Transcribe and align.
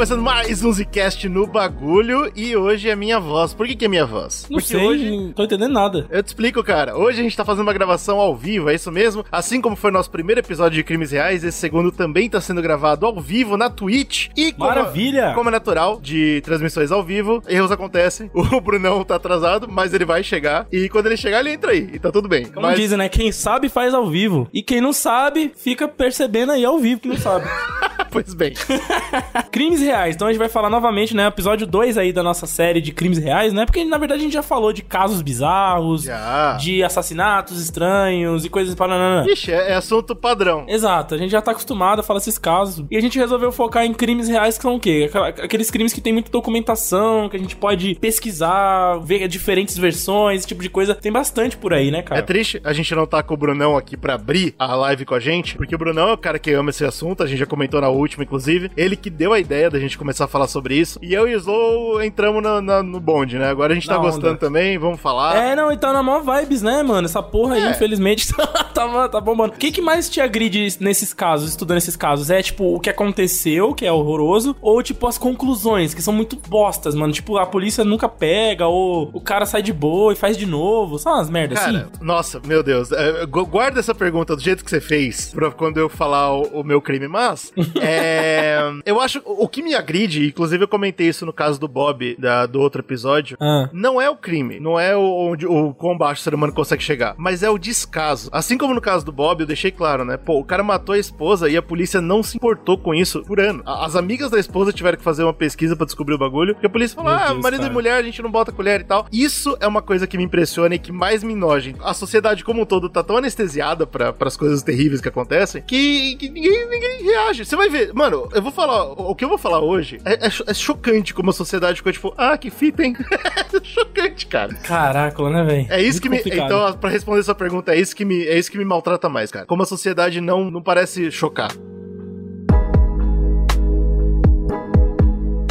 Começando 0.00 0.22
mais 0.22 0.64
um 0.64 0.72
Zcast 0.72 1.28
no 1.28 1.46
bagulho 1.46 2.32
e 2.34 2.56
hoje 2.56 2.88
é 2.88 2.96
minha 2.96 3.20
voz. 3.20 3.52
Por 3.52 3.66
que, 3.66 3.76
que 3.76 3.84
é 3.84 3.88
minha 3.88 4.06
voz? 4.06 4.46
Não 4.48 4.56
Porque 4.56 4.72
sei, 4.72 4.86
hoje. 4.86 5.10
não 5.10 5.30
tô 5.30 5.44
entendendo 5.44 5.74
nada. 5.74 6.06
Eu 6.08 6.22
te 6.22 6.28
explico, 6.28 6.64
cara. 6.64 6.96
Hoje 6.96 7.20
a 7.20 7.22
gente 7.22 7.36
tá 7.36 7.44
fazendo 7.44 7.64
uma 7.64 7.72
gravação 7.74 8.18
ao 8.18 8.34
vivo, 8.34 8.70
é 8.70 8.74
isso 8.74 8.90
mesmo? 8.90 9.26
Assim 9.30 9.60
como 9.60 9.76
foi 9.76 9.90
nosso 9.90 10.10
primeiro 10.10 10.40
episódio 10.40 10.76
de 10.76 10.84
Crimes 10.84 11.10
Reais, 11.10 11.44
esse 11.44 11.58
segundo 11.58 11.92
também 11.92 12.30
tá 12.30 12.40
sendo 12.40 12.62
gravado 12.62 13.04
ao 13.04 13.20
vivo 13.20 13.58
na 13.58 13.68
Twitch. 13.68 14.28
E 14.34 14.52
como, 14.52 14.70
Maravilha! 14.70 15.34
como 15.34 15.50
é 15.50 15.52
natural 15.52 16.00
de 16.00 16.40
transmissões 16.40 16.90
ao 16.90 17.04
vivo, 17.04 17.42
erros 17.46 17.70
acontecem. 17.70 18.30
O 18.52 18.58
Brunão 18.58 19.04
tá 19.04 19.16
atrasado, 19.16 19.68
mas 19.70 19.92
ele 19.92 20.06
vai 20.06 20.22
chegar. 20.22 20.66
E 20.72 20.88
quando 20.88 21.06
ele 21.06 21.16
chegar, 21.18 21.40
ele 21.40 21.52
entra 21.52 21.72
aí. 21.72 21.90
E 21.92 21.98
tá 21.98 22.10
tudo 22.10 22.26
bem. 22.26 22.46
Como 22.46 22.64
mas... 22.64 22.78
dizem, 22.78 22.96
né? 22.96 23.10
Quem 23.10 23.30
sabe 23.32 23.68
faz 23.68 23.92
ao 23.92 24.08
vivo. 24.08 24.48
E 24.50 24.62
quem 24.62 24.80
não 24.80 24.94
sabe, 24.94 25.52
fica 25.54 25.86
percebendo 25.86 26.52
aí 26.52 26.64
ao 26.64 26.78
vivo 26.78 27.02
que 27.02 27.08
não 27.08 27.18
sabe. 27.18 27.46
pois 28.10 28.32
bem. 28.32 28.54
crimes 29.52 29.89
reais. 29.90 30.14
Então 30.14 30.28
a 30.28 30.30
gente 30.30 30.38
vai 30.38 30.48
falar 30.48 30.70
novamente, 30.70 31.14
né? 31.14 31.26
Episódio 31.26 31.66
2 31.66 31.98
aí 31.98 32.12
da 32.12 32.22
nossa 32.22 32.46
série 32.46 32.80
de 32.80 32.92
crimes 32.92 33.18
reais, 33.18 33.52
né? 33.52 33.66
Porque 33.66 33.84
na 33.84 33.98
verdade 33.98 34.20
a 34.20 34.24
gente 34.24 34.32
já 34.32 34.42
falou 34.42 34.72
de 34.72 34.82
casos 34.82 35.20
bizarros, 35.22 36.04
Já. 36.04 36.54
de 36.54 36.82
assassinatos 36.82 37.60
estranhos 37.60 38.44
e 38.44 38.48
coisas 38.48 38.74
para. 38.74 39.24
Ixi, 39.26 39.52
é, 39.52 39.72
é 39.72 39.74
assunto 39.74 40.14
padrão. 40.14 40.64
Exato, 40.68 41.14
a 41.14 41.18
gente 41.18 41.30
já 41.30 41.42
tá 41.42 41.50
acostumado 41.50 42.00
a 42.00 42.02
falar 42.02 42.18
esses 42.18 42.38
casos. 42.38 42.86
E 42.90 42.96
a 42.96 43.00
gente 43.00 43.18
resolveu 43.18 43.50
focar 43.52 43.84
em 43.84 43.92
crimes 43.92 44.28
reais 44.28 44.56
que 44.56 44.62
são 44.62 44.76
o 44.76 44.80
quê? 44.80 45.10
Aqueles 45.42 45.70
crimes 45.70 45.92
que 45.92 46.00
tem 46.00 46.12
muita 46.12 46.30
documentação, 46.30 47.28
que 47.28 47.36
a 47.36 47.40
gente 47.40 47.56
pode 47.56 47.96
pesquisar, 47.96 48.98
ver 49.02 49.26
diferentes 49.28 49.76
versões, 49.76 50.40
esse 50.40 50.48
tipo 50.48 50.62
de 50.62 50.70
coisa. 50.70 50.94
Tem 50.94 51.12
bastante 51.12 51.56
por 51.56 51.74
aí, 51.74 51.90
né, 51.90 52.02
cara? 52.02 52.20
É 52.20 52.22
triste 52.22 52.60
a 52.64 52.72
gente 52.72 52.94
não 52.94 53.06
tá 53.06 53.22
com 53.22 53.34
o 53.34 53.36
Brunão 53.36 53.76
aqui 53.76 53.96
pra 53.96 54.14
abrir 54.14 54.54
a 54.58 54.74
live 54.74 55.04
com 55.04 55.14
a 55.14 55.20
gente, 55.20 55.56
porque 55.56 55.74
o 55.74 55.78
Brunão 55.78 56.08
é 56.08 56.12
o 56.12 56.18
cara 56.18 56.38
que 56.38 56.52
ama 56.52 56.70
esse 56.70 56.84
assunto, 56.84 57.22
a 57.22 57.26
gente 57.26 57.38
já 57.38 57.46
comentou 57.46 57.80
na 57.80 57.88
última, 57.88 58.22
inclusive. 58.22 58.70
Ele 58.76 58.96
que 58.96 59.10
deu 59.10 59.32
a 59.32 59.40
ideia 59.40 59.68
da 59.68 59.78
gente 59.80 59.98
começar 59.98 60.24
a 60.24 60.28
falar 60.28 60.46
sobre 60.48 60.76
isso. 60.76 60.98
E 61.02 61.12
eu 61.14 61.26
e 61.28 61.34
o 61.34 61.38
Slow 61.38 62.02
entramos 62.02 62.42
na- 62.42 62.60
na- 62.60 62.82
no 62.82 63.00
bonde, 63.00 63.38
né? 63.38 63.48
Agora 63.48 63.72
a 63.72 63.74
gente 63.74 63.86
tá 63.86 63.94
Na 63.94 64.00
onda. 64.00 64.10
gostando 64.10 64.38
também, 64.38 64.78
vamos 64.78 65.00
falar. 65.00 65.36
É, 65.36 65.56
não, 65.56 65.72
e 65.72 65.76
tá 65.76 65.92
na 65.92 66.02
maior 66.02 66.22
vibes, 66.22 66.62
né, 66.62 66.82
mano? 66.82 67.06
Essa 67.06 67.22
porra 67.22 67.54
aí, 67.56 67.62
É. 67.62 67.70
infelizmente, 67.70 68.28
tá, 68.74 69.08
tá 69.08 69.20
bombando. 69.20 69.54
O 69.54 69.56
que, 69.56 69.70
que 69.72 69.80
mais 69.80 70.08
te 70.08 70.20
agride 70.20 70.76
nesses 70.80 71.12
casos, 71.12 71.50
estudando 71.50 71.78
esses 71.78 71.96
casos? 71.96 72.30
É, 72.30 72.42
tipo, 72.42 72.74
o 72.74 72.80
que 72.80 72.90
aconteceu, 72.90 73.74
que 73.74 73.84
é 73.86 73.92
horroroso, 73.92 74.54
ou, 74.60 74.82
tipo, 74.82 75.06
as 75.06 75.18
conclusões, 75.18 75.94
que 75.94 76.02
são 76.02 76.12
muito 76.12 76.36
bostas, 76.48 76.94
mano? 76.94 77.12
Tipo, 77.12 77.38
a 77.38 77.46
polícia 77.46 77.84
nunca 77.84 78.08
pega, 78.08 78.66
ou 78.66 79.10
o 79.12 79.20
cara 79.20 79.46
sai 79.46 79.62
de 79.62 79.72
boa 79.72 80.12
e 80.12 80.16
faz 80.16 80.36
de 80.36 80.46
novo. 80.46 80.98
São 80.98 81.12
umas 81.14 81.30
merdas 81.30 81.58
Cara, 81.58 81.88
assim. 81.92 82.04
nossa, 82.04 82.40
meu 82.44 82.62
Deus. 82.62 82.92
é, 82.92 83.26
gu- 83.26 83.46
guarda 83.46 83.80
essa 83.80 83.94
pergunta 83.94 84.34
do 84.36 84.42
jeito 84.42 84.64
que 84.64 84.70
você 84.70 84.80
fez 84.80 85.32
pra 85.32 85.50
quando 85.50 85.78
eu 85.78 85.88
falar 85.88 86.32
o, 86.34 86.60
o 86.60 86.64
meu 86.64 86.80
crime, 86.80 87.08
mas 87.08 87.52
é, 87.80 88.58
eu 88.84 89.00
acho 89.00 89.20
o 89.24 89.48
que 89.48 89.62
me 89.62 89.69
agride, 89.74 90.26
inclusive 90.26 90.64
eu 90.64 90.68
comentei 90.68 91.08
isso 91.08 91.24
no 91.26 91.32
caso 91.32 91.58
do 91.58 91.68
Bob 91.68 92.16
da- 92.18 92.46
do 92.46 92.60
outro 92.60 92.80
episódio, 92.80 93.36
Ah. 93.40 93.68
não 93.72 94.00
é 94.00 94.08
o 94.10 94.16
crime, 94.16 94.58
não 94.60 94.78
é 94.78 94.96
o, 94.96 95.02
onde, 95.02 95.46
o 95.46 95.72
quão 95.74 95.96
baixo 95.96 96.20
o 96.20 96.24
ser 96.24 96.34
humano 96.34 96.52
consegue 96.52 96.82
chegar, 96.82 97.14
mas 97.18 97.42
é 97.42 97.50
o 97.50 97.58
descaso. 97.58 98.28
Assim 98.32 98.56
como 98.58 98.74
no 98.74 98.80
caso 98.80 99.04
do 99.04 99.12
Bob, 99.12 99.40
eu 99.40 99.46
deixei 99.46 99.70
claro, 99.70 100.04
né? 100.04 100.16
Pô, 100.16 100.38
o 100.38 100.44
cara 100.44 100.62
matou 100.62 100.94
a 100.94 100.98
esposa 100.98 101.48
e 101.48 101.56
a 101.56 101.62
polícia 101.62 102.00
não 102.00 102.22
se 102.22 102.36
importou 102.36 102.76
com 102.78 102.94
isso 102.94 103.22
por 103.24 103.40
ano. 103.40 103.62
A- 103.66 103.80
As 103.86 103.96
amigas 103.96 104.30
da 104.30 104.38
esposa 104.38 104.72
tiveram 104.72 104.96
que 104.98 105.04
fazer 105.04 105.24
uma 105.24 105.32
pesquisa 105.34 105.74
pra 105.74 105.86
descobrir 105.86 106.14
o 106.14 106.18
bagulho, 106.18 106.54
porque 106.54 106.66
a 106.66 106.70
polícia 106.70 106.94
falou: 106.94 107.12
ah, 107.12 107.28
Deus, 107.28 107.40
marido 107.42 107.60
cara. 107.60 107.70
e 107.70 107.74
mulher, 107.74 107.94
a 107.96 108.02
gente 108.02 108.22
não 108.22 108.30
bota 108.30 108.52
colher 108.52 108.80
e 108.80 108.84
tal. 108.84 109.06
Isso 109.12 109.56
é 109.60 109.66
uma 109.66 109.82
coisa 109.82 110.06
que 110.06 110.16
me 110.16 110.24
impressiona 110.24 110.74
e 110.74 110.78
que 110.78 110.92
mais 110.92 111.24
me 111.24 111.32
enoja. 111.32 111.74
A 111.82 111.92
sociedade 111.94 112.44
como 112.44 112.62
um 112.62 112.66
todo 112.66 112.88
tá 112.88 113.02
tão 113.02 113.16
anestesiada 113.16 113.86
para 113.86 114.14
as 114.20 114.36
coisas 114.36 114.62
terríveis 114.62 115.00
que 115.00 115.08
acontecem 115.08 115.62
que, 115.66 116.16
que 116.16 116.28
ninguém, 116.28 116.68
ninguém 116.68 117.02
reage. 117.02 117.44
Você 117.44 117.56
vai 117.56 117.68
ver, 117.68 117.92
mano, 117.94 118.28
eu 118.32 118.42
vou 118.42 118.52
falar, 118.52 118.84
o 118.92 119.14
que 119.14 119.24
eu 119.24 119.28
vou 119.28 119.38
falar 119.38 119.59
hoje 119.60 119.98
é, 120.04 120.26
é 120.26 120.30
é 120.46 120.54
chocante 120.54 121.12
como 121.14 121.30
a 121.30 121.32
sociedade 121.32 121.76
ficou 121.78 121.92
tipo, 121.92 122.14
ah, 122.16 122.36
que 122.36 122.50
fita, 122.50 122.82
hein? 122.82 122.96
É 123.52 123.64
chocante, 123.64 124.26
cara. 124.26 124.54
Caraca, 124.54 125.28
né, 125.30 125.42
velho? 125.44 125.66
É 125.70 125.80
isso 125.82 126.00
Muito 126.00 126.02
que 126.02 126.08
me. 126.08 126.16
complicado. 126.18 126.46
Então, 126.46 126.72
pra 126.78 126.90
responder 126.90 127.22
sua 127.22 127.34
pergunta, 127.34 127.74
é 127.74 127.78
isso 127.78 127.94
que 127.94 128.04
me, 128.04 128.24
é 128.26 128.38
isso 128.38 128.50
que 128.50 128.58
me 128.58 128.64
maltrata 128.64 129.08
mais, 129.08 129.30
cara. 129.30 129.44
Como 129.46 129.62
a 129.62 129.66
sociedade 129.66 130.20
não, 130.20 130.50
não 130.50 130.62
parece 130.62 131.10
chocar. 131.10 131.50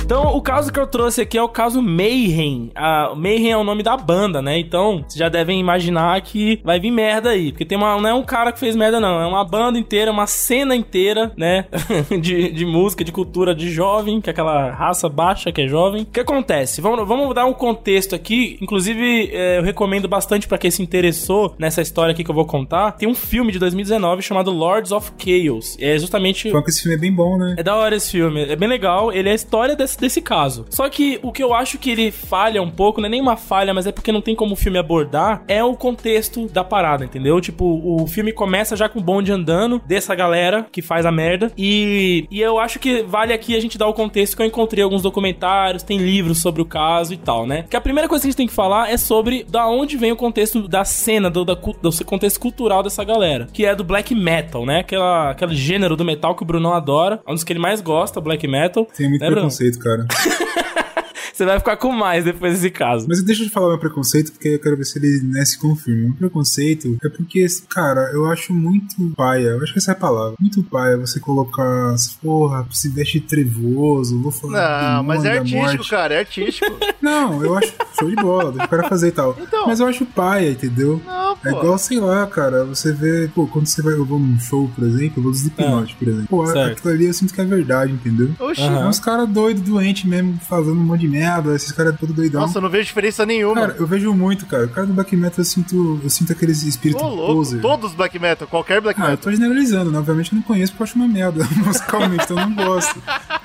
Então, 0.09 0.35
o 0.35 0.41
caso 0.41 0.73
que 0.73 0.79
eu 0.79 0.87
trouxe 0.87 1.21
aqui 1.21 1.37
é 1.37 1.43
o 1.43 1.47
caso 1.47 1.83
Mayhem. 1.83 2.71
A 2.73 3.13
Mayhem 3.15 3.51
é 3.51 3.57
o 3.57 3.63
nome 3.63 3.83
da 3.83 3.95
banda, 3.95 4.41
né? 4.41 4.57
Então, 4.57 5.05
vocês 5.07 5.13
já 5.13 5.29
devem 5.29 5.59
imaginar 5.59 6.19
que 6.21 6.59
vai 6.63 6.79
vir 6.79 6.89
merda 6.89 7.29
aí. 7.29 7.51
Porque 7.51 7.63
tem 7.63 7.77
uma, 7.77 7.95
não 8.01 8.09
é 8.09 8.13
um 8.15 8.23
cara 8.23 8.51
que 8.51 8.57
fez 8.57 8.75
merda, 8.75 8.99
não. 8.99 9.21
É 9.21 9.27
uma 9.27 9.45
banda 9.45 9.77
inteira, 9.77 10.11
uma 10.11 10.25
cena 10.25 10.75
inteira, 10.75 11.31
né? 11.37 11.65
de, 12.19 12.51
de 12.51 12.65
música, 12.65 13.03
de 13.03 13.11
cultura 13.11 13.53
de 13.53 13.69
jovem, 13.69 14.19
que 14.19 14.31
é 14.31 14.33
aquela 14.33 14.71
raça 14.71 15.07
baixa 15.07 15.51
que 15.51 15.61
é 15.61 15.67
jovem. 15.67 16.01
O 16.01 16.05
que 16.07 16.21
acontece? 16.21 16.81
Vamos, 16.81 17.07
vamos 17.07 17.35
dar 17.35 17.45
um 17.45 17.53
contexto 17.53 18.15
aqui. 18.15 18.57
Inclusive, 18.59 19.29
é, 19.31 19.59
eu 19.59 19.63
recomendo 19.63 20.07
bastante 20.07 20.47
pra 20.47 20.57
quem 20.57 20.71
se 20.71 20.81
interessou 20.81 21.53
nessa 21.59 21.83
história 21.83 22.13
aqui 22.13 22.23
que 22.23 22.31
eu 22.31 22.35
vou 22.35 22.45
contar. 22.45 22.93
Tem 22.93 23.07
um 23.07 23.13
filme 23.13 23.51
de 23.51 23.59
2019 23.59 24.23
chamado 24.23 24.49
Lords 24.49 24.91
of 24.91 25.11
Chaos. 25.19 25.77
É 25.79 25.99
justamente 25.99 26.49
que 26.49 26.69
esse 26.71 26.81
filme 26.81 26.97
é 26.97 26.99
bem 26.99 27.13
bom, 27.13 27.37
né? 27.37 27.53
é 27.59 27.61
da 27.61 27.75
hora 27.75 27.95
esse 27.95 28.09
filme, 28.09 28.41
é 28.41 28.55
bem 28.55 28.67
legal. 28.67 29.11
Ele 29.11 29.29
é 29.29 29.33
a 29.33 29.35
história 29.35 29.75
desse, 29.75 29.98
desse 29.99 30.21
caso. 30.21 30.65
Só 30.69 30.87
que 30.89 31.19
o 31.21 31.31
que 31.31 31.43
eu 31.43 31.53
acho 31.53 31.77
que 31.77 31.89
ele 31.89 32.11
falha 32.11 32.61
um 32.61 32.69
pouco, 32.69 33.01
não 33.01 33.07
é 33.07 33.09
nem 33.09 33.21
uma 33.21 33.37
falha, 33.37 33.73
mas 33.73 33.87
é 33.87 33.91
porque 33.91 34.11
não 34.11 34.21
tem 34.21 34.35
como 34.35 34.53
o 34.53 34.55
filme 34.55 34.77
abordar, 34.77 35.43
é 35.47 35.63
o 35.63 35.75
contexto 35.75 36.47
da 36.47 36.63
parada, 36.63 37.05
entendeu? 37.05 37.39
Tipo, 37.41 37.65
o 37.65 38.07
filme 38.07 38.31
começa 38.31 38.75
já 38.75 38.87
com 38.87 38.99
o 38.99 39.03
bonde 39.03 39.31
andando 39.31 39.81
dessa 39.85 40.15
galera 40.15 40.65
que 40.71 40.81
faz 40.81 41.05
a 41.05 41.11
merda. 41.11 41.51
E, 41.57 42.25
e 42.29 42.41
eu 42.41 42.59
acho 42.59 42.79
que 42.79 43.03
vale 43.03 43.33
aqui 43.33 43.55
a 43.55 43.59
gente 43.59 43.77
dar 43.77 43.87
o 43.87 43.93
contexto 43.93 44.35
que 44.35 44.41
eu 44.41 44.45
encontrei 44.47 44.83
alguns 44.83 45.01
documentários, 45.01 45.83
tem 45.83 45.97
livros 45.97 46.41
sobre 46.41 46.61
o 46.61 46.65
caso 46.65 47.13
e 47.13 47.17
tal, 47.17 47.45
né? 47.45 47.65
Que 47.69 47.75
a 47.75 47.81
primeira 47.81 48.07
coisa 48.07 48.21
que 48.23 48.27
a 48.27 48.31
gente 48.31 48.37
tem 48.37 48.47
que 48.47 48.53
falar 48.53 48.89
é 48.91 48.97
sobre 48.97 49.43
da 49.43 49.67
onde 49.67 49.97
vem 49.97 50.11
o 50.11 50.15
contexto 50.15 50.67
da 50.67 50.83
cena, 50.85 51.29
do, 51.29 51.43
da, 51.45 51.55
do 51.55 52.05
contexto 52.05 52.39
cultural 52.39 52.83
dessa 52.83 53.03
galera. 53.03 53.47
Que 53.51 53.65
é 53.65 53.75
do 53.75 53.83
black 53.83 54.13
metal, 54.15 54.65
né? 54.65 54.79
Aquela, 54.79 55.31
aquele 55.31 55.55
gênero 55.55 55.95
do 55.95 56.05
metal 56.05 56.35
que 56.35 56.43
o 56.43 56.45
Brunão 56.45 56.73
adora. 56.73 57.19
É 57.25 57.31
um 57.31 57.33
dos 57.33 57.43
que 57.43 57.51
ele 57.53 57.59
mais 57.59 57.81
gosta, 57.81 58.21
black 58.21 58.47
metal. 58.47 58.87
Tem 58.95 59.09
muito 59.09 59.21
Né, 59.21 59.27
Bruno? 59.27 59.41
preconceito, 59.41 59.79
cara 59.79 59.88
cara. 59.89 60.05
Você 61.39 61.45
vai 61.45 61.57
ficar 61.57 61.77
com 61.77 61.93
mais 61.93 62.25
depois 62.25 62.53
desse 62.55 62.69
caso. 62.69 63.05
Mas 63.07 63.23
deixa 63.23 63.43
eu 63.43 63.47
te 63.47 63.53
falar 63.53 63.69
meu 63.69 63.77
preconceito, 63.77 64.33
porque 64.33 64.49
eu 64.49 64.59
quero 64.59 64.75
ver 64.75 64.83
se 64.83 64.99
ele 64.99 65.21
né, 65.21 65.45
se 65.45 65.57
confirma. 65.57 66.07
Meu 66.07 66.13
preconceito 66.15 66.97
é 67.01 67.07
porque, 67.07 67.45
cara, 67.69 68.11
eu 68.11 68.29
acho 68.29 68.53
muito 68.53 69.09
paia, 69.15 69.47
eu 69.47 69.63
acho 69.63 69.71
que 69.71 69.79
essa 69.79 69.91
é 69.91 69.93
a 69.93 69.95
palavra. 69.95 70.35
Muito 70.37 70.61
paia 70.63 70.97
você 70.97 71.17
colocar, 71.17 71.95
porra, 72.21 72.67
se 72.71 72.89
veste 72.89 73.21
trevoso, 73.21 74.21
vou 74.21 74.33
falar. 74.33 74.95
Não, 74.95 75.03
mas 75.03 75.23
é 75.23 75.37
artístico, 75.37 75.87
cara, 75.87 76.15
é 76.15 76.19
artístico. 76.19 76.77
Não, 77.01 77.41
eu 77.41 77.57
acho 77.57 77.73
show 77.97 78.09
de 78.09 78.17
bola, 78.17 78.51
deixa 78.51 78.65
o 78.65 78.69
cara 78.69 78.89
fazer 78.89 79.07
e 79.07 79.11
tal. 79.11 79.37
Então. 79.39 79.65
Mas 79.65 79.79
eu 79.79 79.87
acho 79.87 80.05
paia, 80.05 80.51
entendeu? 80.51 81.01
Não, 81.05 81.37
pô. 81.37 81.47
É 81.47 81.51
igual, 81.51 81.77
sei 81.77 82.01
lá, 82.01 82.27
cara, 82.27 82.65
você 82.65 82.91
vê, 82.91 83.29
pô, 83.33 83.47
quando 83.47 83.67
você 83.67 83.81
vai, 83.81 83.93
eu 83.93 84.03
vou 84.03 84.19
num 84.19 84.37
show, 84.41 84.69
por 84.75 84.83
exemplo, 84.83 85.13
eu 85.19 85.23
vou 85.23 85.31
dos 85.31 85.39
Slipknot, 85.39 85.95
por 85.95 86.07
exemplo. 86.09 86.27
Pô, 86.27 86.45
Certo. 86.47 86.79
aquilo 86.79 86.93
ali 86.93 87.05
eu 87.05 87.13
sinto 87.13 87.33
que 87.33 87.39
é 87.39 87.45
verdade, 87.45 87.93
entendeu? 87.93 88.31
Oxi. 88.37 88.61
Aham. 88.61 88.83
É 88.83 88.87
uns 88.89 88.99
caras 88.99 89.29
doidos, 89.29 89.63
doentes 89.63 90.03
mesmo, 90.03 90.37
fazendo 90.41 90.73
um 90.73 90.83
monte 90.83 91.01
de 91.01 91.07
merda, 91.07 91.28
esses 91.55 91.71
caras 91.71 91.95
todo 91.99 92.13
doidão. 92.13 92.41
Nossa, 92.41 92.57
eu 92.57 92.61
não 92.61 92.69
vejo 92.69 92.85
diferença 92.85 93.25
nenhuma. 93.25 93.55
Cara, 93.55 93.75
eu 93.79 93.85
vejo 93.87 94.13
muito, 94.13 94.45
cara. 94.45 94.65
O 94.65 94.69
cara 94.69 94.87
do 94.87 94.93
black 94.93 95.15
metal 95.15 95.39
eu 95.39 95.45
sinto, 95.45 95.99
eu 96.03 96.09
sinto 96.09 96.31
aqueles 96.31 96.63
espíritos 96.63 97.01
Ô, 97.03 97.07
louco, 97.07 97.33
poser. 97.35 97.61
todos 97.61 97.93
black 97.93 98.17
metal, 98.19 98.47
qualquer 98.47 98.81
black 98.81 98.99
Ah, 98.99 99.05
eu 99.05 99.09
metal. 99.11 99.23
tô 99.23 99.31
generalizando, 99.31 99.91
né? 99.91 99.97
Obviamente 99.99 100.31
eu 100.31 100.35
não 100.37 100.43
conheço 100.43 100.71
porque 100.73 100.83
eu 100.83 100.85
acho 100.85 100.95
uma 100.95 101.07
merda 101.07 101.47
musicalmente, 101.65 102.23
então 102.23 102.39
eu 102.39 102.49
não 102.49 102.55
gosto. 102.55 103.01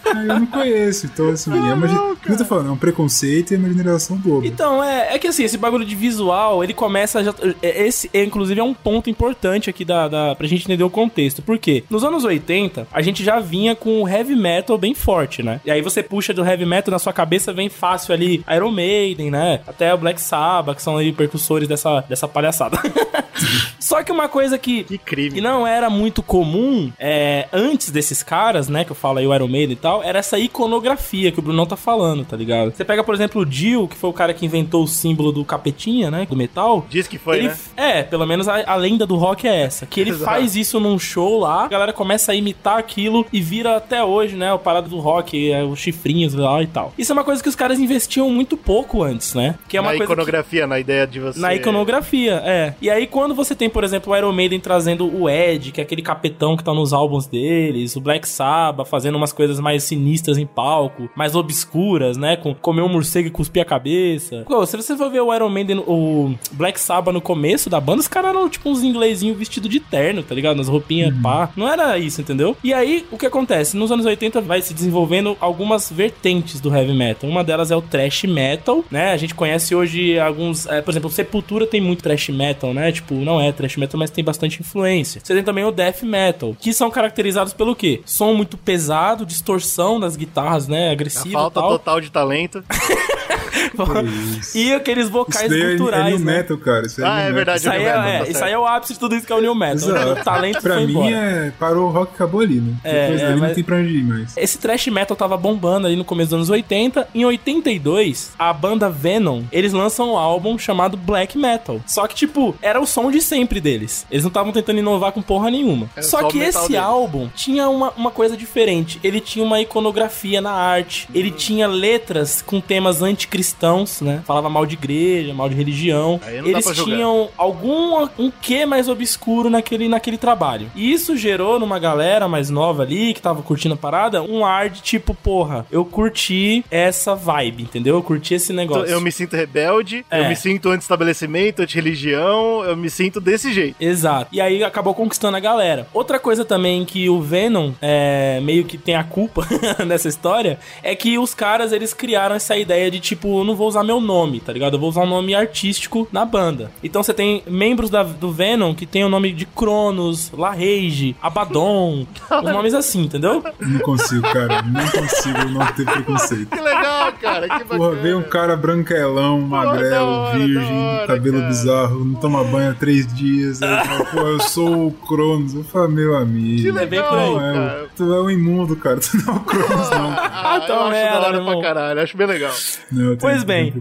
Eu 0.07 0.39
não 0.41 0.47
conheço, 0.47 1.07
então 1.07 1.31
assim, 1.31 1.51
é 1.51 1.75
uma, 1.75 1.87
não, 1.87 2.13
o 2.13 2.17
que 2.17 2.31
eu 2.31 2.37
tô 2.37 2.45
falando, 2.45 2.69
é 2.69 2.73
um 2.73 2.77
preconceito 2.77 3.51
e 3.51 3.55
é 3.55 3.59
uma 3.59 3.69
generação 3.69 4.17
boba. 4.17 4.47
Então, 4.47 4.83
é, 4.83 5.15
é 5.15 5.19
que 5.19 5.27
assim, 5.27 5.43
esse 5.45 5.59
bagulho 5.59 5.85
de 5.85 5.95
visual, 5.97 6.63
ele 6.63 6.73
começa 6.75 7.23
já. 7.25 7.35
é- 7.63 7.85
Esse, 7.87 8.09
é, 8.13 8.23
inclusive, 8.25 8.61
é 8.61 8.65
um 8.65 8.75
ponto 8.75 9.11
importante 9.11 9.69
aqui 9.69 9.85
da, 9.85 10.07
da, 10.09 10.35
pra 10.37 10.47
gente 10.47 10.65
entender 10.65 10.85
o 10.85 10.91
contexto. 10.91 11.43
Por 11.43 11.59
quê? 11.59 11.83
Nos 11.91 12.05
anos 12.05 12.23
80, 12.25 12.87
a 12.93 13.03
gente 13.03 13.25
já 13.25 13.41
vinha 13.41 13.75
com 13.75 14.03
o 14.03 14.09
heavy 14.09 14.37
metal 14.37 14.79
bem 14.79 14.95
forte, 14.95 15.43
né? 15.43 15.61
E 15.65 15.71
aí 15.71 15.83
você 15.83 16.03
puxa 16.03 16.33
do 16.33 16.45
heavy 16.45 16.65
metal, 16.65 16.93
na 16.93 16.99
sua 16.99 17.13
cabeça 17.13 17.53
vem 17.53 17.69
fácil 17.75 18.15
ali 18.15 18.45
Iron 18.55 18.71
Maiden, 18.71 19.31
né? 19.31 19.61
Até 19.67 19.93
o 19.93 19.99
Black 19.99 20.21
Sabbath, 20.21 20.77
que 20.77 20.83
são 20.83 20.97
aí 20.97 21.13
percussores 21.13 21.69
dessa, 21.69 22.01
dessa 22.03 22.29
palhaçada. 22.29 22.79
Só 23.95 24.03
que 24.03 24.11
uma 24.11 24.29
coisa 24.29 24.59
que, 24.59 24.83
Que 24.85 24.99
crime. 24.99 25.31
que 25.37 25.41
não 25.41 25.65
era 25.67 25.89
muito 25.89 26.23
comum 26.23 26.91
é, 26.99 27.47
antes 27.53 27.91
desses 27.91 28.23
caras, 28.23 28.69
né, 28.69 28.85
que 28.85 28.91
eu 28.91 28.97
falo 28.97 29.19
aí 29.19 29.27
o 29.27 29.33
Iron 29.35 29.47
Maiden 29.47 29.73
e 29.73 29.77
tal, 29.77 30.03
era 30.03 30.19
essa 30.19 30.37
iconografia 30.39 31.31
que 31.31 31.39
o 31.39 31.43
Brunão 31.43 31.65
tá 31.67 31.77
falando, 31.77 32.25
tá 32.25 32.37
ligado? 32.37 32.73
Você 32.75 32.85
pega, 32.85 33.05
por 33.05 33.15
exemplo, 33.15 33.43
o 33.43 33.47
Dio, 33.47 33.87
que 33.87 33.97
foi 33.97 34.11
o 34.11 34.13
cara 34.13 34.35
que 34.35 34.45
inventou 34.45 34.83
o 34.83 34.89
símbolo 34.89 35.31
do 35.31 35.45
capetinha, 35.45 36.11
né, 36.11 36.27
do 36.29 36.35
metal. 36.37 36.85
Diz 36.91 37.07
que 37.07 37.19
foi, 37.19 37.39
ele, 37.39 37.49
né? 37.49 37.57
É, 37.77 38.03
pelo 38.03 38.27
menos 38.27 38.49
a, 38.49 38.65
a 38.69 38.75
lenda 38.75 39.07
do 39.07 39.15
rock 39.17 39.47
é 39.47 39.63
essa. 39.63 39.87
Que 39.87 40.01
ele 40.01 40.11
Exato. 40.15 40.25
faz 40.25 40.57
isso 40.57 40.81
num 40.81 40.99
show 40.99 41.39
lá, 41.39 41.65
a 41.65 41.69
galera 41.69 41.93
começa 41.93 42.33
a 42.33 42.35
imitar 42.35 42.79
aquilo 42.79 43.25
e 43.33 43.41
vira 43.41 43.77
até 43.77 44.03
hoje, 44.03 44.35
né? 44.35 44.53
O 44.53 44.59
parado 44.59 44.89
do 44.89 44.99
rock, 44.99 45.53
é, 45.53 45.63
os 45.63 45.79
chifrinhos 45.79 46.35
lá 46.35 46.61
e 46.63 46.67
tal. 46.67 46.93
Isso 46.99 47.13
é 47.13 47.15
uma 47.15 47.25
coisa 47.25 47.41
que 47.43 47.49
os 47.49 47.55
caras 47.55 47.79
investiam 47.79 48.29
muito 48.31 48.57
pouco 48.57 49.03
antes, 49.05 49.35
né? 49.35 49.55
Que 49.69 49.77
é 49.77 49.81
uma 49.81 49.93
na 49.93 49.97
coisa 49.99 50.07
que- 50.09 50.13
iconografia, 50.13 50.67
na 50.67 50.81
ideia 50.81 51.07
de 51.07 51.21
você... 51.21 51.39
na 51.39 51.55
iconografia, 51.55 52.43
é. 52.45 52.75
E 52.81 52.91
aí, 52.91 53.07
quando 53.07 53.35
você 53.35 53.55
tem, 53.55 53.69
por 53.71 53.84
exemplo, 53.85 54.13
o 54.13 54.17
Iron 54.17 54.33
Maiden 54.33 54.61
trazendo 54.61 55.07
o 55.07 55.29
Ed, 55.29 55.73
que 55.73 55.81
é 55.81 55.85
aquele 55.85 56.03
capetão 56.03 56.57
que 56.57 56.65
tá 56.65 56.73
nos 56.73 56.93
álbuns 56.93 57.27
deles, 57.27 57.97
o 57.97 58.01
Black 58.01 58.29
Sabbath 58.29 58.89
fazendo 58.89 59.17
umas 59.17 59.33
coisas 59.33 59.61
mais 59.61 59.85
sinistras 59.85 60.39
em 60.39 60.47
palco, 60.47 61.09
mais 61.17 61.35
obscuras, 61.35 62.17
né? 62.17 62.37
Com 62.37 62.55
comer 62.55 62.83
um 62.83 62.89
morcego 62.89 63.29
e 63.29 63.31
cuspir 63.31 63.63
a 63.63 63.65
cabeça. 63.65 64.45
Pô, 64.47 64.65
se 64.67 64.77
você 64.77 64.97
for 64.97 65.11
ver 65.11 65.21
o 65.21 65.35
Iron 65.35 65.49
Maiden, 65.49 65.79
o 65.87 66.35
Black 66.53 66.81
Sabbath 66.81 67.13
no 67.13 67.21
começo 67.21 67.69
da 67.69 67.81
banda, 67.81 68.01
os 68.01 68.09
caras 68.09 68.31
eram 68.31 68.49
tipo 68.49 68.69
uns 68.69 68.83
inglesinhos 68.83 69.37
vestidos 69.39 69.71
de 69.71 69.81
terno, 69.81 70.23
tá 70.23 70.35
ligado? 70.35 70.57
Nas 70.57 70.69
roupinhas 70.69 71.15
pá. 71.23 71.51
Não 71.57 71.69
era 71.69 71.99
isso, 71.99 72.21
entendeu? 72.21 72.57
E 72.63 72.73
aí, 72.73 73.07
o 73.11 73.19
que 73.19 73.27
acontece? 73.27 73.77
Nos 73.77 73.91
anos 73.91 74.07
80 74.07 74.41
vai 74.41 74.61
se 74.61 74.75
desenvolvendo 74.75 75.37
algumas 75.41 75.91
vertentes 75.91 76.61
do 76.61 76.75
heavy 76.75 76.93
metal. 76.93 77.29
Uma 77.29 77.43
delas 77.45 77.71
é 77.71 77.77
o 77.77 77.83
thrash 77.83 78.25
metal, 78.25 78.85
né? 78.91 79.13
A 79.13 79.17
gente 79.17 79.35
conhece 79.35 79.75
hoje 79.75 80.19
alguns, 80.19 80.67
é, 80.67 80.81
por 80.83 80.91
exemplo, 80.91 81.11
Sepultura 81.11 81.67
tem 81.67 81.81
muito 81.81 82.03
thrash 82.03 82.29
metal, 82.29 82.75
né? 82.75 82.93
Tipo, 82.93 83.15
não 83.15 83.41
é 83.41 83.53
thrash 83.53 83.74
metal, 83.79 83.99
mas 83.99 84.11
tem 84.11 84.25
bastante 84.25 84.61
influência. 84.61 85.21
Você 85.23 85.35
tem 85.35 85.43
também 85.43 85.65
o 85.65 85.71
death 85.71 86.03
metal, 86.03 86.57
que 86.59 86.73
são 86.73 86.91
caracterizados 86.91 87.53
pelo 87.53 87.75
quê? 87.75 88.03
Som 88.05 88.35
muito 88.35 88.57
pesado, 88.57 89.27
distorção 89.27 90.01
das 90.01 90.17
guitarras, 90.17 90.69
né? 90.69 90.91
A 90.91 90.93
Agressivo 90.93 91.29
e 91.29 91.33
falta 91.33 91.61
tal. 91.61 91.71
total 91.71 92.01
de 92.01 92.11
talento. 92.11 92.65
e 94.55 94.73
aqueles 94.73 95.05
Isso 95.05 95.13
vocais 95.13 95.51
daí 95.51 95.61
é, 95.61 95.65
é 95.65 95.77
culturais, 95.77 96.15
new 96.17 96.25
né? 96.25 96.37
metal, 96.39 96.59
cara. 96.59 96.87
Isso 96.87 97.03
aí 97.05 97.09
Ah, 97.11 97.17
new 97.21 97.29
é 97.29 97.33
verdade, 97.33 97.59
Isso 97.61 97.71
aí, 97.71 97.79
New 97.79 97.87
metal, 97.87 98.01
é, 98.01 98.05
tá 98.05 98.09
é, 98.09 98.17
certo. 98.19 98.31
isso 98.31 98.45
aí 98.45 98.53
é 98.53 98.59
o 98.59 98.67
ápice 98.67 98.93
de 98.95 98.99
tudo 98.99 99.15
isso 99.17 99.27
que 99.27 99.33
é 99.33 99.37
o 99.37 99.41
New 99.41 99.55
Metal. 99.55 99.75
Exato. 99.75 100.11
O 100.21 100.25
talento 100.25 100.61
pra 100.63 100.75
foi 100.75 100.87
mim, 100.87 100.93
embora. 100.93 101.11
é, 101.17 101.53
parou 101.59 101.89
o 101.89 101.91
rock 101.91 102.13
e 102.13 102.15
acabou 102.15 102.41
ali, 102.41 102.61
né? 102.61 102.75
É, 102.85 103.03
Depois 103.03 103.21
é, 103.21 103.25
dali 103.27 103.41
mas- 103.41 103.49
não 103.49 103.55
tem 103.55 103.65
pra 103.65 103.77
onde 103.77 103.89
ir 103.97 104.05
mais. 104.05 104.37
Esse 104.37 104.59
thrash 104.59 104.87
metal 104.89 105.17
tava 105.17 105.37
bombando 105.37 105.87
ali 105.87 105.97
no 105.97 106.05
começo 106.05 106.31
dos 106.31 106.35
anos 106.37 106.51
80. 106.51 107.09
Em 107.15 107.25
82, 107.25 108.33
a 108.39 108.53
banda 108.53 108.89
Venom, 108.91 109.43
eles 109.53 109.73
lançam 109.73 110.13
um 110.13 110.17
álbum 110.17 110.57
chamado 110.59 110.97
Black 110.97 111.37
Metal. 111.37 111.81
Só 111.87 112.07
que, 112.07 112.15
tipo, 112.15 112.55
era 112.63 112.81
o 112.81 112.87
som 112.87 113.11
de 113.11 113.21
sempre 113.21 113.61
deles. 113.61 114.07
Eles 114.11 114.25
não 114.25 114.29
estavam 114.29 114.53
tentando 114.53 114.79
inovar 114.79 115.13
com 115.13 115.23
porra 115.23 115.51
nenhuma. 115.51 115.89
Era 115.97 116.05
só 116.07 116.21
só 116.21 116.29
que 116.29 116.39
esse 116.39 116.69
deles. 116.69 116.77
álbum 116.83 117.29
tinha 117.35 117.69
uma, 117.69 117.91
uma 117.97 118.11
coisa 118.11 118.37
diferente. 118.37 118.99
Ele 119.03 119.21
tinha 119.21 119.45
uma 119.45 119.61
iconografia 119.61 120.41
na 120.41 120.53
arte. 120.53 121.09
Ele 121.15 121.31
tinha 121.31 121.67
letras 121.67 122.43
com 122.43 122.61
temas 122.61 123.03
anticristãos, 123.03 123.64
né? 124.01 124.23
Falava 124.27 124.49
mal 124.49 124.67
de 124.67 124.75
igreja, 124.75 125.33
mal 125.35 125.49
de 125.49 125.55
religião. 125.55 126.21
Eles 126.27 126.67
tinham 126.85 127.29
algum 127.37 128.07
um 128.19 128.31
quê 128.31 128.67
mais 128.67 128.89
obscuro 128.89 129.49
naquele, 129.51 129.89
naquele 129.89 130.19
trabalho. 130.19 130.71
E 130.75 130.93
isso 130.93 131.17
gerou 131.17 131.59
numa 131.59 131.79
galera 131.79 132.29
mais 132.29 132.51
nova 132.51 132.83
ali, 132.83 133.15
que 133.15 133.21
tava 133.23 133.43
curtindo 133.43 133.75
a 133.75 133.77
parada, 133.77 134.23
um 134.23 134.45
ar 134.45 134.69
de 134.69 134.83
tipo, 134.83 135.15
porra, 135.15 135.67
eu 135.71 135.85
curti 135.85 136.65
essa 136.71 137.15
vibe, 137.15 137.63
entendeu? 137.65 137.95
Eu 137.97 138.03
curti 138.03 138.35
esse 138.35 138.53
negócio. 138.53 138.87
Eu 138.87 139.01
me 139.01 139.11
sinto 139.13 139.37
rebelde, 139.37 140.05
É. 140.11 140.21
eu 140.21 140.29
me 140.29 140.37
sinto 140.37 140.69
anti-estabelecimento, 140.71 141.63
anti-religião, 141.63 142.65
eu 142.65 142.77
me 142.77 142.91
sinto 142.91 143.21
desse 143.21 143.53
jeito. 143.53 143.77
Exato. 143.81 144.29
E 144.33 144.41
aí 144.41 144.63
acabou 144.65 144.95
conquistando 144.95 145.37
a 145.37 145.41
galera. 145.41 145.87
Outra 145.93 146.19
coisa 146.19 146.45
também 146.45 146.85
que 146.85 147.09
o 147.09 147.21
Venom 147.21 147.73
é, 147.81 148.41
meio 148.43 148.65
que 148.65 148.77
tem 148.79 148.95
a 148.97 149.05
culpa 149.05 149.47
nessa 149.87 150.09
história 150.09 150.59
é 150.83 150.95
que 150.95 151.19
os 151.19 151.35
caras 151.35 151.73
eles 151.73 151.93
criaram 151.95 152.35
essa 152.35 152.57
ideia 152.57 152.91
de 152.91 153.01
tipo, 153.01 153.29
não 153.55 153.59
vou 153.59 153.69
usar 153.69 153.85
meu 153.85 154.01
nome, 154.01 154.41
tá 154.41 154.53
ligado? 154.53 154.75
Eu 154.75 154.81
vou 154.81 154.89
usar 154.89 155.03
um 155.03 155.07
nome 155.09 155.33
artístico 155.35 156.09
na 156.11 156.25
banda. 156.25 156.71
Então 156.83 157.03
você 157.03 157.15
tem 157.15 157.43
membros 157.47 157.89
da- 157.89 158.03
do 158.03 158.33
Venom 158.33 158.75
que 158.75 158.85
tem 158.85 159.05
o 159.05 159.09
nome 159.09 159.33
de 159.33 159.47
Cronos, 159.47 160.33
La 160.37 160.51
Rage, 160.51 161.15
Abaddon, 161.23 162.05
os 162.43 162.43
nomes 162.53 162.75
assim, 162.75 163.03
entendeu? 163.05 163.43
Não 163.61 163.79
consigo, 163.81 164.23
cara. 164.23 164.63
Não 164.63 164.87
consigo 164.89 165.45
não 165.51 165.67
ter 165.73 165.85
preconceito. 165.85 166.49
Que 166.51 166.61
legal, 166.61 167.13
cara, 167.21 167.43
que 167.49 167.65
bacana. 167.65 167.79
Porra, 167.79 167.95
veio 168.03 168.19
um 168.19 168.23
cara 168.23 168.57
branquelão, 168.57 169.41
magrelo, 169.41 170.07
hora, 170.07 170.39
virgem, 170.39 170.79
hora, 170.79 171.07
cabelo 171.07 171.37
cara. 171.39 171.49
bizarro, 171.49 172.05
não 172.05 172.15
toma 172.21 172.43
banho 172.45 172.71
há 172.73 172.75
três 172.75 173.07
dias. 173.15 173.63
Aí 173.63 173.87
fala, 173.87 174.05
Pô, 174.07 174.19
eu 174.21 174.41
sou 174.41 174.87
o 174.89 174.93
Cronos. 174.93 175.55
Eu 175.55 175.63
falo, 175.65 175.89
meu 175.91 176.17
amigo. 176.17 176.63
Que 176.63 176.69
É 176.69 176.73
legal, 176.73 177.15
Não 177.15 177.41
é, 177.41 177.53
cara. 177.55 177.87
tu 177.97 178.13
é 178.15 178.21
um 178.23 178.31
imundo, 178.31 178.75
cara. 178.77 178.99
Tu 178.99 179.17
não 179.25 179.35
é 179.35 179.37
o 179.37 179.41
Cronos, 179.41 179.91
não. 179.91 180.11
Ah, 180.11 180.61
Então, 180.63 180.77
eu 180.77 180.83
acho 180.83 180.91
merda, 180.91 181.21
da 181.21 181.27
hora 181.29 181.37
irmão. 181.37 181.61
pra 181.61 181.69
caralho, 181.69 182.01
acho 182.03 182.17
bem 182.17 182.27
legal. 182.27 182.53
Não, 182.91 183.17
Pois 183.17 183.44
bem. 183.45 183.73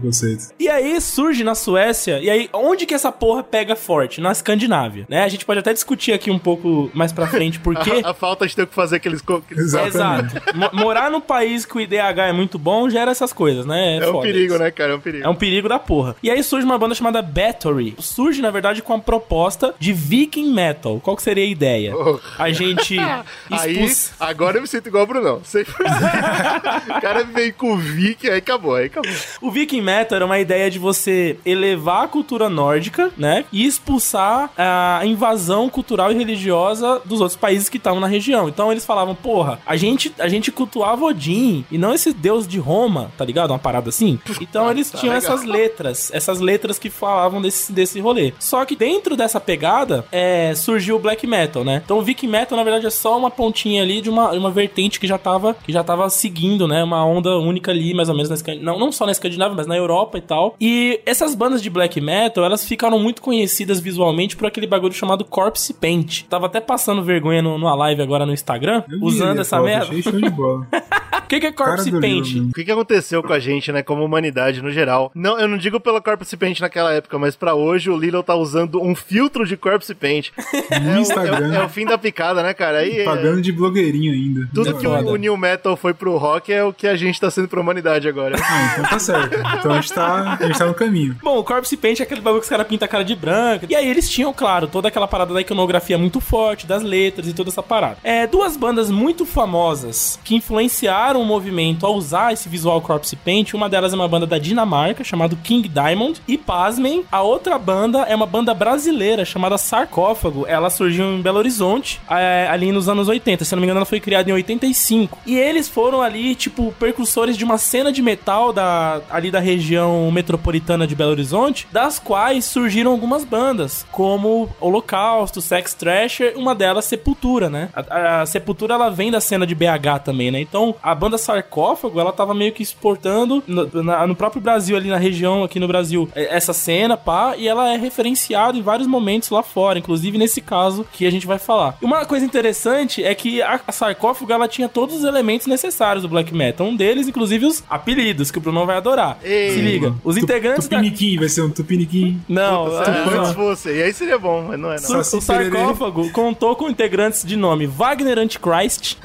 E 0.58 0.68
aí 0.68 1.00
surge 1.00 1.42
na 1.44 1.54
Suécia, 1.54 2.20
e 2.20 2.28
aí 2.30 2.48
onde 2.52 2.86
que 2.86 2.94
essa 2.94 3.10
porra 3.10 3.42
pega 3.42 3.74
forte? 3.76 4.20
Na 4.20 4.32
Escandinávia, 4.32 5.06
né? 5.08 5.24
A 5.24 5.28
gente 5.28 5.44
pode 5.44 5.60
até 5.60 5.72
discutir 5.72 6.12
aqui 6.12 6.30
um 6.30 6.38
pouco 6.38 6.90
mais 6.94 7.12
pra 7.12 7.26
frente 7.26 7.58
por 7.58 7.74
quê. 7.82 8.02
A, 8.04 8.10
a 8.10 8.14
falta 8.14 8.46
de 8.46 8.54
ter 8.54 8.66
que 8.66 8.74
fazer 8.74 8.96
aqueles... 8.96 9.22
Exato. 9.50 9.86
Exato. 9.88 10.42
Mo- 10.54 10.70
Morar 10.84 11.10
num 11.10 11.20
país 11.20 11.64
que 11.64 11.76
o 11.76 11.80
IDH 11.80 12.18
é 12.28 12.32
muito 12.32 12.58
bom 12.58 12.88
gera 12.90 13.10
essas 13.10 13.32
coisas, 13.32 13.64
né? 13.66 13.96
É 13.96 14.08
um 14.08 14.12
foda 14.12 14.26
perigo, 14.26 14.54
isso. 14.54 14.62
né, 14.62 14.70
cara? 14.70 14.92
É 14.92 14.96
um 14.96 15.00
perigo. 15.00 15.24
É 15.24 15.28
um 15.28 15.34
perigo 15.34 15.68
da 15.68 15.78
porra. 15.78 16.16
E 16.22 16.30
aí 16.30 16.42
surge 16.42 16.64
uma 16.66 16.78
banda 16.78 16.94
chamada 16.94 17.22
Battery. 17.22 17.94
Surge, 17.98 18.40
na 18.42 18.50
verdade, 18.50 18.82
com 18.82 18.92
a 18.94 18.98
proposta 18.98 19.74
de 19.78 19.92
Viking 19.92 20.52
Metal. 20.52 21.00
Qual 21.00 21.16
que 21.16 21.22
seria 21.22 21.44
a 21.44 21.46
ideia? 21.46 21.94
Oh. 21.96 22.18
A 22.38 22.50
gente 22.52 22.98
Aí, 23.50 23.72
expulsa... 23.72 24.12
agora 24.20 24.58
eu 24.58 24.62
me 24.62 24.68
sinto 24.68 24.88
igual 24.88 25.04
o 25.04 25.06
Brunão. 25.06 25.40
100%. 25.40 25.66
o 26.96 27.00
cara 27.00 27.24
veio 27.24 27.54
com 27.54 27.72
o 27.72 27.76
Vic, 27.76 28.28
aí 28.28 28.38
acabou, 28.38 28.74
aí 28.74 28.86
acabou. 28.86 29.10
O 29.44 29.50
Viking 29.50 29.82
Metal 29.82 30.16
era 30.16 30.24
uma 30.24 30.38
ideia 30.38 30.70
de 30.70 30.78
você 30.78 31.36
elevar 31.44 32.04
a 32.04 32.08
cultura 32.08 32.48
nórdica, 32.48 33.12
né? 33.14 33.44
E 33.52 33.66
expulsar 33.66 34.50
a 34.56 35.02
invasão 35.04 35.68
cultural 35.68 36.10
e 36.10 36.14
religiosa 36.14 37.02
dos 37.04 37.20
outros 37.20 37.36
países 37.36 37.68
que 37.68 37.76
estavam 37.76 38.00
na 38.00 38.06
região. 38.06 38.48
Então 38.48 38.72
eles 38.72 38.86
falavam, 38.86 39.14
porra, 39.14 39.60
a 39.66 39.76
gente, 39.76 40.10
a 40.18 40.28
gente 40.28 40.50
cultuava 40.50 41.04
Odin 41.04 41.62
e 41.70 41.76
não 41.76 41.92
esse 41.92 42.14
deus 42.14 42.48
de 42.48 42.58
Roma, 42.58 43.12
tá 43.18 43.24
ligado? 43.26 43.50
Uma 43.50 43.58
parada 43.58 43.90
assim. 43.90 44.18
Então 44.40 44.70
eles 44.70 44.90
tá 44.90 44.96
tinham 44.96 45.14
legal. 45.14 45.34
essas 45.34 45.46
letras, 45.46 46.10
essas 46.14 46.40
letras 46.40 46.78
que 46.78 46.88
falavam 46.88 47.42
desse, 47.42 47.70
desse 47.70 48.00
rolê. 48.00 48.32
Só 48.38 48.64
que 48.64 48.74
dentro 48.74 49.14
dessa 49.14 49.38
pegada, 49.38 50.06
é, 50.10 50.54
surgiu 50.54 50.96
o 50.96 50.98
Black 50.98 51.26
Metal, 51.26 51.62
né? 51.62 51.82
Então 51.84 51.98
o 51.98 52.02
Viking 52.02 52.28
Metal, 52.28 52.56
na 52.56 52.64
verdade, 52.64 52.86
é 52.86 52.90
só 52.90 53.18
uma 53.18 53.30
pontinha 53.30 53.82
ali 53.82 54.00
de 54.00 54.08
uma, 54.08 54.30
uma 54.32 54.50
vertente 54.50 54.98
que 54.98 55.06
já 55.06 55.18
tava, 55.18 55.52
que 55.52 55.70
já 55.70 55.84
tava 55.84 56.08
seguindo, 56.08 56.66
né? 56.66 56.82
Uma 56.82 57.04
onda 57.04 57.36
única 57.36 57.70
ali, 57.70 57.92
mais 57.92 58.08
ou 58.08 58.16
menos, 58.16 58.30
na. 58.30 58.54
Não, 58.54 58.78
não 58.78 58.90
só 58.90 59.04
na 59.04 59.12
Escandinávia, 59.12 59.33
mas 59.54 59.66
na 59.66 59.76
Europa 59.76 60.18
e 60.18 60.20
tal. 60.20 60.56
E 60.60 61.00
essas 61.06 61.34
bandas 61.34 61.62
de 61.62 61.70
Black 61.70 62.00
Metal, 62.00 62.44
elas 62.44 62.64
ficaram 62.66 62.98
muito 62.98 63.22
conhecidas 63.22 63.80
visualmente 63.80 64.36
por 64.36 64.46
aquele 64.46 64.66
bagulho 64.66 64.92
chamado 64.94 65.24
Corpse 65.24 65.72
Paint. 65.74 66.22
Tava 66.24 66.46
até 66.46 66.60
passando 66.60 67.02
vergonha 67.02 67.42
no, 67.42 67.58
numa 67.58 67.74
live 67.74 68.02
agora 68.02 68.24
no 68.26 68.32
Instagram, 68.32 68.82
Eu 68.90 68.98
usando 69.02 69.40
essa 69.40 69.56
foto, 69.56 69.66
merda. 69.66 69.84
Achei 69.86 70.02
show 70.02 70.12
de 70.20 70.30
bola. 70.30 70.66
O 71.24 71.26
que, 71.26 71.40
que 71.40 71.46
é 71.46 71.52
Corpse 71.52 71.90
Cara 71.90 72.00
Paint? 72.02 72.26
livro, 72.34 72.48
O 72.50 72.52
que, 72.52 72.64
que 72.64 72.70
aconteceu 72.70 73.22
com 73.22 73.32
a 73.32 73.38
gente, 73.38 73.72
né, 73.72 73.82
como 73.82 74.04
humanidade 74.04 74.60
no 74.60 74.70
geral? 74.70 75.10
Não, 75.14 75.40
eu 75.40 75.48
não 75.48 75.56
digo 75.56 75.80
pela 75.80 75.98
Corpse 75.98 76.36
Paint 76.36 76.60
naquela 76.60 76.92
época, 76.92 77.18
mas 77.18 77.34
pra 77.34 77.54
hoje 77.54 77.88
o 77.88 77.96
Lilo 77.96 78.22
tá 78.22 78.34
usando 78.34 78.78
um 78.82 78.94
filtro 78.94 79.46
de 79.46 79.56
Corpse 79.56 79.94
Paint. 79.94 80.28
No 80.84 80.90
É 80.90 80.96
o, 80.96 81.00
Instagram, 81.00 81.46
é 81.54 81.58
o- 81.58 81.62
é 81.62 81.64
o 81.64 81.68
fim 81.70 81.86
da 81.86 81.96
picada, 81.96 82.42
né, 82.42 82.52
cara? 82.52 82.78
Aí, 82.80 83.00
é- 83.00 83.04
pagando 83.04 83.40
de 83.40 83.50
blogueirinho 83.52 84.12
ainda. 84.12 84.48
tudo 84.54 84.70
Não, 84.72 84.78
que 84.78 84.86
o, 84.86 85.12
o 85.12 85.16
New 85.16 85.36
Metal 85.36 85.74
foi 85.78 85.94
pro 85.94 86.16
rock 86.18 86.52
é 86.52 86.62
o 86.62 86.74
que 86.74 86.86
a 86.86 86.94
gente 86.94 87.18
tá 87.18 87.30
sendo 87.30 87.48
pra 87.48 87.58
humanidade 87.60 88.06
agora. 88.06 88.36
Ah, 88.38 88.72
então 88.74 88.90
tá 88.90 88.98
certo. 88.98 89.23
Então 89.58 89.72
a 89.72 89.80
gente 89.80 89.92
tá, 89.92 90.38
a 90.40 90.46
gente 90.46 90.58
tá 90.58 90.66
no 90.66 90.74
caminho. 90.74 91.16
Bom, 91.22 91.38
o 91.38 91.44
Corpse 91.44 91.76
Paint 91.76 92.00
é 92.00 92.02
aquele 92.02 92.20
bagulho 92.20 92.40
que 92.40 92.44
os 92.44 92.50
caras 92.50 92.66
pintam 92.66 92.86
a 92.86 92.88
cara 92.88 93.04
de 93.04 93.14
branca. 93.14 93.66
E 93.68 93.74
aí 93.74 93.88
eles 93.88 94.08
tinham, 94.08 94.32
claro, 94.32 94.66
toda 94.66 94.88
aquela 94.88 95.06
parada 95.06 95.32
da 95.32 95.40
iconografia 95.40 95.98
muito 95.98 96.20
forte, 96.20 96.66
das 96.66 96.82
letras 96.82 97.28
e 97.28 97.32
toda 97.32 97.50
essa 97.50 97.62
parada. 97.62 97.96
É, 98.02 98.26
duas 98.26 98.56
bandas 98.56 98.90
muito 98.90 99.24
famosas 99.24 100.18
que 100.24 100.34
influenciaram 100.34 101.20
o 101.20 101.24
movimento 101.24 101.86
a 101.86 101.90
usar 101.90 102.32
esse 102.32 102.48
visual 102.48 102.80
Corpse 102.80 103.16
Paint. 103.16 103.54
Uma 103.54 103.68
delas 103.68 103.92
é 103.92 103.96
uma 103.96 104.08
banda 104.08 104.26
da 104.26 104.38
Dinamarca, 104.38 105.04
chamada 105.04 105.36
King 105.42 105.68
Diamond. 105.68 106.20
E 106.26 106.36
pasmem, 106.36 107.04
a 107.10 107.22
outra 107.22 107.58
banda 107.58 108.02
é 108.02 108.14
uma 108.14 108.26
banda 108.26 108.54
brasileira 108.54 109.24
chamada 109.24 109.58
Sarcófago. 109.58 110.46
Ela 110.46 110.70
surgiu 110.70 111.04
em 111.06 111.20
Belo 111.20 111.38
Horizonte, 111.38 112.00
é, 112.10 112.48
ali 112.50 112.72
nos 112.72 112.88
anos 112.88 113.08
80. 113.08 113.44
Se 113.44 113.54
não 113.54 113.60
me 113.60 113.66
engano, 113.66 113.78
ela 113.78 113.86
foi 113.86 114.00
criada 114.00 114.30
em 114.30 114.32
85. 114.32 115.18
E 115.26 115.36
eles 115.36 115.68
foram 115.68 116.02
ali, 116.02 116.34
tipo, 116.34 116.72
percursores 116.78 117.36
de 117.36 117.44
uma 117.44 117.58
cena 117.58 117.92
de 117.92 118.02
metal 118.02 118.52
da, 118.52 119.00
ali 119.14 119.30
da 119.30 119.40
região 119.40 120.10
metropolitana 120.10 120.86
de 120.86 120.94
Belo 120.94 121.10
Horizonte, 121.12 121.66
das 121.72 121.98
quais 121.98 122.44
surgiram 122.44 122.90
algumas 122.90 123.24
bandas, 123.24 123.86
como 123.92 124.48
Holocausto, 124.60 125.40
Sex 125.40 125.74
Thrasher, 125.74 126.34
uma 126.36 126.54
delas 126.54 126.84
Sepultura, 126.84 127.48
né? 127.48 127.68
A, 127.74 128.22
a 128.22 128.26
Sepultura 128.26 128.74
ela 128.74 128.90
vem 128.90 129.10
da 129.10 129.20
cena 129.20 129.46
de 129.46 129.54
BH 129.54 130.00
também, 130.04 130.30
né? 130.30 130.40
Então 130.40 130.74
a 130.82 130.94
banda 130.94 131.16
Sarcófago, 131.16 132.00
ela 132.00 132.12
tava 132.12 132.34
meio 132.34 132.52
que 132.52 132.62
exportando 132.62 133.42
no, 133.46 133.82
na- 133.82 134.06
no 134.06 134.14
próprio 134.16 134.42
Brasil, 134.42 134.76
ali 134.76 134.88
na 134.88 134.96
região, 134.98 135.44
aqui 135.44 135.60
no 135.60 135.68
Brasil, 135.68 136.08
é, 136.14 136.34
essa 136.36 136.52
cena, 136.52 136.96
pá, 136.96 137.34
e 137.36 137.46
ela 137.48 137.72
é 137.72 137.76
referenciada 137.76 138.58
em 138.58 138.62
vários 138.62 138.86
momentos 138.88 139.30
lá 139.30 139.42
fora, 139.42 139.78
inclusive 139.78 140.18
nesse 140.18 140.40
caso 140.40 140.86
que 140.92 141.06
a 141.06 141.10
gente 141.10 141.26
vai 141.26 141.38
falar. 141.38 141.76
E 141.80 141.84
uma 141.84 142.04
coisa 142.04 142.24
interessante 142.24 143.02
é 143.04 143.14
que 143.14 143.40
a, 143.42 143.60
a 143.66 143.72
Sarcófago, 143.72 144.32
ela 144.32 144.48
tinha 144.48 144.68
todos 144.68 144.96
os 144.96 145.04
elementos 145.04 145.46
necessários 145.46 146.02
do 146.02 146.08
black 146.08 146.34
metal. 146.34 146.66
Um 146.66 146.76
deles, 146.76 147.06
inclusive, 147.08 147.46
os 147.46 147.62
apelidos, 147.70 148.30
que 148.30 148.38
o 148.38 148.40
Bruno 148.40 148.64
vai 148.66 148.76
adorar. 148.76 149.03
Ei. 149.22 149.50
Se 149.50 149.60
liga, 149.60 149.94
os 150.04 150.16
integrantes 150.16 150.68
da... 150.68 150.76
Tupiniquim, 150.78 151.18
vai 151.18 151.28
ser 151.28 151.42
um 151.42 151.50
Tupiniquim. 151.50 152.20
Não, 152.28 152.70
Se 152.70 152.90
ah, 152.90 153.06
antes 153.20 153.32
fosse. 153.32 153.68
E 153.72 153.82
aí 153.82 153.92
seria 153.92 154.18
bom, 154.18 154.44
mas 154.48 154.58
não 154.58 154.72
é 154.72 154.76
não. 154.80 154.96
o, 154.96 155.00
o 155.00 155.04
sarcófago 155.04 156.10
contou 156.10 156.54
com 156.56 156.68
integrantes 156.68 157.24
de 157.24 157.36
nome 157.36 157.66
Wagner 157.66 158.18
Antichrist, 158.18 158.96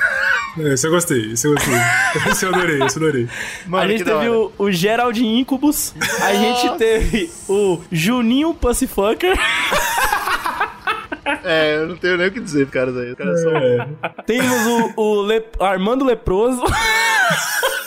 É, 0.57 0.73
Esse 0.73 0.87
eu 0.87 0.91
gostei, 0.91 1.33
esse 1.33 1.47
eu 1.47 1.53
gostei. 1.53 1.73
Esse 2.31 2.45
eu 2.45 2.49
adorei, 2.53 2.81
esse 2.83 2.97
eu 2.99 3.03
adorei. 3.03 3.27
Mano, 3.67 3.83
a 3.83 3.87
gente 3.87 4.03
da 4.03 4.13
teve 4.19 4.29
o, 4.29 4.51
o 4.57 4.71
Gerald 4.71 5.23
Incubus, 5.25 5.93
a 6.21 6.33
gente 6.33 6.77
teve 6.77 7.31
o 7.47 7.79
Juninho 7.91 8.53
Pussyfucker, 8.53 9.37
É, 11.43 11.75
eu 11.77 11.87
não 11.87 11.95
tenho 11.97 12.17
nem 12.17 12.27
o 12.27 12.31
que 12.31 12.39
dizer, 12.39 12.67
caras 12.67 12.97
aí. 12.97 13.11
Os 13.11 13.17
caras 13.17 13.41
são. 13.41 13.55
É, 13.55 13.87
temos 14.25 14.93
o, 14.97 15.01
o 15.01 15.21
Le- 15.21 15.45
Armando 15.59 16.03
Leproso. 16.03 16.61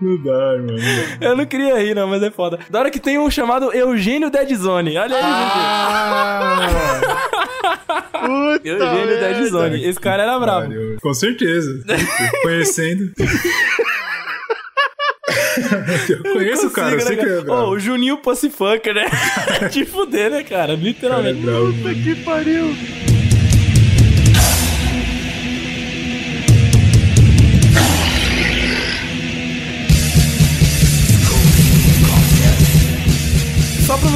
não 0.00 0.22
dá, 0.22 0.56
mano. 0.56 0.78
Eu 1.20 1.36
não 1.36 1.44
queria 1.46 1.78
rir, 1.78 1.94
não, 1.94 2.08
mas 2.08 2.22
é 2.22 2.30
foda. 2.30 2.58
Da 2.70 2.78
hora 2.80 2.90
que 2.90 2.98
tem 3.00 3.18
um 3.18 3.30
chamado 3.30 3.72
Eugênio 3.72 4.30
Deadzone. 4.30 4.96
Olha 4.96 5.16
aí, 5.16 5.22
Puta 8.12 8.52
gente. 8.56 8.68
Eugênio 8.68 9.06
merda. 9.06 9.34
Deadzone. 9.34 9.84
Esse 9.84 10.00
cara 10.00 10.22
era 10.22 10.38
bravo. 10.38 10.68
Caralho, 10.68 10.96
Com 11.00 11.14
certeza. 11.14 11.84
Conhecendo. 12.42 13.12
eu 16.08 16.32
conheço 16.32 16.66
o 16.68 16.70
cara, 16.70 16.94
eu 16.94 17.00
sei 17.00 17.16
né, 17.16 17.22
que 17.22 17.28
é 17.28 17.32
cara? 17.32 17.42
bravo. 17.42 17.62
Ô, 17.62 17.70
o 17.70 17.78
Juninho 17.78 18.18
Pussyfucker, 18.18 18.94
né? 18.94 19.04
Te 19.70 19.84
fuder, 19.84 20.30
né, 20.30 20.42
cara? 20.44 20.72
É 20.72 20.76
Literalmente. 20.76 21.40
Puta 21.42 21.94
que 21.94 22.14
pariu. 22.24 22.74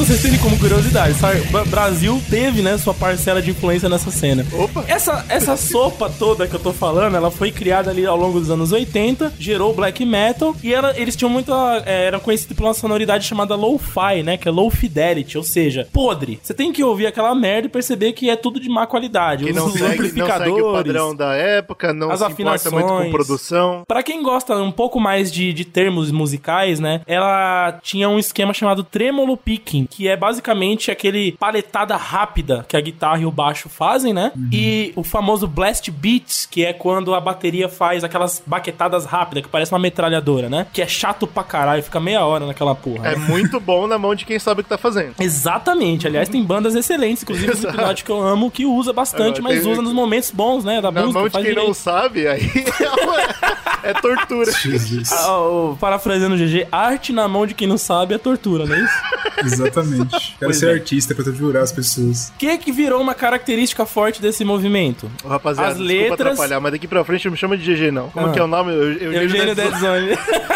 Vocês 0.05 0.21
terem 0.21 0.37
como 0.39 0.57
curiosidade, 0.59 1.15
Ba- 1.51 1.65
Brasil 1.65 2.21
teve, 2.29 2.61
né, 2.61 2.77
sua 2.77 2.93
parcela 2.93 3.41
de 3.41 3.49
influência 3.51 3.89
nessa 3.89 4.11
cena. 4.11 4.45
Opa. 4.53 4.83
Essa, 4.87 5.25
essa 5.29 5.57
sopa 5.57 6.09
toda 6.09 6.47
que 6.47 6.53
eu 6.55 6.59
tô 6.59 6.71
falando, 6.71 7.15
ela 7.15 7.31
foi 7.31 7.51
criada 7.51 7.89
ali 7.89 8.05
ao 8.05 8.15
longo 8.15 8.39
dos 8.39 8.49
anos 8.51 8.71
80, 8.71 9.33
gerou 9.39 9.71
o 9.71 9.73
black 9.73 10.05
metal 10.05 10.55
e 10.63 10.73
ela- 10.73 10.93
eles 10.95 11.15
tinham 11.15 11.29
muita. 11.29 11.83
É, 11.85 12.05
era 12.05 12.19
conhecido 12.19 12.53
por 12.53 12.63
uma 12.65 12.73
sonoridade 12.73 13.25
chamada 13.25 13.55
low-fi, 13.55 14.21
né? 14.23 14.37
Que 14.37 14.47
é 14.47 14.51
low 14.51 14.69
fidelity, 14.69 15.37
ou 15.37 15.43
seja, 15.43 15.87
podre. 15.91 16.39
Você 16.43 16.53
tem 16.53 16.71
que 16.71 16.83
ouvir 16.83 17.07
aquela 17.07 17.33
merda 17.33 17.67
e 17.67 17.69
perceber 17.69 18.13
que 18.13 18.29
é 18.29 18.35
tudo 18.35 18.59
de 18.59 18.69
má 18.69 18.85
qualidade. 18.85 19.45
Que 19.45 19.49
Os 19.51 19.55
não 19.55 19.71
segue, 19.71 20.11
não 20.13 20.27
segue 20.27 20.49
o 20.61 20.71
padrão 20.71 21.15
da 21.15 21.33
época, 21.33 21.93
não 21.93 22.11
as 22.11 22.19
se 22.19 22.25
importa 22.25 22.69
muito 22.69 22.87
com 22.87 22.93
afinações. 22.97 23.11
produção. 23.11 23.83
Pra 23.87 24.03
quem 24.03 24.21
gosta 24.21 24.55
um 24.57 24.71
pouco 24.71 24.99
mais 24.99 25.31
de, 25.31 25.51
de 25.51 25.65
termos 25.65 26.11
musicais, 26.11 26.79
né? 26.79 27.01
Ela 27.07 27.79
tinha 27.81 28.07
um 28.07 28.19
esquema 28.19 28.53
chamado 28.53 28.83
tremolo 28.83 29.35
picking, 29.35 29.87
que 29.95 30.09
é 30.09 30.17
basicamente 30.17 30.91
aquele 30.91 31.31
paletada 31.39 31.95
rápida 31.95 32.65
que 32.67 32.75
a 32.75 32.81
guitarra 32.81 33.19
e 33.21 33.25
o 33.25 33.31
baixo 33.31 33.69
fazem, 33.69 34.13
né? 34.13 34.33
E 34.51 34.91
o 34.93 35.03
famoso 35.03 35.47
blast 35.47 35.89
beats, 35.89 36.45
que 36.45 36.65
é 36.65 36.73
quando 36.73 37.13
a 37.15 37.21
bateria 37.21 37.69
faz 37.69 38.03
aquelas 38.03 38.43
baquetadas 38.45 39.05
rápidas, 39.05 39.43
que 39.43 39.49
parece 39.49 39.71
uma 39.71 39.79
metralhadora, 39.79 40.49
né? 40.49 40.67
Que 40.73 40.81
é 40.81 40.87
chato 40.87 41.25
pra 41.25 41.43
caralho, 41.43 41.81
fica 41.81 41.97
meia 41.99 42.25
hora 42.25 42.45
naquela 42.45 42.75
porra. 42.75 43.07
É 43.07 43.15
né? 43.15 43.25
muito 43.29 43.57
bom 43.59 43.87
na 43.87 43.97
mão 43.97 44.13
de 44.13 44.25
quem 44.25 44.37
sabe 44.37 44.59
o 44.59 44.63
que 44.65 44.69
tá 44.69 44.77
fazendo. 44.77 45.13
Exatamente, 45.17 46.05
aliás, 46.07 46.27
tem 46.27 46.43
bandas 46.43 46.75
excelentes, 46.75 47.23
inclusive 47.23 47.51
o. 47.53 47.55
Slipknot 47.55 48.03
que 48.03 48.11
eu 48.11 48.21
amo, 48.21 48.51
que 48.51 48.65
usa 48.65 48.91
bastante, 48.91 49.39
Agora, 49.39 49.53
mas 49.55 49.63
tem- 49.63 49.71
usa 49.71 49.81
nos 49.81 49.93
momentos 49.93 50.29
bons, 50.31 50.65
né? 50.65 50.81
Da 50.81 50.91
Na 50.91 51.01
música, 51.03 51.19
mão 51.19 51.29
de 51.29 51.33
quem 51.37 51.43
não 51.43 51.49
direito. 51.53 51.73
sabe, 51.73 52.27
aí 52.27 52.41
é, 53.83 53.91
é 53.91 53.93
tortura. 53.93 54.51
Jesus. 54.51 55.09
Ah, 55.11 55.39
o- 55.39 55.77
parafraseando 55.79 56.35
o 56.35 56.37
GG, 56.37 56.67
arte 56.69 57.13
na 57.13 57.27
mão 57.29 57.45
de 57.47 57.53
quem 57.53 57.67
não 57.67 57.77
sabe 57.77 58.13
é 58.13 58.17
tortura, 58.17 58.65
não 58.65 58.75
é 58.75 58.79
isso? 58.81 58.93
Exatamente. 59.45 59.84
Quero 60.39 60.51
Pois 60.51 60.57
ser 60.57 60.69
é. 60.69 60.73
artista 60.73 61.13
pra 61.15 61.23
torturar 61.23 61.63
as 61.63 61.71
pessoas. 61.71 62.29
O 62.29 62.37
que 62.37 62.57
que 62.57 62.71
virou 62.71 63.01
uma 63.01 63.13
característica 63.13 63.85
forte 63.85 64.21
desse 64.21 64.43
movimento? 64.43 65.09
Ô, 65.23 65.27
Rapaziada, 65.27 65.69
As 65.71 65.77
desculpa 65.77 66.01
letras- 66.01 66.21
atrapalhar, 66.33 66.59
mas 66.59 66.71
daqui 66.71 66.87
pra 66.87 67.03
frente 67.03 67.25
não 67.25 67.31
me 67.31 67.37
chama 67.37 67.57
de 67.57 67.63
GG, 67.63 67.91
não. 67.91 68.09
Como 68.09 68.27
Ah. 68.27 68.31
que 68.31 68.39
é 68.39 68.43
o 68.43 68.47
nome? 68.47 68.73
Eu, 68.73 68.93
eu, 68.93 69.13
Eugênio 69.13 69.55
Dead 69.55 69.71
Zone. 69.77 70.07
Deadzone. 70.07 70.17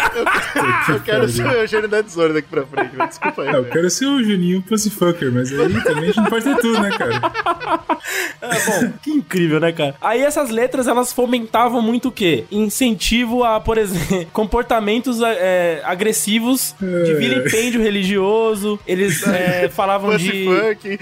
Eu 0.88 1.00
quero 1.00 1.28
ser 1.28 1.46
o 1.46 1.52
Eugênio 1.52 1.88
Dead 1.88 2.06
Zone 2.08 2.34
daqui 2.34 2.48
pra 2.48 2.66
frente, 2.66 2.96
velho. 2.96 3.08
Desculpa 3.08 3.42
aí. 3.42 3.48
Ah, 3.48 3.52
eu 3.52 3.64
quero 3.66 3.88
ser 3.88 4.06
o 4.06 4.22
Juninho 4.22 4.60
Pussyfucker, 4.62 5.32
mas 5.32 5.52
aí 5.52 5.80
também 5.84 6.02
a 6.02 6.06
gente 6.06 6.16
não 6.16 6.24
pode 6.24 6.44
ter 6.44 6.56
tudo, 6.56 6.80
né, 6.80 6.90
cara? 6.90 7.20
É, 8.42 8.58
bom, 8.64 8.92
que 9.02 9.10
incrível, 9.10 9.60
né, 9.60 9.70
cara? 9.70 9.94
Aí 10.00 10.20
essas 10.22 10.50
letras, 10.50 10.88
elas 10.88 11.12
fomentavam 11.12 11.80
muito 11.82 12.08
o 12.08 12.12
quê? 12.12 12.44
Incentivo 12.50 13.44
a, 13.44 13.60
por 13.60 13.76
exemplo, 13.78 14.26
comportamentos 14.32 15.20
é, 15.22 15.80
agressivos 15.84 16.74
de 16.80 17.14
vilipêndio 17.14 17.80
religioso. 17.82 18.80
Eles 18.86 19.09
é, 19.28 19.68
falavam 19.68 20.12
Pussy 20.12 20.30
de... 20.30 20.44
funk. 20.44 20.98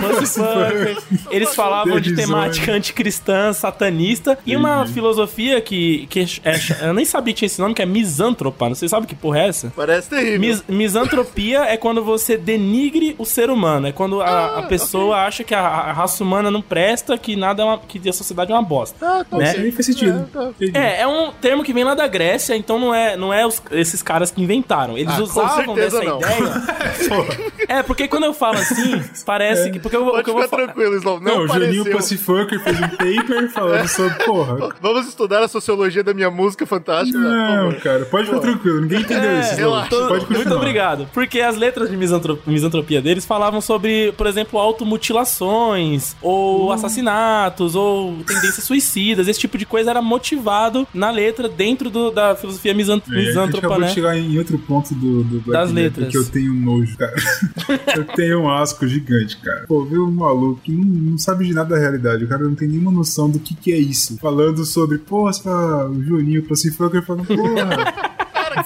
Pussy-fucker. 0.00 0.96
Eles 1.30 1.54
falavam 1.54 2.00
de 2.00 2.14
temática 2.14 2.72
anticristã, 2.72 3.52
satanista. 3.52 4.38
E 4.46 4.56
uma 4.56 4.86
filosofia 4.86 5.60
que, 5.60 6.06
que 6.08 6.20
é, 6.44 6.86
eu 6.88 6.94
nem 6.94 7.04
sabia 7.04 7.32
que 7.34 7.38
tinha 7.38 7.46
esse 7.46 7.60
nome, 7.60 7.74
que 7.74 7.82
é 7.82 7.86
misântropa. 7.86 8.68
Não 8.68 8.74
sei, 8.74 8.88
sabe 8.88 9.06
que 9.06 9.14
porra 9.14 9.40
é 9.40 9.48
essa? 9.48 9.72
Parece 9.74 10.08
terrível. 10.10 10.40
Mis- 10.40 10.64
misantropia 10.68 11.60
é 11.64 11.76
quando 11.76 12.02
você 12.04 12.36
denigre 12.36 13.14
o 13.18 13.24
ser 13.24 13.50
humano. 13.50 13.86
É 13.88 13.92
quando 13.92 14.20
a, 14.20 14.58
a 14.58 14.62
pessoa 14.62 15.16
acha 15.18 15.44
que 15.44 15.54
a, 15.54 15.60
a 15.60 15.92
raça 15.92 16.22
humana 16.22 16.50
não 16.50 16.62
presta, 16.62 17.16
que 17.18 17.36
nada 17.36 17.62
é 17.62 17.64
uma, 17.64 17.78
que 17.78 18.08
a 18.08 18.12
sociedade 18.12 18.50
é 18.52 18.54
uma 18.54 18.62
bosta. 18.62 18.96
Ah, 19.04 19.24
tá 19.28 19.36
Né? 19.36 19.70
faz 19.72 19.86
sentido. 19.86 20.28
É, 20.30 20.32
tá. 20.32 20.50
É, 20.74 21.00
é 21.02 21.06
um 21.06 21.30
termo 21.32 21.62
que 21.62 21.72
vem 21.72 21.84
lá 21.84 21.94
da 21.94 22.06
Grécia, 22.06 22.54
então 22.56 22.78
não 22.78 22.94
é, 22.94 23.16
não 23.16 23.32
é 23.32 23.46
os- 23.46 23.62
esses 23.72 24.02
caras 24.02 24.30
que 24.30 24.42
inventaram. 24.42 24.96
Eles 24.98 25.14
Ah, 25.18 25.22
usavam 25.22 25.74
dessa 25.74 26.02
não. 26.02 26.18
ideia. 26.18 26.40
é, 27.68 27.82
porque 27.82 28.08
quando 28.08 28.24
eu 28.24 28.34
falo 28.34 28.58
assim, 28.58 29.02
parece 29.24 29.70
que. 29.70 29.78
Porque 29.80 29.96
eu, 29.96 30.06
o 30.06 30.10
Pode 30.10 30.24
que 30.24 30.30
eu 30.30 30.34
vou 30.34 30.42
ficar 30.44 30.56
tranquilo, 30.56 30.94
Slow. 30.96 31.20
Não, 31.20 31.38
Não, 31.38 31.44
o 31.44 31.48
Juninho. 31.48 31.84
Pussyfucker 31.90 32.60
fez 32.60 32.76
um 32.78 32.88
paper 32.88 33.50
falando 33.50 33.88
sobre, 33.88 34.24
porra. 34.24 34.74
Vamos 34.80 35.06
estudar 35.08 35.42
a 35.42 35.48
sociologia 35.48 36.02
da 36.02 36.12
minha 36.14 36.30
música 36.30 36.66
fantástica. 36.66 37.18
Não, 37.18 37.72
cara, 37.74 38.04
pode 38.06 38.26
ficar 38.26 38.40
tranquilo, 38.40 38.80
ninguém 38.82 39.00
entendeu 39.00 39.30
É, 39.30 39.40
isso. 39.40 39.56
relaxa. 39.56 39.90
Pode 39.90 40.08
continuar. 40.26 40.38
Muito 40.38 40.54
obrigado. 40.54 41.08
Porque 41.12 41.40
as 41.40 41.56
letras 41.56 41.90
de 41.90 41.96
misantro- 41.96 42.38
misantropia 42.46 43.00
deles 43.00 43.24
falavam 43.24 43.60
sobre, 43.60 44.12
por 44.12 44.26
exemplo, 44.26 44.58
automutilações, 44.58 46.16
ou 46.22 46.72
assassinatos, 46.72 47.74
ou 47.74 48.16
tendências 48.26 48.64
suicidas. 48.64 49.28
Esse 49.28 49.40
tipo 49.40 49.56
de 49.58 49.66
coisa 49.66 49.90
era 49.90 50.02
motivado 50.02 50.86
na 50.92 51.10
letra 51.10 51.48
dentro 51.48 51.90
do- 51.90 52.10
da 52.10 52.34
filosofia 52.34 52.74
misant 52.74 53.02
É, 53.08 53.10
a 53.12 53.14
gente 53.18 53.26
misântropa, 53.28 53.58
acabou 53.58 53.78
né? 53.80 53.86
de 53.88 53.94
chegar 53.94 54.16
em 54.16 54.38
outro 54.38 54.58
ponto 54.58 54.94
do, 54.94 55.22
do 55.24 55.40
Black 55.40 55.50
Das 55.52 55.72
letras. 55.72 56.08
Que 56.08 56.16
eu 56.18 56.24
tenho 56.26 56.52
um 56.52 56.60
nojo, 56.60 56.96
cara. 56.96 57.14
eu 57.96 58.04
tenho 58.04 58.40
um 58.40 58.50
asco 58.50 58.86
gigante, 58.86 59.36
cara. 59.38 59.64
Pô, 59.66 59.84
viu 59.84 60.04
um 60.04 60.10
maluco 60.10 60.60
que 60.62 60.72
não, 60.72 60.84
não 60.84 61.18
sabe 61.18 61.46
de 61.46 61.54
nada 61.54 61.74
da 61.74 61.80
realidade. 61.80 62.24
O 62.24 62.28
cara 62.28 62.44
não 62.44 62.54
tem 62.54 62.68
nenhuma 62.68 62.90
noção 62.90 63.30
do 63.30 63.38
que, 63.38 63.54
que 63.54 63.72
é 63.72 63.78
isso. 63.78 64.16
Falando 64.18 64.64
sobre, 64.64 64.98
fala, 65.42 65.88
o 65.88 66.02
Juninho 66.02 66.42
Pussyfucker 66.44 67.04
falando, 67.04 67.26
porra. 67.26 68.18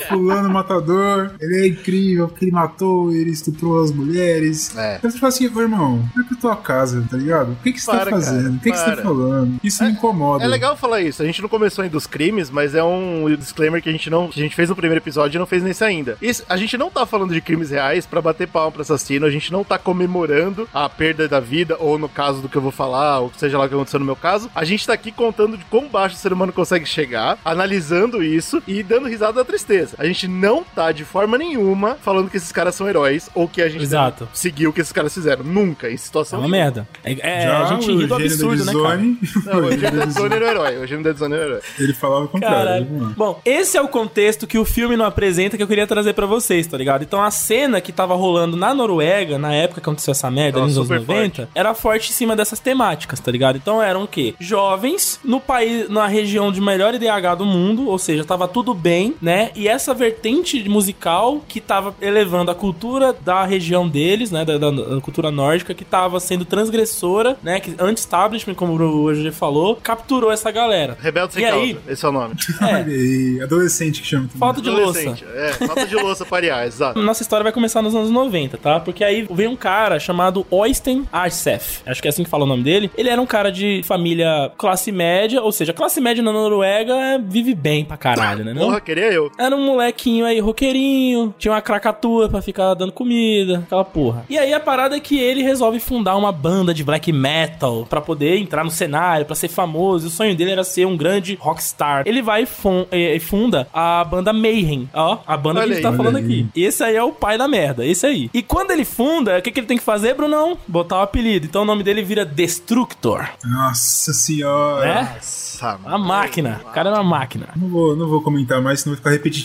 Fulano 0.09 0.49
matador, 0.51 1.31
ele 1.41 1.63
é 1.63 1.67
incrível 1.69 2.29
porque 2.29 2.45
ele 2.47 2.53
matou, 2.53 3.13
ele 3.13 3.31
estuprou 3.31 3.83
as 3.83 3.91
mulheres. 3.93 4.77
É. 4.77 4.99
Você 5.03 5.19
fala 5.19 5.29
assim, 5.33 5.49
ô 5.55 5.61
irmão, 5.61 6.09
vai 6.15 6.25
pra 6.25 6.37
tua 6.37 6.57
casa, 6.57 7.05
tá 7.11 7.17
ligado? 7.17 7.53
O 7.53 7.57
que, 7.57 7.73
que 7.73 7.81
você 7.81 7.91
Para, 7.91 8.05
tá 8.07 8.11
fazendo? 8.11 8.43
cara, 8.43 8.51
o 8.55 8.61
que, 8.61 8.71
que 8.73 8.79
você 8.79 8.97
tá 8.97 9.03
falando? 9.03 9.61
Isso 9.63 9.85
me 9.85 9.91
incomoda. 9.91 10.45
É 10.45 10.47
legal 10.49 10.77
falar 10.77 11.01
isso. 11.01 11.23
A 11.23 11.27
gente 11.27 11.41
não 11.43 11.49
começou 11.49 11.83
ainda 11.83 11.97
os 11.97 12.07
crimes, 12.07 12.51
mas 12.51 12.75
é 12.75 12.83
um 12.83 13.35
disclaimer 13.39 13.83
que 13.83 13.89
a 13.89 13.93
gente 13.93 14.09
não. 14.11 14.29
que 14.29 14.41
a 14.41 14.43
gente 14.43 14.55
fez 14.57 14.69
no 14.69 14.77
primeiro 14.77 15.03
episódio 15.03 15.37
e 15.37 15.41
não 15.41 15.47
fez 15.47 15.63
nesse 15.63 15.85
ainda. 15.85 16.17
Isso- 16.21 16.45
a 16.49 16.57
gente 16.57 16.77
não 16.77 16.91
tá 16.91 17.07
falando 17.07 17.33
de 17.35 17.41
crimes 17.41 17.71
reais 17.71 18.07
pra 18.07 18.21
bater 18.23 18.47
palma 18.49 18.73
pra 18.73 18.83
assassino, 18.83 19.27
a 19.27 19.31
gente 19.31 19.53
não 19.53 19.65
tá 19.65 19.79
comemorando 19.79 20.69
a 20.73 20.89
perda 20.89 21.29
da 21.29 21.41
vida, 21.41 21.77
ou 21.79 21.99
no 21.99 22.09
caso 22.09 22.41
do 22.41 22.49
que 22.49 22.57
eu 22.57 22.63
vou 22.63 22.71
falar, 22.73 23.21
ou 23.21 23.33
seja 23.37 23.59
lá 23.59 23.65
o 23.65 23.69
que 23.69 23.75
aconteceu 23.75 24.01
no 24.01 24.07
meu 24.07 24.17
caso. 24.17 24.51
A 24.55 24.65
gente 24.65 24.87
tá 24.87 24.93
aqui 24.93 25.11
contando 25.13 25.57
de 25.57 25.65
quão 25.67 25.89
baixo 25.89 26.15
o 26.17 26.19
ser 26.19 26.33
humano 26.33 26.53
consegue 26.53 26.87
chegar, 26.87 27.39
analisando 27.45 28.23
isso 28.23 28.63
e 28.67 28.83
dando 28.83 29.09
risada 29.09 29.33
da 29.35 29.45
tristeza. 29.45 29.74
Certeza, 29.75 29.97
a 29.99 30.07
gente 30.07 30.29
não 30.29 30.63
tá 30.63 30.93
de 30.93 31.05
forma 31.05 31.37
nenhuma 31.37 31.97
falando 32.01 32.31
que 32.31 32.37
esses 32.37 32.53
caras 32.53 32.75
são 32.75 32.89
heróis 32.89 33.29
ou 33.35 33.49
que 33.49 33.61
a 33.61 33.69
gente 33.69 33.83
Exato. 33.83 34.25
deve 34.25 34.39
seguir 34.39 34.67
o 34.69 34.73
que 34.73 34.81
esses 34.81 34.93
caras 34.93 35.13
fizeram. 35.13 35.45
Nunca, 35.45 35.91
em 35.91 35.95
É 35.95 35.97
situação 35.97 36.39
uma 36.39 36.49
nenhuma. 36.49 36.65
merda. 36.65 36.89
É, 37.03 37.13
é, 37.13 37.43
Já 37.43 37.63
a 37.63 37.67
gente 37.67 37.93
ri 37.95 38.07
do 38.07 38.15
absurdo, 38.15 38.65
da 38.65 38.73
né, 38.73 38.83
cara? 38.83 38.97
Não, 39.45 39.63
o 39.63 39.67
o 39.67 39.71
Gênio 39.71 39.81
gênio 39.81 39.91
Dead 39.99 40.07
da 40.07 40.21
Zone 40.21 40.35
era 40.35 40.45
o 40.45 40.49
herói. 40.49 40.79
O 40.79 40.87
Gênio 40.87 41.05
Dead 41.05 41.17
Zone 41.17 41.35
era 41.35 41.43
o 41.45 41.49
herói. 41.49 41.61
Ele 41.79 41.93
falava 41.93 42.25
o 42.25 42.29
contrário. 42.29 42.87
Lá. 43.01 43.13
Bom, 43.17 43.41
esse 43.45 43.77
é 43.77 43.83
o 43.83 43.89
contexto 43.89 44.47
que 44.47 44.59
o 44.59 44.65
filme 44.65 44.97
não 44.97 45.05
apresenta 45.05 45.57
que 45.57 45.63
eu 45.63 45.67
queria 45.69 45.87
trazer 45.87 46.13
pra 46.13 46.27
vocês, 46.27 46.67
tá 46.67 46.77
ligado? 46.77 47.03
Então 47.03 47.23
a 47.23 47.31
cena 47.31 47.81
que 47.81 47.93
tava 47.93 48.15
rolando 48.15 48.57
na 48.57 48.75
Noruega, 48.75 49.39
na 49.39 49.53
época 49.55 49.81
que 49.81 49.85
aconteceu 49.89 50.13
essa 50.13 50.31
merda, 50.31 50.61
nos 50.61 50.77
anos 50.77 50.89
super 50.89 51.01
90, 51.01 51.49
era 51.55 51.75
forte 51.75 52.11
em 52.11 52.13
cima 52.13 52.37
dessas 52.37 52.61
temáticas, 52.61 53.21
tá 53.21 53.31
ligado? 53.31 53.57
Então 53.57 53.83
eram 53.83 54.05
o 54.05 54.09
quê? 54.09 54.35
Jovens 54.39 55.21
no 55.25 55.41
país, 55.41 55.89
na 55.89 56.07
região 56.07 56.51
de 56.53 56.61
melhor 56.61 56.95
IDH 56.95 57.37
do 57.39 57.45
mundo, 57.45 57.89
ou 57.89 57.99
seja, 57.99 58.25
tava 58.25 58.47
tudo 58.49 58.75
bem, 58.75 59.15
né? 59.21 59.51
E 59.55 59.64
essa 59.69 59.93
vertente 59.95 60.69
musical 60.69 61.43
que 61.49 61.61
tava 61.61 61.95
elevando 62.01 62.51
a 62.51 62.55
cultura 62.55 63.13
da 63.13 63.45
região 63.45 63.89
deles, 63.89 64.31
né? 64.31 64.45
Da, 64.45 64.59
da- 64.59 64.71
da 64.71 65.01
cultura 65.01 65.31
nórdica, 65.31 65.75
que 65.75 65.85
tava 65.85 66.19
sendo 66.21 66.45
transgressora, 66.45 67.37
né? 67.43 67.61
Que 67.61 67.75
anti-establishment, 67.79 68.55
como 68.55 68.75
o 68.75 69.13
GG 69.13 69.31
falou, 69.33 69.77
capturou 69.77 70.31
essa 70.33 70.51
galera. 70.51 70.97
Rebelde 71.01 71.35
sem 71.35 71.43
E 71.43 71.47
aí? 71.47 71.75
causa, 71.75 71.93
esse 71.93 72.05
é 72.05 72.09
o 72.09 72.13
nome. 72.13 72.35
É, 72.61 72.75
aí, 72.75 73.41
adolescente 73.43 74.01
que 74.01 74.07
chama. 74.07 74.25
também. 74.25 74.39
falta 74.39 74.61
de 74.61 74.71
louça. 74.71 75.17
É, 75.35 75.53
falta 75.67 75.87
de 75.87 75.95
louça 75.95 76.25
para 76.25 76.37
ariar, 76.39 76.67
exato. 76.67 77.01
Nossa 77.01 77.23
história 77.23 77.43
vai 77.45 77.53
começar 77.53 77.83
nos 77.83 77.95
anos 77.95 78.11
90, 78.11 78.57
tá? 78.59 78.81
Porque 78.81 79.05
aí 79.05 79.27
veio 79.31 79.51
um 79.51 79.57
cara 79.57 79.99
chamado 79.99 80.47
Oystein 80.51 81.07
Arsef. 81.13 81.81
Acho 81.87 82.01
que 82.03 82.09
é 82.09 82.11
assim 82.11 82.25
que 82.25 82.31
fala 82.31 82.45
o 82.45 82.47
nome 82.47 82.63
dele. 82.63 82.91
Ele 82.97 83.09
era 83.09 83.21
um 83.21 83.27
cara 83.27 83.51
de 83.51 83.83
família 83.85 84.51
classe 84.57 84.91
média, 84.93 85.43
ou 85.43 85.53
seja, 85.53 85.73
classe 85.73 86.01
média 86.01 86.23
na 86.23 86.33
Noruega 86.33 86.95
é- 86.95 87.19
vive 87.19 87.55
bem 87.55 87.85
pra 87.85 87.97
caralho, 87.97 88.45
né? 88.45 88.53
Não? 88.55 88.63
Porra, 88.67 88.81
queria 88.81 89.13
eu. 89.13 89.31
Era 89.55 89.63
um 89.63 89.67
molequinho 89.67 90.27
aí, 90.27 90.41
roqueirinho, 90.41 91.33
tinha 91.39 91.53
uma 91.53 91.61
cracatua 91.61 92.29
pra 92.29 92.43
ficar 92.43 92.75
dando 92.75 92.91
comida, 92.93 93.59
aquela 93.61 93.85
porra. 93.85 94.25
E 94.29 94.37
aí 94.37 94.53
a 94.53 94.59
parada 94.59 94.97
é 94.97 95.01
que 95.01 95.17
ele 95.19 95.43
resolve 95.43 95.79
fundar 95.79 96.17
uma 96.17 96.33
banda 96.33 96.75
de 96.75 96.83
black 96.83 97.13
metal 97.13 97.87
pra 97.89 98.01
poder 98.01 98.37
entrar 98.39 98.65
no 98.65 98.71
cenário, 98.71 99.25
pra 99.25 99.37
ser 99.37 99.47
famoso. 99.49 100.07
E 100.07 100.09
o 100.09 100.11
sonho 100.11 100.35
dele 100.35 100.51
era 100.51 100.65
ser 100.65 100.87
um 100.87 100.97
grande 100.97 101.39
rockstar. 101.41 102.03
Ele 102.07 102.21
vai 102.21 102.43
e 102.43 102.47
fun- 102.47 102.87
funda 103.21 103.69
a 103.73 104.03
banda 104.05 104.33
Mayhem, 104.33 104.89
ó, 104.93 105.19
a 105.27 105.37
banda 105.37 105.61
Olha 105.61 105.69
que 105.69 105.73
a 105.73 105.77
gente 105.77 105.87
aí. 105.87 105.93
tá 105.93 105.97
falando 105.97 106.17
aí. 106.17 106.25
aqui. 106.25 106.47
Esse 106.57 106.83
aí 106.83 106.97
é 106.97 107.03
o 107.03 107.13
pai 107.13 107.39
da 107.39 107.47
merda, 107.47 107.87
esse 107.87 108.05
aí. 108.07 108.29
E 108.35 108.43
quando 108.43 108.73
ele 108.73 108.85
funda, 108.85 109.39
o 109.39 109.43
que, 109.43 109.53
que 109.53 109.61
ele 109.61 109.67
tem 109.69 109.79
que 109.79 109.85
fazer, 109.85 110.15
Brunão? 110.15 110.59
Botar 110.67 110.99
o 110.99 111.03
apelido. 111.03 111.47
Então 111.47 111.63
o 111.63 111.65
nome 111.65 111.83
dele 111.85 112.03
vira 112.03 112.25
Destructor, 112.25 113.25
Nossa 113.45 114.13
senhora. 114.13 114.85
né? 114.95 115.13
Nossa, 115.15 115.79
Uma 115.85 115.99
máquina. 115.99 116.61
O 116.69 116.73
cara 116.73 116.91
é 116.91 116.93
uma 116.93 117.03
máquina. 117.05 117.49
Não 117.55 117.69
vou, 117.69 117.95
não 117.97 118.09
vou 118.09 118.21
comentar 118.21 118.61
mais, 118.61 118.81
senão 118.81 118.95
vai 118.95 118.99
ficar 118.99 119.11
repetitivo. 119.11 119.44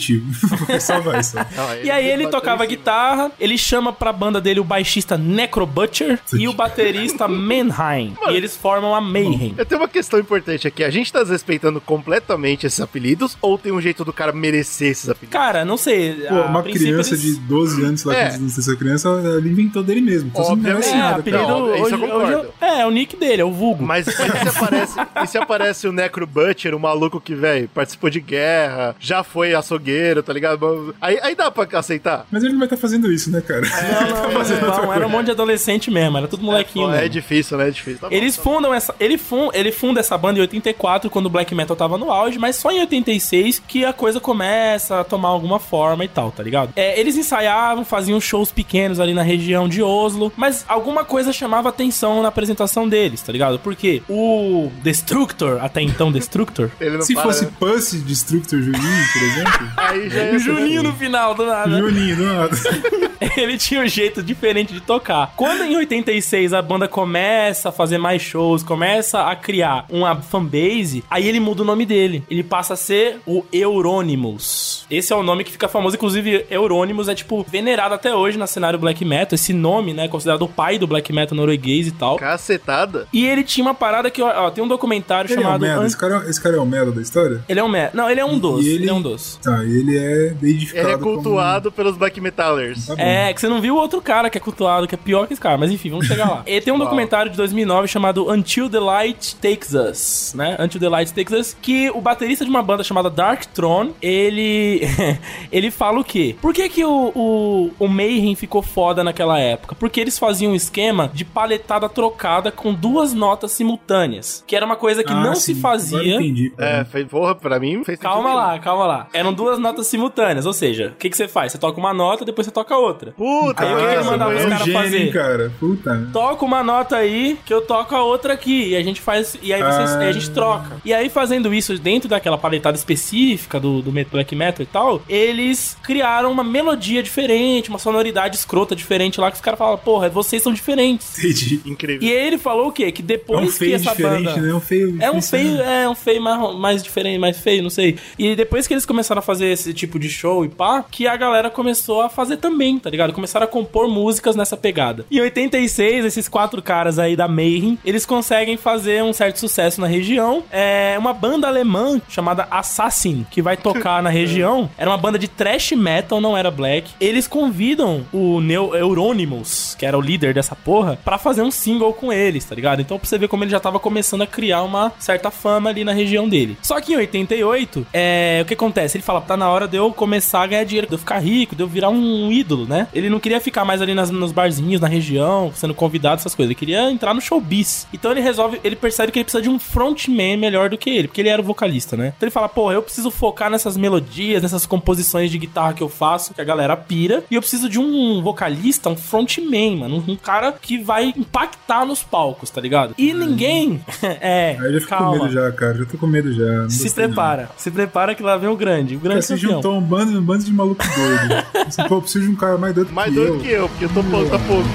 Vai 0.66 0.80
só 0.80 1.00
vai, 1.00 1.22
só. 1.22 1.38
Não, 1.38 1.76
E 1.82 1.90
aí 1.90 2.08
ele 2.08 2.26
tocava 2.28 2.64
guitarra, 2.66 3.30
ele 3.38 3.56
chama 3.58 3.92
pra 3.92 4.12
banda 4.12 4.40
dele 4.40 4.60
o 4.60 4.64
baixista 4.64 5.16
Necro 5.18 5.66
Butcher 5.66 6.18
e 6.32 6.48
o 6.48 6.52
baterista 6.52 7.26
Manheim. 7.28 8.14
E 8.28 8.34
eles 8.34 8.56
formam 8.56 8.94
a 8.94 9.00
Mayhem. 9.00 9.54
Eu 9.58 9.64
tenho 9.66 9.80
uma 9.80 9.88
questão 9.88 10.18
importante 10.18 10.66
aqui. 10.66 10.82
A 10.84 10.90
gente 10.90 11.12
tá 11.12 11.20
desrespeitando 11.22 11.80
completamente 11.80 12.66
esses 12.66 12.80
apelidos 12.80 13.36
ou 13.40 13.58
tem 13.58 13.72
um 13.72 13.80
jeito 13.80 14.04
do 14.04 14.12
cara 14.12 14.32
merecer 14.32 14.90
esses 14.90 15.08
apelidos? 15.08 15.32
Cara, 15.32 15.64
não 15.64 15.76
sei. 15.76 16.14
Pô, 16.28 16.34
uma 16.42 16.62
criança 16.62 17.10
eles- 17.14 17.22
de 17.22 17.34
12 17.40 17.84
anos, 17.84 18.00
sei 18.00 18.12
lá, 18.12 18.18
É. 18.18 18.22
quantos 18.24 18.36
anos 18.40 18.54
tem 18.54 18.62
essa 18.62 18.76
criança, 18.76 19.08
ele 19.38 19.50
inventou 19.50 19.82
dele 19.82 20.00
mesmo. 20.00 20.30
Então 20.30 20.44
você 20.44 20.54
não 20.56 20.80
É, 20.80 20.94
nada, 20.94 21.20
apelido. 21.20 21.42
Não, 21.46 21.62
hoje, 21.64 21.94
hoje 21.94 22.48
é, 22.60 22.80
é 22.80 22.86
o 22.86 22.90
nick 22.90 23.16
dele, 23.16 23.42
é 23.42 23.44
o 23.44 23.52
vulgo. 23.52 23.84
Mas, 23.84 24.06
mas 24.06 24.14
e, 24.14 24.16
se 24.16 24.48
aparece, 24.56 24.96
e 25.22 25.26
se 25.26 25.38
aparece 25.38 25.88
o 25.88 25.92
Necro 25.92 26.26
Butcher, 26.26 26.74
o 26.74 26.80
maluco 26.80 27.20
que, 27.20 27.34
velho, 27.34 27.68
participou 27.68 28.08
de 28.10 28.20
guerra, 28.20 28.94
já 28.98 29.22
foi 29.22 29.54
açougueiro, 29.54 29.89
tá 30.22 30.32
ligado? 30.32 30.94
Aí, 31.00 31.18
aí 31.22 31.34
dá 31.34 31.50
pra 31.50 31.66
aceitar. 31.78 32.26
Mas 32.30 32.42
ele 32.42 32.52
não 32.52 32.58
vai 32.58 32.66
estar 32.66 32.76
fazendo 32.76 33.10
isso, 33.10 33.30
né, 33.30 33.40
cara? 33.40 33.62
Não, 33.62 34.40
não, 34.70 34.86
não, 34.86 34.92
era 34.92 35.06
um 35.06 35.10
monte 35.10 35.26
de 35.26 35.30
adolescente 35.32 35.90
mesmo, 35.90 36.18
era 36.18 36.28
tudo 36.28 36.42
molequinho. 36.42 36.86
Pô, 36.86 36.92
é 36.92 36.98
mesmo. 36.98 37.10
difícil, 37.10 37.58
né? 37.58 37.68
É 37.68 37.70
difícil. 37.70 38.00
Tá 38.00 38.08
bom, 38.08 38.14
Eles 38.14 38.36
tá 38.36 38.42
fundam 38.42 38.74
essa. 38.74 38.94
Ele, 38.98 39.18
fun, 39.18 39.50
ele 39.52 39.72
funda 39.72 40.00
essa 40.00 40.16
banda 40.16 40.38
em 40.38 40.42
84, 40.42 41.10
quando 41.10 41.26
o 41.26 41.30
black 41.30 41.54
metal 41.54 41.76
tava 41.76 41.98
no 41.98 42.10
auge, 42.10 42.38
mas 42.38 42.56
só 42.56 42.70
em 42.70 42.80
86 42.80 43.62
que 43.66 43.84
a 43.84 43.92
coisa 43.92 44.20
começa 44.20 45.00
a 45.00 45.04
tomar 45.04 45.28
alguma 45.28 45.58
forma 45.58 46.04
e 46.04 46.08
tal, 46.08 46.30
tá 46.30 46.42
ligado? 46.42 46.72
É, 46.76 46.98
eles 46.98 47.16
ensaiavam, 47.16 47.84
faziam 47.84 48.20
shows 48.20 48.52
pequenos 48.52 49.00
ali 49.00 49.14
na 49.14 49.22
região 49.22 49.68
de 49.68 49.82
Oslo, 49.82 50.32
mas 50.36 50.64
alguma 50.68 51.04
coisa 51.04 51.32
chamava 51.32 51.68
atenção 51.68 52.22
na 52.22 52.28
apresentação 52.28 52.88
deles, 52.88 53.22
tá 53.22 53.32
ligado? 53.32 53.58
Porque 53.58 54.02
o 54.08 54.70
Destructor, 54.82 55.62
até 55.62 55.80
então 55.80 56.10
Destructor, 56.12 56.70
Ele 56.80 56.96
não 56.96 57.02
Se 57.02 57.14
para, 57.14 57.22
fosse 57.24 57.44
né? 57.44 57.52
Pussy 57.58 57.98
Destructor 57.98 58.60
Juninho, 58.60 59.04
por 59.12 59.22
exemplo. 59.22 59.68
Aí 59.88 60.08
já 60.10 60.20
o 60.20 60.34
é 60.34 60.38
Juninho 60.38 60.82
no 60.82 60.92
final 60.94 61.34
do 61.34 61.46
nada. 61.46 61.78
Juninho, 61.78 62.16
do 62.16 62.24
nada. 62.24 62.56
ele 63.36 63.56
tinha 63.58 63.80
um 63.82 63.86
jeito 63.88 64.22
diferente 64.22 64.72
de 64.72 64.80
tocar. 64.80 65.32
Quando 65.36 65.62
em 65.64 65.76
86 65.76 66.52
a 66.52 66.62
banda 66.62 66.86
começa 66.88 67.68
a 67.68 67.72
fazer 67.72 67.98
mais 67.98 68.20
shows, 68.22 68.62
começa 68.62 69.22
a 69.22 69.36
criar 69.36 69.84
uma 69.88 70.16
fanbase, 70.16 71.04
aí 71.10 71.26
ele 71.28 71.40
muda 71.40 71.62
o 71.62 71.64
nome 71.64 71.84
dele. 71.86 72.22
Ele 72.30 72.42
passa 72.42 72.74
a 72.74 72.76
ser 72.76 73.18
o 73.26 73.44
Euronymous. 73.52 74.84
Esse 74.90 75.12
é 75.12 75.16
o 75.16 75.22
nome 75.22 75.44
que 75.44 75.52
fica 75.52 75.68
famoso, 75.68 75.96
inclusive 75.96 76.46
Euronymous 76.50 77.08
é 77.08 77.14
tipo 77.14 77.44
venerado 77.48 77.94
até 77.94 78.14
hoje 78.14 78.36
no 78.38 78.46
cenário 78.46 78.78
black 78.78 79.04
metal. 79.04 79.34
Esse 79.34 79.52
nome, 79.52 79.92
né, 79.94 80.04
é 80.06 80.08
considerado 80.08 80.42
o 80.42 80.48
pai 80.48 80.78
do 80.78 80.86
black 80.86 81.12
metal 81.12 81.36
norueguês 81.36 81.86
e 81.86 81.92
tal. 81.92 82.16
Cacetada. 82.16 83.06
E 83.12 83.24
ele 83.26 83.42
tinha 83.44 83.64
uma 83.64 83.74
parada 83.74 84.10
que, 84.10 84.20
ó, 84.20 84.46
ó, 84.46 84.50
tem 84.50 84.62
um 84.64 84.68
documentário 84.68 85.30
Ele 85.30 85.38
é 85.38 85.42
chamado 85.42 85.60
Melo. 85.60 85.82
An- 85.82 85.86
Esse 85.86 85.96
cara, 85.96 86.24
esse 86.28 86.40
cara 86.40 86.56
é 86.56 86.60
o 86.60 86.66
Melo 86.66 86.92
da 86.92 87.00
história? 87.00 87.44
Ele 87.48 87.60
é 87.60 87.64
um 87.64 87.68
me... 87.68 87.88
Não, 87.94 88.10
ele 88.10 88.20
é 88.20 88.24
um 88.24 88.38
dos. 88.38 88.60
Ele... 88.66 88.74
ele- 88.76 88.88
é 88.88 88.92
um 88.92 89.00
dos. 89.02 89.38
Tá, 89.42 89.64
ele 89.70 89.98
é 89.98 90.26
identificado 90.32 90.88
Ele 90.88 90.94
é 90.94 90.98
cultuado 90.98 91.72
pelos 91.72 91.96
black 91.96 92.20
metalers. 92.20 92.86
Como... 92.86 92.96
Tá. 92.96 93.02
É, 93.02 93.32
que 93.32 93.40
você 93.40 93.48
não 93.48 93.60
viu 93.60 93.74
o 93.74 93.78
outro 93.78 94.00
cara 94.00 94.28
que 94.30 94.38
é 94.38 94.40
cultuado, 94.40 94.86
que 94.86 94.94
é 94.94 94.98
pior 94.98 95.26
que 95.26 95.32
esse 95.32 95.40
cara, 95.40 95.56
mas 95.56 95.70
enfim, 95.70 95.90
vamos 95.90 96.06
chegar 96.06 96.28
lá. 96.28 96.42
E 96.50 96.60
tem 96.60 96.72
um 96.72 96.78
documentário 96.78 97.30
de 97.30 97.36
2009 97.36 97.86
chamado 97.86 98.30
Until 98.30 98.68
the 98.68 98.80
Light 98.80 99.36
Takes 99.36 99.72
Us, 99.72 100.32
né? 100.34 100.56
Until 100.58 100.80
the 100.80 100.88
Light 100.88 101.12
Takes 101.12 101.32
Us, 101.32 101.56
que 101.60 101.90
o 101.90 102.00
baterista 102.00 102.44
de 102.44 102.50
uma 102.50 102.62
banda 102.62 102.82
chamada 102.82 103.08
Dark 103.08 103.44
Throne, 103.46 103.94
ele 104.02 104.80
ele 105.52 105.70
fala 105.70 106.00
o 106.00 106.04
quê? 106.04 106.34
Por 106.40 106.52
que 106.52 106.68
que 106.68 106.84
o, 106.84 107.12
o, 107.14 107.70
o 107.78 107.88
Mayhem 107.88 108.34
ficou 108.34 108.62
foda 108.62 109.04
naquela 109.04 109.38
época? 109.38 109.74
Porque 109.74 110.00
eles 110.00 110.18
faziam 110.18 110.52
um 110.52 110.54
esquema 110.54 111.10
de 111.14 111.24
paletada 111.24 111.88
trocada 111.88 112.50
com 112.50 112.74
duas 112.74 113.14
notas 113.14 113.52
simultâneas, 113.52 114.42
que 114.46 114.56
era 114.56 114.66
uma 114.66 114.76
coisa 114.76 115.04
que 115.04 115.12
Ah, 115.12 115.22
não 115.22 115.34
sim, 115.34 115.54
se 115.54 115.60
agora 115.60 115.78
fazia 115.78 116.16
entendi. 116.16 116.52
É, 116.58 116.84
fez, 116.84 117.06
porra, 117.06 117.34
pra 117.34 117.60
mim 117.60 117.84
fez 117.84 117.98
Calma 117.98 118.34
lá, 118.34 118.58
calma 118.58 118.86
lá. 118.86 119.08
Eram 119.12 119.32
duas 119.32 119.58
notas 119.60 119.86
simultâneas, 119.86 120.46
ou 120.46 120.52
seja, 120.52 120.88
o 120.94 120.98
que, 120.98 121.08
que 121.10 121.16
você 121.16 121.28
faz? 121.28 121.52
Você 121.52 121.58
toca 121.58 121.78
uma 121.78 121.92
nota, 121.94 122.24
depois 122.24 122.46
você 122.46 122.52
toca 122.52 122.76
outra. 122.76 123.12
Puta, 123.12 123.62
Aí 123.62 123.72
o 123.74 123.76
que 123.78 123.86
que 123.86 123.92
ele 123.94 124.04
mandava 124.04 124.34
os 124.34 124.44
caras 124.44 124.68
fazer? 124.72 124.98
hein, 125.06 125.12
cara. 125.12 125.52
Puta. 125.60 125.94
né? 125.94 126.10
Toca 126.12 126.44
uma 126.44 126.62
nota 126.62 126.96
aí, 126.96 127.38
que 127.44 127.52
eu 127.52 127.60
toco 127.60 127.94
a 127.94 128.02
outra 128.02 128.32
aqui. 128.34 128.68
E 128.70 128.76
a 128.76 128.82
gente 128.82 129.00
faz. 129.00 129.36
E 129.42 129.52
aí 129.52 129.62
vocês, 129.62 129.90
Ah. 129.90 129.98
aí 129.98 130.08
a 130.08 130.12
gente 130.12 130.30
troca. 130.30 130.80
E 130.84 130.92
aí, 130.94 131.08
fazendo 131.08 131.52
isso 131.54 131.78
dentro 131.78 132.08
daquela 132.08 132.36
paletada 132.38 132.76
específica 132.76 133.58
do, 133.60 133.82
do 133.82 133.90
black 133.92 134.34
metal 134.34 134.62
e 134.62 134.66
tal, 134.66 135.02
eles 135.08 135.76
criaram 135.82 136.30
uma 136.30 136.44
melodia 136.44 137.02
diferente, 137.02 137.68
uma 137.70 137.78
sonoridade 137.78 138.36
escrota 138.36 138.74
diferente 138.76 139.20
lá, 139.20 139.30
que 139.30 139.36
os 139.36 139.40
caras 139.40 139.58
falam, 139.58 139.78
porra, 139.78 140.08
vocês 140.08 140.42
são 140.42 140.52
diferentes. 140.52 141.18
Entendi. 141.18 141.60
Incrível. 141.66 142.06
E 142.08 142.12
aí 142.12 142.26
ele 142.26 142.38
falou 142.38 142.68
o 142.68 142.72
quê? 142.72 142.90
Que 142.92 143.02
É 143.02 143.04
um 143.04 143.06
depois 143.06 143.58
que 143.58 143.72
essa 143.72 143.90
diferente, 143.90 144.24
banda. 144.24 144.40
né? 144.40 144.50
É 144.50 144.54
um 144.54 144.60
feio. 144.60 144.96
É 145.00 145.10
um 145.10 145.18
diferente. 145.18 145.28
feio, 145.56 145.60
é 145.62 145.88
um 145.88 145.94
feio 145.94 146.22
mais, 146.22 146.54
mais 146.58 146.82
diferente, 146.82 147.18
mais 147.18 147.38
feio, 147.38 147.62
não 147.62 147.70
sei. 147.70 147.96
E 148.18 148.34
depois 148.36 148.66
que 148.66 148.74
eles 148.74 148.86
começaram 148.86 149.18
a 149.18 149.22
fazer 149.22 149.39
esse 149.40 149.72
tipo 149.72 149.98
de 149.98 150.08
show 150.08 150.44
e 150.44 150.48
pá, 150.48 150.84
que 150.88 151.06
a 151.06 151.16
galera 151.16 151.50
começou 151.50 152.02
a 152.02 152.08
fazer 152.08 152.36
também, 152.36 152.78
tá 152.78 152.90
ligado? 152.90 153.12
Começaram 153.12 153.44
a 153.44 153.48
compor 153.48 153.88
músicas 153.88 154.36
nessa 154.36 154.56
pegada. 154.56 155.04
E 155.10 155.18
em 155.18 155.22
86, 155.22 156.04
esses 156.04 156.28
quatro 156.28 156.62
caras 156.62 156.98
aí 156.98 157.16
da 157.16 157.28
Mayhem, 157.28 157.78
eles 157.84 158.06
conseguem 158.06 158.56
fazer 158.56 159.02
um 159.02 159.12
certo 159.12 159.38
sucesso 159.38 159.80
na 159.80 159.86
região. 159.86 160.42
É 160.50 160.96
uma 160.98 161.12
banda 161.12 161.46
alemã 161.46 162.00
chamada 162.08 162.46
Assassin, 162.50 163.26
que 163.30 163.42
vai 163.42 163.56
tocar 163.56 164.02
na 164.02 164.10
região. 164.10 164.70
Era 164.76 164.90
uma 164.90 164.98
banda 164.98 165.18
de 165.18 165.28
thrash 165.28 165.72
metal, 165.72 166.20
não 166.20 166.36
era 166.36 166.50
black. 166.50 166.90
Eles 167.00 167.26
convidam 167.26 168.06
o 168.12 168.40
Neo 168.40 168.74
Euronymous, 168.74 169.74
que 169.78 169.86
era 169.86 169.96
o 169.96 170.00
líder 170.00 170.34
dessa 170.34 170.54
porra, 170.54 170.98
pra 171.04 171.18
fazer 171.18 171.42
um 171.42 171.50
single 171.50 171.92
com 171.92 172.12
eles, 172.12 172.44
tá 172.44 172.54
ligado? 172.54 172.80
Então 172.80 172.98
pra 172.98 173.08
você 173.08 173.18
ver 173.18 173.28
como 173.28 173.44
ele 173.44 173.50
já 173.50 173.60
tava 173.60 173.78
começando 173.78 174.22
a 174.22 174.26
criar 174.26 174.62
uma 174.62 174.92
certa 174.98 175.30
fama 175.30 175.70
ali 175.70 175.84
na 175.84 175.92
região 175.92 176.28
dele. 176.28 176.56
Só 176.62 176.80
que 176.80 176.92
em 176.92 176.96
88, 176.96 177.86
é, 177.92 178.40
o 178.42 178.44
que 178.46 178.54
acontece? 178.54 178.96
Ele 178.96 179.04
fala, 179.04 179.20
tá 179.30 179.36
na 179.36 179.48
hora 179.48 179.68
de 179.68 179.76
eu 179.76 179.92
começar 179.92 180.42
a 180.42 180.46
ganhar 180.46 180.64
dinheiro, 180.64 180.86
de 180.88 180.94
eu 180.94 180.98
ficar 180.98 181.18
rico, 181.20 181.54
de 181.54 181.62
eu 181.62 181.68
virar 181.68 181.88
um 181.88 182.32
ídolo, 182.32 182.66
né? 182.66 182.88
Ele 182.92 183.08
não 183.08 183.20
queria 183.20 183.40
ficar 183.40 183.64
mais 183.64 183.80
ali 183.80 183.94
nas- 183.94 184.10
nos 184.10 184.32
barzinhos, 184.32 184.80
na 184.80 184.88
região, 184.88 185.52
sendo 185.54 185.72
convidado, 185.74 186.16
essas 186.16 186.34
coisas. 186.34 186.48
Ele 186.50 186.54
queria 186.58 186.90
entrar 186.90 187.14
no 187.14 187.20
showbiz. 187.20 187.86
Então 187.92 188.10
ele 188.10 188.20
resolve, 188.20 188.60
ele 188.64 188.74
percebe 188.74 189.12
que 189.12 189.18
ele 189.18 189.24
precisa 189.24 189.42
de 189.42 189.48
um 189.48 189.58
frontman 189.58 190.36
melhor 190.36 190.68
do 190.68 190.76
que 190.76 190.90
ele, 190.90 191.06
porque 191.08 191.20
ele 191.20 191.28
era 191.28 191.40
o 191.40 191.44
vocalista, 191.44 191.96
né? 191.96 192.08
Então 192.16 192.26
ele 192.26 192.30
fala, 192.32 192.48
pô, 192.48 192.72
eu 192.72 192.82
preciso 192.82 193.10
focar 193.10 193.48
nessas 193.50 193.76
melodias, 193.76 194.42
nessas 194.42 194.66
composições 194.66 195.30
de 195.30 195.38
guitarra 195.38 195.72
que 195.74 195.82
eu 195.82 195.88
faço, 195.88 196.34
que 196.34 196.40
a 196.40 196.44
galera 196.44 196.76
pira, 196.76 197.22
e 197.30 197.34
eu 197.36 197.40
preciso 197.40 197.68
de 197.68 197.78
um 197.78 198.20
vocalista, 198.22 198.88
um 198.90 198.96
frontman, 198.96 199.76
mano, 199.76 200.04
um, 200.08 200.16
cara 200.16 200.52
que 200.52 200.76
vai 200.78 201.12
impactar 201.16 201.84
nos 201.86 202.02
palcos, 202.02 202.50
tá 202.50 202.60
ligado? 202.60 202.94
E 202.98 203.12
ninguém, 203.14 203.80
é, 204.02 204.56
Aí 204.58 204.66
eu 204.66 204.72
já 204.74 204.80
fico 204.80 204.90
com 204.96 205.04
calma. 205.04 205.22
medo 205.22 205.32
já, 205.32 205.52
cara. 205.52 205.78
Já 205.78 205.84
tô 205.84 205.98
com 205.98 206.06
medo 206.06 206.32
já. 206.32 206.44
Não 206.62 206.70
Se 206.70 206.82
gostei, 206.84 207.04
não. 207.06 207.12
prepara, 207.14 207.50
se 207.56 207.70
prepara 207.70 208.14
que 208.14 208.22
lá 208.22 208.36
vem 208.36 208.48
o 208.50 208.56
grande, 208.56 208.96
o 208.96 209.00
Cara, 209.00 209.19
Cara, 209.28 209.40
campeão. 209.40 209.56
juntou 209.56 209.78
um 209.78 209.80
bando, 209.82 210.18
um 210.18 210.22
bando 210.22 210.44
de 210.44 210.52
maluco 210.52 210.82
doido. 210.84 211.44
Você, 211.70 211.84
pô, 211.88 211.94
eu 211.96 212.02
preciso 212.02 212.24
de 212.26 212.30
um 212.32 212.36
cara 212.36 212.56
mais 212.58 212.74
doido 212.74 212.92
Mais 212.92 213.08
que 213.10 213.14
doido 213.14 213.34
eu. 213.34 213.40
que 213.40 213.50
eu, 213.50 213.68
porque 213.68 213.84
eu 213.84 213.88
tô 213.90 214.02
pouco, 214.02 214.30
tá 214.30 214.38
pouco. 214.38 214.68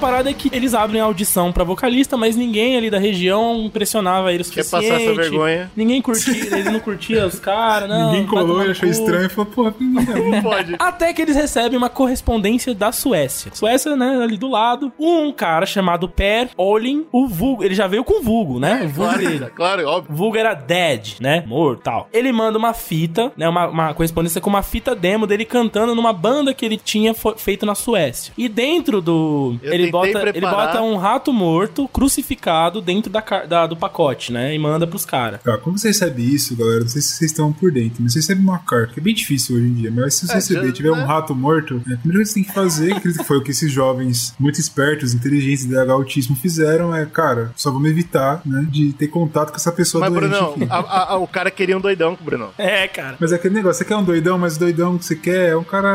Parada 0.00 0.30
é 0.30 0.32
que 0.32 0.50
eles 0.52 0.74
abrem 0.74 1.00
a 1.00 1.04
audição 1.04 1.52
pra 1.52 1.62
vocalista, 1.64 2.16
mas 2.16 2.34
ninguém 2.36 2.76
ali 2.76 2.90
da 2.90 2.98
região 2.98 3.62
impressionava 3.64 4.32
ele 4.32 4.42
o 4.42 4.46
Quer 4.46 4.64
suficiente. 4.64 4.92
passar 4.92 5.02
essa 5.02 5.14
vergonha? 5.14 5.70
Ninguém 5.76 6.00
curtia, 6.02 6.56
ele 6.58 6.70
não 6.70 6.80
curtia 6.80 7.26
os 7.26 7.38
caras, 7.38 7.88
não. 7.88 8.10
Ninguém 8.12 8.26
colou 8.26 8.64
e 8.66 8.70
achou 8.70 8.88
estranho 8.88 9.26
e 9.26 9.28
falou, 9.28 9.50
pô, 9.50 9.64
Não 9.80 10.42
pode. 10.42 10.74
Até 10.78 11.12
que 11.12 11.22
eles 11.22 11.36
recebem 11.36 11.76
uma 11.76 11.88
correspondência 11.88 12.74
da 12.74 12.90
Suécia. 12.92 13.52
Suécia, 13.54 13.94
né, 13.96 14.20
ali 14.22 14.36
do 14.36 14.48
lado. 14.48 14.92
Um 14.98 15.30
cara 15.32 15.66
chamado 15.66 16.08
Per 16.08 16.48
Olin, 16.56 17.06
o 17.12 17.26
vulgo. 17.28 17.62
Ele 17.62 17.74
já 17.74 17.86
veio 17.86 18.02
com 18.04 18.20
o 18.20 18.22
vulgo, 18.22 18.58
né? 18.58 18.82
O 18.84 18.88
vulgo 18.88 19.18
dele. 19.18 19.38
Claro, 19.38 19.54
claro, 19.54 19.88
óbvio. 19.88 20.12
O 20.12 20.16
vulgo 20.16 20.36
era 20.36 20.54
dead, 20.54 21.16
né? 21.20 21.44
Morto 21.46 21.82
tal. 21.82 22.08
Ele 22.12 22.32
manda 22.32 22.58
uma 22.58 22.72
fita, 22.72 23.32
né? 23.36 23.48
Uma, 23.48 23.66
uma 23.68 23.94
correspondência 23.94 24.40
com 24.40 24.50
uma 24.50 24.62
fita 24.62 24.94
demo 24.94 25.26
dele 25.26 25.44
cantando 25.44 25.94
numa 25.94 26.12
banda 26.12 26.54
que 26.54 26.64
ele 26.64 26.76
tinha 26.76 27.14
feito 27.36 27.66
na 27.66 27.74
Suécia. 27.74 28.32
E 28.36 28.48
dentro 28.48 29.00
do. 29.00 29.56
Eu 29.62 29.72
ele 29.72 29.89
tentei 29.90 30.12
bota, 30.14 30.28
ele 30.30 30.40
bota 30.40 30.82
um 30.82 30.96
rato 30.96 31.32
morto 31.32 31.88
crucificado 31.88 32.80
dentro 32.80 33.10
da, 33.10 33.20
da- 33.48 33.66
do 33.66 33.76
pacote, 33.76 34.32
né? 34.32 34.54
E 34.54 34.58
manda 34.58 34.86
pros 34.86 35.04
caras. 35.04 35.40
Tá, 35.42 35.56
como 35.58 35.78
você 35.78 35.88
recebe 35.88 36.22
isso, 36.22 36.56
galera? 36.56 36.80
Não 36.80 36.88
sei 36.88 37.00
se 37.02 37.08
vocês 37.16 37.30
estão 37.30 37.52
por 37.52 37.70
dentro, 37.72 38.02
mas 38.02 38.12
você 38.12 38.18
recebe 38.20 38.40
uma 38.40 38.58
carta, 38.58 38.94
que 38.94 39.00
é 39.00 39.02
bem 39.02 39.14
difícil 39.14 39.56
hoje 39.56 39.66
em 39.66 39.74
dia, 39.74 39.90
mas 39.90 40.14
se 40.14 40.26
você 40.26 40.32
É, 40.32 40.34
receber 40.36 40.66
já- 40.66 40.72
tiver 40.72 40.90
um 40.92 40.96
né? 40.96 41.04
rato 41.04 41.34
morto, 41.34 41.82
é, 41.88 41.94
a 41.94 41.96
primeira 41.96 42.18
coisa 42.18 42.24
que 42.24 42.28
você 42.28 42.34
tem 42.34 42.44
que 42.44 42.52
fazer, 42.52 43.00
que 43.00 43.24
foi 43.24 43.38
o 43.38 43.42
que 43.42 43.50
esses 43.50 43.70
jovens 43.72 44.34
muito 44.38 44.58
espertos, 44.60 45.14
inteligentes, 45.14 45.64
DH 45.66 45.90
autismo 45.90 46.36
fizeram, 46.36 46.94
é, 46.94 47.06
cara, 47.06 47.52
só 47.56 47.70
vamos 47.70 47.90
evitar, 47.90 48.40
né, 48.44 48.66
de 48.70 48.92
ter 48.92 49.08
contato 49.08 49.50
com 49.50 49.56
essa 49.56 49.72
pessoa 49.72 50.00
Mas, 50.08 50.12
doente 50.12 50.28
Brunão, 50.30 50.54
a- 50.70 50.78
a- 50.78 51.12
a- 51.12 51.16
o 51.18 51.26
cara 51.26 51.50
queria 51.50 51.76
um 51.76 51.80
doidão 51.80 52.14
com 52.16 52.22
o 52.22 52.24
Brunão. 52.24 52.50
É, 52.58 52.86
cara. 52.88 53.16
Mas 53.20 53.32
é 53.32 53.36
aquele 53.36 53.54
negócio, 53.54 53.78
você 53.78 53.84
quer 53.84 53.96
um 53.96 54.04
doidão, 54.04 54.38
mas 54.38 54.56
o 54.56 54.60
doidão 54.60 54.98
que 54.98 55.04
você 55.04 55.16
quer 55.16 55.50
é 55.50 55.56
um 55.56 55.64
cara. 55.64 55.88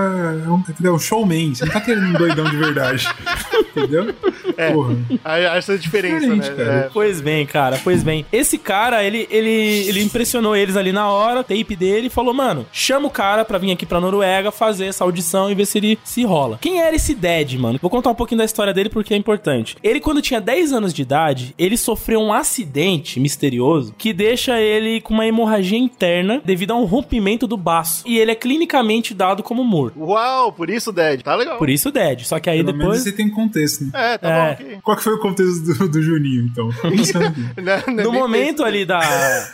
É 0.45 0.49
um, 0.49 0.59
entendeu? 0.59 0.93
um 0.95 0.99
showman. 0.99 1.53
Você 1.55 1.65
não 1.65 1.71
tá 1.73 1.81
querendo 1.81 2.07
um 2.07 2.13
doidão 2.13 2.45
de 2.45 2.55
verdade. 2.57 3.07
entendeu? 3.85 4.13
É. 4.57 4.71
Porra. 4.71 4.95
Essa 5.57 5.73
é 5.73 5.75
a 5.75 5.77
diferença, 5.77 6.19
Diferente, 6.21 6.49
né? 6.49 6.55
cara. 6.55 6.73
É. 6.85 6.89
Pois 6.93 7.19
bem, 7.19 7.45
cara, 7.45 7.77
pois 7.83 8.03
bem. 8.03 8.25
Esse 8.31 8.57
cara, 8.57 9.03
ele, 9.03 9.27
ele, 9.29 9.49
ele 9.49 10.01
impressionou 10.01 10.55
eles 10.55 10.77
ali 10.77 10.93
na 10.93 11.09
hora, 11.09 11.43
tape 11.43 11.75
dele, 11.75 12.07
e 12.07 12.09
falou, 12.09 12.33
mano, 12.33 12.65
chama 12.71 13.07
o 13.07 13.11
cara 13.11 13.43
pra 13.43 13.57
vir 13.57 13.71
aqui 13.71 13.85
pra 13.85 13.99
Noruega 13.99 14.51
fazer 14.51 14.85
essa 14.85 15.03
audição 15.03 15.51
e 15.51 15.55
ver 15.55 15.65
se 15.65 15.77
ele 15.79 15.99
se 16.05 16.23
rola. 16.23 16.57
Quem 16.61 16.79
era 16.79 16.95
esse 16.95 17.13
Dead, 17.13 17.55
mano? 17.59 17.79
Vou 17.81 17.89
contar 17.91 18.11
um 18.11 18.15
pouquinho 18.15 18.37
da 18.37 18.45
história 18.45 18.73
dele 18.73 18.87
porque 18.87 19.13
é 19.13 19.17
importante. 19.17 19.75
Ele, 19.83 19.99
quando 19.99 20.21
tinha 20.21 20.39
10 20.39 20.71
anos 20.71 20.93
de 20.93 21.01
idade, 21.01 21.53
ele 21.57 21.75
sofreu 21.75 22.21
um 22.21 22.31
acidente 22.31 23.19
misterioso 23.19 23.93
que 23.97 24.13
deixa 24.13 24.61
ele 24.61 25.01
com 25.01 25.13
uma 25.13 25.27
hemorragia 25.27 25.77
interna 25.77 26.41
devido 26.45 26.71
a 26.71 26.75
um 26.75 26.85
rompimento 26.85 27.45
do 27.45 27.57
baço. 27.57 28.03
E 28.07 28.17
ele 28.19 28.31
é 28.31 28.35
clinicamente 28.35 29.13
dado 29.13 29.43
como 29.43 29.65
morto. 29.65 29.99
Uau, 29.99 30.53
por 30.53 30.69
isso, 30.69 30.93
Dead. 30.93 31.21
Tá 31.23 31.35
legal. 31.35 31.57
Por 31.57 31.69
isso, 31.69 31.91
Dead. 31.91 32.21
Só 32.23 32.39
que 32.39 32.49
aí 32.49 32.63
Pelo 32.63 32.67
menos 32.77 32.85
depois. 32.85 33.03
você 33.03 33.11
tem 33.11 33.29
contexto, 33.29 33.74
né? 33.83 33.89
É, 33.93 34.17
tá 34.17 34.29
É. 34.29 34.45
bom. 34.45 34.51
ok. 34.53 34.77
Qual 34.83 34.97
que 34.97 35.03
foi 35.03 35.13
o 35.13 35.19
contexto 35.19 35.61
do, 35.77 35.87
do 35.89 36.01
Juninho, 36.01 36.43
então? 36.45 36.69
Né, 37.61 37.83
No 38.03 38.11
momento 38.11 38.63
ali 38.63 38.85
da, 38.85 38.99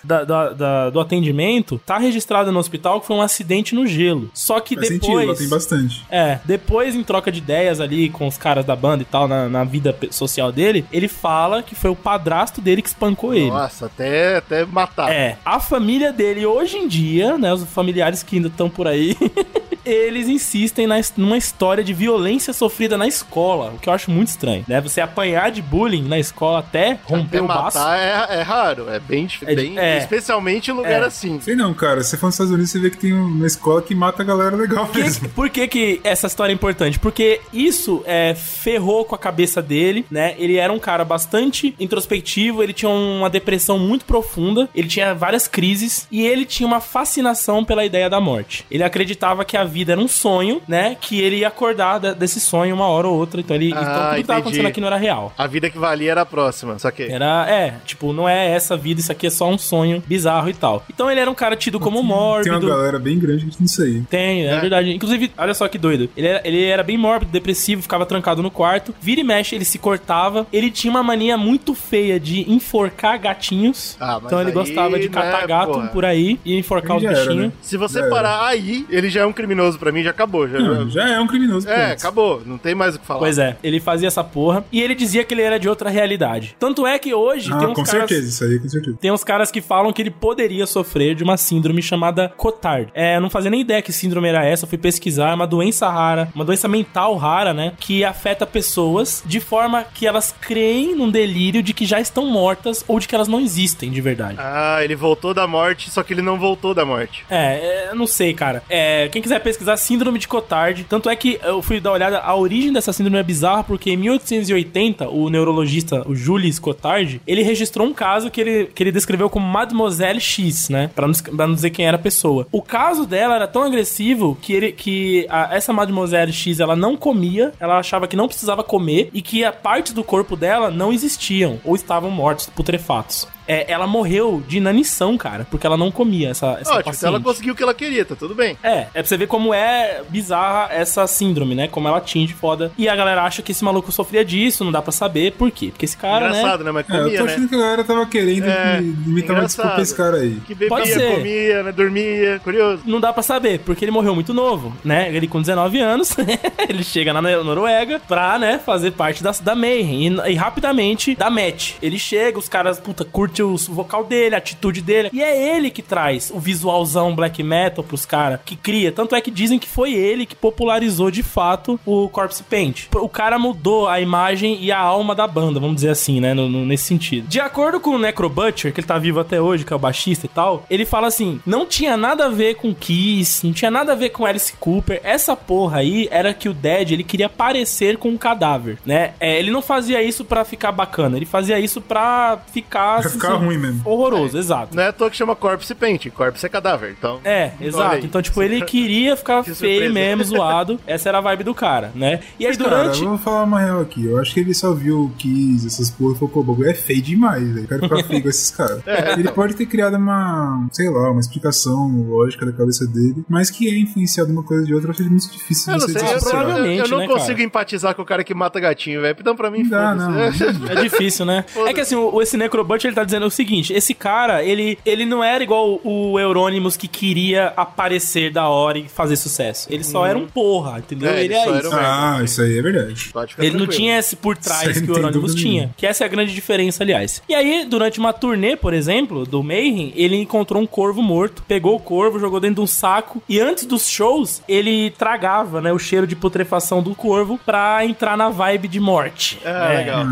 da- 0.03 0.23
da- 0.23 0.49
da- 0.53 0.89
do 0.89 0.99
atendimento, 0.99 1.79
tá 1.85 1.97
registrado 1.97 2.51
no 2.51 2.59
hospital 2.59 2.99
que 3.01 3.07
foi 3.07 3.15
um 3.15 3.21
acidente 3.21 3.73
no 3.75 3.85
gelo. 3.87 4.29
Só 4.33 4.59
que 4.59 4.75
Faz 4.75 4.87
sentido, 4.87 5.17
depois. 5.19 5.37
tem 5.39 5.49
bastante. 5.49 6.05
É, 6.09 6.39
depois, 6.45 6.95
em 6.95 7.03
troca 7.03 7.31
de 7.31 7.39
ideias 7.39 7.79
ali 7.79 8.09
com 8.09 8.27
os 8.27 8.37
caras 8.37 8.65
da 8.65 8.75
banda 8.75 9.01
e 9.03 9.05
tal, 9.05 9.27
na, 9.27 9.47
na 9.47 9.63
vida 9.63 9.95
social 10.11 10.51
dele, 10.51 10.85
ele 10.91 11.07
fala 11.07 11.61
que 11.63 11.75
foi 11.75 11.89
o 11.89 11.95
padrasto 11.95 12.61
dele 12.61 12.81
que 12.81 12.87
espancou 12.89 13.33
ele. 13.33 13.49
Nossa, 13.49 13.85
até, 13.85 14.37
até 14.37 14.65
matar. 14.65 15.11
É, 15.11 15.37
a 15.45 15.59
família 15.59 16.11
dele 16.11 16.45
hoje 16.45 16.77
em 16.77 16.87
dia, 16.87 17.37
né, 17.37 17.53
os 17.53 17.63
familiares 17.65 18.23
que 18.23 18.35
ainda 18.37 18.47
estão 18.47 18.69
por 18.69 18.87
aí, 18.87 19.15
eles 19.85 20.27
insistem 20.27 20.85
na, 20.87 20.95
numa 21.17 21.37
história 21.37 21.83
de 21.83 21.93
violência 21.93 22.53
sofrida 22.53 22.97
na 22.97 23.07
escola, 23.07 23.73
o 23.75 23.79
que 23.79 23.89
eu 23.89 23.93
acho 23.93 24.00
muito 24.09 24.29
estranho, 24.29 24.63
né? 24.67 24.79
Você 24.81 25.01
apanhar 25.01 25.51
de 25.51 25.61
bullying 25.61 26.03
na 26.07 26.17
escola 26.17 26.59
até 26.59 26.97
romper 27.05 27.37
Até 27.37 27.41
o 27.41 27.47
baço. 27.47 27.77
matar 27.77 27.99
é, 27.99 28.39
é 28.39 28.41
raro. 28.41 28.89
É 28.89 28.99
bem, 28.99 29.27
É- 29.45 29.55
bem 29.55 29.77
é. 29.77 29.97
especialmente 29.97 30.71
em 30.71 30.73
lugar 30.73 31.03
É. 31.03 31.05
assim. 31.05 31.39
Sei 31.41 31.55
não, 31.55 31.73
cara. 31.73 32.03
Se 32.03 32.11
você 32.11 32.17
for 32.17 32.27
nos 32.27 32.35
Estados 32.35 32.51
Unidos, 32.53 32.71
você 32.71 32.79
vê 32.79 32.89
que 32.89 32.97
tem 32.97 33.13
uma 33.13 33.45
escola 33.45 33.81
que 33.81 33.93
mata 33.93 34.23
a 34.23 34.25
galera 34.25 34.55
legal 34.55 34.87
Que- 34.87 34.99
mesmo. 34.99 35.29
por 35.29 35.49
que, 35.49 35.67
que 35.67 36.01
essa 36.03 36.27
história 36.27 36.51
é 36.51 36.55
importante? 36.55 36.97
Porque 36.99 37.41
isso 37.53 38.01
é, 38.05 38.33
ferrou 38.35 39.03
com 39.05 39.15
a 39.15 39.17
cabeça 39.17 39.61
dele, 39.61 40.05
né? 40.09 40.33
Ele 40.37 40.55
era 40.57 40.71
um 40.71 40.79
cara 40.79 41.03
bastante 41.03 41.75
introspectivo, 41.79 42.63
ele 42.63 42.73
tinha 42.73 42.89
uma 42.89 43.29
depressão 43.29 43.77
muito 43.77 44.05
profunda, 44.05 44.69
ele 44.73 44.87
tinha 44.87 45.13
várias 45.13 45.47
crises 45.47 46.07
e 46.11 46.25
ele 46.25 46.45
tinha 46.45 46.65
uma 46.67 46.79
fascinação 46.81 47.63
pela 47.65 47.85
ideia 47.85 48.09
da 48.09 48.19
morte. 48.19 48.65
Ele 48.71 48.83
acreditava 48.83 49.43
que 49.45 49.57
a 49.57 49.63
vida 49.63 49.91
era 49.93 50.01
um 50.01 50.07
sonho, 50.07 50.61
né? 50.67 50.95
Que 50.99 51.19
ele 51.19 51.37
ia 51.37 51.47
acordar 51.47 51.99
de- 51.99 52.13
desse 52.15 52.39
sonho 52.39 52.73
uma 52.75 52.87
hora 52.87 53.07
ou 53.07 53.17
outra. 53.17 53.39
Então, 53.41 53.55
ele, 53.55 53.73
Ah, 53.73 53.90
então 53.91 54.03
tudo 54.09 54.15
que 54.15 54.23
tava 54.23 54.39
entendi. 54.39 54.41
acontecendo 54.41 54.65
aqui 54.67 54.81
não 54.81 54.87
era 54.87 54.97
real. 54.97 55.33
A 55.37 55.47
vida 55.47 55.69
que 55.69 55.77
valia 55.77 56.11
era 56.11 56.21
a 56.21 56.25
próxima, 56.25 56.77
só 56.79 56.89
que... 56.91 57.03
Era, 57.03 57.49
é, 57.49 57.75
tipo, 57.85 58.13
não 58.13 58.27
é 58.27 58.49
essa 58.51 58.75
vida, 58.77 58.99
isso 58.99 59.11
aqui 59.11 59.27
é 59.27 59.29
só 59.29 59.49
um 59.49 59.57
sonho 59.57 60.01
bizarro 60.07 60.49
e 60.49 60.53
tal. 60.53 60.83
Então 60.93 61.09
ele 61.09 61.19
era 61.19 61.29
um 61.29 61.33
cara 61.35 61.55
tido 61.55 61.79
como 61.79 61.97
Tem 61.99 62.05
mórbido. 62.07 62.57
uma 62.57 62.69
galera 62.69 62.99
bem 62.99 63.17
grande 63.19 63.47
nisso 63.59 63.81
aí. 63.83 64.01
Tem, 64.09 64.45
é, 64.47 64.51
É. 64.51 64.59
verdade. 64.59 64.91
Inclusive, 64.93 65.31
olha 65.37 65.53
só 65.53 65.67
que 65.67 65.77
doido. 65.77 66.09
Ele 66.15 66.27
era, 66.27 66.41
ele 66.47 66.63
era 66.65 66.83
bem 66.83 66.97
mórbido, 66.97 67.31
depressivo, 67.31 67.81
ficava 67.81 68.05
trancado 68.05 68.41
no 68.41 68.51
quarto. 68.51 68.93
Vira 69.01 69.21
e 69.21 69.23
mexe, 69.23 69.55
ele 69.55 69.65
se 69.65 69.77
cortava. 69.77 70.45
Ele 70.51 70.69
tinha 70.71 70.91
uma 70.91 71.03
mania 71.03 71.37
muito 71.37 71.73
feia 71.73 72.19
de 72.19 72.49
enforcar 72.51 73.19
gatinhos. 73.19 73.97
Ah, 73.99 74.13
mas 74.15 74.25
então 74.25 74.39
ele 74.39 74.49
aí, 74.49 74.53
gostava 74.53 74.99
de 74.99 75.09
catar 75.09 75.41
né, 75.41 75.47
gato 75.47 75.71
porra. 75.73 75.87
por 75.87 76.05
aí 76.05 76.39
e 76.45 76.57
enforcar 76.57 76.97
os 76.97 77.03
era, 77.03 77.13
bichinhos. 77.15 77.45
né? 77.47 77.51
Se 77.61 77.77
você 77.77 77.99
Já 77.99 78.05
era. 78.05 78.09
parar 78.15 78.45
aí, 78.47 78.85
ele 78.89 79.09
já 79.09 79.21
é 79.21 79.25
um 79.25 79.33
criminoso 79.33 79.77
pra 79.77 79.91
mim, 79.91 80.03
já 80.03 80.11
acabou. 80.11 80.47
Já, 80.47 80.59
Não, 80.59 80.89
já 80.89 81.09
é 81.09 81.19
um 81.19 81.27
criminoso. 81.27 81.67
É, 81.69 81.89
ponto. 81.89 81.99
acabou. 81.99 82.41
Não 82.45 82.57
tem 82.57 82.73
mais 82.75 82.95
o 82.95 82.99
que 82.99 83.05
falar. 83.05 83.19
Pois 83.19 83.37
é, 83.37 83.57
ele 83.63 83.79
fazia 83.81 84.07
essa 84.07 84.23
porra 84.23 84.63
e 84.71 84.81
ele 84.81 84.95
dizia 84.95 85.23
que 85.23 85.33
ele 85.33 85.41
era 85.41 85.59
de 85.59 85.67
outra 85.67 85.89
realidade. 85.89 86.55
Tanto 86.59 86.85
é 86.87 86.97
que 86.99 87.13
hoje 87.13 87.51
Ah, 87.51 87.57
tem 87.57 87.67
uns 87.67 87.75
com 87.75 87.83
caras. 87.83 88.09
certeza, 88.09 88.29
isso 88.29 88.43
aí, 88.43 88.59
com 88.59 88.69
certeza. 88.69 88.97
Tem 89.01 89.11
uns 89.11 89.23
caras 89.23 89.51
que 89.51 89.61
falam 89.61 89.91
que 89.91 90.01
ele 90.01 90.11
poderia 90.11 90.65
sofrer 90.65 91.15
de 91.15 91.23
uma 91.23 91.37
síndrome 91.37 91.81
chamada 91.81 92.29
Cotard. 92.37 92.91
É, 92.93 93.17
eu 93.17 93.21
não 93.21 93.29
fazia 93.29 93.49
nem 93.51 93.61
ideia 93.61 93.81
que 93.81 93.91
síndrome 93.91 94.27
era 94.27 94.45
essa, 94.45 94.65
eu 94.65 94.69
fui 94.69 94.77
pesquisar, 94.77 95.31
é 95.31 95.33
uma 95.33 95.47
doença 95.47 95.89
rara, 95.89 96.29
uma 96.35 96.45
doença 96.45 96.67
mental 96.67 97.15
rara, 97.17 97.53
né? 97.53 97.73
Que 97.79 98.03
afeta 98.03 98.45
pessoas 98.45 99.23
de 99.25 99.39
forma 99.39 99.83
que 99.93 100.05
elas 100.07 100.33
creem 100.39 100.95
num 100.95 101.09
delírio 101.09 101.61
de 101.63 101.73
que 101.73 101.85
já 101.85 101.99
estão 101.99 102.25
mortas 102.25 102.83
ou 102.87 102.99
de 102.99 103.07
que 103.07 103.15
elas 103.15 103.27
não 103.27 103.39
existem 103.39 103.89
de 103.91 103.99
verdade. 104.01 104.35
Ah, 104.39 104.79
ele 104.83 104.95
voltou 104.95 105.33
da 105.33 105.47
morte, 105.47 105.89
só 105.89 106.03
que 106.03 106.13
ele 106.13 106.21
não 106.21 106.37
voltou 106.39 106.73
da 106.73 106.85
morte. 106.85 107.25
É, 107.29 107.85
é, 107.87 107.89
eu 107.91 107.95
não 107.95 108.07
sei, 108.07 108.33
cara. 108.33 108.63
É, 108.69 109.09
quem 109.09 109.21
quiser 109.21 109.39
pesquisar 109.39 109.75
síndrome 109.77 110.19
de 110.19 110.27
Cotard, 110.27 110.83
tanto 110.85 111.09
é 111.09 111.15
que 111.15 111.39
eu 111.43 111.61
fui 111.61 111.79
dar 111.79 111.89
uma 111.91 111.95
olhada, 111.95 112.19
a 112.19 112.35
origem 112.35 112.71
dessa 112.71 112.93
síndrome 112.93 113.17
é 113.17 113.23
bizarra, 113.23 113.63
porque 113.71 113.91
em 113.91 113.95
1880, 113.97 115.07
o 115.09 115.29
neurologista, 115.29 116.03
o 116.05 116.13
Jules 116.13 116.59
Cotard, 116.59 117.21
ele 117.25 117.41
registrou 117.41 117.87
um 117.87 117.93
caso 117.93 118.29
que 118.29 118.41
ele, 118.41 118.65
que 118.65 118.83
ele 118.83 118.91
descreveu 118.91 119.29
como 119.29 119.45
Mademoiselle 119.47 120.19
X, 120.19 120.67
né? 120.67 120.89
Pra 120.93 121.07
não, 121.07 121.13
pra 121.13 121.47
não 121.47 121.55
dizer 121.55 121.69
quem 121.69 121.85
era 121.87 121.95
a 121.95 121.99
pessoa. 121.99 122.45
O 122.51 122.61
caso 122.61 123.05
dela 123.05 123.35
era 123.35 123.47
tão 123.47 123.63
agressivo 123.63 124.37
que, 124.41 124.51
ele, 124.51 124.71
que 124.73 125.25
a- 125.29 125.55
essa 125.55 125.71
Mademoiselle 125.71 126.33
X, 126.33 126.59
ela 126.59 126.75
não 126.75 126.97
comia, 126.97 127.53
ela 127.61 127.79
achava 127.79 128.07
que 128.07 128.15
não 128.17 128.27
precisava 128.27 128.61
comer 128.63 129.09
e 129.13 129.21
que 129.21 129.45
a 129.45 129.53
partes 129.53 129.93
do 129.93 130.03
corpo 130.03 130.35
dela 130.35 130.69
não 130.69 130.91
existiam 130.91 131.59
ou 131.63 131.73
estavam 131.75 132.11
mortos, 132.11 132.47
putrefatos. 132.47 133.25
É, 133.47 133.71
ela 133.71 133.87
morreu 133.87 134.41
de 134.47 134.57
inanição, 134.57 135.17
cara, 135.17 135.45
porque 135.49 135.65
ela 135.65 135.77
não 135.77 135.91
comia 135.91 136.29
essa, 136.29 136.57
essa 136.59 136.75
Ótimo, 136.75 136.93
então 136.95 137.09
ela 137.09 137.19
paciente. 137.19 137.23
conseguiu 137.23 137.53
o 137.53 137.55
que 137.57 137.63
ela 137.63 137.73
queria, 137.73 138.05
tá 138.05 138.15
tudo 138.15 138.35
bem. 138.35 138.57
É, 138.63 138.71
é 138.79 138.85
pra 138.93 139.03
você 139.03 139.17
ver 139.17 139.27
como 139.27 139.53
é 139.53 140.01
bizarra 140.09 140.71
essa 140.73 141.05
síndrome, 141.07 141.55
né? 141.55 141.67
Como 141.67 141.87
ela 141.87 141.97
atinge 141.97 142.33
foda. 142.33 142.71
E 142.77 142.87
a 142.87 142.95
galera 142.95 143.23
acha 143.23 143.41
que 143.41 143.51
esse 143.51 143.63
maluco 143.63 143.91
sofria 143.91 144.23
disso, 144.23 144.63
não 144.63 144.71
dá 144.71 144.81
pra 144.81 144.91
saber 144.91 145.33
por 145.33 145.49
quê. 145.51 145.67
Porque 145.71 145.85
esse 145.85 145.97
cara, 145.97 146.29
né? 146.29 146.37
Engraçado, 146.39 146.63
né? 146.63 146.71
Mas 146.71 146.89
É, 146.89 146.93
eu 146.93 147.03
comia, 147.03 147.17
tô 147.19 147.25
né? 147.25 147.31
achando 147.33 147.49
que 147.49 147.55
a 147.55 147.57
galera 147.59 147.83
tava 147.83 148.05
querendo 148.05 148.47
É, 148.47 148.77
que 148.77 148.83
imitar 149.09 149.35
uma 149.35 149.45
desculpa 149.45 149.71
pra 149.71 149.81
esse 149.83 149.95
cara 149.95 150.17
aí. 150.17 150.35
Que 150.45 150.53
bebia, 150.53 150.69
Pode 150.69 150.89
ser. 150.89 151.15
comia, 151.17 151.63
né? 151.63 151.71
Dormia, 151.71 152.39
curioso. 152.43 152.83
Não 152.85 152.99
dá 152.99 153.11
pra 153.11 153.23
saber, 153.23 153.59
porque 153.59 153.83
ele 153.85 153.91
morreu 153.91 154.13
muito 154.15 154.33
novo, 154.33 154.75
né? 154.83 155.09
Ele 155.13 155.27
com 155.27 155.41
19 155.41 155.79
anos, 155.79 156.15
ele 156.69 156.83
chega 156.83 157.13
na 157.13 157.21
Noruega 157.21 157.99
pra, 158.07 158.37
né, 158.37 158.59
fazer 158.63 158.91
parte 158.91 159.23
da, 159.23 159.31
da 159.41 159.55
Mayhem. 159.55 160.17
E, 160.25 160.31
e 160.31 160.35
rapidamente, 160.35 161.15
da 161.15 161.29
match. 161.29 161.73
Ele 161.81 161.97
chega, 161.97 162.37
os 162.37 162.47
caras, 162.49 162.79
puta, 162.79 163.03
curtem 163.05 163.30
curte 163.31 163.41
o 163.41 163.55
vocal 163.73 164.03
dele, 164.03 164.35
a 164.35 164.37
atitude 164.37 164.81
dele. 164.81 165.09
E 165.13 165.23
é 165.23 165.55
ele 165.55 165.71
que 165.71 165.81
traz 165.81 166.31
o 166.33 166.39
visualzão 166.39 167.15
black 167.15 167.41
metal 167.41 167.83
pros 167.83 168.05
caras, 168.05 168.39
que 168.45 168.55
cria. 168.55 168.91
Tanto 168.91 169.15
é 169.15 169.21
que 169.21 169.31
dizem 169.31 169.57
que 169.57 169.67
foi 169.67 169.93
ele 169.93 170.25
que 170.25 170.35
popularizou 170.35 171.09
de 171.09 171.23
fato 171.23 171.79
o 171.85 172.09
Corpse 172.09 172.43
Paint. 172.43 172.87
O 172.93 173.07
cara 173.07 173.39
mudou 173.39 173.87
a 173.87 174.01
imagem 174.01 174.57
e 174.61 174.71
a 174.71 174.79
alma 174.79 175.15
da 175.15 175.25
banda, 175.27 175.59
vamos 175.59 175.75
dizer 175.75 175.89
assim, 175.89 176.19
né? 176.19 176.33
No, 176.33 176.49
no, 176.49 176.65
nesse 176.65 176.83
sentido. 176.83 177.27
De 177.27 177.39
acordo 177.39 177.79
com 177.79 177.91
o 177.91 177.99
Necro 177.99 178.29
Butcher, 178.29 178.73
que 178.73 178.81
ele 178.81 178.87
tá 178.87 178.97
vivo 178.97 179.19
até 179.19 179.41
hoje, 179.41 179.63
que 179.63 179.71
é 179.71 179.75
o 179.75 179.79
baixista 179.79 180.25
e 180.25 180.29
tal, 180.29 180.65
ele 180.69 180.85
fala 180.85 181.07
assim: 181.07 181.39
não 181.45 181.65
tinha 181.65 181.95
nada 181.95 182.25
a 182.25 182.29
ver 182.29 182.55
com 182.55 182.73
Kiss, 182.73 183.45
não 183.45 183.53
tinha 183.53 183.71
nada 183.71 183.93
a 183.93 183.95
ver 183.95 184.09
com 184.09 184.25
Alice 184.25 184.53
Cooper. 184.59 184.99
Essa 185.03 185.35
porra 185.35 185.79
aí 185.79 186.07
era 186.11 186.33
que 186.33 186.49
o 186.49 186.53
Dead 186.53 186.91
ele 186.91 187.03
queria 187.03 187.29
parecer 187.29 187.97
com 187.97 188.09
um 188.09 188.17
cadáver, 188.17 188.77
né? 188.85 189.13
É, 189.19 189.39
ele 189.39 189.51
não 189.51 189.61
fazia 189.61 190.01
isso 190.01 190.25
para 190.25 190.43
ficar 190.43 190.71
bacana, 190.71 191.15
ele 191.15 191.25
fazia 191.25 191.59
isso 191.59 191.79
pra 191.79 192.39
ficar. 192.51 193.01
Ficar 193.21 193.35
ruim 193.35 193.57
mesmo. 193.57 193.81
Horroroso, 193.85 194.37
exato. 194.37 194.75
Não 194.75 194.83
é 194.83 194.87
à 194.87 194.93
toa 194.93 195.09
que 195.09 195.15
chama 195.17 195.35
Corpse 195.35 195.73
Paint. 195.75 196.07
Corpse 196.11 196.45
é 196.45 196.49
cadáver, 196.49 196.95
então. 196.97 197.19
É, 197.23 197.51
exato. 197.59 197.95
aí. 197.95 198.05
Então, 198.05 198.21
tipo, 198.21 198.41
ele 198.41 198.61
queria 198.61 199.15
ficar 199.15 199.43
Que 199.51 199.53
feio 199.53 199.91
mesmo, 199.91 200.23
zoado. 200.23 200.79
Essa 200.87 201.09
era 201.09 201.17
a 201.17 201.21
vibe 201.21 201.43
do 201.43 201.53
cara, 201.53 201.91
né? 201.95 202.19
E 202.39 202.45
aí, 202.45 202.55
Cara, 202.57 202.69
durante. 202.69 203.01
eu 203.01 203.09
vou 203.09 203.17
falar 203.17 203.43
uma 203.43 203.59
real 203.59 203.81
aqui. 203.81 204.05
Eu 204.05 204.19
acho 204.19 204.33
que 204.33 204.39
ele 204.39 204.53
só 204.53 204.73
viu 204.73 205.05
o 205.05 205.09
Kiss, 205.11 205.65
essas 205.67 205.89
porra, 205.89 206.13
e 206.13 206.15
falou, 206.15 206.29
pô, 206.29 206.39
o 206.41 206.43
bagulho 206.43 206.69
é 206.69 206.73
feio 206.73 207.01
demais, 207.01 207.47
velho. 207.53 207.67
Quero 207.67 207.81
ficar 207.83 208.03
feio 208.03 208.21
com 208.21 208.29
esses 208.29 208.51
caras. 208.51 208.81
É. 208.85 209.13
Ele 209.13 209.31
pode 209.31 209.55
ter 209.55 209.65
criado 209.65 209.95
uma, 209.97 210.67
sei 210.71 210.89
lá, 210.89 211.11
uma 211.11 211.19
explicação 211.19 212.05
lógica 212.09 212.45
da 212.45 212.51
cabeça 212.51 212.85
dele, 212.87 213.23
mas 213.29 213.49
que 213.49 213.67
é 213.69 213.77
influenciado 213.77 214.31
uma 214.31 214.43
coisa 214.43 214.65
de 214.65 214.73
outra, 214.73 214.89
eu 214.89 214.91
acho 214.93 215.03
muito 215.03 215.31
difícil 215.31 215.73
Eu 215.73 215.79
de 215.79 215.85
não 215.85 215.93
você 215.93 215.99
sei, 215.99 216.09
eu, 216.09 216.13
eu, 216.13 216.21
provavelmente, 216.21 216.79
eu 216.79 216.87
não 216.87 216.97
né, 216.99 217.07
consigo 217.07 217.31
cara? 217.33 217.43
empatizar 217.43 217.95
com 217.95 218.01
o 218.01 218.05
cara 218.05 218.23
que 218.23 218.33
mata 218.33 218.59
gatinho, 218.59 219.01
velho. 219.01 219.15
Então, 219.19 219.35
pra 219.35 219.51
mim, 219.51 219.63
Não 219.63 219.95
não. 219.95 220.19
É 220.19 220.81
difícil, 220.81 221.25
né? 221.25 221.45
É 221.67 221.73
que 221.73 221.81
assim, 221.81 221.95
o, 221.95 222.21
esse 222.21 222.37
Necrobot, 222.37 222.85
ele 222.85 222.95
tá 222.95 223.03
dizendo 223.11 223.25
o 223.27 223.31
seguinte: 223.31 223.73
esse 223.73 223.93
cara, 223.93 224.43
ele, 224.43 224.77
ele 224.85 225.05
não 225.05 225.23
era 225.23 225.43
igual 225.43 225.79
o 225.83 226.19
Euronymous 226.19 226.75
que 226.77 226.87
queria 226.87 227.53
aparecer 227.57 228.31
da 228.31 228.47
hora 228.47 228.77
e 228.77 228.87
fazer 228.87 229.15
sucesso. 229.15 229.67
Ele 229.71 229.83
só 229.83 230.05
era 230.05 230.17
um 230.17 230.27
porra, 230.27 230.79
entendeu? 230.79 231.09
É, 231.11 231.23
ele 231.23 231.31
ele 231.31 231.33
é 231.35 231.41
isso. 231.45 231.67
era 231.67 231.69
um- 231.69 231.73
Ah, 231.73 232.21
isso 232.23 232.41
aí 232.41 232.57
é 232.57 232.61
verdade. 232.61 233.11
Ele 233.37 233.57
não 233.57 233.67
tinha 233.67 233.97
esse 233.97 234.15
por 234.15 234.35
trás 234.37 234.61
Isso 234.69 234.79
aí 234.79 234.85
que 234.85 234.91
o 234.91 234.95
Euronymous 234.95 235.35
tinha. 235.35 235.73
Que 235.77 235.85
essa 235.85 236.03
é 236.03 236.05
a 236.05 236.09
grande 236.09 236.33
diferença, 236.33 236.83
aliás. 236.83 237.21
E 237.29 237.33
aí, 237.35 237.65
durante 237.69 237.99
uma 237.99 238.11
turnê, 238.13 238.55
por 238.55 238.73
exemplo, 238.73 239.25
do 239.25 239.41
Mayhem, 239.43 239.93
ele 239.95 240.15
encontrou 240.17 240.61
um 240.61 240.65
corvo 240.67 241.01
morto, 241.01 241.43
pegou 241.47 241.75
o 241.75 241.79
corvo, 241.79 242.19
jogou 242.19 242.39
dentro 242.39 242.55
de 242.55 242.61
um 242.61 242.67
saco 242.67 243.21
e 243.27 243.39
antes 243.39 243.65
dos 243.65 243.87
shows, 243.87 244.41
ele 244.47 244.91
tragava, 244.91 245.61
né, 245.61 245.71
o 245.71 245.79
cheiro 245.79 246.05
de 246.07 246.15
putrefação 246.15 246.81
do 246.81 246.93
corvo 246.95 247.39
pra 247.45 247.85
entrar 247.85 248.17
na 248.17 248.29
vibe 248.29 248.67
de 248.67 248.79
morte. 248.79 249.39
Ah, 249.45 249.73
É. 249.73 249.77
legal. 249.77 250.05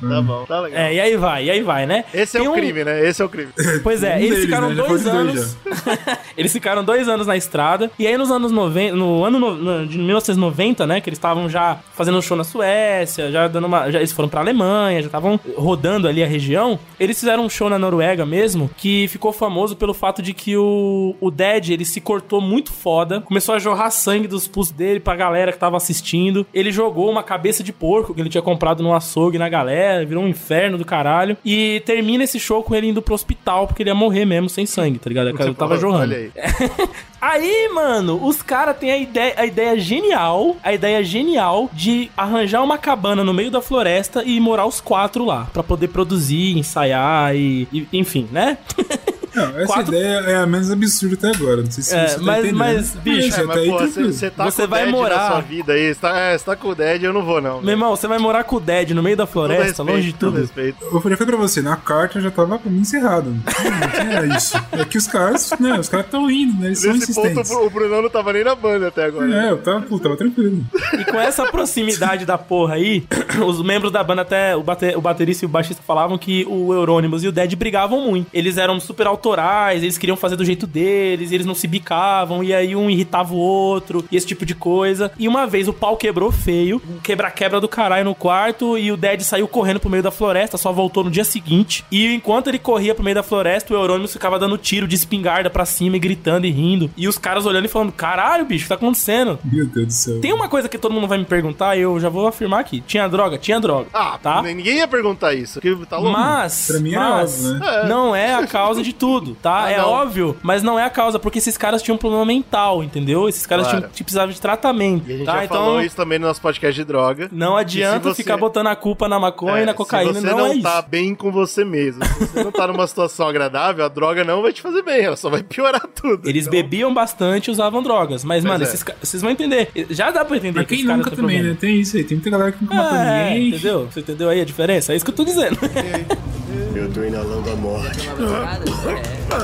Tá 0.00 0.22
bom, 0.22 0.44
tá 0.46 0.60
legal. 0.60 0.80
É, 0.80 0.94
e 0.94 1.00
aí 1.00 1.16
vai, 1.16 1.44
e 1.44 1.50
aí 1.50 1.62
vai, 1.62 1.86
né? 1.86 2.04
Esse 2.14 2.38
é 2.44 2.48
o 2.48 2.52
um- 2.52 2.54
crime, 2.54 2.84
né? 2.84 3.06
Esse 3.08 3.22
é 3.22 3.24
o 3.24 3.28
crime. 3.28 3.50
Pois 3.82 4.02
é, 4.02 4.14
Um 4.14 4.18
eles 4.18 4.28
deles, 4.30 4.44
ficaram 4.44 4.68
né? 4.70 4.74
Dois 4.74 5.06
anos. 5.06 5.56
eles 6.36 6.52
ficaram 6.52 6.84
dois 6.84 7.08
anos 7.08 7.26
na 7.26 7.36
estrada. 7.36 7.90
E 7.98 8.06
aí, 8.06 8.16
nos 8.16 8.30
anos 8.30 8.52
90, 8.52 8.94
no 8.96 9.24
ano 9.24 9.38
no- 9.38 9.54
no- 9.56 9.86
de 9.86 9.98
1990, 9.98 10.86
né? 10.86 11.00
Que 11.00 11.08
eles 11.08 11.18
estavam 11.18 11.48
já 11.48 11.78
fazendo 11.94 12.18
um 12.18 12.22
show 12.22 12.36
na 12.36 12.44
Suécia, 12.44 13.30
já 13.30 13.48
dando 13.48 13.66
uma. 13.66 13.90
Já, 13.90 13.98
eles 13.98 14.12
foram 14.12 14.28
pra 14.28 14.40
Alemanha, 14.40 15.00
já 15.00 15.06
estavam 15.06 15.38
rodando 15.56 16.06
ali 16.08 16.22
a 16.22 16.26
região. 16.26 16.78
Eles 16.98 17.18
fizeram 17.18 17.44
um 17.44 17.48
show 17.50 17.68
na 17.70 17.78
Noruega 17.78 18.24
mesmo, 18.26 18.70
que 18.76 19.08
ficou 19.08 19.32
famoso 19.32 19.76
pelo 19.76 19.94
fato 19.94 20.22
de 20.22 20.32
que 20.32 20.56
o, 20.56 21.14
o 21.20 21.30
Dead 21.30 21.70
ele 21.70 21.84
se 21.84 22.00
cortou 22.00 22.40
muito 22.40 22.72
foda, 22.72 23.20
começou 23.20 23.54
a 23.54 23.58
jorrar 23.58 23.90
sangue 23.90 24.26
dos 24.28 24.46
pulsos 24.46 24.72
dele 24.72 25.00
pra 25.00 25.16
galera 25.16 25.52
que 25.52 25.58
tava 25.58 25.76
assistindo. 25.76 26.46
Ele 26.52 26.70
jogou 26.70 27.10
uma 27.10 27.22
cabeça 27.22 27.62
de 27.62 27.72
porco 27.72 28.14
que 28.14 28.20
ele 28.20 28.28
tinha 28.28 28.42
comprado 28.42 28.82
no 28.82 28.94
açougue 28.94 29.38
na 29.38 29.48
galera, 29.48 30.04
virou 30.04 30.22
um 30.24 30.28
inferno 30.28 30.76
do 30.78 30.84
caralho. 30.84 31.36
E 31.44 31.82
termina 31.84 32.24
esse 32.24 32.29
show 32.38 32.62
com 32.62 32.74
ele 32.74 32.88
indo 32.88 33.02
pro 33.02 33.14
hospital, 33.14 33.66
porque 33.66 33.82
ele 33.82 33.90
ia 33.90 33.94
morrer 33.94 34.24
mesmo 34.24 34.48
sem 34.48 34.66
sangue, 34.66 34.98
tá 34.98 35.08
ligado? 35.08 35.30
Eu 35.30 35.54
tava 35.54 35.76
jorrando. 35.76 36.14
Aí. 36.14 36.30
Aí, 37.20 37.68
mano, 37.74 38.18
os 38.24 38.40
caras 38.40 38.76
têm 38.78 38.90
a 38.90 38.96
ideia, 38.96 39.34
a 39.36 39.44
ideia 39.44 39.78
genial, 39.78 40.56
a 40.62 40.72
ideia 40.72 41.04
genial 41.04 41.68
de 41.72 42.10
arranjar 42.16 42.62
uma 42.62 42.78
cabana 42.78 43.22
no 43.22 43.34
meio 43.34 43.50
da 43.50 43.60
floresta 43.60 44.22
e 44.24 44.40
morar 44.40 44.64
os 44.64 44.80
quatro 44.80 45.24
lá, 45.26 45.46
pra 45.52 45.62
poder 45.62 45.88
produzir, 45.88 46.56
ensaiar 46.56 47.36
e, 47.36 47.68
e- 47.72 47.86
enfim, 47.92 48.26
né? 48.32 48.56
Não, 49.34 49.44
essa 49.58 49.66
Quatro- 49.66 49.94
ideia 49.94 50.18
é 50.20 50.36
a 50.36 50.46
menos 50.46 50.70
absurda 50.70 51.14
até 51.14 51.36
agora. 51.36 51.62
Não 51.62 51.70
sei 51.70 51.82
se 51.84 51.94
É, 51.94 52.06
você 52.08 52.16
tá 52.16 52.22
mas- 52.22 52.38
entendendo. 52.38 52.56
mas, 52.58 52.90
bicho, 52.96 53.40
É, 53.40 53.44
mas, 53.44 53.68
pô, 53.68 53.76
tranquilo. 53.76 54.12
você 54.12 54.30
tá 54.30 54.44
Você 54.44 54.62
com 54.62 54.68
vai 54.68 54.82
o 54.82 54.84
Dead 54.86 54.94
morar. 54.94 55.16
na 55.18 55.30
sua 55.30 55.40
vida 55.40 55.72
aí. 55.72 55.94
Você 55.94 56.00
tá, 56.00 56.16
é, 56.18 56.38
você 56.38 56.44
tá 56.44 56.56
com 56.56 56.68
o 56.68 56.74
Dead, 56.74 57.02
eu 57.02 57.12
não 57.12 57.24
vou, 57.24 57.40
não. 57.40 57.60
Meu 57.60 57.70
irmão, 57.70 57.94
você 57.96 58.06
vai 58.06 58.18
morar 58.18 58.44
com 58.44 58.56
o 58.56 58.60
Dead 58.60 58.90
no 58.90 59.02
meio 59.02 59.16
da 59.16 59.26
floresta, 59.26 59.64
respeito, 59.64 59.90
longe 59.90 60.06
de 60.06 60.12
tudo. 60.14 60.38
respeito. 60.40 60.78
Eu 60.84 61.00
falei 61.00 61.16
pra 61.16 61.36
você, 61.36 61.60
na 61.62 61.76
carta 61.76 62.20
já 62.20 62.30
tava 62.30 62.58
pra 62.58 62.70
mim 62.70 62.80
encerrado. 62.80 63.30
Não, 63.30 63.34
não 63.36 64.24
tinha 64.24 64.36
isso. 64.36 64.56
É 64.72 64.84
que 64.84 64.98
os 64.98 65.06
caras, 65.06 65.50
né, 65.60 65.78
os 65.78 65.88
caras 65.88 66.06
tão 66.10 66.30
indo, 66.30 66.58
né? 66.60 66.66
Eles 66.68 66.78
são 66.80 66.92
Nesse 66.92 67.14
ponto, 67.14 67.26
insistentes. 67.28 67.50
o 67.52 67.70
Brunão 67.70 68.02
não 68.02 68.10
tava 68.10 68.32
nem 68.32 68.44
na 68.44 68.54
banda 68.54 68.88
até 68.88 69.04
agora. 69.04 69.32
É, 69.32 69.50
eu 69.50 69.58
tava, 69.58 69.82
pô, 69.82 69.98
tava 69.98 70.16
tranquilo. 70.16 70.64
E 70.98 71.04
com 71.04 71.20
essa 71.20 71.44
proximidade 71.46 72.24
da 72.26 72.36
porra 72.38 72.74
aí, 72.74 73.04
os 73.46 73.62
membros 73.62 73.92
da 73.92 74.02
banda, 74.02 74.22
até 74.22 74.56
o, 74.56 74.62
bate- 74.62 74.94
o 74.96 75.00
baterista 75.00 75.44
e 75.44 75.46
o 75.46 75.48
baixista 75.48 75.82
falavam 75.86 76.18
que 76.18 76.44
o 76.48 76.72
Euronymous 76.74 77.22
e 77.24 77.28
o 77.28 77.32
Dead 77.32 77.54
brigavam 77.54 78.00
muito. 78.10 78.28
Eles 78.32 78.56
eram 78.56 78.78
super 78.80 79.06
autorais, 79.20 79.82
eles 79.82 79.98
queriam 79.98 80.16
fazer 80.16 80.34
do 80.36 80.44
jeito 80.44 80.66
deles, 80.66 81.30
eles 81.30 81.44
não 81.46 81.54
se 81.54 81.68
bicavam, 81.68 82.42
e 82.42 82.54
aí 82.54 82.74
um 82.74 82.88
irritava 82.88 83.34
o 83.34 83.36
outro, 83.36 84.02
e 84.10 84.16
esse 84.16 84.26
tipo 84.26 84.46
de 84.46 84.54
coisa. 84.54 85.12
E 85.18 85.28
uma 85.28 85.46
vez 85.46 85.68
o 85.68 85.72
pau 85.72 85.96
quebrou 85.96 86.32
feio, 86.32 86.80
quebra-quebra 87.02 87.60
do 87.60 87.68
caralho 87.68 88.04
no 88.06 88.14
quarto, 88.14 88.78
e 88.78 88.90
o 88.90 88.96
Dead 88.96 89.20
saiu 89.20 89.46
correndo 89.46 89.78
pro 89.78 89.90
meio 89.90 90.02
da 90.02 90.10
floresta, 90.10 90.56
só 90.56 90.72
voltou 90.72 91.04
no 91.04 91.10
dia 91.10 91.24
seguinte. 91.24 91.84
E 91.90 92.14
enquanto 92.14 92.48
ele 92.48 92.58
corria 92.58 92.94
pro 92.94 93.04
meio 93.04 93.14
da 93.14 93.22
floresta, 93.22 93.74
o 93.74 93.76
Euronymous 93.76 94.12
ficava 94.12 94.38
dando 94.38 94.56
tiro 94.56 94.88
de 94.88 94.96
espingarda 94.96 95.50
pra 95.50 95.64
cima 95.66 95.96
e 95.96 96.00
gritando 96.00 96.46
e 96.46 96.50
rindo. 96.50 96.90
E 96.96 97.06
os 97.06 97.18
caras 97.18 97.44
olhando 97.44 97.66
e 97.66 97.68
falando: 97.68 97.92
caralho, 97.92 98.44
bicho, 98.46 98.62
o 98.62 98.64
que 98.64 98.68
tá 98.70 98.74
acontecendo? 98.76 99.38
Meu 99.44 99.66
Deus 99.66 99.86
do 99.86 99.92
céu. 99.92 100.20
Tem 100.20 100.32
uma 100.32 100.48
coisa 100.48 100.68
que 100.68 100.78
todo 100.78 100.92
mundo 100.92 101.06
vai 101.06 101.18
me 101.18 101.24
perguntar 101.24 101.76
e 101.76 101.80
eu 101.82 102.00
já 102.00 102.08
vou 102.08 102.26
afirmar 102.26 102.60
aqui. 102.60 102.82
Tinha 102.86 103.06
droga? 103.08 103.36
Tinha 103.38 103.60
droga. 103.60 103.88
Ah, 103.92 104.18
tá? 104.22 104.40
ninguém 104.42 104.78
ia 104.78 104.88
perguntar 104.88 105.34
isso. 105.34 105.60
Que 105.60 105.74
tá 105.86 105.98
louco. 105.98 106.18
Mas, 106.18 106.66
Pra 106.68 106.80
mim 106.80 106.92
era 106.92 107.10
mas 107.10 107.44
óbvio, 107.44 107.58
né? 107.58 107.84
não 107.88 108.14
é 108.16 108.34
a 108.34 108.46
causa 108.46 108.82
de 108.82 108.92
tudo, 108.92 109.09
tá? 109.42 109.64
Ah, 109.64 109.70
é 109.70 109.78
não. 109.78 109.88
óbvio, 109.88 110.36
mas 110.42 110.62
não 110.62 110.78
é 110.78 110.84
a 110.84 110.90
causa, 110.90 111.18
porque 111.18 111.38
esses 111.38 111.56
caras 111.56 111.82
tinham 111.82 111.96
um 111.96 111.98
problema 111.98 112.24
mental, 112.24 112.82
entendeu? 112.82 113.28
Esses 113.28 113.46
caras 113.46 113.66
Claro. 113.66 113.80
tinham, 113.88 113.92
precisavam 114.04 114.32
de 114.32 114.40
tratamento, 114.40 115.08
E 115.10 115.14
a 115.14 115.16
gente 115.18 115.26
tá? 115.26 115.32
já 115.38 115.44
Então, 115.44 115.56
falou 115.56 115.80
isso 115.82 115.96
também 115.96 116.18
no 116.18 116.26
nosso 116.26 116.40
podcast 116.40 116.74
de 116.80 116.84
droga. 116.84 117.28
não 117.32 117.56
adianta 117.56 118.08
se 118.10 118.16
você- 118.16 118.22
ficar 118.22 118.36
botando 118.36 118.68
a 118.68 118.76
culpa 118.76 119.08
na 119.08 119.18
maconha 119.18 119.62
e 119.62 119.66
na 119.66 119.72
É, 119.72 119.74
cocaína, 119.74 120.14
se 120.14 120.20
você 120.20 120.26
não, 120.26 120.38
não, 120.38 120.46
é 120.46 120.52
isso. 120.54 120.62
tá 120.62 120.82
bem 120.82 121.14
com 121.14 121.30
você 121.32 121.64
mesmo, 121.64 122.04
se 122.04 122.26
você 122.26 122.44
não 122.44 122.52
tá 122.52 122.66
numa 122.66 122.86
situação 122.86 123.26
agradável, 123.28 123.84
a 123.84 123.88
droga 123.88 124.24
não 124.24 124.42
vai 124.42 124.52
te 124.52 124.62
fazer 124.62 124.82
bem, 124.82 125.02
ela 125.04 125.16
só 125.16 125.28
vai 125.30 125.42
piorar 125.42 125.86
tudo. 125.86 126.28
Eles 126.28 126.46
Então, 126.46 126.52
bebiam 126.52 126.92
bastante 126.94 127.48
e 127.48 127.50
usavam 127.50 127.82
drogas. 127.82 128.24
Mas, 128.24 128.44
mano, 128.44 128.62
é. 128.64 128.66
esses 128.66 128.82
ca- 128.82 128.94
vocês 129.02 129.20
vão 129.22 129.30
entender. 129.30 129.70
Já 129.90 130.10
dá 130.10 130.24
pra 130.24 130.36
entender 130.36 130.52
Pra 130.54 130.64
que 130.64 130.76
quem 130.76 130.84
nunca 130.84 131.10
também, 131.10 131.36
problema. 131.36 131.48
né? 131.50 131.56
Tem 131.60 131.80
isso 131.80 131.96
aí. 131.96 132.04
Tem 132.04 132.16
muita 132.16 132.30
galera 132.30 132.52
que 132.52 132.62
nunca 132.62 132.74
matou 132.74 132.98
É, 132.98 133.30
ninguém. 133.30 133.48
entendeu? 133.48 133.88
Você 133.90 134.00
entendeu 134.00 134.28
aí 134.28 134.40
a 134.40 134.44
diferença? 134.44 134.92
É 134.92 134.96
isso 134.96 135.04
que 135.04 135.10
eu 135.10 135.14
tô 135.16 135.24
dizendo. 135.24 135.58
Eu 136.80 136.90
tô 136.90 137.04
inalando 137.04 137.50
a 137.50 137.56
morte. 137.56 138.08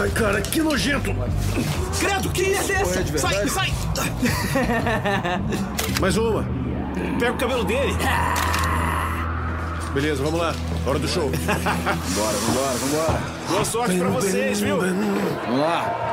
Ai, 0.01 0.09
cara, 0.09 0.41
que 0.41 0.63
nojento! 0.63 1.15
Credo, 2.01 2.31
que 2.31 2.45
é 2.47 2.53
essa? 2.53 3.19
Sai, 3.19 3.47
sai! 3.47 3.75
Mais 6.01 6.17
uma. 6.17 6.47
Pega 7.21 7.33
o 7.33 7.37
cabelo 7.37 7.63
dele. 7.65 7.95
Beleza, 9.93 10.25
vamos 10.25 10.41
lá. 10.41 10.55
Hora 10.87 10.99
do 10.99 11.07
show. 11.07 11.29
Vambora, 11.31 12.39
vambora, 12.39 12.79
vambora. 12.79 13.21
Boa 13.51 13.65
sorte 13.67 13.99
pra 13.99 14.09
vocês, 14.09 14.59
viu? 14.61 14.79
Vamos 14.79 15.61
lá. 15.61 16.07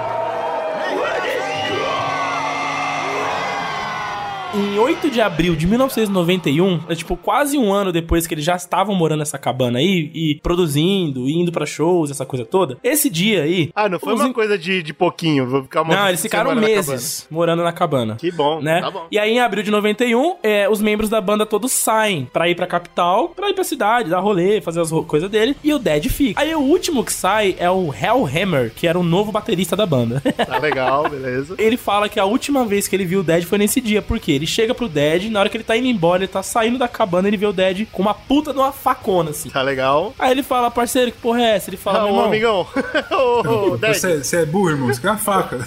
Em 4.56 4.78
8 4.78 5.10
de 5.10 5.20
abril 5.20 5.56
de 5.56 5.66
1991, 5.66 6.82
é 6.88 6.94
tipo 6.94 7.18
quase 7.18 7.58
um 7.58 7.74
ano 7.74 7.92
depois 7.92 8.28
que 8.28 8.36
eles 8.36 8.46
já 8.46 8.56
estavam 8.56 8.94
morando 8.94 9.20
nessa 9.20 9.38
cabana 9.40 9.80
aí 9.80 10.12
e 10.14 10.40
produzindo, 10.44 11.28
indo 11.28 11.52
pra 11.52 11.66
shows, 11.66 12.12
essa 12.12 12.24
coisa 12.26 12.46
toda. 12.46 12.78
Esse 12.84 13.10
dia 13.10 13.44
aí. 13.44 13.72
Ah, 13.74 13.90
não 13.90 14.00
foi 14.00 14.14
os 14.14 14.22
uma 14.22 14.32
coisa 14.32 14.56
de, 14.58 14.84
de 14.84 14.94
pouquinho, 14.94 15.48
vou 15.50 15.64
ficar 15.64 15.82
uma 15.82 15.96
Não, 15.96 16.08
eles 16.08 16.22
ficaram 16.22 16.52
semana 16.52 16.62
na 16.62 16.68
meses 16.76 17.28
morando 17.32 17.64
na 17.64 17.72
cabana. 17.72 18.16
Que 18.16 18.32
bom, 18.32 18.62
Né? 18.62 18.80
tá 18.82 18.92
bom. 18.92 19.08
E 19.12 19.18
aí, 19.18 19.32
em 19.32 19.40
abril 19.40 19.64
de 19.64 19.72
91, 19.72 20.36
é, 20.44 20.70
os 20.70 20.82
membros 20.82 21.10
da 21.10 21.20
banda 21.20 21.46
todos 21.48 21.72
saem 21.72 22.26
pra 22.32 22.48
ir 22.48 22.54
pra 22.56 22.68
capital, 22.68 23.30
pra 23.30 23.50
ir 23.50 23.54
pra 23.54 23.64
cidade, 23.64 24.10
dar 24.10 24.20
rolê, 24.20 24.62
fazer 24.62 24.82
as 24.82 24.92
coisas 25.08 25.30
dele, 25.32 25.56
e 25.64 25.74
o 25.74 25.80
Dead 25.80 26.06
fica. 26.10 26.40
Aí 26.40 26.54
o 26.54 26.60
último 26.60 27.04
que 27.04 27.12
sai 27.12 27.56
é 27.58 27.70
o 27.72 27.92
Hellhammer, 27.92 28.72
que 28.76 28.86
era 28.88 29.00
o 29.00 29.04
novo 29.04 29.32
baterista 29.32 29.76
da 29.76 29.86
banda. 29.88 30.22
Tá 30.46 30.60
legal, 30.60 31.10
beleza. 31.10 31.56
ele 31.60 31.76
fala 31.78 32.08
que 32.08 32.20
a 32.20 32.26
última 32.26 32.64
vez 32.66 32.88
que 32.88 32.96
ele 32.96 33.06
viu 33.06 33.22
o 33.22 33.24
Dead 33.24 33.44
foi 33.46 33.58
nesse 33.58 33.82
dia, 33.82 34.02
porque 34.02 34.32
ele 34.32 34.43
chega 34.46 34.74
pro 34.74 34.88
Dead, 34.88 35.30
na 35.30 35.40
hora 35.40 35.50
que 35.50 35.58
ele 35.58 35.64
tá 35.64 35.76
indo 35.78 35.88
embora, 35.88 36.24
ele 36.24 36.32
tá 36.32 36.44
saindo 36.44 36.78
da 36.78 36.88
cabana, 36.88 37.28
ele 37.28 37.38
vê 37.38 37.46
o 37.46 37.54
Dead 37.54 37.88
com 37.92 38.02
uma 38.02 38.14
puta 38.14 38.52
de 38.54 38.60
uma 38.60 38.72
facona, 38.72 39.32
assim. 39.32 39.50
Tá 39.50 39.62
legal. 39.62 40.14
Aí 40.18 40.32
ele 40.32 40.44
fala, 40.44 40.70
parceiro, 40.72 41.12
que 41.12 41.18
porra 41.18 41.42
é 41.42 41.56
essa? 41.56 41.70
Ele 41.70 41.78
fala, 41.78 42.00
Ah, 42.00 42.04
meu 42.04 42.12
ô, 42.12 42.16
irmão, 42.16 42.26
amigão. 42.26 42.68
Ô. 43.12 43.78
Você, 43.78 44.24
você 44.24 44.38
é 44.38 44.46
burro, 44.46 44.70
irmão. 44.72 44.88
Você 44.88 45.02
quer 45.02 45.10
uma 45.10 45.18
faca. 45.18 45.60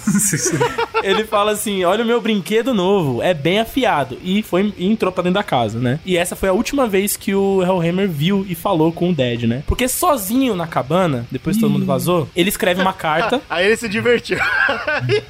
ele 1.03 1.23
fala 1.23 1.51
assim: 1.51 1.83
olha 1.83 2.03
o 2.03 2.07
meu 2.07 2.19
brinquedo 2.21 2.73
novo, 2.73 3.21
é 3.21 3.33
bem 3.33 3.59
afiado. 3.59 4.17
E 4.23 4.41
foi 4.43 4.73
e 4.77 4.85
entrou 4.87 5.11
pra 5.11 5.23
dentro 5.23 5.35
da 5.35 5.43
casa, 5.43 5.79
né? 5.79 5.99
E 6.05 6.17
essa 6.17 6.35
foi 6.35 6.49
a 6.49 6.53
última 6.53 6.87
vez 6.87 7.15
que 7.15 7.33
o 7.33 7.61
Hellhammer 7.63 8.09
viu 8.09 8.45
e 8.47 8.55
falou 8.55 8.91
com 8.91 9.09
o 9.09 9.13
Dead, 9.13 9.43
né? 9.43 9.63
Porque 9.67 9.87
sozinho 9.87 10.55
na 10.55 10.67
cabana, 10.67 11.25
depois 11.31 11.55
que 11.55 11.61
todo 11.61 11.71
mundo 11.71 11.85
vazou, 11.85 12.27
ele 12.35 12.49
escreve 12.49 12.81
uma 12.81 12.93
carta. 12.93 13.41
Aí 13.49 13.65
ele 13.65 13.77
se 13.77 13.87
divertiu. 13.87 14.37
Aí 14.39 15.23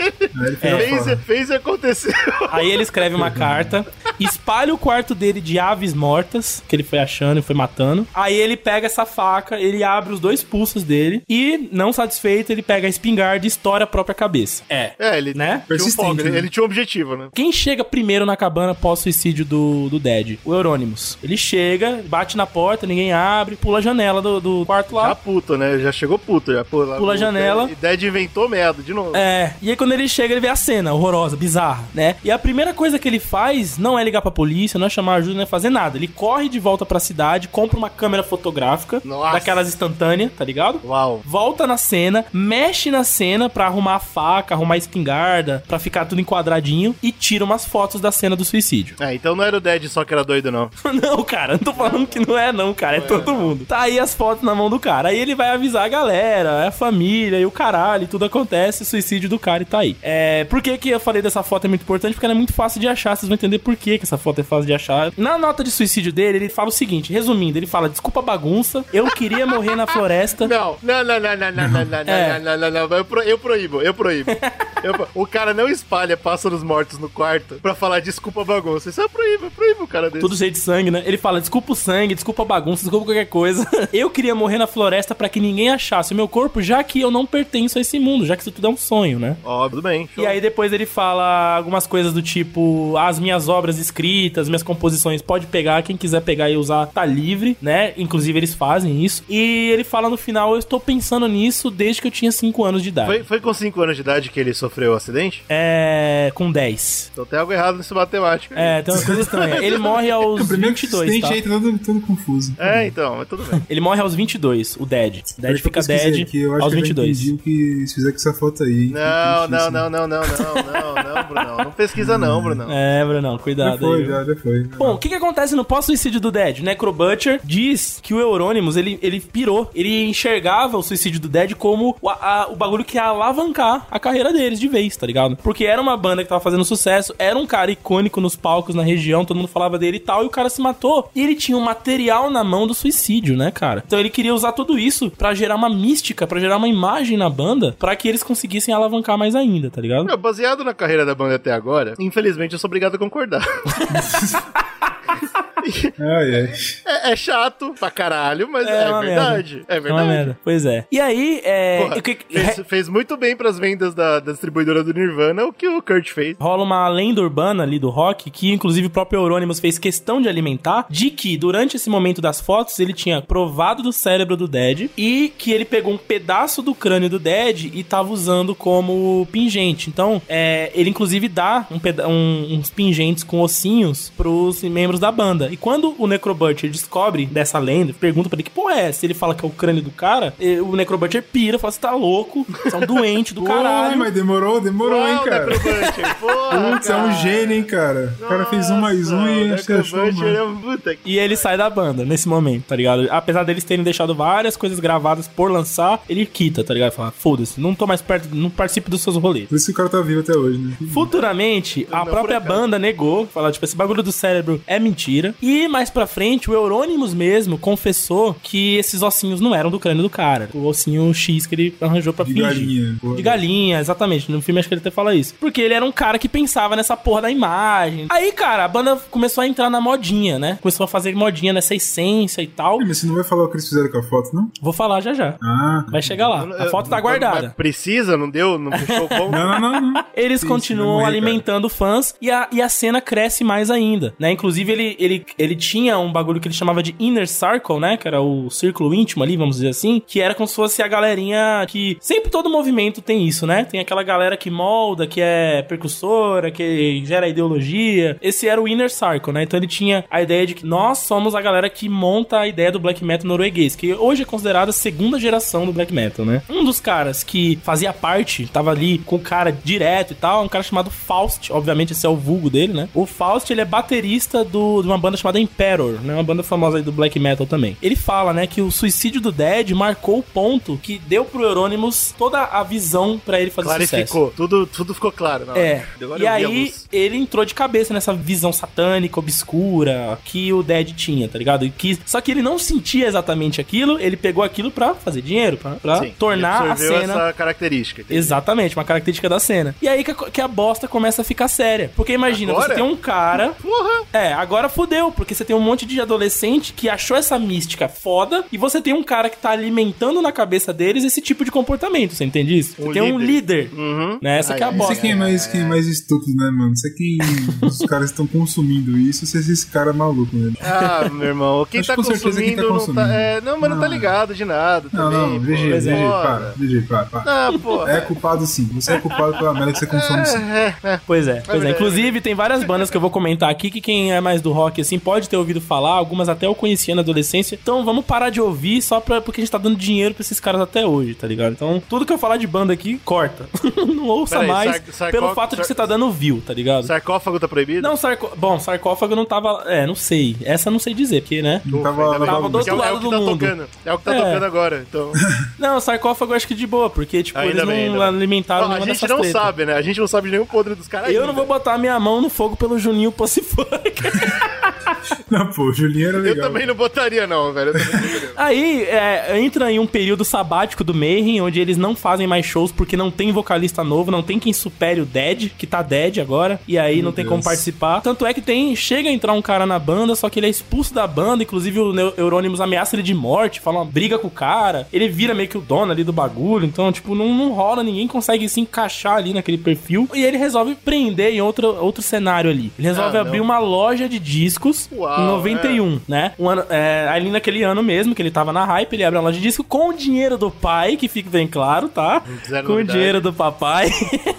ele 0.48 0.56
fez, 0.56 1.04
fora. 1.04 1.18
fez 1.18 1.50
e 1.50 1.54
aconteceu. 1.54 2.14
Aí 2.52 2.70
ele 2.70 2.84
escreve 2.84 3.16
uma 3.16 3.32
carta, 3.38 3.86
espalha 4.20 4.74
o 4.74 4.78
quarto 4.78 5.14
dele 5.16 5.40
de 5.42 5.60
aves 5.60 5.94
mortas, 5.94 6.64
que 6.68 6.76
ele 6.76 6.84
foi 6.84 7.00
achando 7.00 7.40
e 7.40 7.42
foi 7.44 7.56
matando. 7.56 8.08
Aí 8.14 8.36
ele 8.36 8.58
pega 8.58 8.86
essa 8.88 9.06
faca, 9.06 9.60
ele 9.60 9.84
abre 9.84 10.14
os 10.14 10.20
dois 10.20 10.44
pulsos 10.44 10.84
dele 10.84 11.22
e, 11.30 11.70
não 11.72 11.92
satisfeito, 11.94 12.52
ele 12.52 12.62
pega 12.62 12.88
a 12.88 12.90
espingarda 12.90 13.46
e 13.46 13.48
estoura 13.48 13.84
a 13.84 13.88
própria 13.88 14.16
cabeça. 14.16 14.64
É. 14.70 14.92
É, 15.00 15.18
ele 15.18 15.34
Né? 15.34 15.48
tinha 15.48 15.58
um 15.58 15.68
Persistente, 15.68 16.08
foco, 16.08 16.22
ele, 16.22 16.30
né? 16.32 16.38
ele 16.38 16.50
tinha 16.50 16.64
um 16.64 16.66
objetivo, 16.66 17.16
né? 17.16 17.28
Quem 17.34 17.52
chega 17.52 17.84
primeiro 17.84 18.26
na 18.26 18.36
cabana 18.36 18.74
pós-suicídio 18.74 19.46
do, 19.46 19.90
do 19.90 20.00
Dead? 20.00 20.38
O 20.46 20.54
Eurônimos. 20.54 21.18
Ele 21.24 21.38
chega, 21.38 22.02
bate 22.06 22.36
na 22.38 22.46
porta, 22.48 22.88
ninguém 22.88 23.12
abre, 23.14 23.56
pula 23.56 23.78
a 23.80 23.82
janela 23.82 24.22
do, 24.22 24.40
do 24.40 24.66
quarto 24.66 24.92
Já 24.96 25.02
lá. 25.02 25.16
puto, 25.16 25.58
né? 25.58 25.78
Já 25.80 25.92
chegou 25.92 26.18
puto, 26.18 26.54
já 26.54 26.64
pula, 26.66 26.98
Pula 26.98 27.14
a 27.14 27.18
janela. 27.18 27.70
E 27.70 27.76
Dead 27.76 28.04
inventou 28.04 28.48
merda, 28.50 28.82
de 28.82 28.94
novo. 28.94 29.16
É, 29.16 29.54
e 29.62 29.70
aí 29.70 29.76
quando 29.76 29.92
ele 29.94 30.08
chega, 30.08 30.34
ele 30.34 30.42
vê 30.42 30.48
a 30.48 30.56
cena 30.56 30.94
horrorosa, 30.94 31.36
bizarra, 31.36 31.84
né? 31.94 32.16
E 32.24 32.32
a 32.32 32.40
primeira 32.40 32.74
coisa 32.74 32.98
que 32.98 33.08
ele 33.08 33.20
faz 33.28 33.78
não 33.78 33.98
é 34.00 34.04
ligar 34.04 34.22
pra 34.22 34.32
polícia, 34.32 34.80
não 34.80 34.88
é 34.88 34.90
chamar 34.90 35.16
ajuda, 35.16 35.36
não 35.36 35.44
é 35.44 35.46
fazer 35.46 35.70
nada. 35.70 35.98
Ele 35.98 36.08
corre 36.08 36.50
de 36.50 36.60
volta 36.60 36.86
pra 36.86 37.00
cidade, 37.00 37.48
compra 37.48 37.78
uma 37.78 37.90
câmera 37.90 38.24
fotográfica, 38.24 39.02
Nossa. 39.04 39.34
daquelas 39.34 39.68
instantâneas, 39.68 40.32
tá 40.38 40.46
ligado? 40.46 40.80
Uau. 40.86 41.22
Volta 41.26 41.68
na 41.68 41.78
cena, 41.78 42.26
mexe 42.32 42.90
na 42.90 43.04
cena 43.04 43.50
pra 43.50 43.66
arrumar 43.66 43.96
a 43.96 44.00
faca, 44.00 44.56
arrumar 44.56 44.76
a 44.76 44.78
espingarda, 44.78 45.64
pra 45.68 45.80
ficar 45.80 46.06
tudo 46.06 46.22
enquadradinho 46.22 46.96
e 47.04 47.12
tira 47.12 47.44
umas 47.44 47.66
fotos 47.66 48.00
da 48.00 48.12
cena 48.12 48.36
do 48.36 48.46
suicídio. 48.46 48.96
É, 49.00 49.14
então 49.14 49.36
não 49.36 49.44
era 49.44 49.58
o 49.58 49.62
Dead 49.62 49.88
só 49.88 50.04
que 50.06 50.14
era 50.14 50.24
doido, 50.24 50.52
não. 50.52 50.70
Não, 50.98 51.24
cara, 51.24 51.54
não 51.54 51.60
tô 51.60 51.74
falando 51.74 52.08
que 52.08 52.20
não 52.20 52.38
é, 52.38 52.52
não, 52.52 52.74
cara. 52.74 52.98
É 52.98 53.02
todo 53.02 53.34
mundo. 53.34 53.66
Tá 53.66 53.82
aí 53.82 54.00
as 54.00 54.16
fotos 54.16 54.44
na 54.44 54.56
mão 54.56 54.70
do 54.70 54.80
cara. 54.80 55.10
Aí 55.10 55.20
ele 55.20 55.36
vai 55.36 55.50
avisar 55.50 55.86
a 55.86 55.88
galera, 55.88 56.68
a 56.68 56.72
família 56.72 57.40
e 57.40 57.46
o 57.46 57.52
caralho, 57.52 58.06
e 58.06 58.08
tudo 58.08 58.26
acontece, 58.26 58.82
o 58.84 58.86
suicídio 58.86 59.30
do 59.30 59.38
cara 59.38 59.64
e 59.64 59.66
tá 59.66 59.80
aí. 59.80 59.96
É, 60.02 60.44
por 60.46 60.62
que, 60.62 60.78
que 60.78 60.90
eu 60.90 61.00
falei 61.00 61.22
dessa 61.22 61.44
foto 61.44 61.66
é 61.66 61.68
muito 61.68 61.82
importante? 61.82 62.14
Porque 62.14 62.26
ela 62.26 62.34
é 62.34 62.38
muito 62.38 62.54
fácil 62.54 62.80
de 62.80 62.88
achar, 62.88 63.16
vocês 63.20 63.28
vão 63.30 63.36
entender 63.36 63.60
por 63.60 63.76
que, 63.76 63.98
que 63.98 64.04
essa 64.04 64.18
foto 64.18 64.40
é 64.40 64.44
fácil 64.44 64.66
de 64.68 64.74
achar. 64.74 65.12
Na 65.18 65.38
nota 65.38 65.64
de 65.64 65.72
suicídio 65.72 66.12
dele, 66.14 66.38
ele 66.38 66.50
fala 66.50 66.70
o 66.70 66.72
seguinte: 66.72 67.12
resumindo, 67.12 67.58
ele 67.58 67.68
fala: 67.68 67.90
desculpa 67.90 68.20
a 68.20 68.24
bagunça, 68.24 68.84
eu 68.94 69.06
queria 69.08 69.46
morrer 69.46 69.76
na 69.76 69.86
floresta. 69.88 70.48
Não, 70.58 70.76
não, 70.82 71.04
não, 71.04 71.20
não, 71.20 71.36
não, 71.38 71.52
não, 71.52 71.68
não, 71.70 71.86
não, 71.86 72.14
É. 72.14 72.40
não, 72.40 72.58
não, 72.58 72.72
não, 72.72 72.88
não, 72.88 72.98
eu, 72.98 73.06
pro- 73.06 73.22
eu 73.22 73.38
proíbo, 73.38 73.82
eu 73.82 73.94
proíbo. 73.94 74.32
Eu 74.84 75.08
o 75.16 75.26
cara 75.26 75.56
não 75.56 75.68
espalha 75.68 76.16
pássaros 76.16 76.62
mortos 76.62 77.00
no 77.00 77.10
quarto 77.10 77.56
pra 77.56 77.74
falar 77.74 78.00
desculpa 78.00 78.42
a 78.42 78.46
bagunça. 78.46 78.90
Isso 78.90 79.02
eu 79.02 79.10
proíbo, 79.10 79.46
eu 79.46 79.52
proíbo 79.52 79.84
o 79.86 79.88
cara 79.88 80.08
desse. 80.08 80.22
Tudo 80.22 80.36
cheio 80.38 80.52
de 80.52 80.60
sangue, 80.60 80.92
né? 80.92 81.02
Ele 81.04 81.18
fala: 81.18 81.40
desculpa 81.42 81.72
o 81.74 81.76
sangue, 81.76 82.14
desculpa 82.14 82.44
a 82.44 82.46
bagunça, 82.46 82.84
desculpa 82.84 83.06
qualquer 83.08 83.26
coisa. 83.26 83.68
Eu 83.92 84.08
queria 84.12 84.36
morrer 84.36 84.60
na 84.60 84.68
floresta 84.68 85.16
pra 85.16 85.28
que 85.28 85.40
ninguém 85.40 85.72
achasse 85.72 86.14
o 86.14 86.16
meu 86.16 86.28
corpo, 86.28 86.62
já 86.62 86.84
que 86.84 87.02
eu 87.02 87.10
não 87.10 87.26
pertenço 87.26 87.80
a 87.80 87.82
esse 87.82 87.98
mundo, 88.00 88.26
já 88.28 88.36
que 88.36 88.44
isso 88.44 88.52
tudo 88.52 88.68
é 88.68 88.70
um 88.70 88.78
sonho, 88.78 89.18
né? 89.18 89.36
Ó, 89.44 89.68
tudo 89.68 89.82
bem. 89.82 90.08
show. 90.14 90.24
E 90.24 90.28
aí 90.28 90.40
depois 90.40 90.72
ele 90.72 90.86
fala 90.86 91.56
algumas 91.56 91.88
coisas 91.88 92.14
do 92.14 92.22
tipo, 92.22 92.96
as 92.98 93.20
minhas 93.20 93.48
obras 93.48 93.78
escritas, 93.78 94.48
minhas 94.48 94.64
composições, 94.64 95.22
pode 95.22 95.46
pegar, 95.48 95.82
quem 95.84 95.96
quiser 95.96 96.22
pegar 96.22 96.50
e 96.50 96.58
usar, 96.58 96.86
tá 96.88 97.06
livre, 97.06 97.58
né? 97.62 97.94
Inclusive 97.98 98.38
eles 98.40 98.54
fazem 98.54 99.04
isso. 99.04 99.24
E 99.30 99.70
ele 99.72 99.84
fala 99.84 100.10
no 100.10 100.18
final, 100.18 100.54
eu 100.54 100.60
estou 100.60 100.80
pensando 100.80 101.28
nisso 101.28 101.70
desde 101.70 102.02
que 102.02 102.08
eu 102.08 102.12
tinha 102.12 102.32
5 102.32 102.64
anos 102.64 102.82
de 102.82 102.90
idade. 102.90 103.08
Foi, 103.08 103.24
foi 103.24 103.40
com 103.40 103.54
5 103.54 103.82
anos 103.82 103.96
de 103.96 104.02
idade 104.02 104.30
que 104.30 104.40
ele 104.40 104.54
sofreu 104.54 104.94
o 104.94 104.96
acidente? 104.96 105.44
É, 105.50 106.32
com 106.34 106.52
10. 106.52 107.12
Então 107.14 107.26
tem 107.26 107.40
algo 107.40 107.52
errado 107.54 107.78
nessa 107.78 107.94
matemática. 107.94 108.56
É, 108.60 108.82
tem 108.82 108.94
uma 108.94 109.04
coisa 109.04 109.22
estranha. 109.22 109.58
Ele 109.68 109.78
morre 109.78 110.10
aos 110.10 110.42
O 110.42 110.48
primeiro 110.48 110.76
que 110.76 110.82
22, 110.88 111.10
assistente 111.10 111.28
tá? 111.30 111.34
aí 111.36 111.42
tá 111.42 111.50
todo, 111.50 111.80
todo 111.80 112.02
confuso. 112.02 112.54
É, 112.58 112.88
então, 112.88 113.18
mas 113.18 113.28
tudo 113.28 113.44
bem. 113.44 113.62
Ele 113.70 113.80
morre 113.82 114.02
aos 114.02 114.16
22, 114.16 114.78
o 114.80 114.86
Dead. 114.86 115.22
O 115.38 115.42
Dead 115.42 115.52
eu 115.52 115.60
fica 115.60 115.82
dead 115.82 116.22
aqui, 116.22 116.42
eu 116.42 116.54
acho 116.56 116.64
aos 116.64 116.74
que 116.74 116.80
eu 116.80 116.86
já 116.86 116.94
22. 116.94 117.18
entendi 117.22 117.34
o 117.34 117.38
que 117.38 117.88
se 117.88 117.96
fizer 117.96 118.12
com 118.12 118.18
essa 118.18 118.34
foto 118.34 118.64
aí. 118.64 118.86
hein? 118.86 118.92
Não, 118.94 119.48
não, 119.48 119.58
difícil, 119.58 119.72
não, 119.72 119.90
não, 119.90 120.08
não, 120.08 120.22
não, 120.22 120.24
não, 120.28 121.16
não, 121.16 121.24
Brunão. 121.28 121.58
Não 121.58 121.72
pesquisa 121.72 122.18
não, 122.18 122.42
Brunão. 122.42 122.68
É, 122.72 122.87
Brunão, 123.08 123.38
Já 123.38 123.44
cuidado 123.44 123.80
foi, 123.80 124.00
aí. 124.02 124.06
já, 124.08 124.24
já 124.24 124.36
foi. 124.36 124.64
Bom, 124.78 124.94
o 124.94 124.98
que 124.98 125.10
que 125.10 125.16
acontece 125.16 125.56
no 125.56 125.64
pós-suicídio 125.66 126.20
do 126.20 126.32
Dead? 126.32 126.60
O 126.60 126.64
Necrobutcher 126.64 127.40
diz 127.44 128.00
que 128.02 128.14
o 128.14 128.20
Euronymous, 128.20 128.78
ele, 128.78 128.98
ele 129.02 129.20
pirou. 129.20 129.70
Ele 129.74 130.06
enxergava 130.06 130.78
o 130.78 130.84
suicídio 130.84 131.20
do 131.20 131.28
Dead 131.28 131.54
como 131.56 131.96
o, 132.02 132.10
a- 132.10 132.48
o 132.50 132.56
bagulho 132.56 132.84
que 132.84 132.98
ia 132.98 133.04
alavancar 133.04 133.88
a 133.92 134.00
carreira 134.00 134.32
deles 134.34 134.60
de 134.60 134.68
vez, 134.68 134.96
tá 134.96 135.06
ligado? 135.06 135.36
Porque 135.38 135.66
era 135.66 135.82
uma 135.82 135.96
banda 135.98 136.24
que 136.24 136.30
tava 136.30 136.42
fazendo 136.42 136.66
sucesso, 136.66 137.14
era 137.20 137.38
um 137.38 137.46
cara 137.46 137.72
icônico 137.72 138.20
nos 138.22 138.36
palcos 138.36 138.76
na 138.76 138.84
região, 138.84 139.26
todo 139.26 139.38
mundo 139.38 139.48
falava 139.48 139.78
dele 139.78 139.98
e 139.98 140.00
tal, 140.02 140.24
e 140.24 140.28
o 140.28 140.30
cara 140.30 140.50
se 140.50 140.62
matou. 140.62 141.10
E 141.16 141.22
ele 141.24 141.36
tinha 141.36 141.58
um 141.58 141.62
material 141.62 142.30
na 142.30 142.44
mão 142.44 142.66
do 142.68 142.74
suicídio, 142.74 143.36
né, 143.38 143.52
cara? 143.52 143.84
Então 143.86 144.00
ele 144.00 144.10
queria 144.10 144.34
usar 144.34 144.52
tudo 144.54 144.78
isso 144.78 145.10
pra 145.12 145.34
gerar 145.34 145.56
uma 145.56 145.70
mística, 145.70 146.26
pra 146.28 146.40
gerar 146.40 146.58
uma 146.58 146.68
imagem 146.68 147.18
na 147.18 147.30
banda, 147.30 147.76
pra 147.78 147.96
que 147.96 148.08
eles 148.08 148.24
conseguissem 148.24 148.74
alavancar 148.74 149.18
mais 149.18 149.36
ainda, 149.36 149.70
tá 149.70 149.82
ligado? 149.82 150.06
Meu, 150.06 150.18
baseado 150.18 150.64
na 150.64 150.74
carreira 150.74 151.06
da 151.06 151.14
banda 151.16 151.36
até 151.36 151.52
agora, 151.52 151.94
infelizmente 152.00 152.54
eu 152.54 152.60
sou 152.60 152.70
obrigado 152.78 152.96
a 152.96 153.00
concordar. 153.00 153.42
Ai, 156.00 156.36
ai. 156.36 156.54
É, 156.86 157.12
é 157.12 157.16
chato 157.16 157.74
pra 157.80 157.90
caralho, 157.92 158.48
mas 158.50 158.68
é, 158.68 158.88
uma 158.90 159.02
verdade. 159.02 159.66
É 159.68 159.76
É 159.76 159.80
uma 159.80 159.84
verdade. 159.84 160.08
merda. 160.08 160.40
Pois 160.44 160.66
é. 160.66 160.86
E 160.92 161.00
aí, 161.00 161.42
é. 161.44 161.82
Porra, 161.82 162.02
que- 162.02 162.18
fez, 162.30 162.62
fez 162.68 162.90
muito 162.90 163.18
bem 163.18 163.36
pras 163.36 163.58
vendas 163.60 163.94
da, 163.94 164.20
da 164.20 164.32
distribuidora 164.32 164.84
do 164.84 164.94
Nirvana 164.94 165.46
o 165.46 165.52
que 165.54 165.68
o 165.68 165.82
Kurt 165.82 166.12
fez. 166.12 166.38
rola 166.40 166.64
uma 166.64 166.88
lenda 166.88 167.22
urbana 167.22 167.64
ali 167.64 167.80
do 167.80 167.90
rock, 167.90 168.30
que 168.30 168.52
inclusive 168.54 168.88
o 168.88 168.90
próprio 168.90 169.20
Euronymous 169.22 169.60
fez 169.60 169.78
questão 169.78 170.22
de 170.22 170.30
alimentar, 170.30 170.86
de 170.90 171.10
que 171.10 171.36
durante 171.38 171.76
esse 171.76 171.90
momento 171.90 172.22
das 172.22 172.40
fotos 172.40 172.80
ele 172.80 172.94
tinha 172.94 173.22
provado 173.22 173.82
do 173.84 173.92
cérebro 173.92 174.38
do 174.38 174.48
Dead 174.48 174.90
e 174.98 175.34
que 175.38 175.52
ele 175.52 175.66
pegou 175.66 175.94
um 175.94 175.98
pedaço 175.98 176.62
do 176.62 176.74
crânio 176.74 177.10
do 177.10 177.20
Dead 177.20 177.72
e 177.74 177.84
tava 177.84 178.12
usando 178.12 178.56
como 178.56 179.28
pingente. 179.32 179.90
Então, 179.90 180.22
é, 180.30 180.72
ele 180.74 180.90
inclusive 180.90 181.28
dá 181.28 181.66
um 181.72 181.78
um- 182.08 182.58
uns 182.60 182.70
pingentes 182.70 183.24
com 183.24 183.40
ossinhos 183.42 184.12
pros 184.16 184.62
membros 184.64 184.97
da 185.00 185.12
banda. 185.12 185.50
E 185.52 185.58
quando 185.58 185.96
o 185.98 186.08
Necrobutcher 186.08 186.70
descobre 186.70 187.26
dessa 187.26 187.60
lenda, 187.60 187.94
pergunta 187.94 188.30
pra 188.30 188.36
ele 188.38 188.44
que 188.44 188.50
porra 188.52 188.74
é 188.76 188.90
essa? 188.90 189.06
Ele 189.06 189.14
fala 189.14 189.34
que 189.36 189.44
é 189.46 189.48
o 189.48 189.52
crânio 189.52 189.82
do 189.82 189.92
cara, 189.92 190.34
o 190.66 190.76
Necrobutcher 190.76 191.24
pira, 191.24 191.58
fala: 191.60 191.72
você 191.72 191.80
tá 191.80 191.92
louco, 191.96 192.46
você 192.64 192.76
é 192.76 192.78
um 192.78 192.86
doente 192.86 193.34
do 193.34 193.44
caralho. 193.48 193.98
mas 193.98 194.14
demorou, 194.14 194.60
demorou, 194.62 195.08
hein, 195.08 195.16
Uau, 195.16 195.24
cara. 195.26 195.46
Necrobutcher, 195.48 196.16
porra, 196.20 196.72
Putz, 196.72 196.90
é 196.90 196.96
um 196.98 197.14
gênio, 197.14 197.56
hein, 197.58 197.64
cara. 197.64 198.14
O 198.22 198.26
cara 198.28 198.46
fez 198.46 198.70
um 198.70 198.78
mais 198.80 199.12
um 199.12 199.28
e 199.28 199.54
achou, 199.54 200.00
é 200.06 200.44
um 200.44 200.56
puta 200.58 200.96
que- 200.96 201.02
E 201.10 201.18
ele 201.20 201.36
sai 201.36 201.58
da 201.58 201.70
banda 201.70 202.04
nesse 202.06 202.28
momento, 202.28 202.66
tá 202.66 202.76
ligado? 202.76 203.08
Apesar 203.12 203.44
deles 203.44 203.64
terem 203.64 203.84
deixado 203.84 204.14
várias 204.16 204.56
coisas 204.58 204.80
gravadas 204.80 205.28
por 205.28 205.52
lançar, 205.52 206.02
ele 206.10 206.26
quita, 206.26 206.64
tá 206.64 206.74
ligado? 206.74 206.92
Fala, 206.92 207.12
foda-se, 207.12 207.60
não 207.60 207.74
tô 207.76 207.86
mais 207.88 208.02
perto, 208.02 208.30
não 208.34 208.50
participo 208.50 208.90
dos 208.90 209.02
seus 209.02 209.16
rolês. 209.16 209.48
Por 209.48 209.56
isso 209.56 209.66
que 209.68 209.72
o 209.72 209.76
cara 209.76 209.90
tá 209.90 210.02
vivo 210.02 210.22
até 210.22 210.36
hoje, 210.36 210.58
né? 210.58 210.74
Futuramente, 210.94 211.88
a 211.92 212.00
Não, 212.00 212.06
própria 212.06 212.40
banda 212.40 212.78
negou, 212.78 213.26
falar, 213.28 213.52
tipo, 213.52 213.66
esse 213.66 213.76
bagulho 213.76 214.04
do 214.04 214.12
cérebro 214.12 214.62
é 214.68 214.80
mentira. 214.88 215.34
E 215.42 215.68
mais 215.68 215.90
pra 215.90 216.08
frente, 216.08 216.50
o 216.50 216.54
Euronymous 216.54 217.14
mesmo 217.14 217.58
confessou 217.58 218.36
que 218.42 218.76
esses 218.78 219.02
ossinhos 219.02 219.40
não 219.42 219.54
eram 219.54 219.70
do 219.70 219.80
crânio 219.80 220.04
do 220.04 220.10
cara. 220.10 220.50
O 220.54 220.66
ossinho 220.66 221.14
X 221.14 221.46
que 221.46 221.56
ele 221.56 221.76
arranjou 221.82 222.14
pra 222.14 222.26
De 222.26 222.34
fingir. 222.34 222.48
galinha. 222.48 223.16
De 223.16 223.22
galinha, 223.22 223.80
exatamente. 223.80 224.32
No 224.32 224.42
filme 224.42 224.60
acho 224.60 224.68
que 224.68 224.74
ele 224.74 224.82
até 224.82 224.92
fala 224.92 225.14
isso. 225.16 225.36
Porque 225.40 225.62
ele 225.62 225.74
era 225.74 225.86
um 225.86 225.92
cara 225.92 226.18
que 226.20 226.28
pensava 226.30 226.76
nessa 226.76 226.96
porra 226.98 227.24
da 227.24 227.32
imagem. 227.32 228.06
Aí, 228.10 228.32
cara, 228.32 228.66
a 228.66 228.68
banda 228.68 228.96
começou 229.12 229.42
a 229.42 229.48
entrar 229.48 229.70
na 229.70 229.80
modinha, 229.82 230.38
né? 230.40 230.58
Começou 230.62 230.84
a 230.84 230.88
fazer 230.88 231.16
modinha 231.16 231.54
nessa 231.54 231.76
essência 231.76 232.42
e 232.42 232.48
tal. 232.48 232.80
Mas 232.80 233.00
você 233.00 233.08
não 233.08 233.16
vai 233.16 233.24
falar 233.24 233.44
o 233.44 233.48
que 233.50 233.56
eles 233.56 233.68
fizeram 233.68 233.90
com 233.92 233.98
a 234.00 234.04
foto, 234.04 234.36
não? 234.36 234.50
Vou 234.62 234.74
falar 234.74 235.02
já 235.02 235.14
já. 235.14 235.36
Ah. 235.44 235.86
Vai 235.92 236.02
chegar 236.02 236.28
lá. 236.28 236.44
A 236.58 236.70
foto 236.70 236.90
tá 236.90 236.98
Mas 236.98 237.02
guardada. 237.02 237.54
Precisa, 237.56 238.18
não 238.18 238.30
deu? 238.30 238.58
Não 238.58 238.72
puxou 238.72 239.06
o 239.06 239.10
ponto? 239.10 239.32
Não, 239.32 239.60
não, 239.60 239.72
não, 239.72 239.82
não. 239.94 240.06
Eles 240.16 240.42
Sim, 240.42 240.48
continuam 240.48 240.96
morrer, 241.00 241.08
alimentando 241.08 241.70
fãs 241.70 242.14
e 242.22 242.30
a, 242.32 242.48
e 242.52 242.62
a 242.62 242.70
cena 242.70 243.02
cresce 243.02 243.44
mais 243.44 243.70
ainda, 243.70 244.14
né? 244.20 244.32
Inclusive, 244.32 244.72
ele, 244.78 244.96
ele, 245.00 245.26
ele 245.38 245.56
tinha 245.56 245.98
um 245.98 246.12
bagulho 246.12 246.40
que 246.40 246.48
ele 246.48 246.56
chamava 246.56 246.82
de 246.84 246.96
Inner 247.00 247.28
Circle, 247.28 247.80
né? 247.80 247.98
Que 247.98 248.08
era 248.08 248.22
o 248.22 248.50
círculo 248.50 248.94
íntimo 248.94 249.24
ali, 249.24 249.36
vamos 249.38 249.58
dizer 249.58 249.70
assim. 249.70 250.02
Que 250.06 250.22
era 250.22 250.34
como 250.34 250.48
se 250.48 250.56
fosse 250.56 250.82
a 250.82 250.88
galerinha 250.88 251.66
que... 251.68 251.98
Sempre 252.00 252.30
todo 252.30 252.50
movimento 252.50 253.02
tem 253.02 253.28
isso, 253.28 253.46
né? 253.46 253.66
Tem 253.66 253.80
aquela 253.80 254.04
galera 254.04 254.38
que 254.38 254.50
molda, 254.50 255.08
que 255.08 255.22
é 255.22 255.62
percussora, 255.64 256.52
que 256.52 257.04
gera 257.06 257.28
ideologia. 257.28 258.18
Esse 258.22 258.48
era 258.48 258.62
o 258.62 258.68
Inner 258.68 258.90
Circle, 258.90 259.34
né? 259.34 259.44
Então 259.44 259.60
ele 259.60 259.68
tinha 259.68 260.06
a 260.10 260.22
ideia 260.22 260.46
de 260.46 260.54
que 260.54 260.66
nós 260.66 261.00
somos 261.00 261.36
a 261.36 261.42
galera 261.42 261.70
que 261.70 261.90
monta 261.90 262.40
a 262.40 262.48
ideia 262.48 262.72
do 262.72 262.80
black 262.80 263.04
metal 263.04 263.28
norueguês, 263.28 263.76
que 263.76 263.94
hoje 263.94 264.24
é 264.24 264.26
considerada 264.26 264.70
a 264.70 264.74
segunda 264.74 265.20
geração 265.20 265.66
do 265.66 265.74
black 265.74 265.94
metal, 265.94 266.26
né? 266.26 266.42
Um 266.50 266.64
dos 266.64 266.80
caras 266.80 267.24
que 267.24 267.58
fazia 267.64 267.94
parte, 267.94 268.48
tava 268.48 268.72
ali 268.72 269.00
com 269.00 269.16
o 269.16 269.20
cara 269.20 269.52
direto 269.52 270.12
e 270.12 270.16
tal, 270.16 270.42
é 270.42 270.46
um 270.46 270.50
cara 270.50 270.64
chamado 270.64 270.90
Faust, 270.90 271.52
obviamente 271.52 271.94
esse 271.94 272.06
é 272.06 272.10
o 272.10 272.16
vulgo 272.16 272.50
dele, 272.50 272.74
né? 272.74 272.90
O 272.94 273.06
Faust, 273.06 273.52
ele 273.52 273.62
é 273.62 273.66
baterista 273.66 274.44
do, 274.44 274.67
de 274.82 274.88
uma 274.88 274.98
banda 274.98 275.18
chamada 275.18 275.40
Emperor, 275.40 275.94
né? 276.02 276.14
Uma 276.14 276.24
banda 276.24 276.44
famosa 276.44 276.78
aí 276.78 276.84
do 276.84 276.92
black 276.92 277.20
metal 277.20 277.46
também. 277.46 277.78
Ele 277.82 277.96
fala, 277.96 278.34
né, 278.34 278.48
que 278.48 278.62
o 278.62 278.72
suicídio 278.72 279.20
do 279.22 279.32
Dead 279.32 279.72
marcou 279.72 280.20
o 280.20 280.24
ponto 280.24 280.78
que 280.82 281.00
deu 281.08 281.26
pro 281.26 281.44
Euronymous 281.44 282.14
toda 282.18 282.44
a 282.44 282.64
visão 282.64 283.20
pra 283.24 283.40
ele 283.40 283.52
fazer 283.52 283.70
sucesso. 283.70 283.90
Clarificou. 283.90 284.34
Tudo, 284.36 284.66
tudo 284.68 284.94
ficou 284.94 285.12
claro. 285.12 285.46
na. 285.46 285.58
É. 285.58 285.86
E 286.20 286.28
aí 286.28 286.74
ele 286.92 287.18
entrou 287.18 287.46
de 287.46 287.54
cabeça 287.54 287.94
nessa 287.94 288.14
visão 288.14 288.52
satânica, 288.54 289.20
obscura 289.20 290.18
que 290.24 290.52
o 290.54 290.64
Dead 290.64 290.94
tinha, 290.94 291.28
tá 291.28 291.38
ligado? 291.38 291.66
E 291.66 291.70
que, 291.70 291.98
só 292.06 292.20
que 292.22 292.32
ele 292.32 292.42
não 292.42 292.58
sentia 292.58 293.08
exatamente 293.08 293.62
aquilo, 293.62 294.00
ele 294.00 294.18
pegou 294.18 294.44
aquilo 294.44 294.72
pra 294.72 294.94
fazer 294.94 295.22
dinheiro, 295.22 295.58
pra, 295.58 295.72
pra 295.72 296.00
Sim, 296.00 296.14
tornar 296.18 296.72
a 296.72 296.76
cena. 296.76 297.14
essa 297.14 297.34
característica. 297.34 298.02
entendi. 298.02 298.18
Exatamente, 298.18 298.76
uma 298.76 298.84
característica 298.84 299.30
da 299.30 299.40
cena. 299.40 299.76
E 299.82 299.88
aí 299.88 300.04
que 300.04 300.12
a, 300.12 300.16
que 300.16 300.42
a 300.42 300.48
bosta 300.48 300.88
começa 300.88 301.22
a 301.22 301.26
ficar 301.26 301.48
séria. 301.48 301.92
Porque 301.96 302.14
imagina, 302.14 302.52
Agora? 302.52 302.68
você 302.70 302.76
tem 302.76 302.84
um 302.84 302.96
cara. 302.96 303.50
Porra! 303.62 304.04
É, 304.14 304.34
agora 304.34 304.57
fudeu, 304.68 305.12
porque 305.12 305.36
você 305.36 305.46
tem 305.46 305.56
um 305.56 305.60
monte 305.60 305.86
de 305.86 306.02
adolescente 306.02 306.74
que 306.74 306.90
achou 306.90 307.16
essa 307.16 307.38
mística 307.38 307.88
foda 307.88 308.44
e 308.52 308.58
você 308.58 308.82
tem 308.82 308.94
um 308.94 309.04
cara 309.04 309.30
que 309.30 309.38
tá 309.38 309.52
alimentando 309.52 310.22
na 310.22 310.32
cabeça 310.32 310.74
deles 310.74 311.04
esse 311.04 311.22
tipo 311.22 311.46
de 311.46 311.52
comportamento, 311.52 312.14
você 312.16 312.24
entende 312.26 312.58
isso? 312.58 312.76
Você 312.78 312.90
Um 312.90 312.94
tem 312.94 313.02
um 313.02 313.20
líder. 313.20 313.70
Uhum. 313.74 314.18
Né? 314.22 314.40
Essa 314.40 314.54
que 314.56 314.64
é 314.64 314.66
a 314.66 314.72
bosta. 314.72 314.94
Isso 314.94 315.02
quem 315.02 315.12
é 315.12 315.16
mais, 315.16 315.46
quem 315.48 315.62
é 315.62 315.66
mais 315.66 315.86
estúpido, 315.88 316.36
né, 316.36 316.50
mano? 316.50 316.74
Isso 316.74 316.88
é 316.88 316.90
quem 316.90 317.18
os 317.62 317.78
caras 317.86 318.10
estão 318.10 318.26
consumindo 318.26 318.98
isso, 318.98 319.26
se 319.26 319.38
esse 319.38 319.68
cara 319.68 319.92
é 319.92 319.94
maluco, 319.94 320.36
né? 320.36 320.54
Ah, 320.62 321.08
meu 321.12 321.28
irmão, 321.28 321.66
quem 321.70 321.80
Acho 321.82 321.88
tá 321.90 321.96
com 321.96 322.04
certeza 322.04 322.42
quem 322.42 322.56
consumindo, 322.56 322.62
tá 322.62 322.68
não 322.68 322.80
consumindo. 322.80 323.02
tá. 323.08 323.14
É, 323.14 323.42
não, 323.42 323.60
mas 323.60 323.70
não 323.70 323.80
tá 323.80 323.86
Ah. 323.86 323.90
ligado 323.90 324.34
de 324.36 324.44
nada 324.46 324.90
Não, 324.92 325.12
também. 325.12 325.20
não, 325.20 325.40
pô. 325.40 325.46
VG, 325.46 325.72
é. 325.72 325.80
VG, 325.80 325.92
para, 326.22 326.54
VG, 326.58 326.82
para, 326.88 327.06
para. 327.06 327.24
Ah, 327.48 327.54
pô. 327.62 327.88
É 327.88 328.02
culpado 328.02 328.46
sim, 328.46 328.66
você 328.74 328.94
é 328.94 329.00
culpado 329.00 329.34
pela 329.38 329.54
merda 329.54 329.74
que 329.74 329.80
você 329.80 329.86
consome 329.88 330.26
sim. 330.26 330.38
É, 330.52 330.74
é. 330.84 331.00
Pois 331.06 331.28
é, 331.28 331.42
pois 331.46 331.64
é. 331.64 331.70
Inclusive, 331.72 332.22
tem 332.22 332.34
várias 332.36 332.64
bandas 332.64 332.90
que 332.90 332.98
eu 332.98 333.02
vou 333.02 333.10
comentar 333.10 333.50
aqui 333.50 333.70
que 333.70 333.82
quem 333.82 334.14
é 334.14 334.22
mais 334.22 334.42
do 334.48 334.54
rock, 334.54 334.82
assim, 334.82 334.98
pode 335.00 335.28
ter 335.30 335.36
ouvido 335.38 335.60
falar. 335.62 335.92
Algumas 335.94 336.30
até 336.30 336.46
eu 336.46 336.56
conhecia 336.56 336.96
na 336.96 337.02
adolescência. 337.02 337.58
Então 337.62 337.84
vamos 337.84 338.06
parar 338.06 338.30
de 338.30 338.40
ouvir 338.42 338.82
só 338.82 339.00
pra, 339.00 339.20
porque 339.22 339.42
a 339.42 339.44
gente 339.44 339.52
tá 339.52 339.58
dando 339.58 339.76
dinheiro 339.76 340.14
pra 340.14 340.22
esses 340.22 340.40
caras 340.40 340.62
até 340.62 340.86
hoje, 340.86 341.14
tá 341.16 341.28
ligado? 341.28 341.54
Então, 341.54 341.82
tudo 341.90 342.06
que 342.06 342.14
eu 342.14 342.18
falar 342.18 342.38
de 342.38 342.48
banda 342.48 342.72
aqui, 342.74 343.00
corta. 343.04 343.48
Não 343.88 344.06
ouça 344.08 344.42
mais 344.44 344.82
pelo 345.12 345.34
fato 345.34 345.56
de 345.56 345.62
que 345.62 345.68
você 345.68 345.76
tá 345.76 345.86
dando 345.86 346.10
view, 346.12 346.42
tá 346.46 346.54
ligado? 346.54 346.86
Sarcófago 346.86 347.40
tá 347.40 347.48
proibido? 347.48 347.82
Não, 347.82 347.96
sarcó... 347.98 348.32
Bom, 348.38 348.60
sarcófago 348.60 349.16
não 349.16 349.26
tava. 349.26 349.64
É, 349.68 349.86
não 349.88 349.96
sei. 349.96 350.36
Essa 350.44 350.70
não 350.72 350.80
sei 350.80 350.94
dizer, 350.94 351.22
porque, 351.22 351.42
né? 351.42 351.62
Não 351.66 351.82
tava. 351.84 352.26
Tava 352.26 352.50
do 352.50 352.58
é, 352.58 352.60
outro 352.62 352.76
o- 352.76 352.82
é 352.82 352.86
lado 352.86 352.96
o 352.96 353.00
que 353.00 353.04
do 353.06 353.12
tá 353.12 353.18
mundo. 353.20 353.40
tocando. 353.40 353.68
É 353.86 353.94
o 353.94 353.98
que 353.98 354.04
tá 354.04 354.16
É. 354.16 354.22
tocando 354.24 354.46
agora. 354.46 354.86
Então. 354.88 355.12
Não, 355.60 355.80
sarcófago 355.80 356.32
eu 356.32 356.36
acho 356.38 356.48
que 356.48 356.54
de 356.56 356.68
boa, 356.68 356.90
porque, 356.90 357.24
tipo, 357.24 357.38
Ainda 357.40 357.52
eles 357.52 357.62
não 357.64 357.74
bem, 357.74 357.92
bem. 357.92 358.02
alimentaram 358.02 358.68
Não, 358.70 358.76
a 358.76 358.80
gente 358.82 359.08
não 359.08 359.18
tretas. 359.18 359.32
sabe, 359.32 359.66
né? 359.66 359.74
A 359.74 359.82
gente 359.82 360.00
não 360.00 360.08
sabe 360.08 360.28
de 360.28 360.32
nenhum 360.34 360.46
podre 360.46 360.76
dos 360.76 360.88
caras. 360.88 361.10
Eu 361.10 361.16
ainda. 361.22 361.28
não 361.28 361.34
vou 361.34 361.46
botar 361.46 361.78
minha 361.78 362.00
mão 362.00 362.22
no 362.22 362.30
fogo 362.30 362.56
pelo 362.56 362.78
Juninho 362.78 363.12
Pussifunk. 363.12 363.68
Não, 365.30 365.48
pô, 365.48 365.64
o 365.66 365.74
Julinho 365.74 366.08
era 366.10 366.18
Eu 366.18 366.22
legal. 366.24 366.48
também 366.48 366.66
não 366.66 366.74
botaria, 366.76 367.28
não, 367.28 367.52
velho. 367.54 367.70
Eu 367.70 367.74
também 367.74 367.88
não 368.02 368.02
botaria. 368.10 368.32
Aí 368.38 368.84
é, 368.84 369.40
entra 369.40 369.72
em 369.72 369.80
um 369.80 369.86
período 369.88 370.24
sabático 370.26 370.84
do 370.84 370.94
Mayhem, 370.94 371.42
onde 371.42 371.60
eles 371.60 371.78
não 371.78 371.96
fazem 371.96 372.26
mais 372.28 372.46
shows 372.46 372.72
porque 372.72 372.96
não 372.98 373.12
tem 373.12 373.32
vocalista 373.32 373.84
novo, 373.84 374.12
não 374.12 374.24
tem 374.24 374.40
quem 374.40 374.54
supere 374.54 375.02
o 375.02 375.06
Dead, 375.06 375.50
que 375.58 375.68
tá 375.68 375.82
Dead 375.82 376.18
agora, 376.20 376.60
e 376.68 376.78
aí 376.78 377.02
não 377.02 377.12
tem 377.12 377.26
como 377.26 377.38
Deus. 377.38 377.46
participar. 377.46 378.02
Tanto 378.02 378.26
é 378.26 378.34
que 378.34 378.42
tem, 378.42 378.76
chega 378.76 379.10
a 379.10 379.12
entrar 379.12 379.34
um 379.34 379.42
cara 379.42 379.66
na 379.66 379.78
banda, 379.80 380.16
só 380.16 380.30
que 380.30 380.40
ele 380.40 380.48
é 380.48 380.50
expulso 380.50 380.94
da 380.94 381.06
banda, 381.08 381.44
inclusive 381.44 381.80
o 381.80 381.94
Neu- 381.94 382.14
Euronymous 382.18 382.62
ameaça 382.62 382.96
ele 382.96 383.04
de 383.04 383.14
morte, 383.14 383.60
fala 383.60 383.80
uma 383.80 383.86
briga 383.86 384.18
com 384.18 384.28
o 384.28 384.32
cara, 384.32 384.88
ele 384.92 385.08
vira 385.10 385.34
meio 385.34 385.50
que 385.50 385.58
o 385.58 385.62
dono 385.62 385.92
ali 385.92 386.04
do 386.04 386.14
bagulho, 386.14 386.66
então, 386.66 386.92
tipo, 386.92 387.14
não, 387.16 387.34
não 387.34 387.52
rola, 387.52 387.84
ninguém 387.84 388.08
consegue 388.08 388.48
se 388.50 388.60
encaixar 388.62 389.16
ali 389.18 389.34
naquele 389.34 389.58
perfil, 389.58 390.08
e 390.14 390.24
ele 390.24 390.38
resolve 390.38 390.76
prender 390.76 391.34
em 391.34 391.42
outro, 391.42 391.68
outro 391.76 392.02
cenário 392.02 392.50
ali. 392.50 392.72
Ele 392.78 392.88
resolve 392.88 393.18
Ah, 393.18 393.22
abrir 393.22 393.42
uma 393.42 393.60
loja 393.60 394.08
de 394.08 394.20
discos 394.28 394.90
Uau, 394.92 395.20
em 395.22 395.26
91, 395.26 396.02
né? 396.08 396.34
Um 396.38 396.50
ano, 396.50 396.64
é, 396.70 397.08
ali 397.10 397.30
naquele 397.32 397.64
ano 397.64 397.82
mesmo, 397.82 398.14
que 398.14 398.22
ele 398.22 398.30
tava 398.32 398.52
na 398.52 398.66
hype, 398.66 398.94
ele 398.94 399.04
abre 399.04 399.18
uma 399.18 399.24
loja 399.24 399.38
de 399.38 399.44
disco 399.44 399.64
com 399.64 399.90
o 399.90 399.94
dinheiro 399.94 400.38
do 400.38 400.52
pai, 400.52 400.98
que 400.98 401.08
fica 401.08 401.30
bem 401.30 401.48
claro, 401.48 401.88
tá? 401.90 402.22
Com 402.66 402.74
o 402.74 402.84
dinheiro 402.84 403.22
do 403.22 403.32
papai. 403.34 403.90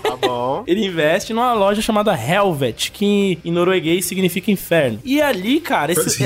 Tá 0.03 0.17
bom. 0.17 0.63
Ele 0.69 0.85
investe 0.87 1.33
numa 1.33 1.53
loja 1.55 1.81
chamada 1.81 2.13
Helvet, 2.15 2.91
que 2.93 3.39
em 3.45 3.51
norueguês 3.53 4.05
significa 4.05 4.51
inferno. 4.51 4.99
E 5.05 5.21
ali, 5.23 5.61
cara, 5.61 5.93
esse- 5.93 6.23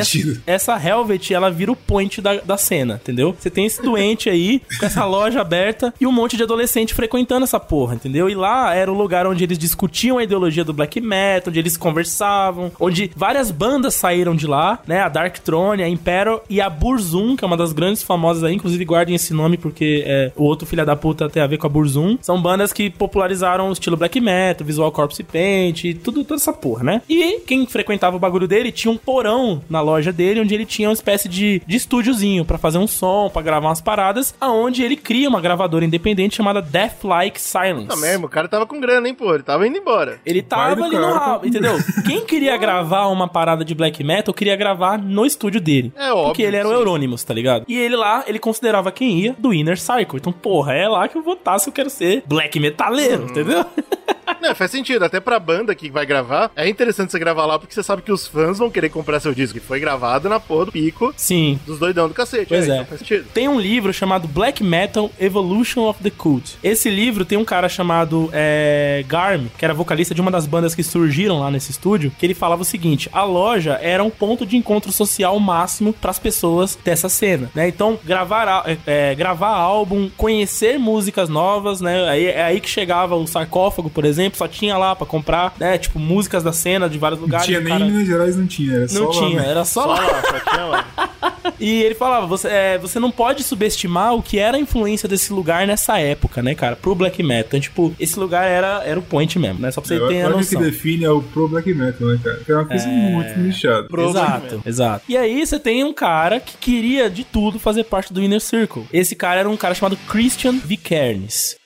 essa, 0.46 0.72
essa 0.74 0.88
Helvet, 0.88 1.32
ela 1.32 1.50
vira 1.50 1.70
o 1.72 1.76
point 1.76 2.20
da, 2.20 2.36
da 2.36 2.56
cena, 2.56 2.98
entendeu? 3.02 3.34
Você 3.38 3.50
tem 3.50 3.66
esse 3.66 3.80
doente 3.82 4.28
aí, 4.30 4.60
com 4.80 4.86
essa 4.86 5.04
loja 5.04 5.40
aberta 5.40 5.92
e 6.00 6.06
um 6.06 6.12
monte 6.12 6.36
de 6.36 6.42
adolescente 6.42 6.94
frequentando 6.94 7.44
essa 7.44 7.60
porra, 7.60 7.94
entendeu? 7.94 8.28
E 8.28 8.34
lá 8.34 8.74
era 8.74 8.90
o 8.90 8.96
lugar 8.96 9.26
onde 9.26 9.44
eles 9.44 9.58
discutiam 9.58 10.18
a 10.18 10.24
ideologia 10.24 10.64
do 10.64 10.72
black 10.72 11.00
metal, 11.00 11.50
onde 11.50 11.58
eles 11.58 11.76
conversavam, 11.76 12.72
onde 12.80 13.10
várias 13.14 13.41
bandas 13.50 13.94
saíram 13.94 14.34
de 14.34 14.46
lá, 14.46 14.78
né? 14.86 15.00
A 15.00 15.08
Dark 15.08 15.38
Throne, 15.38 15.82
a 15.82 15.88
Imperial 15.88 16.44
e 16.48 16.60
a 16.60 16.68
Burzum, 16.68 17.36
que 17.36 17.44
é 17.44 17.46
uma 17.46 17.56
das 17.56 17.72
grandes 17.72 18.02
famosas 18.02 18.44
aí, 18.44 18.54
inclusive 18.54 18.84
guardem 18.84 19.14
esse 19.14 19.32
nome 19.32 19.56
porque 19.56 20.04
é, 20.06 20.32
o 20.36 20.44
outro 20.44 20.66
filho 20.66 20.84
da 20.84 20.96
puta 20.96 21.28
tem 21.28 21.42
a 21.42 21.46
ver 21.46 21.58
com 21.58 21.66
a 21.66 21.70
Burzum. 21.70 22.18
São 22.20 22.40
bandas 22.40 22.72
que 22.72 22.90
popularizaram 22.90 23.68
o 23.68 23.72
estilo 23.72 23.96
black 23.96 24.20
metal, 24.20 24.66
visual 24.66 24.90
corpse 24.92 25.22
paint, 25.22 25.84
e 25.84 25.94
tudo, 25.94 26.24
toda 26.24 26.40
essa 26.40 26.52
porra, 26.52 26.84
né? 26.84 27.02
E 27.08 27.40
quem 27.40 27.66
frequentava 27.66 28.16
o 28.16 28.20
bagulho 28.20 28.48
dele 28.48 28.72
tinha 28.72 28.92
um 28.92 28.96
porão 28.96 29.62
na 29.68 29.80
loja 29.80 30.12
dele 30.12 30.40
onde 30.40 30.54
ele 30.54 30.66
tinha 30.66 30.88
uma 30.88 30.94
espécie 30.94 31.28
de, 31.28 31.62
de 31.66 31.76
estúdiozinho 31.76 32.44
pra 32.44 32.58
fazer 32.58 32.78
um 32.78 32.86
som, 32.86 33.30
pra 33.32 33.42
gravar 33.42 33.68
umas 33.68 33.80
paradas, 33.80 34.34
aonde 34.40 34.82
ele 34.82 34.96
cria 34.96 35.28
uma 35.28 35.40
gravadora 35.40 35.84
independente 35.84 36.36
chamada 36.36 36.60
Death 36.60 37.04
Like 37.04 37.40
Silence. 37.40 37.88
Tá 37.88 37.96
mesmo, 37.96 38.26
o 38.26 38.28
cara 38.28 38.48
tava 38.48 38.66
com 38.66 38.80
grana, 38.80 39.08
hein, 39.08 39.14
pô. 39.14 39.32
Ele 39.34 39.42
tava 39.42 39.66
indo 39.66 39.78
embora. 39.78 40.20
Ele 40.24 40.42
tava 40.42 40.84
ali 40.84 40.96
no 40.96 41.12
rabo, 41.12 41.46
entendeu? 41.46 41.76
Quem 42.06 42.24
queria 42.24 42.56
gravar 42.56 43.06
uma 43.06 43.28
parada 43.32 43.64
de 43.64 43.74
black 43.74 44.04
metal, 44.04 44.32
queria 44.32 44.54
gravar 44.54 44.98
no 44.98 45.26
estúdio 45.26 45.60
dele. 45.60 45.92
É 45.96 46.12
óbvio, 46.12 46.24
Porque 46.26 46.42
ele 46.42 46.56
era 46.56 46.68
o 46.68 46.70
sim. 46.70 46.76
Euronymous, 46.76 47.24
tá 47.24 47.34
ligado? 47.34 47.64
E 47.66 47.76
ele 47.76 47.96
lá, 47.96 48.22
ele 48.26 48.38
considerava 48.38 48.92
quem 48.92 49.18
ia 49.18 49.34
do 49.38 49.52
Inner 49.52 49.78
Circle. 49.78 50.18
Então, 50.18 50.32
porra, 50.32 50.74
é 50.74 50.88
lá 50.88 51.08
que 51.08 51.16
eu 51.16 51.22
vou 51.22 51.34
estar 51.34 51.58
se 51.58 51.68
eu 51.68 51.72
quero 51.72 51.90
ser 51.90 52.22
black 52.26 52.60
metaleiro, 52.60 53.24
entendeu? 53.24 53.64
Não, 54.40 54.54
faz 54.54 54.70
sentido. 54.70 55.04
Até 55.04 55.20
pra 55.20 55.38
banda 55.38 55.74
que 55.74 55.90
vai 55.90 56.04
gravar, 56.04 56.50
é 56.56 56.68
interessante 56.68 57.12
você 57.12 57.18
gravar 57.18 57.46
lá 57.46 57.58
porque 57.58 57.74
você 57.74 57.82
sabe 57.82 58.02
que 58.02 58.12
os 58.12 58.26
fãs 58.26 58.58
vão 58.58 58.70
querer 58.70 58.88
comprar 58.88 59.20
seu 59.20 59.34
disco. 59.34 59.58
E 59.58 59.60
foi 59.60 59.80
gravado 59.80 60.28
na 60.28 60.40
porra 60.40 60.66
do 60.66 60.72
pico 60.72 61.12
Sim. 61.16 61.58
dos 61.66 61.78
doidão 61.78 62.08
do 62.08 62.14
cacete. 62.14 62.46
Pois 62.46 62.68
é. 62.68 62.74
Então 62.74 62.86
faz 62.86 63.00
sentido. 63.00 63.26
Tem 63.32 63.48
um 63.48 63.60
livro 63.60 63.92
chamado 63.92 64.26
Black 64.26 64.62
Metal 64.62 65.10
Evolution 65.20 65.88
of 65.88 66.02
the 66.02 66.10
Cult. 66.10 66.56
Esse 66.62 66.90
livro 66.90 67.24
tem 67.24 67.38
um 67.38 67.44
cara 67.44 67.68
chamado 67.68 68.28
é, 68.32 69.04
Garm, 69.06 69.46
que 69.56 69.64
era 69.64 69.74
vocalista 69.74 70.14
de 70.14 70.20
uma 70.20 70.30
das 70.30 70.46
bandas 70.46 70.74
que 70.74 70.82
surgiram 70.82 71.40
lá 71.40 71.50
nesse 71.50 71.70
estúdio, 71.70 72.12
que 72.18 72.26
ele 72.26 72.34
falava 72.34 72.62
o 72.62 72.64
seguinte: 72.64 73.08
a 73.12 73.24
loja 73.24 73.78
era 73.80 74.02
um 74.02 74.10
ponto 74.10 74.44
de 74.46 74.56
encontro 74.56 74.92
social 74.92 75.38
máximo 75.38 75.92
para 75.92 76.10
as 76.10 76.18
pessoas 76.18 76.78
dessa 76.84 77.08
cena, 77.08 77.50
né? 77.54 77.68
Então, 77.68 77.98
gravar, 78.04 78.64
é, 78.66 78.78
é, 78.86 79.14
gravar 79.14 79.50
álbum, 79.50 80.10
conhecer 80.16 80.78
músicas 80.78 81.28
novas, 81.28 81.80
né? 81.80 82.08
Aí, 82.08 82.26
é 82.26 82.42
aí 82.42 82.60
que 82.60 82.68
chegava 82.68 83.14
o 83.14 83.26
sarcófago, 83.26 83.90
por 83.90 84.04
exemplo, 84.04 84.11
só 84.36 84.46
tinha 84.48 84.76
lá 84.76 84.94
para 84.96 85.06
comprar, 85.06 85.54
né? 85.58 85.78
Tipo, 85.78 85.98
músicas 85.98 86.42
da 86.42 86.52
cena 86.52 86.88
de 86.88 86.98
vários 86.98 87.18
Não 87.20 87.26
lugares. 87.26 87.46
tinha 87.46 87.58
o 87.58 87.62
nem 87.62 87.72
cara- 87.72 87.84
em 87.84 87.90
Minas 87.90 88.06
Gerais, 88.06 88.36
não 88.36 88.46
tinha. 88.46 88.72
Era 88.74 88.88
só 88.88 88.98
Não 89.00 89.06
lá, 89.08 89.12
tinha, 89.12 89.42
né? 89.42 89.48
era 89.50 89.64
só 89.64 89.82
Só 89.82 89.88
lá. 89.88 90.00
lá, 90.00 90.22
só 90.22 90.50
tinha 90.50 90.64
lá. 90.66 90.86
E 91.58 91.82
ele 91.82 91.94
falava, 91.94 92.26
você, 92.26 92.48
é, 92.48 92.78
você 92.78 92.98
não 92.98 93.10
pode 93.10 93.42
subestimar 93.44 94.14
o 94.14 94.22
que 94.22 94.36
era 94.38 94.56
a 94.56 94.60
influência 94.60 95.08
desse 95.08 95.32
lugar 95.32 95.64
nessa 95.66 95.98
época, 95.98 96.42
né, 96.42 96.54
cara? 96.56 96.74
Pro 96.74 96.94
black 96.94 97.22
metal. 97.22 97.44
Então, 97.48 97.60
tipo, 97.60 97.94
esse 98.00 98.18
lugar 98.18 98.44
era, 98.48 98.82
era 98.84 98.98
o 98.98 99.02
point 99.02 99.38
mesmo, 99.38 99.60
né? 99.60 99.70
Só 99.70 99.80
pra 99.80 99.88
você 99.88 99.94
Eu 99.96 100.08
ter 100.08 100.22
a 100.22 100.28
noção. 100.30 100.60
o 100.60 100.64
que 100.64 100.70
define 100.70 101.04
é 101.04 101.10
o 101.10 101.22
pro 101.22 101.46
black 101.48 101.72
metal, 101.72 102.08
né, 102.08 102.18
cara? 102.22 102.36
Que 102.44 102.50
é 102.50 102.54
uma 102.56 102.64
coisa 102.64 102.86
muito 102.88 103.38
nichada. 103.38 103.86
Exato, 104.08 104.62
exato. 104.66 105.04
E 105.08 105.16
aí 105.16 105.44
você 105.46 105.58
tem 105.58 105.84
um 105.84 105.92
cara 105.92 106.40
que 106.40 106.56
queria 106.56 107.08
de 107.08 107.22
tudo 107.22 107.58
fazer 107.60 107.84
parte 107.84 108.12
do 108.12 108.20
Inner 108.22 108.40
Circle. 108.40 108.84
Esse 108.92 109.14
cara 109.14 109.40
era 109.40 109.48
um 109.50 109.56
cara 109.56 109.74
chamado 109.74 109.96
Christian 110.08 110.52
Vikernes. 110.64 111.56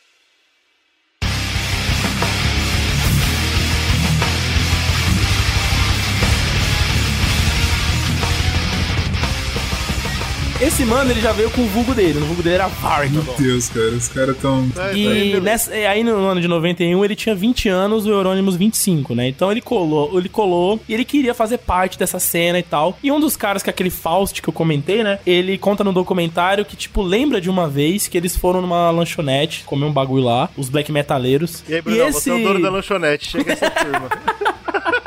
Esse 10.60 10.86
mano, 10.86 11.10
ele 11.10 11.20
já 11.20 11.32
veio 11.32 11.50
com 11.50 11.60
o 11.60 11.66
vulgo 11.66 11.94
dele. 11.94 12.18
O 12.18 12.24
vulgo 12.24 12.42
dele 12.42 12.54
era 12.56 12.66
Varg. 12.66 13.10
Meu 13.12 13.22
Deus, 13.38 13.68
cara, 13.68 13.90
os 13.90 14.08
caras 14.08 14.36
tão. 14.38 14.66
É, 14.78 14.96
E 14.96 15.04
beleza. 15.06 15.40
nessa, 15.40 15.76
e 15.76 15.86
aí 15.86 16.02
no 16.02 16.16
ano 16.26 16.40
de 16.40 16.48
91 16.48 17.04
ele 17.04 17.14
tinha 17.14 17.34
20 17.34 17.68
anos, 17.68 18.06
o 18.06 18.10
Euronymous 18.10 18.56
25, 18.56 19.14
né? 19.14 19.28
Então 19.28 19.50
ele 19.52 19.60
colou, 19.60 20.18
ele 20.18 20.30
colou 20.30 20.80
e 20.88 20.94
ele 20.94 21.04
queria 21.04 21.34
fazer 21.34 21.58
parte 21.58 21.98
dessa 21.98 22.18
cena 22.18 22.58
e 22.58 22.62
tal. 22.62 22.98
E 23.02 23.12
um 23.12 23.20
dos 23.20 23.36
caras 23.36 23.62
que 23.62 23.68
é 23.68 23.72
aquele 23.72 23.90
Faust 23.90 24.40
que 24.40 24.48
eu 24.48 24.52
comentei, 24.52 25.04
né? 25.04 25.18
Ele 25.26 25.58
conta 25.58 25.84
no 25.84 25.92
documentário 25.92 26.64
que 26.64 26.74
tipo 26.74 27.02
lembra 27.02 27.38
de 27.38 27.50
uma 27.50 27.68
vez 27.68 28.08
que 28.08 28.16
eles 28.16 28.34
foram 28.34 28.62
numa 28.62 28.90
lanchonete 28.90 29.62
comer 29.64 29.84
um 29.84 29.92
bagulho 29.92 30.24
lá, 30.24 30.48
os 30.56 30.70
black 30.70 30.90
metaleiros. 30.90 31.62
E 31.68 31.74
aí, 31.74 31.82
Bruno, 31.82 32.12
você 32.12 32.30
é 32.30 32.34
o 32.34 32.42
dono 32.42 32.62
da 32.62 32.70
lanchonete. 32.70 33.28
Chega 33.30 33.52
essa 33.52 33.70
turma. 33.70 34.08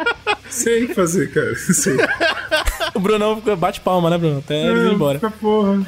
Sei 0.50 0.84
o 0.84 0.88
que 0.88 0.94
fazer, 0.94 1.32
cara. 1.32 1.56
Sei. 1.56 1.98
o 2.94 3.00
Brunão 3.00 3.42
bate 3.58 3.82
palma, 3.82 4.10
né, 4.10 4.18
Bruno? 4.18 4.40
Até 4.40 4.68
ele 4.68 4.90
ir 4.90 4.94
embora. 4.94 5.20
porra. 5.40 5.86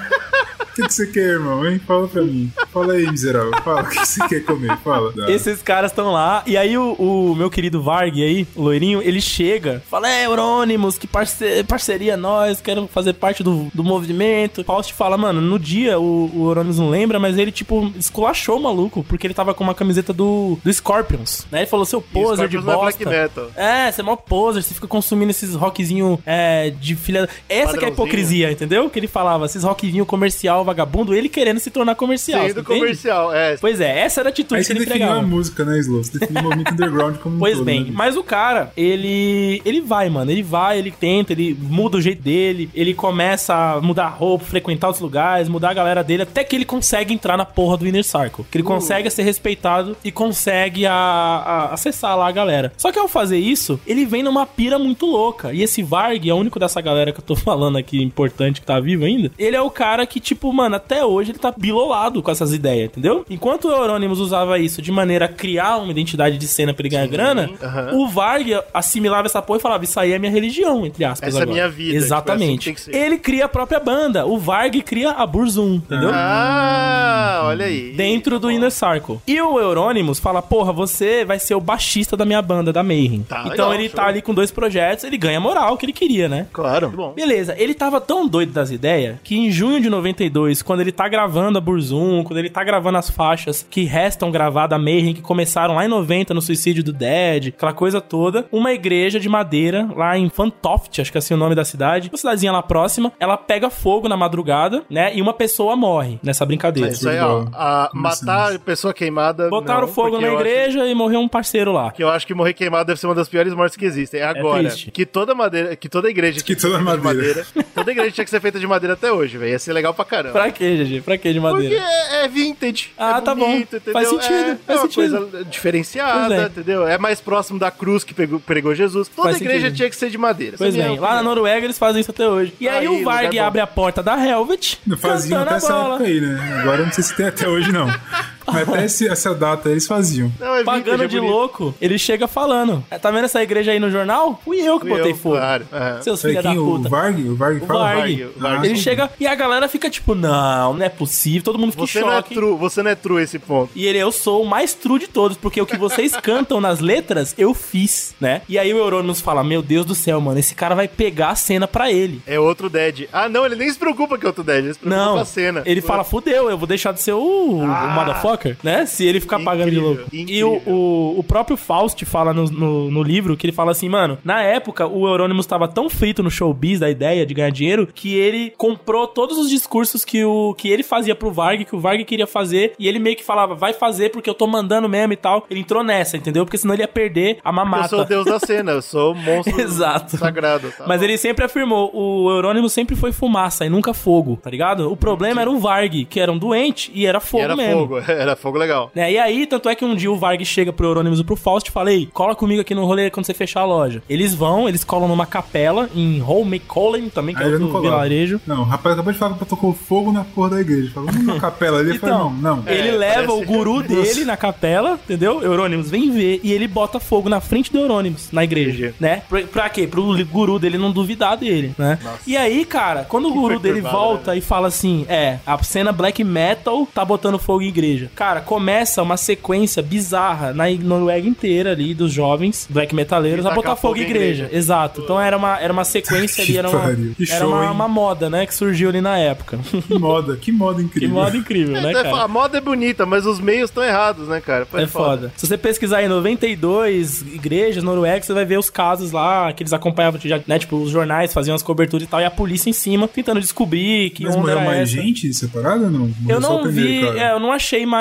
O 0.71 0.73
que, 0.75 0.83
que 0.83 0.93
você 0.93 1.07
quer, 1.07 1.21
irmão, 1.21 1.65
hein? 1.67 1.79
Fala 1.85 2.07
pra 2.07 2.21
mim. 2.21 2.51
Fala 2.71 2.93
aí, 2.93 3.05
miserável. 3.09 3.51
Fala 3.63 3.81
o 3.81 3.89
que 3.89 4.05
você 4.05 4.27
quer 4.27 4.43
comer. 4.45 4.77
Fala. 4.77 5.11
Dá. 5.11 5.29
Esses 5.31 5.61
caras 5.61 5.91
estão 5.91 6.11
lá, 6.11 6.43
e 6.45 6.57
aí 6.57 6.77
o, 6.77 6.93
o 6.93 7.35
meu 7.35 7.49
querido 7.49 7.81
Varg 7.81 8.21
aí, 8.23 8.47
o 8.55 8.63
loirinho, 8.63 9.01
ele 9.01 9.21
chega, 9.21 9.83
fala, 9.89 10.09
é, 10.09 10.25
Eurônimos, 10.25 10.97
que 10.97 11.07
parce 11.07 11.63
parceria 11.63 12.15
nós, 12.15 12.61
quero 12.61 12.87
fazer 12.87 13.13
parte 13.13 13.43
do, 13.43 13.67
do 13.73 13.83
movimento. 13.83 14.63
Faust 14.63 14.93
fala, 14.93 15.17
mano, 15.17 15.41
no 15.41 15.59
dia 15.59 15.99
o, 15.99 16.29
o 16.33 16.49
Eurônimos 16.49 16.79
não 16.79 16.89
lembra, 16.89 17.19
mas 17.19 17.37
ele, 17.37 17.51
tipo, 17.51 17.91
esculachou 17.97 18.57
o 18.57 18.63
maluco, 18.63 19.03
porque 19.03 19.27
ele 19.27 19.33
tava 19.33 19.53
com 19.53 19.63
uma 19.63 19.75
camiseta 19.75 20.13
do, 20.13 20.57
do 20.63 20.73
Scorpions, 20.73 21.45
né? 21.51 21.59
Ele 21.59 21.67
falou, 21.67 21.85
seu 21.85 22.01
poser 22.01 22.47
de 22.47 22.57
é 22.57 22.61
bosta. 22.61 23.09
metal. 23.09 23.51
É, 23.55 23.91
você 23.91 24.01
é 24.01 24.03
mó 24.03 24.15
poser, 24.15 24.63
você 24.63 24.73
fica 24.73 24.87
consumindo 24.87 25.31
esses 25.31 25.55
rockzinho 25.55 26.19
é, 26.25 26.69
de 26.69 26.95
filha... 26.95 27.27
Essa 27.49 27.77
que 27.77 27.85
é 27.85 27.87
a 27.87 27.91
hipocrisia, 27.91 28.51
entendeu? 28.51 28.89
Que 28.89 28.99
ele 28.99 29.07
falava, 29.07 29.45
esses 29.45 29.63
rockzinho 29.63 30.05
comercial, 30.05 30.60
vagabundo, 30.63 31.13
ele 31.13 31.29
querendo 31.29 31.59
se 31.59 31.69
tornar 31.71 31.95
comercial. 31.95 32.47
Sendo 32.47 32.63
comercial, 32.63 33.33
é. 33.33 33.57
Pois 33.57 33.79
é, 33.81 33.99
essa 33.99 34.21
era 34.21 34.29
a 34.29 34.31
atitude 34.31 34.55
Aí 34.55 34.61
que 34.61 34.67
você 34.67 34.73
ele 34.73 34.85
definiu 34.85 35.11
a 35.13 35.21
música, 35.21 35.63
né, 35.65 35.77
Slow? 35.79 36.03
Você 36.03 36.17
definiu 36.19 36.41
o 36.41 36.43
movimento 36.45 36.71
underground 36.73 37.17
como 37.17 37.35
um 37.35 37.39
Pois 37.39 37.55
todo, 37.55 37.65
bem, 37.65 37.85
né? 37.85 37.91
mas 37.93 38.15
o 38.17 38.23
cara, 38.23 38.71
ele 38.75 39.61
ele 39.65 39.81
vai, 39.81 40.09
mano, 40.09 40.31
ele 40.31 40.43
vai, 40.43 40.77
ele 40.79 40.91
tenta, 40.91 41.33
ele 41.33 41.57
muda 41.59 41.97
o 41.97 42.01
jeito 42.01 42.21
dele, 42.21 42.69
ele 42.73 42.93
começa 42.93 43.53
a 43.53 43.81
mudar 43.81 44.05
a 44.05 44.09
roupa, 44.09 44.45
frequentar 44.45 44.89
os 44.89 44.99
lugares, 44.99 45.47
mudar 45.49 45.69
a 45.69 45.73
galera 45.73 46.03
dele, 46.03 46.23
até 46.23 46.43
que 46.43 46.55
ele 46.55 46.65
consegue 46.65 47.13
entrar 47.13 47.37
na 47.37 47.45
porra 47.45 47.77
do 47.77 47.87
Inner 47.87 48.03
Circle. 48.03 48.45
Que 48.49 48.57
ele 48.57 48.63
consegue 48.63 49.09
ser 49.09 49.23
respeitado 49.23 49.95
e 50.03 50.11
consegue 50.11 50.85
a, 50.85 50.93
a- 50.93 51.73
acessar 51.73 52.17
lá 52.17 52.27
a 52.27 52.31
galera. 52.31 52.71
Só 52.77 52.91
que 52.91 52.99
ao 52.99 53.07
fazer 53.07 53.37
isso, 53.37 53.79
ele 53.85 54.05
vem 54.05 54.23
numa 54.23 54.45
pira 54.45 54.77
muito 54.79 55.05
louca. 55.05 55.53
E 55.53 55.61
esse 55.63 55.81
Varg, 55.83 56.27
é 56.29 56.33
o 56.33 56.37
único 56.37 56.59
dessa 56.59 56.81
galera 56.81 57.11
que 57.11 57.19
eu 57.19 57.23
tô 57.23 57.35
falando 57.37 57.77
aqui, 57.77 58.01
importante, 58.01 58.61
que 58.61 58.67
tá 58.67 58.79
vivo 58.79 59.05
ainda, 59.05 59.31
ele 59.37 59.55
é 59.55 59.61
o 59.61 59.69
cara 59.69 60.05
que, 60.05 60.19
tipo, 60.19 60.50
mano, 60.53 60.75
até 60.75 61.05
hoje 61.05 61.31
ele 61.31 61.39
tá 61.39 61.53
bilolado 61.55 62.21
com 62.21 62.31
essas 62.31 62.53
ideias, 62.53 62.85
entendeu? 62.85 63.25
Enquanto 63.29 63.65
o 63.67 63.71
Euronymous 63.71 64.19
usava 64.19 64.59
isso 64.59 64.81
de 64.81 64.91
maneira 64.91 65.25
a 65.25 65.27
criar 65.27 65.77
uma 65.77 65.91
identidade 65.91 66.37
de 66.37 66.47
cena 66.47 66.73
pra 66.73 66.81
ele 66.83 66.89
ganhar 66.89 67.07
grana, 67.07 67.49
aham. 67.61 67.91
o 67.93 68.07
Varg 68.07 68.59
assimilava 68.73 69.27
essa 69.27 69.41
porra 69.41 69.59
e 69.59 69.61
falava: 69.61 69.83
Isso 69.83 69.99
aí 69.99 70.11
é 70.13 70.19
minha 70.19 70.31
religião, 70.31 70.85
entre 70.85 71.03
aspas. 71.05 71.29
Essa 71.29 71.39
é 71.39 71.41
agora. 71.43 71.53
minha 71.53 71.69
vida, 71.69 71.95
Exatamente. 71.95 72.59
tipo, 72.59 72.69
é 72.69 72.73
assim 72.73 72.91
que 72.91 72.97
ser. 72.97 73.05
ele 73.05 73.17
cria 73.17 73.45
a 73.45 73.49
própria 73.49 73.79
banda. 73.79 74.25
O 74.25 74.37
Varg 74.37 74.81
cria 74.81 75.11
a 75.11 75.25
Burzum, 75.25 75.75
entendeu? 75.75 76.11
Ah, 76.13 77.41
olha 77.45 77.65
aí. 77.65 77.93
Dentro 77.93 78.39
do 78.39 78.51
Inner 78.51 78.71
Circle. 78.71 79.19
E 79.27 79.39
o 79.41 79.59
Euronymous 79.59 80.19
fala: 80.19 80.41
Porra, 80.41 80.71
você 80.71 81.23
vai 81.25 81.39
ser 81.39 81.55
o 81.55 81.61
baixista 81.61 82.15
da 82.17 82.25
minha 82.25 82.41
banda, 82.41 82.71
da 82.73 82.83
Mayhem. 82.83 83.23
Tá, 83.27 83.41
então 83.41 83.51
legal, 83.51 83.73
ele 83.73 83.87
show. 83.87 83.95
tá 83.95 84.05
ali 84.07 84.21
com 84.21 84.33
dois 84.33 84.51
projetos, 84.51 85.03
ele 85.03 85.17
ganha 85.17 85.39
moral 85.39 85.77
que 85.77 85.85
ele 85.85 85.93
queria, 85.93 86.27
né? 86.27 86.47
Claro. 86.51 86.89
Bom. 86.89 87.13
Beleza, 87.13 87.55
ele 87.57 87.73
tava 87.73 87.99
tão 88.01 88.27
doido 88.27 88.51
das 88.51 88.71
ideias 88.71 89.17
que 89.23 89.37
em 89.37 89.51
junho 89.51 89.79
de 89.81 89.89
92, 89.89 90.40
quando 90.63 90.81
ele 90.81 90.91
tá 90.91 91.07
gravando 91.07 91.57
a 91.57 91.61
Burzum, 91.61 92.23
quando 92.23 92.37
ele 92.39 92.49
tá 92.49 92.63
gravando 92.63 92.97
as 92.97 93.09
faixas 93.09 93.65
que 93.69 93.83
restam 93.83 94.31
gravadas 94.31 94.75
a 94.77 94.81
Mayhem, 94.81 95.13
que 95.13 95.21
começaram 95.21 95.75
lá 95.75 95.85
em 95.85 95.87
90 95.87 96.33
no 96.33 96.41
suicídio 96.41 96.83
do 96.83 96.93
Dead, 96.93 97.49
aquela 97.49 97.73
coisa 97.73 97.99
toda, 98.01 98.45
uma 98.51 98.71
igreja 98.73 99.19
de 99.19 99.27
madeira 99.29 99.87
lá 99.95 100.17
em 100.17 100.29
Fantoft, 100.29 100.99
acho 101.01 101.11
que 101.11 101.17
é 101.17 101.19
assim 101.19 101.33
o 101.33 101.37
nome 101.37 101.55
da 101.55 101.63
cidade, 101.65 102.09
uma 102.11 102.17
cidadezinha 102.17 102.51
lá 102.51 102.61
próxima, 102.63 103.11
ela 103.19 103.37
pega 103.37 103.69
fogo 103.69 104.07
na 104.07 104.17
madrugada, 104.17 104.83
né? 104.89 105.11
E 105.15 105.21
uma 105.21 105.33
pessoa 105.33 105.75
morre 105.75 106.19
nessa 106.23 106.45
brincadeira. 106.45 106.89
É 106.89 106.93
isso 106.93 107.07
aí, 107.09 107.19
ó. 107.19 107.45
A 107.53 107.89
matar 107.93 108.55
a 108.55 108.59
pessoa 108.59 108.93
queimada. 108.93 109.49
Botaram 109.49 109.81
não, 109.81 109.87
fogo 109.87 110.17
acho- 110.17 110.25
igreja 110.25 110.85
e 110.87 110.93
morreu 110.95 111.19
um 111.19 111.27
parceiro 111.27 111.71
lá. 111.71 111.91
Que 111.91 112.03
eu 112.03 112.09
acho 112.09 112.25
que 112.25 112.33
morrer 112.33 112.53
queimado 112.53 112.85
deve 112.85 112.99
ser 112.99 113.07
uma 113.07 113.15
das 113.15 113.29
piores 113.29 113.53
mortes 113.53 113.77
que 113.77 113.85
existem. 113.85 114.21
Agora, 114.21 114.63
triste. 114.69 114.91
que 114.91 115.05
toda 115.05 115.33
madeira, 115.35 115.75
que 115.75 115.87
toda 115.89 116.09
igreja 116.09 116.39
Que 116.39 116.55
tinha 116.55 116.71
toda 116.71 116.77
de 116.97 117.03
madeira. 117.03 117.45
toda 117.73 117.91
igreja 117.91 118.11
tinha 118.11 118.23
que 118.23 118.29
ser 118.31 118.39
feita 118.41 118.59
de 118.59 118.67
madeira 118.67 118.93
até 118.93 119.11
hoje, 119.11 119.37
velho. 119.37 119.51
Ia 119.51 119.59
ser 119.59 119.73
legal 119.73 119.93
pra 119.93 120.05
caramba. 120.05 120.30
Pra 120.31 120.51
quê, 120.51 120.77
GG? 120.83 121.01
Pra 121.01 121.17
quê 121.17 121.33
de 121.33 121.39
Porque 121.39 121.63
madeira? 121.63 121.83
é, 121.83 122.23
é 122.25 122.27
vintage. 122.27 122.89
Ah, 122.97 123.17
é 123.17 123.21
tá 123.21 123.35
bom. 123.35 123.45
bonito, 123.51 123.75
Entendeu? 123.75 123.93
Faz 123.93 124.07
sentido, 124.09 124.33
É, 124.33 124.55
faz 124.55 124.59
é 124.67 124.73
uma 124.73 124.81
sentido. 124.91 125.19
coisa 125.27 125.45
diferenciada, 125.45 126.35
é. 126.35 126.45
entendeu? 126.45 126.87
É 126.87 126.97
mais 126.97 127.19
próximo 127.21 127.57
da 127.59 127.69
cruz 127.71 128.03
que 128.03 128.13
pegou, 128.13 128.39
pregou 128.39 128.73
Jesus. 128.75 129.07
Toda 129.07 129.29
Faz 129.29 129.41
igreja 129.41 129.59
sentido. 129.67 129.75
tinha 129.77 129.89
que 129.89 129.95
ser 129.95 130.09
de 130.09 130.17
madeira. 130.17 130.55
Pois 130.57 130.75
é 130.75 130.77
bem, 130.77 130.99
lá 130.99 131.09
na 131.09 131.15
opinião. 131.15 131.23
Noruega 131.35 131.65
eles 131.65 131.77
fazem 131.77 132.01
isso 132.01 132.11
até 132.11 132.27
hoje. 132.27 132.53
E 132.59 132.67
aí, 132.67 132.79
Aí, 132.79 132.87
o 132.87 133.03
Varg 133.03 133.35
bom. 133.37 133.43
abre 133.43 133.61
a 133.61 133.67
porta 133.67 134.01
da 134.03 134.17
Helvet, 134.25 134.79
Não 134.85 134.97
faziam 134.97 135.39
cantando 135.39 135.43
até 135.43 135.53
a 135.53 135.57
essa 135.67 135.73
bola. 135.81 135.95
época 135.95 136.09
aí, 136.09 136.21
né? 136.21 136.59
Agora 136.61 136.81
eu 136.81 136.85
não 136.85 136.91
sei 136.93 137.03
se 137.03 137.15
tem 137.15 137.25
até 137.27 137.47
hoje, 137.47 137.71
não. 137.71 137.87
Mas 138.45 138.67
até 138.69 138.85
esse- 138.85 139.07
essa 139.07 139.33
data 139.35 139.69
eles 139.69 139.87
faziam. 139.87 140.31
Não, 140.39 140.55
é 140.55 140.63
Pagando 140.63 141.03
é 141.03 141.07
de 141.07 141.17
bonito. 141.19 141.31
louco, 141.31 141.75
ele 141.81 141.97
chega 141.97 142.27
falando. 142.27 142.83
"É, 142.89 142.97
Tá 142.97 143.09
vendo 143.11 143.25
essa 143.25 143.41
igreja 143.41 143.71
aí 143.71 143.79
no 143.79 143.89
jornal? 143.89 144.39
Fui 144.43 144.57
eu 144.61 144.79
que 144.79 144.87
Fui 144.87 144.95
botei 144.97 145.11
eu, 145.11 145.15
fogo. 145.17 145.35
claro, 145.35 145.65
é. 145.71 146.01
Seus 146.01 146.21
filhos 146.21 146.43
da? 146.43 146.51
O 146.51 146.77
puta. 146.77 146.89
Varg? 146.89 147.19
O 147.29 147.35
Varg 147.35 147.63
O 147.63 147.65
fala? 147.65 147.79
Varg. 147.79 147.97
Varg, 147.99 148.23
o 148.35 148.39
Varg. 148.39 148.65
Ele 148.65 148.75
chega 148.77 149.09
e 149.19 149.25
a 149.27 149.35
galera 149.35 149.67
fica 149.67 149.89
tipo, 149.89 150.13
não, 150.15 150.73
não 150.73 150.85
é 150.85 150.89
possível. 150.89 151.43
Todo 151.43 151.57
mundo 151.59 151.71
fica 151.71 151.85
Você 151.87 151.99
em 151.99 152.01
não 152.01 152.11
é 152.11 152.15
choque. 152.17 152.33
true, 152.35 152.55
você 152.57 152.83
não 152.83 152.91
é 152.91 152.95
true 152.95 153.21
esse 153.23 153.39
ponto. 153.39 153.71
E 153.75 153.85
ele, 153.85 153.97
eu 153.97 154.11
sou 154.11 154.43
o 154.43 154.47
mais 154.47 154.73
true 154.73 154.99
de 154.99 155.07
todos, 155.07 155.37
porque 155.37 155.61
o 155.61 155.65
que 155.65 155.77
vocês 155.77 156.15
cantam 156.21 156.61
nas 156.61 156.79
letras, 156.79 157.33
eu 157.37 157.53
fiz, 157.53 158.13
né? 158.19 158.41
E 158.47 158.57
aí 158.59 158.73
o 158.73 158.77
Euronymous 158.77 159.21
fala, 159.21 159.43
meu 159.43 159.61
Deus 159.61 159.85
do 159.85 159.95
céu, 159.95 160.19
mano, 160.21 160.39
esse 160.39 160.53
cara 160.55 160.75
vai 160.75 160.87
pegar 160.87 161.29
a 161.29 161.35
cena 161.35 161.67
pra 161.67 161.91
ele. 161.91 162.21
É 162.27 162.39
outro 162.39 162.69
Dead. 162.69 163.07
Ah, 163.11 163.27
não, 163.29 163.45
ele 163.45 163.55
nem 163.55 163.69
se 163.71 163.77
preocupa 163.77 164.17
que 164.17 164.25
é 164.25 164.27
outro 164.27 164.43
Dead, 164.43 164.63
ele 164.65 164.73
se 164.73 164.79
preocupa 164.79 165.03
Não, 165.05 165.13
com 165.15 165.19
a 165.21 165.25
cena. 165.25 165.63
ele 165.65 165.81
fala, 165.81 166.03
fudeu, 166.03 166.49
eu 166.49 166.57
vou 166.57 166.67
deixar 166.67 166.91
de 166.93 167.01
ser 167.01 167.13
o, 167.13 167.19
o 167.59 167.65
motherfucker, 167.67 168.30
né? 168.63 168.85
Se 168.85 169.05
ele 169.05 169.19
ficar 169.19 169.39
pagando 169.39 169.69
de 169.71 169.77
Incrível, 169.77 169.95
louco. 169.97 170.09
E 170.15 170.21
incrível. 170.21 170.61
o, 170.65 170.71
o, 171.15 171.19
o 171.19 171.23
próprio 171.23 171.57
Faust 171.57 172.03
fala 172.05 172.33
no, 172.33 172.45
no, 172.45 172.91
no 172.91 173.03
livro 173.03 173.35
que 173.37 173.45
ele 173.45 173.53
fala 173.53 173.71
assim, 173.71 173.89
mano, 173.89 174.17
na 174.23 174.41
época 174.41 174.87
o 174.87 175.07
Euronymous 175.07 175.45
tava 175.45 175.67
tão 175.67 175.89
frito 175.89 176.21
no 176.23 176.29
showbiz 176.31 176.79
da 176.79 176.89
ideia 176.89 177.25
de 177.25 177.33
ganhar 177.33 177.49
dinheiro 177.51 177.87
que 177.93 178.13
ele 178.15 178.51
comprou 178.57 179.07
todos 179.07 179.37
os 179.37 179.49
discursos 179.49 180.03
que, 180.05 180.23
o, 180.23 180.53
que 180.55 180.69
ele 180.69 180.83
fazia 180.83 181.15
pro 181.15 181.31
Varg, 181.31 181.65
que 181.65 181.75
o 181.75 181.79
Varg 181.79 182.03
queria 182.05 182.27
fazer, 182.27 182.73
e 182.79 182.87
ele 182.87 182.99
meio 182.99 183.15
que 183.15 183.23
falava, 183.23 183.55
vai 183.55 183.73
fazer 183.73 184.09
porque 184.11 184.29
eu 184.29 184.33
tô 184.33 184.47
mandando 184.47 184.87
mesmo 184.89 185.13
e 185.13 185.17
tal. 185.17 185.45
Ele 185.49 185.59
entrou 185.61 185.83
nessa, 185.83 186.17
entendeu? 186.17 186.45
Porque 186.45 186.57
senão 186.57 186.73
ele 186.73 186.83
ia 186.83 186.87
perder 186.87 187.37
a 187.43 187.49
Eu 187.49 187.53
mamata. 187.53 187.87
sou 187.89 188.01
o 188.01 188.05
deus 188.05 188.25
da 188.25 188.39
cena, 188.39 188.71
eu 188.71 188.81
sou 188.81 189.13
o 189.13 189.15
monstro 189.15 189.59
Exato. 189.61 190.17
sagrado. 190.17 190.71
tá 190.77 190.85
Mas 190.87 190.99
bom. 190.99 191.05
ele 191.05 191.17
sempre 191.17 191.45
afirmou, 191.45 191.91
o 191.93 192.29
Eurônimo 192.29 192.69
sempre 192.69 192.95
foi 192.95 193.11
fumaça 193.11 193.65
e 193.65 193.69
nunca 193.69 193.93
fogo, 193.93 194.37
tá 194.41 194.49
ligado? 194.49 194.91
O 194.91 194.95
problema 194.97 195.41
era 195.41 195.49
o 195.51 195.59
Varg, 195.59 196.05
que 196.05 196.19
era 196.19 196.31
um 196.31 196.37
doente 196.37 196.91
e 196.93 197.05
era 197.05 197.17
E 197.17 197.21
fogo 197.21 197.43
era 197.43 197.55
mesmo. 197.55 197.81
fogo, 197.81 197.99
era 198.21 198.35
fogo 198.35 198.57
legal. 198.57 198.91
Né? 198.95 199.13
E 199.13 199.17
aí, 199.19 199.45
tanto 199.47 199.69
é 199.69 199.75
que 199.75 199.83
um 199.85 199.95
dia 199.95 200.11
o 200.11 200.17
Varg 200.17 200.43
chega 200.45 200.71
pro 200.71 200.87
Eurônimos 200.87 201.19
e 201.19 201.23
pro 201.23 201.35
Faust 201.35 201.69
e 201.69 201.71
fala, 201.71 201.91
ei, 201.91 202.07
cola 202.13 202.35
comigo 202.35 202.61
aqui 202.61 202.73
no 202.75 202.85
rolê 202.85 203.09
quando 203.09 203.25
você 203.25 203.33
fechar 203.33 203.61
a 203.61 203.65
loja. 203.65 204.01
Eles 204.09 204.33
vão, 204.33 204.67
eles 204.67 204.83
colam 204.83 205.07
numa 205.07 205.25
capela 205.25 205.89
em 205.95 206.19
Holmenkollen, 206.19 207.09
também, 207.09 207.35
que 207.35 207.43
Aí 207.43 207.49
é 207.49 207.53
outro 207.53 207.81
vilarejo. 207.81 208.41
Não, 208.45 208.61
o 208.61 208.63
rapaz 208.65 208.93
acabou 208.93 209.11
de 209.13 209.19
falar 209.19 209.37
que 209.37 209.45
tocou 209.45 209.73
fogo 209.73 210.11
na 210.11 210.23
porra 210.23 210.51
da 210.51 210.61
igreja. 210.61 210.91
Falou, 210.93 211.11
na 211.11 211.39
capela 211.39 211.79
ali. 211.79 211.91
Eu 211.91 211.99
falei, 211.99 212.15
Então, 212.15 212.31
não, 212.33 212.57
não. 212.57 212.63
ele 212.67 212.89
É, 212.89 212.91
leva 212.91 213.33
o 213.33 213.45
guru 213.45 213.81
dele 213.83 214.25
na 214.25 214.37
capela, 214.37 214.99
entendeu? 215.03 215.41
Eurônimos 215.41 215.89
vem 215.89 216.11
ver 216.11 216.39
e 216.43 216.51
ele 216.51 216.67
bota 216.67 216.99
fogo 216.99 217.29
na 217.29 217.39
frente 217.41 217.71
do 217.71 217.79
Eurônimos, 217.79 218.29
na 218.31 218.43
igreja, 218.43 218.87
Entendi. 218.87 218.93
né? 218.99 219.23
Pra, 219.27 219.41
pra 219.43 219.69
quê? 219.69 219.87
Pro 219.87 220.25
guru 220.25 220.59
dele 220.59 220.77
não 220.77 220.91
duvidar 220.91 221.37
dele, 221.37 221.73
né? 221.77 221.97
E 222.27 222.35
aí, 222.37 222.65
cara, 222.65 223.05
quando 223.07 223.27
o 223.29 223.33
guru 223.33 223.59
dele 223.59 223.81
volta 223.81 224.35
e 224.35 224.41
fala 224.41 224.67
assim, 224.67 225.05
é, 225.09 225.37
a 225.45 225.61
cena 225.63 225.91
black 225.91 226.23
metal 226.23 226.87
tá 226.93 227.03
botando 227.03 227.39
fogo 227.39 227.61
em 227.61 227.67
igreja. 227.67 228.10
Cara, 228.15 228.41
começa 228.41 229.01
uma 229.01 229.17
sequência 229.17 229.81
bizarra 229.81 230.53
na 230.53 230.69
Noruega 230.69 231.27
inteira 231.27 231.71
ali 231.71 231.93
dos 231.93 232.11
jovens 232.11 232.67
black 232.69 232.93
metaleiros 232.93 233.45
a 233.45 233.51
botar 233.51 233.75
fogo 233.75 233.97
em 233.97 234.01
igreja. 234.01 234.49
Exato. 234.51 235.01
Então 235.01 235.19
era 235.19 235.35
uma, 235.37 235.59
era 235.59 235.71
uma 235.73 235.83
sequência 235.83 236.41
ali, 236.43 236.51
Que 236.53 236.57
era 236.59 236.69
uma. 236.69 236.95
Que 236.95 237.31
era 237.31 237.47
uma, 237.47 237.71
uma 237.71 237.87
moda, 237.87 238.29
né, 238.29 238.45
que 238.45 238.53
surgiu 238.53 238.89
ali 238.89 239.01
na 239.01 239.17
época. 239.17 239.59
Que 239.87 239.97
moda, 239.97 240.35
que 240.35 240.51
moda 240.51 240.77
que 240.81 240.85
incrível. 240.85 241.15
moda 241.15 241.37
incrível, 241.37 241.81
né, 241.81 241.89
É, 241.91 241.93
cara? 242.03 242.23
a 242.23 242.27
moda 242.27 242.57
é 242.57 242.61
bonita, 242.61 243.05
mas 243.05 243.25
os 243.25 243.39
meios 243.39 243.69
estão 243.69 243.83
errados, 243.83 244.27
né, 244.27 244.41
cara? 244.41 244.65
Pô, 244.65 244.77
É 244.77 244.87
foda. 244.87 245.31
Se 245.37 245.47
você 245.47 245.57
pesquisar 245.57 246.03
em 246.03 246.07
92 246.07 247.21
igrejas 247.33 247.83
noruegas, 247.83 248.25
você 248.25 248.33
vai 248.33 248.45
ver 248.45 248.57
os 248.59 248.69
casos 248.69 249.11
lá 249.11 249.51
que 249.53 249.63
eles 249.63 249.73
acompanhavam, 249.73 250.19
já, 250.23 250.39
né? 250.47 250.59
Tipo, 250.59 250.77
os 250.77 250.89
jornais 250.91 251.33
faziam 251.33 251.55
as 251.55 251.63
coberturas 251.63 252.05
e 252.05 252.09
tal, 252.09 252.19
e 252.21 252.25
a 252.25 252.31
polícia 252.31 252.69
em 252.69 252.73
cima 252.73 253.07
tentando 253.07 253.39
descobrir 253.39 254.09
que 254.11 254.23
Mas 254.23 254.33
onda 254.35 254.41
morreu 254.41 254.57
era 254.59 254.65
mais 254.69 254.81
essa. 254.93 255.01
gente 255.01 255.33
separada 255.33 255.85
ou 255.85 255.91
não? 255.91 256.11
Eu 256.27 256.39
não 256.39 256.67
vi, 256.69 257.05
é, 257.07 257.31
eu 257.33 257.39
não 257.39 257.51
achei 257.51 257.85
mais, 257.85 258.00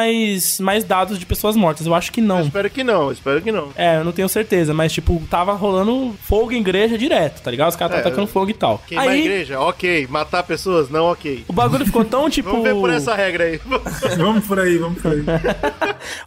mais 0.61 0.85
dados 0.85 1.19
de 1.19 1.27
pessoas 1.27 1.57
mortas. 1.57 1.87
Eu 1.87 1.95
acho 1.95 2.13
que 2.13 2.21
não. 2.21 2.41
Espero 2.41 2.71
que 2.71 2.83
não, 2.85 3.11
espero 3.13 3.41
que 3.43 3.53
não. 3.53 3.69
É, 3.77 3.97
eu 3.99 4.05
não 4.05 4.13
tenho 4.13 4.29
certeza, 4.29 4.73
mas 4.75 4.93
tipo, 4.93 5.21
tava 5.31 5.53
rolando 5.53 6.15
fogo 6.23 6.53
em 6.53 6.61
igreja 6.61 6.97
direto, 6.99 7.43
tá 7.43 7.51
ligado? 7.51 7.71
Os 7.71 7.77
caras 7.77 7.97
É, 7.97 8.01
atacando 8.01 8.27
fogo 8.27 8.51
e 8.51 8.55
tal. 8.55 8.79
Queimar 8.87 9.09
Aí, 9.09 9.21
igreja, 9.21 9.61
ok. 9.61 10.07
Matar 10.11 10.43
pessoas, 10.43 10.89
não 10.91 11.07
ok. 11.11 11.45
o 11.49 11.53
bagulho 11.53 11.85
ficou 11.85 12.05
tão 12.05 12.29
tipo. 12.31 12.51
Vamos 12.51 12.65
ver 12.65 12.75
por 12.75 12.91
essa 12.91 13.15
regra 13.15 13.45
aí. 13.45 13.61
Vamos 14.17 14.47
por 14.47 14.59
aí, 14.59 14.77
vamos 14.79 15.01
por 15.01 15.13
aí. 15.13 15.21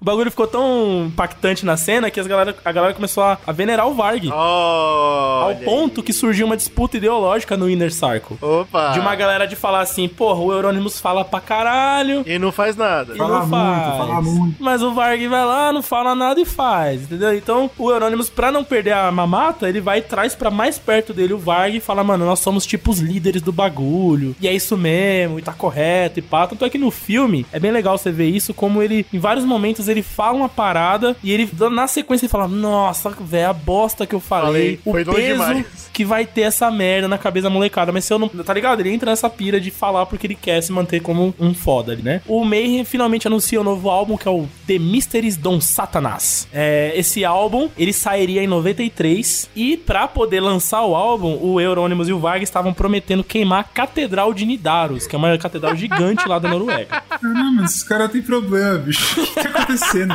O 0.02 0.06
bagulho 0.06 0.30
ficou 0.32 0.48
tão 0.48 1.06
impactante 1.08 1.66
na 1.66 1.78
cena 1.78 2.10
que 2.12 2.20
as 2.20 2.28
galera, 2.28 2.56
a 2.64 2.72
galera 2.72 2.94
começou 2.94 3.24
a, 3.24 3.38
a 3.46 3.52
venerar 3.52 3.88
o 3.88 3.94
Varg. 3.94 4.28
Olha 4.28 4.34
Ao 4.34 5.50
aí. 5.50 5.66
ponto 5.66 6.02
que 6.04 6.14
surgiu 6.14 6.46
uma 6.46 6.58
disputa 6.58 6.98
ideológica 6.98 7.56
no 7.58 7.70
Inner 7.70 7.92
Circle. 7.92 8.38
Opa! 8.42 8.92
De 8.92 9.00
uma 9.00 9.16
galera 9.16 9.46
de 9.48 9.56
falar 9.56 9.82
assim, 9.82 10.08
porra, 10.08 10.40
o 10.40 10.52
Euronymous 10.52 11.00
fala 11.00 11.24
pra 11.26 11.40
caralho. 11.40 12.24
E 12.26 12.38
não 12.40 12.52
faz 12.52 12.76
nada. 12.76 13.14
E 13.14 13.18
Fala 13.18 13.40
não 13.40 13.50
faz. 13.50 13.63
Faz. 13.64 13.98
fala 13.98 14.22
muito. 14.22 14.56
Mas 14.64 14.82
o 14.82 14.94
Varg 14.94 15.28
vai 15.28 15.46
lá, 15.46 15.72
não 15.74 15.82
fala 15.82 16.16
nada 16.16 16.40
e 16.40 16.46
faz, 16.46 17.04
entendeu? 17.04 17.36
Então, 17.36 17.70
o 17.78 17.92
Euronymous, 17.92 18.30
pra 18.30 18.52
não 18.52 18.64
perder 18.64 18.94
a 18.94 19.12
mamata, 19.12 19.68
ele 19.68 19.82
vai 19.82 20.00
e 20.00 20.02
traz 20.02 20.36
pra 20.36 20.50
mais 20.52 20.78
perto 20.80 21.14
dele 21.14 21.34
o 21.34 21.38
Varg 21.38 21.76
e 21.78 21.80
fala, 21.80 22.04
mano, 22.04 22.26
nós 22.26 22.40
somos 22.40 22.66
tipo 22.66 22.92
os 22.92 23.00
líderes 23.00 23.42
do 23.42 23.52
bagulho, 23.52 24.36
e 24.42 24.48
é 24.48 24.54
isso 24.54 24.78
mesmo, 24.78 25.40
e 25.40 25.42
tá 25.42 25.54
correto, 25.54 26.20
e 26.20 26.22
pá. 26.22 26.48
Tanto 26.48 26.66
é 26.66 26.70
que 26.70 26.78
no 26.78 26.92
filme, 26.92 27.46
é 27.52 27.60
bem 27.60 27.72
legal 27.72 27.98
você 27.98 28.12
ver 28.12 28.28
isso, 28.30 28.54
como 28.54 28.82
ele, 28.82 29.06
em 29.14 29.20
vários 29.20 29.46
momentos, 29.46 29.88
ele 29.88 30.02
fala 30.02 30.38
uma 30.38 30.50
parada, 30.50 31.16
e 31.24 31.32
ele, 31.32 31.50
na 31.72 31.88
sequência, 31.88 32.26
ele 32.26 32.32
fala, 32.32 32.48
nossa, 32.48 33.10
velho, 33.10 33.50
a 33.50 33.54
bosta 33.54 34.06
que 34.06 34.16
eu 34.16 34.20
falei, 34.20 34.44
Falei, 34.44 34.80
o 34.86 34.94
peso 34.94 35.22
demais. 35.22 35.90
que 35.94 36.04
vai 36.06 36.26
ter 36.26 36.42
essa 36.42 36.70
merda 36.70 37.08
na 37.08 37.18
cabeça 37.18 37.44
da 37.44 37.50
molecada. 37.50 37.92
Mas 37.92 38.06
se 38.06 38.14
eu 38.14 38.20
não. 38.20 38.28
Tá 38.28 38.54
ligado? 38.54 38.80
Ele 38.80 38.90
entra 38.92 39.10
nessa 39.12 39.30
pira 39.30 39.60
de 39.60 39.72
falar 39.72 40.06
porque 40.06 40.28
ele 40.28 40.36
quer 40.36 40.62
se 40.62 40.72
manter 40.72 41.02
como 41.02 41.34
um 41.40 41.54
foda 41.54 41.92
ali, 41.92 42.02
né? 42.02 42.22
O 42.28 42.44
Mayhem 42.44 42.84
finalmente 42.84 43.28
anuncia 43.28 43.53
o 43.60 43.64
novo 43.64 43.90
álbum, 43.90 44.18
que 44.18 44.28
é 44.28 44.32
o 44.32 44.48
The 44.68 44.80
Mysteries 44.80 45.38
Don 45.38 45.60
Satanas. 45.62 46.48
É, 46.54 46.94
esse 46.96 47.24
álbum, 47.26 47.70
ele 47.78 47.94
sairia 47.94 48.44
em 48.44 48.48
93. 48.48 49.50
E 49.56 49.78
pra 49.78 50.08
poder 50.08 50.40
lançar 50.40 50.84
o 50.84 50.96
álbum, 50.96 51.38
o 51.42 51.60
Euronymous 51.60 52.08
e 52.08 52.14
o 52.14 52.20
Varg 52.20 52.44
estavam 52.44 52.74
prometendo 52.74 53.24
queimar 53.24 53.62
a 53.62 53.64
Catedral 53.64 54.34
de 54.34 54.46
Nidaros, 54.46 55.08
que 55.08 55.16
é 55.16 55.18
uma 55.18 55.38
catedral 55.38 55.76
gigante 55.76 56.28
lá 56.28 56.40
da 56.40 56.50
Noruega. 56.50 57.02
Caramba, 57.10 57.64
esses 57.66 57.84
caras 57.84 58.12
têm 58.12 58.22
problema, 58.22 58.78
bicho. 58.78 59.22
O 59.22 59.26
que 59.26 59.34
tá 59.36 59.50
acontecendo? 59.50 60.14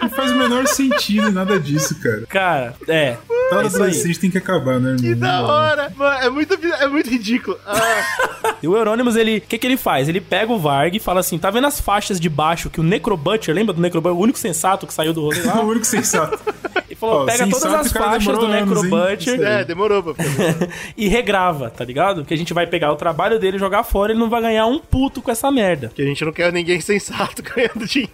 Não 0.00 0.08
faz 0.10 0.30
o 0.30 0.34
menor 0.36 0.66
sentido 0.66 1.30
nada 1.30 1.58
disso, 1.58 1.96
cara. 2.00 2.24
Cara, 2.28 2.74
é. 2.88 3.16
Todo 3.50 3.62
É 3.62 3.66
adolescente 3.66 4.18
tem 4.18 4.30
que 4.30 4.38
acabar, 4.38 4.80
né, 4.80 4.92
irmão? 4.92 4.96
Que 4.96 5.14
da 5.14 5.42
hora! 5.42 5.92
Mano, 5.94 6.18
é 6.18 6.30
muito, 6.30 6.54
é 6.54 6.88
muito 6.88 7.10
ridículo. 7.10 7.58
Ah, 7.66 8.54
E 8.62 8.68
o 8.68 8.76
Euronymous, 8.76 9.16
ele. 9.16 9.38
O 9.38 9.40
que, 9.42 9.58
que 9.58 9.66
ele 9.66 9.76
faz? 9.76 10.08
Ele 10.08 10.20
pega 10.20 10.52
o 10.52 10.58
Varg 10.58 10.96
e 10.96 11.00
fala 11.00 11.20
assim: 11.20 11.36
tá 11.38 11.50
vendo 11.50 11.66
as 11.66 11.80
faixas 11.80 12.18
de 12.18 12.28
baixo 12.30 12.70
que 12.74 12.80
o 12.80 12.82
Necrobutcher, 12.82 13.54
lembra 13.54 13.72
do 13.72 13.80
Necrobutcher? 13.80 14.18
O 14.18 14.20
único 14.20 14.36
sensato 14.36 14.84
que 14.84 14.92
saiu 14.92 15.12
do 15.12 15.20
rolê 15.20 15.38
É 15.38 15.44
lá? 15.44 15.60
o 15.62 15.68
único 15.68 15.86
sensato. 15.86 16.40
Ele 16.88 16.96
falou: 16.98 17.22
Ó, 17.22 17.24
pega 17.24 17.48
todas 17.48 17.72
as 17.72 17.92
faixas 17.92 18.36
do? 18.36 18.48
Necrobutcher 18.48 19.40
é, 19.40 19.64
demorou 19.64 20.02
pra 20.02 20.14
fazer. 20.14 20.70
e 20.96 21.06
regrava, 21.06 21.70
tá 21.70 21.84
ligado? 21.84 22.24
Que 22.24 22.34
a 22.34 22.36
gente 22.36 22.52
vai 22.52 22.66
pegar 22.66 22.90
o 22.92 22.96
trabalho 22.96 23.38
dele, 23.38 23.58
jogar 23.58 23.84
fora, 23.84 24.10
ele 24.10 24.18
não 24.18 24.28
vai 24.28 24.42
ganhar 24.42 24.66
um 24.66 24.80
puto 24.80 25.22
com 25.22 25.30
essa 25.30 25.52
merda. 25.52 25.92
Que 25.94 26.02
a 26.02 26.04
gente 26.04 26.24
não 26.24 26.32
quer 26.32 26.52
ninguém 26.52 26.80
sensato 26.80 27.44
ganhando 27.44 27.86
dinheiro. 27.86 28.10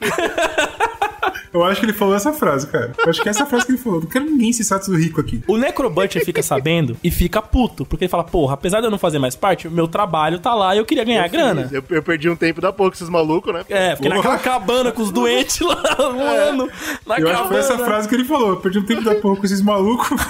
Eu 1.52 1.64
acho 1.64 1.80
que 1.80 1.86
ele 1.86 1.92
falou 1.92 2.14
essa 2.14 2.32
frase, 2.32 2.66
cara. 2.66 2.92
Eu 2.96 3.10
acho 3.10 3.20
que 3.20 3.28
é 3.28 3.30
essa 3.30 3.44
frase 3.44 3.66
que 3.66 3.72
ele 3.72 3.78
falou. 3.78 4.00
Não 4.00 4.06
quero 4.06 4.24
ninguém 4.24 4.52
sensato 4.52 4.94
rico 4.94 5.20
aqui. 5.20 5.42
O 5.48 5.56
Necrobutcher 5.56 6.24
fica 6.24 6.42
sabendo 6.42 6.96
e 7.02 7.10
fica 7.10 7.42
puto, 7.42 7.84
porque 7.84 8.04
ele 8.04 8.10
fala: 8.10 8.22
porra, 8.22 8.54
apesar 8.54 8.80
de 8.80 8.86
eu 8.86 8.90
não 8.90 8.98
fazer 8.98 9.18
mais 9.18 9.34
parte, 9.34 9.66
o 9.66 9.70
meu 9.70 9.88
trabalho 9.88 10.38
tá 10.38 10.54
lá 10.54 10.74
e 10.74 10.78
eu 10.78 10.84
queria 10.84 11.04
ganhar 11.04 11.26
grana. 11.28 11.68
Eu, 11.72 11.82
eu 11.90 12.02
perdi 12.02 12.30
um 12.30 12.36
tempo 12.36 12.60
da 12.60 12.72
pouco, 12.72 12.94
esses 12.94 13.08
malucos, 13.08 13.52
né? 13.52 13.64
É, 13.68 13.96
fiquei 13.96 14.10
naquela 14.10 14.38
cabana 14.40 14.90
com 14.92 15.02
os 15.02 15.10
doentes 15.10 15.60
lá, 15.60 15.76
voando. 15.98 16.70
Na 17.06 17.18
Eu 17.18 17.28
acho 17.28 17.42
que 17.42 17.48
foi 17.48 17.58
essa 17.58 17.68
cabana. 17.72 17.88
frase 17.88 18.08
que 18.08 18.14
ele 18.14 18.24
falou. 18.24 18.50
Eu 18.50 18.56
perdi 18.56 18.78
um 18.78 18.84
tempo 18.86 19.02
da 19.02 19.14
porra 19.14 19.36
com 19.36 19.44
esses 19.46 19.60
malucos. 19.62 20.08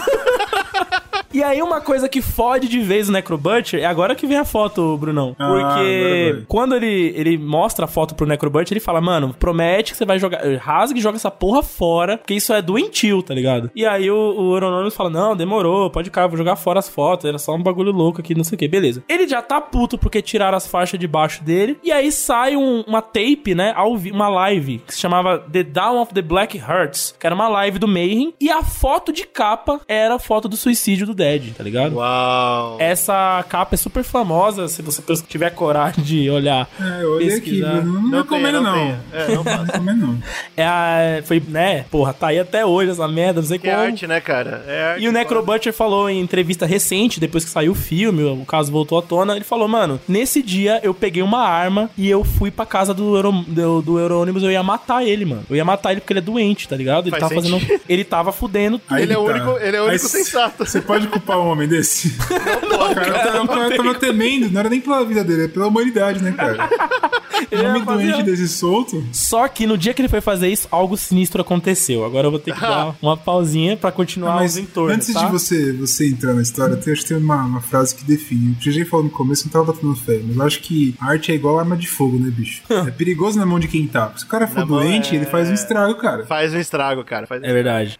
E 1.32 1.42
aí, 1.42 1.62
uma 1.62 1.80
coisa 1.80 2.08
que 2.08 2.20
fode 2.20 2.68
de 2.68 2.80
vez 2.80 3.08
o 3.08 3.12
Necrobutcher 3.12 3.80
é 3.80 3.84
agora 3.86 4.14
que 4.14 4.26
vem 4.26 4.36
a 4.36 4.44
foto, 4.44 4.96
Brunão. 4.96 5.36
Ah, 5.38 5.48
Porque 5.48 6.44
quando 6.48 6.74
ele, 6.74 7.12
ele 7.16 7.38
mostra 7.38 7.84
a 7.84 7.88
foto 7.88 8.14
pro 8.14 8.26
Necrobutcher, 8.26 8.72
ele 8.72 8.80
fala, 8.80 9.00
mano, 9.00 9.34
promete 9.38 9.92
que 9.92 9.98
você 9.98 10.04
vai 10.04 10.18
jogar. 10.18 10.40
Rasga 10.58 10.98
e 10.98 11.02
joga 11.02 11.16
essa 11.16 11.30
porra 11.30 11.62
fora, 11.62 12.18
porque 12.18 12.34
isso 12.34 12.52
é 12.52 12.60
doentio, 12.60 13.22
tá 13.22 13.32
ligado? 13.34 13.70
E 13.74 13.86
aí 13.86 14.10
o, 14.10 14.16
o 14.16 14.54
Euronymous 14.56 14.94
fala: 14.94 15.10
Não, 15.10 15.36
demorou, 15.36 15.88
pode 15.90 16.06
ficar, 16.08 16.26
vou 16.26 16.36
jogar 16.36 16.56
fora 16.56 16.78
as 16.78 16.88
fotos. 16.88 17.24
Era 17.26 17.38
só 17.38 17.54
um 17.54 17.62
bagulho 17.62 17.92
louco 17.92 18.20
aqui, 18.20 18.34
não 18.34 18.44
sei 18.44 18.56
o 18.56 18.58
que, 18.58 18.66
beleza. 18.68 19.02
Ele 19.08 19.28
já 19.28 19.40
tá 19.40 19.60
puto 19.60 19.96
porque 19.96 20.20
tiraram 20.20 20.56
as 20.56 20.66
faixas 20.66 20.98
de 20.98 21.06
baixo 21.06 21.42
dele. 21.44 21.78
E 21.82 21.92
aí 21.92 22.10
sai 22.10 22.56
um- 22.56 22.82
uma 22.86 23.00
tape, 23.02 23.54
né? 23.54 23.74
Uma 24.12 24.28
live 24.28 24.78
que 24.86 24.94
se 24.94 25.00
chamava 25.00 25.38
The 25.38 25.62
Down 25.62 26.00
of 26.00 26.12
the 26.12 26.22
Black 26.22 26.58
Hearts, 26.58 27.14
que 27.18 27.26
era 27.26 27.34
uma 27.34 27.48
live 27.48 27.78
do 27.78 27.86
Mayhem. 27.88 28.34
E 28.40 28.50
a 28.50 28.62
foto 28.62 29.12
de 29.12 29.26
capa 29.26 29.80
era 29.86 30.14
a 30.14 30.18
foto 30.18 30.48
do 30.48 30.56
suicídio 30.56 31.06
do 31.06 31.14
Dead, 31.20 31.52
tá 31.54 31.62
ligado? 31.62 31.96
Uau! 31.96 32.76
Essa 32.80 33.44
capa 33.48 33.74
é 33.74 33.76
super 33.78 34.02
famosa, 34.02 34.68
se 34.68 34.80
você 34.80 35.02
tiver 35.28 35.50
coragem 35.50 36.02
de 36.02 36.30
olhar. 36.30 36.66
É, 36.80 37.02
eu 37.02 37.12
olhei 37.16 37.28
aqui, 37.28 37.40
pesquisar. 37.40 37.80
Bruno. 37.82 38.08
Não, 38.08 38.18
recomendo, 38.22 38.60
não. 38.62 38.72
tenha. 38.72 39.00
É, 39.12 39.28
não 39.34 39.44
Não 39.44 39.64
recomendo, 39.64 40.06
não. 40.06 40.18
É 40.56 40.64
a, 40.64 41.22
foi, 41.24 41.42
né? 41.46 41.84
Porra, 41.90 42.12
tá 42.14 42.28
aí 42.28 42.38
até 42.38 42.64
hoje 42.64 42.90
essa 42.90 43.06
merda, 43.06 43.40
não 43.42 43.48
sei 43.48 43.58
Que 43.58 43.68
como. 43.70 43.82
arte, 43.82 44.06
né, 44.06 44.20
cara? 44.20 44.64
É 44.66 44.82
arte. 44.92 45.04
E 45.04 45.08
o 45.08 45.12
Necrobutcher 45.12 45.72
falou 45.72 46.08
em 46.08 46.20
entrevista 46.20 46.64
recente, 46.64 47.20
depois 47.20 47.44
que 47.44 47.50
saiu 47.50 47.72
o 47.72 47.74
filme, 47.74 48.22
o 48.24 48.44
caso 48.46 48.72
voltou 48.72 48.98
à 48.98 49.02
tona, 49.02 49.36
ele 49.36 49.44
falou, 49.44 49.68
mano, 49.68 50.00
nesse 50.08 50.42
dia 50.42 50.80
eu 50.82 50.94
peguei 50.94 51.22
uma 51.22 51.42
arma 51.46 51.90
e 51.98 52.08
eu 52.08 52.24
fui 52.24 52.50
pra 52.50 52.64
casa 52.64 52.94
do, 52.94 53.14
Euro, 53.14 53.32
do, 53.46 53.82
do 53.82 53.98
Eurônibus, 53.98 54.42
eu 54.42 54.50
ia 54.50 54.62
matar 54.62 55.04
ele, 55.06 55.24
mano. 55.26 55.42
Eu 55.50 55.56
ia 55.56 55.64
matar 55.64 55.92
ele 55.92 56.00
porque 56.00 56.12
ele 56.14 56.20
é 56.20 56.22
doente, 56.22 56.66
tá 56.68 56.76
ligado? 56.76 57.04
Ele 57.04 57.10
Faz 57.10 57.22
tava 57.22 57.34
fazendo... 57.34 57.60
sentido. 57.60 57.80
Ele 57.88 58.04
tava 58.04 58.32
fudendo 58.32 58.78
tudo. 58.78 58.96
Aí 58.96 59.02
Ele 59.02 59.12
é 59.12 59.18
o 59.18 59.24
tá. 59.24 59.32
único- 59.32 59.58
ele 59.58 59.76
é 59.76 59.80
o 59.80 59.84
Aí 59.84 59.90
único 59.90 60.06
c- 60.08 60.18
sensato. 60.18 60.64
Você 60.64 60.80
pode 60.80 61.06
culpar 61.10 61.38
um 61.38 61.46
homem 61.48 61.68
desse? 61.68 62.16
Não, 62.70 62.94
cara, 62.94 63.12
cara, 63.12 63.36
eu, 63.38 63.46
tava, 63.46 63.60
eu 63.68 63.76
tava 63.76 63.94
temendo, 63.96 64.50
não 64.50 64.60
era 64.60 64.70
nem 64.70 64.80
pela 64.80 65.04
vida 65.04 65.22
dele, 65.24 65.44
é 65.44 65.48
pela 65.48 65.66
humanidade, 65.66 66.22
né, 66.22 66.32
cara? 66.32 66.68
Ele 67.50 67.62
Um 67.62 67.70
homem 67.70 67.84
fazer- 67.84 68.12
doente 68.12 68.22
desse 68.24 68.48
solto. 68.48 69.02
Só 69.12 69.48
que 69.48 69.66
no 69.66 69.76
dia 69.78 69.94
que 69.94 70.02
ele 70.02 70.08
foi 70.10 70.20
fazer 70.20 70.48
isso, 70.48 70.68
algo 70.70 70.94
sinistro 70.96 71.40
aconteceu. 71.40 72.04
Agora 72.04 72.26
eu 72.26 72.30
vou 72.30 72.38
ter 72.38 72.52
que 72.54 72.60
dar 72.60 72.94
uma 73.00 73.16
pausinha 73.16 73.76
pra 73.78 73.90
continuar 73.90 74.36
Mas 74.36 74.52
os 74.52 74.58
entornos, 74.58 74.94
antes 74.94 75.12
tá? 75.14 75.24
de 75.24 75.32
você, 75.32 75.72
você 75.72 76.06
entrar 76.06 76.34
na 76.34 76.42
história, 76.42 76.76
tem, 76.76 76.92
acho 76.92 77.02
que 77.02 77.08
tem 77.08 77.16
uma, 77.16 77.36
uma 77.42 77.60
frase 77.62 77.94
que 77.94 78.04
define. 78.04 78.52
O 78.52 78.54
GG 78.62 78.84
falou 78.84 79.04
no 79.06 79.10
começo, 79.10 79.46
não 79.46 79.52
tava 79.52 79.64
botando 79.72 79.96
fé, 79.96 80.20
mas 80.22 80.36
eu 80.36 80.42
acho 80.42 80.60
que 80.60 80.94
a 81.00 81.06
arte 81.06 81.32
é 81.32 81.34
igual 81.34 81.58
arma 81.58 81.76
de 81.78 81.88
fogo, 81.88 82.18
né, 82.18 82.30
bicho? 82.30 82.62
é 82.68 82.90
perigoso 82.90 83.38
na 83.38 83.46
mão 83.46 83.58
de 83.58 83.68
quem 83.68 83.86
tá. 83.86 84.12
Se 84.16 84.24
o 84.24 84.28
cara 84.28 84.46
for 84.46 84.60
Na 84.60 84.64
doente, 84.66 85.14
é- 85.14 85.16
ele 85.18 85.26
faz 85.26 85.48
um 85.48 85.54
estrago, 85.54 85.94
cara. 85.96 86.26
Faz 86.26 86.52
um 86.52 86.58
estrago, 86.60 87.02
cara. 87.04 87.26
Faz... 87.26 87.42
É 87.42 87.52
verdade. 87.52 87.98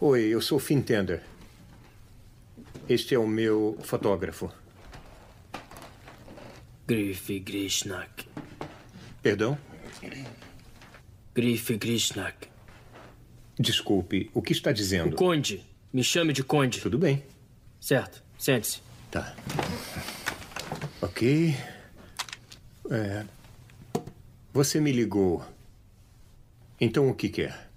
Oi, 0.00 0.22
eu 0.28 0.40
sou 0.40 0.60
Finn 0.60 0.80
Tender. 0.80 1.22
Este 2.88 3.14
é 3.14 3.18
o 3.18 3.26
meu 3.26 3.76
fotógrafo. 3.82 4.50
Griff 6.86 7.38
Grishnak. 7.40 8.26
Perdão? 9.22 9.58
Griff 11.34 11.76
Grishnak. 11.76 12.48
Desculpe, 13.58 14.30
o 14.32 14.40
que 14.40 14.52
está 14.52 14.72
dizendo? 14.72 15.14
Conde. 15.14 15.62
Me 15.92 16.02
chame 16.02 16.32
de 16.32 16.42
Conde. 16.42 16.80
Tudo 16.80 16.98
bem. 16.98 17.22
Certo. 17.78 18.22
Sente-se. 18.38 18.80
Tá. 19.10 19.36
Ok. 21.02 21.54
É. 22.90 23.24
Você 24.52 24.80
me 24.80 24.92
ligou. 24.92 25.44
Então 26.80 27.08
o 27.10 27.14
que 27.14 27.28
quer? 27.28 27.68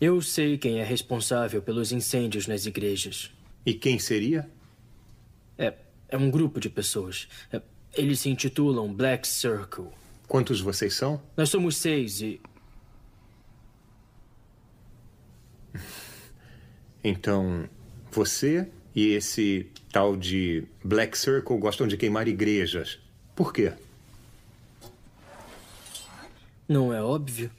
Eu 0.00 0.20
sei 0.20 0.58
quem 0.58 0.78
é 0.78 0.84
responsável 0.84 1.62
pelos 1.62 1.90
incêndios 1.90 2.46
nas 2.46 2.66
igrejas. 2.66 3.30
E 3.64 3.72
quem 3.72 3.98
seria? 3.98 4.48
É, 5.56 5.72
é 6.08 6.16
um 6.18 6.30
grupo 6.30 6.60
de 6.60 6.68
pessoas. 6.68 7.26
É, 7.50 7.62
eles 7.94 8.20
se 8.20 8.28
intitulam 8.28 8.92
Black 8.92 9.26
Circle. 9.26 9.88
Quantos 10.28 10.60
vocês 10.60 10.94
são? 10.94 11.22
Nós 11.34 11.48
somos 11.48 11.76
seis 11.78 12.20
e. 12.20 12.40
Então, 17.02 17.68
você 18.10 18.68
e 18.94 19.12
esse 19.12 19.70
tal 19.90 20.14
de 20.14 20.64
Black 20.84 21.16
Circle 21.16 21.56
gostam 21.58 21.86
de 21.86 21.96
queimar 21.96 22.28
igrejas. 22.28 22.98
Por 23.34 23.52
quê? 23.52 23.72
Não 26.68 26.92
é 26.92 27.02
óbvio? 27.02 27.50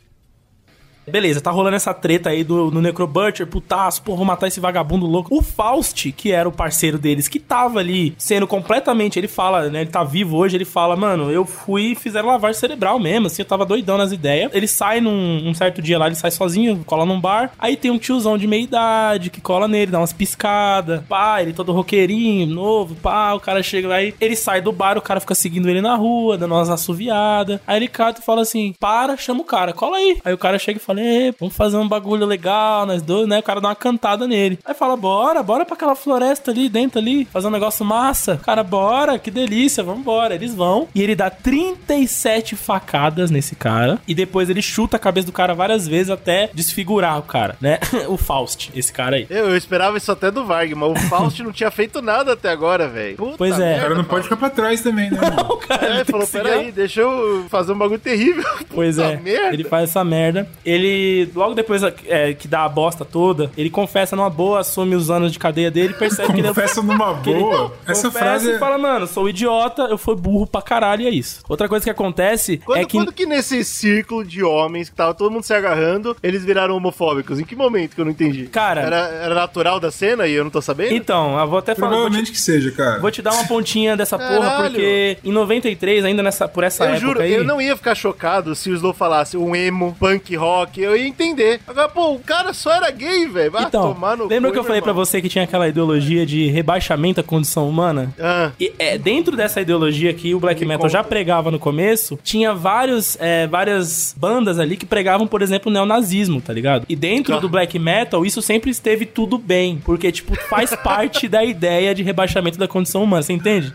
Beleza, 1.10 1.40
tá 1.40 1.52
rolando 1.52 1.76
essa 1.78 1.94
treta 1.94 2.30
aí 2.30 2.44
do, 2.44 2.70
Necrobutcher, 2.82 3.48
putaço, 3.48 4.02
pô, 4.02 4.16
vou 4.16 4.26
matar 4.26 4.48
esse 4.48 4.60
vagabundo 4.60 5.06
louco. 5.06 5.36
O 5.36 5.42
Faust, 5.42 6.12
que 6.12 6.32
era 6.32 6.48
o 6.48 6.52
parceiro 6.52 6.98
deles, 6.98 7.28
que 7.30 7.40
tava 7.40 7.80
ali 7.80 8.14
sendo 8.18 8.46
completamente, 8.46 9.18
ele 9.18 9.28
fala, 9.28 9.70
né, 9.70 9.82
ele 9.82 9.90
tá 9.90 10.04
vivo 10.04 10.36
hoje, 10.36 10.58
ele 10.58 10.66
fala, 10.66 10.96
mano, 10.98 11.32
eu 11.32 11.46
fui 11.46 11.92
e 11.92 11.96
fizeram 11.96 12.28
lavagem 12.28 12.60
cerebral 12.60 13.00
mesmo, 13.00 13.28
assim, 13.28 13.42
eu 13.42 13.48
tava 13.48 13.66
doidão 13.66 13.98
nas 13.98 14.12
ideias. 14.12 14.52
Ele 14.54 14.68
sai 14.68 15.00
num 15.00 15.48
um 15.48 15.54
certo 15.54 15.82
dia 15.82 15.98
lá, 15.98 16.08
ele 16.08 16.16
sai 16.16 16.30
sozinho, 16.30 16.84
cola 16.86 17.06
num 17.06 17.22
bar, 17.22 17.52
aí 17.58 17.78
tem 17.78 17.90
um 17.90 17.98
tiozão 17.98 18.38
de 18.38 18.46
meia 18.46 18.64
idade 18.64 19.30
que 19.30 19.40
cola 19.40 19.68
nele, 19.68 19.92
dá 19.92 20.00
umas 20.00 20.14
piscadas, 20.14 21.02
pá, 21.08 21.42
ele 21.42 21.54
todo 21.54 21.72
roqueirinho, 21.72 22.48
novo, 22.48 22.96
pá, 22.96 23.34
o 23.34 23.40
cara 23.40 23.64
chega 23.64 23.94
aí, 23.94 24.14
ele 24.20 24.36
sai 24.36 24.62
do 24.62 24.72
bar, 24.74 24.98
o 24.98 25.02
cara 25.02 25.22
fica 25.22 25.36
seguindo 25.36 25.70
ele 25.70 25.82
na 25.82 25.96
rua, 25.96 26.38
dando 26.38 26.54
umas 26.54 26.70
assoviadas, 26.70 27.60
aí 27.66 27.78
ele 27.78 27.88
cata 27.88 28.20
e 28.20 28.26
fala 28.26 28.42
assim, 28.42 28.74
para, 28.78 29.16
chama 29.16 29.42
o 29.42 29.46
cara, 29.46 29.72
cola 29.72 29.98
aí. 29.98 30.18
Aí 30.26 30.34
o 30.34 30.38
cara 30.38 30.60
chega 30.60 30.78
e 30.78 30.82
fala, 30.82 30.97
fala, 30.98 31.08
"Ê, 31.08 31.34
vamos 31.40 31.56
fazer 31.56 31.78
um 31.78 31.88
bagulho 31.88 32.26
legal, 32.26 32.86
nós 32.86 33.02
dois, 33.02 33.28
né? 33.28 33.40
O 33.40 33.44
cara 33.44 33.62
dá 33.62 33.70
uma 33.70 33.76
cantada 33.76 34.28
nele. 34.28 34.60
Aí 34.66 34.74
fala, 34.74 34.96
bora, 34.98 35.42
bora 35.44 35.66
pra 35.66 35.76
aquela 35.76 35.96
floresta 35.96 36.52
ali, 36.52 36.70
dentro 36.70 37.00
ali, 37.00 37.26
fazer 37.26 37.48
um 37.48 37.52
negócio 37.52 37.86
massa. 37.86 38.36
O 38.36 38.46
Cara, 38.46 38.64
bora, 38.64 39.20
que 39.20 39.30
delícia, 39.32 39.84
vambora. 39.84 40.36
Eles 40.36 40.54
vão. 40.54 40.88
E 40.96 41.02
ele 41.02 41.16
dá 41.16 41.30
37 41.30 42.56
facadas 42.56 43.30
nesse 43.32 43.56
cara. 43.56 44.00
E 44.08 44.14
depois 44.16 44.50
ele 44.50 44.62
chuta 44.62 44.98
a 44.98 45.00
cabeça 45.00 45.26
do 45.28 45.32
cara 45.34 45.54
várias 45.54 45.88
vezes 45.88 46.10
até 46.10 46.50
desfigurar 46.54 47.18
o 47.20 47.24
cara, 47.24 47.56
né? 47.62 47.80
o 48.08 48.18
Faust, 48.18 48.72
esse 48.76 48.92
cara 48.92 49.18
aí. 49.18 49.28
Eu, 49.30 49.50
eu 49.50 49.58
esperava 49.58 49.98
isso 49.98 50.12
até 50.12 50.32
do 50.32 50.46
Varg, 50.46 50.74
mas 50.76 50.92
o 50.92 50.96
Faust 51.10 51.42
não 51.44 51.52
tinha 51.52 51.70
feito 51.72 52.02
nada 52.02 52.34
até 52.34 52.50
agora, 52.50 52.88
velho. 52.88 53.34
Pois 53.38 53.60
é. 53.60 53.78
O 53.78 53.82
cara 53.82 53.96
não 53.96 54.04
pode 54.04 54.24
ficar 54.24 54.38
pra 54.38 54.50
trás 54.50 54.82
também, 54.82 55.10
né? 55.12 55.20
mano? 55.22 55.54
O 55.54 55.58
cara 55.58 55.86
É, 55.88 56.04
tem 56.04 56.06
falou, 56.06 56.28
peraí, 56.28 56.72
deixa 56.72 57.02
eu 57.02 57.46
fazer 57.50 57.72
um 57.74 57.78
bagulho 57.78 58.00
terrível. 58.00 58.44
Pois 58.70 58.96
Puta 58.98 59.08
é, 59.08 59.18
merda. 59.18 59.54
ele 59.54 59.64
faz 59.64 59.90
essa 59.90 60.04
merda. 60.04 60.48
Ele, 60.64 60.87
logo 61.36 61.54
depois 61.54 61.82
é, 61.84 62.34
que 62.34 62.48
dá 62.48 62.64
a 62.64 62.70
bosta 62.70 63.04
toda, 63.06 63.52
ele 63.58 63.70
confessa 63.70 64.16
numa 64.16 64.30
boa, 64.30 64.60
assume 64.60 64.96
os 64.96 65.10
anos 65.10 65.32
de 65.32 65.40
cadeia 65.40 65.72
dele 65.72 65.94
e 65.94 65.98
percebe 65.98 66.34
que 66.34 66.40
ele 66.40 66.48
é 66.48 66.50
Confessa 66.50 66.82
numa 66.84 67.20
que 67.22 67.30
ele 67.30 67.40
boa. 67.40 67.74
Essa 67.88 68.08
confessa 68.08 68.26
frase 68.26 68.50
e 68.50 68.54
é... 68.54 68.60
fala, 68.60 68.78
mano, 68.78 69.08
sou 69.08 69.30
idiota, 69.30 69.84
eu 69.84 69.98
fui 69.98 70.16
burro 70.16 70.48
pra 70.48 70.62
caralho 70.62 71.04
e 71.04 71.08
é 71.08 71.10
isso. 71.10 71.42
Outra 71.48 71.68
coisa 71.68 71.84
que 71.84 71.90
acontece 71.90 72.58
Quando, 72.58 72.80
é 72.80 72.86
que... 72.86 72.98
quando 72.98 73.12
que 73.12 73.26
nesse 73.26 73.64
círculo 73.64 74.24
de 74.24 74.44
homens 74.44 74.90
que 74.90 74.96
tava 74.96 75.14
todo 75.14 75.32
mundo 75.32 75.44
se 75.44 75.54
agarrando, 75.54 76.16
eles 76.22 76.44
viraram 76.44 76.76
homofóbicos? 76.76 77.40
Em 77.40 77.44
que 77.46 77.56
momento 77.56 77.96
que 77.96 78.02
eu 78.02 78.06
não 78.06 78.12
entendi? 78.12 78.48
Cara- 78.48 78.82
Era, 78.82 78.98
era 78.98 79.36
natural 79.36 79.80
da 79.80 79.92
cena 79.92 80.28
e 80.28 80.34
eu 80.34 80.44
não 80.44 80.52
tô 80.52 80.62
sabendo? 80.62 80.94
Então, 80.94 81.40
eu 81.40 81.48
vou 81.48 81.60
até 81.60 81.76
falar... 81.76 81.90
Vou 81.90 81.98
te, 81.98 82.02
Provavelmente 82.02 82.32
que 82.32 82.40
seja, 82.40 82.72
cara. 82.72 83.00
vou 83.00 83.12
te 83.12 83.22
dar 83.22 83.34
uma 83.34 83.46
pontinha 83.46 83.96
dessa 83.96 84.18
porra, 84.18 84.50
Caralho. 84.50 84.72
porque 84.72 85.18
em 85.24 85.32
93, 85.32 86.06
ainda 86.06 86.24
nessa, 86.24 86.48
por 86.48 86.64
essa 86.64 86.84
eu 86.84 86.90
época 86.90 87.02
juro, 87.02 87.22
aí... 87.22 87.34
eu 87.34 87.44
não 87.44 87.62
ia 87.62 87.76
ficar 87.76 87.96
chocado 87.96 88.56
se 88.56 88.70
o 88.70 88.74
Slow 88.74 88.94
falasse 88.94 89.38
um 89.38 89.56
emo, 89.56 89.96
punk 90.00 90.36
rock, 90.36 90.77
eu 90.82 90.96
ia 90.96 91.08
entender. 91.08 91.60
Agora, 91.68 91.90
pô, 91.90 92.14
o 92.14 92.20
cara 92.20 92.54
só 92.54 92.72
era 92.74 92.90
gay, 92.92 93.28
velho. 93.28 93.52
Vai 93.52 93.64
Então, 93.66 93.94
tomar 93.94 94.18
no 94.18 94.26
lembra 94.28 94.50
cu, 94.50 94.54
que 94.54 94.60
eu 94.60 94.64
falei 94.64 94.80
irmão? 94.82 94.94
você 94.94 95.22
que 95.22 95.30
tinha 95.30 95.44
aquela 95.44 95.68
ideologia 95.68 96.26
de 96.26 96.48
rebaixamento 96.48 97.22
da 97.22 97.28
condição 97.28 97.68
humana? 97.68 98.14
Ah, 98.20 98.52
E, 98.60 98.72
é, 98.80 98.98
dentro 98.98 99.36
dessa 99.36 99.62
ideologia 99.62 100.14
que 100.14 100.34
o 100.36 100.40
black 100.40 100.62
Me 100.62 100.68
metal 100.68 100.82
conta. 100.82 100.94
já 100.94 101.04
pregava 101.04 101.52
no 101.52 101.60
começo, 101.60 102.20
tinha 102.24 102.54
vários, 102.54 103.18
é, 103.20 103.48
várias 103.48 104.16
bandas 104.18 104.60
ali 104.60 104.76
que 104.78 104.86
pregavam, 104.86 105.28
por 105.28 105.42
exemplo, 105.42 105.70
o 105.70 105.74
neonazismo, 105.74 106.42
tá 106.42 106.54
ligado? 106.54 106.86
E 106.90 106.96
dentro 106.96 107.36
Ah. 107.36 107.40
do 107.40 107.50
black 107.50 107.78
metal, 107.80 108.26
isso 108.26 108.42
sempre 108.42 108.72
esteve 108.72 109.06
tudo 109.06 109.38
bem, 109.38 109.82
porque, 109.84 110.12
tipo, 110.12 110.36
faz 110.50 110.76
parte 110.84 111.28
da 111.28 111.44
ideia 111.44 111.94
de 111.94 112.04
rebaixamento 112.04 112.58
da 112.58 112.68
condição 112.68 113.04
humana, 113.04 113.22
você 113.24 113.34
entende? 113.34 113.74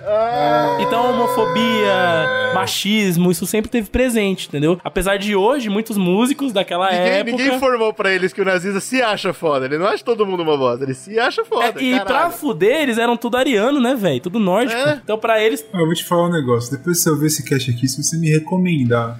Então, 0.81 1.11
homofobia, 1.11 2.53
machismo, 2.55 3.31
isso 3.31 3.47
sempre 3.47 3.71
teve 3.71 3.89
presente, 3.91 4.49
entendeu? 4.49 4.79
Apesar 4.85 5.17
de 5.19 5.35
hoje, 5.35 5.69
muitos 5.69 5.97
músicos 5.97 6.53
daquela 6.53 6.82
ninguém, 6.91 7.09
época... 7.09 7.31
ninguém 7.31 7.55
informou 7.57 7.93
pra 7.93 8.13
eles 8.13 8.33
que 8.33 8.41
o 8.41 8.45
nazista 8.45 8.81
se 8.81 9.01
acha 9.03 9.33
foda. 9.33 9.67
Ele 9.67 9.79
não 9.79 9.87
acha 9.87 10.03
todo 10.05 10.27
mundo 10.27 10.43
uma 10.43 10.57
bosta, 10.57 10.85
ele 10.85 10.95
se 10.95 11.19
acha 11.19 11.45
foda. 11.45 11.81
É, 11.81 11.83
e 11.83 11.95
pra 11.97 12.05
caralho. 12.05 12.33
fuder, 12.33 12.83
eles 12.83 12.99
eram 12.99 13.17
tudo 13.17 13.37
ariano, 13.37 13.81
né, 13.81 13.95
velho? 13.95 14.21
Tudo 14.21 14.39
nórdico. 14.39 14.81
É. 14.81 15.01
Então, 15.03 15.19
pra 15.19 15.43
eles, 15.43 15.65
Ah, 15.73 15.81
eu 15.81 15.87
vou 15.87 15.95
te 15.95 16.05
falar 16.05 16.29
um 16.29 16.33
negócio. 16.33 16.71
Depois 16.71 16.99
que 16.99 17.03
você 17.05 17.11
ouvir 17.11 17.27
esse 17.27 17.45
cast 17.45 17.71
aqui, 17.71 17.87
se 17.89 18.03
você 18.03 18.17
me 18.17 18.31
recomendar 18.31 19.19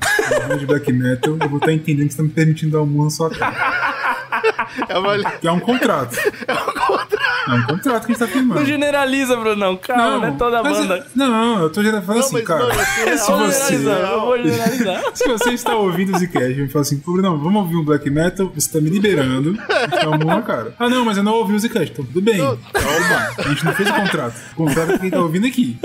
um 0.53 0.57
de 0.57 0.67
black 0.67 0.93
metal, 0.93 1.37
eu 1.41 1.49
vou 1.49 1.59
estar 1.59 1.73
entendendo 1.73 2.07
que 2.09 2.13
você 2.13 2.19
tá 2.19 2.23
me 2.23 2.31
permitindo 2.31 2.73
dar 2.73 2.83
um 2.83 2.87
murro 2.87 3.05
na 3.05 3.11
sua 3.11 3.31
cara. 3.31 3.93
É 4.89 4.99
uma... 4.99 5.15
É 5.43 5.51
um 5.53 5.61
contrato. 5.61 6.17
É 6.49 6.53
um 6.53 6.73
contrato. 6.75 7.22
É 7.49 7.53
um 7.55 7.63
contrato 7.65 8.07
que 8.07 8.13
a 8.13 8.15
gente 8.15 8.19
tá 8.19 8.27
firmando. 8.27 8.61
não 8.61 8.67
generaliza, 8.67 9.37
Brunão. 9.37 9.77
Calma, 9.77 10.19
não 10.19 10.25
é 10.29 10.31
toda 10.33 10.63
mas 10.63 10.79
banda. 10.79 10.97
é- 10.99 11.05
Não, 11.15 11.63
eu 11.63 11.71
tô 11.71 11.83
generalizando 11.83 12.19
Não, 12.19 12.25
assim, 12.27 12.35
mas, 12.35 12.45
cara. 12.45 12.65
é 13.07 13.17
se 13.17 13.33
você, 13.33 13.77
Generalizando, 13.79 14.13
eu 14.15 14.21
vou 14.21 14.39
generalizar. 14.39 15.03
se 15.15 15.29
você 15.29 15.51
está 15.51 15.75
ouvindo 15.77 16.15
o 16.15 16.19
Zcast 16.19 16.53
e 16.53 16.63
me 16.63 16.69
fala 16.69 16.83
assim, 16.83 16.99
pô, 16.99 17.17
não, 17.17 17.39
vamos 17.39 17.63
ouvir 17.63 17.77
um 17.77 17.85
black 17.85 18.09
metal, 18.11 18.51
você 18.55 18.71
tá 18.73 18.81
me 18.81 18.91
liberando, 18.91 19.57
então 19.87 20.13
um 20.13 20.19
na 20.19 20.43
cara. 20.43 20.75
Ah, 20.79 20.89
não, 20.89 21.05
mas 21.05 21.17
eu 21.17 21.23
não 21.23 21.35
ouvi 21.35 21.55
o 21.55 21.59
Zcast, 21.59 21.93
então 21.93 22.05
tudo 22.05 22.21
bem. 22.21 22.39
Calma, 22.39 23.35
a 23.39 23.43
gente 23.49 23.65
não 23.65 23.73
fez 23.73 23.89
o 23.91 23.95
contrato. 23.95 24.35
O 24.53 24.57
contrato 24.57 24.93
é 24.93 24.99
quem 24.99 25.11
tá 25.11 25.21
ouvindo 25.21 25.47
aqui. 25.47 25.77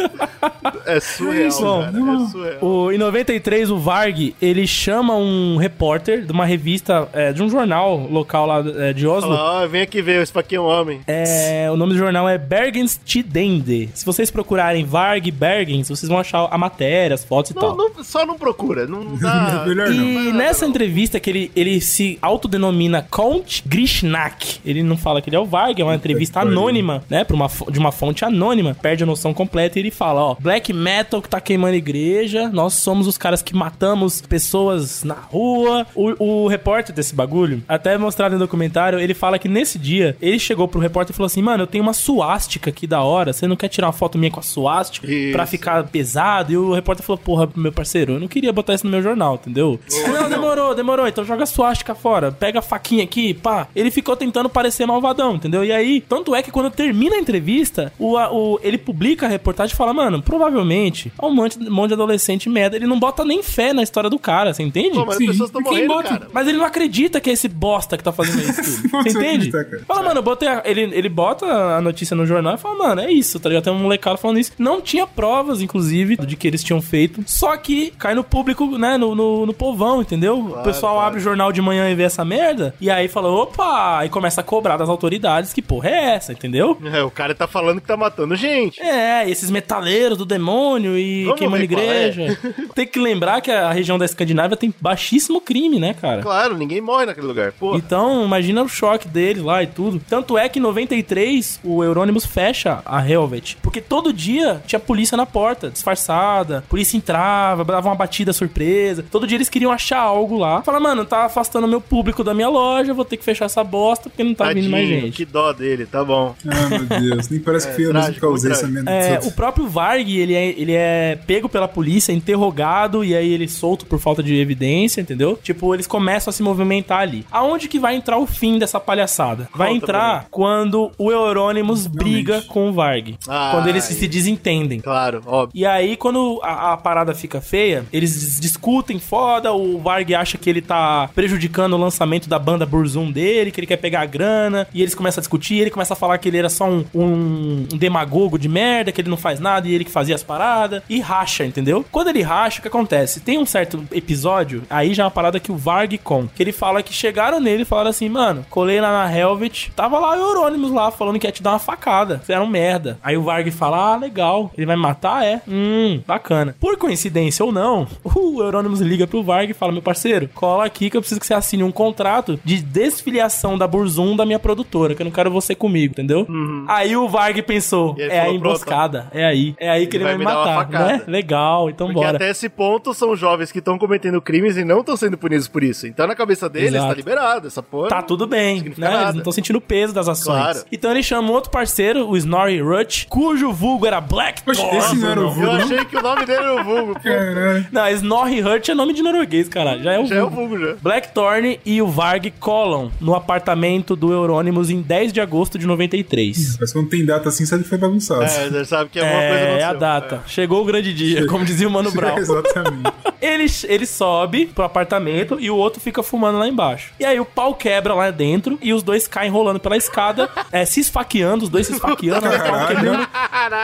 É 0.86 1.00
surreal, 1.00 1.52
Bom, 1.60 1.82
cara. 1.82 1.98
É 1.98 2.28
surreal. 2.28 2.58
O, 2.64 2.92
em 2.92 2.98
93, 2.98 3.72
o 3.72 3.78
Varg, 3.78 4.36
ele 4.42 4.68
chama 4.68 5.16
um 5.16 5.58
repórter 5.58 6.26
de 6.26 6.32
uma 6.32 6.46
revista, 6.46 7.08
é, 7.14 7.34
de 7.34 7.42
um 7.42 7.50
jornal 7.50 7.98
local 8.10 8.46
lá 8.46 8.64
é, 8.78 8.94
de 8.94 9.06
Oslo. 9.08 9.32
Ó, 9.32 9.68
vem 9.68 9.82
aqui 9.82 10.02
ver, 10.02 10.22
esse 10.22 10.38
aqui 10.38 10.56
é 10.56 10.62
um 10.62 10.66
homem. 10.66 11.02
É, 11.08 11.47
o 11.72 11.78
nome 11.78 11.94
do 11.94 11.98
jornal 11.98 12.28
é 12.28 12.38
Bergens 12.38 13.00
Tidende. 13.04 13.90
Se 13.94 14.06
vocês 14.06 14.30
procurarem 14.32 14.84
Varg 14.86 15.30
Bergens, 15.32 15.90
vocês 15.90 16.08
vão 16.10 16.20
achar 16.20 16.48
a 16.52 16.58
matéria, 16.58 17.14
as 17.16 17.24
fotos 17.24 17.52
e 17.52 17.56
Não, 17.56 17.62
tal. 17.62 17.76
não- 17.78 18.04
só 18.04 18.26
não 18.26 18.38
procura, 18.38 18.86
não 18.88 19.16
dá... 19.18 19.64
Melhor 19.66 19.90
não. 19.90 20.04
E 20.04 20.32
nessa 20.34 20.66
entrevista 20.66 21.20
que 21.20 21.30
ele, 21.30 21.52
ele 21.56 21.82
se 21.82 22.18
autodenomina 22.22 23.06
Count 23.10 23.64
Grishnak, 23.66 24.60
ele 24.66 24.84
não 24.84 24.98
fala 24.98 25.22
que 25.22 25.30
ele 25.30 25.36
é 25.36 25.40
o 25.40 25.46
Varg, 25.46 25.80
é 25.80 25.84
uma 25.84 25.96
entrevista 25.96 26.42
anônima, 26.42 27.04
né, 27.10 27.24
pra 27.24 27.36
uma, 27.36 27.48
de 27.70 27.80
uma 27.80 27.92
fonte 27.92 28.24
anônima, 28.26 28.76
perde 28.82 29.04
a 29.04 29.06
noção 29.08 29.34
completa 29.34 29.78
e 29.78 29.82
ele 29.82 29.92
fala, 29.92 30.22
ó, 30.22 30.36
black 30.40 30.72
metal 30.74 31.22
que 31.22 31.30
tá 31.30 31.40
queimando 31.42 31.76
igreja, 31.76 32.50
nós 32.50 32.74
somos 32.76 33.08
os 33.08 33.18
caras 33.18 33.42
que 33.42 33.56
matamos 33.56 34.22
pessoas 34.22 35.04
na 35.04 35.16
rua. 35.16 35.86
O, 35.96 36.44
o 36.44 36.48
repórter 36.48 36.94
desse 36.94 37.14
bagulho, 37.16 37.64
até 37.68 37.98
mostrado 37.98 38.34
no 38.34 38.40
documentário, 38.40 39.00
ele 39.00 39.14
fala 39.14 39.40
que 39.40 39.48
nesse 39.48 39.78
dia, 39.80 40.16
ele 40.22 40.40
chegou 40.40 40.68
pro 40.68 40.80
repórter 40.80 41.14
e 41.14 41.16
falou 41.16 41.28
assim, 41.28 41.37
mano, 41.42 41.64
eu 41.64 41.68
tenho 41.68 41.84
uma 41.84 41.94
suástica 41.94 42.70
aqui 42.70 42.86
da 42.88 43.02
hora, 43.02 43.34
você 43.34 43.48
não 43.48 43.56
quer 43.56 43.68
tirar 43.68 43.88
uma 43.88 43.94
foto 43.94 44.18
minha 44.18 44.32
com 44.32 44.40
a 44.40 44.44
suástica 44.44 45.10
Isso. 45.12 45.32
pra 45.32 45.46
ficar 45.46 45.84
pesado? 45.86 46.52
E 46.52 46.58
o 46.58 46.74
repórter 46.74 47.06
falou, 47.06 47.18
porra, 47.18 47.50
meu 47.56 47.72
parceiro, 47.72 48.14
eu 48.14 48.20
não 48.20 48.28
queria 48.28 48.52
botar 48.54 48.74
isso 48.74 48.86
no 48.86 48.92
meu 48.92 49.02
jornal, 49.02 49.36
entendeu? 49.36 49.80
Não, 50.08 50.30
demorou, 50.30 50.74
demorou, 50.76 51.08
então 51.08 51.24
joga 51.26 51.44
a 51.44 51.48
suástica 51.48 51.94
fora, 51.96 52.32
pega 52.32 52.60
a 52.60 52.62
faquinha 52.62 53.04
aqui, 53.04 53.34
pá. 53.34 53.68
Ele 53.76 53.92
ficou 53.92 54.16
tentando 54.16 54.50
parecer 54.50 54.86
malvadão, 54.86 55.36
entendeu? 55.36 55.64
E 55.64 55.72
aí, 55.72 56.02
tanto 56.02 56.34
é 56.36 56.42
que 56.42 56.52
quando 56.52 56.70
termina 56.72 57.16
a 57.16 57.20
entrevista, 57.20 57.92
o, 58.00 58.16
o- 58.18 58.60
ele 58.64 58.78
publica 58.78 59.26
a 59.26 59.30
reportagem 59.30 59.74
e 59.74 59.78
fala, 59.78 59.94
mano, 59.94 60.22
provavelmente 60.22 61.12
é 61.22 61.26
um 61.26 61.34
monte, 61.34 61.58
um 61.60 61.72
monte 61.72 61.90
de 61.90 61.94
adolescente 61.94 62.50
merda. 62.50 62.76
Ele 62.76 62.88
não 62.88 63.00
bota 63.00 63.24
nem 63.26 63.44
fé 63.44 63.74
na 63.74 63.84
história 63.84 64.10
do 64.10 64.18
cara, 64.20 64.54
você 64.54 64.64
entende? 64.64 64.92
Pô, 64.92 65.06
mas 65.06 65.18
Sim, 65.18 65.26
as 65.26 65.32
pessoas 65.32 65.50
estão 65.50 65.62
quem 65.64 65.72
morrendo, 65.72 65.88
bota- 65.94 66.10
cara. 66.10 66.28
Mas 66.34 66.48
ele 66.48 66.58
não 66.58 66.66
acredita 66.66 67.20
que 67.20 67.30
é 67.30 67.34
esse 67.34 67.48
bosta 67.48 67.98
que 67.98 68.04
tá 68.04 68.12
fazendo 68.12 68.40
isso 68.42 68.82
tudo. 68.84 68.88
Não 68.98 69.04
Você 69.04 69.10
entende? 69.10 69.48
acreditar, 69.50 69.66
cara. 69.66 69.84
Fala, 69.88 70.04
mano, 70.04 70.20
eu 70.20 70.24
botei 70.24 70.48
a- 70.48 70.62
ele, 70.66 70.82
ele 70.82 71.10
bota 71.10 71.27
a 71.32 71.82
notícia 71.82 72.16
no 72.16 72.26
jornal 72.26 72.56
e 72.56 72.58
fala, 72.58 72.76
mano, 72.76 73.02
é 73.02 73.12
isso, 73.12 73.40
tá 73.40 73.50
ligado? 73.50 73.66
Tem 73.66 73.74
um 73.74 73.80
molecado 73.80 74.18
falando 74.18 74.40
isso. 74.40 74.52
Não 74.58 74.82
tinha 74.82 75.06
provas, 75.06 75.62
inclusive, 75.62 76.18
de 76.18 76.36
que 76.36 76.48
eles 76.48 76.64
tinham 76.64 76.82
feito. 76.82 77.24
Só 77.26 77.56
que 77.58 77.92
cai 77.98 78.14
no 78.14 78.24
público, 78.24 78.78
né? 78.78 78.98
No, 78.98 79.16
no, 79.16 79.46
no 79.46 79.54
povão, 79.54 80.02
entendeu? 80.02 80.38
o 80.40 80.64
pessoal 80.64 80.94
claro. 80.94 81.08
abre 81.08 81.20
o 81.20 81.24
jornal 81.24 81.52
de 81.52 81.62
manhã 81.62 81.90
e 81.90 81.96
vê 81.96 82.04
essa 82.04 82.24
merda. 82.24 82.74
E 82.80 82.90
aí 82.90 83.08
fala, 83.08 83.30
opa! 83.30 84.06
E 84.06 84.10
começa 84.10 84.42
a 84.42 84.44
cobrar 84.44 84.78
das 84.78 84.90
autoridades 84.90 85.54
que 85.54 85.62
porra 85.62 85.90
é 85.90 86.16
essa, 86.16 86.32
entendeu? 86.32 86.78
É, 86.94 87.04
o 87.04 87.12
cara 87.12 87.34
tá 87.36 87.48
falando 87.48 87.82
que 87.82 87.88
tá 87.88 87.98
matando 87.98 88.36
gente. 88.36 88.82
É, 88.82 89.30
esses 89.30 89.50
metaleiros 89.50 90.18
do 90.18 90.26
demônio 90.26 90.98
e 90.98 91.26
Vamos 91.26 91.40
queimando 91.40 91.68
qual 91.68 91.82
é. 91.82 92.08
igreja. 92.08 92.40
Tem 92.74 92.88
que 92.88 93.00
lembrar 93.00 93.42
que 93.42 93.52
a 93.52 93.72
região 93.72 93.98
da 93.98 94.06
Escandinávia 94.06 94.56
tem 94.56 94.74
baixíssimo 94.80 95.42
crime, 95.42 95.80
né, 95.80 95.94
cara? 95.94 96.22
Claro, 96.22 96.56
ninguém 96.56 96.82
morre 96.82 97.06
naquele 97.06 97.28
lugar. 97.28 97.52
Pô, 97.54 97.76
Então, 97.76 98.24
imagina 98.24 98.64
o 98.64 98.70
choque 98.70 99.08
deles 99.08 99.44
lá 99.44 99.64
e 99.64 99.68
tudo. 99.68 100.02
Tanto 100.08 100.38
é 100.38 100.48
que 100.48 100.60
em 100.60 100.62
93 100.62 101.17
o 101.64 101.84
Euronymous 101.84 102.26
fecha 102.26 102.82
a 102.86 103.08
Helvet. 103.08 103.58
Porque 103.62 103.82
todo 103.82 104.14
dia 104.14 104.62
tinha 104.66 104.80
polícia 104.80 105.18
na 105.18 105.26
porta, 105.26 105.70
disfarçada. 105.70 106.64
Polícia 106.70 106.98
entrava, 106.98 107.64
dava 107.64 107.90
uma 107.90 107.96
batida 107.96 108.34
surpresa. 108.34 109.06
Todo 109.12 109.28
dia 109.28 109.38
eles 109.38 109.50
queriam 109.50 109.72
achar 109.72 110.00
algo 110.00 110.38
lá. 110.38 110.62
Fala, 110.62 110.80
mano, 110.80 111.06
tá 111.06 111.26
afastando 111.26 111.68
meu 111.68 111.82
público 111.82 112.24
da 112.24 112.34
minha 112.34 112.50
loja, 112.50 112.94
vou 112.94 113.06
ter 113.06 113.18
que 113.18 113.24
fechar 113.24 113.46
essa 113.46 113.64
bosta 113.64 114.10
porque 114.10 114.24
não 114.24 114.34
tá 114.34 114.54
vindo 114.54 114.70
mais 114.70 114.84
tadinho, 114.84 115.02
gente. 115.02 115.16
que 115.16 115.26
dó 115.26 115.54
dele, 115.54 115.86
tá 115.86 116.04
bom. 116.04 116.36
Ah, 116.48 116.70
meu 116.70 117.00
Deus. 117.00 117.30
Nem 117.30 117.40
parece 117.40 117.68
que 117.68 117.74
fui 117.76 117.86
eu 117.86 117.94
mesmo 117.94 118.14
que 118.14 118.20
causei 118.20 118.52
essa 118.52 118.68
merda. 118.68 118.92
É, 118.92 119.20
o 119.24 119.32
próprio 119.32 119.68
Varg, 119.68 120.10
ele 120.10 120.34
é, 120.34 120.48
ele 120.50 120.74
é 120.74 121.18
pego 121.28 121.50
pela 121.50 121.68
polícia, 121.68 122.12
interrogado, 122.12 123.04
e 123.04 123.16
aí 123.16 123.32
ele 123.32 123.46
é 123.46 123.48
solto 123.48 123.86
por 123.86 124.00
falta 124.00 124.22
de 124.24 124.36
evidência, 124.36 125.02
entendeu? 125.02 125.40
Tipo, 125.42 125.74
eles 125.74 125.88
começam 125.88 126.30
a 126.30 126.34
se 126.34 126.44
movimentar 126.44 127.00
ali. 127.00 127.26
Aonde 127.32 127.68
que 127.68 127.80
vai 127.80 127.96
entrar 127.96 128.18
o 128.18 128.26
fim 128.26 128.58
dessa 128.58 128.80
palhaçada? 128.80 129.50
Vai 129.54 129.70
Conta 129.70 129.86
entrar 129.86 130.28
quando 130.32 130.92
o 130.98 131.07
Euronymous 131.12 131.86
Realmente. 131.86 132.04
briga 132.04 132.42
com 132.44 132.70
o 132.70 132.74
Varg. 132.74 133.16
Ah, 133.28 133.52
quando 133.54 133.68
eles 133.68 133.84
se, 133.84 134.08
desentendem. 134.08 134.80
Claro, 134.80 135.22
óbvio. 135.26 135.52
E 135.54 135.66
aí, 135.66 135.96
quando 135.98 136.40
a, 136.44 136.74
a 136.74 136.78
parada 136.78 137.14
fica 137.14 137.42
feia, 137.42 137.86
eles 137.92 138.20
dis- 138.20 138.40
discutem 138.40 139.00
foda, 139.00 139.54
o 139.54 139.80
Varg 139.80 140.14
acha 140.16 140.38
que 140.38 140.50
ele 140.50 140.62
tá 140.62 141.10
prejudicando 141.14 141.74
o 141.74 141.78
lançamento 141.78 142.28
da 142.30 142.40
banda 142.40 142.66
Burzum 142.66 143.12
dele, 143.12 143.52
que 143.52 143.60
ele 143.60 143.68
quer 143.68 143.78
pegar 143.78 144.02
a 144.02 144.06
grana, 144.06 144.68
e 144.74 144.82
eles 144.82 144.96
começam 144.96 145.20
a 145.20 145.24
discutir, 145.24 145.56
ele 145.56 145.70
começa 145.70 145.94
a 145.94 145.98
falar 145.98 146.18
que 146.18 146.28
ele 146.30 146.38
era 146.38 146.50
só 146.50 146.66
um, 146.70 146.86
um- 146.94 147.68
um 147.74 147.78
demagogo 147.78 148.38
de 148.38 148.48
merda, 148.50 148.92
que 148.92 149.02
ele 149.02 149.10
não 149.10 149.18
faz 149.18 149.40
nada, 149.40 149.68
e 149.68 149.74
ele 149.74 149.84
que 149.86 149.92
fazia 149.92 150.16
as 150.16 150.24
paradas, 150.24 150.82
e 150.90 151.00
racha, 151.00 151.46
entendeu? 151.46 151.86
Quando 151.92 152.10
ele 152.10 152.22
racha, 152.22 152.60
o 152.60 152.62
que 152.62 152.68
acontece? 152.68 153.20
Tem 153.20 153.38
um 153.38 153.46
certo 153.46 153.84
episódio, 153.92 154.64
aí 154.70 154.94
já 154.94 155.04
é 155.04 155.06
uma 155.06 155.12
parada 155.12 155.40
que 155.40 155.52
o 155.52 155.58
Varg 155.58 155.98
conta, 156.00 156.32
que 156.36 156.42
ele 156.44 156.52
fala 156.52 156.82
que 156.84 156.94
chegaram 156.94 157.40
nele 157.40 157.62
e 157.64 157.66
falaram 157.66 157.90
assim, 157.90 158.10
mano, 158.10 158.46
colei 158.50 158.80
lá 158.82 158.92
na 158.92 159.16
Helvet, 159.18 159.72
tava 159.76 160.00
lá 160.00 160.12
o 160.12 160.20
Euronymous 160.20 160.72
lá 160.72 160.87
falando 160.92 161.20
que 161.20 161.28
ia 161.28 161.32
te 161.32 161.44
dar 161.44 161.52
uma 161.52 161.60
facada. 161.60 162.22
Você 162.24 162.34
era 162.34 162.44
um 162.44 162.48
merda. 162.48 162.98
Aí 163.04 163.18
o 163.18 163.24
Varg 163.24 163.50
fala: 163.52 163.94
Ah, 163.94 163.98
legal. 163.98 164.52
Ele 164.58 164.66
vai 164.66 164.76
me 164.76 164.82
matar? 164.82 165.26
É. 165.26 165.42
Hum, 165.48 166.02
bacana. 166.06 166.56
Por 166.60 166.78
coincidência 166.78 167.46
ou 167.46 167.52
não, 167.52 167.88
o 168.04 168.42
Euronymous 168.42 168.80
liga 168.80 169.08
pro 169.08 169.24
Varg 169.24 169.52
e 169.52 169.54
fala: 169.54 169.72
Meu 169.72 169.82
parceiro, 169.82 170.30
cola 170.34 170.66
aqui 170.66 170.90
que 170.90 170.98
eu 170.98 171.02
preciso 171.02 171.20
que 171.20 171.28
você 171.28 171.34
assine 171.34 171.64
um 171.64 171.72
contrato 171.72 172.40
de 172.44 172.62
desfiliação 172.62 173.58
da 173.58 173.68
Burzum 173.68 174.16
da 174.16 174.26
minha 174.26 174.40
produtora, 174.40 174.96
que 174.96 175.02
eu 175.02 175.06
não 175.06 175.12
quero 175.12 175.32
você 175.32 175.56
comigo, 175.56 175.92
entendeu? 175.92 176.28
Aí 176.68 176.96
o 176.96 177.08
Varg 177.08 177.42
pensou: 177.42 177.96
E 177.98 178.02
ele 178.02 178.14
É 178.14 178.22
a 178.22 178.32
emboscada. 178.32 179.08
É 179.12 179.26
aí. 179.26 179.56
É 179.60 179.70
aí 179.70 179.88
que 179.88 179.98
ele, 179.98 180.04
vai, 180.04 180.18
me 180.18 180.24
matar, 180.24 180.70
né? 180.70 181.02
Legal, 181.08 181.70
então 181.70 181.88
Porque 181.88 182.00
bora. 182.00 182.18
até 182.18 182.30
esse 182.30 182.50
ponto 182.50 182.94
são 182.94 183.16
jovens 183.16 183.52
que 183.52 183.60
estão 183.60 183.78
cometendo 183.78 184.22
crimes 184.22 184.58
e 184.58 184.64
não 184.64 184.80
estão 184.80 184.96
sendo 184.98 185.18
punidos 185.18 185.48
por 185.48 185.64
isso. 185.64 185.88
Então 185.88 186.08
na 186.08 186.16
cabeça 186.16 186.50
deles 186.50 186.74
Exato. 186.74 186.90
tá 186.90 186.94
liberado. 186.94 187.48
Essa 187.48 187.64
porra. 187.64 187.90
Tá 187.90 188.02
tudo 188.02 188.28
bem, 188.28 188.74
né? 188.78 188.94
Eles 189.02 189.14
não 189.14 189.18
estão 189.18 189.32
sentindo 189.32 189.58
o 189.58 189.62
peso 189.62 189.94
das 189.94 190.08
ações. 190.08 190.38
Claro. 190.38 190.64
Então 190.78 190.92
ele 190.92 191.02
chama 191.04 191.30
um 191.30 191.32
outro 191.32 191.50
parceiro, 191.50 192.08
o 192.08 192.16
Snorri 192.16 192.62
Rutch, 192.62 193.06
cujo 193.10 193.52
vulgo 193.52 193.86
era 193.88 194.00
Black 194.00 194.44
Poxa, 194.44 194.62
Thor. 194.62 194.76
esse 194.76 194.96
não 194.96 195.10
era 195.10 195.20
o 195.20 195.24
Eu 195.24 195.30
vulgo, 195.32 195.52
não? 195.54 195.56
achei 195.64 195.86
que 195.86 195.98
o 195.98 196.02
nome 196.02 196.26
dele 196.26 196.40
era 196.44 196.62
o 196.62 196.64
vulgo. 196.64 197.00
Caralho. 197.00 197.66
Não, 197.72 197.90
Snorri 197.90 198.42
Hurt 198.44 198.70
é 198.70 198.74
nome 198.76 198.94
de 198.94 199.02
norueguês, 199.02 199.50
cara. 199.50 199.78
Já 199.80 199.94
é 199.94 200.00
o 200.00 200.06
Já 200.06 200.16
é 200.18 200.24
o 200.24 200.30
vulgo. 200.30 200.50
vulgo 200.58 200.66
já. 200.68 200.76
Blackthorn 200.82 201.60
e 201.66 201.82
o 201.82 201.88
Varg 201.88 202.32
colam 202.40 202.92
no 203.02 203.16
apartamento 203.16 203.96
do 203.96 204.12
Euronymous 204.12 204.70
em 204.70 204.82
10 204.82 205.12
de 205.12 205.20
agosto 205.22 205.58
de 205.58 205.66
93. 205.66 206.58
Mas 206.60 206.72
quando 206.72 206.90
tem 206.90 207.04
data 207.06 207.30
assim, 207.30 207.46
sabe 207.46 207.64
que 207.64 207.70
foi 207.70 207.78
bagunçado. 207.78 208.24
É, 208.24 208.28
você 208.50 208.66
sabe 208.66 208.90
que 208.90 209.00
alguma 209.00 209.18
coisa 209.20 209.34
É, 209.34 209.38
aconteceu. 209.44 209.60
é 209.60 209.64
a 209.64 209.74
data. 209.74 210.24
Chegou 210.28 210.62
o 210.62 210.66
grande 210.66 210.94
dia, 210.94 211.26
como 211.28 211.44
dizia 211.44 211.68
o 211.68 211.72
Mano 211.72 211.92
Brown. 211.92 212.18
Exatamente. 212.20 212.92
Ele, 213.20 213.46
ele 213.68 213.86
sobe 213.86 214.46
pro 214.48 214.64
apartamento 214.64 215.38
e 215.40 215.50
o 215.50 215.56
outro 215.56 215.80
fica 215.82 216.04
fumando 216.04 216.38
lá 216.38 216.48
embaixo. 216.48 216.94
E 217.00 217.06
aí 217.06 217.20
o 217.20 217.26
pau 217.26 217.56
quebra 217.56 217.94
lá 217.94 218.12
dentro 218.12 218.58
e 218.62 218.74
os 218.74 218.84
dois 218.84 219.08
caem 219.08 219.32
rolando 219.32 219.60
pela 219.60 219.76
escada, 219.76 220.30
é, 220.52 220.66
se 220.68 220.80
esfaqueando, 220.80 221.44
os 221.46 221.50
dois 221.50 221.68
se 221.68 221.74
esfaqueando, 221.74 222.28
né. 222.28 222.38
Caralho. 222.38 223.08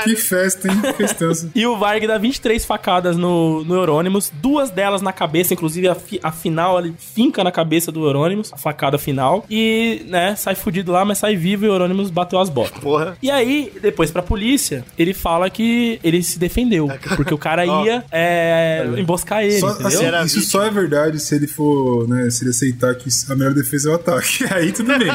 Que 0.03 0.15
festa, 0.15 0.67
hein? 0.71 0.81
Que 0.81 0.93
festança. 0.93 1.49
E 1.53 1.65
o 1.65 1.77
Varg 1.77 2.05
dá 2.07 2.17
23 2.17 2.63
facadas 2.65 3.17
no, 3.17 3.63
no 3.63 3.75
Euronymous, 3.75 4.31
duas 4.41 4.69
delas 4.69 5.01
na 5.01 5.11
cabeça, 5.13 5.53
inclusive 5.53 5.87
a, 5.87 5.95
fi- 5.95 6.19
a 6.23 6.31
final 6.31 6.79
ele 6.79 6.93
finca 6.97 7.43
na 7.43 7.51
cabeça 7.51 7.91
do 7.91 8.05
Euronymous, 8.05 8.51
a 8.53 8.57
facada 8.57 8.97
final. 8.97 9.45
E, 9.49 10.05
né, 10.07 10.35
sai 10.35 10.55
fudido 10.55 10.91
lá, 10.91 11.03
mas 11.05 11.17
sai 11.17 11.35
vivo 11.35 11.65
e 11.65 11.69
o 11.69 11.73
Euronymous 11.73 12.09
bateu 12.09 12.39
as 12.39 12.49
botas. 12.49 12.79
Porra. 12.79 13.17
E 13.21 13.29
aí, 13.29 13.71
depois 13.81 14.11
pra 14.11 14.21
polícia, 14.21 14.85
ele 14.97 15.13
fala 15.13 15.49
que 15.49 15.99
ele 16.03 16.21
se 16.23 16.39
defendeu. 16.39 16.87
Porque 17.15 17.33
o 17.33 17.37
cara 17.37 17.65
ia 17.83 18.03
é, 18.11 18.85
emboscar 18.97 19.43
ele, 19.43 19.59
Só- 19.59 19.71
entendeu? 19.71 20.15
assim, 20.15 20.39
isso 20.39 20.49
só 20.49 20.63
é 20.63 20.69
verdade 20.69 21.19
se 21.19 21.35
ele 21.35 21.47
for, 21.47 22.07
né? 22.07 22.29
Se 22.29 22.43
ele 22.43 22.51
aceitar 22.51 22.93
que 22.95 23.09
a 23.29 23.35
melhor 23.35 23.53
defesa 23.53 23.89
é 23.89 23.91
o 23.91 23.95
ataque. 23.95 24.45
Aí 24.53 24.71
tudo 24.71 24.97
bem. 24.97 25.09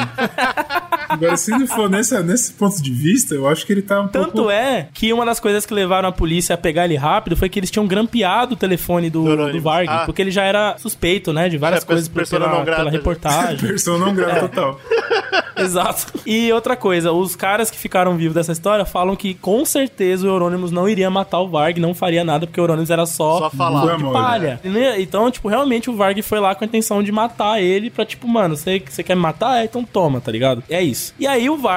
Agora, 1.07 1.37
se 1.37 1.51
não 1.51 1.65
for 1.65 1.78
nessa, 1.87 2.21
nesse 2.21 2.51
ponto 2.53 2.81
de 2.81 2.91
vista, 2.91 3.33
eu 3.35 3.47
acho 3.47 3.65
que 3.65 3.71
ele 3.73 3.81
tá 3.81 4.01
um 4.01 4.07
Tanto 4.07 4.31
pouco. 4.31 4.49
é 4.51 4.87
que 4.93 5.13
uma 5.13 5.25
das 5.25 5.39
coisas 5.39 5.65
que 5.65 5.73
levaram 5.73 6.09
a 6.09 6.11
polícia 6.11 6.55
a 6.55 6.57
pegar 6.57 6.85
ele 6.85 6.95
rápido 6.97 7.37
foi 7.37 7.47
que 7.49 7.59
eles 7.59 7.69
tinham 7.71 7.85
grampeado 7.87 8.53
o 8.53 8.57
telefone 8.57 9.09
do, 9.09 9.51
Do 9.51 9.61
Varg, 9.61 9.87
Ah. 9.89 10.03
porque 10.05 10.21
ele 10.21 10.31
já 10.31 10.43
era 10.43 10.75
suspeito, 10.77 11.31
né, 11.31 11.47
de 11.49 11.57
várias 11.57 11.83
É, 11.83 11.85
coisas 11.85 12.07
pela, 12.07 12.47
não 12.49 12.63
grata, 12.65 12.77
pela 12.81 12.91
reportagem. 12.91 13.59
Persona 13.69 14.05
não 14.05 14.13
grave 14.13 14.39
total. 14.41 14.79
Exato. 15.57 16.13
E 16.25 16.51
outra 16.53 16.75
coisa, 16.75 17.11
os 17.11 17.35
caras 17.35 17.69
que 17.69 17.77
ficaram 17.77 18.15
vivos 18.15 18.33
dessa 18.33 18.51
história 18.51 18.85
falam 18.85 19.15
que 19.15 19.33
com 19.33 19.65
certeza 19.65 20.25
o 20.25 20.29
Euronymous 20.29 20.71
não 20.71 20.87
iria 20.87 21.09
matar 21.09 21.39
o 21.41 21.49
Varg, 21.49 21.79
não 21.79 21.93
faria 21.93 22.23
nada, 22.23 22.47
porque 22.47 22.59
o 22.59 22.63
Euronymous 22.63 22.89
era 22.89 23.05
só, 23.05 23.39
Só 23.39 23.49
falar. 23.49 23.81
De 23.85 23.89
amor, 23.91 24.13
palha. 24.13 24.59
Né? 24.63 25.01
Então, 25.01 25.29
tipo, 25.29 25.47
realmente 25.49 25.89
o 25.89 25.95
Varg 25.95 26.21
foi 26.21 26.39
lá 26.39 26.55
com 26.55 26.63
a 26.63 26.67
intenção 26.67 27.03
de 27.03 27.11
matar 27.11 27.61
ele 27.61 27.89
pra, 27.89 28.05
tipo, 28.05 28.27
mano, 28.27 28.55
você, 28.55 28.81
você 28.87 29.03
quer 29.03 29.15
me 29.15 29.21
matar? 29.21 29.57
É, 29.61 29.65
então 29.65 29.83
toma, 29.83 30.21
tá 30.21 30.31
ligado? 30.31 30.63
É 30.69 30.81
isso. 30.81 31.13
E 31.19 31.27
aí 31.27 31.49
o 31.49 31.57
Varg, 31.57 31.68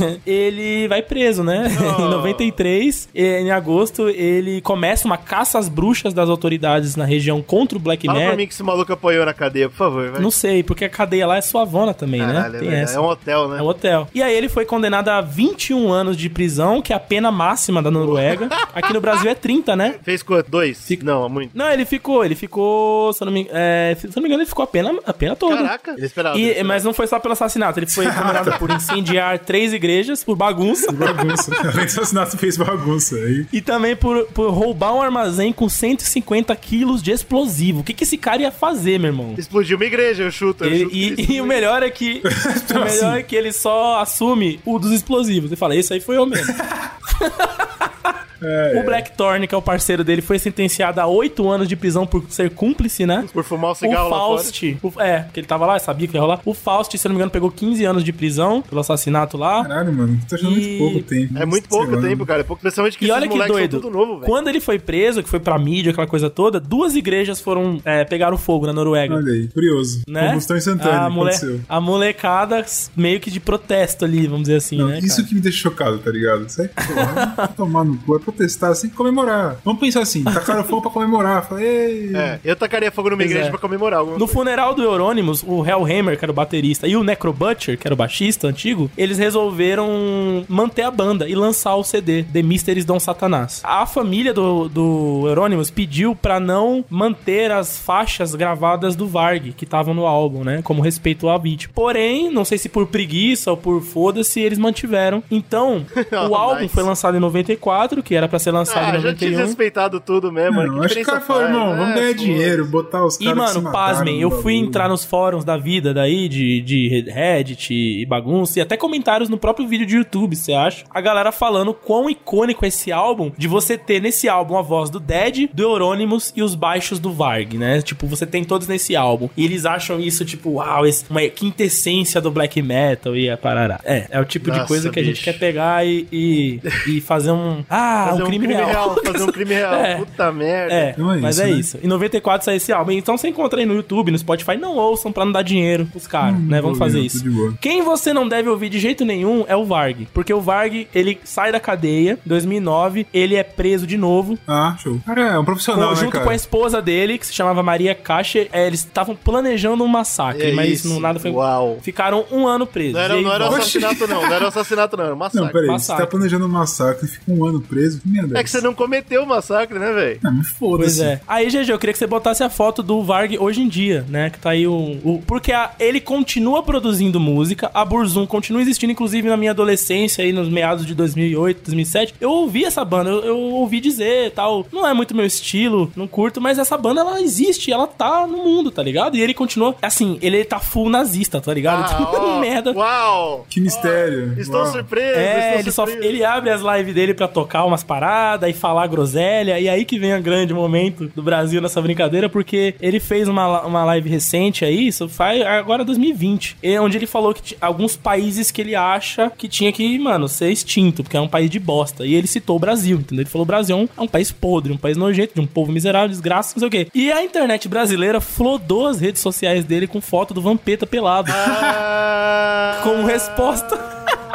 ele 0.26 0.86
vai 0.88 1.02
preso, 1.02 1.42
né? 1.42 1.68
em 1.98 2.08
93, 2.08 3.08
eh, 3.14 3.40
em 3.40 3.50
agosto, 3.50 4.08
ele 4.08 4.60
começa 4.60 5.06
uma 5.06 5.16
caça 5.16 5.58
às 5.58 5.68
bruxas 5.68 6.12
das 6.14 6.28
autoridades 6.28 6.96
na 6.96 7.04
região 7.04 7.42
contra 7.42 7.76
o 7.76 7.80
Black 7.80 8.06
Fala 8.06 8.18
pra 8.18 8.24
Metal. 8.26 8.36
mim 8.38 8.46
que 8.46 8.52
esse 8.52 8.62
maluco 8.62 8.92
apoiou 8.92 9.24
na 9.24 9.34
cadeia, 9.34 9.68
por 9.68 9.76
favor. 9.76 10.10
Vai. 10.10 10.20
Não 10.20 10.30
sei, 10.30 10.62
porque 10.62 10.84
a 10.84 10.88
cadeia 10.88 11.26
lá 11.26 11.36
é 11.36 11.40
suavona 11.40 11.94
também, 11.94 12.20
Caralho, 12.20 12.52
né? 12.52 12.58
é, 12.58 12.60
Tem 12.60 12.68
verdade. 12.68 12.82
essa. 12.90 12.98
é 12.98 13.00
um 13.00 13.06
hotel, 13.06 13.48
né? 13.48 13.58
É 13.58 13.62
um 13.62 13.66
hotel. 13.66 14.08
E 14.14 14.22
aí 14.22 14.34
ele 14.34 14.48
foi 14.48 14.64
condenado 14.64 15.08
a 15.08 15.20
21 15.20 15.90
anos 15.92 16.16
de 16.16 16.28
prisão, 16.28 16.80
que 16.82 16.92
é 16.92 16.96
a 16.96 17.00
pena 17.00 17.30
máxima 17.30 17.82
da 17.82 17.90
Noruega. 17.90 18.48
Aqui 18.74 18.92
no 18.92 19.00
Brasil 19.00 19.30
é 19.30 19.34
30, 19.34 19.76
né? 19.76 19.94
Fez 20.02 20.22
quanto? 20.22 20.50
Dois? 20.50 20.86
Não, 21.02 21.28
muito. 21.28 21.56
Não, 21.56 21.70
ele 21.70 21.84
ficou, 21.84 22.24
ele 22.24 22.34
ficou, 22.34 23.12
se 23.12 23.22
eu 23.22 23.26
não 23.26 23.32
me, 23.32 23.48
é, 23.52 23.96
se 23.98 24.06
não 24.14 24.22
me 24.22 24.28
engano, 24.28 24.42
ele 24.42 24.48
ficou 24.48 24.62
a 24.62 24.66
pena, 24.66 24.92
a 25.06 25.12
pena 25.12 25.36
toda. 25.36 25.56
Caraca. 25.56 25.92
Ele 25.96 26.06
esperava. 26.06 26.36
E- 26.36 26.40
ele 26.40 26.50
esperava. 26.50 26.68
mas 26.68 26.84
não 26.84 26.92
foi 26.92 27.06
só 27.06 27.18
pelo 27.18 27.32
assassinato, 27.32 27.78
ele 27.78 27.86
foi 27.86 28.06
condenado 28.06 28.52
por 28.58 28.70
incendiar 28.72 29.29
três 29.38 29.72
igrejas, 29.72 30.24
por 30.24 30.36
bagunça. 30.36 30.90
Bagunça. 30.92 31.50
Além 31.60 31.72
do 31.72 31.82
assassinato, 31.82 32.36
fez 32.36 32.56
bagunça. 32.56 33.14
Aí. 33.16 33.46
E 33.52 33.60
também 33.60 33.94
por, 33.96 34.24
por 34.26 34.50
roubar 34.50 34.94
um 34.94 35.02
armazém 35.02 35.52
com 35.52 35.68
150 35.68 36.54
quilos 36.56 37.02
de 37.02 37.10
explosivo. 37.10 37.80
O 37.80 37.84
que, 37.84 37.94
que 37.94 38.04
esse 38.04 38.16
cara 38.18 38.42
ia 38.42 38.50
fazer, 38.50 38.98
meu 38.98 39.08
irmão? 39.10 39.34
Explodiu 39.38 39.76
uma 39.76 39.84
igreja, 39.84 40.24
eu 40.24 40.30
chuto. 40.30 40.64
Eu 40.64 40.72
Ele- 40.72 40.84
chuto 40.84 40.94
e, 41.32 41.36
e 41.36 41.40
o 41.40 41.46
melhor 41.46 41.82
é 41.82 41.90
que 41.90 42.22
o 42.74 42.78
melhor 42.84 43.18
é 43.18 43.22
que 43.22 43.36
ele 43.36 43.52
só 43.52 44.00
assume 44.00 44.60
o 44.64 44.78
dos 44.78 44.92
explosivos. 44.92 45.50
Ele 45.50 45.56
fala, 45.56 45.76
esse 45.76 45.92
aí 45.92 46.00
foi 46.00 46.16
eu 46.16 46.26
mesmo. 46.26 46.54
É, 48.42 48.80
O 48.80 48.84
Blackthorn, 48.84 49.46
que 49.46 49.54
é 49.54 49.58
o 49.58 49.62
parceiro 49.62 50.02
dele, 50.04 50.22
foi 50.22 50.38
sentenciado 50.38 51.00
a 51.00 51.06
oito 51.06 51.48
anos 51.48 51.68
de 51.68 51.76
prisão 51.76 52.06
por 52.06 52.24
ser 52.28 52.50
cúmplice, 52.50 53.04
né? 53.06 53.24
Por 53.32 53.44
fumar 53.44 53.70
um 53.70 53.72
O 53.72 53.76
cigarro 53.76 54.08
lá 54.08 54.16
fora. 54.18 54.42
Faust, 54.42 54.78
o- 54.82 55.00
é, 55.00 55.20
porque 55.20 55.40
ele 55.40 55.46
tava 55.46 55.66
lá, 55.66 55.78
sabia 55.78 56.06
que 56.08 56.16
ia 56.16 56.20
rolar. 56.20 56.40
O 56.44 56.54
Faust, 56.54 56.96
se 56.96 57.06
eu 57.06 57.08
não 57.10 57.14
me 57.14 57.18
engano, 57.18 57.30
pegou 57.30 57.50
15 57.50 57.84
anos 57.84 58.02
de 58.04 58.12
prisão 58.12 58.62
pelo 58.62 58.80
assassinato 58.80 59.36
lá. 59.36 59.62
Caralho, 59.64 59.92
mano. 59.92 60.18
Tô 60.28 60.34
achando 60.34 60.52
E- 60.58 60.78
muito 60.78 60.78
pouco 60.78 61.02
tempo. 61.08 61.38
É 61.38 61.46
muito 61.46 61.68
Sei 61.68 61.78
pouco 61.78 61.96
lá. 61.96 62.02
tempo, 62.02 62.26
cara. 62.26 62.40
É 62.40 62.44
pouco, 62.44 62.62
principalmente 62.62 62.98
que 62.98 63.06
E 63.06 63.10
olha 63.10 63.28
que 63.28 63.36
doido. 63.46 63.72
são 63.72 63.80
tudo 63.80 63.92
novo, 63.92 64.14
velho. 64.20 64.26
Quando 64.26 64.48
ele 64.48 64.60
foi 64.60 64.78
preso, 64.78 65.22
que 65.22 65.28
foi 65.28 65.40
pra 65.40 65.58
mídia, 65.58 65.92
aquela 65.92 66.06
coisa 66.06 66.28
toda, 66.30 66.58
duas 66.60 66.94
igrejas 66.96 67.40
foram 67.40 67.80
é, 67.84 68.04
pegaram 68.04 68.36
fogo 68.38 68.66
na 68.66 68.72
Noruega. 68.72 69.14
Olha 69.16 69.32
aí, 69.32 69.48
curioso. 69.48 70.02
Né? 70.08 70.28
Combustão 70.28 70.56
instantânea 70.56 71.00
a, 71.00 71.10
mole- 71.10 71.30
aconteceu. 71.30 71.60
a 71.68 71.80
molecada 71.80 72.64
meio 72.96 73.20
que 73.20 73.30
de 73.30 73.40
protesto 73.40 74.04
ali, 74.04 74.26
vamos 74.26 74.42
dizer 74.42 74.56
assim, 74.56 74.78
Não, 74.78 74.88
né? 74.88 74.98
isso 74.98 75.16
cara? 75.16 75.28
que 75.28 75.34
me 75.34 75.40
deixa 75.40 75.58
chocado, 75.58 75.98
tá 75.98 76.10
ligado? 76.10 76.48
Sai 76.48 76.68
porra, 76.68 77.48
tomar 77.56 77.84
no 77.84 77.96
cu, 77.98 78.16
é 78.16 78.18
protestar, 78.32 78.70
assim, 78.70 78.88
comemorar. 78.88 79.56
Vamos 79.64 79.80
pensar 79.80 80.00
assim, 80.00 80.22
tacaram 80.24 80.64
fogo 80.64 80.82
pra 80.82 80.90
comemorar. 80.90 81.46
Falei, 81.46 81.66
ei. 81.66 82.16
É, 82.16 82.38
eu 82.44 82.56
tacaria 82.56 82.90
fogo 82.90 83.10
numa 83.10 83.18
Pois 83.18 83.30
igreja 83.30 83.46
é. 83.48 83.50
pra 83.50 83.58
comemorar 83.58 84.00
No 84.00 84.06
coisa. 84.18 84.26
funeral 84.28 84.74
do 84.74 84.82
Euronymous, 84.82 85.42
o 85.46 85.64
Hellhammer, 85.64 86.18
que 86.18 86.24
era 86.24 86.32
o 86.32 86.34
baterista, 86.34 86.86
e 86.86 86.96
o 86.96 87.02
Necrobutcher, 87.04 87.78
que 87.78 87.86
era 87.86 87.94
o 87.94 87.96
baixista 87.96 88.46
antigo, 88.48 88.90
eles 88.96 89.18
resolveram 89.18 90.44
manter 90.48 90.82
a 90.82 90.90
banda 90.90 91.28
e 91.28 91.34
lançar 91.34 91.74
o 91.76 91.84
CD, 91.84 92.22
The 92.24 92.42
Mysteries 92.42 92.84
Dom 92.84 92.98
Satanás. 93.00 93.60
A 93.64 93.86
família 93.86 94.32
do, 94.32 94.68
do 94.68 95.24
Euronymous 95.28 95.70
pediu 95.70 96.14
pra 96.14 96.40
não 96.40 96.84
manter 96.88 97.50
as 97.50 97.78
faixas 97.78 98.34
gravadas 98.34 98.96
do 98.96 99.06
Varg, 99.06 99.52
que 99.56 99.64
estavam 99.64 99.94
no 99.94 100.06
álbum, 100.06 100.44
né? 100.44 100.60
Como 100.62 100.82
respeito 100.82 101.28
ao 101.28 101.40
vítima. 101.40 101.72
Porém, 101.74 102.30
não 102.30 102.44
sei 102.44 102.58
se 102.58 102.68
por 102.68 102.86
preguiça 102.86 103.50
ou 103.50 103.56
por 103.56 103.80
foda-se, 103.82 104.40
eles 104.40 104.58
mantiveram. 104.58 105.22
Então, 105.30 105.84
o 106.28 106.30
Oh, 106.30 106.34
álbum 106.34 106.62
nice. 106.62 106.74
foi 106.74 106.82
lançado 106.82 107.16
em 107.16 107.20
94, 107.20 108.02
que 108.02 108.14
era 108.20 108.28
pra 108.28 108.38
ser 108.38 108.50
lançado 108.50 108.94
Ah, 108.96 108.98
em 108.98 109.00
já 109.00 109.14
tinha 109.14 109.30
91. 109.30 109.46
respeitado 109.46 110.00
tudo 110.00 110.30
mesmo. 110.32 110.62
Não. 110.62 110.78
Que 110.80 110.84
acho 110.86 110.94
que 110.96 111.02
o 111.02 111.06
cara 111.06 111.20
falou, 111.20 111.42
irmão, 111.42 111.76
vamos 111.76 111.90
É, 111.90 111.94
ganhar 112.00 112.12
dinheiro, 112.14 112.66
botar 112.66 113.04
os 113.04 113.20
E, 113.20 113.24
caras 113.24 113.50
se 113.50 113.58
mano, 113.58 113.72
pasmem, 113.72 114.20
eu 114.20 114.30
fui 114.42 114.54
entrar 114.54 114.88
nos 114.88 115.04
fóruns 115.04 115.44
da 115.44 115.56
vida 115.56 115.92
daí, 115.94 116.28
de, 116.28 116.60
de 116.60 117.04
Reddit 117.10 117.72
e 117.74 118.04
bagunça, 118.06 118.58
e 118.58 118.62
até 118.62 118.76
comentários 118.76 119.28
no 119.28 119.36
próprio 119.38 119.66
vídeo 119.66 119.86
de 119.86 119.96
YouTube, 119.96 120.36
você 120.36 120.52
acha? 120.52 120.84
A 120.90 121.00
galera 121.00 121.32
falando 121.32 121.72
quão 121.74 122.08
icônico 122.08 122.64
é 122.64 122.68
esse 122.68 122.92
álbum, 122.92 123.30
de 123.36 123.48
você 123.48 123.76
ter 123.78 124.00
nesse 124.00 124.28
álbum 124.28 124.56
a 124.56 124.62
voz 124.62 124.90
do 124.90 125.00
Dead, 125.00 125.48
do 125.52 125.62
Euronymous 125.62 126.32
e 126.36 126.42
os 126.42 126.54
baixos 126.54 126.98
do 126.98 127.12
Varg, 127.12 127.54
né? 127.56 127.80
Tipo, 127.82 128.06
você 128.06 128.26
tem 128.26 128.44
todos 128.44 128.68
nesse 128.68 128.94
álbum. 128.96 129.28
E 129.36 129.44
eles 129.44 129.64
acham 129.64 129.98
isso, 130.00 130.24
tipo, 130.24 130.50
uau, 130.52 130.86
esse- 130.86 131.04
uma 131.10 131.20
quintessência 131.28 132.20
do 132.20 132.30
black 132.30 132.60
metal 132.62 133.16
e 133.16 133.28
a 133.30 133.36
parará. 133.36 133.80
É, 133.84 134.06
é 134.10 134.20
o 134.20 134.24
tipo 134.24 134.50
de 134.50 134.56
Nossa, 134.56 134.68
coisa 134.68 134.90
que 134.90 134.98
a 135.00 135.02
gente 135.02 135.14
bicho. 135.14 135.24
quer 135.24 135.38
pegar 135.38 135.86
e, 135.86 136.06
e, 136.12 136.60
e 136.86 137.00
fazer 137.00 137.30
um... 137.32 137.64
Ah, 137.70 138.09
Fazer 138.10 138.22
um 138.22 138.26
crime, 138.26 138.46
real. 138.54 138.96
Fazer 139.04 139.24
um 139.24 139.26
crime 139.32 139.54
real. 139.54 139.74
É. 139.74 139.96
Puta 139.96 140.32
merda. 140.32 140.74
É, 140.74 140.90
Então 140.90 141.12
é 141.12 141.16
mas 141.18 141.36
isso, 141.36 141.42
é 141.42 141.46
né? 141.46 141.52
isso. 141.52 141.78
Em 141.82 141.86
94 141.88 142.44
saiu 142.44 142.56
esse 142.56 142.72
álbum. 142.72 142.92
Então 142.92 143.16
você 143.16 143.28
encontra 143.28 143.60
aí 143.60 143.66
no 143.66 143.74
YouTube, 143.74 144.10
no 144.10 144.18
Spotify, 144.18 144.56
não 144.56 144.76
ouçam 144.76 145.12
pra 145.12 145.24
não 145.24 145.32
dar 145.32 145.42
dinheiro 145.42 145.86
pros 145.86 146.06
caras, 146.06 146.34
Hum, 146.38 146.46
né? 146.48 146.60
Vamos 146.60 146.78
fazer 146.78 147.00
isso. 147.00 147.18
tô 147.22 147.28
de 147.28 147.34
boa. 147.34 147.54
Quem 147.60 147.82
você 147.82 148.12
não 148.12 148.26
deve 148.28 148.48
ouvir 148.48 148.68
de 148.68 148.78
jeito 148.78 149.04
nenhum 149.04 149.44
é 149.48 149.56
o 149.56 149.64
Varg. 149.64 150.08
Porque 150.12 150.32
o 150.32 150.40
Varg, 150.40 150.86
ele 150.94 151.18
sai 151.24 151.52
da 151.52 151.60
cadeia, 151.60 152.18
em 152.24 152.28
2009, 152.28 153.06
ele 153.12 153.34
é 153.36 153.42
preso 153.42 153.86
de 153.86 153.96
novo. 153.96 154.38
Ah, 154.46 154.76
show. 154.82 154.98
Cara, 155.06 155.22
é 155.34 155.38
um 155.38 155.44
profissional, 155.44 155.88
com- 155.90 155.94
né, 155.94 156.00
junto 156.00 156.12
cara? 156.12 156.24
com 156.24 156.30
a 156.30 156.34
esposa 156.34 156.80
dele, 156.82 157.18
que 157.18 157.26
se 157.26 157.32
chamava 157.32 157.62
Maria 157.62 157.94
Caixa, 157.94 158.46
é, 158.52 158.66
eles 158.66 158.80
estavam 158.80 159.14
planejando 159.14 159.82
um 159.84 159.88
massacre, 159.88 160.50
É 160.50 160.52
mas 160.54 160.70
isso. 160.70 160.88
não, 160.88 161.00
nada 161.00 161.18
foi. 161.18 161.30
Uau. 161.30 161.78
Ficaram 161.82 162.24
um 162.30 162.46
ano 162.46 162.66
presos. 162.66 162.94
Não 162.94 163.00
era, 163.00 163.16
E 163.16 163.22
não 163.22 163.32
era 163.32 163.48
assassinato, 163.48 164.06
não. 164.06 164.22
Não 164.22 164.32
era 164.32 164.48
assassinato, 164.48 164.96
não. 164.96 165.04
Era 165.04 165.14
um 165.14 165.18
massacre. 165.18 165.44
Não, 165.46 165.52
peraí, 165.52 165.66
Massacre. 165.68 166.02
você 166.02 166.06
tá 166.06 166.10
planejando 166.10 166.46
um 166.46 166.48
massacre, 166.48 167.06
fica 167.08 167.22
um 167.32 167.44
ano 167.44 167.60
preso, 167.60 167.89
preso. 167.98 168.00
Que 168.00 168.08
merda 168.08 168.38
É 168.38 168.42
que 168.44 168.50
você 168.50 168.60
não 168.60 168.74
cometeu 168.74 169.22
o 169.22 169.26
massacre, 169.26 169.78
né, 169.78 169.92
velho? 169.92 170.18
Não, 170.22 170.32
mas 170.32 170.46
Pois 170.58 170.58
foda-se. 170.58 171.02
é. 171.02 171.20
Aí, 171.26 171.48
GG, 171.50 171.70
eu 171.72 171.78
queria 171.78 171.92
que 171.92 171.98
você 171.98 172.06
botasse 172.06 172.42
a 172.42 172.50
foto 172.50 172.82
do 172.82 173.02
Varg 173.02 173.36
hoje 173.38 173.60
em 173.62 173.68
dia, 173.68 174.04
né? 174.08 174.30
Que 174.30 174.38
tá 174.38 174.50
aí 174.50 174.66
o. 174.66 174.98
o- 175.04 175.22
porque 175.26 175.52
a- 175.52 175.72
ele 175.78 176.00
continua 176.00 176.62
produzindo 176.62 177.18
música, 177.20 177.70
a 177.74 177.84
Burzum 177.84 178.26
continua 178.26 178.62
existindo, 178.62 178.92
inclusive 178.92 179.28
na 179.28 179.36
minha 179.36 179.50
adolescência, 179.50 180.24
aí 180.24 180.32
nos 180.32 180.48
meados 180.48 180.86
de 180.86 180.94
2008, 180.94 181.62
2007. 181.64 182.14
Eu 182.20 182.30
ouvi 182.30 182.64
essa 182.64 182.84
banda, 182.84 183.10
eu, 183.10 183.24
eu 183.24 183.38
ouvi 183.38 183.80
dizer 183.80 184.30
tal. 184.32 184.66
Não 184.72 184.86
é 184.86 184.92
muito 184.94 185.14
meu 185.14 185.24
estilo, 185.26 185.92
não 185.96 186.06
curto, 186.06 186.40
mas 186.40 186.58
essa 186.58 186.76
banda 186.76 187.00
ela 187.00 187.20
existe, 187.20 187.72
ela 187.72 187.86
tá 187.86 188.26
no 188.26 188.38
mundo, 188.38 188.70
tá 188.70 188.82
ligado? 188.82 189.16
E 189.16 189.22
ele 189.22 189.34
continua. 189.34 189.74
Assim, 189.82 190.18
ele 190.22 190.44
tá 190.44 190.58
full 190.58 190.88
nazista, 190.88 191.40
tá 191.40 191.52
ligado? 191.52 191.84
Ah, 191.90 191.98
Então, 192.00 192.36
ó, 192.36 192.40
merda. 192.40 192.72
Uau! 192.72 193.46
Que 193.48 193.60
mistério. 193.60 194.34
Estou 194.38 194.62
Uau. 194.62 194.72
surpreso, 194.72 195.18
É, 195.18 195.38
estou 195.48 195.60
ele, 195.60 195.70
só, 195.72 195.86
surpreso. 195.86 196.08
ele 196.08 196.24
abre 196.24 196.50
as 196.50 196.60
lives 196.62 196.94
dele 196.94 197.14
pra 197.14 197.28
tocar 197.28 197.64
umas 197.80 197.84
paradas 197.84 198.50
e 198.50 198.52
falar 198.52 198.86
groselha, 198.86 199.58
e 199.58 199.68
aí 199.68 199.84
que 199.84 199.98
vem 199.98 200.14
o 200.14 200.22
grande 200.22 200.52
momento 200.52 201.10
do 201.14 201.22
Brasil 201.22 201.60
nessa 201.60 201.80
brincadeira, 201.80 202.28
porque 202.28 202.74
ele 202.80 203.00
fez 203.00 203.26
uma, 203.28 203.62
uma 203.62 203.84
live 203.84 204.08
recente 204.08 204.64
aí, 204.64 204.86
isso 204.88 205.08
faz 205.08 205.40
agora 205.42 205.84
2020, 205.84 206.56
e- 206.62 206.78
onde 206.78 206.96
ele 206.98 207.06
falou 207.06 207.32
que 207.34 207.56
alguns 207.60 207.96
países 207.96 208.50
que 208.50 208.60
ele 208.60 208.74
acha 208.74 209.30
que 209.36 209.48
tinha 209.48 209.72
que, 209.72 209.98
mano, 209.98 210.28
ser 210.28 210.50
extinto, 210.50 211.02
porque 211.02 211.16
é 211.16 211.20
um 211.20 211.28
país 211.28 211.48
de 211.50 211.58
bosta. 211.58 212.04
E 212.06 212.14
ele 212.14 212.26
citou 212.26 212.56
o 212.56 212.58
Brasil, 212.58 212.98
entendeu? 212.98 213.22
Ele 213.22 213.30
falou: 213.30 213.44
o 213.44 213.46
Brasil 213.46 213.76
é 213.76 213.80
um, 213.80 213.88
é 213.96 214.00
um 214.02 214.08
país 214.08 214.30
podre, 214.30 214.72
um 214.72 214.76
país 214.76 214.96
nojento, 214.96 215.34
de 215.34 215.40
um 215.40 215.46
povo 215.46 215.72
miserável, 215.72 216.08
desgraça, 216.08 216.52
não 216.54 216.60
sei 216.60 216.68
o 216.68 216.70
quê. 216.70 216.88
E 216.94 217.10
a 217.10 217.24
internet 217.24 217.68
brasileira 217.68 218.20
flodou 218.20 218.88
as 218.88 219.00
redes 219.00 219.20
sociais 219.22 219.64
dele 219.64 219.86
com 219.86 220.00
foto 220.00 220.34
do 220.34 220.40
Vampeta 220.40 220.86
pelado. 220.86 221.30
Ah, 221.32 222.80
Como 222.82 223.04
resposta. 223.06 223.76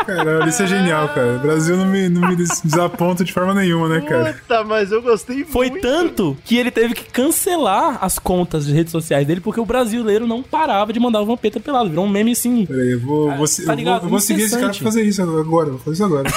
Caralho, 0.05 0.47
isso 0.47 0.61
é 0.61 0.67
genial, 0.67 1.09
cara. 1.09 1.37
O 1.37 1.39
Brasil 1.39 1.75
não 1.75 1.85
me, 1.85 2.07
não 2.09 2.27
me 2.29 2.35
des- 2.35 2.61
desaponta 2.63 3.23
de 3.23 3.33
forma 3.35 3.53
nenhuma, 3.53 3.87
né, 3.87 4.01
cara? 4.01 4.33
Puta, 4.33 4.63
mas 4.63 4.91
eu 4.91 5.01
gostei 5.01 5.43
Foi 5.43 5.69
muito. 5.69 5.81
tanto 5.83 6.37
que 6.43 6.57
ele 6.57 6.71
teve 6.71 6.93
que 6.95 7.03
cancelar 7.11 7.99
as 8.01 8.17
contas 8.17 8.65
de 8.65 8.73
redes 8.73 8.91
sociais 8.91 9.27
dele 9.27 9.41
porque 9.41 9.59
o 9.59 9.65
brasileiro 9.65 10.25
não 10.25 10.41
parava 10.41 10.91
de 10.91 10.99
mandar 10.99 11.21
o 11.21 11.25
Vampeta 11.25 11.59
pelado. 11.59 11.89
Virou 11.89 12.05
um 12.05 12.09
meme 12.09 12.31
assim. 12.31 12.65
Peraí, 12.65 12.93
eu 12.93 12.99
vou, 12.99 13.31
vou, 13.35 13.45
se- 13.47 13.65
tá 13.65 13.73
eu 13.73 13.83
vou, 13.83 13.93
eu 13.95 14.09
vou 14.09 14.19
seguir 14.19 14.43
esse 14.43 14.57
cara 14.57 14.73
pra 14.73 14.81
fazer 14.81 15.03
isso 15.03 15.21
agora. 15.21 15.69
Vou 15.69 15.79
fazer 15.79 15.93
isso 15.93 16.03
agora. 16.05 16.29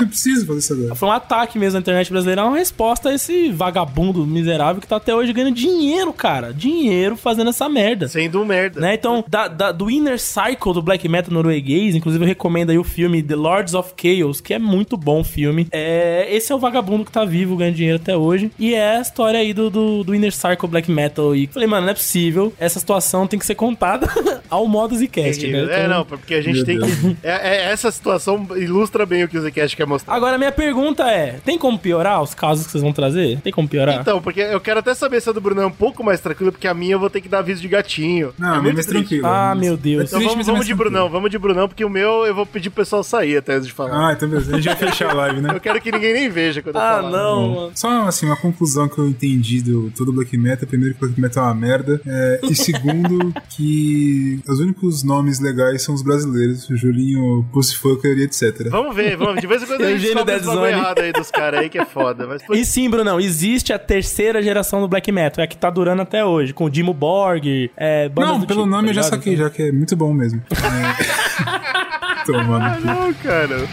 eu 0.00 0.06
preciso 0.06 0.46
fazer 0.46 0.58
isso 0.60 0.72
agora. 0.72 0.94
Foi 0.94 1.08
um 1.08 1.12
ataque 1.12 1.58
mesmo 1.58 1.74
na 1.74 1.80
internet 1.80 2.10
brasileira, 2.10 2.42
é 2.42 2.44
uma 2.44 2.56
resposta 2.58 3.08
a 3.08 3.14
esse 3.14 3.50
vagabundo 3.50 4.26
miserável 4.26 4.80
que 4.80 4.86
tá 4.86 4.96
até 4.96 5.14
hoje 5.14 5.32
ganhando 5.32 5.54
dinheiro, 5.54 6.12
cara. 6.12 6.52
Dinheiro 6.52 7.16
fazendo 7.16 7.50
essa 7.50 7.68
merda. 7.68 8.06
Sendo 8.08 8.40
um 8.40 8.44
merda. 8.44 8.80
Né? 8.80 8.94
Então, 8.94 9.24
da- 9.28 9.48
da- 9.48 9.72
do 9.72 9.90
Inner 9.90 10.18
Cycle 10.20 10.72
do 10.72 10.82
Black 10.82 11.08
Metal 11.08 11.32
norueguês, 11.32 11.94
inclusive 11.94 12.22
eu 12.24 12.28
recomendo 12.28 12.70
aí 12.70 12.78
o 12.78 12.84
filme 12.84 13.22
The 13.22 13.34
Lords 13.34 13.74
of 13.74 13.92
Chaos, 14.00 14.40
que 14.40 14.54
é 14.54 14.58
muito 14.58 14.96
bom 14.96 15.20
o 15.20 15.24
filme. 15.54 15.68
É, 15.72 16.26
esse 16.30 16.50
é 16.52 16.54
o 16.54 16.58
vagabundo 16.58 17.04
que 17.04 17.12
tá 17.12 17.24
vivo, 17.24 17.56
ganhando 17.56 17.74
dinheiro 17.76 17.96
até 18.00 18.16
hoje. 18.16 18.50
E 18.58 18.74
é 18.74 18.96
a 18.96 19.00
história 19.00 19.38
aí 19.38 19.52
do, 19.52 19.70
do, 19.70 20.04
do 20.04 20.14
Inner 20.14 20.32
Cycle 20.32 20.68
Black 20.68 20.90
Metal. 20.90 21.34
E 21.34 21.46
falei, 21.46 21.68
mano, 21.68 21.82
não 21.86 21.90
é 21.90 21.94
possível. 21.94 22.52
Essa 22.58 22.78
situação 22.78 23.26
tem 23.26 23.38
que 23.38 23.46
ser 23.46 23.54
contada 23.54 24.08
ao 24.50 24.66
modo 24.66 24.96
Zcast, 24.96 25.46
né? 25.46 25.58
É, 25.60 25.62
Então- 25.84 25.88
não, 25.88 26.04
porque 26.04 26.34
a 26.34 26.42
gente 26.42 26.56
Meu 26.56 26.64
tem 26.64 26.78
Deus. 26.78 26.90
que. 26.94 27.16
É, 27.24 27.48
é- 27.68 27.72
essa 27.72 27.90
situação 27.90 28.46
ilustra 28.56 29.06
bem 29.06 29.24
o 29.24 29.28
que 29.28 29.38
o 29.38 29.42
Zcast 29.42 29.76
quer 29.76 29.86
mostrar. 29.86 30.14
Agora, 30.14 30.36
minha 30.38 30.52
pergunta 30.52 31.04
é: 31.10 31.36
tem 31.44 31.56
como 31.58 31.78
piorar 31.78 32.22
os 32.22 32.34
casos 32.34 32.66
que 32.66 32.72
vocês 32.72 32.82
vão 32.82 32.92
trazer? 32.92 33.40
Tem 33.40 33.52
como 33.52 33.68
piorar? 33.68 34.00
Então, 34.00 34.20
porque 34.20 34.40
eu 34.40 34.60
quero 34.60 34.80
até 34.80 34.94
saber 34.94 35.20
se 35.20 35.28
a 35.28 35.32
do 35.32 35.40
Bruno 35.40 35.60
é 35.62 35.66
um 35.66 35.70
pouco 35.70 36.02
mais 36.04 36.20
tranquila, 36.20 36.50
porque 36.52 36.66
a 36.68 36.74
minha 36.74 36.92
eu 36.92 36.98
vou 37.00 37.08
ter 37.10 37.20
que 37.20 37.28
dar 37.28 37.38
aviso 37.38 37.60
de 37.62 37.68
gatinho. 37.68 38.32
Não, 38.38 38.54
é 38.54 38.58
é 38.58 38.60
muito 38.60 38.74
mais 38.74 38.86
triste. 38.86 39.08
tranquilo. 39.08 39.26
Ah, 39.26 39.54
meu 39.54 39.76
Deus. 39.76 40.08
Então 40.08 40.20
vamos, 40.20 40.32
é 40.34 40.36
vamos 40.44 40.52
mais 40.60 40.66
de. 40.66 40.74
Brunão, 40.74 41.08
vamos 41.08 41.30
de 41.30 41.38
Brunão, 41.38 41.68
porque 41.68 41.84
o 41.84 41.90
meu 41.90 42.26
eu 42.26 42.34
vou 42.34 42.44
pedir 42.46 42.70
pro 42.70 42.82
pessoal 42.84 43.02
sair 43.02 43.36
até 43.38 43.54
antes 43.54 43.66
de 43.66 43.72
falar. 43.72 44.10
Ah, 44.10 44.12
então 44.12 44.28
beleza. 44.28 44.52
A 44.52 44.60
gente 44.60 44.66
vai 44.66 44.76
fechar 44.76 45.10
a 45.10 45.14
live, 45.14 45.40
né? 45.48 45.54
Eu 45.54 45.60
quero 45.60 45.80
que 45.80 45.90
ninguém 45.92 46.12
nem 46.12 46.28
veja 46.28 46.62
quando 46.62 46.76
eu 46.76 46.80
Ah, 46.82 46.94
falar. 46.96 47.10
não, 47.10 47.54
mano. 47.54 47.72
Só 47.74 48.02
assim, 48.08 48.26
uma 48.26 48.36
conclusão 48.36 48.88
que 48.88 48.98
eu 48.98 49.06
entendi 49.08 49.60
do 49.62 49.90
todo 49.96 50.12
Black 50.12 50.36
Metal. 50.36 50.66
Primeiro, 50.68 50.94
que 50.94 51.00
Black 51.00 51.20
Metal 51.20 51.44
é 51.44 51.46
uma 51.48 51.54
merda. 51.54 52.00
É, 52.06 52.40
e 52.44 52.54
segundo, 52.54 53.32
que 53.50 54.40
os 54.48 54.60
únicos 54.60 55.02
nomes 55.02 55.40
legais 55.40 55.82
são 55.82 55.94
os 55.94 56.02
brasileiros. 56.02 56.68
O 56.68 56.76
Julinho, 56.76 57.44
Pussyfucker 57.52 58.16
e 58.18 58.22
etc. 58.24 58.68
Vamos 58.70 58.94
ver, 58.94 59.16
vamos. 59.16 59.40
De 59.40 59.46
vez 59.46 59.62
em 59.62 59.66
quando 59.66 59.82
a 59.84 59.90
gente 59.90 60.00
descobre 60.02 60.34
esse 60.36 60.44
Zone. 60.44 60.68
errado 60.72 60.98
aí 61.00 61.12
dos 61.12 61.30
caras 61.30 61.60
aí 61.60 61.68
que 61.68 61.78
é 61.78 61.84
foda. 61.84 62.26
Mas 62.26 62.42
E 62.50 62.64
sim, 62.64 62.88
Brunão, 62.88 63.20
existe 63.20 63.72
a 63.72 63.78
terceira 63.78 64.42
geração 64.42 64.80
do 64.80 64.88
Black 64.88 65.10
Metal, 65.12 65.42
é 65.42 65.44
a 65.44 65.48
que 65.48 65.56
tá 65.56 65.70
durando 65.70 66.02
até 66.02 66.24
hoje, 66.24 66.52
com 66.52 66.64
o 66.64 66.70
Dimo 66.70 66.92
Borg, 66.94 67.70
é, 67.76 68.08
Não, 68.08 68.40
pelo 68.40 68.62
tipo, 68.62 68.66
nome 68.66 68.84
tá 68.88 68.90
eu 68.90 68.94
já 68.94 69.02
saquei, 69.02 69.36
já 69.36 69.50
que 69.50 69.62
é 69.62 69.72
muito 69.72 69.96
bom 69.96 70.12
mesmo. 70.12 70.42
É... 70.54 72.24
Tomando 72.24 72.64
aqui. 72.64 72.86
não, 72.86 73.12
cara. 73.14 73.68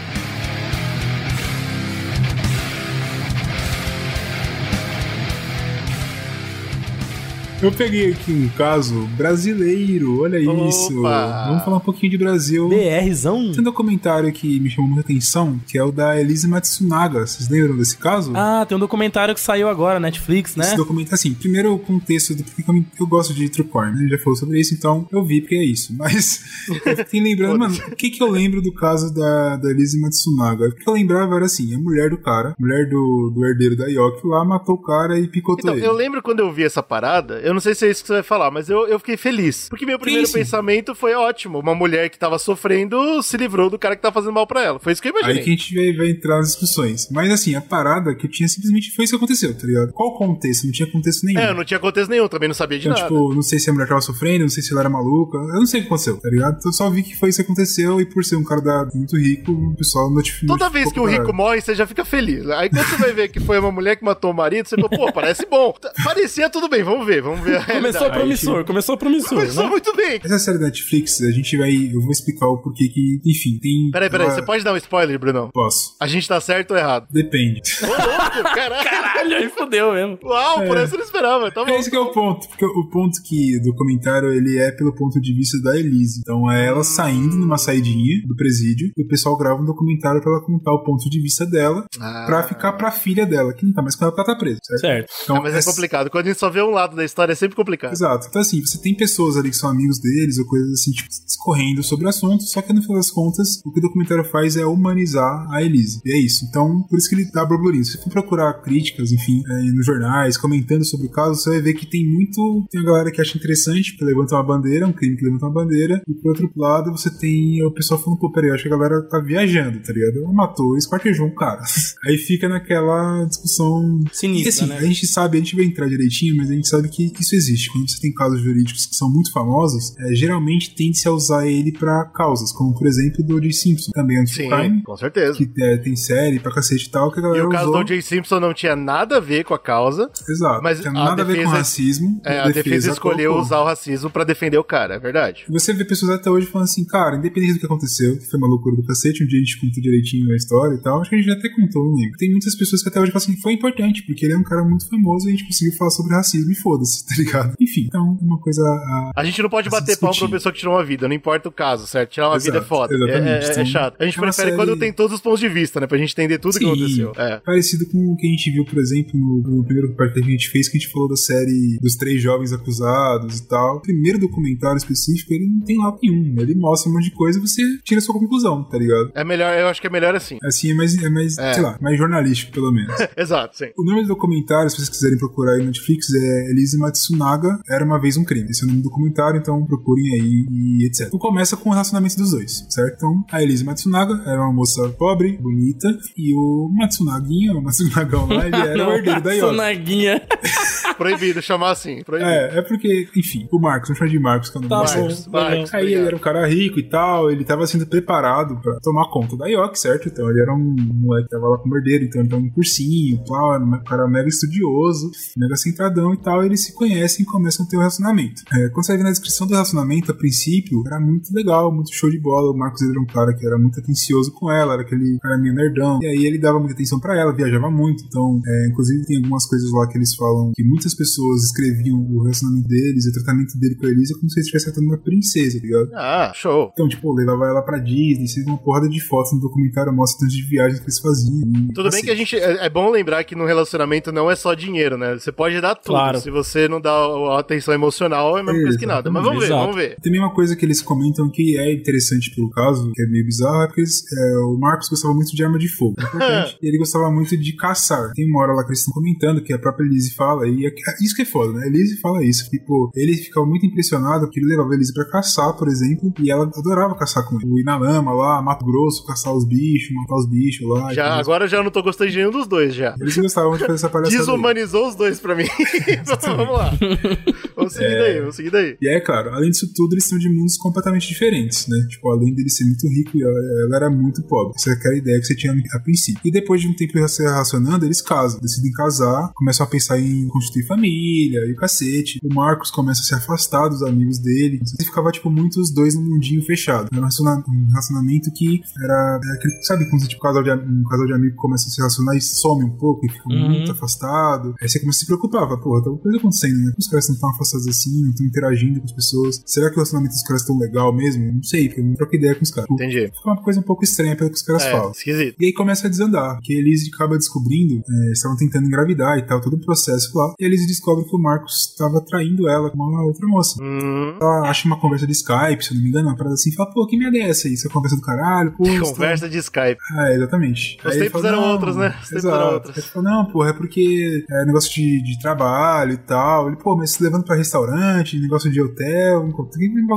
Eu 7.62 7.70
peguei 7.70 8.10
aqui 8.10 8.32
um 8.32 8.48
caso 8.48 9.06
brasileiro, 9.16 10.20
olha 10.20 10.36
isso. 10.36 10.98
Opa! 10.98 11.44
Vamos 11.46 11.64
falar 11.64 11.76
um 11.76 11.80
pouquinho 11.80 12.10
de 12.10 12.18
Brasil. 12.18 12.68
BRzão? 12.68 13.52
Tem 13.52 13.60
um 13.60 13.62
documentário 13.62 14.32
que 14.32 14.58
me 14.58 14.68
chamou 14.68 14.90
muita 14.90 15.02
atenção, 15.06 15.60
que 15.68 15.78
é 15.78 15.84
o 15.84 15.92
da 15.92 16.20
Elise 16.20 16.48
Matsunaga. 16.48 17.24
Vocês 17.24 17.48
lembram 17.48 17.76
desse 17.76 17.96
caso? 17.96 18.32
Ah, 18.34 18.66
tem 18.66 18.76
um 18.76 18.80
documentário 18.80 19.32
que 19.32 19.40
saiu 19.40 19.68
agora, 19.68 20.00
Netflix, 20.00 20.56
né? 20.56 20.64
Esse 20.64 20.76
documentário, 20.76 21.14
assim, 21.14 21.34
primeiro 21.34 21.72
o 21.72 21.78
contexto 21.78 22.34
do 22.34 22.42
porque 22.42 22.64
eu, 23.00 23.06
gosto 23.06 23.32
de 23.32 23.48
True 23.48 23.68
Crime, 23.68 23.92
né? 23.92 23.98
A 23.98 24.00
gente 24.02 24.10
já 24.10 24.18
falou 24.18 24.36
sobre 24.36 24.58
isso, 24.58 24.74
então 24.74 25.06
eu 25.12 25.24
vi 25.24 25.40
porque 25.40 25.54
é 25.54 25.64
isso. 25.64 25.94
Mas 25.96 26.40
eu 26.68 26.96
fiquei 26.96 27.20
lembrando, 27.20 27.60
mano, 27.60 27.76
o 27.92 27.94
que 27.94 28.10
que 28.10 28.20
eu 28.20 28.28
lembro 28.28 28.60
do 28.60 28.72
caso 28.72 29.14
da, 29.14 29.56
da 29.56 29.70
Elise 29.70 30.00
Matsunaga? 30.00 30.66
O 30.66 30.74
que 30.74 30.88
eu 30.88 30.94
lembrava 30.94 31.36
era 31.36 31.44
assim, 31.44 31.72
a 31.76 31.78
mulher 31.78 32.10
do 32.10 32.18
cara, 32.18 32.56
mulher 32.58 32.88
do, 32.88 33.30
do 33.32 33.46
herdeiro 33.46 33.76
da 33.76 33.86
Yoki 33.86 34.26
lá, 34.26 34.44
matou 34.44 34.74
o 34.74 34.82
cara 34.82 35.16
e 35.16 35.28
picotou 35.28 35.60
Então, 35.60 35.76
ele. 35.76 35.86
eu 35.86 35.92
lembro 35.92 36.20
quando 36.20 36.40
eu 36.40 36.52
vi 36.52 36.64
essa 36.64 36.82
parada, 36.82 37.34
eu 37.40 37.51
não 37.54 37.60
sei 37.60 37.74
se 37.74 37.86
é 37.86 37.90
isso 37.90 38.02
que 38.02 38.08
você 38.08 38.14
vai 38.14 38.22
falar, 38.22 38.50
mas 38.50 38.68
eu, 38.68 38.86
eu 38.86 38.98
fiquei 38.98 39.16
feliz. 39.16 39.68
Porque 39.68 39.86
meu 39.86 39.98
primeiro 39.98 40.24
isso? 40.24 40.32
pensamento 40.34 40.94
foi 40.94 41.14
ótimo. 41.14 41.58
Uma 41.58 41.74
mulher 41.74 42.08
que 42.10 42.18
tava 42.18 42.38
sofrendo 42.38 43.22
se 43.22 43.36
livrou 43.36 43.68
do 43.70 43.78
cara 43.78 43.96
que 43.96 44.02
tava 44.02 44.14
fazendo 44.14 44.32
mal 44.32 44.46
pra 44.46 44.62
ela. 44.62 44.78
Foi 44.78 44.92
isso 44.92 45.02
que 45.02 45.08
eu 45.08 45.12
imaginei. 45.12 45.38
Aí 45.38 45.44
que 45.44 45.50
a 45.50 45.52
gente 45.56 45.74
vai, 45.74 45.92
vai 45.92 46.10
entrar 46.10 46.36
nas 46.38 46.48
discussões. 46.48 47.08
Mas 47.10 47.30
assim, 47.30 47.54
a 47.54 47.60
parada 47.60 48.14
que 48.14 48.28
tinha 48.28 48.48
simplesmente 48.48 48.94
foi 48.94 49.04
isso 49.04 49.12
que 49.12 49.16
aconteceu, 49.16 49.54
tá 49.56 49.66
ligado? 49.66 49.92
Qual 49.92 50.10
o 50.10 50.18
contexto? 50.18 50.64
Não 50.64 50.72
tinha 50.72 50.90
contexto 50.90 51.24
nenhum. 51.24 51.40
É, 51.40 51.50
eu 51.50 51.54
não 51.54 51.64
tinha 51.64 51.78
contexto 51.80 52.10
nenhum, 52.10 52.28
também 52.28 52.48
não 52.48 52.54
sabia 52.54 52.78
de 52.78 52.88
Então, 52.88 52.96
nada. 53.00 53.08
tipo, 53.08 53.34
não 53.34 53.42
sei 53.42 53.58
se 53.58 53.70
a 53.70 53.72
mulher 53.72 53.88
tava 53.88 54.00
sofrendo, 54.00 54.42
não 54.42 54.48
sei 54.48 54.62
se 54.62 54.72
ela 54.72 54.80
era 54.80 54.90
maluca, 54.90 55.38
eu 55.38 55.54
não 55.54 55.66
sei 55.66 55.80
o 55.80 55.82
que 55.82 55.88
aconteceu, 55.88 56.16
tá 56.18 56.28
ligado? 56.28 56.56
Então, 56.58 56.70
eu 56.70 56.74
só 56.74 56.88
vi 56.90 57.02
que 57.02 57.16
foi 57.16 57.28
isso 57.28 57.36
que 57.38 57.42
aconteceu 57.44 58.00
e 58.00 58.06
por 58.06 58.24
ser 58.24 58.36
um 58.36 58.44
cara 58.44 58.60
da, 58.60 58.88
muito 58.94 59.16
rico, 59.16 59.52
o 59.52 59.74
pessoal 59.76 60.10
notificou. 60.10 60.56
Toda 60.56 60.70
vez 60.70 60.92
que 60.92 61.00
o 61.00 61.04
rico 61.04 61.32
morre, 61.32 61.60
você 61.60 61.74
já 61.74 61.86
fica 61.86 62.04
feliz. 62.04 62.48
Aí 62.50 62.68
quando 62.68 62.86
você 62.86 62.96
vai 62.96 63.12
ver 63.12 63.28
que 63.28 63.40
foi 63.40 63.58
uma 63.58 63.70
mulher 63.70 63.96
que 63.96 64.04
matou 64.04 64.30
o 64.30 64.34
marido, 64.34 64.68
você 64.68 64.76
fala, 64.76 64.88
pô, 64.88 65.12
parece 65.12 65.46
bom. 65.46 65.74
Parecia 66.04 66.48
tudo 66.50 66.68
bem, 66.68 66.82
vamos 66.82 67.06
ver, 67.06 67.22
vamos 67.22 67.40
ver 67.42 67.56
a 67.58 67.64
Começou 67.66 68.10
promissor, 68.10 68.64
começou 68.64 68.96
promissor, 68.96 69.28
Começou 69.30 69.64
né? 69.64 69.70
muito 69.70 69.94
bem. 69.96 70.20
Essa 70.22 70.38
série 70.38 70.58
da 70.58 70.66
Netflix, 70.66 71.20
a 71.22 71.30
gente 71.30 71.56
vai. 71.56 71.72
Eu 71.92 72.00
vou 72.00 72.10
explicar 72.10 72.46
o 72.48 72.58
porquê 72.58 72.88
que. 72.88 73.20
Enfim, 73.24 73.58
tem. 73.60 73.90
Peraí, 73.90 74.08
peraí, 74.10 74.26
ela- 74.26 74.34
você 74.34 74.42
pode 74.42 74.64
dar 74.64 74.72
um 74.72 74.76
spoiler, 74.76 75.18
Brunão? 75.18 75.50
Posso. 75.52 75.94
A 76.00 76.06
gente 76.06 76.26
tá 76.28 76.40
certo 76.40 76.72
ou 76.72 76.76
errado? 76.76 77.06
Depende. 77.10 77.60
Ô, 77.82 77.86
louco, 77.86 78.54
caralho. 78.54 78.84
Caralho, 78.88 79.36
aí 79.36 79.48
fudeu 79.48 79.92
mesmo. 79.92 80.18
Uau, 80.24 80.64
por 80.64 80.76
essa 80.76 80.94
eu 80.94 80.98
não 80.98 81.04
esperava. 81.04 81.50
Tá 81.50 81.64
bom. 81.64 81.70
É 81.70 81.78
esse 81.78 81.90
que 81.90 81.96
é 81.96 82.00
o 82.00 82.10
ponto. 82.12 82.48
Porque 82.48 82.64
o 82.64 82.88
ponto 82.90 83.22
que 83.22 83.60
do 83.60 83.74
comentário 83.74 84.32
ele 84.32 84.58
é 84.58 84.70
pelo 84.72 84.94
ponto 84.94 85.20
de 85.20 85.32
vista 85.34 85.60
da 85.62 85.76
Elise. 85.78 86.20
Então 86.20 86.50
é 86.50 86.66
ela 86.66 86.82
saindo 86.84 87.36
numa 87.36 87.58
saidinha 87.58 88.22
do 88.26 88.34
presídio 88.36 88.90
e 88.96 89.02
o 89.02 89.08
pessoal 89.08 89.36
grava 89.36 89.60
um 89.60 89.64
documentário 89.64 90.20
pra 90.20 90.30
ela 90.32 90.40
contar 90.44 90.72
o 90.72 90.82
ponto 90.84 91.08
de 91.08 91.20
vista 91.20 91.44
dela 91.46 91.84
Ah. 92.00 92.24
pra 92.26 92.42
ficar 92.42 92.72
pra 92.72 92.90
filha 92.90 93.24
dela, 93.26 93.52
que 93.54 93.64
não 93.64 93.72
tá 93.72 93.82
mais 93.82 93.94
com 93.96 94.04
ela 94.04 94.14
ela 94.16 94.24
tá 94.26 94.36
presa, 94.36 94.58
certo? 94.62 94.80
Certo. 94.80 95.12
Então, 95.24 95.36
Ah, 95.36 95.40
mas 95.42 95.54
é 95.54 95.58
essa- 95.58 95.70
complicado. 95.70 96.10
Quando 96.10 96.26
a 96.26 96.28
gente 96.28 96.38
só 96.38 96.50
vê 96.50 96.60
um 96.62 96.70
lado 96.70 96.94
da 96.96 97.04
história, 97.04 97.31
é 97.32 97.34
sempre 97.34 97.56
complicado. 97.56 97.92
Exato. 97.92 98.26
Então, 98.28 98.40
assim, 98.42 98.60
você 98.60 98.78
tem 98.78 98.94
pessoas 98.94 99.36
ali 99.36 99.50
que 99.50 99.56
são 99.56 99.70
amigos 99.70 99.98
deles 99.98 100.38
ou 100.38 100.44
coisas 100.46 100.72
assim, 100.72 100.92
tipo, 100.92 101.08
discorrendo 101.08 101.82
sobre 101.82 102.06
o 102.06 102.08
assunto, 102.08 102.42
só 102.44 102.62
que 102.62 102.72
no 102.72 102.82
final 102.82 102.96
das 102.96 103.10
contas, 103.10 103.60
o 103.64 103.72
que 103.72 103.78
o 103.78 103.82
documentário 103.82 104.24
faz 104.24 104.56
é 104.56 104.64
humanizar 104.64 105.46
a 105.50 105.62
Elise. 105.62 106.00
E 106.04 106.12
é 106.12 106.18
isso. 106.18 106.44
Então, 106.48 106.82
por 106.88 106.98
isso 106.98 107.08
que 107.08 107.14
ele 107.14 107.30
dá 107.32 107.44
burburinho. 107.44 107.84
Se 107.84 107.92
você 107.92 108.02
for 108.02 108.10
procurar 108.10 108.62
críticas, 108.62 109.12
enfim, 109.12 109.42
é, 109.48 109.62
nos 109.72 109.84
jornais, 109.86 110.36
comentando 110.36 110.84
sobre 110.84 111.06
o 111.06 111.10
caso, 111.10 111.40
você 111.40 111.50
vai 111.50 111.60
ver 111.60 111.74
que 111.74 111.86
tem 111.86 112.06
muito. 112.06 112.66
Tem 112.70 112.80
a 112.80 112.84
galera 112.84 113.10
que 113.10 113.20
acha 113.20 113.36
interessante, 113.36 113.92
porque 113.92 114.04
levanta 114.04 114.34
uma 114.34 114.42
bandeira, 114.44 114.86
um 114.86 114.92
crime 114.92 115.16
que 115.16 115.24
levanta 115.24 115.46
uma 115.46 115.52
bandeira, 115.54 116.02
e 116.08 116.14
por 116.14 116.30
outro 116.30 116.50
lado, 116.56 116.90
você 116.92 117.10
tem 117.10 117.64
o 117.64 117.70
pessoal 117.72 118.00
falando, 118.00 118.18
pô, 118.18 118.30
peraí, 118.30 118.50
eu 118.50 118.54
acho 118.54 118.62
que 118.62 118.68
a 118.68 118.76
galera 118.76 119.02
tá 119.08 119.18
viajando, 119.18 119.80
tá 119.80 119.92
ligado? 119.92 120.18
Ela 120.18 120.32
matou, 120.32 120.76
esquartejou 120.76 121.26
um 121.26 121.34
cara. 121.34 121.62
Aí 122.04 122.16
fica 122.18 122.48
naquela 122.48 123.24
discussão. 123.24 124.00
Sinistra, 124.12 124.46
E 124.46 124.48
assim, 124.48 124.66
né? 124.66 124.78
a 124.78 124.84
gente 124.84 125.06
sabe, 125.06 125.36
a 125.36 125.40
gente 125.40 125.56
vai 125.56 125.64
entrar 125.64 125.88
direitinho, 125.88 126.36
mas 126.36 126.50
a 126.50 126.54
gente 126.54 126.68
sabe 126.68 126.88
que 126.88 127.10
que 127.30 127.36
isso 127.36 127.50
existe. 127.50 127.70
Quando 127.72 127.88
você 127.90 128.00
tem 128.00 128.12
casos 128.12 128.40
jurídicos 128.40 128.86
que 128.86 128.94
são 128.96 129.10
muito 129.10 129.32
famosos, 129.32 129.94
é, 129.98 130.14
geralmente 130.14 130.74
tende-se 130.74 131.06
a 131.08 131.12
usar 131.12 131.46
ele 131.46 131.72
pra 131.72 132.04
causas, 132.06 132.52
como 132.52 132.74
por 132.74 132.86
exemplo 132.86 133.22
do 133.24 133.36
O.J. 133.36 133.52
Simpson, 133.52 133.90
também 133.92 134.18
é 134.18 134.22
um 134.22 134.26
Sim, 134.26 134.48
crime, 134.48 134.82
com 134.82 134.96
certeza. 134.96 135.36
que 135.38 135.50
é, 135.62 135.76
tem 135.78 135.96
série 135.96 136.38
pra 136.40 136.52
cacete 136.52 136.86
e 136.86 136.90
tal, 136.90 137.10
que 137.12 137.18
a 137.18 137.22
E 137.22 137.24
galera 137.24 137.46
o 137.46 137.50
caso 137.50 137.62
usou. 137.70 137.74
do 137.74 137.80
O.J. 137.80 138.02
Simpson 138.02 138.40
não 138.40 138.52
tinha 138.54 138.74
nada 138.76 139.16
a 139.16 139.20
ver 139.20 139.44
com 139.44 139.54
a 139.54 139.58
causa. 139.58 140.10
Exato. 140.28 140.62
mas 140.62 140.80
Tem 140.80 140.88
a 140.90 140.92
nada 140.92 141.22
a 141.22 141.24
ver 141.24 141.32
com 141.34 141.38
defesa- 141.40 141.56
racismo. 141.56 142.20
É, 142.24 142.38
a 142.40 142.48
defesa 142.48 142.90
escolheu 142.90 143.30
colocou. 143.30 143.42
usar 143.46 143.60
o 143.60 143.64
racismo 143.64 144.10
pra 144.10 144.24
defender 144.24 144.58
o 144.58 144.64
cara, 144.64 144.94
é 144.94 144.98
verdade. 144.98 145.44
E 145.48 145.52
Você 145.52 145.72
vê 145.72 145.84
pessoas 145.84 146.10
até 146.12 146.30
hoje 146.30 146.46
falando 146.46 146.68
assim, 146.68 146.84
cara, 146.84 147.16
independente 147.16 147.54
do 147.54 147.60
que 147.60 147.66
aconteceu, 147.66 148.18
que 148.18 148.26
foi 148.26 148.38
uma 148.38 148.48
loucura 148.48 148.76
do 148.76 148.82
cacete, 148.84 149.22
um 149.24 149.26
dia 149.26 149.38
a 149.38 149.44
gente 149.44 149.60
contou 149.60 149.82
direitinho 149.82 150.30
a 150.32 150.36
história 150.36 150.74
e 150.74 150.82
tal, 150.82 151.00
acho 151.00 151.10
que 151.10 151.16
a 151.16 151.18
gente 151.18 151.28
já 151.28 151.34
até 151.34 151.48
contou, 151.48 151.84
não 151.84 151.94
lembro. 151.96 152.16
Tem 152.18 152.30
muitas 152.30 152.54
pessoas 152.56 152.82
que 152.82 152.88
até 152.88 153.00
hoje 153.00 153.12
falam 153.12 153.24
assim, 153.24 153.36
foi 153.40 153.52
importante, 153.52 154.02
porque 154.04 154.24
ele 154.26 154.34
é 154.34 154.36
um 154.38 154.42
cara 154.42 154.64
muito 154.64 154.88
famoso 154.88 155.26
e 155.26 155.28
a 155.28 155.30
gente 155.32 155.46
conseguiu 155.46 155.76
falar 155.76 155.90
sobre 155.90 156.14
racismo 156.14 156.50
e 156.50 156.54
foda-se, 156.54 157.01
tá 157.08 157.14
ligado? 157.16 157.54
Enfim, 157.60 157.84
então, 157.86 158.18
é 158.20 158.24
uma 158.24 158.38
coisa 158.38 158.62
a... 158.62 159.12
A 159.16 159.24
gente 159.24 159.42
não 159.42 159.50
pode 159.50 159.68
bater 159.70 159.96
pau 159.98 160.12
pra 160.14 160.24
uma 160.24 160.30
pessoa 160.30 160.52
que 160.52 160.58
tirou 160.58 160.74
uma 160.74 160.84
vida, 160.84 161.06
não 161.08 161.14
importa 161.14 161.48
o 161.48 161.52
caso, 161.52 161.86
certo? 161.86 162.10
Tirar 162.10 162.28
uma 162.30 162.38
vida 162.38 162.56
é 162.56 162.58
Exato, 162.58 162.68
foda. 162.68 162.94
É, 162.94 163.58
é- 163.58 163.60
é 163.60 163.64
chato. 163.64 163.96
A 164.00 164.04
gente 164.04 164.18
é 164.18 164.20
prefere 164.20 164.50
série- 164.50 164.56
quando 164.56 164.76
tem 164.78 164.92
todos 164.92 165.14
os 165.16 165.20
pontos 165.20 165.40
de 165.40 165.48
vista, 165.48 165.80
né? 165.80 165.86
Pra 165.86 165.98
gente 165.98 166.12
entender 166.12 166.38
tudo 166.38 166.52
que 166.58 166.64
Sim. 166.64 166.66
aconteceu. 166.70 167.12
É. 167.16 167.38
Parecido 167.40 167.86
com 167.86 168.12
o 168.12 168.16
que 168.16 168.26
a 168.26 168.30
gente 168.30 168.50
viu, 168.50 168.64
por 168.64 168.78
exemplo, 168.78 169.12
no, 169.18 169.42
no 169.58 169.64
primeiro 169.64 169.94
parte 169.94 170.14
que 170.14 170.20
a 170.20 170.22
gente 170.22 170.48
fez, 170.48 170.68
que 170.68 170.76
a 170.76 170.80
gente 170.80 170.90
falou 170.92 171.08
da 171.08 171.16
série 171.16 171.78
dos 171.80 171.96
três 171.96 172.22
jovens 172.22 172.52
acusados 172.52 173.38
e 173.38 173.48
tal. 173.48 173.76
O 173.76 173.80
primeiro 173.80 174.18
documentário 174.18 174.76
específico, 174.76 175.32
ele 175.32 175.46
não 175.46 175.60
tem 175.64 175.78
lá 175.78 175.96
nenhum. 176.02 176.34
Ele 176.40 176.54
mostra 176.54 176.90
um 176.90 176.94
monte 176.94 177.04
de 177.04 177.10
coisa 177.12 177.38
e 177.38 177.42
você 177.42 177.62
tira 177.84 177.98
a 177.98 178.02
sua 178.02 178.14
conclusão, 178.14 178.64
tá 178.64 178.78
ligado? 178.78 179.10
É 179.14 179.24
melhor, 179.24 179.56
eu 179.58 179.68
acho 179.68 179.80
que 179.80 179.86
é 179.86 179.90
melhor 179.90 180.14
assim. 180.14 180.38
Assim 180.44 180.70
é 180.70 180.74
mais, 180.74 181.02
é 181.02 181.08
mais 181.08 181.38
É. 181.38 181.54
sei 181.54 181.62
lá, 181.62 181.78
mais 181.80 181.96
jornalístico, 181.98 182.52
pelo 182.52 182.72
menos. 182.72 182.94
Exato, 183.16 183.56
sim. 183.56 183.66
O 183.76 183.84
nome 183.84 184.02
do 184.02 184.08
documentário, 184.08 184.70
se 184.70 184.76
vocês 184.76 184.88
quiserem 184.88 185.18
procurar 185.18 185.52
aí 185.54 185.60
no 185.60 185.66
Netflix, 185.66 186.12
é 186.12 186.50
Elise 186.50 186.78
Matsunaga, 186.92 187.58
Era 187.68 187.84
Uma 187.84 187.98
Vez 187.98 188.16
um 188.16 188.24
Crime. 188.24 188.50
Esse 188.50 188.62
é 188.62 188.64
o 188.64 188.68
nome 188.68 188.82
do 188.82 188.88
documentário, 188.88 189.38
então 189.40 189.64
procurem 189.64 190.04
aí 190.14 190.46
e 190.50 190.86
etc. 190.86 191.06
Então 191.06 191.18
começa 191.18 191.56
com 191.56 191.70
o 191.70 191.72
relacionamento 191.72 192.16
dos 192.16 192.30
dois, 192.30 192.66
certo? 192.68 192.94
Então, 192.96 193.24
a 193.32 193.42
Elise 193.42 193.64
Matsunaga 193.64 194.22
era 194.26 194.40
uma 194.40 194.52
moça 194.52 194.88
pobre, 194.90 195.38
bonita, 195.38 195.88
e 196.16 196.34
o 196.34 196.70
Matsunaguinha, 196.74 197.54
o 197.54 197.62
Matsunagão 197.62 198.26
lá, 198.26 198.46
ele 198.46 198.56
era 198.56 198.88
o 198.88 198.92
herdeiro 198.92 199.22
da 199.22 199.32
Yoga. 199.32 199.46
Sonaguinha. 199.46 200.22
Proibido 200.98 201.40
chamar 201.42 201.70
assim. 201.70 202.02
Proibido. 202.04 202.30
É, 202.30 202.58
é 202.58 202.62
porque, 202.62 203.08
enfim, 203.16 203.48
o 203.50 203.58
Marcos, 203.58 203.88
vamos 203.88 203.98
chamar 203.98 204.10
de 204.10 204.18
Marcos, 204.18 204.50
que 204.50 204.56
é 204.56 204.60
o 204.60 204.62
nome 204.62 204.72
Tá. 204.72 204.98
Marcos, 204.98 205.26
valeu. 205.26 205.48
Marcos. 205.50 205.74
Aí 205.74 205.80
Obrigado. 205.82 206.00
ele 206.00 206.06
era 206.06 206.16
um 206.16 206.18
cara 206.18 206.46
rico 206.46 206.78
e 206.78 206.82
tal, 206.82 207.30
ele 207.30 207.44
tava 207.44 207.66
sendo 207.66 207.86
preparado 207.86 208.60
pra 208.60 208.78
tomar 208.80 209.08
conta 209.10 209.36
da 209.36 209.46
York, 209.46 209.78
certo? 209.78 210.08
Então 210.08 210.28
ele 210.30 210.40
era 210.40 210.52
um 210.52 210.76
moleque 210.78 211.28
que 211.28 211.34
tava 211.34 211.48
lá 211.48 211.58
com 211.58 211.68
o 211.68 211.76
herdeiro, 211.76 212.04
então 212.04 212.20
ele 212.20 212.30
tava 212.30 212.42
um 212.42 212.50
cursinho, 212.50 213.22
tal, 213.24 213.54
era 213.54 213.64
um 213.64 213.82
cara 213.84 214.06
mega 214.08 214.28
estudioso, 214.28 215.10
mega 215.36 215.56
centradão 215.56 216.12
e 216.14 216.18
tal, 216.18 216.42
e 216.42 216.46
eles 216.46 216.64
se 216.64 216.74
conhecem 216.82 217.22
e 217.22 217.26
começam 217.26 217.64
a 217.64 217.68
ter 217.68 217.76
um 217.76 217.80
relacionamento. 217.80 218.42
É, 218.52 218.68
quando 218.70 218.84
você 218.84 218.96
ver 218.96 219.04
na 219.04 219.10
descrição 219.10 219.46
do 219.46 219.52
relacionamento, 219.52 220.10
a 220.10 220.14
princípio, 220.14 220.82
era 220.86 220.98
muito 220.98 221.32
legal, 221.32 221.72
muito 221.72 221.94
show 221.94 222.10
de 222.10 222.18
bola, 222.18 222.50
o 222.50 222.56
Marcos 222.56 222.82
era 222.82 223.00
um 223.00 223.06
cara 223.06 223.32
que 223.34 223.46
era 223.46 223.56
muito 223.56 223.78
atencioso 223.78 224.32
com 224.32 224.50
ela, 224.50 224.74
era 224.74 224.82
aquele 224.82 225.18
cara 225.20 225.38
meio 225.38 225.54
nerdão, 225.54 226.00
e 226.02 226.06
aí 226.06 226.26
ele 226.26 226.38
dava 226.38 226.58
muita 226.58 226.74
atenção 226.74 226.98
pra 226.98 227.16
ela, 227.18 227.32
viajava 227.32 227.70
muito, 227.70 228.04
então, 228.04 228.40
é, 228.44 228.68
inclusive 228.68 229.06
tem 229.06 229.18
algumas 229.18 229.46
coisas 229.46 229.70
lá 229.70 229.86
que 229.86 229.96
eles 229.96 230.14
falam 230.14 230.52
que 230.54 230.64
muitas 230.64 230.94
pessoas 230.94 231.44
escreviam 231.44 231.98
o 231.98 232.22
relacionamento 232.22 232.66
deles, 232.66 233.06
o 233.06 233.12
tratamento 233.12 233.58
dele 233.58 233.76
com 233.76 233.86
a 233.86 233.90
Elisa, 233.90 234.14
como 234.18 234.28
se 234.28 234.38
ele 234.38 234.44
estivesse 234.44 234.66
tratando 234.66 234.86
uma 234.86 234.98
princesa, 234.98 235.60
tá 235.60 235.66
ligado? 235.66 235.90
Ah, 235.94 236.32
show. 236.34 236.70
Então, 236.72 236.88
tipo, 236.88 237.12
levava 237.14 237.46
ela 237.46 237.62
pra 237.62 237.78
Disney, 237.78 238.26
você 238.26 238.42
vê 238.42 238.50
uma 238.50 238.58
porrada 238.58 238.88
de 238.88 239.00
fotos 239.00 239.32
no 239.32 239.40
documentário, 239.40 239.92
mostra 239.92 240.20
tanto 240.20 240.32
de 240.32 240.42
viagens 240.42 240.80
que 240.80 240.86
eles 240.86 240.98
faziam. 240.98 241.40
e 241.70 241.72
Tudo 241.72 241.90
bem 241.90 242.02
que 242.02 242.10
a 242.10 242.14
gente. 242.14 242.36
É, 242.36 242.66
é 242.66 242.70
bom 242.70 242.90
lembrar 242.90 243.22
que 243.24 243.34
no 243.34 243.46
relacionamento 243.46 244.10
não 244.10 244.30
é 244.30 244.34
só 244.34 244.54
dinheiro, 244.54 244.96
né? 244.96 245.14
Você 245.14 245.30
pode 245.30 245.60
dar 245.60 245.74
tudo. 245.74 245.92
Claro. 245.92 246.20
Se 246.20 246.30
você 246.30 246.68
não 246.72 246.80
dá 246.80 246.90
a 246.90 247.38
atenção 247.38 247.72
emocional, 247.74 248.36
é 248.36 248.40
a 248.40 248.44
mesma 248.44 248.62
coisa 248.62 248.78
que 248.78 248.86
nada. 248.86 249.10
Mas 249.10 249.22
vamos 249.22 249.38
ver, 249.40 249.46
Exato. 249.46 249.60
vamos 249.60 249.76
ver. 249.76 249.96
Também 250.02 250.20
uma 250.20 250.34
coisa 250.34 250.56
que 250.56 250.64
eles 250.64 250.82
comentam 250.82 251.30
que 251.30 251.56
é 251.58 251.72
interessante 251.72 252.34
pelo 252.34 252.50
caso, 252.50 252.90
que 252.92 253.02
é 253.02 253.06
meio 253.06 253.24
bizarro, 253.24 253.62
é 253.62 253.66
porque 253.66 253.80
eles- 253.82 254.02
é, 254.12 254.38
o 254.38 254.56
Marcos 254.58 254.88
gostava 254.88 255.14
muito 255.14 255.34
de 255.36 255.44
arma 255.44 255.58
de 255.58 255.68
fogo. 255.68 255.94
É 255.98 256.02
importante. 256.04 256.58
e 256.62 256.68
ele 256.68 256.78
gostava 256.78 257.10
muito 257.10 257.36
de 257.36 257.52
caçar. 257.54 258.10
Tem 258.14 258.28
uma 258.28 258.42
hora 258.42 258.52
lá 258.54 258.62
que 258.64 258.70
eles 258.70 258.80
estão 258.80 258.92
comentando 258.94 259.42
que 259.42 259.52
a 259.52 259.58
própria 259.58 259.84
Elise 259.84 260.14
fala, 260.14 260.48
e 260.48 260.66
é- 260.66 260.74
isso 261.02 261.14
que 261.14 261.22
é 261.22 261.24
foda, 261.24 261.52
né? 261.52 261.64
A 261.64 261.66
Elise 261.68 262.00
fala 262.00 262.24
isso. 262.24 262.48
Tipo, 262.50 262.90
ele 262.94 263.14
ficava 263.14 263.46
muito 263.46 263.66
impressionado 263.66 264.26
porque 264.26 264.40
ele 264.40 264.46
levava 264.48 264.70
a 264.70 264.74
Elise 264.74 264.92
pra 264.92 265.08
caçar, 265.08 265.52
por 265.56 265.68
exemplo, 265.68 266.12
e 266.20 266.30
ela 266.30 266.44
adorava 266.56 266.94
caçar 266.96 267.24
com 267.28 267.36
ele. 267.40 267.60
Ir 267.60 267.64
na 267.64 267.76
lama 267.76 268.12
lá, 268.12 268.42
Mato 268.42 268.64
Grosso, 268.64 269.04
caçar 269.06 269.34
os 269.34 269.44
bichos, 269.46 269.94
matar 269.94 270.16
os 270.16 270.28
bichos 270.28 270.66
lá. 270.68 270.92
Já, 270.94 271.14
agora 271.16 271.44
eu 271.44 271.48
já 271.48 271.62
não 271.62 271.70
tô 271.70 271.82
gostando 271.82 272.10
de 272.10 272.16
nenhum 272.16 272.30
dos 272.30 272.46
dois 272.46 272.74
já. 272.74 272.94
Eles 273.00 273.16
gostavam 273.16 273.52
de 273.52 273.58
fazer 273.60 273.74
essa 273.74 273.88
palhaçada. 273.90 274.14
aí. 274.14 274.18
Desumanizou 274.26 274.88
os 274.88 274.94
dois 274.94 275.20
pra 275.20 275.34
mim. 275.34 275.44
vamos 276.36 276.56
lá. 276.56 276.61
Vamos 277.56 277.74
seguir 277.74 277.98
daí, 277.98 278.18
vamos 278.20 278.36
seguir 278.36 278.50
daí. 278.50 278.76
E 278.80 278.88
é 278.88 279.00
claro, 279.00 279.30
além 279.34 279.50
disso 279.50 279.72
tudo, 279.74 279.94
eles 279.94 280.04
são 280.04 280.18
de 280.18 280.28
mundos 280.28 280.56
completamente 280.56 281.06
diferentes, 281.08 281.66
né? 281.68 281.76
Tipo, 281.88 282.10
além 282.10 282.34
dele 282.34 282.48
ser 282.48 282.64
muito 282.64 282.88
rico, 282.88 283.10
ela, 283.20 283.38
ela 283.66 283.76
era 283.76 283.90
muito 283.90 284.22
pobre. 284.24 284.54
Essa 284.56 284.70
é 284.70 284.72
aquela 284.72 284.96
ideia 284.96 285.20
que 285.20 285.26
você 285.26 285.34
tinha 285.36 285.54
a 285.72 285.78
princípio. 285.78 286.20
E 286.24 286.30
depois 286.30 286.60
de 286.60 286.68
um 286.68 286.74
tempo 286.74 286.92
se 287.08 287.22
relacionando, 287.22 287.84
eles 287.84 288.00
casam. 288.02 288.40
Decidem 288.40 288.72
casar, 288.72 289.30
começam 289.34 289.64
a 289.64 289.68
pensar 289.68 289.98
em 290.00 290.26
constituir 290.28 290.66
família 290.66 291.40
e 291.46 291.52
o 291.52 291.56
cacete. 291.56 292.18
O 292.22 292.34
Marcos 292.34 292.70
começa 292.70 293.00
a 293.00 293.04
se 293.04 293.14
afastar 293.14 293.68
dos 293.68 293.82
amigos 293.82 294.18
dele. 294.18 294.60
E 294.80 294.84
ficava, 294.84 295.10
tipo, 295.12 295.30
muito 295.30 295.60
os 295.60 295.70
dois 295.72 295.94
num 295.94 296.02
mundinho 296.02 296.42
fechado. 296.44 296.86
Era 296.90 296.96
um 296.96 297.00
relaciona- 297.00 297.44
relacionamento 297.70 298.30
que 298.32 298.60
era. 298.82 299.20
é 299.24 299.32
aquele- 299.36 299.62
sabe 299.62 299.88
quando 299.88 300.02
você, 300.02 300.08
tipo, 300.08 300.22
casal 300.22 300.42
de, 300.42 300.50
um 300.50 300.82
casal 300.88 301.06
de 301.06 301.12
amigos 301.12 301.36
começa 301.36 301.66
a 301.68 301.70
se 301.70 301.76
relacionar 301.78 302.16
e 302.16 302.20
some 302.20 302.64
um 302.64 302.76
pouco 302.76 303.06
e 303.06 303.10
fica 303.12 303.28
Uhum. 303.28 303.50
muito 303.50 303.70
afastado. 303.72 304.54
Aí 304.60 304.68
você 304.68 304.80
começa 304.80 304.98
a 304.98 305.00
se 305.00 305.06
preocupar, 305.06 305.42
fala, 305.46 305.60
porra, 305.60 305.82
tá 305.82 305.88
alguma 305.90 306.02
coisa 306.02 306.18
acontecendo, 306.18 306.51
né? 306.54 306.72
Os 306.78 306.86
caras 306.88 307.08
não 307.08 307.14
estão 307.14 307.30
afastados 307.30 307.66
assim, 307.68 308.02
não 308.02 308.10
estão 308.10 308.26
interagindo 308.26 308.80
com 308.80 308.86
as 308.86 308.92
pessoas. 308.92 309.42
Será 309.46 309.66
que 309.68 309.72
o 309.72 309.76
relacionamento 309.76 310.12
dos 310.14 310.22
caras 310.22 310.44
tão 310.44 310.58
legal 310.58 310.92
mesmo? 310.94 311.32
Não 311.32 311.42
sei, 311.42 311.68
porque 311.68 311.80
eu 311.80 311.84
não 311.84 311.94
troco 311.94 312.14
ideia 312.16 312.34
com 312.34 312.42
os 312.42 312.50
caras. 312.50 312.70
Entendi. 312.70 313.06
Fica 313.06 313.20
uma 313.30 313.42
coisa 313.42 313.60
um 313.60 313.62
pouco 313.62 313.84
estranha 313.84 314.16
pelo 314.16 314.30
que 314.30 314.36
os 314.36 314.42
caras 314.42 314.62
É, 314.62 314.70
falam. 314.70 314.90
esquisito. 314.92 315.36
E 315.40 315.46
aí 315.46 315.52
começa 315.52 315.86
a 315.86 315.90
desandar, 315.90 316.38
que 316.42 316.54
a 316.54 316.58
Elise 316.58 316.90
acaba 316.94 317.16
descobrindo, 317.16 317.74
é, 317.88 318.06
eles 318.06 318.18
estavam 318.18 318.36
tentando 318.36 318.66
engravidar 318.66 319.18
e 319.18 319.22
tal, 319.22 319.40
todo 319.40 319.54
o 319.54 319.60
processo 319.60 320.16
lá. 320.16 320.34
E 320.38 320.44
a 320.44 320.46
Elise 320.48 320.66
descobre 320.66 321.04
que 321.04 321.14
o 321.14 321.18
Marcos 321.18 321.70
estava 321.70 322.00
traindo 322.00 322.48
ela 322.48 322.70
com 322.70 322.78
uma 322.82 323.04
outra 323.04 323.26
moça. 323.26 323.62
Hum, 323.62 324.16
Ela 324.20 324.48
acha 324.50 324.66
uma 324.66 324.78
conversa 324.80 325.06
de 325.06 325.12
Skype, 325.12 325.62
se 325.64 325.70
eu 325.72 325.76
não 325.76 325.82
me 325.82 325.88
engano, 325.88 326.08
uma 326.08 326.16
parada 326.16 326.34
assim, 326.34 326.50
e 326.50 326.54
fala, 326.54 326.70
pô, 326.72 326.86
que 326.86 326.96
merda 326.96 327.18
é 327.18 327.28
essa 327.28 327.48
aí? 327.48 327.54
Isso 327.54 327.66
é 327.66 327.70
conversa 327.70 327.96
do 327.96 328.02
caralho, 328.02 328.52
pô. 328.56 328.64
tá- 328.64 328.80
conversa 328.80 329.28
de 329.28 329.38
Skype. 329.38 329.78
ah, 329.96 330.12
exatamente. 330.12 330.78
Os 330.84 330.92
Aí 330.92 330.98
tempos 330.98 331.22
fala, 331.22 331.28
eram 331.34 331.50
outros, 331.52 331.76
né? 331.76 331.94
Os 332.02 332.08
tempos 332.08 332.24
eram 332.24 332.52
outros. 332.54 332.86
Falou, 332.86 333.10
não, 333.10 333.24
porra, 333.26 333.50
é 333.50 333.52
porque 333.52 334.24
é 334.30 334.44
negócio 334.44 334.72
de, 334.72 335.02
de 335.02 335.18
trabalho 335.20 335.92
e 335.92 335.96
tal. 335.96 336.41
Ele, 336.48 336.56
pô, 336.56 336.76
mas 336.76 336.92
se 336.92 337.02
levando 337.02 337.24
pra 337.24 337.36
restaurante, 337.36 338.18
negócio 338.18 338.50
de 338.50 338.60
hotel, 338.60 339.22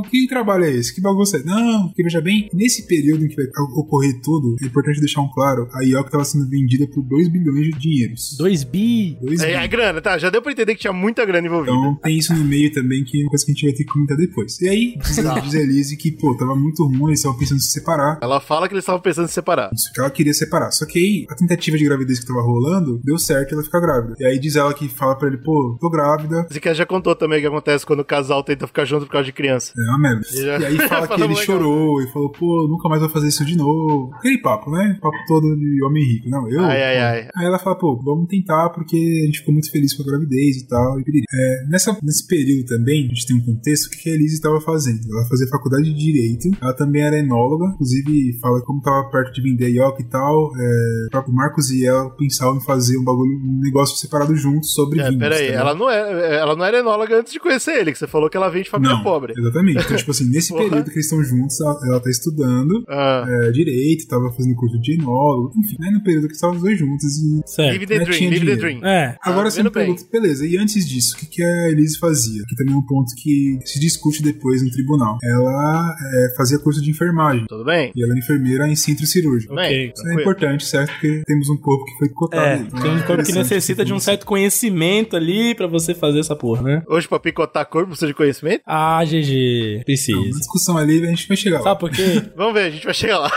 que, 0.10 0.22
que 0.22 0.28
trabalho 0.28 0.66
é 0.66 0.72
esse? 0.72 0.94
Que 0.94 1.02
bagunça 1.02 1.38
é? 1.38 1.44
Não, 1.44 1.88
porque 1.88 2.04
veja 2.04 2.22
bem, 2.22 2.50
nesse 2.54 2.88
período 2.88 3.26
em 3.26 3.28
que 3.28 3.36
vai 3.36 3.46
ocorrer 3.76 4.20
tudo, 4.22 4.56
é 4.62 4.66
importante 4.66 5.00
deixar 5.00 5.22
um 5.22 5.30
claro, 5.30 5.68
a 5.74 5.82
Yoke 5.84 6.12
tava 6.12 6.24
sendo 6.24 6.48
vendida 6.50 6.88
por 6.88 7.04
2 7.04 7.28
bilhões 7.28 7.66
de 7.66 7.72
dinheiros. 7.72 8.36
2 8.38 8.64
bi. 8.64 9.18
2 9.22 9.42
É, 9.42 9.56
a 9.56 9.68
grana, 9.68 10.02
tá? 10.02 10.18
Já 10.18 10.30
deu 10.30 10.42
pra 10.42 10.52
entender 10.52 10.76
que 10.76 10.82
tinha 10.82 10.94
muita 10.94 11.26
grana 11.26 11.48
envolvida. 11.48 11.76
Então 11.76 11.96
tem 11.96 12.18
isso 12.18 12.34
no 12.34 12.44
meio 12.44 12.72
também, 12.72 13.04
que 13.04 13.20
é 13.20 13.24
uma 13.24 13.30
coisa 13.30 13.46
que 13.46 13.52
a 13.52 13.54
gente 13.54 13.66
vai 13.66 13.74
ter 13.74 13.84
que 13.84 13.92
comentar 13.92 14.18
depois. 14.18 14.60
E 14.62 14.70
aí, 14.70 14.98
diz, 14.98 15.16
diz 15.16 15.56
a 15.56 15.60
Elise 15.60 15.98
que, 15.98 16.12
pô, 16.12 16.36
tava 16.36 16.56
muito 16.56 16.84
ruim, 16.86 17.08
eles 17.08 17.20
estavam 17.20 17.38
pensando 17.38 17.58
em 17.58 17.62
se 17.62 17.72
separar. 17.72 18.20
Ela 18.22 18.40
fala 18.40 18.68
que 18.68 18.74
eles 18.74 18.84
estavam 18.84 19.02
pensando 19.02 19.26
em 19.26 19.32
separar. 19.32 19.70
Isso, 19.74 19.92
que 19.94 20.00
ela 20.00 20.10
queria 20.10 20.34
separar. 20.34 20.72
Só 20.72 20.86
que 20.86 21.00
aí, 21.00 21.26
a 21.30 21.36
tentativa 21.36 21.78
de 21.78 21.86
gravidez 21.86 22.20
que 22.20 22.26
tava 22.26 22.42
rolando, 22.42 23.00
deu 23.04 23.18
certo 23.18 23.54
ela 23.54 23.64
ficar 23.64 23.80
grávida. 23.80 24.16
E 24.20 24.26
aí 24.26 24.40
diz 24.40 24.56
ela 24.56 24.74
que 24.74 24.88
fala 24.88 25.16
pra 25.18 25.28
ele, 25.28 25.38
pô, 25.38 25.78
tô 25.80 25.90
grávida. 25.90 26.35
Esse 26.50 26.60
cara 26.60 26.76
já 26.76 26.86
contou 26.86 27.16
também 27.16 27.40
o 27.40 27.42
que 27.42 27.48
acontece 27.48 27.86
quando 27.86 28.00
o 28.02 28.06
casal 28.06 28.44
tenta 28.44 28.68
ficar 28.68 28.86
junto 28.86 29.06
por 29.06 29.12
causa 29.12 29.26
de 29.26 29.32
criança. 29.34 29.74
É 29.78 29.90
uma 29.90 30.00
merda. 30.00 30.22
E 30.34 30.38
já- 30.42 30.60
E 30.60 30.66
aí 30.66 30.78
fala 30.90 31.08
que 31.08 31.14
ele 31.14 31.28
legal. 31.28 31.44
chorou 31.44 32.02
e 32.02 32.08
falou, 32.12 32.32
pô, 32.32 32.68
nunca 32.70 32.88
mais 32.90 33.02
vou 33.02 33.10
fazer 33.10 33.28
isso 33.28 33.46
de 33.46 33.56
novo. 33.58 34.12
Aquele 34.16 34.40
papo, 34.40 34.72
né? 34.72 34.98
Papo 35.02 35.18
todo 35.28 35.56
de 35.56 35.84
homem 35.84 36.04
rico. 36.04 36.30
Não, 36.30 36.50
eu. 36.50 36.62
Ai, 36.64 36.82
ai, 36.84 36.98
ai. 37.00 37.30
Aí 37.36 37.46
ela 37.46 37.60
fala, 37.60 37.78
pô, 37.78 38.00
vamos 38.04 38.28
tentar 38.28 38.70
porque 38.72 38.96
a 38.98 39.26
gente 39.26 39.40
ficou 39.40 39.54
muito 39.54 39.72
feliz 39.72 39.94
com 39.94 40.04
a 40.04 40.06
gravidez 40.06 40.58
e 40.58 40.68
tal. 40.68 41.00
E 41.00 41.04
é, 41.34 41.68
nessa, 41.70 41.98
nesse 42.04 42.26
período 42.28 42.66
também, 42.66 43.06
a 43.06 43.08
gente 43.08 43.26
tem 43.28 43.38
um 43.38 43.46
contexto, 43.46 43.88
o 43.88 43.90
que 43.92 43.98
que 44.04 44.10
a 44.10 44.14
Elise 44.14 44.36
estava 44.36 44.60
fazendo? 44.62 45.00
Ela 45.12 45.28
fazia 45.28 45.48
faculdade 45.48 45.84
de 45.86 45.96
Direito, 46.06 46.50
ela 46.62 46.74
também 46.74 47.02
era 47.02 47.18
enóloga, 47.18 47.66
inclusive 47.74 48.38
fala 48.40 48.62
como 48.64 48.82
tava 48.82 49.10
perto 49.10 49.34
de 49.34 49.42
vender 49.42 49.70
Yoke 49.70 50.02
e 50.04 50.06
tal, 50.10 50.52
é, 50.56 51.06
o 51.08 51.10
próprio 51.12 51.34
Marcos 51.34 51.70
e 51.72 51.86
ela 51.86 52.10
pensavam 52.12 52.58
em 52.58 52.62
fazer 52.62 52.98
um 52.98 53.04
bagulho, 53.04 53.32
um 53.44 53.60
negócio 53.62 53.98
separado 53.98 54.36
juntos 54.36 54.74
sobre 54.74 55.00
É, 55.00 55.06
vinhos. 55.06 55.20
peraí, 55.20 55.48
tá 55.48 55.54
ela 55.54 55.74
não, 55.76 55.90
é, 55.90 56.15
ela 56.20 56.56
não 56.56 56.66
era 56.66 56.80
enóloga 56.80 57.20
antes 57.20 57.32
de 57.34 57.40
conhecer 57.40 57.80
ele, 57.80 57.92
que 57.92 57.98
você 57.98 58.08
falou 58.08 58.30
que 58.30 58.38
ela 58.38 58.50
vem 58.50 58.64
de 58.64 58.70
família 58.70 58.96
Não, 58.96 59.04
pobre. 59.04 59.34
Exatamente. 59.38 59.84
Então, 59.84 59.98
tipo 59.98 60.12
assim, 60.12 60.30
nesse 60.30 60.54
período 60.56 60.86
que 60.86 60.92
eles 60.98 61.06
estão 61.06 61.24
juntos, 61.24 61.60
ela, 61.62 61.80
ela 61.86 62.00
tá 62.00 62.10
estudando 62.10 62.84
Ah, 62.88 63.26
é, 63.28 63.52
direito, 63.52 64.08
tava 64.08 64.32
fazendo 64.32 64.56
curso 64.56 64.80
de 64.80 64.94
enólogo, 64.94 65.54
enfim, 65.58 65.76
né? 65.80 65.90
No 65.92 66.04
período 66.04 66.28
que 66.28 66.34
estavam 66.34 66.56
os 66.56 66.62
dois 66.62 66.78
juntos 66.78 67.04
e. 67.18 67.42
Certo. 67.46 67.70
live 67.70 67.86
the 67.88 67.98
Não 68.00 68.06
dream, 68.06 68.20
live 68.30 68.34
the 68.34 68.40
dinheiro. 68.56 68.62
dream. 68.62 68.86
É. 68.86 69.18
Agora 69.24 69.48
Ah, 69.48 69.52
você 69.52 69.64
me 69.64 69.70
pergunta, 69.70 70.04
beleza, 70.12 70.46
e 70.46 70.58
antes 70.58 70.88
disso, 70.88 71.16
o 71.16 71.20
que, 71.20 71.26
que 71.28 71.44
a 71.44 71.70
Elise 71.70 71.98
fazia? 72.00 72.44
Que 72.48 72.56
também 72.56 72.74
é 72.74 72.78
um 72.78 72.82
ponto 72.86 73.14
que 73.16 73.60
se 73.66 73.80
discute 73.80 74.22
depois 74.22 74.62
no 74.64 74.70
tribunal. 74.72 75.18
Ela 75.24 75.96
é, 76.14 76.36
fazia 76.38 76.58
curso 76.60 76.82
de 76.82 76.90
enfermagem. 76.90 77.46
Tudo 77.48 77.64
bem? 77.66 77.92
E 77.96 78.04
ela 78.04 78.12
era 78.12 78.20
enfermeira 78.20 78.68
em 78.68 78.76
centro 78.76 79.06
cirúrgico. 79.06 79.54
Tudo 79.54 79.62
bem, 79.62 79.66
Ok. 79.66 79.76
Isso 79.76 80.02
é 80.02 80.04
tranquilo. 80.04 80.22
importante, 80.22 80.66
certo? 80.66 80.92
Porque 80.92 81.24
temos 81.26 81.50
um 81.50 81.58
corpo 81.58 81.86
que 81.86 81.98
foi 81.98 82.10
cotado. 82.10 82.46
É. 82.46 82.56
Então, 82.66 82.82
tem 82.82 82.92
um 82.96 83.02
corpo 83.04 83.24
que 83.24 83.32
necessita 83.34 83.84
de 83.86 83.94
um 83.94 84.00
certo 84.00 84.26
conhecimento 84.26 85.16
ali 85.16 85.54
pra 85.56 85.68
você 85.68 85.94
fazer 85.94 86.05
essa 86.16 86.36
porra, 86.36 86.62
né? 86.62 86.84
Hoje 86.88 87.08
pra 87.08 87.20
picotar 87.20 87.66
corpo 87.66 87.88
precisa 87.90 88.08
de 88.08 88.14
conhecimento? 88.14 88.62
Ah, 88.66 89.04
GG. 89.04 89.76
Uma 89.78 89.84
Precisa. 89.86 90.40
discussão 90.40 90.78
ali, 90.78 91.04
a 91.04 91.08
gente 91.10 91.28
vai 91.28 91.38
chegar 91.38 91.58
lá. 91.60 91.64
Sabe 91.64 91.80
por 91.80 91.90
quê? 91.92 92.22
Vamos 92.36 92.54
ver, 92.54 92.66
a 92.66 92.70
gente 92.70 92.86
vai 92.86 92.94
chegar 92.94 93.20
lá. 93.20 93.32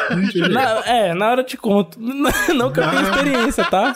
Na- 0.51 0.83
é, 0.87 1.15
na 1.15 1.31
hora 1.31 1.41
eu 1.43 1.47
te 1.47 1.57
conto. 1.57 1.99
Não 2.01 2.73
que 2.73 2.81
eu 2.81 2.91
tenha 2.91 3.03
experiência, 3.03 3.65
tá? 3.65 3.95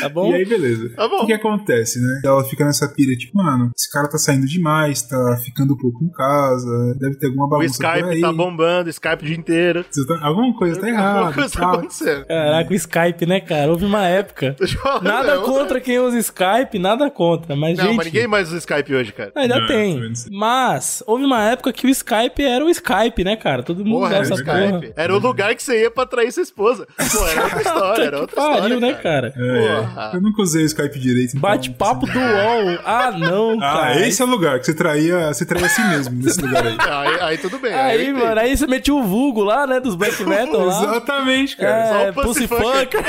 Tá 0.00 0.08
bom? 0.08 0.30
E 0.30 0.34
aí, 0.34 0.44
beleza. 0.44 0.90
Tá 0.96 1.08
bom. 1.08 1.22
O 1.22 1.26
que 1.26 1.32
acontece, 1.32 2.00
né? 2.00 2.20
Ela 2.24 2.44
fica 2.44 2.64
nessa 2.64 2.88
pira, 2.88 3.14
tipo, 3.16 3.36
mano, 3.38 3.70
esse 3.76 3.90
cara 3.90 4.08
tá 4.08 4.18
saindo 4.18 4.46
demais, 4.46 5.02
tá 5.02 5.36
ficando 5.44 5.76
pouco 5.76 6.04
em 6.04 6.10
casa, 6.10 6.94
deve 6.98 7.16
ter 7.16 7.26
alguma 7.26 7.46
O 7.46 7.48
bagunça 7.48 7.78
por 7.82 7.86
Skype 7.86 8.08
aí. 8.14 8.20
tá 8.20 8.32
bombando, 8.32 8.86
o 8.86 8.90
Skype 8.90 9.22
o 9.22 9.26
dia 9.26 9.36
inteiro. 9.36 9.84
Tá- 9.84 10.18
Alguma 10.22 10.54
coisa 10.56 10.80
tá 10.80 10.88
errada. 10.88 11.18
Alguma 11.18 11.32
coisa 11.32 11.50
tá 11.54 11.60
tal. 11.60 11.74
acontecendo. 11.74 12.26
Caraca, 12.26 12.70
o 12.72 12.74
Skype, 12.76 13.26
né, 13.26 13.40
cara? 13.40 13.70
Houve 13.70 13.84
uma 13.84 14.06
época. 14.06 14.56
Nada 15.02 15.36
não. 15.36 15.42
contra 15.44 15.80
quem 15.80 15.98
usa 15.98 16.18
Skype, 16.18 16.78
nada 16.78 17.10
contra. 17.10 17.54
Mas, 17.56 17.69
Não, 17.76 17.84
gente. 17.86 17.96
mas 17.96 18.06
ninguém 18.06 18.26
mais 18.26 18.48
usa 18.48 18.58
Skype 18.58 18.94
hoje, 18.94 19.12
cara. 19.12 19.32
Ainda 19.34 19.58
Não, 19.60 19.66
tem. 19.66 20.12
Mas 20.30 21.02
houve 21.06 21.24
uma 21.24 21.42
época 21.50 21.72
que 21.72 21.86
o 21.86 21.90
Skype 21.90 22.42
era 22.44 22.64
o 22.64 22.70
Skype, 22.70 23.24
né, 23.24 23.36
cara? 23.36 23.62
Todo 23.62 23.84
mundo 23.84 24.00
Porra, 24.00 24.06
usava 24.08 24.14
era 24.14 24.22
o 24.22 24.32
essa 24.32 24.42
Skype. 24.42 24.70
porra. 24.88 24.92
Era 24.96 25.14
o 25.14 25.18
lugar 25.18 25.54
que 25.54 25.62
você 25.62 25.82
ia 25.82 25.90
pra 25.90 26.06
trair 26.06 26.32
sua 26.32 26.42
esposa. 26.42 26.86
Pô, 26.96 27.26
era 27.26 27.42
outra 27.44 27.60
história, 27.62 28.02
era 28.04 28.16
Que 28.16 28.20
outra 28.22 28.36
pariu, 28.36 28.54
história. 28.56 28.80
né, 28.80 28.92
cara. 28.94 29.30
cara? 29.32 29.34
É, 29.36 29.76
Porra. 29.80 30.10
eu 30.14 30.20
nunca 30.20 30.42
usei 30.42 30.62
o 30.62 30.66
Skype 30.66 30.98
direito. 30.98 31.30
então- 31.36 31.40
Bate-papo 31.50 32.06
do 32.06 32.18
UOL. 32.18 32.78
Ah, 32.84 33.10
não, 33.12 33.58
Ah, 33.62 33.72
cara. 33.80 34.06
esse 34.06 34.22
é 34.22 34.24
o 34.24 34.28
lugar 34.28 34.58
que 34.60 34.66
você 34.66 34.74
traía, 34.74 35.28
você 35.32 35.44
traía 35.44 35.66
a 35.66 35.68
si 35.68 35.80
mesmo 35.88 36.22
nesse 36.22 36.40
lugar 36.42 36.64
aí. 36.66 36.76
Aí, 36.80 37.20
aí 37.20 37.38
tudo 37.38 37.58
bem. 37.58 37.72
Aí, 37.74 38.08
eu 38.08 38.16
mano, 38.16 38.40
aí 38.40 38.56
você 38.56 38.66
metia 38.66 38.94
o 38.94 39.02
vulgo 39.02 39.42
lá, 39.42 39.66
né, 39.66 39.80
dos 39.80 39.94
black 39.94 40.22
metal 40.24 40.64
lá. 40.64 40.82
Exatamente, 40.82 41.56
cara. 41.56 41.70
É, 41.70 42.12
Só 42.12 42.20
o 42.20 42.24
Pussy. 42.24 42.46
Fucker. 42.48 43.04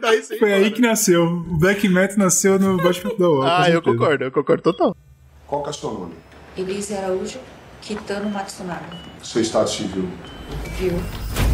Daí 0.00 0.22
sim, 0.22 0.38
Foi 0.38 0.52
aí 0.52 0.70
que 0.70 0.80
nasceu. 0.80 1.24
O 1.24 1.58
Black 1.58 1.88
Metal 1.88 2.16
nasceu 2.18 2.58
no 2.58 2.76
Bate-Papo 2.76 3.05
com 3.18 3.42
Ah, 3.42 3.70
eu 3.70 3.82
concordo, 3.82 4.24
eu 4.24 4.32
concordo 4.32 4.62
total. 4.62 4.96
Qual 5.46 5.62
que 5.62 5.68
é 5.68 5.70
o 5.70 5.74
seu 5.74 5.92
nome? 5.92 6.14
Elise 6.56 6.94
Araújo, 6.94 7.38
Kitano 7.80 8.30
Matsunaga. 8.30 8.86
Seu 9.22 9.42
estado 9.42 9.68
civil? 9.68 10.08
Viu? 10.78 11.45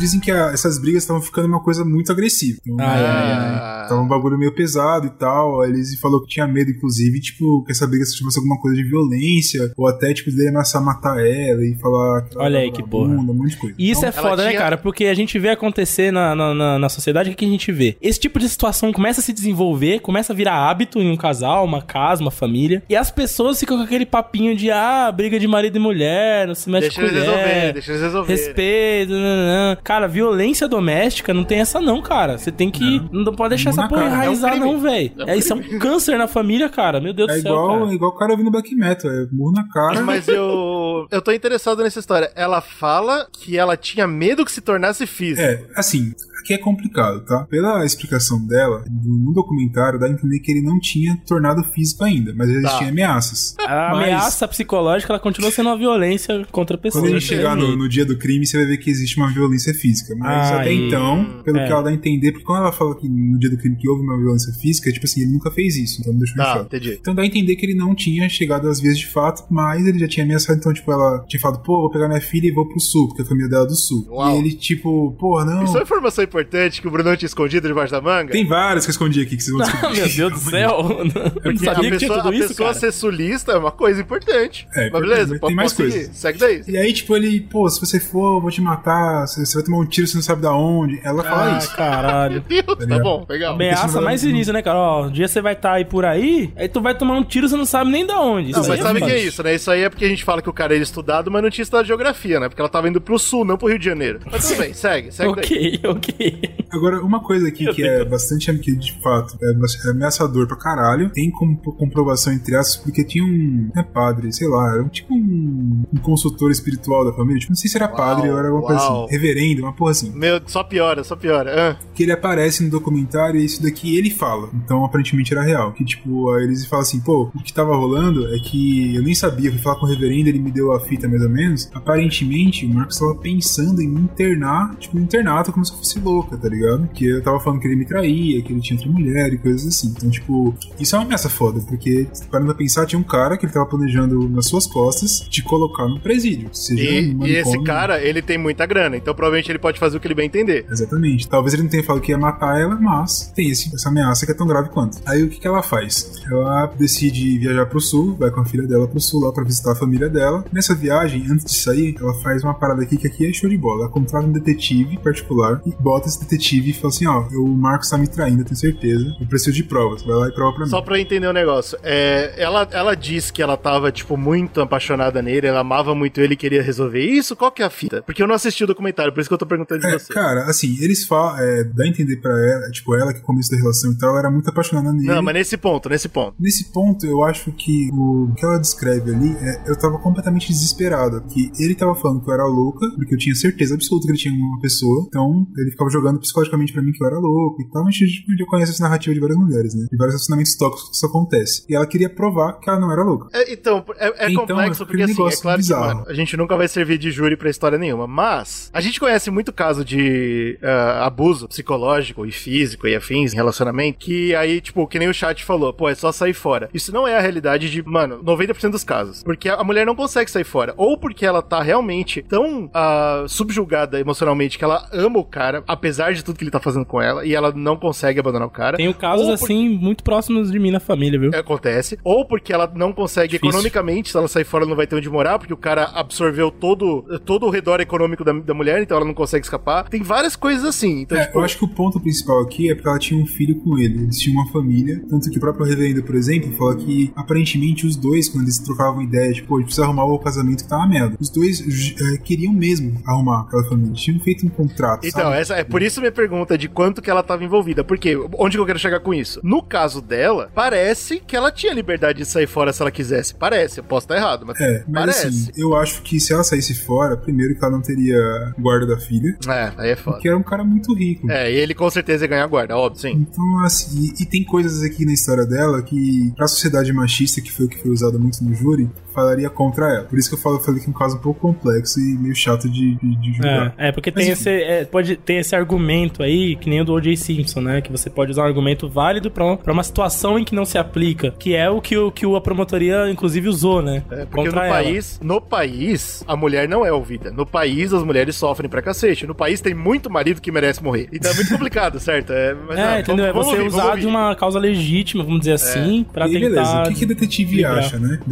Dizem 0.00 0.18
que 0.20 0.30
a- 0.30 0.50
essas 0.52 0.78
brigas 0.78 1.02
estavam 1.02 1.20
ficando 1.22 1.46
uma 1.46 1.60
coisa 1.60 1.84
muito 1.84 2.10
agressiva. 2.10 2.58
Então, 2.66 2.76
Ai, 2.80 3.04
ai, 3.04 3.32
ai. 3.32 3.54
Ah, 3.60 3.86
Tava 3.88 4.00
um 4.00 4.08
bagulho 4.08 4.38
meio 4.38 4.52
pesado 4.54 5.06
e 5.06 5.10
tal. 5.10 5.60
A 5.62 5.68
Elise 5.68 5.96
falou 5.98 6.22
que 6.22 6.28
tinha 6.28 6.46
medo, 6.46 6.70
inclusive, 6.70 7.20
tipo, 7.20 7.62
que 7.64 7.72
essa 7.72 7.86
briga 7.86 8.04
se 8.04 8.14
tivesse 8.16 8.38
alguma 8.38 8.58
coisa 8.58 8.76
de 8.76 8.84
violência, 8.88 9.72
ou 9.76 9.86
até, 9.88 10.14
tipo, 10.14 10.30
dele 10.30 10.48
ameaçar 10.48 10.82
matar 10.82 11.18
ela 11.18 11.62
e 11.64 11.74
falar 11.80 12.22
que 12.22 12.34
ela 12.34 12.44
Olha 12.44 12.60
aí 12.60 12.70
que 12.72 12.82
porra. 12.82 13.10
Um 13.10 13.22
monte 13.22 13.50
de 13.50 13.56
coisa. 13.56 13.74
E 13.78 13.90
isso 13.90 14.04
é 14.04 14.08
Ela 14.08 14.12
foda, 14.30 14.42
né, 14.44 14.50
tinha- 14.50 14.60
cara? 14.60 14.78
Porque 14.78 15.06
a 15.06 15.14
gente 15.14 15.38
vê 15.38 15.50
acontecer 15.50 16.10
na, 16.12 16.34
na, 16.34 16.54
na, 16.54 16.78
na 16.78 16.88
sociedade, 16.88 17.28
o 17.28 17.32
que 17.32 17.38
que 17.38 17.44
a 17.44 17.48
gente 17.48 17.70
vê? 17.72 17.96
Esse 18.00 18.18
tipo 18.20 18.38
de 18.38 18.48
situação 18.48 18.92
começa 18.92 19.20
a 19.20 19.22
se 19.24 19.32
desenvolver, 19.32 20.00
começa 20.00 20.32
a 20.32 20.36
virar 20.36 20.68
hábito 20.70 20.98
em 21.00 21.10
um 21.10 21.16
casal, 21.16 21.64
uma 21.64 21.82
casa, 21.82 22.22
uma 22.22 22.30
família, 22.30 22.82
e 22.88 22.94
as 22.96 23.10
pessoas 23.10 23.58
ficam 23.60 23.76
com 23.76 23.82
aquele 23.82 24.06
papinho 24.06 24.54
de, 24.56 24.70
ah, 24.70 25.10
briga 25.12 25.38
de 25.38 25.46
marido 25.48 25.76
e 25.76 25.80
mulher, 25.80 26.46
não 26.46 26.54
se 26.54 26.70
mexe 26.70 26.88
Deixa 26.88 27.00
com 27.00 27.06
eles 27.06 27.18
mulher. 27.18 27.36
resolverem, 27.36 27.72
deixa 27.72 27.90
eles 27.92 28.02
resolverem. 28.02 28.36
Respeito, 28.46 29.12
nananã. 29.12 29.76
Cara, 29.90 30.06
violência 30.06 30.68
doméstica 30.68 31.34
não 31.34 31.42
tem 31.42 31.58
essa 31.58 31.80
não, 31.80 32.00
cara. 32.00 32.38
Você 32.38 32.52
tem 32.52 32.70
que 32.70 33.00
não, 33.12 33.34
pode 33.34 33.50
deixar 33.56 33.72
Não 33.72 33.78
essa 33.82 33.88
porra 33.88 34.02
cara. 34.02 34.14
enraizar 34.14 34.52
É 34.52 34.56
um 34.56 34.58
não, 34.60 34.80
velho. 34.80 35.12
É 35.18 35.24
um 35.24 35.28
É, 35.28 35.36
isso 35.36 35.52
é 35.52 35.56
um 35.56 35.78
câncer 35.80 36.16
na 36.16 36.28
família, 36.28 36.68
cara. 36.68 37.00
Meu 37.00 37.12
Deus 37.12 37.28
É 37.28 37.36
do 37.38 37.42
céu, 37.42 37.52
igual, 37.52 37.78
cara. 37.80 37.90
é 37.90 37.94
igual 37.94 38.10
o 38.12 38.14
cara 38.16 38.36
vindo 38.36 38.50
Black 38.52 38.72
Metal, 38.74 39.10
é 39.10 39.26
murro 39.32 39.52
na 39.52 39.66
cara. 39.68 40.00
Mas 40.02 40.28
eu. 40.28 41.08
Eu 41.10 41.20
tô 41.20 41.32
interessado 41.32 41.82
nessa 41.82 41.98
história. 41.98 42.30
Ela 42.36 42.60
fala 42.60 43.26
que 43.32 43.58
ela 43.58 43.76
tinha 43.76 44.06
medo 44.06 44.44
que 44.44 44.52
se 44.52 44.60
tornasse 44.60 45.06
físico. 45.08 45.40
É, 45.42 45.64
assim, 45.74 46.12
aqui 46.40 46.54
é 46.54 46.58
complicado, 46.58 47.24
tá? 47.24 47.46
Pela 47.50 47.84
explicação 47.84 48.46
dela, 48.46 48.84
no 48.88 49.32
documentário, 49.32 49.98
dá 49.98 50.06
a 50.06 50.10
entender 50.10 50.38
que 50.40 50.50
ele 50.52 50.62
não 50.62 50.78
tinha 50.78 51.16
tornado 51.26 51.62
físico 51.64 52.04
ainda, 52.04 52.32
mas 52.36 52.48
existiam 52.48 52.78
Tá. 52.80 52.88
ameaças. 52.88 53.56
A 53.60 53.90
Mas- 53.90 54.02
ameaça 54.04 54.46
psicológica, 54.48 55.12
ela 55.12 55.20
continua 55.20 55.50
sendo 55.50 55.68
uma 55.68 55.76
violência 55.76 56.46
contra 56.52 56.78
pessoas. 56.78 57.02
Quando 57.04 57.16
a 57.16 57.18
gente 57.18 57.28
chegar 57.28 57.56
no, 57.56 57.76
no 57.76 57.88
dia 57.88 58.04
do 58.04 58.16
crime, 58.16 58.46
você 58.46 58.56
vai 58.58 58.66
ver 58.66 58.76
que 58.78 58.90
existe 58.90 59.16
uma 59.16 59.28
violência 59.32 59.72
física. 59.80 60.14
Mas 60.16 60.50
Ah, 60.50 60.60
até 60.60 60.72
e- 60.72 60.86
então, 60.88 61.42
pelo 61.44 61.58
é. 61.58 61.66
que 61.66 61.72
ela 61.72 61.82
dá 61.82 61.90
a 61.90 61.92
entender, 61.92 62.32
porque 62.32 62.44
quando 62.44 62.60
ela 62.62 62.72
fala 62.72 62.94
que 62.98 63.08
no 63.08 63.38
dia 63.38 63.50
do 63.50 63.56
crime 63.56 63.76
que 63.76 63.88
houve 63.88 64.02
uma 64.02 64.16
violência 64.18 64.52
física, 64.54 64.92
tipo 64.92 65.04
assim, 65.06 65.22
ele 65.22 65.32
nunca 65.32 65.50
fez 65.50 65.76
isso, 65.76 66.00
então 66.00 66.12
não 66.12 66.18
deixa 66.20 66.34
eu 66.34 66.44
Tá, 66.44 66.60
entendi. 66.62 66.98
Então 67.00 67.14
dá 67.14 67.22
a 67.22 67.26
entender 67.26 67.56
que 67.56 67.66
ele 67.66 67.74
não 67.74 67.94
tinha 67.94 68.28
chegado 68.28 68.68
às 68.68 68.80
vias 68.80 68.98
de 68.98 69.06
fato, 69.06 69.44
mas 69.50 69.86
ele 69.86 69.98
já 69.98 70.08
tinha 70.08 70.24
ameaçado, 70.24 70.58
então, 70.58 70.72
tipo, 70.72 70.90
ela 70.92 71.24
tinha 71.28 71.40
falado, 71.40 71.62
pô, 71.62 71.80
vou 71.82 71.90
pegar 71.90 72.08
minha 72.08 72.20
filha 72.20 72.48
e 72.48 72.50
vou 72.52 72.66
pro 72.68 72.80
sul, 72.80 73.08
porque 73.08 73.22
a 73.22 73.24
família 73.24 73.48
dela 73.48 73.64
é 73.64 73.68
do 73.68 73.76
sul. 73.76 74.06
Uau. 74.10 74.34
E 74.34 74.38
ele, 74.38 74.52
tipo, 74.54 75.12
porra, 75.18 75.44
não. 75.44 75.64
Isso 75.64 75.72
é 75.74 75.80
uma 75.80 75.82
informação 75.82 76.24
importante 76.24 76.80
que 76.80 76.88
o 76.88 76.90
Bruno 76.90 77.16
tinha 77.16 77.26
escondido 77.26 77.66
debaixo 77.68 77.92
da 77.92 78.00
manga? 78.00 78.32
Tem 78.32 78.46
várias 78.46 78.84
que 78.84 78.90
eu 78.90 78.92
escondi 78.92 79.20
aqui 79.22 79.36
que 79.36 79.42
vocês 79.42 79.56
vão 79.56 79.66
Ah, 79.66 79.70
descobrir. 79.70 79.96
meu 80.00 80.08
Deus 80.30 80.32
do 80.32 80.50
céu. 80.50 80.70
Eu 80.90 81.04
não 81.04 81.12
Porque 81.42 81.64
sabia 81.64 81.88
a 81.88 81.92
que 81.92 81.98
tinha 81.98 82.08
pessoa, 82.10 82.22
tudo 82.22 82.28
a 82.32 82.36
isso, 82.36 82.48
pessoa 82.48 82.68
cara. 82.68 82.80
ser 82.80 82.92
sulista 82.92 83.52
é 83.52 83.56
uma 83.58 83.70
coisa 83.70 84.00
importante. 84.00 84.66
É, 84.74 84.90
Mas 84.90 85.00
beleza, 85.00 85.30
tem 85.30 85.38
pode 85.40 85.54
mais 85.54 85.72
seguir. 85.72 85.90
coisas. 85.92 86.16
Segue 86.16 86.38
daí. 86.38 86.62
E 86.68 86.76
aí, 86.76 86.92
tipo, 86.92 87.16
ele, 87.16 87.40
pô, 87.40 87.68
se 87.68 87.80
você 87.80 87.98
for, 88.00 88.36
eu 88.36 88.40
vou 88.40 88.50
te 88.50 88.60
matar, 88.60 89.26
você 89.26 89.44
você 89.44 89.59
vai 89.60 89.64
tomar 89.64 89.78
um 89.78 89.86
tiro, 89.86 90.06
você 90.06 90.16
não 90.16 90.22
sabe 90.22 90.42
da 90.42 90.52
onde. 90.54 91.00
Ela 91.04 91.22
fala 91.22 91.54
Ah, 91.54 91.58
isso. 91.58 91.76
caralho. 91.76 92.44
Deus, 92.48 92.86
tá 92.88 92.98
bom, 92.98 93.24
legal. 93.28 93.54
Ameaça 93.54 93.88
Porque 93.88 94.04
mais 94.04 94.24
início, 94.24 94.52
né, 94.52 94.62
cara? 94.62 94.78
Ó, 94.78 95.06
um 95.06 95.10
dia 95.10 95.28
você 95.28 95.40
vai 95.40 95.52
estar 95.54 95.72
aí 95.72 95.84
por 95.84 96.04
aí, 96.04 96.52
aí 96.56 96.68
tu 96.68 96.80
vai 96.80 96.96
tomar 96.96 97.14
um 97.16 97.24
tiro, 97.24 97.48
você 97.48 97.56
não 97.56 97.64
sabe 97.64 97.90
nem 97.90 98.06
da 98.06 98.20
onde. 98.20 98.52
Não, 98.52 98.60
Isso 98.60 98.68
mas 98.68 98.80
sabe 98.80 99.00
o 99.00 99.06
que 99.06 99.10
é 99.12 99.18
isso, 99.22 99.42
né? 99.42 99.54
Isso 99.54 99.70
aí 99.70 99.82
é 99.82 99.88
porque 99.88 100.04
a 100.04 100.08
gente 100.08 100.24
fala 100.24 100.42
que 100.42 100.48
o 100.48 100.52
cara 100.52 100.74
era 100.74 100.82
estudado, 100.82 101.30
mas 101.30 101.42
não 101.42 101.50
tinha 101.50 101.62
estudado 101.62 101.86
geografia, 101.86 102.38
né? 102.40 102.48
Porque 102.48 102.60
ela 102.60 102.68
tava 102.68 102.88
indo 102.88 103.00
pro 103.00 103.18
sul, 103.18 103.44
não 103.44 103.56
pro 103.56 103.68
Rio 103.68 103.78
de 103.78 103.84
Janeiro. 103.84 104.20
Mas 104.30 104.46
tudo 104.48 104.58
bem, 104.58 104.72
segue, 104.72 105.10
segue 105.12 105.34
daí. 105.34 105.44
Ok, 105.44 105.80
ok. 105.84 106.50
Agora, 106.70 107.00
uma 107.02 107.20
coisa 107.22 107.48
aqui 107.48 107.66
que 107.72 107.82
é 107.82 108.04
bastante 108.04 108.50
que 108.60 108.74
de 108.74 108.92
fato 109.00 109.36
é 109.42 109.52
bastante 109.54 109.88
ameaçador 109.90 110.46
pra 110.46 110.56
caralho, 110.56 111.10
tem 111.10 111.30
como 111.30 111.56
comprovação 111.56 112.32
entre 112.32 112.54
aspas, 112.56 112.76
porque 112.82 113.04
tinha 113.04 113.24
um 113.24 113.70
é 113.76 113.82
padre, 113.82 114.32
sei 114.32 114.48
lá, 114.48 114.72
era 114.74 114.82
um, 114.82 114.88
tipo 114.88 115.14
um, 115.14 115.82
um 115.92 115.98
consultor 116.00 116.50
espiritual 116.50 117.04
da 117.04 117.12
família, 117.12 117.38
tipo, 117.40 117.52
não 117.52 117.56
sei 117.56 117.70
se 117.70 117.76
era 117.76 117.86
Uau, 117.86 117.96
padre 117.96 118.28
ou 118.30 118.38
era 118.38 118.48
alguma 118.48 118.66
coisa 118.66 118.82
uau. 118.82 119.04
assim, 119.04 119.12
reverendo, 119.14 119.49
uma 119.58 119.72
porra 119.72 119.90
assim. 119.92 120.10
Meu, 120.14 120.40
só 120.46 120.62
piora, 120.62 121.02
só 121.02 121.16
piora. 121.16 121.78
Ah, 121.80 121.84
Que 121.94 122.04
ele 122.04 122.12
aparece 122.12 122.62
no 122.62 122.70
documentário 122.70 123.40
e 123.40 123.44
isso 123.44 123.62
daqui 123.62 123.96
ele 123.96 124.10
fala. 124.10 124.48
Então, 124.54 124.84
aparentemente 124.84 125.32
era 125.32 125.42
real. 125.42 125.72
Que, 125.72 125.84
tipo, 125.84 126.36
eles 126.38 126.66
falam 126.66 126.82
assim, 126.82 127.00
pô, 127.00 127.30
o 127.34 127.42
que 127.42 127.52
tava 127.52 127.74
rolando 127.74 128.32
é 128.34 128.38
que 128.38 128.94
eu 128.94 129.02
nem 129.02 129.14
sabia, 129.14 129.48
eu 129.48 129.52
fui 129.52 129.60
falar 129.62 129.76
com 129.76 129.86
o 129.86 129.88
reverendo, 129.88 130.28
ele 130.28 130.38
me 130.38 130.50
deu 130.50 130.72
a 130.72 130.80
fita 130.80 131.08
mais 131.08 131.22
ou 131.22 131.28
menos. 131.30 131.70
Aparentemente, 131.74 132.64
o 132.66 132.68
Marcos 132.72 132.98
tava 132.98 133.14
pensando 133.16 133.80
em 133.82 133.88
me 133.88 134.00
internar, 134.00 134.74
tipo, 134.76 134.96
um 134.98 135.00
internato 135.00 135.52
como 135.52 135.64
se 135.64 135.72
eu 135.72 135.78
fosse 135.78 135.98
louca, 135.98 136.36
tá 136.36 136.48
ligado? 136.48 136.88
Que 136.94 137.06
eu 137.06 137.22
tava 137.22 137.40
falando 137.40 137.60
que 137.60 137.66
ele 137.66 137.76
me 137.76 137.84
traía, 137.84 138.42
que 138.42 138.52
ele 138.52 138.60
tinha 138.60 138.78
outra 138.78 138.92
mulher 138.92 139.32
e 139.32 139.38
coisas 139.38 139.66
assim. 139.66 139.88
Então, 139.96 140.10
tipo, 140.10 140.54
isso 140.78 140.94
é 140.94 140.98
uma 140.98 141.04
ameaça 141.04 141.28
foda, 141.28 141.60
porque, 141.68 142.06
parando 142.30 142.50
pra 142.50 142.58
pensar, 142.58 142.86
tinha 142.86 142.98
um 142.98 143.02
cara 143.04 143.36
que 143.36 143.46
ele 143.46 143.52
tava 143.52 143.66
planejando 143.66 144.28
nas 144.28 144.46
suas 144.46 144.66
costas 144.66 145.20
te 145.28 145.42
colocar 145.42 145.86
no 145.88 146.00
presídio. 146.00 146.48
Seja 146.52 146.82
E, 146.82 147.16
e 147.22 147.36
esse 147.36 147.62
cara, 147.62 148.02
ele 148.02 148.20
tem 148.22 148.36
muita 148.38 148.66
grana, 148.66 148.96
então 148.96 149.14
provavelmente 149.14 149.39
ele 149.48 149.58
pode 149.58 149.78
fazer 149.78 149.96
o 149.96 150.00
que 150.00 150.06
ele 150.08 150.14
bem 150.14 150.26
entender. 150.26 150.66
Exatamente. 150.70 151.28
Talvez 151.28 151.54
ele 151.54 151.62
não 151.62 151.70
tenha 151.70 151.84
falado 151.84 152.02
que 152.02 152.10
ia 152.10 152.18
matar 152.18 152.60
ela, 152.60 152.74
mas 152.76 153.32
tem 153.34 153.48
esse- 153.48 153.72
essa 153.74 153.88
ameaça 153.88 154.26
que 154.26 154.32
é 154.32 154.34
tão 154.34 154.46
grave 154.46 154.68
quanto. 154.70 154.98
Aí 155.06 155.22
o 155.22 155.28
que, 155.28 155.38
que 155.40 155.46
ela 155.46 155.62
faz? 155.62 156.20
Ela 156.30 156.66
decide 156.78 157.38
viajar 157.38 157.66
pro 157.66 157.80
sul, 157.80 158.16
vai 158.16 158.30
com 158.30 158.40
a 158.40 158.44
filha 158.44 158.66
dela 158.66 158.88
pro 158.88 159.00
sul 159.00 159.20
lá 159.24 159.32
pra 159.32 159.44
visitar 159.44 159.72
a 159.72 159.76
família 159.76 160.08
dela. 160.08 160.44
Nessa 160.52 160.74
viagem, 160.74 161.26
antes 161.30 161.44
de 161.44 161.54
sair, 161.54 161.94
ela 162.00 162.14
faz 162.14 162.42
uma 162.42 162.54
parada 162.54 162.82
aqui 162.82 162.96
que 162.96 163.06
aqui 163.06 163.28
é 163.28 163.32
show 163.32 163.48
de 163.48 163.56
bola. 163.56 163.82
Ela 163.84 163.88
contrata 163.90 164.26
um 164.26 164.32
detetive 164.32 164.98
particular 164.98 165.60
e 165.66 165.70
bota 165.80 166.08
esse 166.08 166.18
detetive 166.20 166.70
e 166.70 166.72
fala 166.72 166.88
assim: 166.88 167.06
ó, 167.06 167.20
o 167.32 167.48
Marcos 167.48 167.88
tá 167.90 167.96
me 167.98 168.06
traindo, 168.08 168.40
eu 168.40 168.44
tenho 168.44 168.56
certeza. 168.56 169.14
Eu 169.20 169.26
preciso 169.26 169.52
de 169.56 169.62
provas. 169.64 170.02
Vai 170.02 170.16
lá 170.16 170.28
e 170.28 170.32
prova 170.32 170.52
pra 170.56 170.64
mim. 170.64 170.70
Só 170.70 170.80
pra 170.82 170.98
entender 170.98 171.26
o 171.26 171.32
negócio, 171.32 171.78
é, 171.82 172.34
ela, 172.36 172.66
ela 172.70 172.94
disse 172.94 173.32
que 173.32 173.42
ela 173.42 173.56
tava, 173.56 173.90
tipo, 173.92 174.16
muito 174.16 174.60
apaixonada 174.60 175.20
nele, 175.22 175.46
ela 175.46 175.60
amava 175.60 175.94
muito 175.94 176.20
ele 176.20 176.34
e 176.34 176.36
queria 176.36 176.62
resolver 176.62 177.04
isso. 177.04 177.36
Qual 177.36 177.50
que 177.52 177.62
é 177.62 177.66
a 177.66 177.70
fita? 177.70 178.02
Porque 178.02 178.22
eu 178.22 178.26
não 178.26 178.34
assisti 178.34 178.64
o 178.64 178.66
documentário, 178.66 179.12
por 179.12 179.20
isso 179.20 179.29
que 179.30 179.34
eu 179.34 179.38
tô 179.38 179.46
perguntando 179.46 179.80
de 179.80 179.86
É, 179.86 179.98
você. 179.98 180.12
cara, 180.12 180.44
assim, 180.44 180.76
eles 180.80 181.04
falam, 181.04 181.38
é, 181.38 181.64
dá 181.64 181.84
a 181.84 181.88
entender 181.88 182.16
pra 182.16 182.30
ela, 182.32 182.70
tipo, 182.70 182.94
ela 182.94 183.12
que 183.14 183.20
começo 183.20 183.50
da 183.50 183.56
relação 183.56 183.92
e 183.92 183.98
tal, 183.98 184.10
ela 184.10 184.18
era 184.20 184.30
muito 184.30 184.48
apaixonada 184.50 184.92
nele. 184.92 185.06
Não, 185.06 185.22
mas 185.22 185.34
nesse 185.34 185.56
ponto, 185.56 185.88
nesse 185.88 186.08
ponto. 186.08 186.34
Nesse 186.38 186.72
ponto, 186.72 187.06
eu 187.06 187.22
acho 187.24 187.52
que 187.52 187.88
o 187.92 188.32
que 188.36 188.44
ela 188.44 188.58
descreve 188.58 189.14
ali, 189.14 189.36
é, 189.40 189.70
eu 189.70 189.78
tava 189.78 189.98
completamente 189.98 190.48
desesperada. 190.48 191.20
Que 191.28 191.50
ele 191.58 191.74
tava 191.74 191.94
falando 191.94 192.22
que 192.22 192.30
eu 192.30 192.34
era 192.34 192.44
louca, 192.44 192.86
porque 192.96 193.14
eu 193.14 193.18
tinha 193.18 193.34
certeza 193.34 193.74
absoluta 193.74 194.06
que 194.06 194.12
ele 194.12 194.18
tinha 194.18 194.34
uma 194.34 194.60
pessoa. 194.60 195.04
Então, 195.08 195.46
ele 195.56 195.70
ficava 195.70 195.90
jogando 195.90 196.18
psicologicamente 196.20 196.72
pra 196.72 196.82
mim 196.82 196.92
que 196.92 197.02
eu 197.02 197.06
era 197.06 197.18
louco 197.18 197.60
e 197.62 197.68
tal. 197.70 197.84
Mas 197.84 197.94
a 197.96 197.98
gente 198.06 198.46
conhece 198.46 198.72
essa 198.72 198.82
narrativa 198.82 199.14
de 199.14 199.20
várias 199.20 199.38
mulheres, 199.38 199.74
né? 199.74 199.86
De 199.90 199.96
vários 199.96 200.14
relacionamentos 200.14 200.54
tóxicos 200.56 200.90
que 200.90 200.96
isso 200.96 201.06
acontece. 201.06 201.64
E 201.68 201.74
ela 201.74 201.86
queria 201.86 202.08
provar 202.10 202.54
que 202.60 202.68
ela 202.70 202.78
não 202.80 202.90
era 202.92 203.02
louca. 203.02 203.28
É, 203.32 203.52
então, 203.52 203.84
é, 203.96 204.26
é 204.26 204.30
Então, 204.30 204.46
complexo 204.46 204.82
é 204.82 204.86
porque 204.86 205.02
assim, 205.02 205.12
é 205.12 205.36
claro 205.36 205.56
que, 205.58 205.62
bizarro. 205.62 205.86
mano, 205.86 206.04
a 206.08 206.14
gente 206.14 206.36
nunca 206.36 206.56
vai 206.56 206.68
servir 206.68 206.98
de 206.98 207.10
júri 207.10 207.36
pra 207.36 207.50
história 207.50 207.76
nenhuma, 207.78 208.06
mas 208.06 208.70
a 208.72 208.80
gente 208.80 208.98
conhece 209.00 209.19
muito 209.28 209.52
caso 209.52 209.84
de 209.84 210.58
ah, 210.62 211.04
abuso 211.04 211.48
psicológico 211.48 212.24
e 212.24 212.30
físico 212.30 212.86
e 212.86 212.94
afins 212.94 213.32
em 213.32 213.36
relacionamento, 213.36 213.98
que 213.98 214.34
aí, 214.36 214.60
tipo, 214.60 214.86
que 214.86 214.98
nem 214.98 215.08
o 215.08 215.14
chat 215.14 215.44
falou, 215.44 215.72
pô, 215.72 215.88
é 215.88 215.94
só 215.94 216.12
sair 216.12 216.32
fora. 216.32 216.70
Isso 216.72 216.92
não 216.92 217.06
é 217.06 217.16
a 217.16 217.20
realidade 217.20 217.68
de, 217.68 217.82
mano, 217.82 218.22
90% 218.22 218.70
dos 218.70 218.84
casos. 218.84 219.22
Porque 219.24 219.48
a 219.48 219.62
mulher 219.64 219.84
não 219.84 219.96
consegue 219.96 220.30
sair 220.30 220.44
fora. 220.44 220.72
Ou 220.76 220.96
porque 220.96 221.26
ela 221.26 221.42
tá 221.42 221.60
realmente 221.60 222.22
tão 222.22 222.70
ah, 222.72 223.24
subjugada 223.26 223.98
emocionalmente 223.98 224.56
que 224.56 224.64
ela 224.64 224.88
ama 224.92 225.18
o 225.18 225.24
cara, 225.24 225.64
apesar 225.66 226.14
de 226.14 226.24
tudo 226.24 226.38
que 226.38 226.44
ele 226.44 226.50
tá 226.50 226.60
fazendo 226.60 226.84
com 226.86 227.02
ela 227.02 227.24
e 227.26 227.34
ela 227.34 227.52
não 227.52 227.76
consegue 227.76 228.20
abandonar 228.20 228.46
o 228.46 228.50
cara. 228.50 228.76
Tenho 228.76 228.94
casos 228.94 229.26
por- 229.26 229.34
assim 229.34 229.68
muito 229.68 230.04
próximos 230.04 230.50
de 230.52 230.58
mim 230.58 230.70
na 230.70 230.78
família, 230.80 231.18
viu? 231.18 231.30
Acontece. 231.34 231.98
Ou 232.04 232.24
porque 232.24 232.52
ela 232.52 232.70
não 232.74 232.92
consegue 232.92 233.32
Difícil. 233.32 233.48
economicamente, 233.48 234.10
se 234.10 234.16
ela 234.16 234.28
sair 234.28 234.44
fora, 234.44 234.62
ela 234.64 234.70
não 234.70 234.76
vai 234.76 234.86
ter 234.86 234.94
onde 234.96 235.08
morar, 235.10 235.38
porque 235.38 235.52
o 235.52 235.56
cara 235.56 235.84
absorveu 235.94 236.50
todo, 236.50 237.02
todo 237.24 237.46
o 237.46 237.50
redor 237.50 237.80
econômico 237.80 238.22
da, 238.24 238.32
da 238.32 238.54
mulher, 238.54 238.82
então 238.82 238.96
ela 238.96 239.06
não 239.06 239.09
consegue 239.14 239.44
escapar. 239.44 239.88
Tem 239.88 240.02
várias 240.02 240.36
coisas 240.36 240.64
assim. 240.64 241.02
Então, 241.02 241.18
É, 241.18 241.26
tipo, 241.26 241.38
eu 241.38 241.42
acho 241.44 241.58
que 241.58 241.64
o 241.64 241.68
ponto 241.68 242.00
principal 242.00 242.40
aqui 242.40 242.70
é 242.70 242.74
porque 242.74 242.88
ela 242.88 242.98
tinha 242.98 243.20
um 243.22 243.26
filho 243.26 243.56
com 243.60 243.78
ele. 243.78 244.02
Eles 244.04 244.18
tinham 244.18 244.40
uma 244.40 244.50
família. 244.52 245.02
Tanto 245.08 245.30
que 245.30 245.38
o 245.38 245.40
próprio 245.40 245.66
reverendo, 245.66 246.02
por 246.02 246.14
exemplo, 246.14 246.52
fala 246.56 246.76
que 246.76 247.12
aparentemente 247.16 247.86
os 247.86 247.96
dois, 247.96 248.28
quando 248.28 248.44
eles 248.44 248.58
trocavam 248.58 249.02
ideia, 249.02 249.32
tipo, 249.32 249.54
a 249.54 249.58
gente 249.58 249.66
precisa 249.66 249.84
arrumar 249.86 250.04
o 250.04 250.18
casamento 250.18 250.62
que 250.64 250.68
tava 250.68 250.86
merda. 250.86 251.16
Os 251.20 251.28
dois 251.30 251.60
é, 251.60 252.16
queriam 252.18 252.52
mesmo 252.52 253.00
arrumar 253.06 253.42
aquela 253.42 253.64
família. 253.64 253.90
Eles 253.90 254.00
tinham 254.00 254.20
feito 254.20 254.46
um 254.46 254.50
contrato. 254.50 255.06
Então, 255.06 255.22
sabe? 255.22 255.36
essa 255.38 255.54
é 255.54 255.64
por 255.64 255.82
isso 255.82 256.00
minha 256.00 256.12
pergunta 256.12 256.56
de 256.56 256.68
quanto 256.68 257.00
que 257.02 257.10
ela 257.10 257.20
estava 257.20 257.44
envolvida. 257.44 257.82
Porque 257.84 258.16
onde 258.38 258.56
que 258.56 258.60
eu 258.60 258.66
quero 258.66 258.78
chegar 258.78 259.00
com 259.00 259.14
isso? 259.14 259.40
No 259.42 259.62
caso 259.62 260.00
dela, 260.00 260.50
parece 260.54 261.20
que 261.26 261.36
ela 261.36 261.50
tinha 261.50 261.72
liberdade 261.72 262.18
de 262.18 262.24
sair 262.24 262.46
fora 262.46 262.72
se 262.72 262.80
ela 262.82 262.90
quisesse. 262.90 263.34
Parece, 263.34 263.80
eu 263.80 263.84
posso 263.84 264.04
estar 264.04 264.16
errado, 264.16 264.44
mas, 264.46 264.60
É, 264.60 264.84
mas 264.88 265.00
parece. 265.02 265.26
assim, 265.26 265.50
eu 265.56 265.74
acho 265.76 266.02
que 266.02 266.18
se 266.20 266.32
ela 266.32 266.44
saísse 266.44 266.74
fora, 266.74 267.16
primeiro 267.16 267.54
que 267.54 267.64
ela 267.64 267.72
não 267.72 267.80
teria 267.82 268.54
guarda 268.58 268.86
da 268.86 268.99
filha, 269.00 269.36
É, 269.48 269.72
aí 269.78 269.90
é 269.90 269.96
foda. 269.96 270.16
porque 270.16 270.28
era 270.28 270.36
um 270.36 270.42
cara 270.42 270.62
muito 270.62 270.94
rico. 270.94 271.30
É, 271.30 271.50
e 271.50 271.56
ele 271.56 271.74
com 271.74 271.88
certeza 271.90 272.24
ia 272.24 272.28
ganhar 272.28 272.46
guarda, 272.46 272.76
óbvio, 272.76 273.00
sim. 273.00 273.12
Então, 273.30 273.58
assim, 273.64 274.12
e, 274.18 274.22
e 274.22 274.26
tem 274.26 274.44
coisas 274.44 274.82
aqui 274.82 275.04
na 275.04 275.12
história 275.12 275.44
dela 275.46 275.82
que, 275.82 276.32
pra 276.36 276.46
sociedade 276.46 276.92
machista, 276.92 277.40
que 277.40 277.50
foi 277.50 277.66
o 277.66 277.68
que 277.68 277.78
foi 277.78 277.90
usado 277.90 278.18
muito 278.20 278.42
no 278.44 278.54
júri, 278.54 278.88
falaria 279.12 279.48
contra 279.50 279.86
ela. 279.86 280.04
Por 280.04 280.18
isso 280.18 280.28
que 280.28 280.34
eu 280.34 280.38
falo, 280.40 280.56
eu 280.56 280.60
falei 280.60 280.80
que 280.80 280.86
é 280.86 280.90
um 280.90 280.94
caso 280.94 281.16
um 281.16 281.20
pouco 281.20 281.40
complexo 281.40 281.98
e 282.00 282.16
meio 282.18 282.34
chato 282.34 282.68
de, 282.68 282.94
de, 282.96 283.16
de 283.16 283.32
julgar. 283.32 283.74
É, 283.78 283.88
é, 283.88 283.92
porque 283.92 284.10
Mas 284.14 284.24
tem 284.24 284.32
enfim. 284.32 284.40
esse, 284.40 284.50
é, 284.50 284.84
pode 284.84 285.16
ter 285.16 285.34
esse 285.34 285.54
argumento 285.54 286.22
aí, 286.22 286.56
que 286.56 286.68
nem 286.68 286.80
o 286.80 286.84
do 286.84 286.92
O.J. 286.94 287.16
Simpson, 287.16 287.60
né? 287.60 287.80
Que 287.80 287.90
você 287.90 288.08
pode 288.10 288.30
usar 288.30 288.42
um 288.42 288.46
argumento 288.46 288.88
válido 288.88 289.30
pra, 289.30 289.56
pra 289.56 289.72
uma 289.72 289.82
situação 289.82 290.38
em 290.38 290.44
que 290.44 290.54
não 290.54 290.64
se 290.64 290.78
aplica, 290.78 291.30
que 291.38 291.54
é 291.54 291.68
o 291.70 291.80
que, 291.80 291.96
o, 291.96 292.10
que 292.10 292.24
a 292.26 292.40
promotoria, 292.40 293.08
inclusive, 293.10 293.48
usou, 293.48 293.82
né? 293.82 294.02
É, 294.10 294.24
porque 294.24 294.36
no 294.40 294.44
contra 294.52 294.66
ela. 294.66 294.74
país, 294.74 295.20
no 295.22 295.40
país, 295.40 296.24
a 296.26 296.36
mulher 296.36 296.68
não 296.68 296.84
é 296.84 296.92
ouvida. 296.92 297.30
No 297.30 297.44
país, 297.46 297.92
as 297.92 298.02
mulheres 298.02 298.36
sofrem 298.36 298.68
pra 298.70 298.80
cacete. 298.82 299.26
No 299.26 299.34
país 299.34 299.60
tem 299.60 299.74
muito 299.74 300.10
marido 300.10 300.40
que 300.40 300.50
merece 300.52 300.82
morrer. 300.82 301.08
Então 301.12 301.30
é 301.30 301.34
muito 301.34 301.50
complicado, 301.50 301.98
certo? 302.00 302.32
É, 302.32 302.54
mas 302.68 302.78
É, 302.78 302.84
não, 302.92 303.00
entendeu? 303.00 303.26
vamos- 303.34 303.48
é 303.48 303.50
você 303.50 303.56
ouvir, 303.62 303.66
usar 303.68 303.96
de 303.96 304.06
uma 304.06 304.34
causa 304.36 304.58
legítima, 304.58 305.22
vamos 305.24 305.40
dizer 305.40 305.52
assim, 305.52 306.04
pra 306.12 306.28
e 306.28 306.32
tentar. 306.32 306.48
beleza, 306.48 306.82
o 306.82 306.88
que, 306.88 306.94
que 306.94 307.06
detetive 307.06 307.64
acha, 307.64 307.98
né? 307.98 308.18
O 308.26 308.28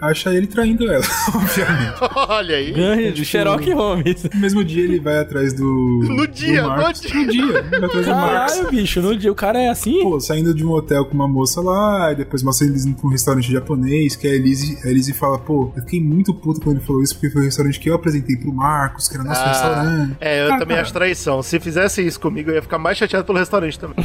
acha 0.00 0.32
ele 0.34 0.46
traindo 0.46 0.90
ela, 0.90 1.04
obviamente. 1.34 1.94
Olha 2.16 2.56
aí. 2.56 2.72
Ganha 2.72 3.12
de 3.12 3.24
Sherlock 3.24 3.70
Holmes. 3.72 4.24
No 4.34 4.40
mesmo 4.40 4.64
dia 4.64 4.84
ele 4.84 5.00
vai 5.00 5.18
atrás 5.18 5.52
do. 5.52 6.00
No 6.10 6.26
do 6.26 6.28
dia, 6.28 6.66
Marcos. 6.66 7.02
no 7.02 7.08
dia. 7.08 7.22
No 7.24 7.30
dia, 7.30 7.42
ele 7.42 7.52
vai 7.78 7.84
atrás 7.84 8.06
do 8.06 8.12
Marcos. 8.12 8.54
Caralho, 8.54 8.70
bicho, 8.70 9.00
no 9.02 9.16
dia 9.16 9.30
o 9.32 9.34
cara 9.34 9.58
é 9.60 9.68
assim. 9.68 10.02
Pô, 10.02 10.20
saindo 10.20 10.52
de 10.54 10.64
um 10.64 10.70
hotel 10.70 11.04
com 11.06 11.14
uma 11.14 11.28
moça 11.28 11.60
lá, 11.60 12.12
e 12.12 12.16
depois 12.16 12.42
mostra 12.42 12.66
eles 12.66 12.84
indo 12.86 12.96
pra 12.96 13.06
um 13.06 13.10
restaurante 13.10 13.50
japonês, 13.50 14.16
que 14.16 14.26
a 14.26 14.30
Elise, 14.34 14.78
a 14.84 14.88
Elise 14.90 15.12
fala, 15.12 15.38
pô, 15.38 15.72
eu 15.76 15.82
fiquei 15.82 16.00
muito 16.02 16.32
puto 16.34 16.60
quando 16.60 16.76
ele 16.76 16.84
falou 16.84 17.02
isso, 17.02 17.14
porque 17.14 17.30
foi 17.30 17.42
o 17.42 17.44
restaurante 17.44 17.78
que 17.80 17.88
eu 17.90 17.94
apresentei 17.94 18.36
pro 18.36 18.52
Marcos, 18.52 19.08
que 19.08 19.14
era 19.14 19.24
nosso 19.24 19.40
Ah, 19.40 19.48
restaurante. 19.48 20.16
É, 20.20 20.42
eu 20.44 20.48
Cara, 20.48 20.60
também 20.60 20.76
cara, 20.76 20.82
acho 20.82 20.92
traição. 20.92 21.42
Se 21.42 21.60
fizesse 21.60 22.04
isso 22.06 22.18
comigo, 22.20 22.50
eu 22.50 22.54
ia 22.56 22.62
ficar 22.62 22.78
mais 22.78 22.98
chateado 22.98 23.24
pelo 23.24 23.38
restaurante 23.38 23.78
também. 23.78 23.96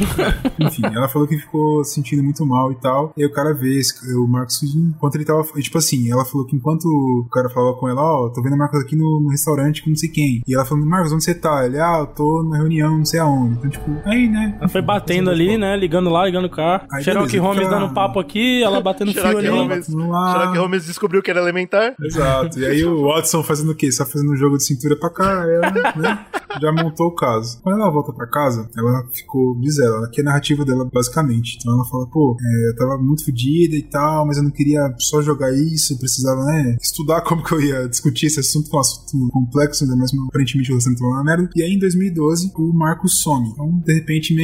Enfim, 0.60 0.82
ela 0.84 1.08
falou 1.08 1.26
que 1.28 1.36
ficou 1.38 1.84
se 1.84 1.94
sentindo 1.94 2.22
muito 2.22 2.44
mal 2.46 2.72
e 2.72 2.76
tal. 2.76 3.12
E 3.16 3.22
aí 3.22 3.26
o 3.28 3.32
cara 3.32 3.52
vê 3.54 3.78
esse- 3.78 3.94
o 4.14 4.26
Marcos 4.26 4.62
enquanto 4.62 5.14
ele 5.16 5.24
tava. 5.24 5.42
Tipo 5.60 5.75
assim, 5.78 6.10
ela 6.10 6.24
falou 6.24 6.46
que 6.46 6.56
enquanto 6.56 6.86
o 6.86 7.28
cara 7.30 7.48
falava 7.50 7.76
com 7.78 7.88
ela, 7.88 8.00
ó, 8.00 8.28
tô 8.30 8.42
vendo 8.42 8.54
o 8.54 8.58
Marcos 8.58 8.80
aqui 8.80 8.96
no, 8.96 9.20
no 9.20 9.28
restaurante 9.28 9.82
com 9.82 9.90
não 9.90 9.96
sei 9.96 10.08
quem. 10.08 10.42
E 10.46 10.54
ela 10.54 10.64
falando, 10.64 10.86
Marcos, 10.86 11.12
onde 11.12 11.24
você 11.24 11.34
tá? 11.34 11.64
Ele, 11.64 11.78
ah, 11.78 11.98
eu 12.00 12.06
tô 12.06 12.42
na 12.42 12.58
reunião, 12.58 12.98
não 12.98 13.04
sei 13.04 13.20
aonde. 13.20 13.54
Então, 13.58 13.70
tipo, 13.70 13.90
aí, 14.04 14.28
né? 14.28 14.56
Ela 14.58 14.68
foi 14.68 14.82
batendo 14.82 15.30
ali, 15.30 15.56
né? 15.56 15.76
Ligando 15.76 16.10
lá, 16.10 16.24
ligando 16.24 16.48
cá. 16.50 16.86
Aí, 16.92 17.02
Sherlock 17.02 17.28
beleza, 17.28 17.46
Holmes 17.46 17.68
dando 17.68 17.94
papo 17.94 18.18
aqui, 18.18 18.62
ela 18.62 18.80
batendo 18.80 19.12
fio 19.12 19.26
ali. 19.26 19.48
Holmes, 19.48 19.88
lá. 19.88 20.32
Sherlock 20.32 20.58
Holmes 20.58 20.86
descobriu 20.86 21.22
que 21.22 21.30
era 21.30 21.40
elementar. 21.40 21.94
Exato. 22.00 22.58
E 22.58 22.66
aí 22.66 22.84
o 22.84 23.06
Watson 23.06 23.42
fazendo 23.42 23.72
o 23.72 23.74
quê? 23.74 23.90
Só 23.90 24.04
fazendo 24.04 24.32
um 24.32 24.36
jogo 24.36 24.56
de 24.56 24.64
cintura 24.64 24.96
pra 24.96 25.10
cá, 25.10 25.44
ela, 25.46 25.70
né? 25.96 26.26
Já 26.60 26.72
montou 26.72 27.08
o 27.08 27.14
caso. 27.14 27.60
Quando 27.62 27.80
ela 27.80 27.90
volta 27.90 28.12
pra 28.12 28.26
casa, 28.26 28.68
ela 28.76 29.06
ficou, 29.12 29.58
diz 29.60 29.78
ela, 29.78 30.06
aqui 30.06 30.20
é 30.20 30.22
a 30.22 30.26
narrativa 30.26 30.64
dela, 30.64 30.88
basicamente. 30.92 31.56
Então 31.58 31.74
ela 31.74 31.84
fala, 31.84 32.06
pô, 32.06 32.36
é, 32.40 32.70
eu 32.70 32.76
tava 32.76 32.98
muito 32.98 33.24
fodida 33.24 33.76
e 33.76 33.82
tal, 33.82 34.26
mas 34.26 34.36
eu 34.36 34.42
não 34.42 34.50
queria 34.50 34.94
só 34.98 35.20
jogar 35.22 35.52
isso, 35.52 35.65
eu 35.92 35.98
precisava, 35.98 36.42
né, 36.44 36.76
estudar 36.80 37.20
como 37.22 37.42
que 37.42 37.52
eu 37.52 37.60
ia 37.60 37.88
discutir 37.88 38.26
esse 38.26 38.40
assunto, 38.40 38.68
que 38.70 38.74
é 38.76 38.78
um 38.78 38.80
assunto 38.80 39.28
complexo, 39.32 39.84
ainda 39.84 39.96
mais 39.96 40.10
aparentemente 40.28 40.72
o 40.72 40.78
tava 40.78 41.10
uma 41.10 41.24
merda. 41.24 41.50
E 41.54 41.62
aí 41.62 41.72
em 41.72 41.78
2012, 41.78 42.52
o 42.56 42.72
Marcos 42.72 43.20
some. 43.20 43.48
Então, 43.50 43.82
de 43.84 43.94
repente, 43.94 44.34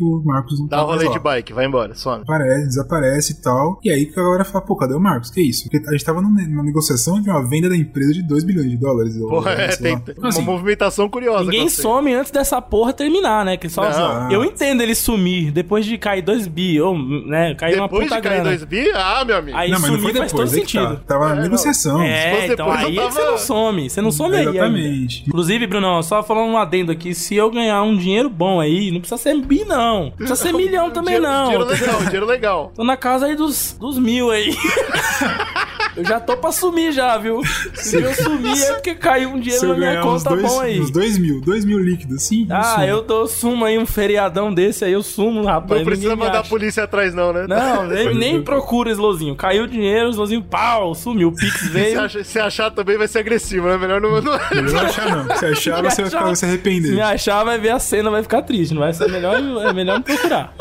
o 0.00 0.22
Marcos 0.24 0.58
não 0.58 0.66
Dá 0.66 0.78
tá 0.78 0.84
um 0.84 0.88
mais 0.88 0.98
rolê 0.98 1.08
lá. 1.08 1.18
de 1.18 1.22
bike, 1.22 1.52
vai 1.52 1.66
embora, 1.66 1.94
some. 1.94 2.22
Aparece, 2.22 2.66
desaparece 2.66 3.32
e 3.32 3.42
tal. 3.42 3.80
E 3.84 3.90
aí 3.90 4.06
que 4.06 4.18
a 4.18 4.22
galera 4.22 4.44
fala, 4.44 4.64
pô, 4.64 4.76
cadê 4.76 4.94
o 4.94 5.00
Marcos? 5.00 5.30
Que 5.30 5.40
isso? 5.40 5.64
Porque 5.68 5.86
a 5.88 5.92
gente 5.92 6.04
tava 6.04 6.20
numa 6.20 6.62
negociação 6.62 7.20
de 7.20 7.28
uma 7.30 7.46
venda 7.48 7.68
da 7.68 7.76
empresa 7.76 8.12
de 8.12 8.22
2 8.22 8.44
bilhões 8.44 8.70
de 8.70 8.76
dólares. 8.76 9.16
Porra, 9.18 9.52
é, 9.52 9.68
tem 9.76 9.94
lá. 9.94 10.00
tem 10.00 10.14
Então, 10.16 10.28
assim, 10.28 10.42
uma 10.42 10.52
movimentação 10.52 11.08
curiosa. 11.08 11.44
Ninguém 11.44 11.68
some 11.68 12.12
antes 12.12 12.30
dessa 12.30 12.60
porra 12.60 12.92
terminar, 12.92 13.44
né? 13.44 13.56
Que 13.56 13.68
só, 13.68 13.88
Não. 13.88 14.30
Eu 14.30 14.44
entendo 14.44 14.82
ele 14.82 14.94
sumir 14.94 15.50
depois 15.52 15.84
de 15.84 15.96
cair 15.98 16.22
2 16.22 16.46
bi, 16.46 16.80
ou, 16.80 16.96
né? 16.98 17.54
Cair 17.54 17.76
uma 17.76 17.86
Depois 17.88 18.04
puta 18.04 18.16
de 18.16 18.22
cair 18.22 18.34
grana. 18.42 18.50
dois 18.50 18.64
bi, 18.64 18.90
ah, 18.94 19.24
meu 19.24 19.36
amigo. 19.36 19.56
Aí 19.56 19.70
não, 19.70 19.80
mas 19.80 19.90
não 19.90 19.98
foi 19.98 20.08
sumir 20.10 20.18
faz 20.18 20.32
depois, 20.32 20.50
todo 20.50 20.58
é 20.58 20.60
tá. 20.72 20.96
Tava 21.06 21.24
É, 21.26 21.28
na 21.30 21.34
não. 21.36 21.42
negociação. 21.42 22.02
É, 22.02 22.34
fosse 22.34 22.52
então 22.52 22.70
aí 22.72 22.96
tava- 22.96 23.10
você 23.10 23.24
não 23.24 23.38
some. 23.38 23.90
Você 23.90 24.00
não 24.00 24.10
some 24.12 24.34
aí. 24.36 24.40
ainda. 24.46 24.50
Exatamente. 24.58 25.24
Inclusive, 25.26 25.66
Bruno, 25.66 26.02
só 26.02 26.22
falando 26.22 26.50
um 26.50 26.56
adendo 26.58 26.92
aqui, 26.92 27.14
se 27.14 27.34
eu 27.36 27.50
ganhar 27.50 27.82
um 27.82 27.96
dinheiro 27.96 28.28
bom 28.30 28.60
aí, 28.60 28.90
não 28.90 29.00
precisa 29.00 29.20
ser 29.20 29.36
bi, 29.40 29.64
não. 29.64 30.04
Não 30.04 30.10
precisa 30.12 30.36
ser 30.36 30.52
milhão 30.54 30.90
também, 30.90 31.14
dinheiro, 31.14 31.32
não. 31.32 31.44
Dinheiro 31.44 31.64
legal, 31.64 31.98
dinheiro 32.04 32.26
legal. 32.26 32.72
Tô 32.74 32.84
na 32.84 32.96
casa 32.96 33.26
aí 33.26 33.34
dos, 33.36 33.76
dos 33.78 33.98
mil 33.98 34.30
aí. 34.30 34.54
eu 35.96 36.04
já 36.04 36.20
tô 36.20 36.36
pra 36.36 36.52
sumir 36.52 36.92
já, 36.92 37.16
viu? 37.18 37.40
Se 37.74 37.96
eu 38.00 38.12
sumir 38.14 38.60
é 38.62 38.72
porque 38.74 38.94
caiu 38.94 39.30
um 39.30 39.40
dinheiro 39.40 39.60
Se 39.60 39.66
na 39.66 39.72
eu 39.74 39.78
minha 39.78 40.00
conta 40.02 40.30
dois, 40.30 40.42
bom 40.42 40.60
aí. 40.60 40.80
uns 40.80 40.90
dois 40.90 41.18
mil, 41.18 41.40
dois 41.40 41.64
mil 41.64 41.78
líquidos, 41.78 42.22
sim. 42.22 42.46
Ah, 42.50 42.84
eu 42.86 43.02
dou 43.02 43.26
sumo 43.26 43.64
aí, 43.64 43.78
um 43.78 43.86
feriadão 43.86 44.52
desse 44.52 44.84
aí, 44.84 44.92
eu 44.92 45.02
sumo, 45.02 45.44
rapaz. 45.44 45.80
Não 45.80 45.86
precisa 45.86 46.14
mandar 46.16 46.40
a 46.40 46.44
polícia 46.44 46.84
atrás, 46.84 47.14
não, 47.14 47.32
né? 47.32 47.46
Não, 47.48 47.86
nem, 47.88 48.14
nem 48.14 48.42
procura 48.42 48.90
Slozinho. 48.90 49.34
Caiu 49.36 49.64
o 49.64 49.68
dinheiro, 49.68 50.06
o 50.08 50.10
Slozinho, 50.10 50.42
pau, 50.42 50.94
sumiu. 50.94 51.28
O 51.28 51.34
Pix 51.34 51.60
Se, 51.60 51.68
veio. 51.68 52.00
acha- 52.00 52.22
se 52.24 52.38
achar 52.38 52.70
também 52.70 52.96
vai 52.98 53.08
ser 53.08 53.20
agressivo, 53.20 53.66
né? 53.68 53.76
Melhor 53.78 54.00
não. 54.00 54.10
não... 54.20 54.22
Não 54.22 54.80
achar, 54.80 55.24
não. 55.24 55.36
Se 55.36 55.46
achar, 55.46 55.82
você 55.84 56.02
vai, 56.02 56.10
ficar, 56.10 56.24
vai 56.24 56.34
se 56.34 56.40
Se 56.40 56.44
arrepender. 56.46 56.92
me 56.92 57.00
achar, 57.00 57.42
vai 57.44 57.58
ver 57.58 57.70
a 57.70 57.78
cena, 57.78 58.10
vai 58.10 58.22
ficar 58.22 58.42
triste. 58.42 58.74
Não 58.74 58.80
vai 58.82 58.92
ser 58.92 59.08
melhor, 59.10 59.36
é 59.36 59.72
melhor 59.72 59.94
não 59.94 60.02
procurar. 60.02 60.54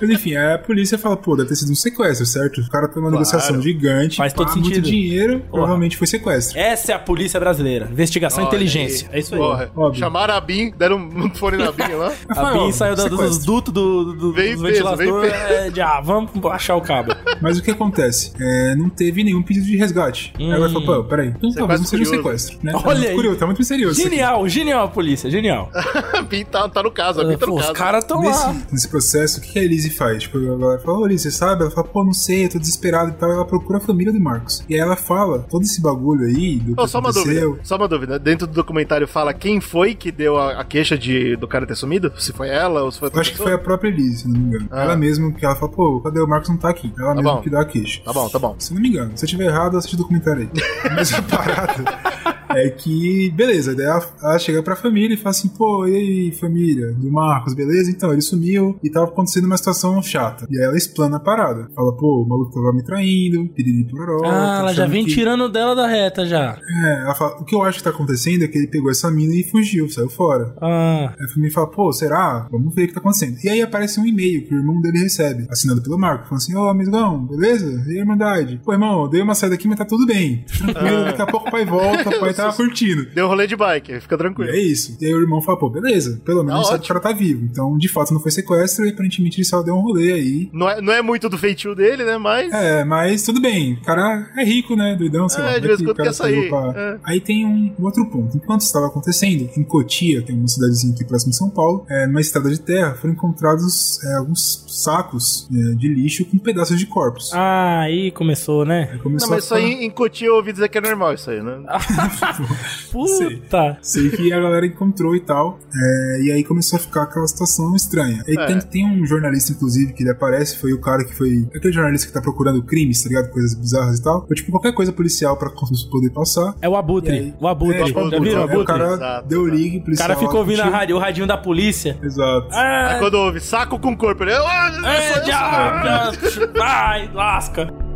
Mas 0.00 0.10
enfim, 0.10 0.36
a 0.36 0.58
polícia 0.58 0.98
fala, 0.98 1.16
pô, 1.16 1.36
deve 1.36 1.48
ter 1.48 1.56
sido 1.56 1.72
um 1.72 1.74
sequestro, 1.74 2.24
certo? 2.26 2.60
O 2.60 2.68
cara 2.70 2.88
tá 2.88 2.96
numa 3.00 3.10
negociação 3.10 3.60
gigante, 3.60 4.16
Faz 4.16 4.32
todo 4.32 4.48
pá, 4.48 4.54
muito 4.54 4.68
sentido. 4.68 4.84
dinheiro, 4.90 5.42
provavelmente 5.50 5.96
foi 5.96 6.06
sequestro. 6.06 6.58
Essa 6.58 6.92
é 6.92 6.94
a 6.94 6.98
polícia 6.98 7.38
brasileira. 7.40 7.88
Investigação 7.90 8.44
e 8.44 8.46
inteligência. 8.46 9.08
É 9.12 9.18
isso 9.18 9.34
aí. 9.34 9.40
Porra, 9.40 9.70
Óbvio. 9.76 9.98
chamaram 10.00 10.34
a 10.34 10.40
BIM, 10.40 10.70
deram 10.76 10.96
um 10.98 11.30
fone 11.34 11.56
na 11.56 11.72
BIM 11.72 11.94
lá. 11.94 12.12
A 12.28 12.52
BIM 12.52 12.72
saiu 12.72 12.94
da- 12.96 13.08
dos 13.08 13.44
dutos 13.44 13.72
do, 13.72 14.12
do, 14.14 14.32
Veio 14.32 14.54
dos 14.56 14.62
ventiladores. 14.62 15.32
É, 15.32 15.70
de, 15.70 15.80
ah, 15.80 16.00
vamos 16.00 16.30
achar 16.52 16.76
o 16.76 16.80
cabo. 16.80 17.14
Mas 17.40 17.58
o 17.58 17.62
que 17.62 17.70
acontece? 17.70 18.32
É, 18.40 18.74
não 18.76 18.88
teve 18.88 19.22
nenhum 19.24 19.42
pedido 19.42 19.66
de 19.66 19.76
resgate. 19.76 20.32
Aí 20.38 20.50
ela 20.50 20.68
falou, 20.68 20.84
pô, 20.84 21.04
peraí, 21.04 21.28
então 21.28 21.52
talvez 21.52 21.80
não 21.80 21.86
seja 21.86 22.02
um 22.02 22.06
sequestro, 22.06 22.58
né? 22.62 22.72
Tá 22.72 22.78
Olha 22.84 22.94
muito 22.98 23.08
aí. 23.08 23.14
curioso, 23.14 23.38
tá 23.38 23.46
muito 23.46 23.58
misterioso. 23.58 24.00
Genial, 24.00 24.48
genial 24.48 24.84
a 24.84 24.88
polícia, 24.88 25.30
genial. 25.30 25.70
A 26.18 26.22
BIM 26.22 26.44
tá, 26.44 26.68
tá 26.68 26.82
no 26.82 26.90
caso, 26.90 27.20
a 27.20 27.24
BIM 27.24 27.36
tá 27.36 27.46
no 27.46 27.52
Pô, 27.52 27.58
os 27.58 27.62
caso. 27.62 27.74
caras 27.74 28.04
tão 28.04 28.20
Nesse, 28.20 28.42
lá. 28.44 28.56
nesse 28.72 28.88
processo, 28.88 29.38
o 29.38 29.42
que 29.42 29.52
que 29.52 29.58
a 29.58 29.62
Elise 29.78 29.90
faz? 29.90 30.24
Tipo, 30.24 30.38
a 30.38 30.58
galera 30.58 30.80
fala, 30.80 30.98
ô 30.98 31.08
você 31.08 31.30
sabe? 31.30 31.62
Ela 31.62 31.70
fala, 31.70 31.86
pô, 31.86 32.04
não 32.04 32.12
sei, 32.12 32.46
eu 32.46 32.50
tô 32.50 32.58
desesperado 32.58 33.10
e 33.10 33.14
tal. 33.14 33.30
Ela 33.30 33.44
procura 33.44 33.78
a 33.78 33.80
família 33.80 34.12
do 34.12 34.20
Marcos. 34.20 34.64
E 34.68 34.74
aí 34.74 34.80
ela 34.80 34.96
fala 34.96 35.40
todo 35.48 35.62
esse 35.62 35.80
bagulho 35.80 36.26
aí, 36.26 36.58
do 36.58 36.74
que 36.74 36.82
Ô, 36.82 36.88
só 36.88 36.98
uma 36.98 37.10
aconteceu. 37.10 37.50
dúvida, 37.50 37.64
só 37.64 37.76
uma 37.76 37.88
dúvida. 37.88 38.18
Dentro 38.18 38.46
do 38.46 38.52
documentário 38.52 39.06
fala 39.06 39.32
quem 39.32 39.60
foi 39.60 39.94
que 39.94 40.10
deu 40.10 40.36
a, 40.36 40.60
a 40.60 40.64
queixa 40.64 40.98
de, 40.98 41.36
do 41.36 41.46
cara 41.46 41.66
ter 41.66 41.76
sumido? 41.76 42.12
Se 42.18 42.32
foi 42.32 42.48
ela 42.48 42.82
ou 42.82 42.90
se 42.90 42.98
foi 42.98 43.06
outra 43.06 43.20
acho 43.20 43.32
que 43.32 43.38
foi 43.38 43.52
a 43.52 43.58
própria 43.58 43.88
Elise, 43.88 44.18
se 44.18 44.28
não 44.28 44.38
me 44.38 44.46
engano. 44.46 44.68
Ah. 44.70 44.82
Ela 44.82 44.96
mesma, 44.96 45.32
que 45.32 45.44
ela 45.44 45.54
fala, 45.54 45.70
pô, 45.70 46.00
cadê 46.00 46.20
o 46.20 46.26
Marcos? 46.26 46.48
Não 46.48 46.56
tá 46.56 46.70
aqui. 46.70 46.92
Ela 46.98 47.14
mesma 47.14 47.34
bom. 47.34 47.40
que 47.42 47.50
dá 47.50 47.60
a 47.60 47.64
queixa. 47.64 48.02
Tá 48.04 48.12
bom, 48.12 48.28
tá 48.28 48.38
bom. 48.38 48.56
Se 48.58 48.74
não 48.74 48.80
me 48.80 48.88
engano. 48.88 49.12
Se 49.14 49.24
eu 49.24 49.28
tiver 49.28 49.46
errado, 49.46 49.76
assiste 49.76 49.94
o 49.94 49.98
documentário 49.98 50.42
aí. 50.42 50.60
Mas 50.94 51.12
a 51.12 51.22
parada 51.22 52.37
é 52.50 52.68
que, 52.70 53.30
beleza, 53.30 53.74
daí 53.74 53.86
ela, 53.86 54.06
ela 54.22 54.38
chega 54.38 54.62
pra 54.62 54.76
família 54.76 55.14
e 55.14 55.16
fala 55.16 55.30
assim, 55.30 55.48
pô, 55.48 55.86
e 55.86 55.94
aí, 55.94 56.32
família, 56.32 56.92
do 56.92 57.10
Marcos, 57.10 57.54
beleza? 57.54 57.90
Então, 57.90 58.12
ele 58.12 58.20
sumiu 58.22 58.78
e 58.82 58.90
tava 58.90 59.06
acontecendo 59.06 59.44
uma 59.46 59.56
situação 59.56 60.00
chata. 60.02 60.46
E 60.50 60.58
aí 60.58 60.64
ela 60.64 60.76
explana 60.76 61.16
a 61.16 61.20
parada. 61.20 61.68
Fala, 61.74 61.92
pô, 61.96 62.22
o 62.22 62.28
maluco 62.28 62.52
tava 62.52 62.72
me 62.72 62.82
traindo, 62.82 63.46
piriri 63.54 63.84
pororó. 63.84 64.22
Ah, 64.28 64.58
ela 64.60 64.72
já 64.74 64.86
vem 64.86 65.04
que- 65.04 65.12
tirando 65.14 65.48
dela 65.48 65.74
da 65.74 65.86
reta 65.86 66.24
já. 66.26 66.58
É, 66.84 67.02
ela 67.04 67.14
fala, 67.14 67.36
o 67.40 67.44
que 67.44 67.54
eu 67.54 67.62
acho 67.62 67.78
que 67.78 67.84
tá 67.84 67.90
acontecendo 67.90 68.44
é 68.44 68.48
que 68.48 68.56
ele 68.58 68.66
pegou 68.66 68.90
essa 68.90 69.10
mina 69.10 69.34
e 69.34 69.44
fugiu, 69.44 69.88
saiu 69.88 70.08
fora. 70.08 70.54
Ah, 70.60 71.14
Aí 71.18 71.24
a 71.24 71.28
família 71.28 71.52
fala, 71.52 71.66
pô, 71.70 71.92
será? 71.92 72.46
Vamos 72.50 72.74
ver 72.74 72.84
o 72.84 72.88
que 72.88 72.94
tá 72.94 73.00
acontecendo. 73.00 73.36
E 73.42 73.48
aí 73.48 73.62
aparece 73.62 74.00
um 74.00 74.06
e-mail 74.06 74.44
que 74.46 74.54
o 74.54 74.58
irmão 74.58 74.80
dele 74.80 74.98
recebe, 74.98 75.46
assinado 75.50 75.82
pelo 75.82 75.98
Marco, 75.98 76.24
falando 76.24 76.38
assim, 76.42 76.54
ô 76.54 76.68
amigão, 76.68 77.24
beleza? 77.26 77.84
E 77.86 77.92
aí, 77.92 77.98
Irmandade? 77.98 78.60
Pô, 78.64 78.72
irmão, 78.72 79.08
dei 79.08 79.20
uma 79.22 79.34
saída 79.34 79.54
aqui, 79.54 79.66
mas 79.68 79.78
tá 79.78 79.84
tudo 79.84 80.06
bem. 80.06 80.44
Tranquilo, 80.58 81.04
daqui 81.04 81.22
a 81.22 81.26
pouco 81.26 81.48
o 81.48 81.50
pai 81.50 81.64
volta, 81.64 82.08
o 82.10 82.20
pai 82.20 82.34
tá 82.34 82.47
tava 82.50 82.56
curtindo. 82.56 83.06
Deu 83.14 83.26
rolê 83.28 83.46
de 83.46 83.56
bike, 83.56 84.00
fica 84.00 84.14
E 84.14 84.18
tranquilo. 84.18 84.50
é 84.50 84.58
isso. 84.58 84.96
E 85.00 85.06
aí 85.06 85.14
o 85.14 85.20
irmão 85.20 85.40
fala, 85.42 85.58
pô, 85.58 85.68
beleza, 85.70 86.20
pelo 86.24 86.42
menos 86.42 86.54
a 86.54 86.62
gente 86.62 86.66
sabe 86.70 86.78
que 86.80 86.84
o 86.84 86.88
cara 86.88 87.00
tá 87.00 87.12
vivo. 87.12 87.44
Então, 87.44 87.76
de 87.78 87.88
fato, 87.88 88.12
não 88.12 88.20
foi 88.20 88.30
sequestro 88.30 88.86
e 88.86 88.90
aparentemente 88.90 89.38
ele 89.38 89.44
só 89.44 89.62
deu 89.62 89.74
um 89.74 89.80
rolê 89.80 90.12
aí. 90.12 90.50
Não 90.52 90.68
é, 90.68 90.80
não 90.80 90.92
é 90.92 91.02
muito 91.02 91.28
do 91.28 91.38
feitio 91.38 91.74
dele, 91.74 92.04
né? 92.04 92.18
Mas. 92.18 92.52
É, 92.52 92.84
mas 92.84 93.22
tudo 93.22 93.40
bem. 93.40 93.74
O 93.74 93.82
cara 93.82 94.30
é 94.36 94.44
rico, 94.44 94.74
né? 94.76 94.94
Doidão, 94.96 95.28
sei 95.28 95.42
É, 95.42 95.46
lá. 95.46 95.52
de 95.54 95.60
vai 95.60 95.68
vez 95.68 95.80
em 95.80 95.84
quando 95.84 95.92
o 95.92 95.96
cara 95.96 96.08
quer 96.08 96.14
sair. 96.14 96.34
saiu 96.34 96.48
pra- 96.48 96.80
É. 96.80 96.98
Aí 97.04 97.20
tem 97.20 97.46
um 97.46 97.74
outro 97.80 98.04
ponto. 98.10 98.36
Enquanto 98.36 98.60
isso 98.60 98.68
estava 98.68 98.86
acontecendo, 98.86 99.48
em 99.56 99.64
Cotia, 99.64 100.24
é 100.26 100.32
uma 100.32 100.48
cidadezinha 100.48 100.94
aqui 100.94 101.04
próxima 101.04 101.30
de 101.30 101.36
São 101.36 101.50
Paulo, 101.50 101.84
é, 101.88 102.06
numa 102.06 102.20
estrada 102.20 102.48
de 102.50 102.60
terra, 102.60 102.94
foram 102.94 103.14
encontrados 103.14 104.02
é, 104.04 104.14
alguns 104.16 104.64
sacos 104.68 105.48
é, 105.52 105.74
de 105.74 105.88
lixo 105.88 106.24
com 106.24 106.38
pedaços 106.38 106.78
de 106.78 106.86
corpos. 106.86 107.30
Ah, 107.34 107.80
aí 107.80 108.10
começou, 108.10 108.64
né? 108.64 108.88
Aí 108.92 108.98
começou 108.98 109.28
Não, 109.28 109.36
mas 109.36 109.44
isso 109.44 109.54
a 109.54 109.58
aí 109.58 109.70
ficar- 109.70 109.82
em 109.84 109.90
Cotia 109.90 110.28
eu 110.28 110.34
ouvi 110.36 110.52
dizer 110.52 110.68
que 110.68 110.78
é 110.78 110.80
normal 110.80 111.14
isso 111.14 111.30
aí, 111.30 111.42
né? 111.42 111.58
Puta. 112.92 113.78
Sei 113.82 114.10
que 114.10 114.32
a 114.32 114.40
galera 114.40 114.66
encontrou 114.66 115.14
e 115.14 115.20
tal. 115.20 115.58
é, 115.74 116.20
e 116.22 116.32
aí 116.32 116.44
começou 116.44 116.76
a 116.78 116.80
ficar 116.80 117.02
aquela 117.02 117.26
situação 117.26 117.74
estranha. 117.76 118.22
Aí 118.26 118.34
É. 118.36 118.46
tem, 118.46 118.58
tem 118.60 118.86
um 118.86 119.06
jornalista, 119.06 119.52
inclusive, 119.52 119.92
que 119.92 120.02
ele 120.02 120.10
aparece, 120.10 120.58
foi 120.58 120.72
o 120.72 120.80
cara 120.80 121.04
que 121.04 121.14
foi. 121.14 121.46
Aquele 121.54 121.72
jornalista 121.72 122.06
que 122.06 122.12
tá 122.12 122.20
procurando 122.20 122.62
crimes, 122.62 123.02
tá 123.02 123.08
ligado? 123.08 123.30
Coisas 123.30 123.54
bizarras 123.54 123.98
e 123.98 124.02
tal. 124.02 124.26
Foi 124.26 124.36
tipo 124.36 124.50
qualquer 124.50 124.72
coisa 124.72 124.92
policial 124.92 125.36
pra 125.36 125.50
poder 125.90 126.10
passar. 126.10 126.54
É 126.60 126.68
o 126.68 126.76
Abutre. 126.76 127.12
Aí- 127.12 127.34
O 127.40 127.46
Abutre. 127.48 127.80
É, 127.80 127.84
tipo, 127.84 128.00
o 128.00 128.02
o 128.04 128.42
Abutre? 128.42 128.64
cara 128.64 128.92
Exato, 128.94 129.28
deu 129.28 129.46
ligue, 129.46 129.78
O 129.78 129.84
policial. 129.84 130.08
cara 130.08 130.18
ficou 130.20 130.40
ouvindo 130.40 130.60
a 130.62 130.66
rádio, 130.68 130.96
o 130.96 130.98
radinho 130.98 131.26
da 131.26 131.36
polícia. 131.36 131.98
Exato. 132.02 132.48
Ah, 132.52 132.92
Aí 132.94 132.98
quando 132.98 133.14
ouve 133.14 133.40
saco 133.40 133.78
com 133.78 133.96
corpo, 133.96 134.22
ele. 134.24 134.32
Ah, 134.32 134.68
é, 134.68 134.72
sou 134.72 134.88
eu, 134.90 135.02
sou 135.08 135.16
eu. 135.18 135.24
diabo, 135.24 136.58
vai, 136.58 137.10
lasca. 137.12 137.87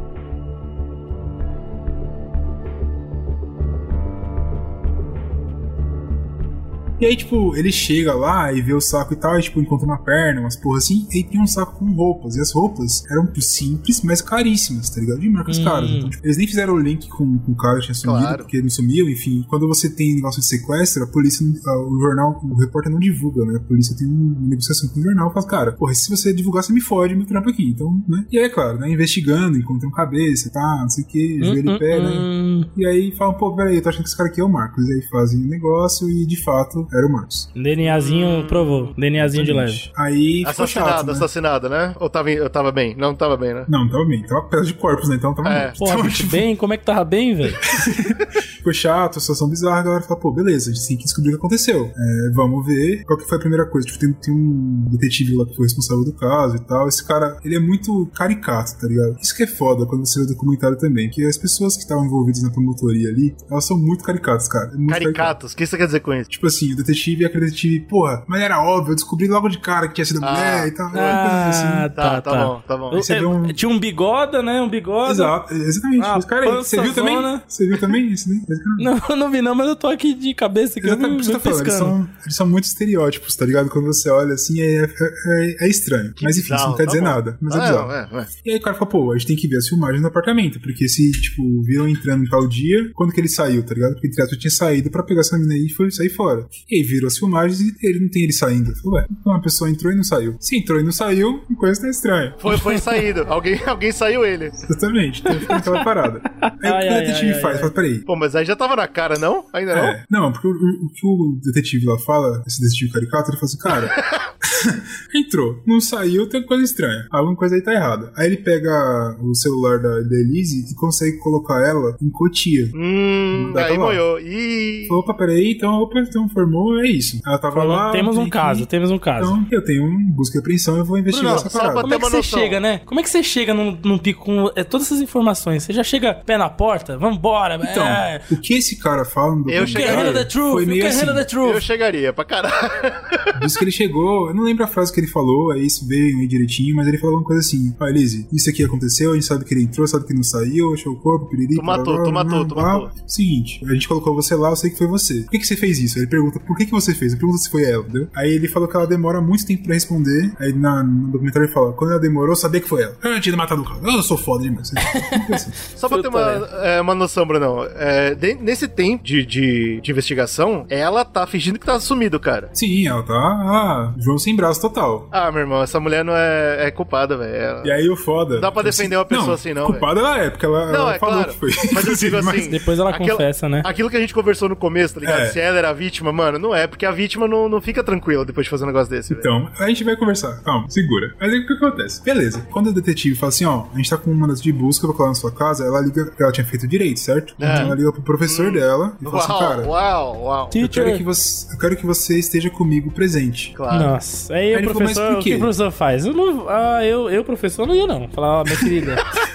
E 7.03 7.07
aí, 7.07 7.17
tipo, 7.17 7.57
ele 7.57 7.73
chega 7.73 8.15
lá 8.15 8.53
e 8.53 8.63
vê 8.63 8.73
o 8.73 8.81
saco 8.81 9.13
e 9.13 9.17
tal, 9.17 9.37
e, 9.37 9.43
tipo, 9.43 9.61
encontra 9.61 9.85
uma 9.85 9.99
perna, 9.99 10.41
umas 10.41 10.55
porra 10.55 10.79
assim, 10.79 11.05
e 11.13 11.25
tem 11.25 11.41
um 11.41 11.47
saco 11.49 11.77
com 11.81 11.93
roupas. 11.93 12.37
E 12.37 12.41
as 12.41 12.53
roupas 12.53 13.03
eram 13.11 13.29
simples, 13.41 14.01
mas 14.03 14.23
caríssimas, 14.23 14.89
tá 14.89 15.01
ligado? 15.01 15.19
De 15.19 15.29
marcas 15.29 15.59
Hum. 15.59 15.65
caras. 15.65 15.91
Então, 15.91 16.09
tipo, 16.09 16.25
eles 16.25 16.37
nem 16.37 16.47
fizeram 16.47 16.75
o 16.75 16.79
link 16.79 17.09
com, 17.09 17.39
com 17.39 17.51
o 17.53 17.57
cara 17.57 17.79
que 17.81 17.87
tinha 17.87 17.95
sumido, 17.97 18.21
Claro. 18.21 18.43
porque 18.45 18.57
ele 18.57 18.63
não 18.63 18.71
sumiu, 18.71 19.09
enfim. 19.09 19.45
Quando 19.49 19.67
você 19.67 19.91
tem 19.91 20.15
negócio 20.15 20.41
de 20.41 20.47
sequestro, 20.47 21.03
a 21.03 21.07
polícia, 21.09 21.45
não- 21.45 21.55
a- 21.73 21.89
o 21.89 21.99
jornal, 21.99 22.41
o 22.41 22.55
repórter 22.61 22.93
não 22.93 23.01
divulga, 23.01 23.45
né? 23.47 23.57
A 23.57 23.61
polícia 23.67 23.97
tem 23.97 24.07
uma 24.07 24.39
negociação 24.47 24.89
com 24.91 25.01
o 25.01 25.03
jornal 25.03 25.29
e 25.31 25.35
fala, 25.35 25.47
cara, 25.49 25.73
porra, 25.73 25.95
se 25.95 26.09
você 26.09 26.33
divulgar, 26.33 26.63
você 26.63 26.73
me 26.73 26.81
fode 26.81 27.17
meu 27.17 27.27
trampo 27.27 27.51
aqui. 27.51 27.69
Então, 27.71 28.01
né? 28.09 28.25
E 28.31 28.39
aí, 28.39 28.49
claro, 28.49 28.79
né? 28.79 28.89
Investigando, 28.89 29.59
encontram 29.59 29.91
cabeça, 29.91 30.51
tá, 30.53 30.79
não 30.83 30.89
sei 30.89 31.03
o 31.03 31.07
que, 31.09 31.39
joelho 31.45 31.73
Hum, 31.73 31.75
e 31.75 31.79
pé, 31.81 31.99
hum, 31.99 32.03
né? 32.05 32.11
hum. 32.21 32.65
E 32.77 32.87
aí 32.87 33.13
falam, 33.17 33.35
pô, 33.35 33.55
peraí, 33.57 33.75
eu 33.75 33.83
tô 33.83 33.89
achando 33.89 34.03
que 34.05 34.09
esse 34.09 34.17
cara 34.17 34.29
aqui 34.29 34.41
é 34.41 34.45
o 34.45 34.49
Marcos. 34.49 34.89
E 34.89 34.93
aí 34.93 35.03
fazem 35.11 35.43
o 35.45 35.49
negócio 35.49 36.09
e 36.09 36.25
de 36.25 36.41
fato 36.45 36.87
era 36.93 37.07
o 37.07 37.11
Marcos. 37.11 37.51
DNAzinho 37.55 38.47
provou. 38.47 38.93
DNAzinho 38.97 39.45
de 39.45 39.53
leve. 39.53 39.91
Aí 39.97 40.39
ficou 40.39 40.51
Assassinado, 40.51 40.91
chato, 40.91 41.07
né? 41.07 41.13
assassinado, 41.13 41.69
né? 41.69 41.95
Ou 42.01 42.11
tava, 42.11 42.31
eu 42.31 42.51
tava 42.51 42.73
bem? 42.73 42.95
Não, 42.97 43.15
tava 43.15 43.37
bem, 43.37 43.55
né? 43.55 43.65
Não, 43.69 43.89
tava 43.89 44.05
bem. 44.05 44.23
Tava 44.27 44.43
pedaço 44.43 44.69
de 44.69 44.75
corpos, 44.75 45.09
né? 45.09 45.17
Então 45.17 45.35
tava 45.35 45.49
É. 45.49 45.73
Porra, 45.73 45.95
Então, 45.95 46.05
bicho 46.05 46.17
tipo, 46.19 46.31
bem? 46.33 46.57
Como 46.57 46.75
é 46.75 46.77
que 46.77 46.85
tava 46.85 47.05
bem, 47.05 47.35
velho? 47.35 47.57
ficou 48.63 48.73
chato, 48.73 49.21
situação 49.21 49.49
bizarra. 49.49 49.81
A 49.81 49.83
galera 49.83 50.03
fala, 50.03 50.21
pô, 50.21 50.33
beleza, 50.33 50.71
a 50.71 50.75
gente 50.75 50.87
tem 50.87 50.97
que 50.97 51.05
descobrir 51.05 51.31
o 51.31 51.33
que 51.33 51.39
aconteceu. 51.39 51.91
É, 51.97 52.31
vamos 52.33 52.65
ver 52.65 53.05
qual 53.05 53.19
que 53.19 53.29
foi 53.29 53.37
a 53.37 53.41
primeira 53.41 53.67
coisa. 53.67 53.87
Tipo, 53.87 53.99
tem, 53.99 54.13
tem 54.13 54.35
um 54.35 54.87
detetive 54.91 55.35
lá 55.37 55.45
que 55.47 55.57
foi 55.57 55.67
responsável 55.67 56.05
do 56.05 56.13
caso 56.13 56.57
e 56.57 56.61
tal. 56.61 56.89
Esse 56.89 57.05
cara, 57.07 57.39
ele 57.45 57.57
é 57.57 57.61
muito 57.61 58.07
caricato, 58.15 58.79
tá 58.79 58.87
ligado? 58.87 59.17
Isso 59.21 59.37
que 59.37 59.43
é 59.43 59.47
foda 59.47 59.85
quando 59.87 60.07
você 60.07 60.21
vê 60.21 60.27
o 60.27 60.29
documentário 60.29 60.79
também. 60.79 61.11
Que 61.11 61.25
as 61.27 61.37
pessoas 61.37 61.75
que 61.75 61.83
estavam 61.83 62.07
envolvidas 62.07 62.43
na 62.43 62.51
promotoria 62.51 63.09
ali, 63.09 63.35
elas 63.51 63.65
são 63.67 63.77
muito 63.77 64.05
caricatas, 64.05 64.49
cara. 64.49 64.67
É 64.73 64.77
muito 64.77 64.91
caricato. 64.91 65.13
Caricatos, 65.13 65.53
o 65.53 65.57
que 65.57 65.67
você 65.67 65.77
quer 65.77 65.87
dizer 65.87 66.01
com 66.01 66.13
isso? 66.15 66.31
Tipo 66.31 66.47
assim, 66.47 66.73
o 66.73 66.77
detetive 66.83 67.25
é 67.25 67.27
aquele 67.27 67.47
detetive, 67.47 67.81
porra, 67.81 68.25
mas 68.27 68.41
era 68.41 68.61
óbvio, 68.63 68.93
eu 68.93 68.95
descobri 68.97 69.27
logo 69.29 69.49
de 69.49 69.59
cara 69.59 69.89
que 69.89 69.95
tinha 69.95 70.05
sido 70.05 70.23
a 70.25 70.29
Ah. 70.29 70.33
mulher 70.33 70.69
e 70.69 70.71
tal. 70.73 70.91
Ah, 70.95 71.49
assim. 71.49 71.63
Tá, 71.63 71.89
tá, 71.91 72.21
tá, 72.21 72.31
tá. 72.31 72.45
bom, 72.47 72.63
tá 72.67 72.77
bom. 72.77 72.93
Eu- 72.93 73.03
você 73.03 73.15
é, 73.15 73.27
um- 73.27 73.53
Tinha 73.53 73.69
um 73.69 73.79
bigoda, 73.79 74.43
né? 74.43 74.61
Um 74.61 74.69
bigoda. 74.69 75.13
Exato, 75.13 75.55
exatamente. 75.55 76.05
Ah, 76.07 76.19
cara 76.27 76.47
aí, 76.51 76.57
você 76.57 76.81
viu 76.81 76.93
também? 76.95 77.41
Você 77.47 77.67
viu 77.67 77.79
também? 77.79 78.13
Esse 78.13 78.29
cara? 78.29 78.77
Não, 78.79 79.01
eu 79.11 79.17
não 79.17 79.31
vi 79.31 79.43
não, 79.43 79.55
mas 79.55 79.69
eu 79.69 79.77
tô 79.77 79.89
aqui 79.89 80.15
de 80.15 80.35
cabeça 80.35 80.81
que 80.81 80.87
eu 80.87 80.93
Exatamente 80.93 81.11
não 81.11 81.17
o 81.17 81.19
que 81.19 81.25
você 81.27 81.33
me 81.33 81.39
tá 81.39 81.41
falando. 81.41 81.61
Eles 81.61 81.73
pescando. 81.75 81.97
são, 81.97 82.09
eles 82.25 82.37
são 82.37 82.47
muito 82.47 82.65
estereótipos, 82.65 83.37
tá 83.37 83.45
ligado? 83.47 83.69
Quando 83.71 83.87
você 83.87 84.09
olha 84.11 84.35
assim, 84.35 84.61
é, 84.61 84.85
é, 84.85 84.87
é- 84.87 85.67
é 85.67 85.69
estranho. 85.69 86.13
mas 86.23 86.37
enfim, 86.39 86.55
isso 86.55 86.65
não 86.67 86.75
quer 86.75 86.85
tá 86.85 86.93
dizer 86.93 87.01
bom. 87.01 87.05
nada. 87.07 87.39
Mas 87.41 87.55
é 87.55 87.59
Ah, 87.59 87.63
bizarro. 87.63 87.93
é, 87.93 88.09
é. 88.23 88.27
E 88.47 88.51
aí 88.53 88.57
o 88.59 88.61
cara 88.63 88.77
fala, 88.77 88.91
pô, 88.91 89.13
a 89.13 89.19
gente 89.19 89.27
tem 89.29 89.37
que 89.37 89.49
ver 89.49 89.57
as 89.57 89.69
filmagens 89.69 90.01
no 90.01 90.09
apartamento, 90.09 90.61
porque 90.61 90.89
se, 90.89 91.11
tipo, 91.13 91.63
viram 91.63 91.89
entrando 91.89 92.25
em 92.25 92.29
tal 92.29 92.47
dia, 92.49 92.91
quando 92.95 93.13
que 93.13 93.21
ele 93.21 93.29
saiu, 93.29 93.63
tá 93.65 93.75
ligado? 93.75 93.93
Porque 93.95 94.07
entre 94.09 94.23
aspas, 94.23 94.39
tinha 94.39 94.51
saído 94.51 94.91
pra 94.91 95.03
pegar 95.03 95.21
essa 95.21 95.37
mina 95.39 95.55
aí 95.55 95.67
e 95.67 95.73
foi 95.73 95.91
sair 95.91 96.09
fora. 96.11 96.47
E 96.71 96.77
aí 96.77 96.83
viram 96.83 97.07
as 97.07 97.19
filmagens 97.19 97.61
e 97.61 97.75
ele 97.87 98.01
não 98.01 98.09
tem 98.09 98.23
ele 98.23 98.33
saindo. 98.33 98.75
Falou, 98.77 98.99
ué, 98.99 99.07
então 99.11 99.33
uma 99.33 99.43
pessoa 99.43 99.71
entrou 99.71 99.93
e 99.93 99.97
não 99.97 100.05
saiu. 100.05 100.37
Se 100.41 100.57
entrou 100.57 100.81
e 100.81 100.83
não 100.83 100.93
saiu, 100.93 101.41
coisa 101.59 101.81
tá 101.83 101.89
estranha. 101.89 102.35
Foi, 102.39 102.57
foi 102.59 102.79
saído. 102.79 103.25
alguém, 103.29 103.61
alguém 103.67 103.93
saiu 103.93 104.25
ele. 104.25 104.47
Exatamente, 104.47 105.21
então 105.21 105.39
fica 105.41 105.55
naquela 105.55 105.85
parada. 105.85 106.21
Aí 106.63 106.71
Ai, 106.73 106.87
o 106.87 106.89
que 106.89 106.89
o 106.89 107.07
detetive 107.07 107.33
ai, 107.35 107.41
faz? 107.41 107.55
ai, 107.57 107.61
Fala, 107.61 107.73
peraí, 107.73 107.99
Pô, 108.05 108.17
mas 108.17 108.35
aí 108.37 108.45
já 108.45 108.57
tava 108.57 108.77
na 108.77 108.89
cara, 108.89 109.19
não? 109.19 109.45
Ainda 109.53 109.75
não? 109.77 109.85
É, 109.85 110.05
não, 110.11 110.33
porque 110.33 110.49
o, 110.49 110.51
o- 110.51 110.87
o 110.87 110.89
que 110.93 111.07
o 111.07 111.39
detetive 111.45 111.87
lá 111.87 111.99
fala, 111.99 112.43
esse 112.47 112.61
detetive 112.61 112.91
caricato, 112.93 113.31
ele 113.31 113.39
fala 113.39 113.45
assim, 113.47 113.59
cara, 113.59 114.33
entrou, 115.15 115.63
não 115.67 115.81
saiu, 115.81 116.29
tem 116.29 116.45
coisa 116.45 116.63
estranha. 116.63 117.07
Alguma 117.11 117.37
coisa 117.37 117.55
aí 117.55 117.63
tá 117.63 117.73
errada. 117.73 118.13
Aí 118.17 118.27
ele 118.27 118.37
pega 118.39 119.17
o 119.21 119.35
celular 119.35 119.79
da, 119.79 120.01
da 120.01 120.17
Elise 120.17 120.71
e 120.71 120.75
consegue 120.75 121.19
colocar 121.19 121.61
ela 121.67 121.97
em 122.01 122.11
Cotia. 122.11 122.71
Hum, 122.75 123.53
aí 123.57 123.77
moiou. 123.79 124.21
Ih. 124.21 124.87
Falou, 124.89 125.03
opa, 125.03 125.15
peraí, 125.15 125.53
então, 125.53 125.73
opa, 125.75 125.99
então 126.01 126.29
formou, 126.53 126.79
é 126.81 126.89
isso. 126.89 127.19
Ela 127.27 127.39
tava 127.39 127.55
Falou, 127.57 127.77
lá. 127.77 127.91
temos 127.93 128.17
um 128.17 128.21
tem 128.21 128.25
que- 128.27 128.31
caso, 128.31 128.67
temos 128.67 128.91
um 128.91 128.99
caso. 128.99 129.33
Então, 129.33 129.47
eu 129.51 129.65
tenho 129.65 129.85
um 129.85 130.11
busca 130.13 130.39
e 130.39 130.41
apreensão, 130.41 130.77
eu 130.77 130.85
vou 130.85 130.99
investigar 130.99 131.33
Bruno, 131.35 131.47
essa 131.47 131.59
parada. 131.59 131.81
Como 131.81 131.95
é 131.95 131.99
que 131.99 132.05
você 132.05 132.17
noção. 132.19 132.39
chega, 132.41 132.61
né? 132.61 132.81
Como 132.85 133.01
é 133.01 133.03
que 133.03 133.11
você 133.11 133.23
chega 133.23 133.55
num, 133.55 133.79
num 133.85 133.99
pico 133.99 134.25
com 134.25 134.51
é, 134.55 134.63
todas 134.65 134.87
essas 134.87 135.01
informações? 135.01 135.63
Você 135.63 135.73
já 135.73 135.83
chega 135.83 136.15
pé 136.15 136.37
na 136.37 136.49
porta? 136.49 136.97
Vambora, 136.99 137.57
Então, 137.71 137.85
é. 137.87 138.21
o 138.31 138.37
que 138.37 138.55
esse 138.55 138.77
cara 138.79 139.05
fala 139.05 139.35
no 139.37 139.51
Eu 139.51 139.67
chegaria. 139.67 140.13
the 140.13 140.25
truth, 140.25 140.53
foi 140.53 140.67
meio 140.67 140.87
assim, 140.87 141.07
the 141.07 141.25
truth. 141.25 141.55
Eu 141.55 141.61
chegaria 141.61 142.13
pra 142.13 142.25
caralho. 142.25 142.53
Diz 143.41 143.57
que 143.57 143.65
ele 143.65 143.71
chegou, 143.73 144.29
eu 144.29 144.35
não 144.35 144.45
lembro 144.45 144.65
a 144.65 144.67
frase 144.67 144.93
que 144.93 145.01
ele 145.01 145.07
falou, 145.07 145.51
aí 145.53 145.65
isso 145.67 145.87
veio 145.87 146.19
aí 146.19 146.27
direitinho, 146.27 146.77
mas 146.77 146.87
ele 146.87 146.99
falou 146.99 147.17
uma 147.17 147.25
coisa 147.25 147.41
assim: 147.41 147.75
Ó, 147.81 147.87
Elise, 147.87 148.27
isso 148.33 148.49
aqui 148.51 148.63
aconteceu, 148.65 149.13
a 149.13 149.15
gente 149.15 149.27
sabe 149.27 149.45
que 149.45 149.55
ele 149.55 149.63
entrou, 149.65 149.87
sabe 149.87 150.07
que 150.07 150.15
não 150.15 150.23
saiu, 150.23 150.73
achou 150.75 150.93
o 150.93 150.97
corpo, 150.97 151.27
piriri. 151.29 151.55
Tu 151.57 151.63
matou, 151.65 152.03
tu 152.03 152.13
matou, 152.13 152.47
tu 152.47 152.55
matou. 152.57 152.91
Seguinte, 153.07 153.61
a 153.69 153.73
gente 153.73 153.89
colocou 153.89 154.15
você 154.15 154.35
lá, 154.35 154.51
eu 154.51 154.57
sei 154.57 154.71
que 154.71 154.79
foi 154.79 154.87
você. 154.87 155.23
Por 155.23 155.31
que, 155.31 155.39
que 155.39 155.47
você 155.47 155.57
fez 155.57 155.79
isso? 155.79 155.99
Ele 155.99 156.07
pergunta 156.07 156.39
por 156.47 156.57
que, 156.57 156.67
que 156.67 156.71
você 156.73 156.95
fez, 156.95 157.13
ele 157.13 157.21
pergunta 157.21 157.39
se 157.43 157.51
foi 157.51 157.65
ela, 157.65 157.83
entendeu? 157.83 158.09
Aí 158.15 158.31
ele 158.33 158.49
falou 158.49 158.69
que 158.69 158.77
ela 158.77 158.87
demora 158.87 159.21
muito 159.21 159.47
tempo 159.47 159.65
pra 159.65 159.75
responder, 159.75 160.33
aí 160.39 160.53
na, 160.53 160.83
no 160.83 161.09
documentário 161.09 161.47
ele 161.47 161.53
fala: 161.55 161.73
quando 161.73 161.91
ela 161.93 162.01
demorou, 162.01 162.31
eu 162.31 162.37
sabia 162.37 162.61
que 162.61 162.69
foi 162.69 162.83
ela. 162.83 162.95
Eu 163.03 163.21
tinha 163.21 163.37
matado 163.37 163.63
o 163.63 163.65
cara, 163.65 163.79
eu 163.83 164.03
sou 164.03 164.17
foda 164.17 164.43
demais. 164.45 164.73
Assim. 165.33 165.51
Só 165.77 165.89
pra 165.89 166.01
ter 166.03 166.09
uma, 166.09 166.21
é, 166.63 166.81
uma 166.81 166.95
noção, 166.95 167.27
Brunão. 167.27 167.65
É, 167.77 168.15
de- 168.15 168.35
nesse 168.35 168.67
tempo 168.69 169.03
de, 169.05 169.25
de, 169.25 169.81
de 169.81 169.91
investigação, 169.91 170.67
ela 170.69 171.05
tá 171.05 171.27
fingindo 171.27 171.59
que 171.59 171.67
tá 171.67 171.79
sumido, 171.81 172.19
cara. 172.21 172.51
Sim, 172.53 172.87
ela 172.87 173.03
tá. 173.03 173.15
Ah, 173.15 173.93
João 173.99 174.19
sem 174.19 174.35
braço 174.37 174.61
total. 174.61 175.09
Ah, 175.11 175.31
meu 175.31 175.41
irmão, 175.41 175.63
essa 175.63 175.79
mulher 175.81 176.05
não 176.05 176.15
é, 176.15 176.67
é 176.67 176.71
culpada, 176.71 177.17
velho. 177.17 177.65
E 177.67 177.71
aí 177.71 177.89
o 177.89 177.97
foda. 177.97 178.41
Dá 178.41 178.51
pra 178.51 178.63
defender 178.63 178.97
uma 178.97 179.05
pessoa 179.05 179.35
assim, 179.35 179.55
não, 179.55 179.67
Culpada 179.67 180.01
ela 180.01 180.19
é, 180.19 180.31
porque 180.31 180.45
ela, 180.47 180.67
Não, 180.67 180.75
ela 180.75 180.95
é 180.95 180.99
falou 180.99 181.17
claro. 181.25 181.33
que 181.33 181.39
foi. 181.39 181.51
Mas 181.73 181.87
eu 181.87 181.95
digo 181.97 182.17
Mas- 182.23 182.29
assim. 182.41 182.51
Depois 182.51 182.79
ela 182.79 182.91
aquela- 182.91 183.11
confessa, 183.11 183.49
né? 183.49 183.63
Aquilo 183.65 183.89
que 183.91 183.97
a 183.97 184.01
gente 184.01 184.15
conversou 184.15 184.49
no 184.49 184.57
começo, 184.57 184.95
tá 184.95 185.01
ligado? 185.01 185.21
É. 185.23 185.27
Se 185.27 185.41
ela 185.41 185.59
era 185.59 185.71
a 185.71 185.73
vítima, 185.73 186.13
mano, 186.13 186.32
não 186.39 186.55
é, 186.55 186.67
porque 186.67 186.87
a 186.87 186.91
vítima 186.91 187.27
não, 187.29 187.49
não 187.49 187.61
fica 187.61 187.83
tranquila 187.83 188.25
depois 188.25 188.47
de 188.47 188.51
fazer 188.51 188.65
um 188.65 188.69
negócio 188.69 188.91
desse. 188.91 189.13
Então, 189.13 189.49
a 189.59 189.69
gente 189.69 189.85
vai 189.85 189.97
conversar. 189.97 190.41
Calma, 190.43 190.69
segura. 190.69 191.15
Mas 191.21 191.33
aí 191.33 191.41
o 191.41 191.47
que 191.47 191.53
acontece? 191.55 192.03
Beleza. 192.03 192.47
Quando 192.51 192.69
o 192.69 192.73
detetive 192.73 193.15
fala 193.17 193.29
assim, 193.31 193.45
ó, 193.45 193.67
a 193.73 193.77
gente 193.77 193.91
tá 193.91 193.97
com 193.97 194.11
um 194.11 194.15
mandato 194.15 194.43
de 194.43 194.53
busca 194.53 194.87
pra 194.87 194.97
colar 194.97 195.09
na 195.11 195.15
sua 195.15 195.33
casa, 195.33 195.65
ela 195.65 195.81
liga, 195.81 196.05
porque 196.07 196.23
ela 196.23 196.33
tinha 196.33 196.47
feito 196.47 196.67
direito, 196.67 197.01
certo? 197.01 197.35
É. 197.41 197.45
Então 197.45 197.67
ela 197.67 197.75
liga 197.75 197.93
pro 197.93 198.03
professor 198.03 198.53
dela 198.53 198.97
e 199.01 199.05
fala 199.05 199.19
assim, 199.19 199.33
Uau, 199.33 199.41
cara, 199.41 199.63
uau, 199.67 200.23
uau. 200.23 200.51
eu 200.55 200.69
quero, 200.69 200.97
que 200.97 201.03
você, 201.03 201.53
eu 201.53 201.59
quero 201.59 201.77
que 201.77 201.87
você 201.87 202.19
esteja 202.19 202.51
comigo 202.51 202.91
presente. 202.91 203.53
Claro. 203.55 203.83
Nossa, 203.83 204.35
aí, 204.35 204.55
Aí 204.55 204.65
o 204.65 204.69
falou, 204.69 204.75
professor, 204.75 205.03
mas 205.03 205.13
por 205.15 205.21
o 205.21 205.23
que 205.23 205.35
o 205.35 205.39
professor 205.39 205.71
faz? 205.71 206.07
Eu 206.07 206.13
não, 206.13 206.49
ah, 206.49 206.85
eu, 206.85 207.11
eu, 207.11 207.25
professor, 207.25 207.67
não 207.67 207.75
ia 207.75 207.87
não. 207.87 208.09
Falar, 208.09 208.41
ó, 208.41 208.45
minha 208.45 208.57
querida, 208.57 208.97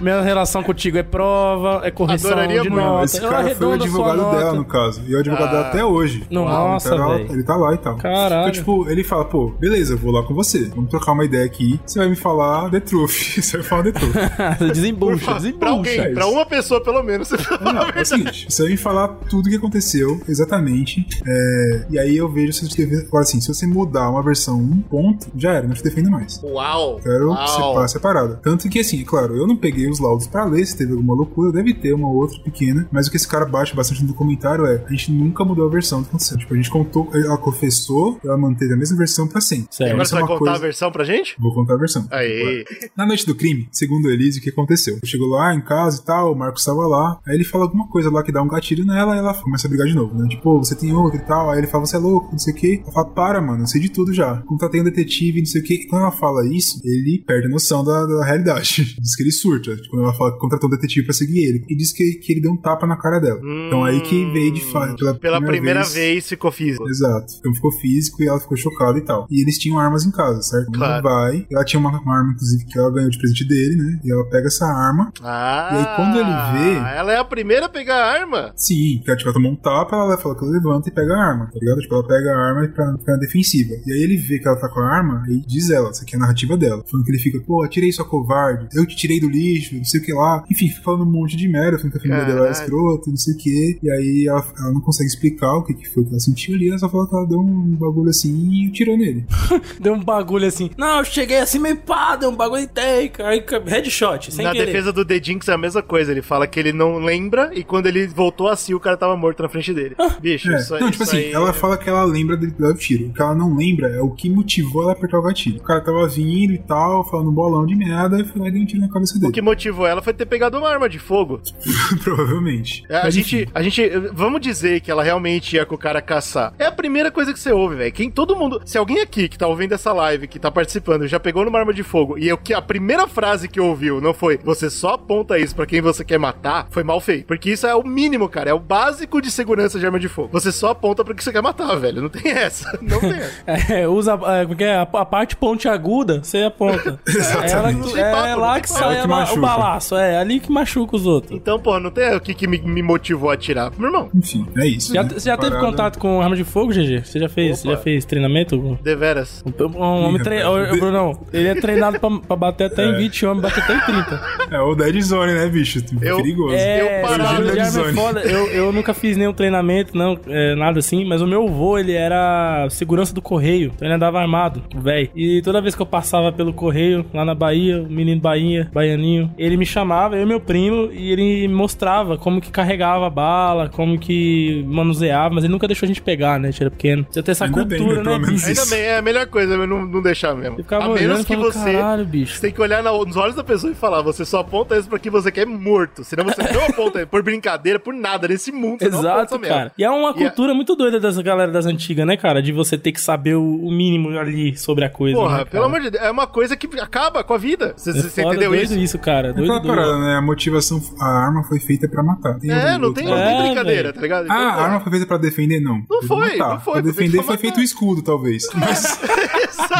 minha 0.00 0.20
relação 0.22 0.62
contigo 0.62 0.98
é 0.98 1.02
prova, 1.02 1.80
é 1.84 1.90
correção 1.90 2.30
Adoraria 2.30 2.62
de 2.62 2.70
muito. 2.70 2.84
nota. 2.84 3.04
Esse 3.04 3.22
eu 3.22 3.28
cara 3.30 3.54
foi 3.54 3.66
o 3.66 3.72
advogado 3.72 4.30
dela, 4.36 4.52
no 4.54 4.64
caso. 4.64 5.02
E 5.06 5.12
é 5.12 5.16
o 5.16 5.20
advogado 5.20 5.50
dela 5.50 5.64
Ah. 5.66 5.68
até 5.68 5.84
hoje. 5.84 6.24
Nossa, 6.30 6.88
Então, 6.94 7.04
ela- 7.04 7.16
velho. 7.18 7.32
Ele 7.32 7.42
tá 7.42 7.56
lá 7.56 7.74
e 7.74 7.78
tal. 7.78 7.96
Caralho. 7.96 8.40
Então, 8.48 8.52
tipo, 8.52 8.88
ele 8.90 9.04
fala, 9.04 9.24
pô, 9.24 9.50
beleza, 9.58 9.94
eu 9.94 9.98
vou 9.98 10.10
lá 10.12 10.22
com 10.22 10.34
você. 10.34 10.64
Vamos 10.74 10.90
trocar 10.90 11.12
uma 11.12 11.24
ideia 11.24 11.44
aqui. 11.44 11.78
Você 11.86 11.98
vai 11.98 12.08
me 12.08 12.16
falar 12.16 12.70
the 12.70 12.80
truth. 12.80 13.10
você 13.42 13.58
vai 13.58 13.66
falar 13.66 13.82
the 13.84 13.92
truth. 13.92 14.12
desembucha, 14.72 15.24
Pra 15.24 15.34
desembucha. 15.34 15.68
alguém, 15.70 16.14
pra 16.14 16.26
uma 16.26 16.46
pessoa 16.46 16.82
pelo 16.82 17.02
menos. 17.02 17.28
Você 17.28 17.38
fala 17.38 17.72
Não, 17.72 17.82
a 17.82 17.92
é 17.96 18.02
o 18.02 18.04
seguinte, 18.06 18.46
você 18.48 18.62
vai 18.62 18.70
me 18.72 18.76
falar 18.76 19.08
tudo 19.28 19.46
o 19.46 19.50
que 19.50 19.56
aconteceu, 19.56 20.20
exatamente. 20.28 21.06
é, 21.26 21.86
e 21.90 21.98
aí 21.98 22.16
eu 22.16 22.28
vejo 22.30 22.52
se 22.52 22.68
você 22.68 22.84
deve. 22.86 23.06
Agora, 23.06 23.22
assim, 23.22 23.40
se 23.40 23.48
você 23.48 23.66
mudar 23.66 24.08
uma 24.10 24.22
versão 24.22 24.58
um 24.58 24.80
ponto, 24.80 25.28
já 25.36 25.52
era, 25.52 25.66
não 25.66 25.74
te 25.74 25.82
defendo 25.82 26.10
mais. 26.10 26.40
Uau. 26.42 26.98
Quero 27.02 27.28
uau. 27.30 27.46
separar 27.48 27.88
separada. 27.88 28.40
Tanto 28.42 28.68
que, 28.68 28.80
assim, 28.80 29.00
é 29.00 29.04
claro, 29.04 29.36
eu 29.36 29.46
não 29.46 29.56
peguei 29.56 29.86
os 29.90 29.98
laudos 30.00 30.26
pra 30.26 30.44
ler 30.44 30.64
se 30.66 30.76
teve 30.76 30.92
alguma 30.92 31.14
loucura, 31.14 31.52
deve 31.52 31.74
ter 31.74 31.92
uma 31.92 32.10
outra 32.10 32.38
pequena, 32.42 32.88
mas 32.92 33.06
o 33.06 33.10
que 33.10 33.16
esse 33.16 33.26
cara 33.28 33.44
baixa 33.46 33.74
bastante 33.74 34.02
no 34.02 34.08
documentário 34.08 34.66
é: 34.66 34.84
a 34.86 34.90
gente 34.90 35.12
nunca 35.12 35.44
mudou 35.44 35.66
a 35.66 35.70
versão 35.70 36.00
do 36.00 36.04
que 36.04 36.10
aconteceu. 36.10 36.38
Tipo, 36.38 36.54
a 36.54 36.56
gente 36.56 36.70
contou, 36.70 37.08
ela 37.14 37.36
confessou, 37.38 38.18
ela 38.24 38.36
manteve 38.36 38.72
a 38.72 38.76
mesma 38.76 38.96
versão 38.96 39.26
pra 39.26 39.40
sempre. 39.40 39.68
Certo. 39.70 39.90
Agora 39.90 40.02
Isso 40.02 40.10
você 40.10 40.16
é 40.16 40.20
vai 40.20 40.28
contar 40.28 40.38
coisa- 40.38 40.54
a 40.54 40.58
versão 40.58 40.92
pra 40.92 41.04
gente? 41.04 41.36
Vou 41.38 41.54
contar 41.54 41.74
a 41.74 41.78
versão. 41.78 42.06
Aí. 42.10 42.64
Na 42.96 43.06
noite 43.06 43.26
do 43.26 43.34
crime, 43.34 43.68
segundo 43.70 44.08
Elise, 44.10 44.38
o 44.38 44.42
que 44.42 44.50
aconteceu? 44.50 44.98
Chegou 45.04 45.28
lá 45.28 45.54
em 45.54 45.60
casa 45.60 46.00
e 46.00 46.04
tal, 46.04 46.32
o 46.32 46.36
Marcos 46.36 46.62
estava 46.62 46.86
lá, 46.86 47.18
aí 47.26 47.34
ele 47.34 47.44
fala 47.44 47.64
alguma 47.64 47.86
coisa 47.88 48.10
lá 48.10 48.22
que 48.22 48.32
dá 48.32 48.42
um 48.42 48.48
gatilho 48.48 48.84
nela, 48.84 49.14
e 49.14 49.18
ela 49.18 49.34
começa 49.34 49.66
a 49.66 49.70
brigar 49.70 49.86
de 49.86 49.94
novo, 49.94 50.14
né? 50.16 50.28
Tipo, 50.28 50.42
"Pô, 50.42 50.58
você 50.58 50.74
tem 50.74 50.92
outro 50.92 51.18
e 51.18 51.24
tal, 51.24 51.50
aí 51.50 51.58
ele 51.58 51.66
fala, 51.66 51.86
você 51.86 51.96
é 51.96 51.98
louco, 51.98 52.30
não 52.32 52.38
sei 52.38 52.52
o 52.52 52.56
que. 52.56 52.80
Ela 52.82 52.92
fala, 52.92 53.06
para, 53.10 53.40
mano, 53.40 53.62
eu 53.62 53.66
sei 53.66 53.80
de 53.80 53.88
tudo 53.90 54.12
já. 54.12 54.36
Contratei 54.42 54.80
um 54.80 54.84
detetive, 54.84 55.38
não 55.40 55.46
sei 55.46 55.60
o 55.60 55.64
que. 55.64 55.74
E 55.74 55.86
quando 55.86 56.02
ela 56.02 56.10
fala 56.12 56.46
isso, 56.46 56.80
ele 56.84 57.22
perde 57.26 57.46
a 57.46 57.50
noção 57.50 57.84
da, 57.84 58.06
da 58.06 58.24
realidade. 58.24 58.96
diz 59.00 59.14
que 59.16 59.22
ele 59.22 59.32
surta. 59.32 59.76
Tipo, 59.80 59.90
Quando 59.96 60.04
ela 60.04 60.14
fala 60.14 60.32
que 60.32 60.38
contratou 60.38 60.68
um 60.68 60.72
detetive 60.72 61.04
pra 61.06 61.14
seguir 61.14 61.44
ele. 61.44 61.64
E 61.68 61.76
diz 61.76 61.92
que, 61.92 62.14
que 62.14 62.32
ele 62.32 62.40
deu 62.40 62.52
um 62.52 62.56
tapa 62.56 62.86
na 62.86 62.96
cara 62.96 63.18
dela. 63.18 63.40
então 63.66 63.84
aí 63.84 64.00
que 64.00 64.24
veio 64.32 64.52
de 64.52 64.60
fato. 64.70 64.96
Pela, 64.96 65.14
Pela 65.14 65.42
primeira 65.42 65.82
vez 65.84 66.28
ficou 66.28 66.50
físico. 66.52 66.88
Exato. 66.88 67.32
Então 67.38 67.54
ficou 67.54 67.72
físico 67.72 68.22
e 68.22 68.28
ela 68.28 68.40
ficou 68.40 68.56
chocada 68.56 68.98
e 68.98 69.02
tal. 69.02 69.26
E 69.30 69.40
eles 69.42 69.58
tinham 69.58 69.78
armas 69.78 70.04
em 70.04 70.10
casa, 70.10 70.42
certo? 70.42 70.70
Claro. 70.72 70.92
Ela 70.92 71.02
vai, 71.02 71.46
ela 71.50 71.64
tinha 71.64 71.80
uma, 71.80 71.90
uma 72.00 72.16
arma, 72.18 72.32
inclusive, 72.32 72.64
que 72.66 72.78
ela 72.78 72.90
ganhou 72.92 73.10
de 73.10 73.18
presente 73.18 73.46
dele, 73.46 73.76
né? 73.76 74.00
E 74.04 74.12
ela 74.12 74.24
pega 74.28 74.46
essa 74.46 74.64
arma. 74.66 75.12
Ah. 75.22 75.70
E 75.72 75.76
aí, 75.78 75.96
quando 75.96 76.16
ele 76.18 76.30
vê- 76.74 76.96
Ela 76.96 77.12
é 77.12 77.16
a 77.18 77.24
primeira 77.24 77.66
a 77.66 77.68
pegar 77.68 77.96
a 77.96 78.12
arma. 78.20 78.52
Sim, 78.56 78.96
porque 78.98 79.10
ela, 79.10 79.16
tipo, 79.18 79.28
ela 79.28 79.34
tomou 79.34 79.52
um 79.52 79.56
tapa, 79.56 79.96
ela 79.96 80.16
fala 80.18 80.36
que 80.36 80.44
ela 80.44 80.52
levanta 80.52 80.88
e 80.88 80.92
pega 80.92 81.14
a 81.14 81.24
arma, 81.24 81.46
tá 81.46 81.58
ligado? 81.60 81.80
Tipo, 81.80 81.94
ela 81.94 82.06
pega 82.06 82.30
a 82.30 82.38
arma 82.48 82.68
pra 82.68 82.92
ficar 82.98 83.12
na 83.12 83.18
defensiva. 83.18 83.74
E 83.86 83.92
aí 83.92 84.02
ele 84.02 84.16
vê 84.16 84.38
que 84.38 84.46
ela 84.48 84.56
tá 84.58 84.68
com 84.68 84.80
a 84.80 84.90
arma 84.96 85.24
e 85.28 85.40
diz 85.46 85.70
ela, 85.70 85.90
isso 85.90 86.02
aqui 86.02 86.14
é 86.14 86.18
a 86.18 86.20
narrativa 86.20 86.56
dela. 86.56 86.82
Falando 86.90 87.04
que 87.04 87.10
ele 87.12 87.18
fica, 87.18 87.40
pô, 87.40 87.62
atirei 87.62 87.92
sua 87.92 88.04
covarde, 88.04 88.68
eu 88.74 88.86
te 88.86 88.96
tirei 88.96 89.20
do 89.20 89.28
lixo, 89.28 89.69
não 89.76 89.84
sei 89.84 90.00
o 90.00 90.04
que 90.04 90.12
lá. 90.12 90.44
Enfim, 90.50 90.68
fica 90.68 90.82
falando 90.82 91.02
um 91.04 91.10
monte 91.10 91.36
de 91.36 91.48
merda, 91.48 91.78
falando 91.78 91.92
que 91.92 91.98
a 91.98 92.00
família 92.00 92.24
dela 92.24 92.48
é 92.48 92.50
escrota, 92.52 93.10
não 93.10 93.16
sei 93.16 93.34
o 93.34 93.36
que. 93.36 93.78
E 93.82 93.90
aí 93.90 94.26
ela, 94.28 94.44
ela 94.58 94.72
não 94.72 94.80
consegue 94.80 95.08
explicar 95.08 95.54
o 95.56 95.64
que, 95.64 95.74
que 95.74 95.88
foi 95.88 96.04
que 96.04 96.10
ela 96.10 96.20
sentiu 96.20 96.54
ali, 96.54 96.68
ela 96.68 96.78
só 96.78 96.88
fala 96.88 97.08
que 97.08 97.14
ela 97.14 97.26
deu 97.26 97.38
um 97.40 97.76
bagulho 97.76 98.10
assim 98.10 98.50
e 98.66 98.70
tirou 98.70 98.96
nele. 98.96 99.24
Deu 99.80 99.94
um 99.94 100.02
bagulho 100.02 100.46
assim. 100.46 100.70
Não, 100.76 100.98
eu 100.98 101.04
cheguei 101.04 101.38
assim 101.38 101.58
meio 101.58 101.76
pá, 101.76 102.16
deu 102.16 102.30
um 102.30 102.36
bagulho 102.36 102.62
e 102.62 102.66
tem. 102.66 103.10
Aí, 103.24 103.42
headshot, 103.66 104.32
sem 104.32 104.44
na 104.44 104.52
querer. 104.52 104.66
defesa 104.66 104.92
do 104.92 105.04
The 105.04 105.20
Jinx 105.22 105.48
é 105.48 105.52
a 105.54 105.58
mesma 105.58 105.82
coisa. 105.82 106.10
Ele 106.12 106.22
fala 106.22 106.46
que 106.46 106.58
ele 106.60 106.72
não 106.72 106.98
lembra 106.98 107.50
e 107.54 107.64
quando 107.64 107.86
ele 107.86 108.06
voltou 108.06 108.48
assim, 108.48 108.74
o 108.74 108.80
cara 108.80 108.96
tava 108.96 109.16
morto 109.16 109.42
na 109.42 109.48
frente 109.48 109.72
dele. 109.72 109.94
Bicho, 110.20 110.50
É. 110.52 110.56
isso 110.56 110.74
aí. 110.74 110.80
não, 110.80 110.90
tipo 110.90 111.02
assim, 111.04 111.16
aí 111.18 111.32
ela 111.32 111.50
é- 111.50 111.52
fala 111.52 111.76
que 111.76 111.88
ela 111.88 112.04
lembra 112.04 112.36
de 112.36 112.48
dar 112.48 112.70
o 112.70 112.74
tiro. 112.74 113.06
O 113.08 113.12
que 113.12 113.20
ela 113.22 113.34
não 113.34 113.56
lembra 113.56 113.88
é 113.88 114.00
o 114.00 114.10
que 114.10 114.28
motivou 114.28 114.82
ela 114.82 114.92
a 114.92 114.94
apertar 114.94 115.18
o 115.18 115.22
gatilho. 115.22 115.58
O 115.58 115.62
cara 115.62 115.80
tava 115.80 116.06
vindo 116.08 116.52
e 116.52 116.58
tal, 116.58 117.08
falando 117.08 117.30
um 117.30 117.34
bolão 117.34 117.66
de 117.66 117.74
merda, 117.74 118.18
e 118.20 118.24
foi 118.24 118.40
lá 118.40 118.48
e 118.48 118.52
deu 118.52 118.62
um 118.62 118.66
tiro 118.66 118.80
na 118.80 118.88
cabeça 118.88 119.16
O 119.16 119.20
dele. 119.20 119.32
que 119.32 119.42
motivou 119.50 119.86
ela 119.86 120.00
foi 120.02 120.12
ter 120.12 120.26
pegado 120.26 120.58
uma 120.58 120.68
arma 120.68 120.88
de 120.88 120.98
fogo. 120.98 121.40
Provavelmente. 122.04 122.84
É, 122.88 122.98
a 122.98 123.02
Mas, 123.04 123.14
gente, 123.14 123.36
enfim. 123.42 123.50
a 123.54 123.62
gente, 123.62 123.88
vamos 124.12 124.40
dizer 124.40 124.80
que 124.80 124.90
ela 124.90 125.02
realmente 125.02 125.56
ia 125.56 125.66
com 125.66 125.74
o 125.74 125.78
cara 125.78 126.00
caçar. 126.00 126.52
É 126.58 126.66
a 126.66 126.72
primeira 126.72 127.10
coisa 127.10 127.32
que 127.32 127.38
você 127.38 127.52
ouve, 127.52 127.76
velho. 127.76 127.92
Quem 127.92 128.10
todo 128.10 128.36
mundo, 128.36 128.60
se 128.64 128.78
alguém 128.78 129.00
aqui 129.00 129.28
que 129.28 129.38
tá 129.38 129.46
ouvindo 129.46 129.74
essa 129.74 129.92
live, 129.92 130.28
que 130.28 130.38
tá 130.38 130.50
participando, 130.50 131.06
já 131.06 131.18
pegou 131.20 131.44
numa 131.44 131.58
arma 131.58 131.72
de 131.74 131.82
fogo 131.82 132.18
e 132.18 132.28
eu 132.28 132.38
que 132.38 132.54
a 132.54 132.62
primeira 132.62 133.06
frase 133.06 133.48
que 133.48 133.60
ouviu 133.60 134.00
não 134.00 134.14
foi 134.14 134.38
você 134.42 134.70
só 134.70 134.94
aponta 134.94 135.38
isso 135.38 135.54
pra 135.54 135.66
quem 135.66 135.80
você 135.80 136.04
quer 136.04 136.18
matar, 136.18 136.66
foi 136.70 136.82
mal 136.82 137.00
feito. 137.00 137.26
Porque 137.26 137.50
isso 137.50 137.66
é 137.66 137.74
o 137.74 137.82
mínimo, 137.84 138.28
cara, 138.28 138.50
é 138.50 138.54
o 138.54 138.58
básico 138.58 139.20
de 139.20 139.30
segurança 139.30 139.78
de 139.78 139.86
arma 139.86 139.98
de 139.98 140.08
fogo. 140.08 140.30
Você 140.32 140.50
só 140.52 140.70
aponta 140.70 141.04
pra 141.04 141.14
que 141.14 141.22
você 141.22 141.32
quer 141.32 141.42
matar, 141.42 141.74
velho. 141.76 142.02
Não 142.02 142.08
tem 142.08 142.30
essa. 142.30 142.78
Não 142.82 143.00
tem 143.00 143.12
essa. 143.12 143.30
É, 143.80 143.86
usa 143.88 144.18
é, 144.26 144.54
que 144.54 144.64
é? 144.64 144.76
a, 144.76 144.82
a 144.82 145.04
parte 145.04 145.36
pontiaguda, 145.36 146.20
você 146.22 146.38
aponta. 146.44 146.98
Exatamente. 147.06 147.96
É, 147.96 148.00
ela- 148.00 148.08
é 148.08 148.12
papo, 148.12 148.28
não 148.30 148.38
lá 148.40 148.60
que 148.60 148.68
papo. 148.68 148.80
sai 148.80 148.96
É 148.96 149.00
a- 149.00 149.04
o 149.04 149.08
machuca. 149.40 149.60
balaço, 149.62 149.96
é 149.96 150.18
ali 150.18 150.40
que 150.40 150.50
machuca 150.50 150.96
os 150.96 151.06
outros. 151.06 151.32
Então, 151.36 151.58
pô, 151.58 151.78
não 151.80 151.90
tem 151.90 152.14
o 152.14 152.20
que, 152.20 152.34
que 152.34 152.46
me, 152.46 152.58
me 152.58 152.82
motivou 152.82 153.30
a 153.30 153.34
atirar. 153.34 153.70
Meu 153.78 153.88
irmão, 153.88 154.08
Enfim, 154.14 154.46
é 154.56 154.66
isso. 154.66 154.92
Já, 154.94 155.02
né? 155.02 155.08
você 155.10 155.28
já 155.28 155.36
teve 155.36 155.52
Parada. 155.52 155.70
contato 155.70 155.98
com 155.98 156.20
arma 156.20 156.36
de 156.36 156.44
fogo, 156.44 156.72
GG? 156.72 157.04
Você 157.04 157.18
já 157.18 157.28
fez, 157.28 157.58
você 157.60 157.68
já 157.68 157.76
fez 157.76 158.04
treinamento? 158.04 158.78
deveras. 158.82 159.42
Um, 159.46 159.78
um 159.78 160.04
homem 160.06 160.20
Ih, 160.20 160.24
tre... 160.24 160.38
rapaz. 160.42 160.70
Ô, 160.70 160.74
ô, 160.74 160.78
Brunão, 160.78 161.20
ele 161.32 161.48
é 161.48 161.54
treinado 161.54 161.98
pra, 162.00 162.10
pra 162.10 162.36
bater 162.36 162.64
até 162.64 162.84
em 162.86 162.94
É. 162.94 162.98
20 162.98 163.26
homens, 163.26 163.42
bater 163.42 163.62
até 163.62 163.74
em 163.74 163.80
30. 163.80 164.20
É 164.50 164.60
o 164.60 164.74
Dead 164.74 165.00
Zone, 165.02 165.32
né, 165.32 165.46
bicho? 165.48 165.80
Eu- 166.00 166.16
Perigoso. 166.16 166.54
É, 166.54 167.02
Eu 167.02 167.18
bagulho 167.18 167.52
de 167.52 167.58
é 167.58 167.64
zone. 167.64 167.92
foda. 167.94 168.20
Eu, 168.20 168.46
eu 168.48 168.72
nunca 168.72 168.92
fiz 168.94 169.16
nenhum 169.16 169.32
treinamento, 169.32 169.96
não, 169.96 170.18
é, 170.26 170.54
nada 170.54 170.78
assim, 170.78 171.04
mas 171.04 171.20
o 171.22 171.26
meu 171.26 171.46
avô, 171.48 171.78
ele 171.78 171.92
era 171.92 172.66
segurança 172.70 173.14
do 173.14 173.22
correio, 173.22 173.72
então 173.74 173.86
ele 173.86 173.94
andava 173.94 174.18
armado, 174.20 174.62
velho. 174.76 175.08
E 175.14 175.40
toda 175.42 175.60
vez 175.60 175.74
que 175.74 175.82
eu 175.82 175.86
passava 175.86 176.32
pelo 176.32 176.52
correio, 176.52 177.04
lá 177.14 177.24
na 177.24 177.34
Bahia, 177.34 177.82
o 177.82 177.88
menino 177.90 178.20
Bahia, 178.20 178.68
baianinho, 178.72 179.29
ele 179.38 179.56
me 179.56 179.66
chamava, 179.66 180.16
eu 180.16 180.22
e 180.22 180.26
meu 180.26 180.40
primo, 180.40 180.90
e 180.92 181.12
ele 181.12 181.48
me 181.48 181.54
mostrava 181.54 182.16
como 182.18 182.40
que 182.40 182.50
carregava 182.50 183.06
a 183.06 183.10
bala, 183.10 183.68
como 183.68 183.98
que 183.98 184.64
manuseava, 184.68 185.34
mas 185.34 185.44
ele 185.44 185.52
nunca 185.52 185.66
deixou 185.66 185.86
a 185.86 185.88
gente 185.88 186.02
pegar, 186.02 186.38
né, 186.38 186.48
a 186.48 186.50
gente 186.50 186.62
era 186.62 186.70
pequeno. 186.70 187.06
Você 187.10 187.22
tem 187.22 187.32
essa 187.32 187.44
Ainda 187.44 187.64
bem, 187.64 187.78
cultura, 187.78 187.98
né, 187.98 188.04
pelo 188.04 188.18
né, 188.18 188.26
menos 188.26 188.44
bicho? 188.44 188.60
Ainda 188.60 188.66
bem, 188.76 188.80
é 188.84 188.96
a 188.98 189.02
melhor 189.02 189.26
coisa, 189.26 189.66
não, 189.66 189.86
não 189.86 190.02
deixar 190.02 190.34
mesmo. 190.34 190.58
A 190.70 190.88
menos 190.88 191.24
que 191.24 191.34
falando, 191.34 191.52
você. 191.52 191.72
caralho, 191.72 192.04
bicho. 192.04 192.34
Você 192.34 192.40
tem 192.42 192.52
que 192.52 192.60
olhar 192.60 192.82
nos 192.82 193.16
olhos 193.16 193.34
da 193.36 193.44
pessoa 193.44 193.72
e 193.72 193.74
falar: 193.74 194.02
você 194.02 194.24
só 194.24 194.40
aponta 194.40 194.76
isso 194.76 194.88
pra 194.88 194.98
que 194.98 195.10
você 195.10 195.30
quer 195.30 195.46
morto. 195.46 196.04
Senão 196.04 196.24
você 196.24 196.42
não 196.52 196.64
aponta 196.66 197.06
por 197.08 197.22
brincadeira, 197.22 197.78
por 197.78 197.92
nada 197.94 198.28
nesse 198.28 198.50
mundo. 198.52 198.78
você 198.80 198.88
não 198.88 198.98
aponta 199.00 199.18
Exato, 199.20 199.38
mesmo. 199.38 199.54
cara. 199.56 199.72
E 199.76 199.84
é 199.84 199.90
uma 199.90 200.08
E 200.10 200.10
a- 200.10 200.14
cultura 200.14 200.54
muito 200.54 200.74
doida 200.76 200.98
dessa 201.00 201.22
galera 201.22 201.50
das 201.50 201.66
antigas, 201.66 202.06
né, 202.06 202.16
cara? 202.16 202.42
De 202.42 202.52
você 202.52 202.76
ter 202.78 202.92
que 202.92 203.00
saber 203.00 203.34
o, 203.36 203.70
mínimo 203.70 204.10
ali 204.18 204.56
sobre 204.56 204.84
a 204.84 204.90
coisa. 204.90 205.16
Porra, 205.16 205.38
né, 205.38 205.44
pelo 205.44 205.64
amor 205.64 205.80
de 205.80 205.90
Deus, 205.90 206.04
é 206.04 206.10
uma 206.10 206.26
coisa 206.26 206.56
que 206.56 206.68
acaba 206.80 207.22
com 207.24 207.34
a 207.34 207.38
vida. 207.38 207.74
Você, 207.76 207.90
É 207.90 207.92
você 207.94 208.22
foda, 208.22 208.34
entendeu 208.34 208.50
doido 208.50 208.74
isso? 208.78 208.98
cara. 208.98 209.19
É 209.28 209.32
Doido, 209.32 209.52
aquela 209.52 209.60
doido. 209.60 209.74
parada, 209.76 209.98
né? 209.98 210.16
A 210.16 210.22
motivação, 210.22 210.82
a 210.98 211.06
arma 211.06 211.44
foi 211.44 211.60
feita 211.60 211.88
pra 211.88 212.02
matar. 212.02 212.38
Tem 212.38 212.50
É, 212.50 212.76
não 212.78 212.92
tem, 212.92 213.04
não 213.04 213.16
É, 213.16 213.26
tem 213.34 213.42
brincadeira, 213.46 213.92
tá 213.92 214.00
ligado? 214.00 214.22
Ah, 214.22 214.24
Então, 214.34 214.48
a 214.50 214.54
pô, 214.54 214.60
arma 214.60 214.80
foi 214.80 214.90
feita 214.90 215.06
pra 215.06 215.16
defender, 215.18 215.60
não. 215.60 215.78
Não 215.88 216.02
Foi 216.02 216.06
foi, 216.08 216.36
matar. 216.38 216.54
não 216.54 216.60
foi, 216.60 216.72
Pra 216.74 216.82
foi 216.82 216.82
defender 216.82 217.16
foi 217.18 217.26
matar. 217.26 217.38
feito 217.38 217.60
o 217.60 217.62
escudo, 217.62 218.02
talvez. 218.02 218.44
Mas 218.54 218.98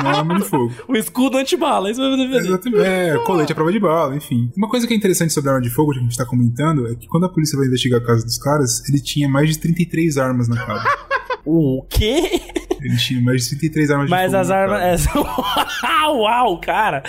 não 0.03 0.11
é 0.11 0.17
arma 0.17 0.35
de 0.39 0.45
fogo. 0.45 0.73
O 0.89 0.97
escudo 0.97 1.39
antibala, 1.39 1.91
isso 1.91 2.01
vai 2.01 2.11
defender. 2.17 2.39
Exatamente. 2.39 2.83
É, 2.85 3.19
colete 3.25 3.53
à 3.53 3.55
prova 3.55 3.73
de 3.73 3.81
bala, 3.81 4.15
enfim. 4.17 4.51
Uma 4.57 4.69
coisa 4.69 4.87
que 4.87 4.93
é 4.95 4.97
interessante 4.97 5.33
sobre 5.33 5.51
a 5.51 5.55
arma 5.55 5.63
de 5.63 5.71
fogo, 5.71 5.93
que 5.93 5.99
a 5.99 6.03
gente 6.03 6.17
tá 6.17 6.25
comentando, 6.27 6.87
é 6.89 6.95
que 6.95 7.07
quando 7.09 7.25
a 7.27 7.29
polícia 7.29 7.57
vai 7.59 7.67
investigar 7.67 8.01
a 8.01 8.05
casa 8.05 8.25
dos 8.25 8.39
caras, 8.39 8.87
ele 8.89 9.01
tinha 9.01 9.29
mais 9.29 9.49
de 9.49 9.59
33 9.59 10.17
armas 10.19 10.49
na 10.49 10.57
casa. 10.65 10.85
O 11.43 11.85
quê? 11.89 12.39
Ele 12.83 12.97
tinha 12.97 13.21
mais 13.23 13.43
de 13.45 13.51
33 13.51 13.91
armas 13.91 14.07
de 14.07 14.11
Mas 14.11 14.27
fogo. 14.27 14.37
as 14.39 14.49
na 14.49 14.55
armas. 14.57 14.81
Essa... 14.83 15.19
Uau, 16.11 16.59
cara. 16.61 17.03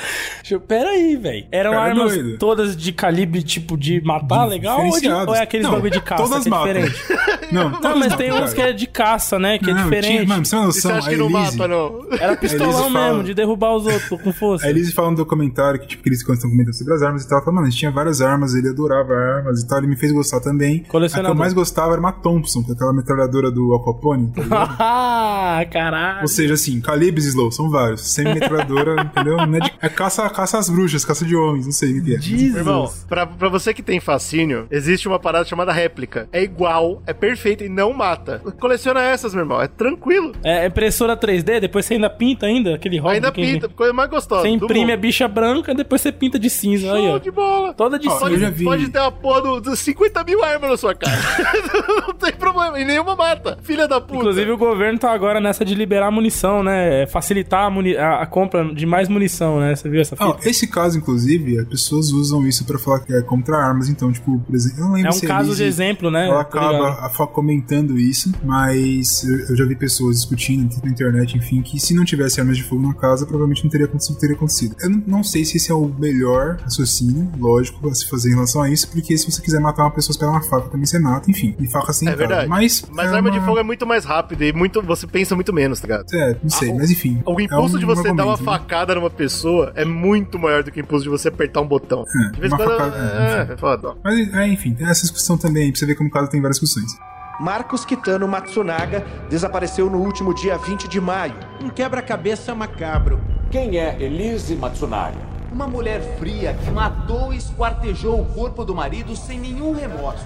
Pera 0.68 0.90
aí, 0.90 1.16
velho. 1.16 1.46
Eram 1.52 1.72
Cara, 1.72 1.86
é 1.86 1.90
armas 1.90 2.14
doido. 2.14 2.38
todas 2.38 2.76
de 2.76 2.92
calibre, 2.92 3.42
tipo, 3.42 3.78
de 3.78 4.02
matar 4.04 4.46
legal? 4.46 4.86
Ou, 4.86 5.00
de... 5.00 5.08
Ou 5.10 5.34
é 5.36 5.42
aqueles 5.42 5.66
Não, 5.66 5.74
bagulho 5.74 5.92
de 5.92 6.02
caça 6.02 6.24
todas 6.24 6.44
que 6.44 6.50
é 6.50 6.52
matam. 6.52 6.74
diferente? 6.74 7.02
Não, 7.52 7.70
Não, 7.70 7.82
mas 7.98 8.10
matam, 8.12 8.18
tem 8.18 8.32
uns 8.34 8.40
cara. 8.40 8.52
que 8.54 8.62
é 8.62 8.74
de 8.74 8.88
caça, 8.88 9.40
né? 9.40 9.58
Que 9.58 9.70
é 9.70 9.74
Não, 9.74 9.84
diferente. 9.84 10.08
Tinha, 10.08 10.26
mano, 10.28 10.46
você 10.46 10.52
tem 10.52 10.60
E 10.62 10.66
noção, 10.66 10.82
você 10.82 10.92
acha 10.92 11.10
que 11.10 11.18
não 11.18 11.26
Elise, 11.30 11.58
mata, 11.58 11.68
não? 11.68 12.06
Era 12.20 12.36
pistolão 12.38 12.92
fala- 12.92 13.08
mesmo, 13.10 13.24
de 13.24 13.34
derrubar 13.34 13.76
os 13.76 13.86
outros 13.86 14.22
com 14.22 14.32
força. 14.34 14.66
A 14.66 14.70
Elise 14.70 14.92
fala 14.92 15.12
no 15.12 15.18
documentário 15.18 15.80
que, 15.80 15.88
tipo, 15.88 16.04
que 16.04 16.10
eles 16.10 16.24
quando 16.24 16.36
estão 16.38 16.50
comentando 16.50 16.74
sobre 16.76 16.94
as 16.94 17.02
armas 17.02 17.24
e 17.24 17.28
tal, 17.28 17.38
ela 17.38 17.46
fala, 17.46 17.56
mano, 17.56 17.68
a 17.68 17.70
gente 17.70 17.80
tinha 17.80 17.92
várias 17.92 18.22
armas, 18.22 18.54
ele 18.56 18.70
adorava 18.70 19.14
armas 19.14 19.62
e 19.62 19.68
tal, 19.68 19.78
ele 19.80 19.88
me 19.88 19.96
fez 19.98 20.12
gostar 20.12 20.40
também. 20.42 20.86
A 20.88 21.10
que 21.10 21.20
eu 21.28 21.36
mais 21.36 21.54
gostava 21.54 21.92
era 21.94 22.00
uma 22.00 22.12
Thompson, 22.12 22.64
que 22.64 22.72
é 22.72 22.74
aquela 22.74 22.94
metralhadora 22.94 23.50
do 23.52 23.74
Al 23.74 23.84
Capone, 23.84 24.32
tá 24.32 24.42
ligado? 24.44 25.61
Ah, 25.62 25.66
caralho. 25.66 26.22
Ou 26.22 26.28
seja, 26.28 26.54
assim, 26.54 26.80
calibres 26.82 27.26
slow, 27.26 27.52
são 27.52 27.70
vários. 27.70 28.02
Semi-metralhadora, 28.14 29.02
entendeu? 29.04 29.38
Não 29.38 29.56
é, 29.58 29.60
de- 29.60 29.74
é 29.82 29.90
caça, 29.90 30.30
caça 30.30 30.58
às 30.58 30.70
bruxas, 30.70 31.04
caça 31.06 31.26
de 31.26 31.36
homens, 31.36 31.66
não 31.66 31.72
sei 31.72 32.00
o 32.00 32.04
que 32.04 32.16
é. 32.16 32.20
Jesus. 32.22 32.56
Irmão, 32.56 32.92
pra, 33.08 33.26
pra 33.26 33.50
você 33.50 33.74
que 33.74 33.82
tem 33.84 34.00
fascínio, 34.00 34.68
existe 34.72 35.08
uma 35.08 35.20
parada 35.20 35.46
chamada 35.46 35.72
réplica. 35.72 36.28
É 36.32 36.42
igual, 36.42 37.02
é 37.06 37.14
perfeita 37.14 37.64
e 37.64 37.70
não 37.70 37.94
mata. 37.94 38.40
Coleciona 38.60 39.02
essas, 39.02 39.34
meu 39.34 39.44
irmão. 39.44 39.62
É 39.62 39.68
tranquilo. 39.68 40.34
É 40.44 40.66
impressora 40.66 41.16
3D, 41.18 41.60
depois 41.60 41.86
você 41.86 41.96
ainda 41.96 42.10
pinta 42.10 42.46
ainda, 42.46 42.76
aquele 42.76 42.98
hobby. 43.00 43.16
Ainda 43.16 43.32
que- 43.32 43.42
pinta, 43.42 43.70
coisa 43.70 43.94
mais 43.94 44.10
gostosa. 44.10 44.42
Você 44.44 44.50
imprime 44.50 44.92
a 44.92 44.98
bicha 44.98 45.28
branca, 45.28 45.74
depois 45.74 46.02
você 46.02 46.12
pinta 46.12 46.38
de 46.40 46.50
cinza. 46.50 46.94
Aí, 46.94 47.04
Show 47.06 47.16
ó. 47.16 47.20
de 47.20 47.32
bola. 47.32 47.74
Toda 47.74 47.98
de 48.00 48.08
Ó, 48.08 48.12
cinza. 48.12 48.46
Pode, 48.52 48.64
pode 48.64 48.90
ter 48.90 49.00
uma 49.00 49.12
porra 49.12 49.42
do- 49.42 49.62
dos 49.62 49.80
50 49.80 50.24
mil 50.24 50.44
armas 50.44 50.70
na 50.70 50.78
sua 50.78 50.96
casa. 50.96 51.22
não 52.08 52.14
tem 52.14 52.32
problema. 52.34 52.80
E 52.80 52.86
nenhuma 52.86 53.16
mata. 53.16 53.58
Filha 53.62 53.88
da 53.88 54.00
puta. 54.00 54.16
Inclusive, 54.20 54.52
o 54.52 54.58
governo 54.58 55.00
tá 55.00 55.12
agora 55.12 55.40
nessa 55.40 55.51
de 55.66 55.76
liberar 55.76 56.10
munição, 56.12 56.64
né? 56.64 57.04
É, 57.04 57.08
Facilitar 57.08 57.66
a, 57.66 57.70
muni- 57.70 57.96
a- 57.98 58.22
a 58.22 58.26
compra 58.26 58.74
de 58.74 58.86
mais 58.86 59.08
munição, 59.10 59.60
né? 59.60 59.76
Você 59.76 59.90
viu 59.90 60.00
essa 60.02 60.16
Ó, 60.20 60.34
fita? 60.36 60.50
esse 60.50 60.68
caso, 60.68 60.98
inclusive, 60.98 61.60
as 61.60 61.68
pessoas 61.68 62.12
usam 62.12 62.48
isso 62.48 62.64
pra 62.66 62.80
falar 62.80 63.00
que 63.02 63.14
é 63.14 63.22
contra 63.22 63.58
armas, 63.58 63.90
então, 63.90 64.12
tipo, 64.12 64.40
por 64.40 64.56
exemplo, 64.56 64.80
eu 64.80 64.86
não 64.86 64.94
lembro 64.94 65.08
É 65.08 65.10
um 65.10 65.18
se 65.20 65.26
a 65.26 65.28
caso 65.30 65.56
de 65.56 65.64
exemplo, 65.64 66.10
né? 66.10 66.28
Ela 66.28 66.44
ligado. 66.44 66.84
acaba 66.86 67.28
comentando 67.28 67.98
isso, 68.00 68.32
mas 68.44 69.24
eu, 69.24 69.50
eu 69.50 69.56
já 69.58 69.66
vi 69.66 69.76
pessoas 69.76 70.18
discutindo 70.18 70.76
na 70.84 70.90
internet, 70.90 71.38
enfim, 71.38 71.62
que 71.62 71.80
se 71.80 71.94
não 71.94 72.04
tivesse 72.06 72.40
armas 72.40 72.58
de 72.58 72.64
fogo 72.64 72.82
na 72.88 72.94
casa, 72.94 73.26
provavelmente 73.26 73.64
não 73.64 73.72
teria 73.72 73.86
acontecido. 73.88 74.18
Teria 74.20 74.36
acontecido. 74.36 74.76
Eu 74.82 74.90
não, 75.08 75.24
sei 75.24 75.44
se 75.46 75.58
esse 75.58 75.72
é 75.72 75.76
o 75.76 75.88
melhor 75.88 76.58
raciocínio, 76.62 77.32
lógico, 77.38 77.88
a 77.90 77.94
se 77.94 78.08
fazer 78.10 78.30
em 78.30 78.34
relação 78.34 78.62
a 78.62 78.70
isso, 78.70 78.90
porque 78.90 79.18
se 79.18 79.30
você 79.30 79.42
quiser 79.42 79.60
matar 79.60 79.84
uma 79.84 79.92
pessoa, 79.92 80.14
você 80.14 80.20
pega 80.20 80.32
uma 80.32 80.42
faca 80.42 80.70
também 80.70 80.86
você 80.86 81.00
mata, 81.00 81.30
enfim. 81.32 81.56
E 81.60 81.68
faca 81.68 81.92
sem 81.94 82.08
É 82.08 82.16
verdade. 82.16 82.48
Mas, 82.50 82.84
Mas 82.92 83.12
é 83.12 83.16
arma 83.16 83.32
de 83.32 83.38
uma- 83.40 83.46
fogo 83.48 83.58
é 83.60 83.64
muito 83.64 83.86
mais 83.88 84.06
rápida 84.06 84.46
e 84.46 84.54
muito, 84.54 84.82
você 84.82 85.08
pensa 85.08 85.36
muito 85.42 85.54
menos, 85.54 85.80
tá 85.80 85.88
ligado? 85.88 86.06
É, 86.14 86.36
não 86.42 86.50
sei, 86.50 86.70
Ah, 86.70 86.74
o- 86.74 86.78
mas 86.78 86.92
enfim. 86.92 87.22
O 87.26 87.40
é 87.40 87.44
impulso 87.44 87.76
um 87.76 87.80
de 87.80 87.86
você 87.86 88.14
dar 88.14 88.26
uma 88.26 88.38
né? 88.38 88.44
facada 88.44 88.96
numa 88.96 89.10
pessoa 89.10 89.72
é 89.76 89.84
muito 89.84 90.38
maior 90.40 90.64
do 90.64 90.72
que 90.72 90.80
o 90.80 90.82
impulso 90.82 91.04
de 91.04 91.10
você 91.10 91.28
apertar 91.30 91.62
um 91.62 91.68
botão. 91.68 92.04
É, 92.16 92.32
de 92.32 92.40
vez 92.40 92.54
em 92.54 92.56
quando. 92.56 92.70
facada- 92.78 92.98
É, 92.98 93.50
é, 93.50 93.54
é 93.54 93.58
foda. 93.58 93.96
Mas, 94.04 94.34
é, 94.34 94.48
enfim, 94.48 94.74
tem 94.74 94.88
essa 94.88 95.02
discussão 95.02 95.38
também, 95.38 95.72
pra 95.72 95.80
você 95.80 95.86
ver 95.86 95.96
como 95.96 96.10
o 96.10 96.12
caso 96.12 96.30
tem 96.30 96.40
várias 96.42 96.60
discussões. 96.60 96.92
Marcos 97.40 97.84
Kitano 97.84 98.28
Matsunaga 98.28 99.04
desapareceu 99.30 99.90
no 99.90 99.98
último 99.98 100.34
dia 100.34 100.58
20 100.60 100.88
de 100.88 101.02
maio. 101.02 101.34
Um 101.64 101.70
quebra-cabeça 101.70 102.54
macabro. 102.54 103.20
Quem 103.50 103.78
é 103.80 103.98
Elise 104.00 104.56
Matsunaga? 104.56 105.18
Uma 105.52 105.68
mulher 105.68 106.18
fria 106.20 106.54
que 106.64 106.70
matou 106.72 107.34
e 107.34 107.38
esquartejou 107.38 108.22
o 108.22 108.26
corpo 108.26 108.64
do 108.64 108.74
marido 108.76 109.16
sem 109.16 109.40
nenhum 109.40 109.74
remorso. 109.74 110.26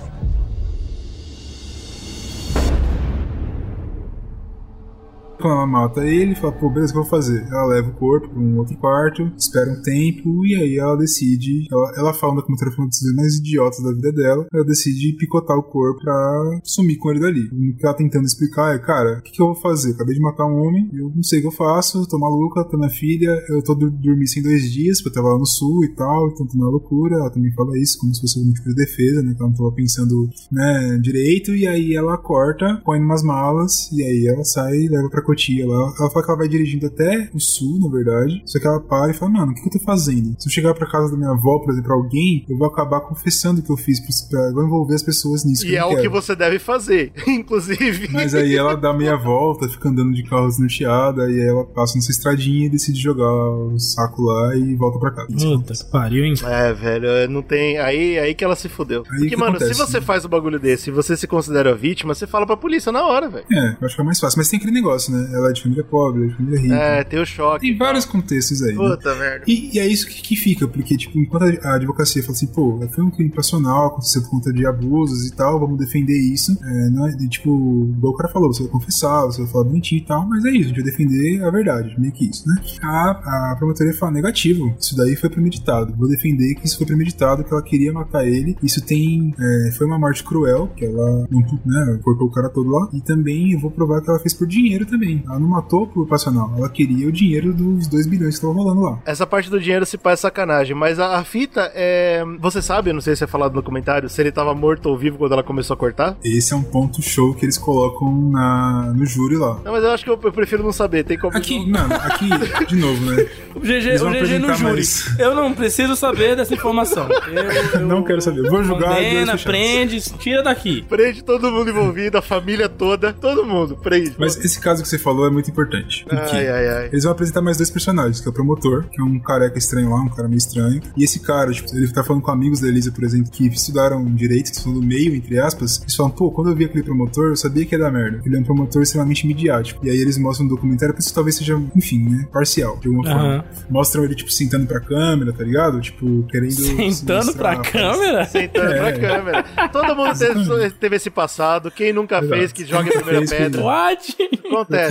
Ela 5.44 5.68
mata 5.68 6.06
ele, 6.06 6.36
fala, 6.36 6.53
pô, 6.53 6.70
beleza, 6.70 6.91
o 6.91 6.94
que 6.94 6.99
eu 6.99 7.03
vou 7.03 7.10
fazer? 7.10 7.45
Ela 7.48 7.66
leva 7.66 7.90
o 7.90 7.94
corpo 7.94 8.30
pra 8.30 8.40
um 8.40 8.57
outro 8.57 8.78
quarto, 8.78 9.32
espera 9.38 9.72
um 9.72 9.82
tempo, 9.82 10.45
e 10.45 10.56
aí 10.56 10.78
ela 10.78 10.95
decide. 10.95 11.68
Ela, 11.72 11.94
ela 11.98 12.14
fala 12.14 12.34
no 12.34 12.41
documentário 12.41 12.74
foi 12.74 12.86
uma 12.86 12.90
das 12.90 13.16
mais 13.16 13.36
idiotas 13.38 13.84
da 13.84 13.91
vida 13.91 14.12
dela. 14.12 14.48
Ela 14.53 14.66
decide 14.66 15.14
picotar 15.14 15.57
o 15.57 15.64
corpo 15.64 16.02
pra 16.02 16.60
sumir 16.64 16.98
com 16.98 17.12
ele 17.12 17.20
dali. 17.20 17.45
O 17.48 17.78
que 17.78 17.86
ela 17.86 17.95
tentando 17.95 18.26
explicar 18.26 18.76
é, 18.76 18.80
cara, 18.80 19.20
o 19.20 19.22
que, 19.22 19.32
que 19.32 19.41
eu 19.41 19.48
vou 19.48 19.56
fazer? 19.56 19.91
Acabei 19.91 20.16
de 20.16 20.22
matar 20.22 20.45
um 20.45 20.57
homem, 20.57 20.90
eu 20.94 21.12
não 21.16 21.24
sei 21.24 21.40
o 21.40 21.41
que 21.44 21.48
eu 21.48 21.52
faço, 21.52 22.07
tô 22.07 22.18
maluca, 22.18 22.64
tô 22.64 22.78
minha 22.78 22.90
filha, 22.90 23.44
eu 23.49 23.62
tô 23.64 23.76
dormindo 23.76 24.28
sem 24.28 24.44
dois 24.44 24.72
dias, 24.72 25.02
porque 25.02 25.18
eu 25.18 25.22
tava 25.22 25.34
lá 25.34 25.40
no 25.40 25.45
sul 25.45 25.84
e 25.84 25.90
tal, 25.90 26.30
então 26.30 26.48
tô 26.48 26.57
na 26.57 26.70
loucura. 26.70 27.16
Ela 27.16 27.30
também 27.30 27.52
fala 27.53 27.78
isso, 27.78 27.98
como 27.99 28.14
se 28.14 28.22
fosse 28.22 28.40
algum 28.40 28.53
tipo 28.53 28.70
de 28.70 28.76
defesa, 28.76 29.22
né? 29.22 29.34
Que 29.34 29.41
ela 29.41 29.49
não 29.49 29.57
tava 29.57 29.72
pensando, 29.72 30.30
né, 30.52 30.99
direito, 31.02 31.56
e 31.56 31.68
aí 31.68 31.95
ela 31.95 32.18
corta, 32.18 32.82
põe 32.86 32.99
umas 32.99 33.24
malas, 33.24 33.91
e 33.91 34.03
aí 34.03 34.28
ela 34.28 34.44
sai 34.44 34.78
e 34.78 34.90
leva 34.90 35.10
pra 35.10 35.22
Cotia 35.26 35.68
lá. 35.68 35.93
Ela 35.99 36.10
fala 36.10 36.26
que 36.26 36.31
ela 36.31 36.38
vai 36.38 36.47
dirigindo 36.47 36.85
até 36.85 37.30
o 37.34 37.39
sul, 37.39 37.80
na 37.80 37.89
verdade. 37.89 38.41
Só 38.45 38.60
que 38.60 38.68
ela 38.68 38.80
para 38.80 39.11
e 39.11 39.14
fala, 39.14 39.31
mano, 39.31 39.52
o 39.52 39.56
que, 39.56 39.61
que 39.61 39.68
eu 39.68 39.80
tô 39.80 39.85
fazendo? 39.85 40.35
Se 40.39 40.47
eu 40.47 40.52
chegar 40.52 40.73
pra 40.73 40.89
casa 40.89 41.11
da 41.11 41.18
minha 41.18 41.31
avó, 41.31 41.60
por 41.60 41.72
exemplo, 41.72 41.88
pra 41.88 41.95
alguém, 41.95 42.45
eu 42.49 42.57
vou 42.57 42.68
acabar 42.68 43.02
confessando 43.02 43.61
o 43.61 43.64
que 43.64 43.72
eu 43.72 43.77
fiz 43.77 43.99
pra, 44.30 44.52
vou 44.52 44.65
envolver 44.65 44.95
as 44.95 45.03
pessoas 45.03 45.43
nisso. 45.43 45.65
E 45.65 45.76
é 45.76 45.84
o 45.84 45.97
que 45.97 46.10
você 46.10 46.35
deve 46.35 46.60
fazer, 46.60 47.11
inclusive. 47.27 48.10
Mas 48.11 48.34
aí 48.34 48.56
ela 48.56 48.76
dá 48.76 48.93
meia 48.93 49.15
volta, 49.15 49.68
fica 49.68 49.89
andando 49.89 50.14
de 50.14 50.23
carro 50.23 50.47
desnorteada, 50.47 51.30
e 51.30 51.41
aí 51.41 51.47
ela 51.47 51.65
passa 51.65 51.95
nessa 51.95 52.11
estradinha 52.11 52.65
e 52.65 52.69
decide 52.69 52.99
jogar 52.99 53.31
o 53.31 53.77
saco 53.80 54.22
lá 54.22 54.56
e 54.56 54.76
volta 54.76 54.99
pra 54.99 55.11
casa. 55.11 55.27
Puta 55.30 55.73
que 55.73 55.91
pariu, 55.91 56.26
hein? 56.26 56.34
É, 56.43 56.73
velho, 56.73 57.30
não 57.30 57.41
tem. 57.41 57.77
Aí, 57.77 58.18
aí 58.18 58.34
que 58.34 58.43
ela 58.43 58.56
se 58.56 58.69
fudeu. 58.69 59.03
Porque, 59.03 59.30
que 59.30 59.38
mano, 59.38 59.57
se 59.57 59.65
acontece, 59.65 59.80
você 59.80 59.99
né? 59.99 60.06
faz 60.06 60.26
um 60.26 60.30
bagulho 60.30 60.60
desse 60.60 60.89
e 60.89 60.93
você 60.93 61.15
se 61.18 61.27
considera 61.27 61.76
vítima, 61.76 62.14
você 62.14 62.27
fala 62.27 62.45
pra 62.45 62.57
polícia 62.57 62.91
na 62.91 63.06
hora, 63.06 63.30
velho. 63.30 63.45
É, 63.52 63.77
eu 63.80 63.85
acho 63.85 63.95
que 63.95 64.02
é 64.02 64.06
mais 64.06 64.19
fácil. 64.19 64.38
Mas 64.38 64.49
tem 64.49 64.57
aquele 64.57 64.73
negócio, 64.73 65.14
né? 65.14 65.15
Ela 65.34 65.50
é 65.50 65.54
de 65.54 65.62
família 65.64 65.84
pobre, 65.84 66.24
é 66.24 66.28
de 66.28 66.36
família 66.36 66.60
rica. 66.60 66.76
É, 66.76 67.04
tem 67.04 67.20
o 67.22 67.26
choque. 67.26 67.68
Tem 67.68 67.78
vários 67.78 68.06
contextos 68.06 68.62
aí. 68.62 68.76
né? 68.76 68.90
Puta 68.96 69.16
merda. 69.16 69.46
E, 69.48 69.76
e 69.76 69.80
é 69.80 69.88
isso 69.88 70.08
que, 70.08 70.22
que 70.22 70.36
fica, 70.36 70.68
porque, 70.68 70.98
tipo, 70.98 71.18
enquanto 71.20 71.44
a 71.66 71.76
advocacia 71.76 72.22
fala 72.22 72.34
assim, 72.34 72.48
pô, 72.48 72.80
foi 72.94 73.04
um 73.04 73.10
crime 73.12 73.30
passional, 73.32 73.88
aconteceu 73.88 74.22
por 74.24 74.32
conta 74.32 74.52
de 74.54 74.66
abusos 74.66 75.28
e 75.28 75.36
tal, 75.36 75.60
vamos 75.60 75.78
defender 75.78 76.18
isso. 76.18 76.58
É, 76.64 76.90
não 76.90 77.08
é- 77.08 77.16
e, 77.20 77.28
tipo, 77.30 77.90
igual 77.98 78.14
o 78.14 78.16
cara 78.18 78.32
falou, 78.32 78.54
você 78.54 78.64
vai 78.64 78.72
confessar, 78.72 79.26
você 79.26 79.42
vai 79.44 79.52
falar 79.52 79.64
bonitinho 79.66 80.02
e 80.02 80.06
tal, 80.06 80.28
mas 80.28 80.44
é 80.46 80.50
isso, 80.52 80.66
a 80.66 80.68
gente 80.68 80.82
vai 80.82 80.92
defender 80.92 81.44
a 81.44 81.50
verdade, 81.52 81.96
meio 82.00 82.12
que 82.14 82.30
isso, 82.30 82.48
né? 82.48 82.56
A, 82.82 83.52
a 83.52 83.56
promotoria 83.58 83.94
fala, 83.94 84.12
negativo, 84.12 84.76
isso 84.80 84.96
daí 84.96 85.16
foi 85.16 85.30
premeditado. 85.30 85.94
Vou 85.96 86.08
defender 86.08 86.56
que 86.56 86.66
isso 86.66 86.78
foi 86.78 86.86
premeditado, 86.86 87.44
que 87.44 87.52
ela 87.54 87.62
queria 87.64 87.92
matar 87.94 88.26
ele. 88.28 88.56
Isso 88.64 88.84
tem. 88.86 89.34
é, 89.40 89.72
foi 89.72 89.86
uma 89.88 89.98
morte 90.00 90.24
cruel, 90.24 90.68
que 90.76 90.86
ela 90.86 91.28
não, 91.30 91.42
né, 91.66 92.00
cortou 92.04 92.28
o 92.28 92.32
cara 92.32 92.50
todo 92.50 92.70
lá. 92.70 92.90
E 92.94 93.02
também 93.02 93.54
eu 93.54 93.60
vou 93.60 93.72
provar 93.72 94.02
que 94.02 94.10
ela 94.10 94.20
fez 94.20 94.34
por 94.34 94.48
dinheiro 94.48 94.86
também. 94.86 95.05
Ela 95.27 95.40
não 95.40 95.48
matou 95.49 95.88
por 95.88 96.07
passional, 96.07 96.52
ela 96.57 96.69
queria 96.69 97.07
o 97.07 97.11
dinheiro 97.11 97.53
dos 97.53 97.88
2 97.88 98.07
bilhões 98.07 98.30
que 98.30 98.45
estavam 98.45 98.56
rolando 98.56 98.82
lá. 98.82 98.99
Essa 99.06 99.26
parte 99.26 99.49
do 99.49 99.60
dinheiro 99.60 99.86
se 99.86 99.98
faz 99.98 100.19
sacanagem, 100.19 100.76
mas 100.76 100.99
a, 100.99 101.18
a 101.18 101.23
fita 101.23 101.72
é. 101.76 102.23
Você 102.40 102.61
sabe, 102.61 102.90
eu 102.90 102.94
não 102.94 103.02
sei 103.02 103.15
se 103.15 103.23
é 103.23 103.27
falado 103.27 103.53
no 103.53 103.64
comentário, 103.64 104.10
se 104.10 104.22
ele 104.22 104.32
tava 104.32 104.53
morto 104.53 104.88
ou 104.88 104.98
vivo 104.98 105.18
quando 105.18 105.34
ela 105.34 105.44
começou 105.44 105.73
a 105.73 105.77
cortar? 105.77 106.18
Esse 106.23 106.53
é 106.53 106.56
um 106.56 106.64
ponto 106.64 107.02
show 107.02 107.34
que 107.34 107.45
eles 107.45 107.57
colocam 107.57 108.30
na, 108.32 108.94
no 108.95 109.06
júri 109.06 109.36
lá. 109.38 109.60
Não, 109.64 109.72
mas 109.72 109.84
eu 109.84 109.91
acho 109.91 110.03
que 110.03 110.10
eu, 110.10 110.19
eu 110.22 110.32
prefiro 110.32 110.64
não 110.64 110.72
saber. 110.72 111.03
Tem 111.03 111.18
como. 111.18 111.36
Aqui, 111.38 111.65
mano, 111.69 111.94
aqui, 111.94 112.30
de 112.68 112.76
novo, 112.76 113.02
né? 113.06 113.27
O 113.56 113.60
GG, 113.60 114.02
o 114.03 114.10
GG 114.11 114.40
no 114.40 114.53
júri. 114.53 114.64
mais. 114.73 115.19
Eu 115.19 115.34
não 115.36 115.53
preciso 115.53 115.95
saber 115.95 116.36
dessa 116.36 116.53
informação. 116.53 117.07
Eu, 117.27 117.80
eu 117.82 117.88
Não 117.88 118.03
quero 118.03 118.22
saber. 118.22 118.49
Vou 118.49 118.64
julgar 118.64 118.95
Condena, 118.95 119.32
fechados. 119.38 119.44
prende, 119.44 120.02
tira 120.18 120.44
daqui. 120.44 120.82
Prende 120.88 121.23
todo 121.23 121.52
mundo 121.52 121.69
envolvido, 121.69 122.18
a 122.18 122.22
família 122.22 122.68
toda, 122.69 123.14
todo 123.14 123.45
mundo, 123.45 123.76
prende. 123.77 124.15
Mas 124.18 124.38
esse 124.38 124.60
caso 124.60 124.82
que 124.82 124.88
você 124.90 124.94
falou 124.97 125.26
é 125.27 125.30
muito 125.30 125.49
importante. 125.49 126.03
Porque 126.07 126.35
Ai, 126.35 126.47
ai, 126.47 126.67
ai. 126.67 126.85
eles 126.88 127.03
vão 127.03 127.11
apresentar 127.11 127.41
mais 127.41 127.57
dois 127.57 127.69
personagens, 127.69 128.19
que 128.22 128.27
é 128.27 128.30
o 128.30 128.34
promotor, 128.34 128.85
que 128.91 129.01
é 129.01 129.03
um 129.03 129.19
careca 129.19 129.57
estranho 129.57 129.89
lá, 129.89 130.01
um 130.01 130.09
cara 130.09 130.27
meio 130.27 130.38
estranho. 130.38 130.81
E 130.95 131.03
esse 131.03 131.19
cara, 131.19 131.51
tipo, 131.51 131.76
ele 131.76 131.88
tá 131.91 132.03
falando 132.03 132.22
com 132.22 132.31
amigos 132.31 132.59
da 132.59 132.67
Elisa, 132.67 132.91
por 132.91 133.03
exemplo, 133.03 133.31
que 133.31 133.47
estudaram 133.47 134.03
direito, 134.13 134.51
que 134.51 134.57
estão 134.57 134.72
no 134.73 134.81
meio, 134.81 135.15
entre 135.15 135.39
aspas. 135.39 135.80
Eles 135.81 135.95
falam, 135.95 136.11
pô, 136.11 136.31
quando 136.31 136.49
eu 136.49 136.55
vi 136.55 136.65
aquele 136.65 136.84
promotor, 136.84 137.30
eu 137.30 137.35
sabia 137.35 137.65
que 137.65 137.76
ia 137.76 137.80
dar 137.80 137.91
merda. 137.91 138.22
Ele 138.26 138.35
é 138.35 138.39
um 138.39 138.43
promotor 138.43 138.81
extremamente 138.81 139.26
midiático. 139.27 139.85
E 139.85 139.89
aí 139.89 139.97
eles 139.97 140.17
mostram 140.17 140.45
um 140.45 140.49
documentário, 140.49 140.93
por 140.93 140.99
isso 141.01 141.13
talvez 141.13 141.35
seja, 141.35 141.59
enfim, 141.76 141.99
né, 142.09 142.27
parcial, 142.31 142.77
de 142.77 142.88
alguma 142.88 143.07
Aham. 143.09 143.19
forma. 143.19 143.45
Mostram 143.69 144.03
ele, 144.03 144.15
tipo, 144.15 144.31
sentando 144.31 144.65
pra 144.67 144.80
câmera, 144.80 145.31
tá 145.34 145.43
ligado? 145.43 145.80
Tipo, 145.81 146.23
querendo. 146.30 146.51
se 146.51 146.76
Sentando 146.95 147.34
pra 147.34 147.55
mostrar, 147.57 147.72
câmera? 147.72 148.26
Sentando 148.26 148.72
É. 148.72 148.91
pra 148.91 149.07
câmera. 149.07 149.43
Todo 149.72 149.95
mundo 149.95 150.17
teve, 150.17 150.69
teve 150.72 150.95
esse 150.95 151.09
passado. 151.09 151.72
Quem 151.72 151.91
nunca 151.93 152.17
Exato. 152.17 152.27
fez, 152.34 152.51
que 152.51 152.65
joga 152.65 152.89
a 152.89 152.93
primeira 152.93 153.19
Fez, 153.27 153.31
pedra. 153.31 153.61
What? 153.63 154.15
Acontece. 154.45 154.85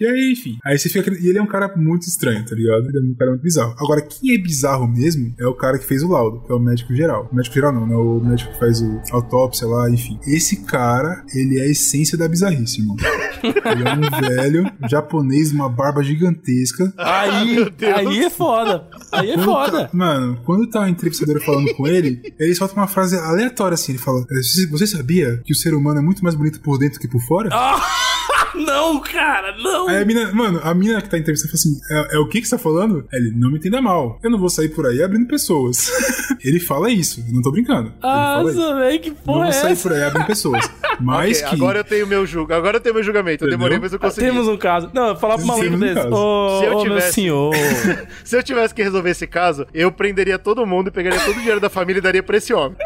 E 0.00 0.06
aí, 0.06 0.32
enfim. 0.32 0.58
Aí 0.64 0.78
você 0.78 0.88
fica. 0.88 1.10
E 1.12 1.28
ele 1.28 1.38
é 1.38 1.42
um 1.42 1.46
cara 1.46 1.72
muito 1.76 2.06
estranho, 2.06 2.44
tá 2.44 2.54
ligado? 2.54 2.88
Ele 2.88 2.98
é 2.98 3.10
um 3.10 3.14
cara 3.14 3.30
muito 3.30 3.42
bizarro. 3.42 3.74
Agora, 3.78 4.00
quem 4.02 4.34
é 4.34 4.38
bizarro 4.38 4.86
mesmo 4.88 5.34
é 5.38 5.46
o 5.46 5.54
cara 5.54 5.78
que 5.78 5.86
fez 5.86 6.02
o 6.02 6.08
laudo, 6.08 6.40
que 6.46 6.52
é 6.52 6.54
o 6.54 6.58
médico 6.60 6.94
geral. 6.94 7.28
O 7.30 7.34
médico 7.36 7.54
geral 7.54 7.72
não, 7.72 7.86
né? 7.86 7.94
O 7.96 8.20
médico 8.20 8.52
que 8.52 8.58
faz 8.58 8.80
o 8.80 9.00
autópsia 9.12 9.66
lá, 9.66 9.88
enfim. 9.90 10.18
Esse 10.26 10.64
cara, 10.64 11.24
ele 11.34 11.58
é 11.58 11.62
a 11.62 11.66
essência 11.70 12.16
da 12.18 12.28
bizarrice, 12.28 12.80
irmão. 12.80 12.96
ele 13.42 13.88
é 13.88 13.94
um 13.94 14.20
velho 14.28 14.72
japonês, 14.88 15.52
uma 15.52 15.68
barba 15.68 16.02
gigantesca. 16.02 16.92
Aí, 16.98 17.56
aí 17.94 18.24
é 18.24 18.30
foda. 18.30 18.86
Aí 19.12 19.30
é 19.30 19.34
Quando 19.34 19.44
foda. 19.44 19.84
tá- 19.84 19.90
mano, 19.92 20.40
quando 20.44 20.68
tá 20.68 20.82
o 20.82 20.88
entrevistador 20.88 21.40
falando 21.44 21.72
com 21.74 21.86
ele, 21.86 22.20
ele 22.38 22.54
solta 22.54 22.74
uma 22.74 22.86
frase 22.88 23.16
aleatória 23.16 23.74
assim. 23.74 23.92
Ele 23.92 23.98
fala: 24.00 24.24
"É, 24.30 24.36
"Você 24.42 24.66
você 24.66 24.86
sabia 24.86 25.40
que 25.44 25.52
o 25.52 25.56
ser 25.56 25.74
humano 25.74 25.98
é 26.00 26.02
muito 26.02 26.22
mais 26.22 26.34
bonito 26.34 26.60
por 26.60 26.78
dentro 26.78 26.98
que 27.00 27.08
por 27.08 27.20
fora? 27.20 27.48
Ah, 27.52 27.80
não, 28.54 29.00
cara, 29.00 29.54
não. 29.58 29.88
Aí 29.88 30.02
a 30.02 30.04
mina, 30.04 30.32
mano, 30.32 30.60
a 30.62 30.74
mina 30.74 31.00
que 31.00 31.08
tá 31.08 31.18
entrevistando 31.18 31.52
fala 31.52 31.58
assim: 31.60 32.10
é, 32.12 32.16
é 32.16 32.18
o 32.18 32.26
que 32.28 32.40
que 32.40 32.48
você 32.48 32.56
tá 32.56 32.62
falando? 32.62 33.06
Ele, 33.12 33.32
não 33.36 33.50
me 33.50 33.58
entenda 33.58 33.80
mal. 33.82 34.18
Eu 34.22 34.30
não 34.30 34.38
vou 34.38 34.48
sair 34.48 34.68
por 34.68 34.86
aí 34.86 35.02
abrindo 35.02 35.26
pessoas. 35.26 35.90
ele 36.44 36.60
fala 36.60 36.90
isso, 36.90 37.24
eu 37.28 37.34
não 37.34 37.42
tô 37.42 37.50
brincando. 37.50 37.92
Nossa, 38.02 38.74
velho, 38.76 39.00
que 39.00 39.10
Não 39.10 39.16
porra 39.16 39.38
vou 39.40 39.48
é 39.48 39.52
sair 39.52 39.72
essa? 39.72 39.82
por 39.82 39.92
aí 39.96 40.02
abrindo 40.02 40.26
pessoas. 40.26 40.70
Mas 41.00 41.38
Ok, 41.38 41.48
que. 41.50 41.54
Agora 41.56 41.78
eu 41.80 41.84
tenho 41.84 42.06
meu 42.06 42.24
julgo. 42.26 42.52
Agora 42.54 42.76
eu 42.78 42.80
tenho 42.80 42.94
meu 42.94 43.04
julgamento. 43.04 43.44
Eu 43.44 43.50
demorei, 43.50 43.78
mas 43.78 43.92
eu 43.92 43.98
consegui. 43.98 44.28
Temos 44.28 44.48
um 44.48 44.56
caso. 44.56 44.88
Não, 44.94 45.08
eu 45.08 45.16
falar 45.16 45.36
pro 45.36 45.46
maluco 45.46 45.66
um 45.74 45.78
desse. 45.78 45.94
caso. 45.94 46.08
Ô, 46.14 46.58
Se 46.60 46.64
eu 46.64 46.72
ô, 46.72 46.74
meu 46.76 46.82
tivesse- 46.84 47.12
senhor. 47.12 47.54
Se 48.24 48.34
eu 48.36 48.42
tivesse 48.42 48.74
que 48.74 48.82
resolver 48.82 49.10
esse 49.10 49.26
caso, 49.26 49.66
eu 49.74 49.92
prenderia 49.92 50.38
todo 50.38 50.64
mundo, 50.64 50.90
pegaria 50.90 51.20
todo 51.20 51.36
o 51.36 51.38
dinheiro 51.38 51.60
da 51.60 51.68
família 51.68 51.98
e 51.98 52.02
daria 52.02 52.22
pra 52.22 52.38
esse 52.38 52.54
homem. 52.54 52.78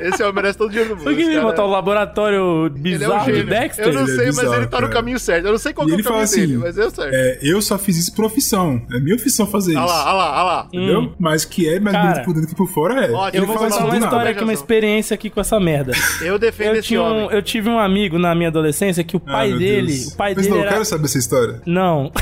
Esse 0.00 0.22
homem 0.22 0.34
merece 0.36 0.58
todo 0.58 0.68
o 0.68 0.70
dinheiro 0.70 0.90
do 0.90 0.96
mundo. 0.98 1.04
Por 1.04 1.14
que 1.16 1.22
ele 1.22 1.40
botar 1.40 1.64
o 1.64 1.70
laboratório 1.70 2.66
Ele 2.66 2.68
é 2.68 2.78
um 2.78 2.82
bizarro 2.82 3.32
de. 3.32 3.42
Dexter? 3.42 3.84
Eu 3.86 3.92
não 3.94 4.02
Ele 4.02 4.12
é 4.12 4.14
sei, 4.16 4.26
mas 4.26 4.36
bizarro, 4.36 4.54
ele 4.54 4.66
tá 4.68 4.80
no 4.80 4.89
cara. 4.90 5.00
caminho 5.00 5.18
certo. 5.18 5.46
Eu 5.46 5.52
não 5.52 5.58
sei 5.58 5.72
qual 5.72 5.88
E 5.88 5.90
que 5.92 5.96
é 5.96 6.00
o 6.00 6.04
caminho 6.04 6.26
dele, 6.28 6.42
assim: 6.44 6.56
mas 6.56 6.78
é 6.78 6.90
certo. 6.90 7.14
é, 7.14 7.38
eu 7.42 7.62
só 7.62 7.78
fiz 7.78 7.96
isso 7.96 8.14
profissão. 8.14 8.82
É 8.92 9.00
minha 9.00 9.14
opção 9.16 9.46
fazer 9.46 9.76
Olha 9.76 9.84
isso. 9.86 9.94
lá, 9.94 10.04
olha 10.04 10.12
lá, 10.14 10.30
olha 10.32 10.42
lá. 10.42 10.68
Entendeu? 10.72 11.12
Mas 11.18 11.44
que 11.44 11.68
é 11.68 11.78
mais 11.80 11.96
Hum. 11.96 12.00
Bonito 12.00 12.24
por 12.24 12.34
dentro 12.34 12.48
que 12.48 12.54
por 12.54 12.68
fora 12.68 13.04
é. 13.06 13.10
ó, 13.12 13.28
ele 13.28 13.38
Eu 13.38 13.46
vou 13.46 13.56
contar 13.56 13.68
isso 13.68 13.84
uma 13.84 13.96
história 13.98 14.30
aqui, 14.30 14.42
uma 14.44 14.52
experiência 14.52 15.14
aqui 15.14 15.30
com 15.30 15.40
essa 15.40 15.58
merda. 15.60 15.92
Eu 16.22 16.38
defendo 16.38 16.74
Eu, 16.74 16.80
esse 16.80 16.96
homem. 16.98 17.26
um, 17.26 17.30
eu 17.30 17.42
tive 17.42 17.68
um 17.68 17.78
amigo 17.78 18.18
na 18.18 18.34
minha 18.34 18.48
adolescência 18.48 19.02
que 19.04 19.16
o 19.16 19.22
Ah, 19.26 19.32
pai 19.32 19.48
meu 19.50 19.58
dele. 19.58 19.86
Deus. 19.92 20.06
O 20.12 20.16
pai 20.16 20.34
Mas 20.34 20.44
dele 20.44 20.48
não, 20.54 20.60
era. 20.62 20.68
eu 20.68 20.72
quero 20.74 20.84
saber 20.84 21.04
essa 21.06 21.18
história. 21.18 21.60
Não. 21.66 22.12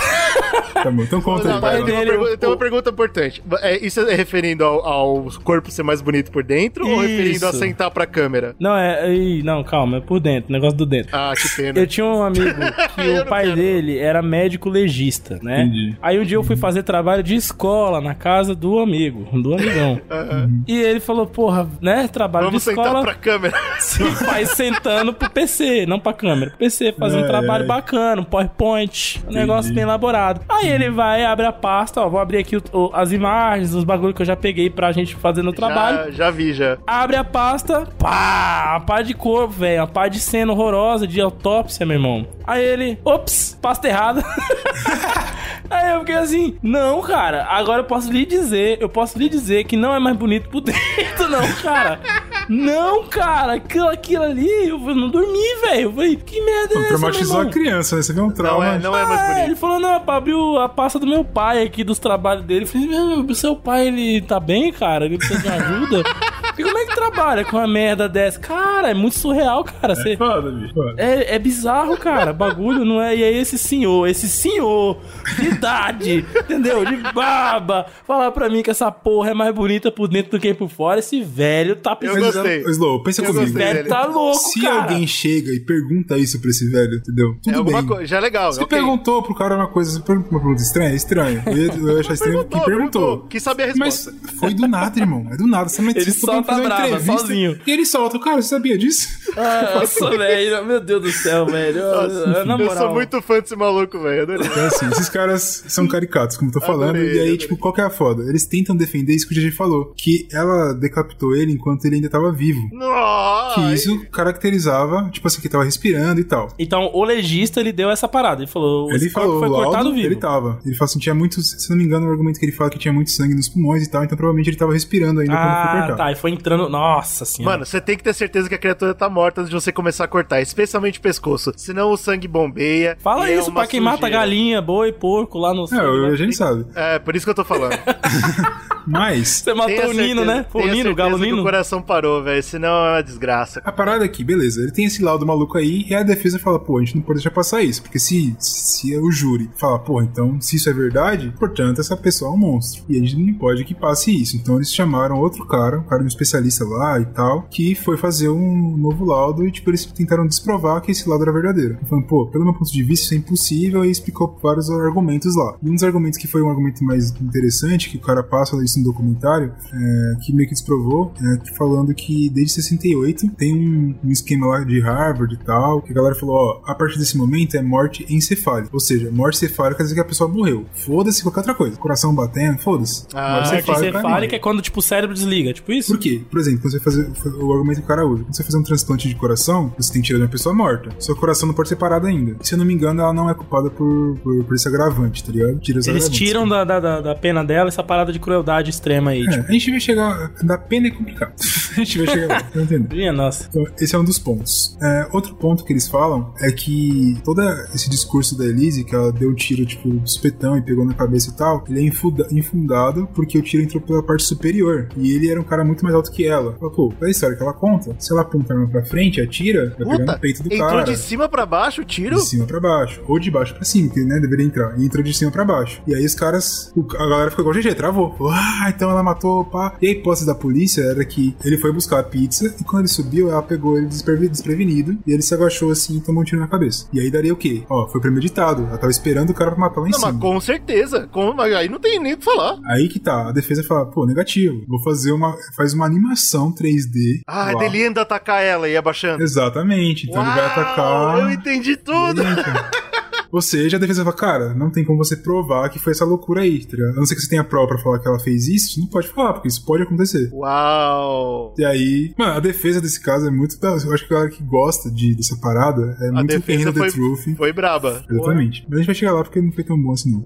Tá 0.78 0.92
bom, 0.92 1.02
então 1.02 1.20
conta 1.20 1.48
Não, 1.48 1.54
aí. 1.66 1.80
uma 1.80 1.86
dele, 1.86 2.06
pergunta- 2.10 2.30
eu 2.30 2.38
tenho 2.38 2.50
o- 2.50 2.54
uma 2.54 2.58
pergunta 2.58 2.90
importante. 2.90 3.42
É, 3.62 3.84
isso 3.84 4.00
é 4.00 4.14
referindo 4.14 4.62
ao, 4.64 4.86
ao 4.86 5.28
corpo 5.42 5.72
ser 5.72 5.82
mais 5.82 6.00
bonito 6.00 6.30
por 6.30 6.44
dentro 6.44 6.86
ou 6.88 7.00
referindo 7.00 7.46
a 7.46 7.50
Isso. 7.50 7.58
sentar 7.58 7.90
pra 7.90 8.06
câmera? 8.06 8.54
Não, 8.60 8.76
é. 8.76 9.12
ih, 9.12 9.42
Não, 9.42 9.64
calma, 9.64 9.96
é 9.96 10.00
por 10.00 10.20
dentro, 10.20 10.52
negócio 10.52 10.76
do 10.78 10.86
dentro. 10.86 11.08
Ah, 11.12 11.32
que 11.36 11.48
pena. 11.56 11.80
Eu 11.80 11.86
tinha 11.86 12.06
um 12.06 12.22
amigo 12.22 12.57
que 12.94 13.18
o 13.20 13.26
pai 13.26 13.44
quero. 13.44 13.56
dele 13.56 13.98
era 13.98 14.22
médico 14.22 14.68
legista, 14.68 15.38
né? 15.42 15.62
Entendi. 15.62 15.96
Aí 16.02 16.18
um 16.18 16.24
dia 16.24 16.36
eu 16.36 16.42
fui 16.44 16.56
fazer 16.56 16.82
trabalho 16.82 17.22
de 17.22 17.34
escola 17.34 18.00
na 18.00 18.14
casa 18.14 18.54
do 18.54 18.78
amigo, 18.78 19.26
do 19.40 19.54
amigão. 19.54 20.00
E 20.66 20.76
ele 20.80 21.00
falou, 21.00 21.26
porra, 21.26 21.68
né? 21.80 22.08
Trabalho 22.08 22.46
Vamos 22.46 22.62
de 22.62 22.70
sentar 22.70 22.84
escola. 22.86 23.02
pra 23.04 23.14
câmera. 23.14 23.56
Sim, 23.78 24.04
pai 24.24 24.44
sentando 24.46 25.12
pro 25.12 25.30
PC, 25.30 25.86
não 25.86 25.98
pra 25.98 26.12
câmera. 26.12 26.50
Pro 26.50 26.58
PC, 26.58 26.92
fazer 26.98 27.16
um 27.18 27.22
Ai, 27.22 27.26
trabalho 27.26 27.62
ai. 27.62 27.68
bacana, 27.68 28.20
um 28.20 28.24
PowerPoint, 28.24 29.20
um 29.28 29.32
negócio 29.32 29.72
bem 29.74 29.82
elaborado. 29.84 30.40
Aí 30.48 30.68
ele 30.68 30.90
vai, 30.90 31.24
abre 31.24 31.46
a 31.46 31.52
pasta, 31.52 32.00
ó, 32.02 32.08
vou 32.08 32.20
abrir 32.20 32.38
aqui 32.38 32.56
o- 32.56 32.90
as 32.94 33.12
imagens, 33.12 33.74
os 33.74 33.84
bagulhos 33.84 34.14
que 34.16 34.22
eu 34.22 34.26
já 34.26 34.36
peguei 34.36 34.68
pra 34.70 34.92
gente 34.92 35.14
fazer 35.16 35.42
no 35.42 35.52
trabalho. 35.52 36.06
Já, 36.06 36.10
já 36.10 36.30
vi, 36.30 36.52
já. 36.52 36.76
Abre 36.86 37.16
a 37.16 37.24
pasta, 37.24 37.86
pá, 37.98 38.70
uma 38.72 38.80
pá 38.80 39.02
de 39.02 39.14
corpo, 39.14 39.52
velho, 39.54 39.80
uma 39.82 39.86
pá 39.86 40.08
de 40.08 40.18
cena 40.20 40.52
horrorosa 40.52 41.06
de 41.06 41.20
autópsia, 41.20 41.86
meu 41.86 41.96
irmão. 41.96 42.26
Aí 42.48 42.64
ele, 42.64 42.98
ops, 43.04 43.58
pasta 43.60 43.86
errada. 43.88 44.24
Aí 45.68 45.92
eu 45.92 46.00
fiquei 46.00 46.14
assim, 46.14 46.56
não, 46.62 47.02
cara, 47.02 47.44
agora 47.44 47.80
eu 47.80 47.84
posso 47.84 48.10
lhe 48.10 48.24
dizer, 48.24 48.78
eu 48.80 48.88
posso 48.88 49.18
lhe 49.18 49.28
dizer 49.28 49.64
que 49.64 49.76
não 49.76 49.94
é 49.94 49.98
mais 49.98 50.16
bonito 50.16 50.48
por 50.48 50.62
dentro, 50.62 51.28
não, 51.28 51.46
cara. 51.62 52.00
Não, 52.48 53.04
cara, 53.04 53.52
aquilo, 53.56 53.88
aquilo 53.90 54.22
ali, 54.24 54.68
eu 54.68 54.78
não 54.78 55.10
dormi, 55.10 55.60
velho. 55.60 55.82
Eu 55.82 55.92
falei, 55.92 56.16
que 56.16 56.40
merda 56.40 56.74
é 56.74 56.78
essa, 56.78 56.88
Traumatizou 56.88 57.40
a 57.42 57.46
criança, 57.46 57.96
né? 57.96 58.02
Você 58.02 58.14
viu 58.14 58.24
um 58.24 58.30
trauma. 58.30 58.64
Não 58.64 58.72
é, 58.72 58.78
não 58.78 58.96
é 58.96 59.04
mais 59.04 59.20
É, 59.20 59.26
bonito. 59.34 59.44
ele 59.48 59.56
falou, 59.56 59.78
não, 59.78 60.02
abriu 60.06 60.58
a 60.58 60.66
pasta 60.70 60.98
do 60.98 61.06
meu 61.06 61.22
pai 61.22 61.62
aqui, 61.62 61.84
dos 61.84 61.98
trabalhos 61.98 62.46
dele. 62.46 62.62
Eu 62.64 62.66
falei, 62.68 62.86
meu, 62.88 63.34
seu 63.34 63.54
pai, 63.54 63.88
ele 63.88 64.22
tá 64.22 64.40
bem, 64.40 64.72
cara? 64.72 65.04
Ele 65.04 65.18
precisa 65.18 65.40
de 65.42 65.48
ajuda? 65.48 66.02
e 66.58 66.64
como 66.64 66.78
é 66.78 66.84
que 66.86 66.94
trabalha 66.94 67.44
com 67.44 67.56
uma 67.56 67.66
merda 67.68 68.08
dessa? 68.08 68.38
Cara, 68.38 68.90
é 68.90 68.94
muito 68.94 69.18
surreal, 69.18 69.64
cara. 69.64 69.94
Você... 69.94 70.16
Foda, 70.16 70.50
bicho. 70.50 70.74
Foda. 70.74 70.94
É, 70.96 71.34
é 71.34 71.38
bizarro, 71.38 71.96
cara. 71.96 72.32
Bagulho, 72.32 72.84
não 72.84 73.00
é? 73.02 73.16
E 73.16 73.22
aí 73.24 73.36
esse 73.36 73.58
senhor, 73.58 74.06
esse 74.08 74.28
senhor 74.28 74.98
de 75.38 75.48
idade, 75.48 76.24
entendeu? 76.36 76.84
De 76.84 76.96
barba, 77.12 77.86
falar 78.06 78.30
pra 78.32 78.48
mim 78.48 78.62
que 78.62 78.70
essa 78.70 78.90
porra 78.90 79.30
é 79.30 79.34
mais 79.34 79.54
bonita 79.54 79.90
por 79.90 80.08
dentro 80.08 80.32
do 80.32 80.40
que 80.40 80.52
por 80.54 80.68
fora. 80.68 80.98
Esse 81.00 81.20
velho 81.22 81.76
tá 81.76 81.92
Eu 81.92 81.96
precisando... 81.96 82.32
gostei. 82.34 82.60
Slow, 82.70 83.02
pensa 83.02 83.20
Eu 83.22 83.26
comigo. 83.26 83.44
gostei 83.44 83.62
velho 83.64 83.76
dele. 83.78 83.88
tá 83.88 84.06
louco, 84.06 84.38
Se 84.38 84.60
cara. 84.60 84.82
alguém 84.82 85.06
chega 85.06 85.50
e 85.52 85.60
pergunta 85.60 86.16
isso 86.18 86.40
pra 86.40 86.50
esse 86.50 86.68
velho, 86.70 86.94
entendeu? 86.96 87.30
É 87.38 87.42
Tudo 87.44 87.58
alguma 87.58 87.80
bem. 87.80 87.88
coisa. 87.88 88.06
Já 88.06 88.16
é 88.18 88.20
legal. 88.20 88.52
Você 88.52 88.62
ok. 88.62 88.78
perguntou 88.78 89.22
pro 89.22 89.34
cara 89.34 89.54
uma 89.56 89.68
coisa, 89.68 89.98
uma 89.98 90.04
pergunta 90.04 90.62
estranha? 90.62 90.90
É 90.90 90.94
estranho. 90.94 91.42
Eu 91.46 91.56
ia, 91.56 91.72
eu 91.74 92.00
achar 92.00 92.14
estranho 92.14 92.44
que 92.44 92.60
perguntou. 92.60 93.26
Quis 93.28 93.42
saber 93.42 93.64
a 93.64 93.66
resposta. 93.66 94.12
Mas 94.22 94.32
foi 94.38 94.54
do 94.54 94.66
nada, 94.68 94.98
irmão. 94.98 95.26
É 95.30 95.36
do 95.36 95.46
nada. 95.46 95.68
Você 95.68 95.82
Ele 95.82 95.92
você 96.00 96.26
tá 96.26 96.32
solta 96.32 96.47
fazendo 96.48 96.64
uma 96.66 96.68
brava, 96.74 96.86
entrevista 96.88 97.18
sozinho. 97.20 97.60
E 97.66 97.70
ele 97.70 97.86
solta. 97.86 98.18
Cara, 98.18 98.42
você 98.42 98.48
sabia 98.48 98.76
disso? 98.78 99.08
Ah, 99.36 99.74
Nossa, 99.80 100.10
velho. 100.10 100.64
Meu 100.64 100.80
Deus 100.80 101.02
do 101.02 101.10
céu, 101.12 101.46
velho. 101.46 101.80
Nossa, 101.80 102.44
Na 102.44 102.58
eu 102.58 102.70
sou 102.76 102.92
muito 102.92 103.20
fã 103.22 103.40
desse 103.40 103.54
maluco, 103.56 103.98
velho. 104.00 104.34
Então, 104.34 104.66
assim, 104.66 104.86
esses 104.90 105.08
caras 105.08 105.64
são 105.68 105.86
caricatos, 105.86 106.36
como 106.36 106.50
eu 106.50 106.54
tô 106.54 106.60
falando. 106.60 106.90
Adorei, 106.90 107.06
e 107.06 107.10
aí, 107.12 107.18
adorei. 107.18 107.36
tipo, 107.38 107.56
qual 107.56 107.72
que 107.72 107.80
é 107.80 107.84
a 107.84 107.90
foda? 107.90 108.24
Eles 108.28 108.46
tentam 108.46 108.74
defender 108.76 109.14
isso 109.14 109.28
que 109.28 109.38
o 109.38 109.40
GG 109.40 109.52
falou. 109.54 109.92
Que 109.96 110.26
ela 110.32 110.72
decapitou 110.72 111.34
ele 111.36 111.52
enquanto 111.52 111.84
ele 111.84 111.96
ainda 111.96 112.08
tava 112.08 112.32
vivo. 112.32 112.60
Nossa! 112.72 113.54
Que 113.54 113.74
isso 113.74 114.06
caracterizava, 114.10 115.08
tipo 115.12 115.26
assim, 115.26 115.40
que 115.40 115.48
tava 115.48 115.64
respirando 115.64 116.20
e 116.20 116.24
tal. 116.24 116.48
Então, 116.58 116.90
o 116.92 117.04
legista, 117.04 117.60
ele 117.60 117.72
deu 117.72 117.90
essa 117.90 118.08
parada. 118.08 118.42
Ele 118.42 118.50
falou, 118.50 118.90
Ele 118.92 119.08
falou, 119.10 119.38
foi 119.40 119.48
cortado 119.48 119.72
laudo, 119.84 119.94
vivo. 119.94 120.06
ele 120.06 120.16
tava. 120.16 120.58
Ele 120.64 120.74
falou 120.74 120.86
assim, 120.86 120.98
tinha 120.98 121.14
muito, 121.14 121.40
se 121.42 121.68
não 121.70 121.76
me 121.76 121.84
engano, 121.84 122.06
o 122.06 122.10
argumento 122.10 122.38
que 122.38 122.44
ele 122.44 122.52
fala 122.52 122.70
é 122.70 122.72
que 122.72 122.78
tinha 122.78 122.92
muito 122.92 123.10
sangue 123.10 123.34
nos 123.34 123.48
pulmões 123.48 123.84
e 123.86 123.90
tal, 123.90 124.04
então 124.04 124.16
provavelmente 124.16 124.50
ele 124.50 124.56
tava 124.56 124.72
respirando 124.72 125.20
ainda 125.20 125.32
quando 125.32 125.42
foi 125.42 125.48
Ah, 125.50 125.76
cortado. 125.78 125.96
tá. 125.96 126.12
E 126.12 126.16
foi 126.16 126.30
entrando... 126.38 126.68
Nossa 126.68 127.24
senhora. 127.24 127.54
Mano, 127.54 127.66
você 127.66 127.80
tem 127.80 127.96
que 127.96 128.02
ter 128.02 128.14
certeza 128.14 128.48
que 128.48 128.54
a 128.54 128.58
criatura 128.58 128.94
tá 128.94 129.08
morta 129.08 129.40
antes 129.40 129.50
de 129.50 129.54
você 129.54 129.72
começar 129.72 130.04
a 130.04 130.08
cortar, 130.08 130.40
especialmente 130.40 130.98
o 130.98 131.02
pescoço. 131.02 131.52
Senão 131.56 131.90
o 131.90 131.96
sangue 131.96 132.28
bombeia. 132.28 132.96
Fala 133.00 133.28
e 133.28 133.34
é 133.34 133.38
isso 133.38 133.50
uma 133.50 133.60
pra 133.60 133.66
quem 133.68 133.80
mata 133.80 133.98
sujeira. 133.98 134.18
galinha, 134.18 134.62
boi, 134.62 134.92
porco 134.92 135.38
lá 135.38 135.52
no... 135.52 135.64
É, 135.64 136.12
a 136.12 136.16
gente 136.16 136.34
sabe. 136.36 136.66
É, 136.74 136.98
por 136.98 137.14
isso 137.14 137.26
que 137.26 137.30
eu 137.30 137.34
tô 137.34 137.44
falando. 137.44 137.78
Mas, 138.88 139.28
Você 139.28 139.54
matou 139.54 139.90
o 139.90 139.92
Nino, 139.92 140.24
né? 140.24 140.46
O 140.52 140.66
Nino, 140.66 140.90
o 140.90 140.94
galo 140.94 141.18
Nino? 141.18 141.40
O 141.40 141.44
coração 141.44 141.82
parou, 141.82 142.22
velho. 142.22 142.42
Senão 142.42 142.68
é 142.86 142.92
uma 142.92 143.02
desgraça. 143.02 143.60
a 143.64 143.72
parada 143.72 144.04
aqui, 144.04 144.24
beleza, 144.24 144.62
ele 144.62 144.72
tem 144.72 144.84
esse 144.84 145.02
laudo 145.02 145.26
maluco 145.26 145.58
aí, 145.58 145.84
e 145.88 145.94
a 145.94 146.02
defesa 146.02 146.38
fala, 146.38 146.58
pô, 146.58 146.78
a 146.78 146.84
gente 146.84 146.96
não 146.96 147.02
pode 147.02 147.18
deixar 147.18 147.30
passar 147.30 147.62
isso, 147.62 147.82
porque 147.82 147.98
se, 147.98 148.34
se 148.38 148.96
o 148.96 149.10
júri 149.10 149.50
fala, 149.56 149.78
pô, 149.78 150.00
então, 150.02 150.40
se 150.40 150.56
isso 150.56 150.68
é 150.68 150.72
verdade, 150.72 151.32
portanto, 151.38 151.80
essa 151.80 151.96
pessoa 151.96 152.30
é 152.30 152.34
um 152.34 152.38
monstro. 152.38 152.84
E 152.88 152.96
a 152.96 153.00
gente 153.00 153.16
não 153.16 153.34
pode 153.34 153.64
que 153.64 153.74
passe 153.74 154.10
isso. 154.10 154.36
Então 154.36 154.56
eles 154.56 154.72
chamaram 154.72 155.16
outro 155.16 155.46
cara, 155.46 155.78
um 155.78 155.84
cara 155.84 156.02
um 156.02 156.06
especialista 156.06 156.64
lá 156.64 157.00
e 157.00 157.06
tal, 157.06 157.42
que 157.50 157.74
foi 157.74 157.96
fazer 157.96 158.28
um 158.28 158.76
novo 158.76 159.04
laudo 159.04 159.46
e, 159.46 159.50
tipo, 159.50 159.70
eles 159.70 159.84
tentaram 159.84 160.26
desprovar 160.26 160.80
que 160.80 160.90
esse 160.90 161.08
laudo 161.08 161.24
era 161.24 161.32
verdadeiro. 161.32 161.78
Falando, 161.88 162.06
pô, 162.06 162.26
pelo 162.26 162.44
meu 162.44 162.54
ponto 162.54 162.72
de 162.72 162.82
vista, 162.82 163.06
isso 163.06 163.14
é 163.14 163.16
impossível, 163.18 163.84
e 163.84 163.90
explicou 163.90 164.38
vários 164.42 164.70
argumentos 164.70 165.36
lá. 165.36 165.56
E 165.62 165.68
um 165.68 165.74
dos 165.74 165.84
argumentos 165.84 166.18
que 166.18 166.26
foi 166.26 166.42
um 166.42 166.50
argumento 166.50 166.84
mais 166.84 167.10
interessante, 167.20 167.90
que 167.90 167.96
o 167.96 168.00
cara 168.00 168.22
passa 168.22 168.56
isso 168.62 168.77
no 168.78 168.84
documentário, 168.84 169.52
é, 169.72 170.14
que 170.22 170.32
meio 170.32 170.48
que 170.48 170.54
desprovou, 170.54 171.12
é, 171.20 171.54
falando 171.56 171.94
que 171.94 172.28
desde 172.30 172.52
68 172.54 173.28
tem 173.32 173.54
um, 173.54 173.94
um 174.04 174.10
esquema 174.10 174.46
lá 174.46 174.64
de 174.64 174.80
Harvard 174.80 175.34
e 175.34 175.38
tal, 175.38 175.82
que 175.82 175.90
a 175.92 175.94
galera 175.94 176.14
falou, 176.14 176.36
ó, 176.36 176.70
a 176.70 176.74
partir 176.74 176.98
desse 176.98 177.16
momento 177.16 177.56
é 177.56 177.62
morte 177.62 178.06
encefálica. 178.08 178.70
Ou 178.72 178.80
seja, 178.80 179.10
morte 179.10 179.38
cefálica 179.38 179.78
quer 179.78 179.82
dizer 179.84 179.94
que 179.94 180.00
a 180.00 180.04
pessoa 180.04 180.28
morreu. 180.28 180.66
Foda-se 180.72 181.22
qualquer 181.22 181.40
outra 181.40 181.54
coisa. 181.54 181.76
Coração 181.76 182.14
batendo, 182.14 182.58
foda-se. 182.58 183.06
Ah, 183.14 183.38
Morte 183.38 184.02
morrer. 184.02 184.34
é 184.34 184.38
quando, 184.38 184.60
tipo, 184.62 184.78
o 184.80 184.82
cérebro 184.82 185.14
desliga. 185.14 185.52
Tipo 185.52 185.72
isso? 185.72 185.92
Por 185.92 186.00
quê? 186.00 186.22
Por 186.30 186.40
exemplo, 186.40 186.60
quando 186.62 186.72
você 186.72 186.80
fazer 186.80 187.10
o 187.36 187.52
argumento 187.52 187.78
que 187.78 187.84
o 187.84 187.88
cara 187.88 188.06
usa, 188.06 188.24
quando 188.24 188.34
você 188.34 188.42
fazer 188.42 188.58
um 188.58 188.62
transplante 188.62 189.08
de 189.08 189.14
coração, 189.14 189.72
você 189.78 189.92
tem 189.92 190.02
que 190.02 190.06
tirar 190.06 190.18
de 190.18 190.24
uma 190.24 190.30
pessoa 190.30 190.54
morta. 190.54 190.90
Seu 190.98 191.14
coração 191.16 191.46
não 191.46 191.54
pode 191.54 191.68
ser 191.68 191.76
parado 191.76 192.06
ainda. 192.06 192.36
Se 192.40 192.54
eu 192.54 192.58
não 192.58 192.64
me 192.64 192.74
engano, 192.74 193.00
ela 193.00 193.12
não 193.12 193.28
é 193.30 193.34
culpada 193.34 193.70
por, 193.70 194.18
por, 194.22 194.44
por 194.44 194.54
esse 194.54 194.68
agravante, 194.68 195.24
tá 195.24 195.32
ligado? 195.32 195.58
Tira 195.58 195.76
Eles 195.78 195.88
agravantes. 195.88 196.18
tiram 196.18 196.48
da, 196.48 196.64
da, 196.64 197.00
da 197.00 197.14
pena 197.14 197.44
dela 197.44 197.68
essa 197.68 197.82
parada 197.82 198.12
de 198.12 198.18
crueldade 198.18 198.67
extrema 198.70 199.10
aí. 199.12 199.24
É, 199.26 199.30
Tipo, 199.30 199.48
a 199.48 199.52
gente 199.52 199.70
vai 199.70 199.80
chegar. 199.80 200.32
Da 200.42 200.58
pena 200.58 200.88
é 200.88 200.90
complicado. 200.90 201.32
a 201.72 201.74
gente 201.80 201.98
vai 201.98 202.06
chegar 202.08 202.28
lá, 202.28 202.42
tá 202.52 202.60
entendendo? 202.60 202.94
minha 202.94 203.12
nossa. 203.12 203.46
Então, 203.48 203.64
esse 203.80 203.94
é 203.94 203.98
um 203.98 204.04
dos 204.04 204.18
pontos. 204.18 204.76
É, 204.82 205.08
outro 205.12 205.34
ponto 205.34 205.64
que 205.64 205.72
eles 205.72 205.88
falam 205.88 206.32
é 206.40 206.50
que 206.52 207.16
todo 207.24 207.40
esse 207.74 207.88
discurso 207.88 208.36
da 208.36 208.44
Elise, 208.44 208.84
que 208.84 208.94
ela 208.94 209.12
deu 209.12 209.30
um 209.30 209.34
tiro, 209.34 209.64
tipo, 209.66 209.88
do 209.88 210.08
supetão 210.08 210.56
e 210.56 210.62
pegou 210.62 210.84
na 210.84 210.94
cabeça 210.94 211.30
e 211.30 211.36
tal, 211.36 211.64
ele 211.68 211.80
é 211.80 211.82
infuda- 211.82 212.26
infundado 212.30 213.08
porque 213.14 213.38
o 213.38 213.42
tiro 213.42 213.62
entrou 213.62 213.80
pela 213.82 214.02
parte 214.02 214.22
superior. 214.24 214.88
E 214.96 215.12
ele 215.14 215.30
era 215.30 215.40
um 215.40 215.44
cara 215.44 215.64
muito 215.64 215.82
mais 215.84 215.94
alto 215.94 216.10
que 216.10 216.26
ela. 216.26 216.54
Fala, 216.58 216.72
Pô, 216.72 216.90
pela 216.90 217.10
história 217.10 217.36
que 217.36 217.42
ela 217.42 217.52
conta, 217.52 217.94
se 217.98 218.12
ela 218.12 218.22
aponta 218.22 218.52
a 218.52 218.56
arma 218.56 218.68
pra 218.68 218.84
frente, 218.84 219.20
atira, 219.20 219.68
vai 219.70 219.76
pegar 219.78 219.98
Puta, 219.98 220.12
no 220.12 220.18
peito 220.18 220.42
do 220.42 220.52
entrou 220.52 220.68
cara. 220.70 220.82
de 220.84 220.96
cima 220.96 221.28
pra 221.28 221.44
baixo 221.46 221.80
o 221.82 221.84
tiro? 221.84 222.16
De 222.16 222.22
cima 222.22 222.44
pra 222.46 222.60
baixo. 222.60 223.00
Ou 223.06 223.18
de 223.18 223.30
baixo 223.30 223.54
pra 223.54 223.64
cima, 223.64 223.90
que 223.90 224.00
né, 224.04 224.18
deveria 224.20 224.44
entrar. 224.46 224.78
E 224.78 224.84
entrou 224.84 225.02
de 225.02 225.12
cima 225.14 225.30
pra 225.30 225.44
baixo. 225.44 225.80
E 225.86 225.94
aí 225.94 226.04
os 226.04 226.14
caras. 226.14 226.72
a 226.98 227.06
galera 227.06 227.30
ficou 227.30 227.44
igual 227.44 227.54
GG, 227.56 227.74
travou. 227.74 228.14
Falou, 228.16 228.32
ah, 228.48 228.70
então 228.70 228.90
ela 228.90 229.02
matou, 229.02 229.44
pá. 229.44 229.76
E 229.80 229.86
a 229.88 229.90
hipótese 229.90 230.26
da 230.26 230.34
polícia 230.34 230.82
era 230.82 231.04
que 231.04 231.36
ele 231.44 231.58
foi 231.58 231.72
buscar 231.72 232.00
a 232.00 232.02
pizza 232.02 232.54
e 232.60 232.64
quando 232.64 232.80
ele 232.80 232.88
subiu, 232.88 233.30
ela 233.30 233.42
pegou 233.42 233.76
ele 233.76 233.86
desprevenido. 233.86 234.96
E 235.06 235.12
ele 235.12 235.22
se 235.22 235.34
agachou 235.34 235.70
assim 235.70 235.98
e 235.98 236.00
tomou 236.00 236.22
um 236.22 236.24
tiro 236.24 236.40
na 236.40 236.48
cabeça. 236.48 236.86
E 236.92 237.00
aí 237.00 237.10
daria 237.10 237.32
o 237.32 237.36
quê? 237.36 237.62
Ó, 237.68 237.86
foi 237.88 238.00
premeditado. 238.00 238.66
Ela 238.68 238.78
tava 238.78 238.90
esperando 238.90 239.30
o 239.30 239.34
cara 239.34 239.50
pra 239.50 239.60
matar 239.60 239.80
lá 239.80 239.88
em 239.88 239.90
Não, 239.90 239.98
cima. 239.98 240.12
mas 240.12 240.20
com 240.20 240.40
certeza. 240.40 241.06
Com, 241.08 241.32
mas 241.32 241.52
aí 241.54 241.68
não 241.68 241.78
tem 241.78 242.00
nem 242.00 242.14
o 242.14 242.16
que 242.18 242.24
falar. 242.24 242.58
Aí 242.66 242.88
que 242.88 242.98
tá, 242.98 243.28
a 243.28 243.32
defesa 243.32 243.62
fala, 243.62 243.86
pô, 243.86 244.06
negativo. 244.06 244.64
Vou 244.66 244.82
fazer 244.82 245.12
uma. 245.12 245.36
Faz 245.56 245.74
uma 245.74 245.86
animação 245.86 246.52
3D. 246.52 247.22
Ah, 247.26 247.52
lá. 247.52 247.58
dele 247.58 247.84
ainda 247.84 248.02
atacar 248.02 248.42
ela 248.42 248.68
e 248.68 248.76
abaixando. 248.76 249.22
Exatamente. 249.22 250.06
Então 250.08 250.22
ele 250.22 250.30
vai 250.30 250.40
Uau, 250.46 250.50
atacar. 250.50 251.18
Eu 251.20 251.30
entendi 251.30 251.76
tudo. 251.76 252.22
Ou 253.30 253.42
seja, 253.42 253.76
a 253.76 253.80
defesa 253.80 254.02
fala, 254.04 254.16
cara, 254.16 254.54
não 254.54 254.70
tem 254.70 254.84
como 254.84 254.98
você 254.98 255.16
provar 255.16 255.68
que 255.68 255.78
foi 255.78 255.92
essa 255.92 256.04
loucura 256.04 256.40
aí, 256.42 256.64
tá 256.64 256.76
ligado? 256.76 256.92
A 256.92 256.96
não 256.96 257.06
ser 257.06 257.14
que 257.14 257.20
você 257.20 257.28
tenha 257.28 257.44
prova 257.44 257.68
pra 257.68 257.78
falar 257.78 257.98
que 257.98 258.08
ela 258.08 258.18
fez 258.18 258.48
isso, 258.48 258.74
você 258.74 258.80
não 258.80 258.86
pode 258.88 259.08
falar, 259.08 259.34
porque 259.34 259.48
isso 259.48 259.64
pode 259.66 259.82
acontecer. 259.82 260.30
Uau. 260.32 261.54
E 261.58 261.64
aí, 261.64 262.14
mano, 262.18 262.32
a 262.32 262.40
defesa 262.40 262.80
desse 262.80 263.00
caso 263.00 263.26
é 263.26 263.30
muito. 263.30 263.58
da- 263.60 263.76
Eu 263.84 263.92
acho 263.92 264.06
que 264.06 264.14
a 264.14 264.16
galera 264.16 264.30
que 264.34 264.42
gosta 264.42 264.90
de, 264.90 265.14
dessa 265.14 265.36
parada 265.36 265.96
é 266.00 266.08
A 266.08 266.12
muito 266.12 266.26
defesa 266.28 266.42
terreno 266.46 266.72
The 266.72 266.78
foi, 266.78 266.90
Truth. 266.90 267.36
foi 267.36 267.52
braba. 267.52 268.04
Exatamente. 268.10 268.64
Mas 268.68 268.74
a 268.74 268.76
gente 268.78 268.86
vai 268.86 268.94
chegar 268.94 269.12
lá 269.12 269.22
porque 269.22 269.40
não 269.42 269.52
foi 269.52 269.64
tão 269.64 269.80
bom 269.80 269.92
assim, 269.92 270.10
não. 270.12 270.24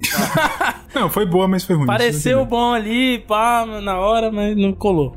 não, 1.03 1.11
foi 1.11 1.27
boa, 1.27 1.49
mas 1.49 1.65
foi 1.65 1.77
ruim. 1.77 1.87
Pareceu 1.87 2.45
bom 2.47 2.73
ali, 2.73 3.19
pá, 3.27 3.67
na 3.83 3.99
hora, 3.99 4.31
mas 4.31 4.57
não 4.57 4.73
colou. 4.73 5.17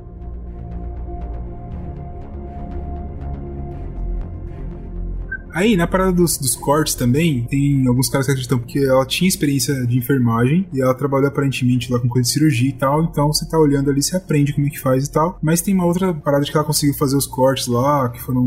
Aí, 5.56 5.76
na 5.78 5.88
parada 5.88 6.12
dos, 6.12 6.38
dos 6.38 6.56
cortes 6.56 6.94
também, 6.96 7.46
tem 7.50 7.88
alguns 7.88 8.10
caras 8.10 8.26
que 8.26 8.32
acreditam 8.34 8.60
porque 8.60 8.80
ela 8.80 9.06
tinha 9.06 9.28
experiência 9.28 9.74
de 9.88 9.98
enfermagem 9.98 10.68
e 10.74 10.82
ela 10.82 10.94
trabalhou 10.94 11.28
aparentemente 11.30 11.92
lá 11.92 11.98
com 12.00 12.08
coisa 12.10 12.28
de 12.28 12.34
cirurgia 12.34 12.70
e 12.70 12.74
tal, 12.74 13.04
então 13.04 13.32
você 13.32 13.48
tá 13.48 13.58
olhando 13.58 13.90
ali, 13.90 14.04
você 14.04 14.18
aprende 14.18 14.54
como 14.54 14.68
é 14.68 14.70
que 14.70 14.80
faz 14.80 15.08
e 15.08 15.12
tal. 15.12 15.40
Mas 15.42 15.62
tem 15.62 15.74
uma 15.74 15.86
outra 15.86 16.14
parada 16.14 16.44
de 16.44 16.52
que 16.52 16.58
ela 16.58 16.66
conseguiu 16.66 16.94
fazer 16.96 17.16
os 17.16 17.26
cortes 17.26 17.68
lá, 17.68 18.10
que 18.10 18.22
foram 18.22 18.46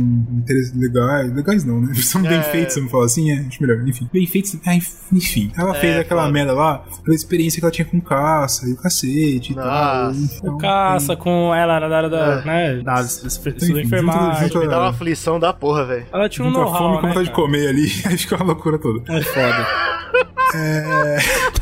legais. 0.74 1.32
Legais 1.34 1.64
não, 1.64 1.80
né? 1.80 1.94
São 2.02 2.22
bem 2.22 2.38
É. 2.38 2.42
feitos, 2.42 2.76
vamos 2.76 2.90
falar 2.90 3.04
assim, 3.06 3.30
é, 3.30 3.38
acho 3.46 3.60
melhor. 3.62 3.86
Enfim, 3.88 4.08
bem 4.12 4.26
feitos. 4.26 4.56
ah, 4.66 4.74
enfim, 4.74 5.50
ela 5.56 5.74
fez 5.74 5.96
É, 5.96 6.00
aquela 6.00 6.22
foda. 6.22 6.32
merda 6.32 6.52
lá 6.52 6.84
pela 7.04 7.14
experiência 7.14 7.58
que 7.60 7.64
ela 7.64 7.72
tinha 7.72 7.84
com 7.84 8.00
caça 8.00 8.68
e 8.68 8.72
o 8.72 8.76
cacete 8.76 9.52
e 9.52 9.54
tal. 9.54 9.64
Nossa. 10.12 10.36
Então, 10.36 10.58
Caça 10.58 11.16
com 11.16 11.54
ela, 11.54 11.76
era 11.76 11.88
da 11.88 11.96
área 11.96 12.08
da, 12.10 12.18
É. 12.40 12.44
né, 12.44 12.82
das, 12.82 13.22
das, 13.22 13.36
das 13.38 13.62
Enfim, 13.62 13.80
enfermagem. 13.80 14.48
junto- 14.48 14.58
Me 14.60 14.68
dá 14.68 14.80
uma 14.80 14.90
aflição 14.90 15.38
da 15.40 15.52
porra, 15.52 15.84
velho. 15.86 16.06
Ela 16.12 16.28
tinha 16.28 16.46
um 16.46 16.50
know-how, 16.50 16.76
fome 16.76 16.97
né, 16.98 17.02
com 17.02 17.08
vontade 17.08 17.26
de 17.26 17.32
cara? 17.32 17.42
comer 17.42 17.68
ali, 17.68 17.90
aí 18.06 18.18
fica 18.18 18.36
uma 18.36 18.44
loucura 18.46 18.78
toda. 18.78 19.00
É 19.12 19.22
foda. 19.22 19.66
É. 20.54 21.18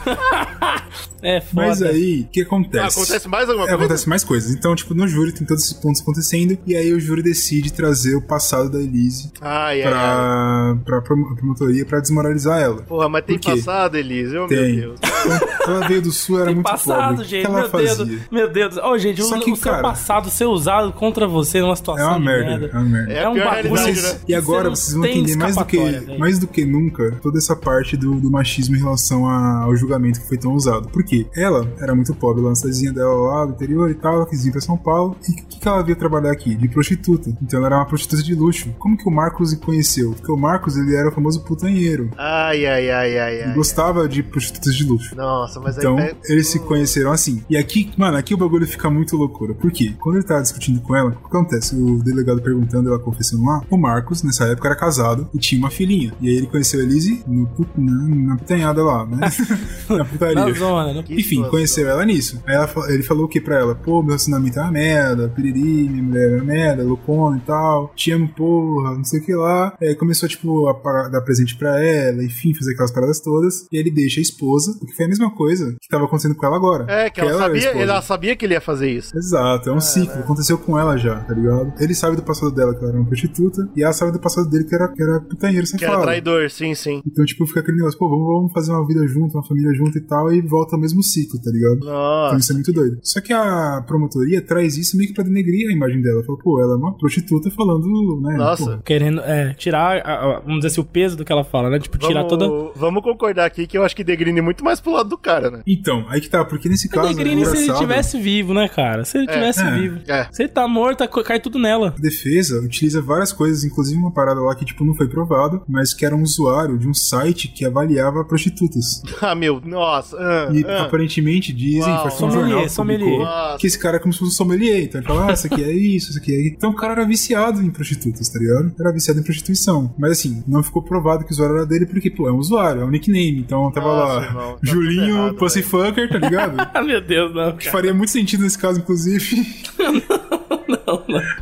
É 1.23 1.41
foda. 1.41 1.67
Mas 1.67 1.83
aí, 1.83 2.21
o 2.21 2.29
que 2.31 2.43
acontece? 2.43 2.85
Ah, 2.85 2.89
acontece 3.03 3.27
mais 3.29 3.49
alguma 3.49 3.65
É, 3.67 3.71
coisa? 3.71 3.85
acontece 3.85 4.09
mais 4.09 4.23
coisas. 4.23 4.55
Então, 4.55 4.77
tipo, 4.77 4.95
no 4.95 5.09
júri 5.09 5.33
tem 5.33 5.45
todos 5.47 5.65
esses 5.65 5.73
pontos 5.73 6.01
acontecendo, 6.01 6.57
e 6.65 6.77
aí 6.77 6.93
o 6.93 7.01
júri 7.01 7.21
decide 7.23 7.73
trazer 7.73 8.15
o 8.15 8.23
passado 8.23 8.71
da 8.71 8.79
Elise 8.79 9.33
Ai, 9.41 9.83
ai, 9.83 9.93
ai. 9.93 9.93
pra, 9.93 10.77
pra, 10.85 11.01
prom- 11.01 11.35
promotoria 11.35 11.85
pra 11.85 11.99
desmoralizar 12.01 12.61
ela. 12.61 12.83
Porra, 12.83 13.09
mas 13.09 13.25
tem 13.25 13.39
passado, 13.41 13.97
Elise. 13.97 14.37
Oh, 14.37 14.47
Tem. 14.47 14.77
meu 14.77 14.95
Deus. 14.95 15.01
Ela 15.67 15.89
veio 15.89 16.01
do 16.01 16.13
sul, 16.13 16.37
era 16.37 16.47
Tem 16.47 16.55
muito 16.55 16.67
passado, 16.71 17.17
pobre. 17.17 17.23
O 17.23 17.25
que 17.25 17.31
gente. 17.31 17.47
ela 17.47 17.61
meu 17.63 17.71
fazia? 17.71 18.05
Deus. 18.05 18.21
Meu 18.31 18.49
Deus. 18.53 18.77
Ô, 18.77 18.99
gente, 18.99 19.21
Só 19.25 19.37
o, 19.37 19.41
que, 19.41 19.51
o 19.51 19.57
seu 19.57 19.73
cara- 19.73 19.83
passado 19.83 20.31
ser 20.31 20.45
usado 20.45 20.93
contra 20.93 21.27
você 21.27 21.61
numa 21.61 21.73
É 21.73 21.77
situação 21.77 22.07
uma 22.11 22.19
de 22.21 22.25
merda, 22.25 22.67
é 22.73 22.79
uma 22.79 22.85
merda. 22.85 23.13
É 23.13 23.25
a 23.25 23.31
um 23.31 23.35
bagulho. 23.35 23.71
Vocês- 23.71 24.03
né? 24.15 24.21
e 24.29 24.35
agora 24.35 24.71
vocês 24.71 24.95
vão 24.97 25.05
entender 25.05 25.35
mais 25.35 25.57
do, 25.57 25.65
que, 25.65 25.77
velho. 25.79 26.19
mais 26.21 26.39
do 26.39 26.47
que 26.47 26.65
nunca 26.65 27.19
toda 27.21 27.39
essa 27.39 27.57
parte 27.57 27.97
do, 27.97 28.15
do 28.21 28.31
machismo 28.31 28.46
em 28.47 28.79
relação 28.79 29.27
a- 29.29 29.63
ao 29.65 29.75
julgamento 29.77 30.21
que 30.21 30.29
foi 30.29 30.39
tão 30.39 30.55
usado. 30.55 30.89
Por 30.89 31.03
quê? 31.05 31.27
Ela 31.35 31.67
era 31.79 31.95
muito 31.95 32.15
pobre 32.15 32.43
lá 32.43 32.51
na 32.51 32.55
cidadezinha 32.55 32.93
dela 32.93 33.15
lá 33.15 33.47
do 33.47 33.53
interior 33.53 33.91
e 33.91 33.95
tal, 33.95 34.15
ela 34.15 34.27
quis 34.27 34.45
vir 34.45 34.53
pra 34.53 34.61
São 34.61 34.77
Paulo. 34.77 35.17
E 35.29 35.33
o 35.33 35.35
que, 35.47 35.59
que 35.61 35.69
ela 35.69 35.83
veio 35.83 35.97
trabalhar 35.97 36.31
aqui? 36.31 36.55
De 36.55 36.69
prostituta. 36.69 37.31
Então 37.43 37.59
ela 37.59 37.67
era 37.67 37.77
uma 37.77 37.87
prostituta 37.87 38.23
de 38.23 38.35
luxo. 38.35 38.71
Como 38.79 38.97
que 38.97 39.09
o 39.09 39.11
Marcos 39.13 39.53
conheceu? 39.55 40.13
Porque 40.13 40.31
o 40.31 40.37
Marcos, 40.37 40.77
ele 40.77 40.95
era 40.95 41.09
o 41.09 41.13
famoso 41.13 41.43
putanheiro. 41.45 42.11
Ai, 42.17 42.67
ai, 42.67 42.91
ai, 42.91 43.19
ai, 43.19 43.43
ai. 43.43 43.55
gostava 43.55 44.09
de 44.09 44.23
prostitutas 44.23 44.75
de 44.75 44.85
luxo. 44.85 45.15
Nossa, 45.17 45.61
mas 45.61 45.77
Então, 45.77 45.97
aí. 45.99 46.15
eles 46.29 46.49
se 46.49 46.59
conheceram 46.61 47.11
assim. 47.13 47.43
E 47.49 47.57
aqui, 47.57 47.91
mano, 47.97 48.17
aqui 48.17 48.35
o 48.35 48.37
bagulho 48.37 48.67
fica 48.67 48.89
muito 48.91 49.17
loucura. 49.17 49.55
Por 49.55 49.71
quê? 49.71 49.95
Quando 50.01 50.17
ele 50.17 50.25
tava 50.25 50.43
discutindo 50.43 50.81
com 50.81 50.95
ela, 50.95 51.11
o 51.11 51.13
que 51.13 51.27
acontece? 51.27 51.75
O 51.77 52.03
delegado 52.03 52.41
perguntando, 52.43 52.89
ela 52.89 52.99
confessando 52.99 53.45
lá, 53.45 53.63
o 53.71 53.77
Marcos, 53.77 54.23
nessa 54.23 54.45
época, 54.45 54.69
era 54.69 54.77
casado 54.77 55.29
e 55.35 55.39
tinha 55.39 55.59
uma 55.59 55.71
filhinha. 55.71 56.13
E 56.21 56.29
aí 56.29 56.37
ele 56.37 56.47
conheceu 56.47 56.81
a 56.81 56.83
Elise 56.83 57.23
no 57.27 57.47
pu- 57.47 57.67
na, 57.77 58.36
na 58.37 58.39
putanhada 58.39 58.85
lá, 58.85 59.07
né? 59.07 59.29
na 59.89 60.05
putaria. 60.05 60.35
Na 60.35 60.53
zona, 60.53 60.93
né? 60.93 61.03
Que 61.03 61.15
Enfim, 61.15 61.23
situação. 61.23 61.51
conheceu 61.51 61.89
ela 61.89 62.05
nisso. 62.05 62.43
Aí 62.47 62.55
ela 62.55 62.69
ele 62.89 63.03
falou 63.03 63.25
o 63.25 63.29
que 63.29 63.41
pra 63.41 63.59
ela? 63.59 63.75
Pô, 63.75 64.01
meu 64.03 64.09
relacionamento 64.11 64.59
é 64.59 64.63
uma 64.63 64.71
merda, 64.73 65.29
piriri, 65.29 65.89
minha 65.89 66.03
mulher 66.03 66.33
é 66.33 66.37
uma 66.37 66.45
merda, 66.45 66.83
loucona 66.83 67.39
e 67.39 67.41
tal, 67.41 67.93
te 67.95 68.13
amo, 68.13 68.29
porra, 68.29 68.95
não 68.97 69.05
sei 69.05 69.21
o 69.21 69.25
que 69.25 69.35
lá. 69.35 69.75
Aí 69.81 69.95
começou, 69.95 70.29
tipo, 70.29 70.69
a 70.69 71.09
dar 71.09 71.21
presente 71.23 71.57
pra 71.57 71.81
ela, 71.83 72.23
enfim, 72.23 72.55
fazer 72.55 72.73
aquelas 72.73 72.93
paradas 72.93 73.21
todas. 73.21 73.67
E 73.73 73.77
aí 73.77 73.83
ele 73.83 73.91
deixa 73.91 74.21
a 74.21 74.23
esposa, 74.23 74.77
porque 74.79 74.95
foi 74.95 75.07
a 75.07 75.09
mesma 75.09 75.31
coisa 75.35 75.77
que 75.81 75.89
tava 75.89 76.05
acontecendo 76.05 76.35
com 76.35 76.47
ela 76.47 76.57
agora. 76.57 76.85
É, 76.89 77.11
que 77.11 77.21
ela, 77.21 77.31
era 77.31 77.39
a 77.39 77.47
sabia, 77.47 77.83
ela 77.83 78.03
sabia 78.03 78.37
que 78.37 78.45
ele 78.45 78.55
ia 78.55 78.61
fazer 78.61 78.91
isso. 78.91 79.17
Exato, 79.17 79.71
é 79.71 79.73
um 79.73 79.81
ciclo. 79.81 80.21
Aconteceu 80.21 80.59
com 80.59 80.79
ela 80.79 80.97
já, 80.97 81.21
tá 81.21 81.35
ligado? 81.35 81.73
Ele 81.81 81.95
sabe 81.95 82.17
do 82.17 82.23
passado 82.23 82.53
dela, 82.53 82.75
que 82.75 82.81
ela 82.81 82.91
era 82.91 82.99
uma 82.99 83.07
prostituta, 83.07 83.69
e 83.77 83.83
ela 83.83 83.93
sabe 83.93 84.13
do 84.13 84.21
passado 84.21 84.49
dele, 84.49 84.65
que 84.65 84.75
era, 84.75 84.89
que 84.89 85.03
era 85.03 85.21
putanheiro 85.21 85.67
sem 85.67 85.79
Que 85.79 85.85
era 85.85 85.95
falar. 85.95 86.05
traidor, 86.07 86.51
sim, 86.51 86.75
sim. 86.75 87.01
Então, 87.07 87.25
tipo, 87.25 87.47
fica 87.47 87.61
aquele 87.61 87.77
negócio, 87.79 87.99
pô, 87.99 88.09
vamos, 88.09 88.26
vamos 88.27 88.53
fazer 88.53 88.73
uma 88.73 88.87
vida 88.87 89.07
junto, 89.07 89.35
uma 89.37 89.45
família 89.47 89.73
junto 89.75 89.97
e 89.99 90.01
tal, 90.01 90.33
e 90.33 90.41
volta 90.41 90.77
ao 90.77 90.81
mesmo 90.81 91.03
ciclo, 91.03 91.41
tá 91.41 91.51
ligado? 91.51 91.77
Então 91.77 91.89
Nossa. 91.93 92.37
isso 92.39 92.53
é 92.53 92.55
muito 92.55 92.73
doido. 92.73 92.99
Só 93.03 93.21
que 93.21 93.33
a 93.33 93.83
promotoria 93.87 94.41
traz 94.43 94.77
isso 94.77 94.97
meio 94.97 95.09
que 95.09 95.15
pra 95.15 95.25
denegrir 95.25 95.69
a 95.69 95.73
imagem 95.73 96.01
dela. 96.03 96.23
Fala, 96.25 96.39
pô, 96.39 96.61
ela 96.63 96.75
é 96.75 96.77
uma 96.77 96.97
prostituta 96.97 97.51
falando, 97.51 97.87
né? 98.23 98.37
Nossa. 98.37 98.65
porra. 98.65 98.83
Querendo 98.85 99.21
é, 99.21 99.55
tirar, 99.55 99.99
a- 100.05 100.37
a- 100.37 100.41
vamos 100.41 100.57
dizer 100.59 100.69
assim, 100.69 100.81
o 100.81 100.85
peso 100.85 101.17
do 101.17 101.25
que 101.25 101.33
ela 101.33 101.45
fala, 101.45 101.71
né? 101.71 101.79
Tipo, 101.79 101.99
tirar 101.99 102.23
Vamos, 102.25 102.29
toda. 102.31 102.73
vamos 102.77 103.03
concordar 103.03 103.47
aqui 103.47 103.67
que 103.67 103.77
eu 103.77 103.83
acho 103.85 103.95
que 103.97 104.05
degrine 104.05 104.41
muito 104.41 104.65
mais 104.65 104.81
pro 104.81 104.93
lado 104.93 105.09
do 105.09 105.19
cara, 105.19 105.51
né? 105.51 105.63
Então, 105.67 106.05
aí 106.09 106.21
que 106.21 106.29
tá, 106.29 106.45
porque 106.45 106.69
nesse 106.69 106.89
caso. 106.89 107.09
A 107.09 107.13
Negrini 107.13 107.43
é 107.43 107.45
se 107.47 107.57
ele 107.69 107.73
tivesse 107.75 108.21
vivo, 108.21 108.53
né, 108.55 108.69
cara? 108.69 109.05
Se 109.05 109.19
ele 109.19 109.29
É, 109.29 109.33
tivesse 109.33 109.61
é, 109.63 109.71
vivo. 109.79 110.01
é. 110.09 110.29
Se 110.33 110.43
ele 110.43 110.49
tá 110.51 110.67
morto, 110.67 111.07
co- 111.09 111.23
cai 111.23 111.41
tudo 111.41 111.59
nela. 111.59 111.95
A 111.97 112.01
defesa 112.01 112.61
utiliza 112.61 113.01
várias 113.01 113.33
coisas, 113.33 113.65
inclusive 113.65 113.99
uma 113.99 114.11
parada 114.13 114.41
lá 114.41 114.55
que, 114.55 114.65
tipo, 114.65 114.85
não 114.85 114.95
foi 114.95 115.09
provado, 115.09 115.63
mas 115.69 115.93
que 115.95 116.05
era 116.05 116.15
um 116.17 116.23
usuário 116.23 116.79
de 116.79 116.89
um 116.89 116.95
site 116.95 117.49
que 117.49 117.65
avaliava 117.65 118.16
prostitutas. 118.25 119.03
Ah, 119.21 119.35
meu, 119.35 119.61
nossa. 119.65 120.17
ah, 120.19 120.49
E 120.53 120.65
ah. 120.65 120.83
aparentemente 120.85 121.53
dizem, 121.53 121.93
Uau. 121.93 122.03
faz 122.03 122.15
um 122.15 122.19
Sommelier, 122.19 122.43
jornal 122.49 122.63
que 122.65 122.69
sommelier. 122.73 123.11
publicou, 123.11 123.59
que 123.59 123.67
esse 123.67 123.79
cara 123.79 123.97
é 123.97 124.01
como 124.01 124.13
se 124.13 124.19
fosse 124.21 124.31
um 124.33 124.35
sommelier. 124.35 124.83
Então 124.85 125.01
ele 125.01 125.09
fala, 125.09 125.31
ah, 125.31 125.33
isso 125.33 125.47
aqui 125.47 125.65
é 125.65 125.73
isso, 125.73 126.11
isso 126.11 126.19
aqui 126.19 126.33
é 126.33 126.41
isso. 126.41 126.55
Então 126.57 126.71
o 126.71 126.77
cara 126.77 126.93
era 126.93 127.05
viciado 127.07 127.61
em 127.63 127.71
prostitutas, 127.71 128.29
tá 128.29 128.39
ligado? 128.39 128.73
Era 128.79 128.93
viciado 128.93 129.19
em 129.19 129.23
prostituição. 129.23 129.95
Mas 129.99 130.13
assim, 130.13 130.43
não 130.47 130.63
ficou 130.63 130.83
provado 130.83 131.25
que 131.25 131.31
o 131.31 131.35
usuário 131.35 131.57
era 131.57 131.67
dele, 131.67 131.87
porque, 131.87 132.11
pô, 132.11 132.29
é 132.29 132.33
um 132.33 132.37
usuário, 132.39 132.83
é 132.83 132.85
um 132.85 132.91
nickname. 132.91 133.39
Então 133.39 133.71
tava 133.73 133.87
Nossa, 133.89 134.15
lá, 134.15 134.25
irmão, 134.27 134.53
tá 134.53 134.59
Julinho 134.63 135.17
errado, 135.17 135.35
Pussyfucker, 135.37 136.09
tá 136.09 136.19
ligado? 136.19 136.57
Ah, 136.77 136.83
meu 136.83 137.01
Deus, 137.01 137.35
não, 137.35 137.53
Que 137.57 137.65
cara. 137.65 137.73
faria 137.73 137.95
muito 137.95 138.11
sentido 138.11 138.43
nesse 138.43 138.59
caso, 138.59 138.79
inclusive. 138.81 139.47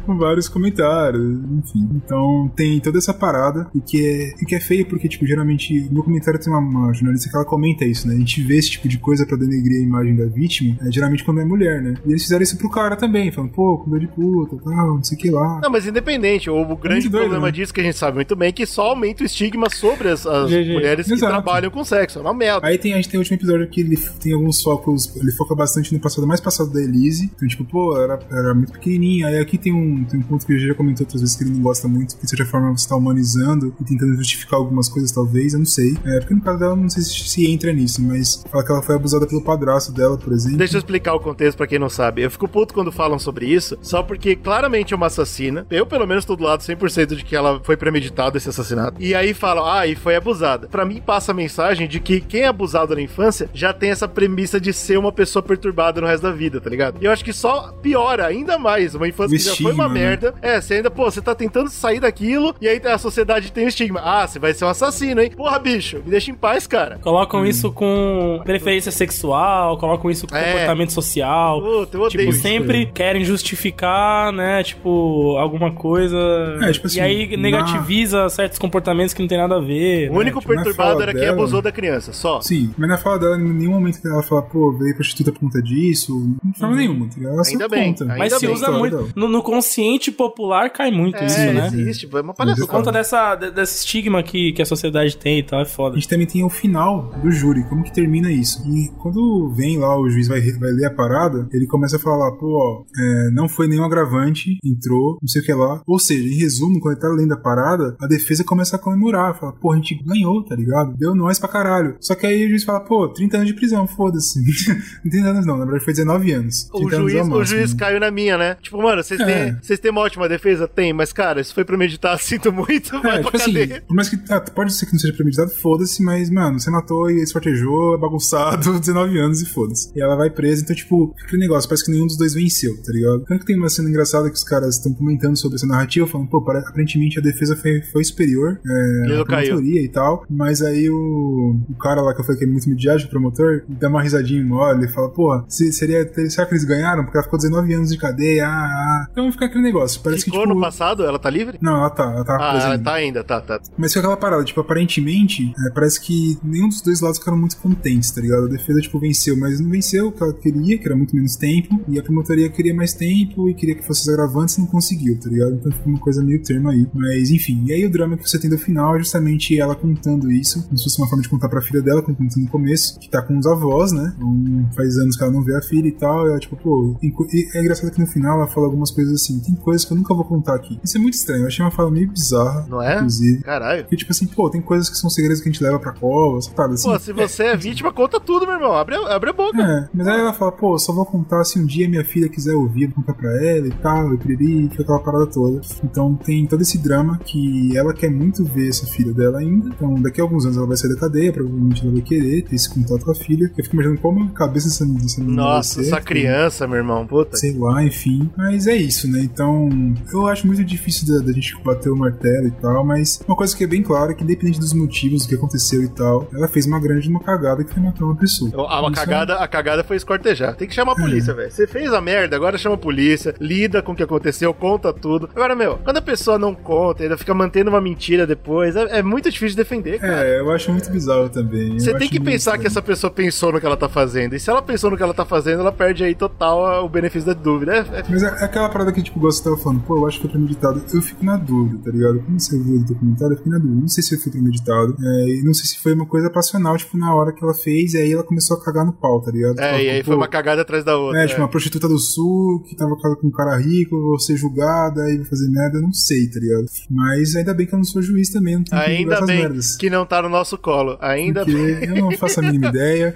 Com 0.05 0.17
vários 0.19 0.49
comentários, 0.49 1.41
enfim. 1.51 1.89
Então 1.95 2.51
tem 2.55 2.81
toda 2.81 2.99
essa 2.99 3.13
parada 3.13 3.69
e 3.75 3.81
que 3.81 4.05
é, 4.05 4.43
e 4.43 4.47
que 4.47 4.55
é 4.55 4.61
feio 4.61 4.87
porque, 4.87 5.09
tipo, 5.09 5.27
geralmente 5.27 5.89
no 5.91 6.03
comentário 6.03 6.41
tem 6.41 6.53
uma, 6.53 6.61
uma 6.61 6.93
jornalista 6.93 7.29
que 7.29 7.37
ela 7.37 7.45
comenta 7.45 7.85
isso, 7.85 8.09
né? 8.09 8.15
A 8.15 8.19
gente 8.19 8.43
vê 8.43 8.57
esse 8.57 8.71
tipo 8.73 8.89
de 8.89 8.99
coisa 8.99 9.27
pra 9.27 9.37
denegrir 9.37 9.81
a 9.81 9.83
imagem 9.83 10.17
da 10.17 10.27
vítima, 10.27 10.77
é, 10.83 10.91
geralmente 10.91 11.25
quando 11.25 11.41
é 11.41 11.45
mulher, 11.45 11.83
né? 11.83 11.95
E 12.07 12.11
eles 12.11 12.23
fizeram 12.23 12.43
isso 12.43 12.57
pro 12.57 12.71
cara 12.71 12.97
também, 12.97 13.31
falando, 13.31 13.51
pô, 13.51 13.79
comeu 13.79 13.99
de 13.99 14.09
puta, 14.09 14.57
tal, 14.63 14.97
não 14.97 15.05
sei 15.05 15.17
o 15.17 15.21
que 15.21 15.31
lá. 15.31 15.61
Não, 15.63 15.71
mas 15.71 15.87
independente, 15.87 16.51
o 16.51 16.65
grande 16.77 17.03
muito 17.03 17.11
doido, 17.11 17.23
problema 17.25 17.47
né? 17.47 17.53
disso 17.53 17.73
que 17.73 17.81
a 17.81 17.85
gente 17.85 17.97
sabe 17.97 18.17
muito 18.17 18.35
bem 18.37 18.49
é 18.49 18.53
que 18.53 18.67
só 18.67 18.89
aumenta 18.89 19.23
o 19.23 19.27
estigma 19.27 19.69
sobre 19.71 20.09
as, 20.09 20.27
as 20.27 20.51
mulheres 20.51 21.07
que 21.07 21.15
Exato. 21.15 21.33
trabalham 21.33 21.71
com 21.71 21.85
sexo. 21.85 22.19
É 22.19 22.23
uma 22.23 22.35
merda. 22.35 22.67
Aí 22.67 22.79
tem, 22.79 22.93
a 22.93 22.97
gente 22.97 23.09
tem 23.09 23.19
o 23.19 23.21
último 23.21 23.37
episódio 23.37 23.69
que 23.69 23.81
ele 23.81 23.97
tem 24.21 24.33
alguns 24.33 24.63
focos, 24.63 25.15
ele 25.17 25.33
foca 25.33 25.55
bastante 25.55 25.93
no 25.93 26.01
passado 26.01 26.27
mais 26.27 26.41
passado 26.41 26.73
da 26.73 26.81
Elise. 26.81 27.31
Então, 27.35 27.49
tipo, 27.49 27.65
pô, 27.65 27.97
era, 27.99 28.19
era 28.31 28.55
muito 28.55 28.73
pequenininha. 28.73 29.29
Aí 29.35 29.41
aqui 29.41 29.59
tem 29.59 29.73
um, 29.73 30.05
tem 30.05 30.21
um 30.21 30.23
ponto 30.23 30.47
que 30.47 30.53
ele 30.53 30.69
já 30.69 30.75
comentou 30.75 31.05
outras 31.05 31.21
vezes 31.21 31.37
que 31.37 31.43
ele 31.43 31.51
não 31.51 31.61
gosta 31.61 31.89
muito, 31.89 32.17
que 32.17 32.23
de 32.23 32.31
certa 32.31 32.47
forma 32.47 32.71
você 32.71 32.89
tá 32.89 32.95
humanizando 32.95 33.75
e 33.81 33.85
tentando 33.85 34.15
justificar 34.17 34.59
algumas 34.59 34.89
coisas, 34.89 35.11
talvez, 35.11 35.53
eu 35.53 35.59
não 35.59 35.67
sei. 35.67 35.97
É, 36.05 36.21
porque 36.21 36.35
no 36.35 36.41
caso 36.41 36.59
dela, 36.59 36.77
não 36.77 36.89
sei 36.89 37.03
se, 37.03 37.29
se 37.29 37.51
entra 37.51 37.73
nisso, 37.73 38.01
mas 38.01 38.45
fala 38.51 38.65
que 38.65 38.71
ela 38.71 38.83
foi 38.83 38.95
abusada 38.95 39.27
pelo 39.27 39.43
padrasto 39.43 39.93
dela, 39.93 40.17
por 40.17 40.33
exemplo. 40.33 40.59
Deixa 40.59 40.77
eu 40.77 40.79
explicar 40.79 41.15
o 41.15 41.21
contexto 41.21 41.57
pra 41.57 41.67
quem 41.67 41.79
não 41.79 41.89
sabe. 41.89 42.23
Eu 42.23 42.31
fico 42.31 42.47
puto 42.47 42.73
quando 42.73 42.93
falam 42.93 43.19
sobre 43.19 43.47
isso, 43.47 43.77
só 43.83 44.03
porque 44.03 44.37
claramente 44.37 44.95
é 44.95 44.97
uma 44.97 45.07
assassina. 45.07 45.67
Eu, 45.69 45.85
pelo 45.85 46.07
menos, 46.07 46.25
tô 46.25 46.37
do 46.37 46.45
lado 46.45 46.63
100% 46.63 47.17
de 47.17 47.25
que 47.25 47.35
ela 47.35 47.61
foi 47.65 47.77
premeditado 47.77 48.39
esse 48.39 48.49
assassinato. 48.49 49.03
E 49.03 49.15
aí 49.15 49.35
falam, 49.35 49.65
ah, 49.67 49.87
e 49.87 49.97
foi 49.97 50.15
abusada. 50.15 50.69
Pra 50.69 50.85
mim, 50.85 51.03
passa 51.05 51.33
a 51.33 51.35
mensagem 51.35 51.89
de 51.89 51.99
que 51.99 52.21
quem 52.21 52.43
é 52.43 52.47
abusado 52.47 52.95
na 52.95 53.01
infância 53.01 53.51
já 53.53 53.73
tem 53.73 53.91
essa 53.91 54.07
premissa 54.07 54.61
de 54.61 54.73
ser 54.73 54.97
uma 54.97 55.13
pessoa 55.13 55.43
perturbada 55.43 56.01
no 56.01 56.07
resto 56.07 56.23
da 56.23 56.31
vida, 56.31 56.61
tá 56.61 56.71
ligado? 56.71 56.99
E 57.01 57.05
eu 57.05 57.11
acho 57.11 57.25
que 57.25 57.33
só 57.33 57.73
piora 57.83 58.27
ainda 58.27 58.59
mais 58.59 58.95
uma 58.95 59.09
infância 59.09 59.24
O 59.27 59.29
que 59.31 59.39
já 59.39 59.55
foi 59.57 59.73
uma 59.73 59.85
estigma, 59.85 59.89
né? 59.89 59.95
merda. 59.95 60.35
É, 60.43 60.61
você 60.61 60.75
ainda, 60.75 60.91
pô, 60.91 61.05
você 61.11 61.21
tá 61.21 61.35
tentando 61.35 61.69
sair 61.71 62.01
daquilo 62.01 62.55
e 62.61 62.69
aí 62.69 62.81
a 62.85 62.99
sociedade 62.99 63.51
tem 63.53 63.65
o 63.65 63.69
estigma. 63.69 64.01
Ah, 64.05 64.27
você 64.27 64.39
vai 64.39 64.53
ser 64.55 64.65
um 64.65 64.69
assassino, 64.69 65.21
hein? 65.21 65.31
Porra, 65.37 65.59
bicho, 65.59 65.97
me 66.05 66.11
deixa 66.11 66.31
em 66.31 66.35
paz, 66.35 66.67
cara. 66.67 66.99
Colocam 67.03 67.45
isso 67.47 67.73
com 67.73 68.41
preferência 68.45 68.93
sexual, 68.93 69.79
colocam 69.79 70.11
isso 70.11 70.27
com 70.27 70.37
É. 70.37 70.53
comportamento 70.53 70.93
social. 70.93 71.61
Puta, 71.61 71.97
eu 71.97 72.03
odeio 72.03 72.09
Tipo, 72.11 72.23
isso. 72.31 72.43
sempre 72.43 72.87
querem 72.87 73.25
justificar, 73.25 74.33
né? 74.33 74.63
Tipo, 74.63 75.37
alguma 75.39 75.73
coisa. 75.73 76.17
É, 76.63 76.73
tipo 76.73 76.87
assim, 76.87 76.99
e 76.99 77.01
aí 77.01 77.37
na- 77.37 77.43
negativiza 77.43 78.29
certos 78.29 78.59
comportamentos 78.59 79.15
que 79.15 79.21
não 79.21 79.29
tem 79.29 79.39
nada 79.39 79.57
a 79.57 79.61
ver. 79.61 80.11
O 80.11 80.15
né? 80.15 80.19
único 80.21 80.41
tipo, 80.41 80.53
na 80.55 80.63
perturbado 80.63 81.03
era 81.03 81.13
quem 81.13 81.21
dela- 81.23 81.33
abusou 81.33 81.63
da 81.63 81.73
criança, 81.73 82.13
só. 82.13 82.41
Sim, 82.41 82.73
mas 82.77 82.89
na 82.89 82.99
fala 82.99 83.19
dela, 83.19 83.37
em 83.41 83.53
nenhum 83.53 83.73
momento 83.73 83.99
ela 84.05 84.23
fala, 84.23 84.43
pô, 84.43 84.73
veio 84.73 84.95
prostituta 84.95 85.33
por 85.33 85.41
conta 85.41 85.63
disso. 85.63 86.35
De 86.43 86.59
forma 86.59 86.77
nenhuma, 86.77 87.07
tá 87.09 87.15
ligado? 87.17 87.35
Ela 87.35 87.43
Ainda 87.47 87.69
bem, 87.69 87.93
conta. 87.93 88.05
ainda 88.05 88.17
Mas 88.19 88.33
se 88.35 88.47
bem. 88.47 88.55
usa 88.55 88.71
muito. 88.71 89.13
No, 89.15 89.29
no 89.29 89.43
consciente 89.43 90.11
popular 90.11 90.71
cai 90.71 90.91
muito 90.91 91.17
É, 91.19 91.27
isso, 91.27 91.39
né? 91.39 91.67
existe, 91.69 92.09
é 92.13 92.21
uma 92.21 92.33
Por 92.35 92.39
palhaçada. 92.39 92.67
conta 92.67 92.93
dessa, 92.93 93.35
de- 93.37 93.51
desse 93.51 93.79
estigma 93.85 94.23
que, 94.23 94.53
que 94.53 94.63
a 94.63 94.67
sociedade 94.67 95.17
tem 95.17 95.39
e 95.39 95.43
tal, 95.43 95.61
é 95.61 95.63
A 95.63 95.67
foda. 95.67 95.95
gente 95.97 96.09
também 96.09 96.27
tem 96.27 96.45
o 96.45 96.49
final 96.51 97.11
do 97.23 97.31
júri, 97.31 97.65
como 97.69 97.83
que 97.85 97.93
termina 97.93 98.31
isso. 98.31 98.63
E 98.67 98.89
quando 99.01 99.53
vem 99.57 99.79
lá, 99.79 99.99
o 99.99 100.09
juiz 100.09 100.29
vai, 100.29 100.41
vai 100.41 100.71
ler 100.73 100.87
a 100.87 100.91
parada, 100.95 101.49
ele 101.53 101.67
começa 101.67 101.97
a 101.97 102.01
falar, 102.01 102.33
pô, 102.33 102.47
ó, 102.59 102.85
é, 103.01 103.31
não 103.33 103.49
foi 103.49 103.69
nenhum 103.69 103.85
agravante, 103.85 104.59
entrou, 104.65 105.19
não 105.21 105.29
sei 105.29 105.43
o 105.43 105.45
que 105.45 105.53
lá. 105.53 105.83
Ou 105.87 105.99
seja, 105.99 106.27
em 106.29 106.37
resumo, 106.39 106.81
quando 106.81 106.95
ele 106.95 107.01
tá 107.01 107.09
lendo 107.09 107.33
a 107.35 107.37
parada, 107.37 107.97
a 108.01 108.07
defesa 108.07 108.45
começa 108.45 108.77
a 108.77 108.79
comemorar, 108.79 109.39
fala, 109.39 109.53
pô, 109.53 109.73
a 109.73 109.77
gente 109.77 109.95
ganhou, 110.05 110.45
tá 110.45 110.55
ligado? 110.57 110.97
Deu 110.97 111.15
nós 111.15 111.39
pra 111.39 111.49
caralho. 111.49 111.97
Só 112.01 112.15
que 112.15 112.27
aí 112.27 112.45
o 112.47 112.49
juiz 112.49 112.65
fala, 112.65 112.81
pô, 112.81 113.09
30 113.09 113.37
anos 113.37 113.49
de 113.49 113.55
prisão, 113.55 113.87
foda-se. 113.87 114.41
não 115.05 115.11
30 115.11 115.29
anos 115.29 115.47
não, 115.47 115.57
na 115.57 115.65
verdade 115.65 115.85
foi 115.85 115.93
19 115.95 116.33
anos. 116.33 116.69
O 116.73 116.79
30 116.79 116.97
anos 116.97 117.13
juiz, 117.13 117.15
é 117.15 117.23
o 117.23 117.27
máximo. 117.31 117.45
juiz 117.45 117.75
caiu 117.75 118.01
na 118.01 118.11
minha, 118.11 118.37
né? 118.39 118.57
Tipo, 118.61 118.83
mano, 118.83 119.03
vocês 119.05 119.21
É. 119.21 119.25
têm, 119.25 119.57
vocês 119.63 119.79
têm 119.81 119.91
uma 119.91 120.01
ótima 120.01 120.29
defesa? 120.29 120.67
Tem, 120.69 120.93
mas, 120.93 121.13
cara, 121.13 121.41
isso 121.41 121.55
foi 121.55 121.65
premeditado, 121.65 122.21
sinto 122.23 122.53
muito, 122.53 123.01
vai 123.03 123.19
É, 123.19 123.23
pra 123.23 123.25
tipo 123.31 123.37
assim, 123.37 123.53
cadeia. 123.53 123.83
por 123.87 123.95
mais 123.95 124.09
que 124.09 124.19
ah, 124.31 124.41
pode 124.41 124.73
ser 124.73 124.87
que 124.87 124.93
não 124.93 124.99
seja 124.99 125.13
premeditado, 125.15 125.51
foda-se, 125.51 126.03
mas, 126.03 126.31
mano, 126.31 126.59
você 126.59 126.71
matou 126.71 127.11
e 127.11 127.23
esfartejou, 127.23 127.95
é 127.95 127.99
bagunçado, 127.99 128.79
19 128.81 129.19
anos 129.19 129.43
e 129.43 129.47
foda-se. 129.47 129.91
E 129.95 130.01
ela 130.01 130.17
vai 130.17 130.31
presa, 130.31 130.63
então, 130.63 130.75
tipo, 130.75 131.15
aquele 131.23 131.43
negócio, 131.43 131.69
parece 131.69 131.85
que 131.85 131.91
nenhum 131.91 132.07
dos 132.07 132.17
dois 132.17 132.35
venceu, 132.35 132.75
tá 132.83 132.93
ligado? 132.93 133.25
Tanto 133.25 133.41
que 133.41 133.47
tem 133.47 133.57
uma 133.57 133.69
cena 133.69 133.89
engraçada 133.89 134.29
que 134.31 134.37
os 134.37 134.45
caras 134.45 134.77
estão 134.77 134.93
comentando 134.95 135.37
sobre 135.37 135.57
essa 135.57 135.67
narrativa, 135.67 136.07
falando, 136.07 136.29
pô, 136.29 136.43
pare- 136.43 136.59
aparentemente 136.67 137.19
a 137.19 137.23
defesa 137.23 137.57
foi, 137.57 137.83
foi 137.93 138.05
superior, 138.05 138.61
é, 138.67 139.21
a 139.21 139.25
promotoria 139.25 139.83
e 139.83 139.89
tal, 139.89 140.25
mas 140.29 140.63
aí 140.63 140.89
o, 140.91 141.57
o 141.69 141.75
cara 141.79 142.01
lá 142.03 142.15
que 142.15 142.21
eu 142.21 142.25
falei 142.25 142.39
que 142.39 142.45
é 142.45 142.49
muito 142.49 142.69
midiático, 142.69 143.09
o 143.09 143.11
promotor, 143.11 143.63
dá 143.69 143.89
uma 143.89 144.03
risadinha 144.03 144.43
mole, 144.45 144.85
ele 144.85 144.93
fala, 144.93 145.09
pô, 145.11 145.43
se, 145.49 145.73
seria, 145.73 146.09
será 146.29 146.47
que 146.47 146.53
eles 146.55 146.65
ganharam? 146.65 147.05
Porque 147.05 147.17
ela 147.17 147.25
ficou 147.25 147.39
19 147.39 147.73
anos 147.75 147.91
de 147.91 147.99
cadeia, 147.99 148.47
ah, 148.47 148.65
Ah, 148.75 148.94
então 149.11 149.31
fica 149.33 149.47
aquele 149.47 149.63
negócio. 149.63 150.01
Parece 150.03 150.25
Ficou 150.25 150.41
que, 150.41 150.47
tipo... 150.47 150.55
no 150.55 150.61
passado? 150.61 151.05
Ela 151.05 151.19
tá 151.19 151.31
livre? 151.31 151.59
Não, 151.61 151.77
ela 151.79 151.91
tá, 151.91 152.05
ela 152.05 152.25
tá 152.25 152.37
Ah, 152.41 152.55
ela 152.55 152.73
ainda. 152.73 152.85
tá 152.85 152.93
ainda, 152.95 153.25
tá, 153.25 153.41
tá. 153.41 153.61
Mas 153.77 153.93
foi 153.93 154.01
aquela 154.01 154.17
parada, 154.17 154.45
tipo, 154.45 154.61
aparentemente, 154.61 155.53
é, 155.67 155.71
parece 155.71 156.01
que 156.01 156.39
nenhum 156.43 156.69
dos 156.69 156.83
dois 156.83 157.01
lados 157.01 157.19
ficaram 157.19 157.39
muito 157.39 157.57
contentes, 157.59 158.11
tá 158.11 158.21
ligado? 158.21 158.45
A 158.47 158.49
defesa, 158.49 158.81
tipo, 158.81 158.99
venceu, 158.99 159.37
mas 159.37 159.61
não 159.61 159.71
venceu 159.71 160.09
o 160.09 160.13
que 160.13 160.23
ela 160.23 160.33
queria, 160.33 160.79
que 160.79 160.87
era 160.87 160.97
muito 160.97 161.15
menos 161.15 161.37
tempo, 161.37 161.81
e 161.89 161.99
a 161.99 162.03
promotoria 162.03 162.49
queria 162.51 162.75
mais 162.75 162.93
tempo 162.95 163.49
e 163.49 163.55
queria 163.55 163.75
que 163.75 163.85
fosse 163.87 164.11
agravantes 164.11 164.57
e 164.57 164.61
não 164.61 164.67
conseguiu, 164.67 165.19
tá 165.19 165.29
ligado? 165.29 165.55
Então 165.55 165.73
ficou 165.73 165.93
uma 165.93 166.01
coisa 166.01 166.23
meio 166.23 166.43
termo 166.43 166.69
aí. 166.69 166.87
Mas, 166.95 167.31
enfim, 167.31 167.65
e 167.67 167.73
aí 167.73 167.85
o 167.87 167.91
drama 167.91 168.17
que 168.17 168.29
você 168.29 168.39
tem 168.39 168.51
do 168.51 168.59
final 168.59 168.97
é 168.97 168.99
justamente 168.99 169.59
ela 169.59 169.75
contando 169.75 170.31
isso, 170.31 170.63
como 170.65 170.77
se 170.79 170.85
fosse 170.85 170.99
uma 171.01 171.09
forma 171.09 171.23
de 171.23 171.29
contar 171.29 171.49
pra 171.49 171.61
filha 171.61 171.83
dela, 171.83 172.03
como 172.03 172.17
contou 172.17 172.43
no 172.43 172.49
começo, 172.49 172.99
que 172.99 173.09
tá 173.09 173.23
com 173.23 173.37
os 173.39 173.47
avós, 173.47 173.93
né? 173.93 174.13
Então, 174.17 174.69
faz 174.75 174.97
anos 174.99 175.17
que 175.17 175.23
ela 175.23 175.33
não 175.33 175.43
vê 175.43 175.57
a 175.57 175.63
filha 175.63 175.89
e 175.89 175.93
tal, 175.93 176.27
e 176.27 176.31
ela, 176.31 176.39
tipo, 176.39 176.57
pô, 176.57 176.97
e 177.03 177.49
é 177.57 177.61
engraçado 177.61 177.91
que 177.91 178.01
no 178.01 178.07
final 178.07 178.39
ela 178.39 178.47
fala 178.47 178.69
algumas 178.85 178.91
coisas 178.91 179.15
assim, 179.23 179.41
tem 179.41 179.55
coisas 179.55 179.85
que 179.85 179.93
eu 179.93 179.97
nunca 179.97 180.15
vou 180.15 180.25
contar 180.25 180.55
aqui. 180.55 180.79
Isso 180.85 180.97
é 180.97 181.01
muito 181.01 181.15
estranho, 181.15 181.43
eu 181.43 181.47
achei 181.47 181.65
uma 181.65 181.71
fala 181.71 181.91
meio 181.91 182.09
bizarra, 182.11 182.67
Não 182.69 182.83
é? 182.83 182.97
inclusive. 182.97 183.43
Caralho. 183.43 183.83
Porque, 183.85 183.97
tipo 183.97 184.13
assim, 184.13 184.27
pô, 184.27 184.51
tem 184.51 184.61
coisas 184.61 184.89
que 184.89 184.97
são 184.97 185.09
segredos 185.11 185.41
que 185.43 185.49
a 185.49 185.53
gente 185.53 185.63
leva 185.63 185.79
pra 185.79 185.93
cova, 185.93 186.41
sabe? 186.43 186.75
Assim, 186.75 186.89
Pô, 186.89 186.99
se 186.99 187.13
você 187.13 187.45
é 187.45 187.57
vítima, 187.57 187.93
conta 187.93 188.21
tudo, 188.21 188.47
meu 188.47 188.55
irmão. 188.57 188.75
Abre, 188.75 188.97
abre 188.97 189.31
a 189.31 189.33
boca. 189.33 189.61
é, 189.63 189.89
mas 189.95 190.07
aí 190.07 190.21
ela 190.21 190.33
fala, 190.33 190.53
pô, 190.53 190.79
só 190.79 190.93
vou 190.93 191.07
contar 191.07 191.45
se 191.45 191.59
um 191.59 191.65
dia 191.67 191.89
minha 191.89 192.05
filha 192.05 192.29
quiser 192.29 192.55
ouvir, 192.55 192.87
vou 192.87 192.97
contar 192.97 193.15
pra 193.15 193.31
ela 193.45 193.67
e 193.67 193.71
tal, 193.73 194.15
e 194.15 194.19
piriri, 194.19 194.67
e 194.67 194.69
fica 194.71 194.83
aquela 194.83 195.01
parada 195.01 195.27
toda. 195.27 195.61
Então 195.83 196.15
tem 196.15 196.47
todo 196.47 196.61
esse 196.63 196.79
drama 196.79 197.19
que 197.19 197.77
ela 197.77 197.93
quer 197.95 198.11
muito 198.11 198.45
ver 198.45 198.69
essa 198.69 198.87
filha 198.87 199.13
dela 199.13 199.39
ainda. 199.39 199.69
Então 199.69 199.95
daqui 200.03 200.21
a 200.21 200.25
alguns 200.25 200.45
anos 200.45 200.57
ela 200.57 200.67
vai 200.67 200.77
sair 200.77 200.91
da 200.95 201.01
cadeia, 201.01 201.33
provavelmente 201.33 201.83
ela 201.83 201.93
vai 201.93 202.03
querer 202.03 202.43
ter 202.43 202.55
esse 202.55 202.69
contato 202.73 203.05
com 203.05 203.11
a 203.11 203.15
filha. 203.15 203.51
Eu 203.57 203.65
fico 203.65 203.77
imaginando 203.77 204.01
como 204.01 204.25
a 204.25 204.29
cabeça 204.31 204.69
dessa, 204.69 204.85
menina 204.85 205.43
Nossa, 205.43 205.81
essa 205.81 205.97
porque- 205.97 206.15
criança, 206.15 206.67
meu 206.67 206.77
irmão. 206.79 207.07
Puta. 207.07 207.37
Sei 207.37 207.57
lá, 207.57 207.83
enfim. 207.85 208.31
Mas 208.37 208.67
é 208.67 208.74
isso, 208.77 209.11
né? 209.11 209.21
Então, 209.21 209.69
eu 210.13 210.27
acho 210.27 210.47
muito 210.47 210.65
difícil 210.65 211.07
da, 211.07 211.25
da 211.27 211.33
gente 211.33 211.57
bater 211.63 211.91
o 211.91 211.97
martelo 211.97 212.47
e 212.49 212.51
tal, 212.51 212.85
mas 212.85 213.21
uma 213.27 213.37
coisa 213.37 213.57
que 213.57 213.65
é 213.65 213.67
bem 213.67 213.83
clara 213.83 214.13
é 214.13 214.15
que, 214.15 214.23
independente 214.25 214.59
dos 214.61 214.73
motivos, 214.73 215.23
do 215.25 215.29
que 215.29 215.35
aconteceu 215.35 215.83
e 215.83 215.89
tal, 215.89 216.29
ela 216.33 216.49
fez 216.49 216.67
uma 216.67 216.81
grande 216.81 217.09
uma 217.09 217.21
cagada 217.21 217.63
que 217.65 217.73
foi 217.73 217.83
matar 217.83 218.05
uma 218.05 218.17
pessoa. 218.17 218.51
A, 218.69 218.79
a 218.79 218.83
Isso 218.83 218.91
é- 219.01 219.05
cagada, 219.05 219.35
a 219.37 219.49
cagada 219.49 219.85
foi 219.85 219.97
escortejar. 219.97 220.55
Tem 220.57 220.67
que 220.69 220.75
chamar 220.75 220.93
a 220.93 220.97
polícia, 220.97 221.35
velho. 221.35 221.51
Você 221.51 221.67
fez 221.67 221.93
a 221.93 222.01
merda, 222.01 222.37
agora 222.37 222.57
chama 222.59 222.75
a 222.75 222.79
polícia, 222.79 223.35
lida 223.41 223.83
com 223.83 223.93
o 223.93 223.95
que 223.97 224.03
aconteceu, 224.03 224.53
conta 224.55 224.93
tudo. 224.93 225.29
Agora, 225.35 225.55
meu, 225.55 225.79
quando 225.85 225.99
a 225.99 226.03
pessoa 226.03 226.39
não 226.39 226.55
conta, 226.55 227.03
ainda 227.03 227.17
fica 227.17 227.35
mantendo 227.35 227.71
uma 227.71 227.81
mentira 227.81 228.27
depois, 228.27 228.75
é, 228.77 228.99
é 228.99 229.03
muito 229.03 229.31
difícil 229.31 229.51
de 229.51 229.57
defender, 229.57 229.99
cara. 230.01 230.25
É, 230.27 230.41
eu 230.41 230.51
acho 230.51 230.71
muito 230.73 230.91
bizarro 230.91 231.29
também. 231.29 231.79
Você 231.79 231.95
tem 231.95 232.09
que 232.09 232.21
pensar 232.21 232.59
que 232.59 232.67
essa 232.67 232.83
pessoa 232.83 233.11
pensou 233.11 233.53
no 233.53 233.61
que 233.61 233.67
ela 233.67 233.77
tá 233.77 233.89
fazendo. 233.89 234.35
E 234.35 234.41
se 234.41 234.51
ela 234.51 234.63
pensou 234.63 234.91
no 234.91 234.97
que 234.97 235.03
ela 235.03 235.15
tá 235.15 235.25
fazendo, 235.25 235.61
ela 235.61 235.73
perde 235.73 236.05
aí 236.05 236.15
total 236.15 236.65
a- 236.67 236.83
o 236.83 236.89
benefício 236.89 237.27
da 237.27 237.35
dúvida. 237.35 237.75
É, 237.77 237.79
é- 238.01 238.05
Mas 238.09 238.23
é 238.23 238.45
é 238.45 238.49
aquela 238.55 238.69
parada 238.69 238.93
que, 238.93 239.03
tipo, 239.03 239.19
você 239.19 239.43
tava 239.43 239.57
falando, 239.57 239.81
pô, 239.83 239.97
eu 239.97 240.07
acho 240.07 240.19
que 240.19 240.23
foi 240.23 240.31
premeditado. 240.31 240.83
Eu 240.93 241.03
fico 241.03 241.25
na 241.25 241.37
dúvida, 241.37 241.81
tá 241.85 241.91
ligado? 241.91 242.21
Quando 242.21 242.41
você 242.41 242.57
viu 242.57 242.77
o 242.77 242.85
documentário, 242.85 243.35
eu 243.35 243.39
fico 243.39 243.51
na 243.51 243.59
dúvida. 243.59 243.81
Não 243.81 243.89
sei 243.89 244.03
se 244.03 244.17
foi 244.17 244.33
premeditado. 244.33 244.97
É, 245.01 245.29
e 245.29 245.43
não 245.43 245.53
sei 245.53 245.67
se 245.67 245.79
foi 245.79 245.93
uma 245.93 246.07
coisa 246.07 246.31
passional, 246.31 246.77
tipo, 246.77 246.97
na 246.97 247.13
hora 247.15 247.33
que 247.33 247.43
ela 247.43 247.53
fez, 247.55 247.95
e 247.95 247.99
aí 247.99 248.13
ela 248.13 248.23
começou 248.23 248.57
a 248.57 248.65
cagar 248.65 248.87
no 248.87 248.93
pau, 248.93 249.21
tá 249.21 249.33
ligado? 249.33 249.59
é, 249.59 249.83
e 249.83 249.91
aí 249.91 250.05
foi 250.05 250.15
uma 250.15 250.29
cagada 250.29 250.63
atrás 250.63 250.85
da 250.85 250.97
outra. 250.97 251.23
É, 251.23 251.27
tipo, 251.27 251.41
uma 251.41 251.49
prostituta 251.49 251.89
do 251.89 251.99
sul 251.99 252.61
que 252.61 252.77
tava 252.77 252.95
casada 252.97 253.17
com 253.21 253.27
um 253.27 253.31
cara 253.33 253.57
rico, 253.57 254.01
vou 254.01 254.19
ser 254.19 254.37
julgada 254.37 255.11
e 255.11 255.17
vou 255.17 255.27
fazer 255.27 255.49
merda, 255.49 255.79
eu 255.79 255.83
não 255.83 255.93
sei, 255.93 256.29
tá 256.29 256.39
ligado? 256.39 256.67
Mas 256.89 257.35
ainda 257.35 257.53
bem 257.53 257.67
que 257.67 257.75
eu 257.75 257.79
não 257.79 257.85
sou 257.85 258.01
juiz 258.03 258.31
também, 258.31 258.57
não 258.57 258.65
tenho 258.65 258.83
que 258.83 258.89
Ainda 258.89 259.15
essas 259.15 259.27
bem 259.27 259.41
merdas. 259.41 259.77
que 259.77 259.91
não 259.91 260.07
tá 260.07 260.23
no 260.23 260.29
nosso 260.29 260.57
colo. 260.57 260.97
Ainda 261.01 261.45
Porque 261.45 261.57
bem. 261.57 261.89
eu 261.89 261.97
não 261.97 262.13
faço 262.13 262.41
a 262.41 262.43
mínima 262.43 262.69
ideia. 262.75 263.15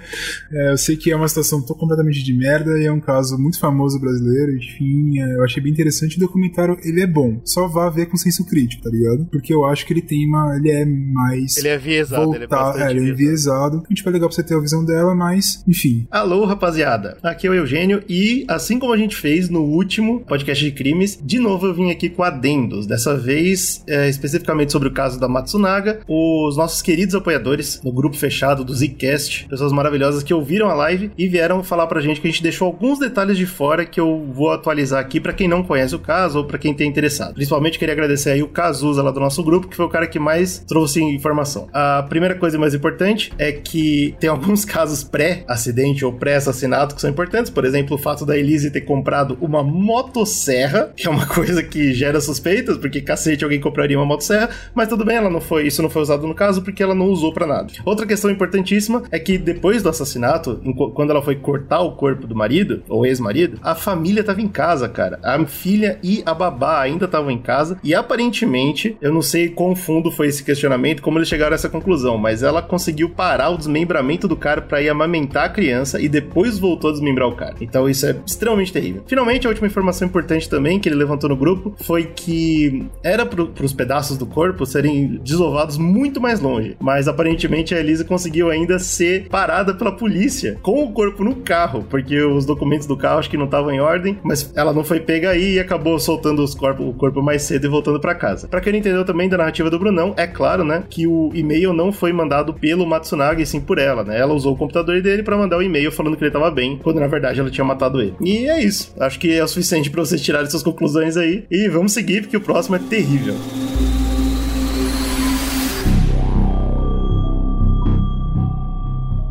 É, 0.51 0.71
eu 0.73 0.77
sei 0.77 0.97
que 0.97 1.11
é 1.11 1.15
uma 1.15 1.27
situação 1.27 1.61
tô 1.61 1.75
completamente 1.75 2.23
de 2.23 2.33
merda 2.33 2.77
e 2.77 2.85
é 2.85 2.91
um 2.91 2.99
caso 2.99 3.37
muito 3.37 3.59
famoso 3.59 3.99
brasileiro. 3.99 4.55
Enfim, 4.57 5.19
é, 5.19 5.28
eu 5.35 5.43
achei 5.43 5.61
bem 5.61 5.71
interessante. 5.71 6.17
O 6.17 6.19
documentário, 6.19 6.77
ele 6.83 7.01
é 7.01 7.07
bom. 7.07 7.41
Só 7.43 7.67
vá 7.67 7.89
ver 7.89 8.07
com 8.07 8.17
senso 8.17 8.45
crítico, 8.45 8.83
tá 8.83 8.89
ligado? 8.89 9.27
Porque 9.31 9.53
eu 9.53 9.65
acho 9.65 9.85
que 9.85 9.93
ele 9.93 10.01
tem 10.01 10.27
uma. 10.27 10.55
Ele 10.55 10.69
é 10.69 10.85
mais. 10.85 11.57
Ele 11.57 11.67
é 11.67 11.75
enviesado, 11.75 12.35
ele 12.35 12.43
é 12.43 12.47
bastante 12.47 12.83
é, 12.83 12.91
ele 12.91 13.07
é 13.07 13.09
enviesado. 13.11 13.83
A 13.85 13.89
gente 13.89 14.03
vai 14.03 14.13
legal 14.13 14.29
pra 14.29 14.35
você 14.35 14.43
ter 14.43 14.55
a 14.55 14.59
visão 14.59 14.83
dela, 14.83 15.15
mas, 15.15 15.63
enfim. 15.67 16.07
Alô, 16.11 16.45
rapaziada. 16.45 17.17
Aqui 17.23 17.47
é 17.47 17.49
o 17.49 17.53
Eugênio 17.53 18.03
e, 18.07 18.45
assim 18.47 18.79
como 18.79 18.93
a 18.93 18.97
gente 18.97 19.15
fez 19.15 19.49
no 19.49 19.61
último 19.61 20.21
podcast 20.21 20.63
de 20.63 20.71
crimes, 20.71 21.19
de 21.23 21.39
novo 21.39 21.67
eu 21.67 21.73
vim 21.73 21.91
aqui 21.91 22.09
com 22.09 22.23
adendos. 22.23 22.85
Dessa 22.85 23.17
vez, 23.17 23.83
é, 23.87 24.09
especificamente 24.09 24.71
sobre 24.71 24.87
o 24.87 24.93
caso 24.93 25.19
da 25.19 25.27
Matsunaga, 25.27 26.01
os 26.07 26.57
nossos 26.57 26.81
queridos 26.81 27.15
apoiadores 27.15 27.81
no 27.83 27.91
grupo 27.91 28.15
fechado 28.15 28.63
do 28.63 28.73
Zcast, 28.73 29.47
pessoas 29.47 29.71
maravilhosas 29.71 30.23
que 30.23 30.33
ouviram 30.33 30.69
a 30.69 30.73
live 30.73 31.11
e 31.17 31.27
vieram 31.27 31.63
falar 31.63 31.87
pra 31.87 32.01
gente 32.01 32.21
que 32.21 32.27
a 32.27 32.31
gente 32.31 32.43
deixou 32.43 32.67
alguns 32.67 32.99
detalhes 32.99 33.37
de 33.37 33.45
fora 33.45 33.85
que 33.85 33.99
eu 33.99 34.27
vou 34.33 34.51
atualizar 34.51 34.99
aqui 34.99 35.18
pra 35.19 35.33
quem 35.33 35.47
não 35.47 35.63
conhece 35.63 35.95
o 35.95 35.99
caso 35.99 36.39
ou 36.39 36.45
pra 36.45 36.57
quem 36.57 36.73
tem 36.73 36.87
interessado. 36.87 37.33
Principalmente 37.33 37.79
queria 37.79 37.93
agradecer 37.93 38.31
aí 38.31 38.43
o 38.43 38.47
Cazuza 38.47 39.01
lá 39.01 39.11
do 39.11 39.19
nosso 39.19 39.43
grupo, 39.43 39.67
que 39.67 39.75
foi 39.75 39.85
o 39.85 39.89
cara 39.89 40.07
que 40.07 40.19
mais 40.19 40.59
trouxe 40.67 41.01
informação. 41.01 41.67
A 41.73 42.03
primeira 42.03 42.35
coisa 42.35 42.57
mais 42.57 42.73
importante 42.73 43.31
é 43.37 43.51
que 43.51 44.15
tem 44.19 44.29
alguns 44.29 44.63
casos 44.65 45.03
pré-acidente 45.03 46.05
ou 46.05 46.13
pré-assassinato 46.13 46.95
que 46.95 47.01
são 47.01 47.09
importantes. 47.09 47.49
Por 47.49 47.65
exemplo, 47.65 47.95
o 47.95 47.99
fato 47.99 48.25
da 48.25 48.37
Elise 48.37 48.71
ter 48.71 48.81
comprado 48.81 49.37
uma 49.41 49.63
motosserra, 49.63 50.91
que 50.95 51.07
é 51.07 51.09
uma 51.09 51.25
coisa 51.27 51.63
que 51.63 51.93
gera 51.93 52.19
suspeitas, 52.21 52.77
porque 52.77 53.01
cacete 53.01 53.43
alguém 53.43 53.59
compraria 53.59 53.97
uma 53.97 54.05
motosserra, 54.05 54.49
mas 54.73 54.87
tudo 54.87 55.05
bem, 55.05 55.17
ela 55.17 55.29
não 55.29 55.41
foi, 55.41 55.67
isso 55.67 55.81
não 55.81 55.89
foi 55.89 56.01
usado 56.01 56.27
no 56.27 56.35
caso 56.35 56.61
porque 56.61 56.83
ela 56.83 56.95
não 56.95 57.07
usou 57.07 57.33
pra 57.33 57.45
nada. 57.45 57.71
Outra 57.85 58.05
questão 58.05 58.29
importantíssima 58.29 59.03
é 59.11 59.19
que 59.19 59.37
depois 59.37 59.81
do 59.81 59.89
assassinato, 59.89 60.61
quando 60.93 61.11
ela 61.11 61.21
foi 61.21 61.35
cortar 61.35 61.81
o 61.81 61.95
corpo 61.95 62.27
do 62.27 62.35
marido, 62.35 62.83
ou 62.87 63.05
ex-marido, 63.05 63.59
a 63.61 63.75
família 63.75 64.23
tava 64.23 64.41
em 64.41 64.47
casa, 64.47 64.87
cara. 64.87 65.08
A 65.23 65.45
filha 65.45 65.97
e 66.03 66.21
a 66.25 66.33
babá 66.33 66.81
ainda 66.81 67.05
estavam 67.05 67.31
em 67.31 67.37
casa 67.37 67.79
e 67.83 67.95
aparentemente, 67.95 68.97
eu 69.01 69.13
não 69.13 69.21
sei 69.21 69.49
quão 69.49 69.75
fundo 69.75 70.11
foi 70.11 70.27
esse 70.27 70.43
questionamento, 70.43 71.01
como 71.01 71.17
eles 71.17 71.27
chegaram 71.27 71.53
a 71.53 71.55
essa 71.55 71.69
conclusão, 71.69 72.17
mas 72.17 72.43
ela 72.43 72.61
conseguiu 72.61 73.09
parar 73.09 73.49
o 73.49 73.57
desmembramento 73.57 74.27
do 74.27 74.35
cara 74.35 74.61
pra 74.61 74.81
ir 74.81 74.89
amamentar 74.89 75.45
a 75.45 75.49
criança 75.49 75.99
e 76.01 76.07
depois 76.07 76.59
voltou 76.59 76.89
a 76.89 76.93
desmembrar 76.93 77.27
o 77.27 77.35
cara. 77.35 77.55
Então 77.61 77.89
isso 77.89 78.05
é 78.05 78.15
extremamente 78.25 78.73
terrível. 78.73 79.03
Finalmente, 79.07 79.47
a 79.47 79.49
última 79.49 79.67
informação 79.67 80.07
importante 80.07 80.49
também 80.49 80.79
que 80.79 80.89
ele 80.89 80.95
levantou 80.95 81.29
no 81.29 81.35
grupo 81.35 81.73
foi 81.81 82.05
que 82.05 82.87
era 83.03 83.25
pro, 83.25 83.47
pros 83.47 83.73
pedaços 83.73 84.17
do 84.17 84.25
corpo 84.25 84.65
serem 84.65 85.19
desovados 85.23 85.77
muito 85.77 86.19
mais 86.19 86.39
longe, 86.39 86.75
mas 86.79 87.07
aparentemente 87.07 87.73
a 87.73 87.79
Elisa 87.79 88.03
conseguiu 88.03 88.49
ainda 88.49 88.79
ser 88.79 89.27
parada 89.29 89.73
pela 89.73 89.91
polícia 89.91 90.57
com 90.61 90.83
o 90.83 90.91
corpo 90.91 91.23
no 91.23 91.35
carro, 91.37 91.85
porque 91.89 92.19
os 92.21 92.45
documentos 92.45 92.87
do 92.87 92.97
carro 92.97 93.19
acho 93.19 93.29
que 93.29 93.37
não 93.37 93.45
estavam 93.45 93.71
em 93.71 93.79
ordem, 93.79 94.17
mas 94.23 94.51
ela 94.55 94.73
não 94.73 94.83
foi 94.83 94.98
pega 94.99 95.31
aí 95.31 95.53
e 95.53 95.59
acabou 95.59 95.99
soltando 95.99 96.43
os 96.43 96.53
corpos, 96.53 96.87
o 96.87 96.93
corpo 96.93 97.21
mais 97.21 97.43
cedo 97.43 97.65
e 97.65 97.69
voltando 97.69 97.99
pra 97.99 98.15
casa. 98.15 98.47
Pra 98.47 98.61
quem 98.61 98.73
não 98.73 98.79
entendeu 98.79 99.05
também 99.05 99.29
da 99.29 99.37
narrativa 99.37 99.69
do 99.69 99.79
Brunão, 99.79 100.13
é 100.17 100.27
claro, 100.27 100.63
né, 100.63 100.83
que 100.89 101.07
o 101.07 101.31
e-mail 101.33 101.73
não 101.73 101.91
foi 101.91 102.11
mandado 102.11 102.53
pelo 102.53 102.85
Matsunaga 102.85 103.41
e 103.41 103.45
sim 103.45 103.59
por 103.59 103.77
ela, 103.77 104.03
né? 104.03 104.19
Ela 104.19 104.33
usou 104.33 104.53
o 104.53 104.57
computador 104.57 105.01
dele 105.01 105.23
pra 105.23 105.37
mandar 105.37 105.57
o 105.57 105.63
e-mail 105.63 105.91
falando 105.91 106.17
que 106.17 106.23
ele 106.23 106.31
tava 106.31 106.51
bem, 106.51 106.79
quando 106.81 106.99
na 106.99 107.07
verdade 107.07 107.39
ela 107.39 107.49
tinha 107.49 107.65
matado 107.65 108.01
ele. 108.01 108.13
E 108.21 108.47
é 108.47 108.61
isso. 108.63 108.93
Acho 108.99 109.19
que 109.19 109.31
é 109.31 109.43
o 109.43 109.47
suficiente 109.47 109.89
pra 109.89 110.03
vocês 110.03 110.21
tirarem 110.21 110.49
suas 110.49 110.63
conclusões 110.63 111.17
aí 111.17 111.45
e 111.49 111.67
vamos 111.67 111.93
seguir 111.93 112.21
porque 112.21 112.37
o 112.37 112.41
próximo 112.41 112.75
é 112.75 112.79
terrível. 112.79 113.35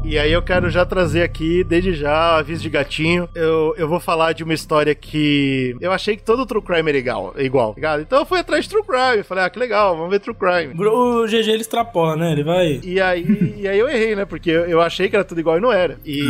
E 0.09 0.19
aí 0.19 0.33
eu 0.33 0.41
quero 0.41 0.71
já 0.71 0.87
trazer 0.87 1.23
aqui, 1.23 1.63
desde 1.63 1.93
já, 1.93 2.39
aviso 2.39 2.63
de 2.63 2.71
gatinho. 2.71 3.29
Eu, 3.35 3.75
eu 3.77 3.87
vou 3.87 4.01
falar 4.01 4.33
de 4.33 4.43
uma 4.43 4.55
história 4.55 4.95
que 4.95 5.77
eu 5.83 5.93
achei 5.93 6.17
que 6.17 6.23
todo 6.23 6.47
true 6.47 6.63
crime 6.63 6.89
era 6.89 6.97
igual, 6.97 7.35
igual, 7.37 7.75
ligado? 7.77 8.01
Então 8.01 8.21
eu 8.21 8.25
fui 8.25 8.39
atrás 8.39 8.65
de 8.65 8.71
true 8.71 8.83
crime. 8.83 9.23
Falei, 9.23 9.45
ah, 9.45 9.51
que 9.51 9.59
legal, 9.59 9.95
vamos 9.95 10.11
ver 10.11 10.21
true 10.21 10.35
crime. 10.35 10.73
O 10.83 11.27
GG 11.27 11.51
ele 11.51 11.61
extrapola, 11.61 12.17
né? 12.17 12.33
Ele 12.33 12.43
vai. 12.43 12.81
E 12.83 12.99
aí, 12.99 13.55
e 13.59 13.69
aí 13.69 13.79
eu 13.79 13.87
errei, 13.87 14.17
né? 14.17 14.25
Porque 14.25 14.51
eu, 14.51 14.65
eu 14.65 14.81
achei 14.81 15.11
que 15.11 15.15
era 15.15 15.27
tudo 15.27 15.41
igual 15.41 15.59
e 15.59 15.61
não 15.61 15.71
era. 15.71 15.99
E, 16.07 16.23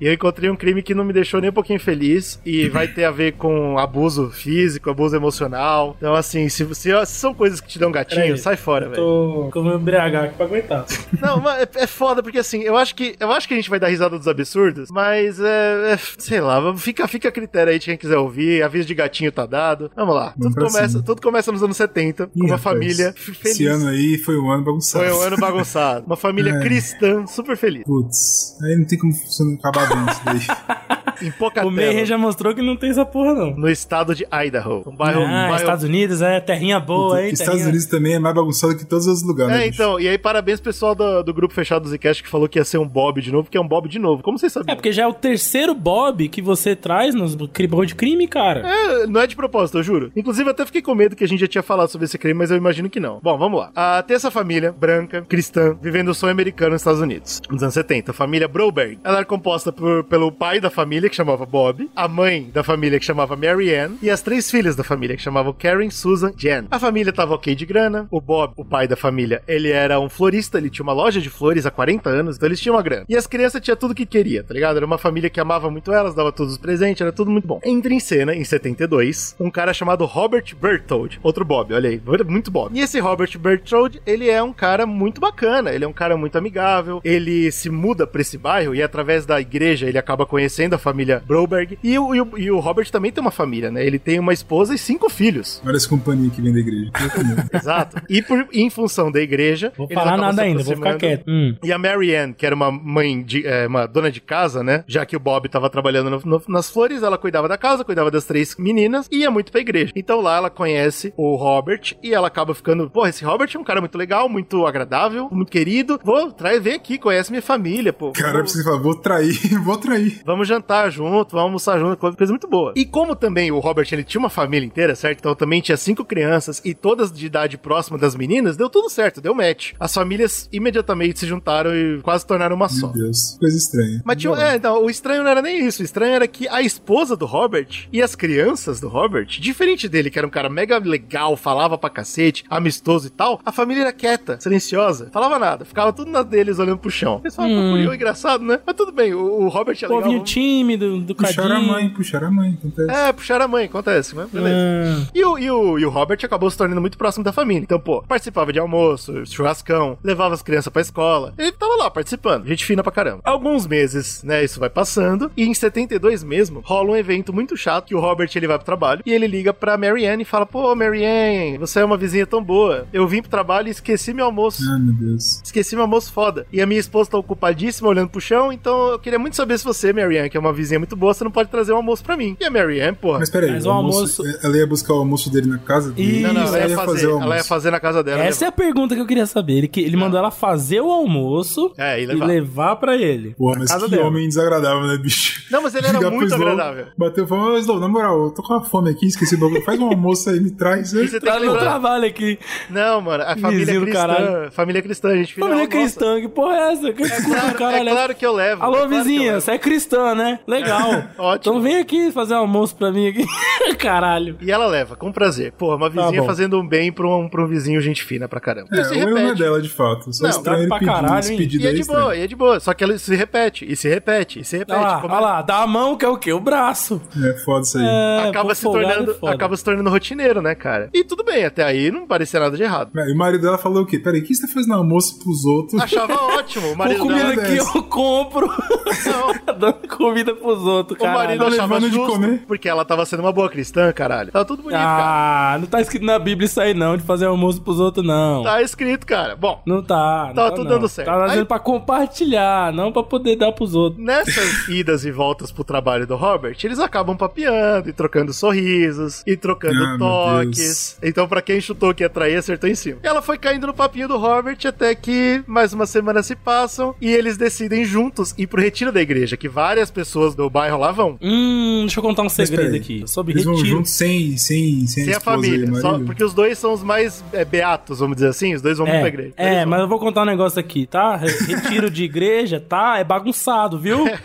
e 0.00 0.06
eu 0.06 0.12
encontrei 0.12 0.48
um 0.48 0.54
crime 0.54 0.80
que 0.80 0.94
não 0.94 1.04
me 1.04 1.12
deixou 1.12 1.40
nem 1.40 1.50
um 1.50 1.54
pouquinho 1.54 1.80
feliz. 1.80 2.40
E 2.46 2.68
vai 2.68 2.86
ter 2.86 3.04
a 3.04 3.10
ver 3.10 3.32
com 3.32 3.76
abuso 3.80 4.30
físico, 4.30 4.90
abuso 4.90 5.16
emocional. 5.16 5.96
Então, 5.98 6.14
assim, 6.14 6.48
se, 6.48 6.64
se, 6.72 6.90
se 7.04 7.18
são 7.18 7.34
coisas 7.34 7.60
que 7.60 7.66
te 7.66 7.80
dão 7.80 7.90
gatinho, 7.90 8.22
Peraí, 8.22 8.38
sai 8.38 8.56
fora, 8.56 8.88
velho. 8.88 9.02
Tô 9.02 9.50
com 9.52 9.60
o 9.62 9.74
embriagar 9.74 10.26
aqui 10.26 10.36
pra 10.36 10.46
aguentar. 10.46 10.86
Não, 11.20 11.40
mas 11.40 11.62
é, 11.62 11.82
é 11.82 11.86
foda, 11.88 12.22
porque 12.22 12.38
assim, 12.38 12.62
eu 12.62 12.75
acho 12.76 12.94
que 12.94 13.16
eu 13.18 13.30
acho 13.32 13.46
que 13.48 13.54
a 13.54 13.56
gente 13.56 13.70
vai 13.70 13.78
dar 13.78 13.88
risada 13.88 14.16
dos 14.18 14.28
absurdos, 14.28 14.90
mas 14.90 15.38
é, 15.40 15.92
é, 15.92 15.98
sei 16.18 16.40
lá, 16.40 16.76
fica, 16.76 17.06
fica 17.08 17.28
a 17.28 17.32
critério 17.32 17.72
aí 17.72 17.78
de 17.78 17.86
quem 17.86 17.96
quiser 17.96 18.16
ouvir. 18.18 18.62
Aviso 18.62 18.86
de 18.86 18.94
gatinho 18.94 19.32
tá 19.32 19.46
dado. 19.46 19.90
Vamos 19.94 20.14
lá. 20.14 20.34
Vamos 20.36 20.54
tudo 20.54 20.66
começa, 20.66 20.88
cima. 20.88 21.02
tudo 21.02 21.22
começa 21.22 21.52
nos 21.52 21.62
anos 21.62 21.76
70, 21.76 22.26
com 22.28 22.40
uma 22.40 22.56
rapaz, 22.56 22.62
família 22.62 23.12
feliz. 23.16 23.44
Esse 23.44 23.66
ano 23.66 23.88
aí 23.88 24.18
foi 24.18 24.38
um 24.38 24.50
ano 24.50 24.64
bagunçado. 24.64 25.04
Foi 25.04 25.14
um 25.14 25.20
ano 25.20 25.36
bagunçado. 25.36 26.06
Uma 26.06 26.16
família 26.16 26.54
É. 26.56 26.60
cristã 26.60 27.26
super 27.26 27.56
feliz. 27.56 27.84
Putz, 27.84 28.56
aí 28.62 28.76
não 28.76 28.84
tem 28.86 28.98
como 28.98 29.12
acabar 29.58 29.88
bem 29.88 30.06
isso 30.12 30.24
daí. 30.24 30.96
em 31.22 31.30
Pocatello. 31.30 31.68
O 31.72 31.74
Mayhem 31.74 32.04
já 32.06 32.16
mostrou 32.18 32.54
que 32.54 32.62
não 32.62 32.76
tem 32.76 32.90
essa 32.90 33.04
porra, 33.04 33.34
não. 33.34 33.50
No 33.56 33.68
estado 33.68 34.14
de 34.14 34.26
Idaho. 34.32 34.82
Um 34.86 34.94
bairro, 34.96 35.20
um 35.20 35.26
Ah, 35.26 35.42
bairro... 35.42 35.56
Estados 35.56 35.84
Unidos 35.84 36.22
é 36.22 36.40
terrinha 36.40 36.78
boa, 36.80 37.22
hein? 37.22 37.30
Estados 37.32 37.52
terrinha- 37.54 37.68
Unidos 37.68 37.86
também 37.86 38.14
é 38.14 38.18
mais 38.18 38.34
bagunçado 38.34 38.76
que 38.76 38.84
todos 38.84 39.06
os 39.06 39.22
lugares. 39.22 39.52
né, 39.52 39.62
É, 39.66 39.68
bicho? 39.70 39.82
então, 39.82 40.00
e 40.00 40.08
aí 40.08 40.18
parabéns 40.18 40.60
pro 40.60 40.72
pessoal 40.72 40.94
do, 40.94 41.22
do 41.22 41.32
grupo 41.34 41.54
fechado 41.54 41.82
do 41.84 41.88
Zcast 41.88 42.22
que 42.22 42.28
falou 42.28 42.48
que 42.48 42.58
ia 42.58 42.64
ser 42.64 42.78
um 42.78 42.86
Bob 42.88 43.20
de 43.20 43.30
novo, 43.32 43.48
que 43.50 43.56
é 43.56 43.60
um 43.60 43.66
Bob 43.68 43.88
de 43.88 43.98
novo. 43.98 44.22
Como 44.22 44.38
vocês 44.38 44.52
É, 44.52 44.54
sabiam? 44.54 44.76
porque 44.76 44.92
já 44.92 45.02
é 45.04 45.06
o 45.06 45.12
terceiro 45.14 45.74
Bob 45.74 46.28
que 46.28 46.40
você 46.42 46.74
traz 46.76 47.14
nos 47.14 47.36
crime 47.52 47.86
de 47.86 47.94
crime, 47.94 48.26
cara. 48.28 48.62
É, 48.66 49.06
não 49.06 49.20
é 49.20 49.26
de 49.26 49.36
propósito, 49.36 49.78
eu 49.78 49.82
juro. 49.82 50.10
Inclusive, 50.16 50.48
eu 50.48 50.52
até 50.52 50.64
fiquei 50.66 50.82
com 50.82 50.94
medo 50.94 51.14
que 51.16 51.24
a 51.24 51.28
gente 51.28 51.40
já 51.40 51.46
tinha 51.46 51.62
falado 51.62 51.88
sobre 51.88 52.04
esse 52.06 52.18
crime, 52.18 52.34
mas 52.38 52.50
eu 52.50 52.56
imagino 52.56 52.88
que 52.90 52.98
não. 53.00 53.20
Bom, 53.22 53.36
vamos 53.38 53.58
lá. 53.60 53.70
Ah, 53.74 54.02
tem 54.06 54.16
essa 54.16 54.30
família 54.30 54.72
branca, 54.72 55.22
cristã, 55.22 55.76
vivendo 55.80 56.08
o 56.08 56.14
sonho 56.14 56.32
americano 56.32 56.72
nos 56.72 56.80
Estados 56.80 57.00
Unidos, 57.00 57.40
nos 57.50 57.62
anos 57.62 57.74
70. 57.74 58.10
A 58.10 58.14
família 58.14 58.48
Broberg. 58.48 58.98
Ela 59.04 59.18
era 59.18 59.24
composta 59.26 59.72
por- 59.72 60.04
pelo 60.04 60.30
pai 60.32 60.60
da 60.60 60.70
família, 60.70 61.05
que 61.08 61.16
chamava 61.16 61.46
Bob, 61.46 61.90
a 61.94 62.08
mãe 62.08 62.50
da 62.52 62.62
família, 62.62 62.98
que 62.98 63.04
chamava 63.04 63.36
Mary 63.36 63.74
Ann, 63.74 63.96
e 64.02 64.10
as 64.10 64.22
três 64.22 64.50
filhas 64.50 64.76
da 64.76 64.84
família, 64.84 65.16
que 65.16 65.22
chamavam 65.22 65.52
Karen, 65.52 65.90
Susan, 65.90 66.32
Jen. 66.36 66.66
A 66.70 66.78
família 66.78 67.12
tava 67.12 67.34
ok 67.34 67.54
de 67.54 67.66
grana. 67.66 68.06
O 68.10 68.20
Bob, 68.20 68.52
o 68.56 68.64
pai 68.64 68.86
da 68.88 68.96
família, 68.96 69.42
ele 69.46 69.70
era 69.70 69.98
um 70.00 70.08
florista, 70.08 70.58
ele 70.58 70.70
tinha 70.70 70.82
uma 70.82 70.92
loja 70.92 71.20
de 71.20 71.30
flores 71.30 71.66
há 71.66 71.70
40 71.70 72.08
anos, 72.08 72.36
então 72.36 72.48
eles 72.48 72.60
tinham 72.60 72.76
uma 72.76 72.82
grana. 72.82 73.04
E 73.08 73.16
as 73.16 73.26
crianças 73.26 73.60
tinham 73.60 73.76
tudo 73.76 73.94
que 73.94 74.06
queria, 74.06 74.42
tá 74.42 74.52
ligado? 74.54 74.76
Era 74.76 74.86
uma 74.86 74.98
família 74.98 75.30
que 75.30 75.40
amava 75.40 75.70
muito 75.70 75.92
elas, 75.92 76.14
dava 76.14 76.32
todos 76.32 76.52
os 76.52 76.58
presentes, 76.58 77.00
era 77.00 77.12
tudo 77.12 77.30
muito 77.30 77.46
bom. 77.46 77.60
Entra 77.64 77.92
em 77.92 78.00
cena, 78.00 78.34
em 78.34 78.44
72, 78.44 79.36
um 79.38 79.50
cara 79.50 79.72
chamado 79.72 80.04
Robert 80.04 80.54
Berthold, 80.60 81.20
outro 81.22 81.44
Bob, 81.44 81.72
olha 81.72 81.90
aí, 81.90 82.00
muito 82.26 82.50
Bob. 82.50 82.76
E 82.76 82.80
esse 82.80 82.98
Robert 82.98 83.38
Berthold, 83.38 84.00
ele 84.06 84.28
é 84.28 84.42
um 84.42 84.52
cara 84.52 84.86
muito 84.86 85.20
bacana, 85.20 85.70
ele 85.70 85.84
é 85.84 85.88
um 85.88 85.92
cara 85.92 86.16
muito 86.16 86.36
amigável, 86.36 87.00
ele 87.04 87.50
se 87.52 87.70
muda 87.70 88.06
pra 88.06 88.20
esse 88.20 88.38
bairro 88.38 88.74
e 88.74 88.82
através 88.82 89.26
da 89.26 89.40
igreja 89.40 89.86
ele 89.86 89.98
acaba 89.98 90.26
conhecendo 90.26 90.74
a 90.74 90.78
família 90.78 90.95
Broberg. 91.26 91.78
E 91.82 91.98
o, 91.98 92.14
e 92.14 92.20
o, 92.20 92.28
e 92.38 92.50
o 92.50 92.58
Robert 92.60 92.90
também 92.90 93.10
tem 93.12 93.20
uma 93.20 93.30
família, 93.30 93.70
né? 93.70 93.84
Ele 93.84 93.98
tem 93.98 94.18
uma 94.18 94.32
esposa 94.32 94.74
e 94.74 94.78
cinco 94.78 95.08
filhos. 95.08 95.60
Olha 95.64 95.76
essa 95.76 95.88
companhia 95.88 96.30
que 96.30 96.40
vem 96.40 96.52
da 96.52 96.58
igreja. 96.60 96.90
Exato. 97.52 98.02
E 98.08 98.22
por, 98.22 98.46
em 98.52 98.70
função 98.70 99.10
da 99.10 99.20
igreja. 99.20 99.72
Vou 99.76 99.86
eles 99.90 99.94
falar 100.02 100.16
nada 100.16 100.42
ainda, 100.42 100.62
vou 100.62 100.76
ficar 100.76 100.96
quieto. 100.96 101.24
Hum. 101.28 101.54
E 101.62 101.72
a 101.72 101.78
Mary 101.78 102.14
Ann, 102.14 102.32
que 102.32 102.46
era 102.46 102.54
uma 102.54 102.70
mãe 102.70 103.22
de. 103.22 103.46
é, 103.46 103.66
uma 103.66 103.86
dona 103.86 104.10
de 104.10 104.20
casa, 104.20 104.62
né? 104.62 104.84
Já 104.86 105.04
que 105.04 105.16
o 105.16 105.20
Bob 105.20 105.48
tava 105.48 105.68
trabalhando 105.70 106.10
no- 106.10 106.22
no- 106.24 106.42
nas 106.48 106.70
flores, 106.70 107.02
ela 107.02 107.18
cuidava 107.18 107.48
da 107.48 107.58
casa, 107.58 107.84
cuidava 107.84 108.10
das 108.10 108.24
três 108.24 108.56
meninas 108.58 109.08
e 109.10 109.18
ia 109.18 109.30
muito 109.30 109.50
pra 109.52 109.60
igreja. 109.60 109.92
Então 109.96 110.20
lá 110.20 110.36
ela 110.36 110.50
conhece 110.50 111.12
o 111.16 111.34
Robert 111.36 111.94
e 112.02 112.12
ela 112.14 112.28
acaba 112.28 112.54
ficando. 112.54 112.88
Pô, 112.90 113.06
esse 113.06 113.24
Robert 113.24 113.50
é 113.54 113.58
um 113.58 113.64
cara 113.64 113.80
muito 113.80 113.96
legal, 113.98 114.28
muito 114.28 114.66
agradável, 114.66 115.28
muito 115.30 115.50
querido. 115.50 116.00
Vou, 116.04 116.30
traz, 116.32 116.62
vem 116.62 116.74
aqui, 116.74 116.98
conhece 116.98 117.30
minha 117.30 117.42
família, 117.42 117.92
pô. 117.92 118.12
Cara, 118.12 118.42
você 118.46 118.62
fala, 118.62 118.78
vou 118.80 118.94
trair, 118.94 119.36
vou 119.62 119.76
trair. 119.76 120.20
Vamos 120.24 120.46
jantar 120.48 120.85
junto, 120.90 121.32
vamos 121.32 121.46
almoçar 121.46 121.78
junto, 121.78 121.96
coisa 121.96 122.16
coisa 122.16 122.32
muito 122.32 122.48
boa. 122.48 122.72
E 122.76 122.84
como 122.84 123.14
também 123.16 123.50
o 123.52 123.58
Robert 123.58 123.86
ele 123.92 124.04
tinha 124.04 124.18
uma 124.20 124.30
família 124.30 124.66
inteira, 124.66 124.94
certo? 124.94 125.18
Então 125.20 125.34
também 125.34 125.60
tinha 125.60 125.76
cinco 125.76 126.04
crianças 126.04 126.60
e 126.64 126.74
todas 126.74 127.10
de 127.12 127.26
idade 127.26 127.56
próxima 127.58 127.98
das 127.98 128.14
meninas, 128.14 128.56
deu 128.56 128.68
tudo 128.68 128.88
certo, 128.88 129.20
deu 129.20 129.34
match. 129.34 129.72
As 129.78 129.92
famílias 129.94 130.48
imediatamente 130.52 131.18
se 131.18 131.26
juntaram 131.26 131.74
e 131.74 132.00
quase 132.02 132.22
se 132.22 132.26
tornaram 132.26 132.56
uma 132.56 132.68
só. 132.68 132.88
Meu 132.92 133.04
Deus, 133.04 133.36
coisa 133.38 133.56
estranha. 133.56 134.02
Mas 134.04 134.16
tinha, 134.16 134.32
é, 134.34 134.56
então, 134.56 134.82
o 134.84 134.90
estranho 134.90 135.22
não 135.22 135.30
era 135.30 135.42
nem 135.42 135.66
isso. 135.66 135.82
O 135.82 135.84
estranho 135.84 136.14
era 136.14 136.26
que 136.28 136.48
a 136.48 136.60
esposa 136.62 137.16
do 137.16 137.26
Robert 137.26 137.88
e 137.92 138.02
as 138.02 138.14
crianças 138.14 138.80
do 138.80 138.88
Robert, 138.88 139.26
diferente 139.26 139.88
dele, 139.88 140.10
que 140.10 140.18
era 140.18 140.26
um 140.26 140.30
cara 140.30 140.48
mega 140.48 140.78
legal, 140.78 141.36
falava 141.36 141.76
pra 141.78 141.90
cacete, 141.90 142.44
amistoso 142.48 143.06
e 143.06 143.10
tal, 143.10 143.40
a 143.44 143.52
família 143.52 143.82
era 143.82 143.92
quieta, 143.92 144.38
silenciosa, 144.40 145.08
falava 145.12 145.38
nada, 145.38 145.64
ficava 145.64 145.92
tudo 145.92 146.10
na 146.10 146.22
deles 146.22 146.58
olhando 146.58 146.78
pro 146.78 146.90
chão. 146.90 147.20
Falavam, 147.34 147.56
Hum. 147.74 147.94
engraçado, 147.94 148.44
né? 148.44 148.58
Mas 148.66 148.74
tudo 148.76 148.92
bem, 148.92 149.14
o, 149.14 149.20
o 149.42 149.48
Robert 149.48 149.76
é 149.80 149.86
legal. 149.86 149.98
Povinho 150.00 150.18
vamos- 150.18 150.30
tímido, 150.76 151.00
do 151.00 151.14
Puxaram 151.14 151.56
a 151.56 151.60
mãe, 151.60 151.88
puxaram 151.88 152.28
a 152.28 152.30
mãe. 152.30 152.58
Acontece. 152.58 152.90
É, 152.90 153.12
puxaram 153.12 153.44
a 153.44 153.48
mãe, 153.48 153.64
acontece, 153.64 154.14
mas 154.14 154.30
beleza. 154.30 154.56
Ah. 154.56 155.10
E, 155.14 155.24
o, 155.24 155.38
e, 155.38 155.50
o, 155.50 155.78
e 155.78 155.86
o 155.86 155.90
Robert 155.90 156.18
acabou 156.22 156.50
se 156.50 156.56
tornando 156.56 156.80
muito 156.80 156.98
próximo 156.98 157.24
da 157.24 157.32
família. 157.32 157.62
Então, 157.62 157.80
pô, 157.80 158.02
participava 158.02 158.52
de 158.52 158.58
almoço, 158.58 159.24
churrascão, 159.26 159.98
levava 160.04 160.34
as 160.34 160.42
crianças 160.42 160.72
pra 160.72 160.82
escola. 160.82 161.34
Ele 161.38 161.52
tava 161.52 161.74
lá 161.76 161.90
participando, 161.90 162.46
gente 162.46 162.64
fina 162.64 162.82
pra 162.82 162.92
caramba. 162.92 163.20
Alguns 163.24 163.66
meses, 163.66 164.22
né, 164.22 164.44
isso 164.44 164.60
vai 164.60 164.70
passando. 164.70 165.30
E 165.36 165.44
em 165.44 165.54
72 165.54 166.22
mesmo, 166.22 166.60
rola 166.64 166.90
um 166.90 166.96
evento 166.96 167.32
muito 167.32 167.56
chato 167.56 167.86
que 167.86 167.94
o 167.94 168.00
Robert 168.00 168.30
ele 168.34 168.46
vai 168.46 168.58
pro 168.58 168.66
trabalho 168.66 169.02
e 169.04 169.12
ele 169.12 169.26
liga 169.26 169.52
pra 169.52 169.76
Mary 169.76 170.06
Ann 170.06 170.20
e 170.20 170.24
fala: 170.24 170.46
Pô, 170.46 170.74
Mary 170.74 171.04
Ann, 171.04 171.58
você 171.58 171.80
é 171.80 171.84
uma 171.84 171.96
vizinha 171.96 172.26
tão 172.26 172.42
boa. 172.42 172.86
Eu 172.92 173.06
vim 173.06 173.20
pro 173.20 173.30
trabalho 173.30 173.68
e 173.68 173.70
esqueci 173.70 174.12
meu 174.12 174.26
almoço. 174.26 174.62
Ah, 174.68 174.78
meu 174.78 174.94
Deus. 174.94 175.40
Esqueci 175.42 175.74
meu 175.74 175.84
almoço 175.84 176.12
foda. 176.12 176.46
E 176.52 176.60
a 176.60 176.66
minha 176.66 176.80
esposa 176.80 177.10
tá 177.10 177.18
ocupadíssima 177.18 177.88
olhando 177.88 178.10
pro 178.10 178.20
chão, 178.20 178.52
então 178.52 178.90
eu 178.90 178.98
queria 178.98 179.18
muito 179.18 179.36
saber 179.36 179.58
se 179.58 179.64
você, 179.64 179.92
Mary 179.92 180.18
Ann, 180.18 180.28
que 180.28 180.36
é 180.36 180.40
uma 180.40 180.52
vizinha 180.52 180.65
muito 180.78 180.96
boa, 180.96 181.14
você 181.14 181.22
não 181.24 181.30
pode 181.30 181.48
trazer 181.48 181.72
um 181.72 181.76
almoço 181.76 182.02
pra 182.02 182.16
mim. 182.16 182.36
E 182.40 182.44
a 182.44 182.50
Mary 182.50 182.80
Ann, 182.80 182.94
porra. 182.94 183.20
Mas 183.20 183.30
peraí, 183.30 183.50
Mas 183.52 183.64
o 183.64 183.68
o 183.68 183.72
almoço, 183.72 184.22
ela 184.42 184.56
ia 184.56 184.66
buscar 184.66 184.94
o 184.94 184.98
almoço 184.98 185.30
dele 185.30 185.46
na 185.48 185.58
casa 185.58 185.90
dele? 185.92 186.20
Não, 186.22 186.32
não, 186.32 186.42
ela 186.42 186.58
ia, 186.58 186.68
ia 186.68 186.76
fazer, 186.76 187.06
o 187.06 187.10
ela 187.10 187.18
ia 187.20 187.24
almoço. 187.30 187.48
fazer 187.48 187.70
na 187.70 187.80
casa 187.80 188.02
dela. 188.02 188.22
Essa 188.24 188.44
é 188.46 188.48
a 188.48 188.52
pergunta 188.52 188.94
que 188.94 189.00
eu 189.00 189.06
queria 189.06 189.26
saber. 189.26 189.54
Ele, 189.54 189.68
que- 189.68 189.80
ele 189.80 189.96
mandou 189.96 190.18
ela 190.18 190.30
fazer 190.30 190.80
o 190.80 190.90
almoço 190.90 191.72
É, 191.78 192.00
e 192.00 192.02
e 192.02 192.06
levar. 192.06 192.26
levar 192.26 192.76
pra 192.76 192.96
ele. 192.96 193.34
Na 193.38 193.58
mas 193.58 193.70
casa 193.70 193.84
que 193.86 193.90
dela. 193.92 194.08
homem 194.08 194.26
desagradável, 194.28 194.86
né, 194.86 194.96
bicho? 194.98 195.42
Não, 195.50 195.62
mas 195.62 195.74
ele 195.74 195.86
era 195.86 195.98
muito 196.10 196.32
Slow, 196.34 196.48
agradável. 196.48 196.86
Bateu 196.96 197.24
e 197.24 197.28
falou, 197.28 197.54
ô 197.54 197.58
Slow, 197.58 197.78
na 197.80 197.88
moral, 197.88 198.24
eu 198.24 198.30
tô 198.30 198.42
com 198.42 198.54
uma 198.54 198.62
fome 198.64 198.90
aqui, 198.90 199.06
esqueci 199.06 199.34
o 199.34 199.38
bagulho. 199.38 199.62
Faz 199.62 199.78
um 199.78 199.86
almoço 199.86 200.28
aí, 200.30 200.40
me 200.40 200.50
traz. 200.50 200.92
E 200.92 201.06
você 201.08 201.20
Tá 201.20 201.38
no 201.40 201.56
trabalho 201.58 202.06
aqui. 202.06 202.38
Não, 202.70 203.00
mano, 203.00 203.22
a 203.26 203.36
família 203.36 203.80
cristã. 203.80 203.92
caralho. 203.92 204.52
Família 204.52 204.82
cristã, 204.82 205.08
a 205.10 205.16
gente. 205.16 205.34
Família 205.34 205.54
"Oh, 205.54 205.58
nossa, 205.58 205.68
cristã, 205.70 206.20
que 206.20 206.28
porra 206.28 206.54
é 206.56 206.72
essa? 206.72 206.92
Que 206.92 207.02
É 207.02 207.22
claro, 207.22 207.54
caralho 207.58 207.88
é 207.88 207.92
claro 207.92 208.14
que 208.14 208.26
eu 208.26 208.32
levo. 208.32 208.62
Alô, 208.62 208.76
é 208.84 208.88
vizinha, 208.88 209.40
você 209.40 209.52
é 209.52 209.58
cristã, 209.58 210.14
né? 210.14 210.38
Legal. 210.60 210.90
Ótimo. 211.18 211.34
Então 211.54 211.60
vem 211.60 211.78
aqui 211.78 212.10
fazer 212.12 212.34
um 212.34 212.38
almoço 212.38 212.74
pra 212.76 212.90
mim 212.92 213.08
aqui. 213.08 213.24
Caralho. 213.78 214.36
E 214.40 214.50
ela 214.50 214.66
leva, 214.66 214.96
com 214.96 215.12
prazer. 215.12 215.52
Porra, 215.52 215.76
uma 215.76 215.88
vizinha 215.90 216.20
Tá 216.20 216.26
fazendo 216.26 216.58
um 216.58 216.66
bem 216.66 216.90
pra 216.92 217.06
um, 217.06 217.28
pra 217.28 217.42
um 217.42 217.46
vizinho 217.46 217.80
gente 217.80 218.02
fina 218.04 218.28
pra 218.28 218.40
caramba. 218.40 218.68
É, 218.72 218.84
se 218.84 218.94
o 218.94 218.96
erro 218.96 219.18
é 219.18 219.34
dela, 219.34 219.60
de 219.60 219.68
fato. 219.68 220.12
Só 220.12 220.22
Não, 220.24 220.30
estranho 220.30 220.58
ele 220.60 220.68
pra 220.68 220.78
pedir 220.78 220.90
caralho, 220.90 221.18
esse 221.20 221.32
hein? 221.32 221.38
pedido 221.38 221.62
E 221.62 221.66
é 221.66 221.68
aí. 221.70 221.74
de 221.74 221.80
estranho. 221.82 222.02
boa, 222.02 222.16
e 222.16 222.20
é 222.22 222.26
de 222.26 222.36
boa. 222.36 222.60
Só 222.60 222.72
que 222.74 222.84
ela 222.84 222.98
se 222.98 223.14
repete, 223.14 223.64
e 223.70 223.76
se 223.76 223.88
repete, 223.88 224.40
e 224.40 224.44
se 224.44 224.56
repete. 224.56 224.78
Olha 224.78 224.88
lá, 224.88 225.00
como- 225.00 225.14
olha 225.14 225.20
lá, 225.24 225.42
dá 225.42 225.62
a 225.62 225.66
mão 225.66 225.96
que 225.96 226.04
é 226.04 226.08
o 226.08 226.16
quê? 226.16 226.32
O 226.32 226.40
braço. 226.40 227.00
É 227.22 227.32
foda 227.44 227.62
isso 227.62 227.78
aí. 227.78 227.84
É, 227.86 228.28
acaba 228.28 228.54
se 228.54 228.62
tornando, 228.62 229.10
é 229.10 229.14
foda. 229.14 229.32
acaba 229.34 229.56
se 229.56 229.64
tornando 229.64 229.90
rotineiro, 229.90 230.40
né, 230.42 230.54
cara? 230.54 230.88
E 230.92 231.04
tudo 231.04 231.22
bem, 231.24 231.44
até 231.44 231.62
aí 231.64 231.90
não 231.90 232.06
parecia 232.06 232.40
nada 232.40 232.56
de 232.56 232.62
errado. 232.62 232.90
É, 232.98 233.08
E 233.08 233.12
o 233.12 233.16
marido 233.16 233.42
dela 233.42 233.58
falou 233.58 233.82
o 233.82 233.86
quê? 233.86 233.98
Peraí, 233.98 234.20
o 234.20 234.24
que 234.24 234.34
você 234.34 234.46
tá 234.46 234.52
fazendo 234.52 234.74
almoço 234.74 235.18
pros 235.18 235.44
outros? 235.44 235.80
Achava 235.80 236.14
ótimo. 236.36 236.66
O 236.68 236.70
Com 236.72 236.76
marido 236.76 237.00
comida 237.00 237.34
dela, 237.36 237.42
que 237.46 237.56
eu 237.56 237.82
compro. 237.84 238.46
Não. 238.46 239.54
Dando 239.58 239.88
comida 239.88 240.34
pros 240.46 240.62
outros, 240.64 241.00
o 241.00 241.04
marido. 241.06 241.40
Tá 241.40 241.46
achava 241.48 241.74
levando 241.74 241.90
de 241.90 241.96
justo, 241.96 242.12
comer. 242.12 242.44
porque 242.46 242.68
ela 242.68 242.84
tava 242.84 243.04
sendo 243.04 243.20
uma 243.20 243.32
boa 243.32 243.48
cristã, 243.48 243.92
caralho. 243.92 244.30
Tava 244.32 244.44
tudo 244.44 244.62
bonito, 244.62 244.78
cara. 244.78 245.54
Ah, 245.54 245.58
não 245.58 245.66
tá 245.66 245.80
escrito 245.80 246.04
na 246.04 246.18
Bíblia 246.18 246.46
isso 246.46 246.60
aí 246.60 246.72
não, 246.74 246.96
de 246.96 247.02
fazer 247.02 247.26
almoço 247.26 247.60
pros 247.60 247.78
outros 247.80 248.04
não. 248.06 248.42
Tá 248.42 248.62
escrito, 248.62 249.06
cara. 249.06 249.34
Bom, 249.36 249.60
Não 249.66 249.82
tá. 249.82 250.26
Não 250.28 250.34
Tá 250.34 250.44
tá 250.44 250.50
tudo 250.52 250.64
não. 250.64 250.70
dando 250.76 250.88
certo. 250.88 251.08
Tá 251.08 251.14
fazendo 251.18 251.38
Aí- 251.40 251.44
pra 251.44 251.58
compartilhar, 251.58 252.72
não 252.72 252.92
pra 252.92 253.02
poder 253.02 253.36
dar 253.36 253.52
pros 253.52 253.74
outros. 253.74 254.02
Nessas 254.02 254.68
idas 254.68 255.04
e 255.04 255.10
voltas 255.10 255.50
pro 255.50 255.64
trabalho 255.64 256.06
do 256.06 256.16
Robert, 256.16 256.56
eles 256.62 256.78
acabam 256.78 257.16
papeando 257.16 257.88
e 257.88 257.92
trocando 257.92 258.32
sorrisos 258.32 259.22
e 259.26 259.36
trocando 259.36 259.82
Ah, 259.84 259.96
toques. 259.98 260.98
Então, 261.02 261.26
pra 261.28 261.42
quem 261.42 261.60
chutou 261.60 261.94
que 261.94 262.02
ia 262.02 262.08
trair, 262.10 262.36
acertou 262.36 262.68
em 262.68 262.74
cima. 262.74 262.98
Ela 263.02 263.20
foi 263.22 263.38
caindo 263.38 263.66
no 263.66 263.74
papinho 263.74 264.08
do 264.08 264.16
Robert 264.16 264.58
até 264.66 264.94
que 264.94 265.42
mais 265.46 265.72
uma 265.72 265.86
semana 265.86 266.22
se 266.22 266.34
passam 266.36 266.94
e 267.00 267.10
eles 267.10 267.36
decidem 267.36 267.84
juntos 267.84 268.34
ir 268.38 268.46
pro 268.46 268.60
retiro 268.60 268.92
da 268.92 269.00
igreja, 269.00 269.36
que 269.36 269.48
várias 269.48 269.90
pessoas 269.90 270.25
do 270.34 270.48
bairro 270.50 270.78
lá 270.78 270.90
vão. 270.92 271.16
Hum, 271.22 271.80
deixa 271.82 271.98
eu 272.00 272.02
contar 272.02 272.22
um 272.22 272.28
segredo 272.28 272.74
aqui. 272.74 273.02
Sobre 273.06 273.34
Eles 273.34 273.44
vão 273.44 273.54
retiro. 273.54 273.76
juntos 273.76 273.92
sem, 273.92 274.36
sem, 274.36 274.86
sem, 274.86 275.04
Sem 275.04 275.14
a 275.14 275.16
esposa 275.18 275.36
família, 275.36 275.74
só- 275.80 275.98
porque 275.98 276.24
os 276.24 276.34
dois 276.34 276.58
são 276.58 276.72
os 276.72 276.82
mais 276.82 277.24
é, 277.32 277.44
beatos, 277.44 277.98
vamos 278.00 278.16
dizer 278.16 278.28
assim. 278.28 278.54
Os 278.54 278.62
dois 278.62 278.78
vão 278.78 278.86
muito 278.86 278.98
pra 278.98 279.06
É, 279.08 279.12
igreja. 279.12 279.32
é 279.36 279.64
mas 279.64 279.80
eu 279.80 279.88
vou 279.88 279.98
contar 279.98 280.22
um 280.22 280.26
negócio 280.26 280.58
aqui, 280.58 280.86
tá? 280.86 281.16
Re- 281.16 281.28
Retiro 281.46 281.90
de 281.90 282.04
igreja, 282.04 282.60
tá? 282.60 282.98
É 282.98 283.04
bagunçado, 283.04 283.78
viu? 283.78 284.04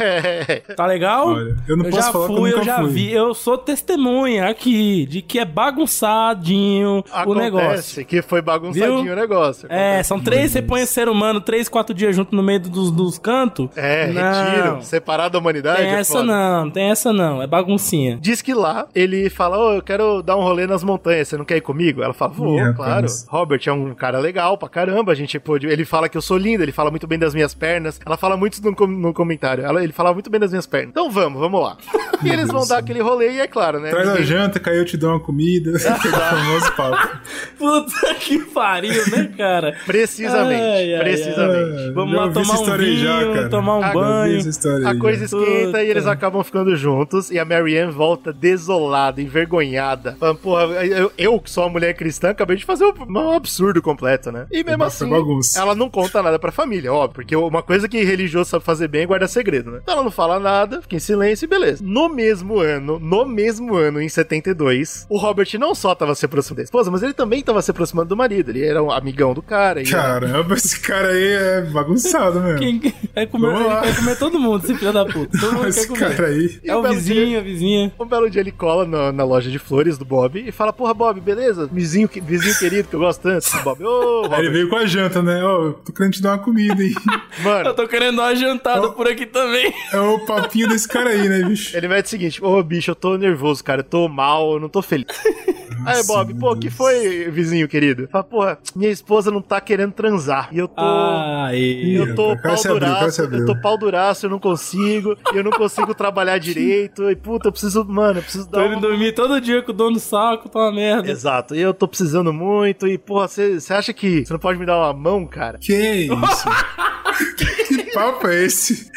Tá 0.76 0.86
legal? 0.86 1.28
Olha, 1.30 1.56
eu 1.68 1.78
não 1.78 1.86
posso 1.86 1.98
já 1.98 2.12
falar 2.12 2.26
eu 2.30 2.36
fui, 2.36 2.50
eu 2.52 2.54
nunca 2.58 2.64
já 2.66 2.78
fui. 2.80 2.90
vi. 2.90 3.12
Eu 3.14 3.34
sou 3.34 3.58
testemunha 3.58 4.48
aqui 4.50 5.06
de 5.06 5.22
que 5.22 5.40
é 5.40 5.46
bagunçadinho 5.46 7.04
o 7.26 7.34
negócio. 7.36 7.68
Acontece 7.68 8.06
que 8.06 8.22
foi 8.22 8.42
bagunçadinho 8.42 9.04
Viu? 9.04 9.14
o 9.14 9.16
negócio. 9.16 9.68
É, 9.72 10.02
são 10.04 10.20
três, 10.20 10.52
você 10.52 10.62
põe 10.62 10.86
ser 10.86 11.10
humano 11.10 11.42
três, 11.42 11.68
quatro 11.70 11.94
dias 11.94 12.16
junto 12.16 12.36
no 12.36 12.44
meio 12.44 12.60
dos, 12.60 12.92
dos 12.92 13.18
cantos. 13.18 13.70
É, 13.76 14.08
Não. 14.08 14.22
retiro, 14.22 14.84
separado 14.84 15.34
da 15.34 15.40
humanidade. 15.40 15.82
Tem 15.82 15.91
é 15.96 16.00
essa 16.00 16.14
foda. 16.14 16.26
não, 16.26 16.70
tem 16.70 16.90
essa 16.92 17.14
não, 17.14 17.42
é 17.42 17.48
baguncinha. 17.48 18.18
Diz 18.22 18.42
que 18.42 18.54
lá 18.54 18.88
ele 18.96 19.30
fala: 19.30 19.58
Ô, 19.58 19.74
eu 19.74 19.82
quero 19.82 20.22
dar 20.22 20.36
um 20.38 20.42
rolê 20.42 20.66
nas 20.68 20.84
montanhas, 20.84 21.28
você 21.28 21.38
não 21.38 21.46
quer 21.46 21.58
ir 21.58 21.62
comigo? 21.62 22.02
Ela 22.02 22.14
fala: 22.14 22.32
Vou, 22.34 22.58
rapaz. 22.58 22.76
claro. 22.76 23.08
Robert 23.42 23.62
é 23.66 23.72
um 23.72 23.94
cara 23.94 24.20
legal 24.20 24.58
pra 24.58 24.70
caramba. 24.70 25.12
A 25.12 25.16
gente 25.16 25.40
pôde. 25.40 25.68
Ele 25.68 25.86
fala 25.86 26.08
que 26.10 26.18
eu 26.18 26.22
sou 26.22 26.38
linda, 26.38 26.64
ele 26.64 26.72
fala 26.72 26.90
muito 26.90 27.08
bem 27.08 27.18
das 27.20 27.34
minhas 27.34 27.54
pernas. 27.54 28.00
Ela 28.06 28.18
fala 28.18 28.36
muito 28.38 28.54
isso 28.54 28.64
no, 28.64 28.76
com- 28.76 28.88
no 28.88 29.14
comentário. 29.14 29.64
Ela- 29.64 29.84
ele 29.84 29.94
fala 29.94 30.14
muito 30.14 30.30
bem 30.30 30.40
das 30.40 30.52
minhas 30.52 30.66
pernas. 30.68 30.90
Então 30.90 31.10
vamos, 31.10 31.40
vamos 31.40 31.62
lá. 31.62 31.78
E 32.24 32.30
eles 32.30 32.50
vão 32.52 32.68
dar 32.68 32.78
aquele 32.78 33.02
rolê, 33.02 33.32
e 33.32 33.40
é 33.40 33.48
claro, 33.48 33.80
né? 33.80 33.90
Traz 33.90 34.08
a 34.08 34.12
ninguém- 34.12 34.28
janta, 34.28 34.60
caiu, 34.60 34.82
eu 34.82 34.86
te 34.86 34.96
dou 34.96 35.10
uma 35.10 35.20
comida. 35.20 35.72
Aquele 35.90 36.14
famoso 36.14 36.72
papo. 36.74 37.18
Puta 37.58 38.14
que 38.20 38.38
pariu, 38.54 38.94
né, 39.10 39.32
cara? 39.36 39.76
Precisamente, 39.88 40.62
Ai, 40.62 40.94
ai, 40.94 41.00
precisamente. 41.04 41.80
ai. 41.80 41.92
Vamos 41.94 42.14
Já 42.14 42.26
lá 42.26 42.32
tomar 42.32 42.60
um 42.60 42.78
vinho, 42.78 43.34
cara. 43.34 43.50
tomar 43.50 43.78
um 43.80 43.84
Ah, 43.84 43.92
banho. 43.94 44.40
A 44.86 44.96
coisa 45.00 45.26
esquenta, 45.26 45.81
Aí 45.82 45.90
eles 45.90 46.06
acabam 46.06 46.44
ficando 46.44 46.76
juntos 46.76 47.32
e 47.32 47.40
a 47.40 47.46
Marianne 47.46 47.92
volta 47.92 48.32
desolada, 48.32 49.22
envergonhada. 49.22 50.16
Falando, 50.20 50.38
porra, 50.38 50.64
eu, 50.86 51.12
eu 51.18 51.40
que 51.40 51.50
sou 51.50 51.64
uma 51.64 51.72
mulher 51.72 51.96
cristã, 51.96 52.30
acabei 52.30 52.56
de 52.56 52.66
fazer 52.66 52.86
um, 52.86 52.94
um 53.10 53.32
absurdo 53.32 53.82
completo, 53.82 54.32
né? 54.32 54.46
E 54.52 54.64
mesmo 54.64 54.84
assim, 54.84 55.10
bagunça. 55.10 55.60
ela 55.60 55.74
não 55.74 55.90
conta 55.90 56.22
nada 56.22 56.38
pra 56.38 56.52
família, 56.52 56.94
óbvio, 56.94 57.16
porque 57.16 57.36
uma 57.36 57.64
coisa 57.64 57.90
que 57.90 58.04
religioso 58.04 58.52
sabe 58.52 58.64
fazer 58.64 58.88
bem 58.88 59.02
é 59.02 59.06
guardar 59.08 59.28
segredo, 59.28 59.72
né? 59.72 59.80
Então 59.82 59.96
ela 59.96 60.04
não 60.04 60.12
fala 60.12 60.40
nada, 60.40 60.82
fica 60.84 60.96
em 60.96 61.00
silêncio 61.00 61.46
e 61.46 61.48
beleza. 61.48 61.84
No 61.84 62.10
mesmo 62.10 62.60
ano, 62.60 63.00
no 63.00 63.26
mesmo 63.26 63.76
ano, 63.76 64.00
em 64.00 64.10
72, 64.10 65.08
o 65.10 65.18
Robert 65.18 65.48
não 65.60 65.74
só 65.74 65.96
tava 65.96 66.14
se 66.14 66.26
aproximando 66.26 66.58
da 66.58 66.64
esposa, 66.64 66.92
mas 66.92 67.02
ele 67.02 67.14
também 67.14 67.42
tava 67.42 67.62
se 67.62 67.72
aproximando 67.72 68.10
do 68.10 68.18
marido. 68.18 68.52
Ele 68.52 68.66
era 68.66 68.84
um 68.84 68.92
amigão 68.92 69.34
do 69.34 69.42
cara. 69.42 69.82
E 69.82 69.86
Caramba, 69.86 70.54
esse 70.56 70.80
cara 70.80 71.10
aí 71.10 71.34
é 71.34 71.62
bagunçado 71.62 72.40
mesmo. 72.40 72.60
Quem 72.60 72.80
quer 72.80 73.26
comer, 73.28 73.96
comer 73.96 74.18
todo 74.18 74.40
mundo, 74.40 74.64
esse 74.64 74.76
filho 74.76 74.94
da 74.94 75.06
puta. 75.06 75.32
Todo 75.40 75.54
mundo 75.54 75.71
Esse 75.72 75.88
cara 75.94 76.28
aí. 76.28 76.60
É 76.64 76.76
o 76.76 76.80
um 76.80 76.84
vizinho, 76.90 77.28
dia- 77.28 77.40
a 77.40 77.42
vizinha. 77.42 77.94
Um 78.00 78.06
belo 78.06 78.30
dia 78.30 78.42
ele 78.42 78.52
cola 78.52 78.86
na, 78.86 79.12
na 79.12 79.24
loja 79.24 79.50
de 79.50 79.58
flores 79.60 79.98
do 79.98 80.06
Bob 80.06 80.40
e 80.48 80.52
fala: 80.52 80.72
Porra, 80.72 80.94
Bob, 80.94 81.20
beleza? 81.20 81.68
Vizinho, 81.72 82.08
que- 82.08 82.22
vizinho 82.22 82.58
querido 82.58 82.88
que 82.90 82.96
eu 82.96 83.00
gosto 83.00 83.22
tanto. 83.22 83.46
Bob, 83.64 83.84
ô, 83.84 84.28
Aí 84.32 84.42
ele 84.42 84.50
veio 84.50 84.70
com 84.70 84.76
a 84.76 84.86
janta, 84.86 85.22
né? 85.22 85.44
Ó, 85.44 85.72
tô 85.72 85.92
querendo 85.92 86.14
te 86.14 86.22
dar 86.22 86.32
uma 86.34 86.40
comida, 86.40 86.84
hein? 86.84 86.94
Mano, 87.44 87.70
Eu 87.70 87.74
tô 87.74 87.88
querendo 87.88 88.18
dar 88.18 88.24
uma 88.24 88.36
jantada 88.36 88.90
por 88.92 89.08
aqui 89.08 89.26
também. 89.26 89.74
É 89.92 90.00
o 90.00 90.20
papinho 90.26 90.68
desse 90.68 90.88
cara 90.88 91.10
aí, 91.10 91.28
né, 91.30 91.44
bicho? 91.44 91.76
ele 91.76 91.88
mete 91.88 92.06
o 92.06 92.10
seguinte: 92.10 92.44
Ô, 92.44 92.62
bicho, 92.64 92.92
eu 92.92 92.96
tô 92.96 93.18
nervoso, 93.18 93.64
cara. 93.64 93.80
Eu 93.82 93.86
tô 93.86 94.08
mal, 94.08 94.54
eu 94.54 94.60
não 94.60 94.70
tô 94.70 94.82
feliz. 94.82 95.06
Aí, 95.86 96.04
Bob, 96.06 96.34
pô, 96.36 96.56
que 96.56 96.70
foi, 96.70 97.30
vizinho 97.30 97.68
querido? 97.68 98.08
Fala, 98.12 98.24
porra, 98.24 98.60
minha 98.76 98.92
esposa 98.92 99.32
não 99.32 99.42
tá 99.42 99.60
querendo 99.62 99.92
transar. 99.92 100.50
E 100.52 100.58
eu 100.58 100.68
tô. 100.68 100.82
Ai. 100.82 101.98
Eu 101.98 102.16
tô 102.16 102.36
pau 102.38 102.54
abriu, 102.54 102.74
duraço, 102.74 103.22
eu 103.22 103.46
tô 103.46 103.62
pau 103.62 103.78
duraço, 103.78 104.26
eu 104.26 104.30
não 104.30 104.40
consigo, 104.40 105.18
e 105.34 105.38
eu 105.38 105.44
não 105.44 105.52
consigo 105.52 105.94
trabalhar 105.94 106.38
direito, 106.40 107.10
e 107.10 107.16
puta, 107.16 107.48
eu 107.48 107.52
preciso, 107.52 107.86
mano, 107.86 108.20
eu 108.20 108.24
preciso 108.24 108.50
Tô 108.50 108.58
dar 108.58 108.68
indo 108.68 108.74
uma... 108.74 108.82
dormir 108.82 109.14
todo 109.14 109.40
dia 109.40 109.62
com 109.62 109.72
o 109.72 109.76
dono 109.76 109.94
do 109.94 110.00
saco, 110.00 110.50
tá 110.50 110.60
uma 110.60 110.72
merda. 110.72 111.10
Exato, 111.10 111.56
e 111.56 111.62
eu 111.62 111.74
tô 111.74 111.88
precisando 111.88 112.34
muito, 112.34 112.88
e 112.88 112.98
porra, 112.98 113.28
você 113.28 113.74
acha 113.74 113.94
que 113.94 114.26
você 114.26 114.34
não 114.34 114.40
pode 114.40 114.60
me 114.60 114.66
dar 114.66 114.78
uma 114.78 114.94
mão, 114.94 115.26
cara? 115.26 115.58
Que 115.58 115.74
isso? 115.74 116.50
que 117.38 117.92
papo 117.94 118.28
é 118.28 118.46
esse? 118.46 118.90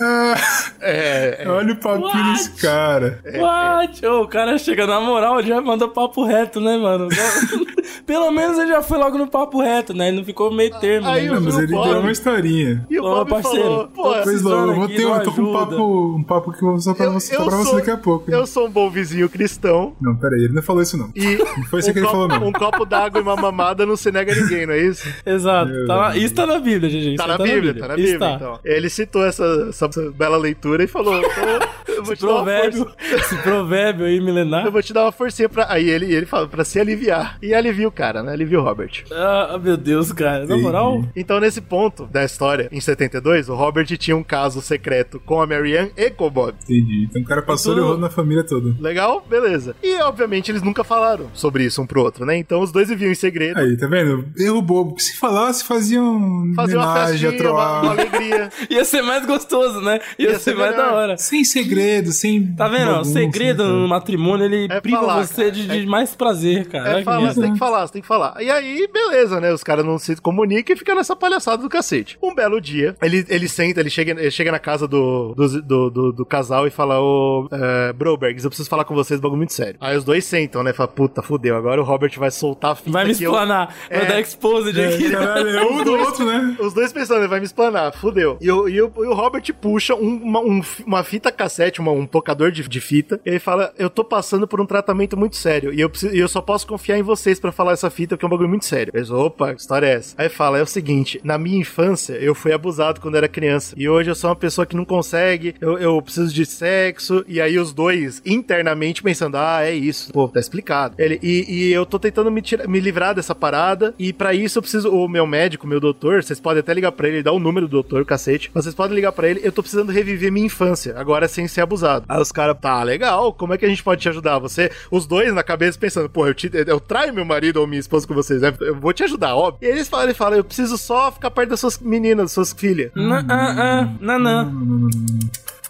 Ah, 0.00 0.34
É, 0.80 1.42
é. 1.44 1.48
olha 1.48 1.72
o 1.72 1.76
papinho 1.76 2.06
What? 2.06 2.32
desse 2.32 2.50
cara. 2.60 3.18
What? 3.38 4.06
Ô, 4.06 4.22
o 4.22 4.28
cara 4.28 4.56
chega 4.58 4.86
na 4.86 5.00
moral, 5.00 5.42
já 5.42 5.60
manda 5.60 5.88
papo 5.88 6.24
reto, 6.24 6.60
né, 6.60 6.76
mano? 6.76 7.08
Pelo 8.06 8.30
menos 8.30 8.58
ele 8.58 8.68
já 8.68 8.82
foi 8.82 8.98
logo 8.98 9.16
no 9.18 9.26
papo 9.26 9.60
reto, 9.60 9.92
né? 9.94 10.08
Ele 10.08 10.18
não 10.18 10.24
ficou 10.24 10.52
meio 10.52 10.70
termo. 10.78 11.08
Aí 11.08 11.28
né? 11.28 11.34
Não, 11.34 11.40
mas 11.40 11.58
ele 11.58 11.72
Bob- 11.72 11.88
deu 11.88 12.00
uma 12.00 12.12
historinha. 12.12 12.86
E 12.90 12.98
o 13.00 13.04
Ô, 13.04 13.14
Bob 13.24 13.30
parceiro, 13.30 13.62
falou, 13.64 13.88
pô, 13.88 14.14
Pois 14.22 14.42
logo, 14.42 14.70
eu 14.70 14.74
vou 14.76 14.88
ter 14.88 15.06
um, 15.06 15.18
tô 15.20 15.32
com 15.32 15.42
um 15.42 15.52
papo, 15.52 16.16
um 16.18 16.22
papo 16.22 16.52
que 16.52 16.62
eu 16.62 16.68
vou 16.70 16.80
só 16.80 16.94
pra 16.94 17.08
você, 17.08 17.34
só 17.34 17.44
pra 17.44 17.56
você 17.56 17.64
sou, 17.70 17.74
daqui 17.76 17.90
a 17.90 17.96
pouco. 17.96 18.30
né? 18.30 18.36
eu 18.36 18.46
sou 18.46 18.66
um 18.66 18.70
bom 18.70 18.90
vizinho 18.90 19.28
cristão, 19.28 19.94
Não, 20.00 20.14
pera 20.16 20.34
aí, 20.36 20.42
ele 20.44 20.52
não 20.54 20.62
falou 20.62 20.82
isso 20.82 20.96
não. 20.96 21.10
e 21.16 21.36
Não 21.36 21.64
foi 21.64 21.80
isso 21.80 21.90
um, 21.90 21.92
que 21.92 21.98
ele 21.98 22.06
copo, 22.06 22.18
falou, 22.28 22.28
não. 22.40 22.48
um 22.48 22.52
copo 22.52 22.84
d'água 22.84 23.18
e 23.20 23.22
uma 23.22 23.36
mamada 23.36 23.84
não 23.86 23.96
se 23.96 24.10
nega 24.12 24.32
a 24.32 24.36
ninguém, 24.36 24.66
não 24.66 24.74
é 24.74 24.78
isso? 24.78 25.08
Exato. 25.24 25.72
Tá 25.86 25.96
na- 25.96 26.16
isso 26.16 26.34
tá 26.34 26.46
na 26.46 26.58
Bíblia, 26.58 26.88
isso 26.90 27.16
Tá 27.16 27.24
aí 27.24 27.28
na 27.30 27.38
Bíblia, 27.38 27.74
tá 27.74 27.88
na 27.88 27.96
Bíblia, 27.96 28.18
tá. 28.18 28.32
então. 28.32 28.60
Ele 28.64 28.88
citou 28.88 29.24
essa, 29.24 29.66
essa 29.70 29.85
bela 30.16 30.36
leitura 30.36 30.84
e 30.84 30.86
falou, 30.86 31.18
então, 31.18 31.94
eu 31.96 32.04
vou 32.04 32.14
te 32.16 32.22
dar 32.22 32.28
uma 32.28 32.34
Provérbio, 32.44 32.78
força. 32.84 32.96
esse 33.16 33.36
provérbio 33.42 34.06
aí 34.06 34.20
milenar. 34.20 34.66
Eu 34.66 34.72
vou 34.72 34.82
te 34.82 34.92
dar 34.92 35.04
uma 35.04 35.12
forcinha 35.12 35.48
pra. 35.48 35.66
Aí 35.68 35.88
ele, 35.88 36.12
ele 36.12 36.26
fala 36.26 36.46
pra 36.46 36.64
se 36.64 36.78
aliviar. 36.80 37.38
E 37.42 37.54
alivia 37.54 37.88
o 37.88 37.92
cara, 37.92 38.22
né? 38.22 38.32
Alivia 38.32 38.60
o 38.60 38.62
Robert. 38.64 39.04
Ah, 39.12 39.58
meu 39.62 39.76
Deus, 39.76 40.12
cara. 40.12 40.46
Na 40.46 40.56
moral, 40.56 41.04
Então, 41.14 41.40
nesse 41.40 41.60
ponto 41.60 42.06
da 42.06 42.24
história, 42.24 42.68
em 42.72 42.80
72, 42.80 43.48
o 43.48 43.54
Robert 43.54 43.86
tinha 43.96 44.16
um 44.16 44.22
caso 44.22 44.60
secreto 44.60 45.20
com 45.24 45.40
a 45.40 45.46
Marianne 45.46 45.92
e 45.96 46.10
com 46.10 46.26
o 46.26 46.30
Bob. 46.30 46.54
Entendi. 46.64 47.04
Então 47.08 47.22
o 47.22 47.24
cara 47.24 47.42
passou 47.42 47.72
Então- 47.72 47.84
levando 47.84 48.00
na 48.00 48.10
família 48.10 48.44
toda. 48.44 48.74
Legal? 48.80 49.24
Beleza. 49.28 49.74
E, 49.82 49.96
obviamente, 50.02 50.50
eles 50.50 50.62
nunca 50.62 50.84
falaram 50.84 51.28
sobre 51.32 51.64
isso 51.64 51.80
um 51.80 51.86
pro 51.86 52.02
outro, 52.02 52.24
né? 52.24 52.36
Então, 52.36 52.60
os 52.60 52.70
dois 52.72 52.88
viviam 52.88 53.10
em 53.10 53.14
segredo. 53.14 53.58
Aí, 53.58 53.76
tá 53.76 53.86
vendo? 53.86 54.24
Erro 54.38 54.60
bobo. 54.62 54.94
Que 54.94 55.02
se 55.02 55.16
falasse, 55.18 55.64
faziam 55.64 56.52
Faziam 56.54 56.82
uma 56.82 57.06
festinha, 57.06 57.30
uma, 57.52 57.80
uma 57.82 57.90
alegria. 57.92 58.50
ia 58.70 58.84
ser 58.84 59.02
mais 59.02 59.24
gostoso, 59.26 59.75
né? 59.80 60.00
Ia, 60.18 60.28
Ia 60.30 60.34
ser, 60.38 60.50
ser 60.52 60.54
mais 60.56 60.70
melhor. 60.76 60.90
da 60.90 60.94
hora. 60.96 61.16
Sem 61.16 61.44
segredo, 61.44 62.12
sem. 62.12 62.46
Tá 62.54 62.68
vendo? 62.68 62.86
bagunça, 62.86 63.12
segredo 63.12 63.64
né, 63.64 63.70
no 63.70 63.88
matrimônio, 63.88 64.44
ele 64.46 64.66
É 64.70 64.80
priva 64.80 65.00
falar, 65.00 65.26
você 65.26 65.50
de, 65.50 65.66
de 65.66 65.86
mais 65.86 66.14
prazer, 66.14 66.66
cara. 66.68 67.00
É, 67.00 67.04
merda. 67.04 67.34
você 67.34 67.40
tem 67.40 67.52
que 67.52 67.58
falar, 67.58 67.86
você 67.86 67.92
tem 67.94 68.02
que 68.02 68.08
falar. 68.08 68.42
E 68.42 68.50
aí, 68.50 68.88
beleza, 68.92 69.40
né? 69.40 69.52
Os 69.52 69.62
caras 69.64 69.84
não 69.84 69.98
se 69.98 70.16
comunicam 70.16 70.74
e 70.74 70.78
fica 70.78 70.94
nessa 70.94 71.14
palhaçada 71.16 71.62
do 71.62 71.68
cacete. 71.68 72.18
Um 72.22 72.34
belo 72.34 72.60
dia, 72.60 72.96
ele, 73.02 73.24
ele 73.28 73.48
senta, 73.48 73.80
ele 73.80 73.90
chega, 73.90 74.12
ele 74.12 74.30
chega 74.30 74.52
na 74.52 74.58
casa 74.58 74.86
do, 74.86 75.34
do, 75.34 75.62
do, 75.62 75.90
do- 75.90 76.12
do 76.12 76.24
cara 76.26 76.66
e 76.66 76.70
fala: 76.70 77.00
Ô, 77.00 77.48
é, 77.50 77.92
Brobergs, 77.92 78.44
eu 78.44 78.50
preciso 78.50 78.68
falar 78.68 78.84
com 78.84 78.94
vocês 78.94 79.18
um 79.18 79.22
bagulho 79.22 79.38
muito 79.38 79.52
sério. 79.52 79.76
Aí 79.80 79.96
os 79.96 80.04
dois 80.04 80.24
sentam, 80.24 80.62
né? 80.62 80.72
Fala, 80.72 80.88
puta, 80.88 81.22
fudeu, 81.22 81.56
agora 81.56 81.80
o 81.80 81.84
Robert 81.84 82.12
vai 82.18 82.30
soltar 82.30 82.72
a 82.72 82.74
fita. 82.74 82.90
Vai 82.90 83.04
me 83.06 83.14
que 83.14 83.24
eu- 83.24 83.30
explanar. 83.30 83.74
Vai 83.90 84.02
É. 84.02 84.04
dar 84.06 84.20
exposed 84.20 84.78
É, 84.78 84.86
aqui. 84.94 85.10
caralho, 85.10 85.48
é 85.48 85.64
um 85.64 85.78
do 85.78 85.84
dois- 85.84 86.06
outro, 86.06 86.26
né? 86.26 86.56
Os 86.60 86.72
dois 86.74 86.92
pensando, 86.92 87.20
ele 87.20 87.28
vai 87.28 87.40
me 87.40 87.46
explanar, 87.46 87.92
fudeu. 87.94 88.36
E, 88.40 88.50
o- 88.50 88.68
e 88.68 88.80
o, 88.82 88.92
e 88.96 89.06
o 89.06 89.14
Robert 89.14 89.42
puxa 89.66 89.94
um- 89.94 90.16
uma, 90.22 90.40
um- 90.40 90.60
uma 90.86 91.02
fita 91.02 91.32
cassete, 91.32 91.80
uma- 91.80 91.92
um 91.92 92.06
tocador 92.06 92.50
de, 92.50 92.66
de 92.68 92.80
fita. 92.80 93.20
E 93.24 93.30
ele 93.30 93.38
fala: 93.38 93.72
Eu 93.78 93.90
tô 93.90 94.04
passando 94.04 94.46
por 94.46 94.60
um 94.60 94.66
tratamento 94.66 95.16
muito 95.16 95.36
sério. 95.36 95.72
E 95.72 95.80
eu, 95.80 95.90
preciso, 95.90 96.14
eu 96.14 96.28
só 96.28 96.40
posso 96.40 96.66
confiar 96.66 96.98
em 96.98 97.02
vocês 97.02 97.40
pra 97.40 97.50
falar 97.52 97.72
essa 97.72 97.90
fita, 97.90 98.16
porque 98.16 98.24
é 98.24 98.28
um 98.28 98.30
bagulho 98.30 98.48
muito 98.48 98.64
sério. 98.64 98.92
Eles, 98.94 99.10
opa, 99.10 99.54
que 99.54 99.60
história 99.60 99.86
é 99.86 99.94
essa? 99.94 100.14
Aí 100.18 100.28
fala: 100.28 100.58
É 100.58 100.62
o 100.62 100.66
seguinte, 100.66 101.20
na 101.24 101.36
minha 101.38 101.58
infância, 101.58 102.14
eu 102.14 102.34
fui 102.34 102.52
abusado 102.52 103.00
quando 103.00 103.16
era 103.16 103.28
criança. 103.28 103.74
E 103.76 103.88
hoje 103.88 104.10
eu 104.10 104.14
sou 104.14 104.30
uma 104.30 104.36
pessoa 104.36 104.64
que 104.66 104.76
não 104.76 104.84
consegue, 104.84 105.54
eu, 105.60 105.78
eu 105.78 106.00
preciso 106.00 106.32
de 106.32 106.46
sexo. 106.46 107.24
E 107.26 107.40
aí 107.40 107.58
os 107.58 107.72
dois 107.72 108.22
internamente 108.24 109.02
pensando: 109.02 109.36
Ah, 109.36 109.62
é 109.64 109.74
isso. 109.74 110.12
Pô, 110.12 110.28
tá 110.28 110.38
explicado. 110.40 110.94
Ele, 110.98 111.18
e, 111.22 111.44
e 111.68 111.72
eu 111.72 111.84
tô 111.86 111.98
tentando 111.98 112.30
me, 112.30 112.40
tirar- 112.42 112.68
me 112.68 112.78
livrar 112.80 113.14
dessa 113.14 113.34
parada. 113.34 113.94
E 113.98 114.12
pra 114.12 114.32
isso 114.34 114.58
eu 114.58 114.62
preciso. 114.62 114.90
O 114.90 115.08
meu 115.08 115.26
médico, 115.26 115.66
meu 115.66 115.80
doutor, 115.80 116.22
vocês 116.22 116.38
podem 116.40 116.60
até 116.60 116.72
ligar 116.72 116.92
pra 116.92 117.08
ele, 117.08 117.22
dar 117.22 117.32
o 117.32 117.38
número 117.40 117.66
do 117.66 117.72
doutor, 117.72 118.04
cacete. 118.04 118.50
Mas 118.54 118.64
vocês 118.64 118.74
podem 118.74 118.94
ligar 118.94 119.12
pra 119.12 119.28
ele. 119.28 119.40
Eu 119.42 119.52
tô 119.56 119.62
precisando 119.62 119.90
reviver 119.90 120.30
minha 120.30 120.46
infância, 120.46 120.94
agora 120.98 121.26
sem 121.26 121.48
ser 121.48 121.62
abusado. 121.62 122.04
Aí 122.08 122.20
os 122.20 122.30
caras, 122.30 122.56
tá, 122.60 122.82
legal. 122.82 123.32
Como 123.32 123.54
é 123.54 123.58
que 123.58 123.64
a 123.64 123.68
gente 123.68 123.82
pode 123.82 124.02
te 124.02 124.08
ajudar? 124.08 124.38
Você, 124.38 124.70
os 124.90 125.06
dois 125.06 125.32
na 125.32 125.42
cabeça 125.42 125.78
pensando, 125.78 126.08
pô, 126.10 126.26
eu, 126.26 126.34
te, 126.34 126.50
eu 126.66 126.78
traio 126.78 127.14
meu 127.14 127.24
marido 127.24 127.56
ou 127.56 127.66
minha 127.66 127.80
esposa 127.80 128.06
com 128.06 128.14
vocês, 128.14 128.42
né? 128.42 128.54
Eu 128.60 128.76
vou 128.76 128.92
te 128.92 129.02
ajudar, 129.02 129.34
óbvio. 129.34 129.66
E 129.66 129.72
eles 129.72 129.88
falam, 129.88 130.04
ele 130.04 130.14
fala, 130.14 130.36
eu 130.36 130.44
preciso 130.44 130.76
só 130.76 131.10
ficar 131.10 131.30
perto 131.30 131.50
das 131.50 131.60
suas 131.60 131.78
meninas, 131.78 132.26
das 132.26 132.32
suas 132.32 132.52
filhas. 132.52 132.90
Não, 132.94 133.16
ah, 133.16 133.24
ah, 133.28 133.88
não, 134.00 134.18
não. 134.18 134.88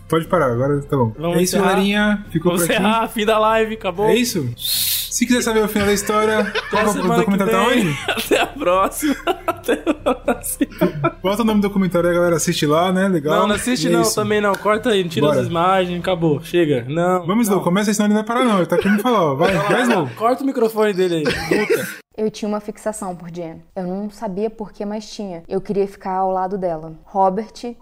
Pode 0.09 0.27
parar, 0.27 0.53
agora 0.53 0.81
tá 0.83 0.97
bom. 0.97 1.13
Vamos 1.19 1.39
é 1.39 1.43
isso, 1.43 1.57
encerrar. 1.57 1.73
galerinha. 1.73 2.25
Ficou 2.31 2.53
Vamos 2.53 2.67
por 2.67 2.73
aqui. 2.73 2.81
encerrar, 2.83 3.09
fim 3.09 3.27
da 3.27 3.39
live, 3.39 3.75
acabou. 3.75 4.07
É 4.07 4.15
isso? 4.15 4.49
Se 4.57 5.27
quiser 5.27 5.43
saber 5.43 5.65
o 5.65 5.69
final 5.69 5.87
da 5.87 5.95
história, 5.95 6.53
qual 6.71 6.89
o 6.89 7.17
documentário 7.17 7.53
tá 7.53 7.63
onde? 7.63 7.99
Até 8.09 8.41
a 8.41 8.47
próxima. 8.47 9.17
Até 9.47 9.83
a 10.05 10.15
próxima. 10.15 11.17
Bota 11.23 11.43
o 11.43 11.45
nome 11.45 11.61
do 11.61 11.69
documentário 11.69 12.09
aí, 12.09 12.15
galera. 12.15 12.37
Assiste 12.37 12.67
lá, 12.67 12.93
né? 12.93 13.09
Legal. 13.09 13.41
Não, 13.41 13.49
não 13.49 13.55
assiste 13.57 13.89
é 13.89 13.91
não, 13.91 14.03
isso. 14.03 14.15
também 14.15 14.41
não. 14.41 14.55
Corta 14.55 14.91
aí, 14.91 15.09
tira 15.09 15.27
Bora. 15.27 15.41
as 15.41 15.47
imagens, 15.49 15.99
acabou. 15.99 16.41
Chega. 16.43 16.85
Não. 16.89 17.27
Vamos, 17.27 17.49
Slow. 17.49 17.63
Começa, 17.63 17.93
senão 17.93 18.07
ele 18.07 18.15
não 18.15 18.23
vai 18.23 18.27
parar, 18.29 18.45
não. 18.45 18.59
Ele 18.59 18.67
tá 18.67 18.77
querendo 18.77 19.01
falar, 19.01 19.23
ó. 19.23 19.35
Vai, 19.35 19.55
vai, 19.55 19.83
Slow. 19.83 20.09
Corta 20.17 20.43
o 20.43 20.47
microfone 20.47 20.93
dele 20.93 21.15
aí. 21.17 21.25
Puta. 21.25 21.89
Eu 22.17 22.31
tinha 22.31 22.49
uma 22.49 22.61
fixação 22.61 23.15
por 23.15 23.31
Jen. 23.31 23.63
Eu 23.75 23.85
não 23.87 24.11
sabia 24.11 24.49
por 24.49 24.73
que, 24.73 24.85
mas 24.85 25.11
tinha. 25.11 25.43
Eu 25.49 25.61
queria 25.61 25.87
ficar 25.87 26.17
ao 26.17 26.31
lado 26.31 26.57
dela. 26.57 26.95
Robert 27.05 27.75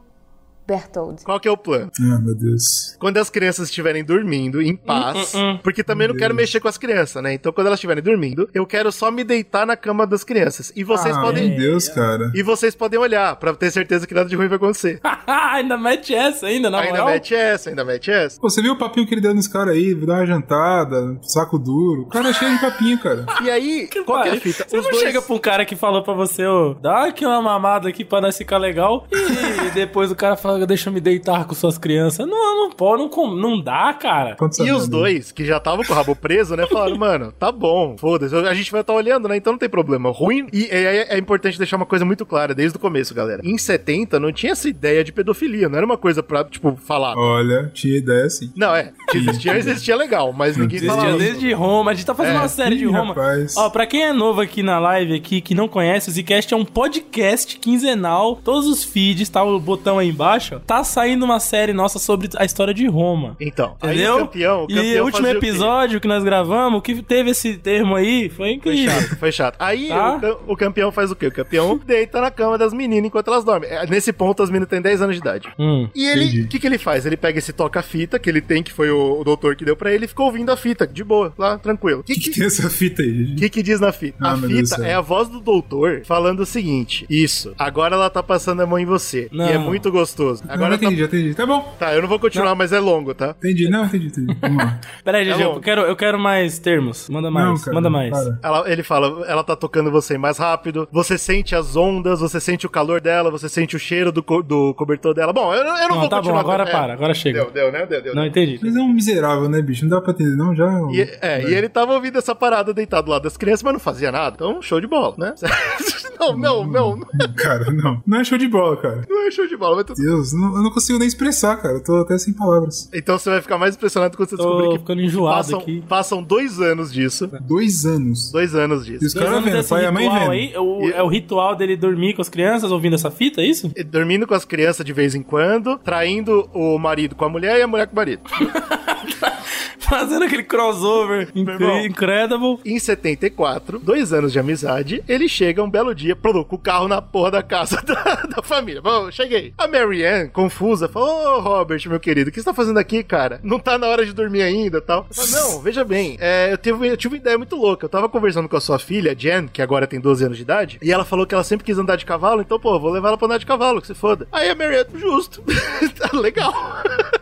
Berthold. 0.66 1.23
Qual 1.24 1.39
que 1.39 1.49
é 1.49 1.51
o 1.51 1.57
plano? 1.57 1.91
Ah, 2.01 2.19
meu 2.20 2.35
Deus. 2.35 2.97
Quando 2.99 3.19
as 3.19 3.31
crianças 3.31 3.69
estiverem 3.69 4.05
dormindo 4.05 4.62
em 4.62 4.77
paz, 4.77 5.35
Hum, 5.35 5.39
hum, 5.39 5.51
hum. 5.53 5.59
porque 5.62 5.82
também 5.85 6.09
não 6.09 6.16
quero 6.16 6.35
mexer 6.35 6.61
com 6.61 6.69
as 6.69 6.78
crianças, 6.78 7.23
né? 7.23 7.35
Então, 7.35 7.53
quando 7.53 7.66
elas 7.66 7.78
estiverem 7.78 8.03
dormindo, 8.03 8.49
eu 8.55 8.66
quero 8.66 8.91
só 8.91 9.11
me 9.11 9.24
deitar 9.24 9.66
na 9.66 9.77
cama 9.77 10.07
das 10.07 10.24
crianças. 10.24 10.73
E 10.74 10.82
vocês 10.82 11.16
ah, 11.16 11.20
podem. 11.20 11.51
Meu 11.51 11.59
Deus, 11.59 11.89
cara. 11.89 12.31
E 12.35 12.43
vocês 12.43 12.74
podem 12.74 12.99
olhar 12.99 13.36
pra 13.36 13.55
ter 13.55 13.70
certeza 13.70 14.07
que 14.07 14.15
nada 14.15 14.28
de 14.28 14.36
ruim 14.36 14.49
vai 14.49 14.57
acontecer. 14.57 15.01
ainda 15.27 15.77
mete 15.77 16.15
essa 16.15 16.47
ainda, 16.47 16.70
na 16.70 16.78
ainda 16.78 16.91
moral. 16.91 17.07
mete 17.07 17.35
essa, 17.35 17.70
ainda 17.70 17.85
mete 17.85 18.11
essa. 18.11 18.41
Pô, 18.41 18.49
você 18.49 18.61
viu 18.62 18.73
o 18.73 18.78
papinho 18.78 19.07
que 19.07 19.15
ele 19.15 19.20
deu 19.20 19.35
nos 19.35 19.49
caras 19.49 19.74
aí? 19.74 19.95
Dar 19.95 20.16
uma 20.16 20.27
jantada, 20.27 21.19
saco 21.23 21.59
duro. 21.59 22.03
O 22.03 22.09
cara 22.09 22.31
é 22.31 22.32
cheio 22.32 22.55
de 22.55 22.61
papinho, 22.61 22.99
cara. 22.99 23.27
E 23.45 23.51
aí, 23.51 23.89
qual 24.07 24.23
que 24.23 24.28
é 24.31 24.32
a 24.32 24.41
fita? 24.41 24.65
Você 24.66 24.77
não 24.77 24.95
chega 24.95 25.20
pra 25.20 25.35
um 25.35 25.39
cara 25.39 25.65
que 25.66 25.77
falou 25.77 26.03
pra 26.03 26.15
você, 26.15 26.47
ô, 26.47 26.73
dá 26.74 27.05
aqui 27.07 27.27
uma 27.27 27.43
mamada 27.43 27.89
aqui 27.89 28.05
pra 28.05 28.20
nós 28.20 28.39
ficar 28.39 28.57
legal, 28.57 29.07
e 29.12 29.70
depois 29.74 30.11
o 30.11 30.16
cara 30.16 30.35
fala, 30.35 30.53
deixa 30.66 30.89
eu 30.89 30.93
me 30.93 31.01
deitar 31.01 31.44
com 31.47 31.55
suas 31.55 31.76
crianças. 31.78 32.26
Não, 32.26 32.56
não 32.56 32.70
pode, 32.70 33.02
não, 33.02 33.09
com- 33.09 33.35
não 33.35 33.60
dá, 33.60 33.93
cara. 33.94 34.36
E 34.60 34.70
os 34.72 34.89
dois, 34.89 35.32
que 35.32 35.44
já 35.44 35.56
estavam 35.59 35.85
com 35.85 35.93
o 35.93 35.97
rabo 35.97 36.14
preso, 36.16 36.56
né, 36.56 36.66
falaram, 36.66 36.97
mano, 36.97 37.32
tá 37.32 37.51
bom, 37.52 37.97
foda-se, 37.98 38.35
a 38.35 38.55
gente 38.55 38.70
vai 38.72 38.81
estar 38.82 38.93
olhando, 38.93 39.28
né, 39.28 39.36
então 39.36 39.52
não 39.52 39.59
tem 39.59 39.68
problema. 39.68 40.10
Ruim, 40.10 40.47
e 40.52 40.64
é, 40.70 41.14
é 41.14 41.18
importante 41.18 41.59
deixar 41.59 41.76
uma 41.76 41.86
coisa 41.86 42.05
muito 42.05 42.24
clara 42.24 42.55
desde 42.55 42.76
o 42.76 42.81
começo, 42.81 43.14
galera. 43.14 43.40
Em 43.44 43.56
70, 43.59 44.18
não 44.20 44.32
tinha 44.32 44.52
essa 44.52 44.68
ideia 44.68 45.02
de 45.05 45.12
pedofilia, 45.12 45.68
não 45.68 45.76
era 45.76 45.86
uma 45.86 45.97
coisa 45.98 46.22
pra, 46.22 46.44
tipo, 46.44 46.76
falar. 46.76 47.16
Olha, 47.16 47.70
tinha 47.74 47.97
ideia 47.97 48.28
sim. 48.31 48.52
Não, 48.56 48.74
é, 48.74 48.93
existia, 49.14 49.56
existia 49.56 49.97
legal, 49.97 50.32
mas 50.32 50.56
ninguém 50.56 50.76
Existia 50.76 50.97
falava. 50.97 51.18
desde 51.18 51.52
Roma, 51.52 51.90
a 51.90 51.94
gente 51.94 52.06
tá 52.06 52.14
fazendo 52.14 52.36
É. 52.36 52.39
uma 52.39 52.48
série 52.48 52.76
de 52.76 52.85
Ih, 52.85 52.86
Roma. 52.86 53.14
rapaz. 53.14 53.56
Ó, 53.56 53.70
pra 53.70 53.86
quem 53.86 54.05
é 54.05 54.12
novo 54.12 54.40
aqui 54.40 54.62
na 54.62 54.78
live 54.78 55.14
aqui, 55.14 55.40
que 55.40 55.55
não 55.55 55.68
conhece, 55.68 56.09
o 56.10 56.12
Zcast 56.12 56.52
é 56.52 56.56
um 56.56 56.64
podcast 56.64 57.59
quinzenal, 57.59 58.36
todos 58.36 58.66
os 58.68 58.85
feeds, 58.85 59.28
tá 59.28 59.43
o 59.43 59.59
botão 59.59 59.98
aí 59.98 60.09
embaixo. 60.09 60.44
Acho? 60.45 60.61
Tá 60.61 60.85
saindo 60.85 61.25
uma 61.25 61.41
série 61.41 61.73
nossa 61.73 61.99
sobre 61.99 62.29
a 62.37 62.45
história 62.45 62.75
de 62.75 62.87
Roma. 62.87 63.37
Então, 63.41 63.77
Entendeu? 63.83 64.15
aí 64.16 64.21
o 64.23 64.27
campeão, 64.27 64.65
o 64.65 64.71
e 64.71 64.75
campeão 64.75 65.03
o 65.03 65.07
último 65.07 65.23
fazia 65.27 65.35
o 65.35 65.39
episódio 65.39 66.01
que 66.01 66.09
nós 66.09 66.25
gravamos, 66.25 66.83
que 66.83 67.03
teve 67.03 67.31
esse 67.31 67.57
termo 67.57 67.95
aí, 67.97 68.29
foi 68.29 68.35
Foi 68.37 68.53
incrível. 68.53 68.91
chato, 69.01 69.16
foi 69.19 69.33
chato. 69.33 69.57
Aí 69.59 69.89
Tá? 69.89 70.21
o, 70.47 70.53
o 70.53 70.57
campeão 70.57 70.91
faz 70.93 71.11
o 71.11 71.16
quê? 71.16 71.27
O 71.27 71.33
campeão 71.33 71.79
deita 71.85 72.21
na 72.21 72.31
cama 72.31 72.59
das 72.59 72.73
meninas 72.73 73.07
enquanto 73.07 73.29
elas 73.29 73.45
dormem. 73.45 73.69
É, 73.71 73.87
Nesse 73.87 74.12
ponto, 74.12 74.43
as 74.43 74.51
meninas 74.51 74.69
têm 74.69 74.81
10 74.83 75.03
anos 75.03 75.15
de 75.16 75.21
idade. 75.21 75.49
Hum. 75.59 75.89
E 75.95 76.07
ele, 76.07 76.43
o 76.43 76.49
que, 76.49 76.59
que 76.59 76.66
ele 76.66 76.79
faz? 76.79 77.07
Ele 77.07 77.16
pega 77.16 77.39
esse 77.39 77.53
toca-fita 77.53 78.19
que 78.19 78.29
ele 78.29 78.41
tem, 78.41 78.62
que 78.62 78.73
foi 78.73 78.91
o, 78.91 79.21
o 79.21 79.25
doutor 79.25 79.57
que 79.57 79.65
deu 79.65 79.77
pra 79.77 79.93
ele, 79.93 80.05
e 80.05 80.09
ficou 80.09 80.27
ouvindo 80.27 80.51
a 80.51 80.57
fita, 80.57 80.87
de 80.87 81.05
boa, 81.05 81.33
lá, 81.39 81.59
tranquilo. 81.59 82.01
O 82.01 82.03
que, 82.03 82.15
que, 82.15 82.31
Tem 82.31 82.47
essa 82.47 82.69
fita 82.69 83.03
aí. 83.03 83.33
o 83.33 83.37
que 83.37 83.49
que 83.49 83.62
diz 83.62 83.81
na 83.81 83.93
fita? 83.93 84.19
Ah, 84.21 84.33
a 84.33 84.37
fita 84.39 84.85
é 84.87 84.95
a 84.95 85.01
voz 85.01 85.29
do 85.29 85.41
doutor 85.41 86.03
falando 86.05 86.41
o 86.41 86.47
seguinte: 86.47 87.07
Isso, 87.09 87.55
agora 87.59 87.95
ela 87.95 88.11
tá 88.11 88.23
passando 88.23 88.61
a 88.62 88.66
mão 88.66 88.79
em 88.79 88.85
você. 88.85 89.29
Não. 89.31 89.47
E 89.49 89.53
é 89.53 89.59
muito 89.59 89.91
gostoso. 89.91 90.34
Agora 90.43 90.55
Agora 90.55 90.73
já 90.73 90.78
tá. 90.78 90.85
entendi, 90.86 91.01
já 91.01 91.06
entendi. 91.06 91.35
Tá 91.35 91.47
bom. 91.47 91.74
Tá, 91.78 91.94
eu 91.94 92.02
não 92.02 92.09
vou 92.09 92.19
continuar, 92.19 92.55
mas 92.55 92.73
é 92.73 92.81
longo, 92.81 93.15
tá? 93.15 93.35
Entendi, 93.39 93.69
não, 93.69 93.85
entendi, 93.85 94.06
entendi. 94.06 94.36
Vamos 94.40 94.56
lá. 94.59 94.81
Peraí, 95.05 95.28
É 95.28 95.32
GG, 95.35 95.44
bom. 95.44 95.55
eu 95.55 95.61
quero, 95.61 95.81
eu 95.82 95.97
quero 95.97 96.19
mais 96.19 96.59
termos. 96.59 97.09
Manda 97.09 97.31
mais, 97.31 97.47
Não, 97.47 97.59
cara, 97.59 97.74
manda 97.74 97.90
mais. 97.90 98.12
Ela- 98.43 98.70
ele 98.70 98.82
fala, 98.82 99.24
ela 99.27 99.44
tá 99.44 99.55
tocando 99.56 99.90
você 99.90 100.16
mais 100.19 100.39
rápido, 100.39 100.89
você 100.90 101.16
sente 101.19 101.55
as 101.55 101.77
ondas, 101.77 102.20
você 102.20 102.40
sente 102.40 102.66
o 102.66 102.70
calor 102.70 103.01
dela, 103.01 103.31
você 103.31 103.48
sente 103.48 103.77
o 103.77 103.78
cheiro 103.78 104.11
do, 104.12 104.23
co- 104.23 104.43
do 104.43 104.74
cobertor 104.74 105.15
dela. 105.15 105.32
Bom, 105.32 105.52
eu, 105.55 105.65
não- 105.65 105.77
eu 105.77 105.82
não, 105.82 105.89
Não, 105.94 106.01
vou 106.01 106.09
tá 106.09 106.16
bom, 106.16 106.23
continuar. 106.23 106.40
agora 106.40 106.62
é, 106.65 106.70
para, 106.73 106.93
agora 106.93 107.15
chega. 107.15 107.43
Deu, 107.43 107.51
deu, 107.51 107.73
né? 107.73 107.86
Deu, 107.86 108.02
deu. 108.02 108.15
Não 108.15 108.23
deu. 108.23 108.31
entendi. 108.31 108.59
Mas 108.62 108.77
é 108.77 108.81
um 108.81 108.93
miserável, 108.93 109.48
né, 109.48 109.61
bicho? 109.62 109.85
Não 109.85 109.90
dá 109.90 110.01
pra 110.01 110.12
entender, 110.12 110.36
não? 110.36 110.55
Já. 110.55 110.66
E, 110.93 111.01
é, 111.20 111.43
e 111.43 111.55
ele 111.55 111.69
tava 111.69 111.93
ouvindo 111.94 112.19
essa 112.19 112.35
parada 112.35 112.73
deitado 112.74 113.05
do 113.06 113.11
lado 113.11 113.23
das 113.23 113.36
crianças, 113.36 113.62
mas 113.62 113.73
não 113.73 113.81
fazia 113.81 114.11
nada. 114.12 114.35
Então, 114.36 114.61
show 114.62 114.81
de 114.81 114.86
bola, 114.86 115.15
né? 115.19 115.35
não, 116.19 116.36
não, 116.36 116.65
não. 116.66 117.01
Cara, 117.36 117.70
não. 117.73 118.03
Não 118.07 118.20
é 118.20 118.24
show 118.24 118.39
de 118.39 118.47
bola, 118.49 118.77
cara. 118.77 119.03
Não 119.09 119.27
é 119.27 119.31
show 119.31 119.47
de 119.47 119.57
bola. 119.57 119.77
Mas 119.77 119.85
tu- 119.86 119.95
Deus, 119.95 120.32
não- 120.32 120.57
eu 120.57 120.62
não 120.62 120.70
consigo 120.70 120.99
nem 120.99 121.09
expressar, 121.09 121.57
cara. 121.57 121.74
Eu 121.74 121.82
tô 121.85 121.97
até 121.97 122.16
sem 122.19 122.32
palavras. 122.35 122.89
Então 122.93 123.19
você 123.19 123.31
vai 123.31 123.41
ficar 123.43 123.59
mais 123.59 123.74
impressionado 123.77 124.16
quando 124.16 124.28
você 124.31 124.36
descobrir 124.36 124.65
Tô 124.65 124.73
que 124.73 124.78
ficando 124.78 125.01
enjoado 125.03 125.36
passam, 125.36 125.59
aqui. 125.59 125.82
passam 125.89 126.23
dois 126.23 126.61
anos 126.61 126.93
disso. 126.93 127.31
Dois 127.43 127.85
anos. 127.86 128.31
Dois 128.32 128.55
anos 128.55 128.82
E 128.86 128.93
disso. 128.93 129.07
os 129.07 129.15
Dois 129.15 129.24
caras 129.27 129.45
vendo, 129.45 129.69
pai 129.69 129.82
e 129.82 129.86
a 129.86 129.93
mãe 129.93 130.09
vendo. 130.11 130.31
aí, 130.31 130.55
o- 130.57 130.91
é 130.91 131.03
o 131.03 131.09
ritual 131.09 131.55
dele 131.57 131.77
dormir 131.77 132.15
com 132.15 132.23
as 132.23 132.28
crianças 132.28 132.70
ouvindo 132.70 132.95
essa 132.95 133.11
fita, 133.11 133.41
é 133.41 133.47
isso? 133.47 133.70
E 133.77 133.82
Dormindo 133.85 134.27
com 134.27 134.35
as 134.35 134.45
crianças 134.45 134.85
de 134.85 134.93
vez 134.93 135.15
em 135.15 135.23
quando, 135.23 135.78
traindo 135.78 136.49
o 136.53 136.78
marido 136.78 137.15
com 137.15 137.24
a 137.24 137.28
mulher 137.28 137.59
e 137.59 137.62
a 137.62 137.66
mulher 137.66 137.86
com 137.86 137.93
o 137.93 137.97
marido. 137.97 138.23
Fazendo 139.78 140.24
aquele 140.24 140.43
crossover 140.43 141.28
incredible. 141.35 142.59
Em 142.64 142.78
74, 142.78 143.78
dois 143.78 144.12
anos 144.12 144.32
de 144.32 144.39
amizade, 144.39 145.02
ele 145.09 145.28
chega 145.28 145.62
um 145.62 145.70
belo 145.70 145.94
dia, 145.94 146.14
coloca 146.14 146.55
o 146.55 146.59
carro 146.59 146.89
na 146.89 147.01
porra 147.01 147.31
da 147.32 147.43
casa 147.43 147.81
da, 147.86 148.22
da 148.36 148.43
família. 148.43 148.82
Bom, 148.82 149.10
cheguei. 149.10 149.55
A 149.56 149.68
Marianne, 149.68 150.31
confusa, 150.31 150.89
falou: 150.89 151.36
Ô, 151.36 151.40
Robert, 151.40 151.81
meu 151.86 152.01
querido, 152.01 152.31
o 152.31 152.32
que 152.32 152.40
você 152.40 152.44
tá 152.44 152.55
fazendo 152.55 152.78
aqui, 152.78 153.02
cara? 153.02 153.40
Não 153.43 153.59
tá 153.59 153.78
na 153.78 153.86
hora 153.86 154.05
de 154.05 154.12
dormir 154.12 154.43
ainda 154.43 154.81
tal. 154.81 155.06
Eu 155.09 155.14
falei, 155.14 155.31
não, 155.32 155.60
veja 155.60 155.85
bem, 155.85 156.16
é, 156.20 156.52
eu, 156.52 156.59
tive, 156.59 156.89
eu 156.89 156.97
tive 156.97 157.14
uma 157.14 157.20
ideia 157.20 157.39
muito 157.39 157.56
louca. 157.56 157.85
Eu 157.85 157.90
tava 157.90 158.09
conversando 158.09 158.48
com 158.48 158.56
a 158.56 158.60
sua 158.60 158.78
filha, 158.78 159.14
Jen, 159.16 159.48
que 159.48 159.62
agora 159.62 159.86
tem 159.86 160.01
12 160.01 160.24
anos 160.24 160.36
de 160.36 160.43
idade, 160.43 160.78
e 160.82 160.93
ela 160.93 161.05
falou 161.05 161.26
que 161.26 161.35
ela 161.35 161.44
sempre 161.44 161.64
quis 161.64 161.78
andar 161.78 161.97
de 161.97 162.05
cavalo, 162.05 162.40
então, 162.40 162.59
pô, 162.59 162.78
vou 162.78 162.90
levar 162.90 163.09
ela 163.09 163.18
pra 163.18 163.26
andar 163.26 163.39
de 163.39 163.47
cavalo, 163.47 163.81
que 163.81 163.86
se 163.86 163.94
foda. 163.94 164.26
Aí 164.32 164.48
a 164.51 164.55
Marianne, 164.55 164.98
justo. 164.98 165.43
tá 165.98 166.16
legal. 166.16 166.52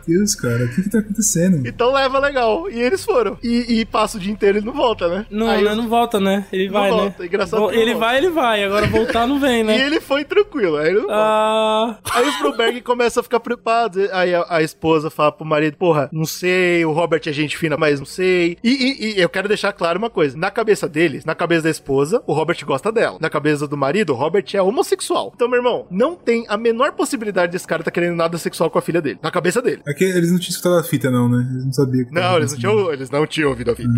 Deus, 0.07 0.35
cara, 0.35 0.65
o 0.65 0.69
que 0.69 0.83
que 0.83 0.89
tá 0.89 0.99
acontecendo? 0.99 1.67
Então 1.67 1.91
leva 1.93 2.19
legal. 2.19 2.69
E 2.69 2.79
eles 2.81 3.03
foram. 3.03 3.37
E, 3.43 3.79
e 3.79 3.85
passa 3.85 4.17
o 4.17 4.19
dia 4.19 4.31
inteiro 4.31 4.57
e 4.59 4.61
não 4.61 4.73
volta, 4.73 5.07
né? 5.07 5.25
Não, 5.29 5.49
Aí 5.49 5.63
não, 5.63 5.71
os- 5.71 5.77
não 5.77 5.87
volta, 5.89 6.19
né? 6.19 6.45
Ele 6.51 6.65
Não 6.67 6.73
vai, 6.73 6.89
volta, 6.89 7.19
né? 7.21 7.25
engraçado 7.27 7.59
que 7.69 7.75
não 7.75 7.81
Ele 7.81 7.91
volta. 7.93 7.99
vai, 8.07 8.17
ele 8.17 8.29
vai. 8.29 8.63
Agora 8.63 8.87
voltar 8.87 9.27
não 9.27 9.39
vem, 9.39 9.61
E 9.61 9.63
né? 9.63 9.85
ele 9.85 9.99
foi 9.99 10.23
tranquilo. 10.25 10.77
Aí, 10.77 10.87
ele 10.89 10.99
não 10.99 11.07
volta. 11.07 11.13
Ah, 11.15 11.97
aí 12.13 12.27
os 12.27 12.37
Broberg 12.39 12.81
começam 12.81 13.21
a 13.21 13.23
ficar 13.23 13.39
preocupados. 13.39 14.09
Aí 14.11 14.33
a, 14.33 14.45
a 14.49 14.61
esposa 14.61 15.09
fala 15.09 15.31
pro 15.31 15.45
marido: 15.45 15.77
Porra, 15.77 16.09
não 16.11 16.25
sei, 16.25 16.83
o 16.85 16.91
Robert 16.91 17.21
é 17.25 17.31
gente 17.31 17.57
fina, 17.57 17.77
mas 17.77 17.99
não 17.99 18.05
sei. 18.05 18.57
E, 18.63 18.69
e- 18.69 19.13
e 19.17 19.21
eu 19.21 19.29
quero 19.29 19.47
deixar 19.47 19.73
claro 19.73 19.97
uma 19.99 20.09
coisa: 20.09 20.37
na 20.37 20.51
cabeça 20.51 20.87
deles, 20.87 21.25
na 21.25 21.35
cabeça 21.35 21.63
da 21.63 21.69
esposa, 21.69 22.21
o 22.27 22.33
Robert 22.33 22.57
gosta 22.65 22.91
dela. 22.91 23.17
Na 23.19 23.29
cabeça 23.29 23.67
do 23.67 23.77
marido, 23.77 24.11
o 24.13 24.15
Robert 24.15 24.45
é 24.53 24.61
homossexual. 24.61 25.31
Então, 25.35 25.47
meu 25.47 25.57
irmão, 25.59 25.85
não 25.89 26.15
tem 26.15 26.45
a 26.49 26.57
menor 26.57 26.91
possibilidade 26.93 27.51
desse 27.51 27.67
cara 27.67 27.83
tá 27.83 27.91
querendo 27.91 28.15
nada 28.15 28.37
sexual 28.37 28.69
com 28.69 28.77
a 28.79 28.81
filha 28.81 29.01
dele. 29.01 29.19
Na 29.21 29.31
cabeça 29.31 29.61
dele. 29.61 29.81
É 29.93 29.95
que 29.95 30.03
eles 30.03 30.31
não 30.31 30.39
tinham 30.39 30.49
escutado 30.51 30.79
a 30.79 30.83
fita, 30.83 31.11
não, 31.11 31.29
né? 31.29 31.47
Eles 31.51 31.65
não 31.65 31.71
sabiam. 31.73 32.07
Não, 32.11 32.37
eles 32.37 32.51
não, 32.53 32.59
tinham, 32.59 32.91
eles 32.93 33.09
não 33.11 33.27
tinham 33.27 33.49
ouvido 33.51 33.69
a 33.71 33.75
fita. 33.75 33.89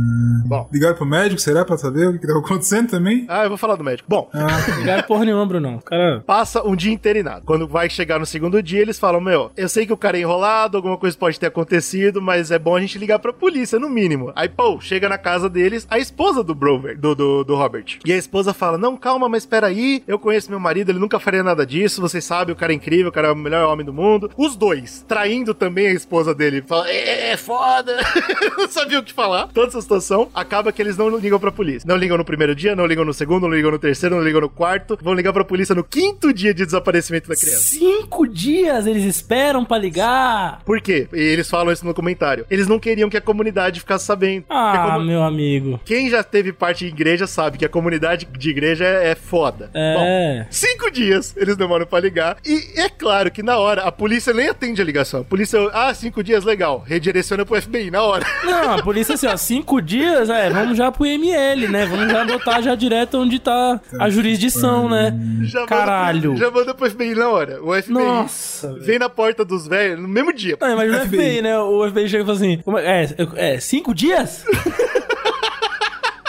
Bom. 0.46 0.70
Ligaram 0.74 0.96
pro 0.96 1.06
médico, 1.06 1.40
será? 1.40 1.64
Pra 1.64 1.78
saber 1.78 2.10
o 2.10 2.14
que 2.14 2.20
que 2.20 2.28
tava 2.28 2.40
acontecendo 2.40 2.90
também? 2.90 3.26
Ah, 3.30 3.44
eu 3.44 3.50
vou 3.50 3.58
falar 3.58 3.76
do 3.78 3.84
médico. 3.84 4.10
Bom, 4.10 4.30
Ah, 4.34 4.78
ligaram 4.78 5.04
porra 5.04 5.24
nenhuma, 5.24 5.46
Bruno. 5.46 5.82
Cara, 5.86 6.22
passa 6.26 6.62
um 6.64 6.76
dia 6.76 6.92
internado. 6.92 7.46
Quando 7.46 7.66
vai 7.68 7.90
chegar 7.90 8.20
no 8.20 8.26
segundo 8.26 8.62
dia, 8.62 8.82
eles 8.82 9.00
falam: 9.00 9.22
Meu, 9.22 9.52
eu 9.56 9.70
sei 9.70 9.86
que 9.86 9.94
o 9.94 9.98
cara 9.98 10.18
é 10.18 10.22
enrolado, 10.22 10.76
alguma 10.78 10.98
coisa 10.98 11.18
pode 11.18 11.40
ter 11.40 11.48
acontecido, 11.48 12.22
mas 12.22 12.52
é 12.52 12.60
bom 12.60 12.76
a 12.76 12.82
gente 12.82 12.98
ligar 13.00 13.20
pra 13.20 13.32
polícia, 13.32 13.80
no 13.80 13.90
mínimo. 13.90 14.34
Aí, 14.36 14.50
pô, 14.50 14.80
chega 14.82 15.08
na 15.08 15.18
casa 15.18 15.50
deles 15.50 15.88
a 15.90 15.98
esposa 15.98 16.44
do 16.44 16.54
Brover, 16.54 17.00
do, 17.00 17.16
do, 17.16 17.44
do 17.44 17.56
Robert. 17.56 18.00
E 18.06 18.12
a 18.12 18.18
esposa 18.18 18.54
fala: 18.54 18.78
Não, 18.78 18.98
calma, 18.98 19.30
mas 19.30 19.46
peraí, 19.46 20.04
eu 20.08 20.20
conheço 20.20 20.50
meu 20.50 20.60
marido, 20.60 20.92
ele 20.92 21.00
nunca 21.00 21.20
faria 21.20 21.44
nada 21.44 21.66
disso, 21.66 22.02
vocês 22.02 22.26
sabem, 22.26 22.54
o 22.54 22.58
cara 22.58 22.74
é 22.74 22.76
incrível, 22.76 23.08
o 23.10 23.12
cara 23.14 23.30
é 23.30 23.32
o 23.32 23.36
melhor 23.36 23.72
homem 23.72 23.86
do 23.86 23.94
mundo. 23.94 24.30
Os 24.36 24.56
dois, 24.56 25.06
traindo 25.08 25.54
também 25.54 25.85
a 25.88 25.94
esposa 25.94 26.34
dele. 26.34 26.64
Fala, 26.68 26.90
é, 26.90 27.32
é 27.32 27.38
foda. 27.38 27.95
não 28.57 28.68
sabia 28.68 28.99
o 28.99 29.03
que 29.03 29.14
falar. 29.14 29.48
Toda 29.48 29.68
essa 29.68 29.82
situação, 29.82 30.30
acaba 30.34 30.72
que 30.72 30.82
eles 30.82 30.98
não 30.98 31.16
ligam 31.18 31.40
pra 31.40 31.52
polícia. 31.52 31.88
Não 31.88 31.95
ligam 31.95 32.18
no 32.18 32.26
primeiro 32.26 32.56
dia, 32.56 32.76
não 32.76 32.86
ligam 32.86 33.06
no 33.06 33.14
segundo, 33.14 33.48
não 33.48 33.56
ligam 33.56 33.72
no 33.72 33.80
terceiro, 33.80 34.16
não 34.16 34.24
ligam 34.24 34.41
no 34.41 34.49
quarto. 34.49 34.98
Vão 35.02 35.14
ligar 35.14 35.34
pra 35.34 35.44
polícia 35.44 35.76
no 35.76 35.84
quinto 35.84 36.34
dia 36.34 36.53
de 36.53 36.66
desaparecimento 36.66 37.30
da 37.30 37.36
criança. 37.36 37.60
cinco 37.62 38.28
dias 38.28 38.86
eles 38.86 39.03
esperam 39.03 39.64
pra 39.66 39.78
ligar. 39.78 40.62
Por 40.66 40.82
quê? 40.82 41.07
E 41.14 41.20
eles 41.20 41.49
falam 41.49 41.72
isso 41.74 41.86
no 41.86 41.94
comentário. 41.94 42.45
Eles 42.49 42.68
não 42.68 42.80
queriam 42.80 43.10
que 43.10 43.18
a 43.18 43.22
comunidade 43.22 43.80
ficasse 43.80 44.06
sabendo. 44.06 44.45
Ah, 44.49 44.99
meu 44.99 45.24
amigo. 45.24 45.80
Quem 45.86 46.10
já 46.10 46.24
teve 46.24 46.52
parte 46.53 46.86
de 46.86 46.91
igreja 46.91 47.28
sabe 47.28 47.57
que 47.57 47.66
a 47.66 47.70
comunidade 47.70 48.28
de 48.38 48.49
igreja 48.49 48.86
é, 48.86 49.12
é 49.12 49.16
foda. 49.16 49.70
É. 49.74 49.95
Bom, 49.95 50.48
cinco 50.49 50.90
dias 50.91 51.36
eles 51.38 51.56
demoram 51.56 51.86
pra 51.86 51.99
ligar. 51.99 52.38
E 52.45 52.80
é 52.80 52.90
claro 52.90 53.32
que 53.32 53.44
na 53.44 53.57
hora 53.57 53.84
a 53.84 53.91
polícia 53.91 54.34
nem 54.34 54.48
atende 54.48 54.82
a 54.82 54.86
ligação. 54.86 55.22
A 55.22 55.24
polícia, 55.24 55.60
ah, 55.78 55.94
cinco 55.94 56.24
dias, 56.24 56.46
legal. 56.46 56.84
Redireciona 56.88 57.46
pro 57.46 57.62
FBI 57.62 57.92
na 57.92 58.02
hora. 58.02 58.26
Não, 58.46 58.76
a 58.76 58.82
polícia 58.82 59.16
assim, 59.16 59.28
ó, 59.28 59.36
cinco 59.36 59.82
dias, 59.82 60.30
é, 60.30 60.50
vamos 60.50 60.78
já 60.78 60.90
pro 60.90 61.06
ML, 61.06 61.68
né? 61.68 61.86
Vamos 61.86 62.10
já 62.10 62.24
botar 62.24 62.62
já 62.62 62.76
direto 62.76 63.18
onde 63.18 63.40
tá 63.40 63.82
a 64.00 64.10
jurisdição, 64.10 64.88
né? 64.88 65.14
Já 65.44 65.60
manda 65.60 65.68
Caralho. 65.76 66.32
pro- 66.32 66.38
já 66.38 66.50
manda 66.50 66.74
pro 66.74 66.90
FBI 66.90 67.14
na 67.16 67.28
hora. 67.30 67.62
O 67.62 67.74
FBI 67.74 67.92
Nossa, 67.94 68.74
vem 68.80 68.98
na 68.98 69.10
porta 69.10 69.44
dos 69.44 69.68
velhos 69.68 70.00
no 70.00 70.08
mesmo 70.08 70.32
dia. 70.34 70.58
Não, 70.62 70.72
imagina 70.72 70.98
o 70.98 71.06
FBI. 71.08 71.18
FBI, 71.18 71.42
né? 71.42 71.60
O 71.60 71.90
FBI 71.90 72.10
chega 72.10 72.24
e 72.24 72.26
fala 72.26 72.38
assim: 72.38 72.58
como 72.64 72.78
é, 72.78 73.04
é, 73.04 73.54
é, 73.56 73.60
cinco 73.60 73.94
dias? 73.94 74.46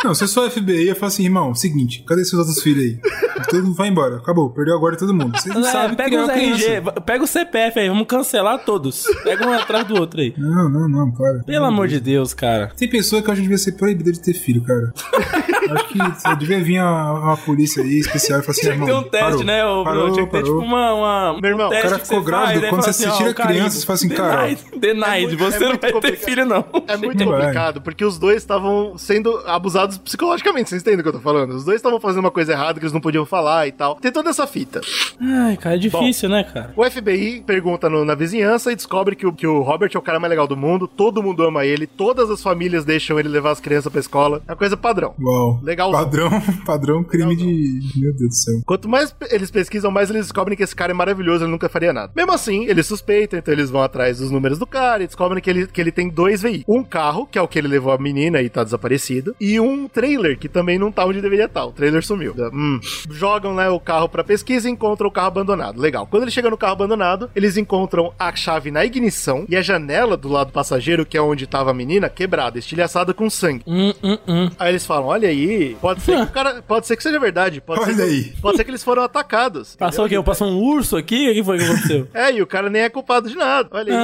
não, 0.05 0.15
se 0.15 0.25
eu 0.25 0.29
sou 0.29 0.51
FBI, 0.51 0.89
eu 0.89 0.97
falo 0.97 1.07
assim, 1.09 1.25
irmão, 1.25 1.55
seguinte, 1.55 2.05
cadê 2.07 2.25
seus 2.25 2.41
outros 2.47 2.63
filhos 2.63 2.83
aí? 2.83 2.99
Todo 3.51 3.63
mundo 3.65 3.75
vai 3.75 3.89
embora, 3.89 4.17
acabou, 4.17 4.51
perdeu 4.51 4.75
agora 4.77 4.97
todo 4.97 5.13
mundo. 5.15 5.39
Vocês 5.39 5.55
não 5.55 5.67
É, 5.67 5.71
sabem 5.73 5.97
pega 5.97 6.23
os. 6.23 6.29
RG, 6.29 6.83
pega 7.05 7.25
o 7.25 7.27
CPF 7.27 7.79
aí, 7.81 7.89
vamos 7.89 8.07
cancelar 8.07 8.59
todos. 8.65 9.05
Pega 9.23 9.47
um 9.47 9.53
atrás 9.53 9.87
do 9.87 9.99
outro 10.01 10.21
aí. 10.21 10.35
Não, 10.37 10.69
não, 10.69 10.89
não, 10.89 11.11
para. 11.11 11.41
Pelo 11.45 11.65
amor 11.67 11.89
de 11.89 12.01
Deus, 12.01 12.33
cara. 12.35 12.73
Tem 12.77 12.89
pessoa 12.89 13.21
que 13.23 13.29
eu 13.29 13.33
acho 13.33 13.41
que 13.41 13.49
devia 13.49 13.59
ser 13.59 13.73
proibida 13.73 14.11
de 14.13 14.21
ter 14.21 14.35
filho, 14.35 14.63
cara. 14.63 14.93
acho 15.71 15.89
que 15.89 16.21
só 16.21 16.35
devia 16.35 16.63
vir 16.63 16.81
uma, 16.81 17.13
uma 17.21 17.37
polícia 17.37 17.83
aí 17.83 17.99
especial 17.99 18.41
e 18.41 18.43
falar 18.43 18.53
assim, 18.53 18.61
Tinha 18.63 18.79
que 18.79 18.85
ter 18.87 18.93
um 18.95 19.03
teste, 19.03 19.25
parou, 19.31 19.45
né, 19.45 19.65
ô, 19.67 19.85
Bruno? 19.85 19.85
parou, 19.85 20.13
Tinha 20.13 20.27
que 20.27 20.33
ter 20.33 20.43
parou. 20.43 20.61
tipo 20.61 20.67
uma. 20.67 20.93
uma 20.95 21.41
Meu 21.41 21.51
irmão, 21.51 21.67
um 21.71 21.79
o 21.79 21.83
cara 21.83 21.99
ficou 21.99 22.21
você 22.21 22.27
grávido, 22.27 22.61
faz, 22.61 22.71
quando 22.71 22.83
você 22.83 22.91
assim, 22.91 23.17
tira 23.17 23.31
a 23.31 23.35
criança, 23.35 23.79
você 23.81 23.87
fala 23.87 23.97
assim, 23.97 24.09
cara, 24.09 24.47
Denied, 24.79 25.23
muito- 25.27 25.37
você 25.39 25.57
é 25.57 25.61
não 25.61 25.69
vai 25.69 25.79
ter 25.79 25.93
complicado. 25.93 26.25
filho, 26.25 26.47
não. 26.47 26.65
É 26.87 26.97
muito 26.97 27.25
Vai. 27.25 27.27
complicado, 27.41 27.81
porque 27.81 28.05
os 28.05 28.19
dois 28.19 28.37
estavam 28.39 28.97
sendo 28.97 29.37
abusados 29.47 29.99
psicologicamente, 29.99 30.69
vocês 30.71 30.83
entendem 30.83 31.01
o 31.01 31.03
que 31.03 31.09
eu 31.09 31.13
tô 31.15 31.21
falando? 31.21 31.51
Os 31.55 31.65
dois 31.65 31.77
estavam 31.77 32.01
fazendo 32.01 32.21
uma 32.21 32.31
coisa 32.31 32.53
errada 32.53 32.79
que 32.79 32.85
eles 32.85 32.93
não 32.93 33.01
podiam 33.01 33.26
falar 33.27 33.67
e 33.67 33.73
tal. 33.73 33.97
Tem 33.97 34.11
toda 34.13 34.31
essa 34.31 34.47
fita. 34.47 34.81
Ai, 35.21 35.57
cara, 35.57 35.75
é 35.77 35.79
difícil, 35.79 36.29
né, 36.29 36.45
cara? 36.45 36.73
O 36.77 36.85
FBI 36.89 37.43
pergunta 37.47 37.89
no- 37.89 38.05
na 38.05 38.15
vizinhança 38.15 38.73
e 38.73 38.77
descobre 38.77 39.17
que 39.17 39.27
o, 39.27 39.33
que 39.33 39.47
o 39.47 39.63
Robert 39.63 39.91
é 39.95 39.99
o 39.99 40.03
cara 40.03 40.19
mais 40.21 40.31
legal 40.31 40.47
do 40.47 40.57
mundo, 40.57 40.87
todo 40.89 41.23
mundo 41.23 41.43
ama 41.43 41.65
ele, 41.65 41.87
todas 41.87 42.31
as 42.31 42.43
famílias 42.43 42.85
deixam 42.85 43.19
ele 43.19 43.29
levar 43.29 43.51
as 43.53 43.61
crianças 43.61 43.91
pra 43.91 44.01
escola. 44.01 44.43
É 44.47 44.51
uma 44.53 44.57
coisa 44.57 44.77
padrão. 44.77 45.15
Uau. 45.21 45.61
Legal. 45.63 45.91
Padrão, 45.93 46.31
padrão 46.65 47.05
crime 47.05 47.35
de. 47.37 47.81
Meu 47.97 48.13
Deus 48.15 48.29
do 48.31 48.35
céu. 48.35 48.55
Quanto 48.67 48.89
mais 48.89 49.15
eles 49.31 49.51
pesquisam, 49.51 49.91
mais 49.91 50.11
eles 50.11 50.23
descobrem 50.23 50.57
que 50.57 50.63
esse 50.63 50.75
cara 50.77 50.93
é 50.93 50.95
maravilhoso, 50.95 51.45
ele 51.45 51.51
nunca 51.51 51.69
faria 51.69 51.93
nada. 51.93 52.13
Mesmo 52.15 52.33
assim, 52.33 52.65
eles 52.67 52.87
suspeitam, 52.87 53.39
então 53.39 53.53
eles 53.53 53.71
vão 53.71 53.83
atrás 53.83 54.19
dos 54.19 54.31
números 54.31 54.59
do 54.59 54.67
cara 54.67 55.03
e 55.03 55.07
descobrem 55.07 55.43
que 55.43 55.49
ele, 55.51 55.67
que 55.67 55.81
ele 55.81 55.93
tem 55.93 56.09
dois 56.09 56.43
veículos. 56.43 56.81
Um 56.81 56.85
carro, 56.85 57.27
que 57.27 57.39
é 57.39 57.43
o 57.43 57.49
que 57.49 57.59
ele 57.59 57.69
levou 57.69 57.93
a 57.93 57.99
menina 57.99 58.41
e 58.43 58.49
tá 58.49 58.63
desaparecido, 58.65 59.35
e 59.41 59.59
um 59.61 59.89
trailer, 59.89 60.39
que 60.39 60.49
também 60.49 60.79
não 60.79 60.91
tá 60.93 61.05
onde 61.05 61.21
deveria 61.21 61.47
estar. 61.47 61.65
O 61.65 61.73
trailer 61.73 62.05
sumiu. 62.05 62.35
Hum. 62.53 62.81
Jogam 63.17 63.55
né, 63.55 63.69
o 63.71 63.81
carro 63.81 64.09
pra 64.09 64.23
pesquisa 64.23 64.69
e 64.69 64.73
encontram 64.73 65.09
o 65.09 65.11
carro 65.13 65.29
abandonado. 65.29 65.81
Legal. 65.81 66.07
Quando 66.07 66.25
ele 66.25 66.31
chega 66.31 66.51
no 66.51 66.57
carro 66.57 66.73
abandonado, 66.75 67.31
eles 67.35 67.57
encontram 67.57 68.13
a 68.19 68.35
chave 68.37 68.71
na 68.71 68.85
ignição 68.85 69.45
e 69.49 69.57
a 69.57 69.63
janela 69.63 70.17
do 70.17 70.29
lado 70.29 70.53
passageiro, 70.53 71.07
que 71.07 71.17
é 71.17 71.21
onde 71.23 71.47
tava 71.47 71.71
a 71.71 71.75
menina, 71.75 72.09
quebrada, 72.09 72.59
estilhaçada 72.59 73.15
com 73.15 73.29
sangue. 73.31 73.63
Hum, 73.67 73.93
hum, 74.03 74.19
hum. 74.29 74.51
Aí 74.59 74.71
eles 74.73 74.85
falam: 74.87 75.07
olha 75.09 75.29
aí, 75.29 75.77
pode 75.81 76.01
ser 76.03 76.17
que 76.17 76.23
o 76.23 76.27
cara. 76.33 76.63
Pode 76.63 76.87
ser 76.87 76.97
que 76.97 77.03
seja 77.03 77.19
verdade. 77.19 77.61
Pode 77.61 77.81
Olha 77.81 77.95
ser, 77.95 78.03
aí. 78.03 78.33
Pode 78.41 78.57
ser 78.57 78.65
que 78.65 78.71
eles 78.71 78.85
foram 78.85 79.03
atacados. 79.03 79.77
Passou 79.77 80.05
o 80.07 80.09
quê? 80.09 80.21
Passou 80.23 80.49
um 80.49 80.59
urso 80.63 80.97
aqui? 80.97 81.31
O 81.31 81.35
que 81.35 81.45
foi 81.45 81.59
que 81.59 81.65
aconteceu? 81.65 82.09
É, 82.15 82.33
e 82.33 82.43
o 82.43 82.47
cara 82.47 82.69
nem 82.71 82.83
é 82.83 82.89
culpado 82.89 83.29
de 83.29 83.35
nada. 83.37 83.69
Olha 83.73 83.93
aí. 83.93 83.99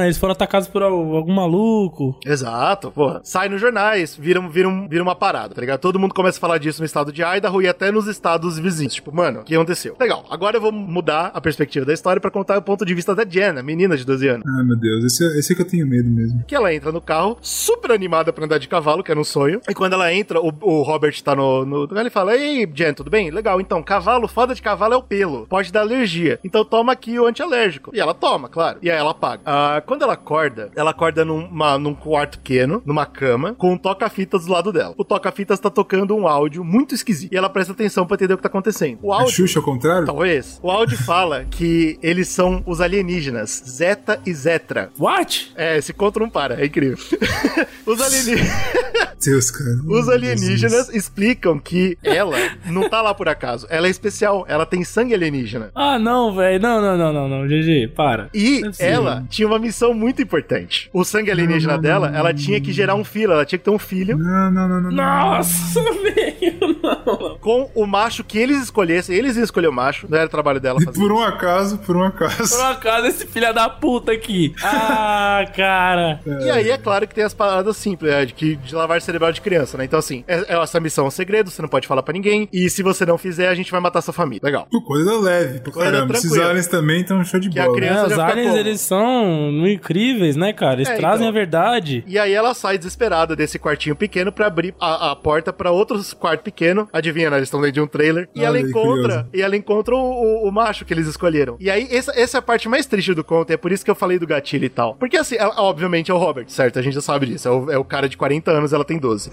ah, 0.00 0.04
eles 0.04 0.18
foram 0.18 0.32
atacados 0.32 0.68
por 0.68 0.82
al- 0.82 0.92
algum 1.16 1.32
maluco. 1.32 2.18
Exato, 2.24 2.90
porra. 2.90 3.20
Sai 3.24 3.48
nos 3.48 3.60
jornais, 3.60 4.16
vira, 4.16 4.40
vira, 4.48 4.68
vira 4.88 5.02
uma 5.02 5.14
parada, 5.14 5.54
tá 5.54 5.60
ligado? 5.60 5.80
Todo 5.80 5.98
mundo 5.98 6.14
começa 6.14 6.38
a 6.38 6.40
falar 6.40 6.58
disso 6.58 6.80
no 6.80 6.86
estado 6.86 7.12
de 7.12 7.22
Idaho 7.22 7.62
e 7.62 7.68
até 7.68 7.90
nos 7.90 8.06
estados 8.06 8.49
vizinhos. 8.58 8.94
Tipo, 8.94 9.14
mano, 9.14 9.40
o 9.40 9.44
que 9.44 9.54
aconteceu? 9.54 9.96
Legal, 10.00 10.24
agora 10.30 10.56
eu 10.56 10.60
vou 10.60 10.72
mudar 10.72 11.30
a 11.34 11.40
perspectiva 11.40 11.84
da 11.84 11.92
história 11.92 12.20
pra 12.20 12.30
contar 12.30 12.58
o 12.58 12.62
ponto 12.62 12.84
de 12.84 12.94
vista 12.94 13.14
da 13.14 13.24
Jenna, 13.28 13.62
menina 13.62 13.96
de 13.96 14.04
12 14.04 14.28
anos. 14.28 14.44
Ah, 14.46 14.62
meu 14.64 14.76
Deus, 14.76 15.04
esse, 15.04 15.24
é- 15.24 15.38
esse 15.38 15.52
é 15.52 15.56
que 15.56 15.62
eu 15.62 15.66
tenho 15.66 15.86
medo 15.86 16.08
mesmo. 16.08 16.44
Que 16.46 16.54
ela 16.54 16.72
entra 16.74 16.90
no 16.92 17.00
carro, 17.00 17.36
super 17.40 17.92
animada 17.92 18.32
pra 18.32 18.44
andar 18.44 18.58
de 18.58 18.68
cavalo, 18.68 19.02
que 19.02 19.10
era 19.10 19.20
um 19.20 19.24
sonho. 19.24 19.60
E 19.68 19.74
quando 19.74 19.92
ela 19.94 20.12
entra, 20.12 20.40
o, 20.40 20.52
o 20.60 20.82
Robert 20.82 21.20
tá 21.22 21.34
no, 21.34 21.64
no. 21.64 21.88
Ele 21.98 22.10
fala: 22.10 22.36
Ei, 22.36 22.68
Jen, 22.74 22.92
tudo 22.94 23.10
bem? 23.10 23.30
Legal, 23.30 23.60
então, 23.60 23.82
cavalo, 23.82 24.26
foda 24.28 24.54
de 24.54 24.62
cavalo 24.62 24.94
é 24.94 24.96
o 24.96 25.02
pelo. 25.02 25.46
Pode 25.46 25.72
dar 25.72 25.80
alergia. 25.80 26.38
Então 26.44 26.64
toma 26.64 26.92
aqui 26.92 27.18
o 27.18 27.26
antialérgico. 27.26 27.90
E 27.94 28.00
ela 28.00 28.14
toma, 28.14 28.48
claro. 28.48 28.78
E 28.82 28.90
aí 28.90 28.96
ela 28.98 29.14
paga. 29.14 29.42
Ah, 29.44 29.82
quando 29.86 30.02
ela 30.02 30.14
acorda, 30.14 30.70
ela 30.76 30.90
acorda 30.90 31.24
numa, 31.24 31.78
num 31.78 31.94
quarto 31.94 32.38
pequeno, 32.38 32.82
numa 32.84 33.06
cama, 33.06 33.54
com 33.54 33.72
um 33.72 33.78
toca-fitas 33.78 34.46
do 34.46 34.52
lado 34.52 34.72
dela. 34.72 34.94
O 34.96 35.04
toca-fitas 35.04 35.58
tá 35.60 35.70
tocando 35.70 36.14
um 36.16 36.26
áudio 36.26 36.64
muito 36.64 36.94
esquisito. 36.94 37.32
E 37.32 37.36
ela 37.36 37.48
presta 37.50 37.72
atenção 37.72 38.06
pra 38.06 38.14
entender 38.14 38.34
o 38.34 38.38
que 38.40 38.42
tá 38.42 38.48
acontecendo. 38.48 38.98
O 39.02 39.12
A 39.12 39.20
áudio. 39.20 39.34
Xuxa 39.34 39.58
ao 39.58 39.64
contrário? 39.64 40.06
Talvez. 40.06 40.58
O 40.62 40.70
áudio 40.70 40.98
fala 41.04 41.44
que 41.44 41.98
eles 42.02 42.28
são 42.28 42.62
os 42.66 42.80
alienígenas, 42.80 43.62
Zeta 43.66 44.20
e 44.26 44.32
Zetra. 44.32 44.90
What? 44.98 45.52
É, 45.54 45.76
esse 45.78 45.92
conto 45.92 46.20
não 46.20 46.30
para, 46.30 46.60
é 46.60 46.66
incrível. 46.66 46.98
os, 47.86 48.00
alieni... 48.00 48.40
Deus, 49.24 49.50
cara. 49.50 49.70
os 49.86 50.08
alienígenas 50.08 50.88
explicam 50.88 51.58
que 51.58 51.96
ela 52.02 52.38
não 52.66 52.88
tá 52.88 53.02
lá 53.02 53.14
por 53.14 53.28
acaso. 53.28 53.66
Ela 53.68 53.86
é 53.86 53.90
especial, 53.90 54.44
ela 54.48 54.64
tem 54.64 54.82
sangue 54.84 55.14
alienígena. 55.14 55.70
Ah, 55.74 55.98
não, 55.98 56.34
velho. 56.34 56.60
Não, 56.60 56.80
não, 56.80 56.96
não, 56.96 57.12
não, 57.12 57.28
não. 57.28 57.46
GG, 57.46 57.88
para. 57.94 58.30
E 58.32 58.60
Não 58.60 58.70
é 58.78 58.90
ela 58.90 59.24
tinha 59.28 59.46
uma 59.46 59.58
missão 59.58 59.92
muito 59.92 60.22
importante. 60.22 60.88
O 60.92 61.04
sangue 61.04 61.30
alienígena 61.30 61.76
dela, 61.78 62.10
ela 62.14 62.32
tinha 62.32 62.60
que 62.60 62.72
gerar 62.72 62.94
um 62.94 63.04
filho, 63.04 63.32
ela 63.32 63.44
tinha 63.44 63.58
que 63.58 63.64
ter 63.64 63.70
um 63.70 63.78
filho 63.78 64.16
Não, 64.16 64.50
não, 64.50 64.68
não, 64.68 64.80
não. 64.82 64.90
Nossa, 64.90 65.82
velho, 65.82 66.80
não. 66.82 67.38
com 67.38 67.70
o 67.74 67.86
macho 67.86 68.24
que 68.30 68.38
eles 68.38 68.62
escolhessem. 68.62 69.14
Eles 69.16 69.36
iam 69.36 69.44
escolher 69.44 69.68
o 69.68 69.72
macho, 69.72 70.06
não 70.08 70.18
era 70.18 70.28
trabalho 70.28 70.60
dela 70.60 70.78
E 70.80 70.84
fazer. 70.84 70.98
por 70.98 71.12
um 71.12 71.20
acaso, 71.22 71.78
por 71.78 71.96
um 71.96 72.04
acaso. 72.04 72.56
Por 72.56 72.64
acaso 72.66 73.06
esse 73.06 73.26
filho 73.26 73.52
da 73.52 73.68
puta 73.68 74.12
aqui. 74.12 74.54
Ah, 74.62 75.44
cara. 75.56 76.20
E 76.44 76.50
aí 76.50 76.70
é 76.70 76.78
claro 76.78 77.06
que 77.06 77.14
tem 77.14 77.24
as 77.24 77.34
paradas 77.34 77.76
simples, 77.76 78.10
né, 78.10 78.24
de, 78.26 78.34
que, 78.34 78.56
de 78.56 78.74
lavar 78.74 79.00
cerebral 79.02 79.32
de 79.32 79.40
criança, 79.40 79.76
né? 79.76 79.84
Então, 79.84 79.98
assim, 79.98 80.24
é, 80.28 80.54
é- 80.54 80.60
essa 80.62 80.78
missão 80.80 81.04
é 81.04 81.08
um 81.08 81.10
segredo, 81.10 81.50
você 81.50 81.60
não 81.62 81.68
pode 81.68 81.86
falar 81.86 82.02
pra 82.02 82.12
ninguém. 82.12 82.48
E 82.52 82.68
se 82.70 82.82
você 82.82 83.04
não 83.06 83.18
fizer, 83.18 83.48
a 83.48 83.54
gente 83.54 83.70
vai 83.70 83.80
matar 83.80 84.00
sua 84.02 84.14
família. 84.14 84.40
Legal. 84.44 84.66
Pô, 84.70 84.80
coisa 84.82 85.18
leve, 85.20 85.60
pra 85.60 85.72
Coisa 85.72 85.90
caramba. 85.90 86.14
Esses 86.14 86.32
aliens 86.38 86.66
também 86.66 87.00
estão 87.00 87.22
show 87.24 87.40
de 87.40 87.50
Que 87.50 87.58
a 87.58 87.64
bola. 87.64 87.76
criança 87.76 88.06
É, 88.06 88.08
já 88.10 88.14
os 88.14 88.18
aliens, 88.32 88.54
eles 88.54 88.80
são 88.80 89.50
incríveis, 89.66 90.36
né, 90.36 90.52
cara? 90.52 90.74
Eles 90.74 90.88
É, 90.88 90.96
trazem 90.96 91.26
então. 91.26 91.28
a 91.28 91.32
verdade. 91.32 92.04
E 92.06 92.18
aí 92.18 92.32
ela 92.32 92.54
sai 92.54 92.78
desesperada 92.78 93.34
desse 93.34 93.58
quartinho 93.58 93.96
pequeno 93.96 94.30
pra 94.32 94.46
abrir 94.46 94.74
a, 94.80 95.10
a 95.12 95.16
porta 95.16 95.52
pra 95.52 95.70
outros 95.70 96.12
quartos 96.12 96.44
pequenos. 96.44 96.86
Adivinha, 96.92 97.30
né? 97.30 97.36
Eles 97.38 97.46
estão 97.48 97.60
dentro 97.60 97.74
de 97.74 97.80
um 97.80 97.86
trailer. 97.86 98.19
E 98.34 98.40
Olha 98.40 98.46
ela 98.46 98.60
encontra. 98.60 99.02
curioso. 99.02 99.26
E 99.34 99.42
ela 99.42 99.56
encontra 99.56 99.94
o, 99.94 99.98
o- 99.98 100.48
o 100.48 100.52
macho 100.52 100.84
que 100.84 100.92
eles 100.94 101.06
escolheram. 101.06 101.56
E 101.60 101.70
aí, 101.70 101.88
essa, 101.90 102.12
essa 102.18 102.38
é 102.38 102.40
a 102.40 102.42
parte 102.42 102.68
mais 102.68 102.86
triste 102.86 103.14
do 103.14 103.22
conto. 103.24 103.50
É 103.52 103.56
por 103.56 103.72
isso 103.72 103.84
que 103.84 103.90
eu 103.90 103.94
falei 103.94 104.18
do 104.18 104.26
gatilho 104.26 104.64
e 104.64 104.68
tal. 104.68 104.94
Porque 104.96 105.16
assim, 105.16 105.36
ela- 105.38 105.54
obviamente 105.62 106.10
é 106.10 106.14
o 106.14 106.18
Robert, 106.18 106.46
certo? 106.48 106.78
A 106.78 106.82
gente 106.82 106.94
já 106.94 107.00
sabe 107.00 107.26
disso. 107.26 107.48
É 107.48 107.50
o, 107.50 107.70
é 107.72 107.78
o 107.78 107.84
cara 107.84 108.08
de 108.08 108.16
40 108.16 108.50
anos, 108.50 108.72
ela 108.72 108.84
tem 108.84 108.98
12. 108.98 109.30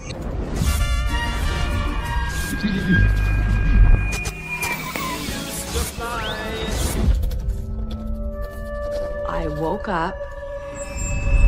I 9.28 9.46
woke 9.60 9.88
up. 9.88 10.14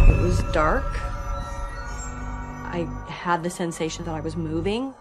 It 0.09 0.21
was 0.23 0.43
dark. 0.53 0.85
I 2.73 2.87
had 3.09 3.43
the 3.43 3.51
sensation 3.51 4.05
that 4.05 4.15
I 4.15 4.21
was 4.21 4.37
moving, 4.37 4.93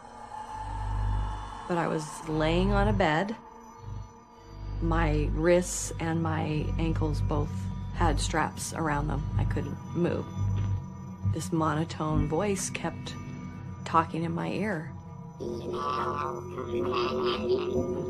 but 1.70 1.78
I 1.78 1.88
was 1.88 2.28
laying 2.28 2.74
on 2.74 2.88
a 2.88 2.94
bed. 2.94 3.36
My 4.82 5.30
wrists 5.34 5.94
and 6.00 6.22
my 6.22 6.66
ankles 6.80 7.22
both 7.22 7.52
had 7.94 8.20
straps 8.20 8.74
around 8.74 9.08
them. 9.08 9.24
I 9.38 9.44
couldn't 9.44 9.78
move. 9.96 10.26
This 11.32 11.54
monotone 11.54 12.28
voice 12.28 12.72
kept 12.72 13.14
talking 13.86 14.24
in 14.24 14.34
my 14.34 14.50
ear. 14.50 14.92
It 15.40 15.44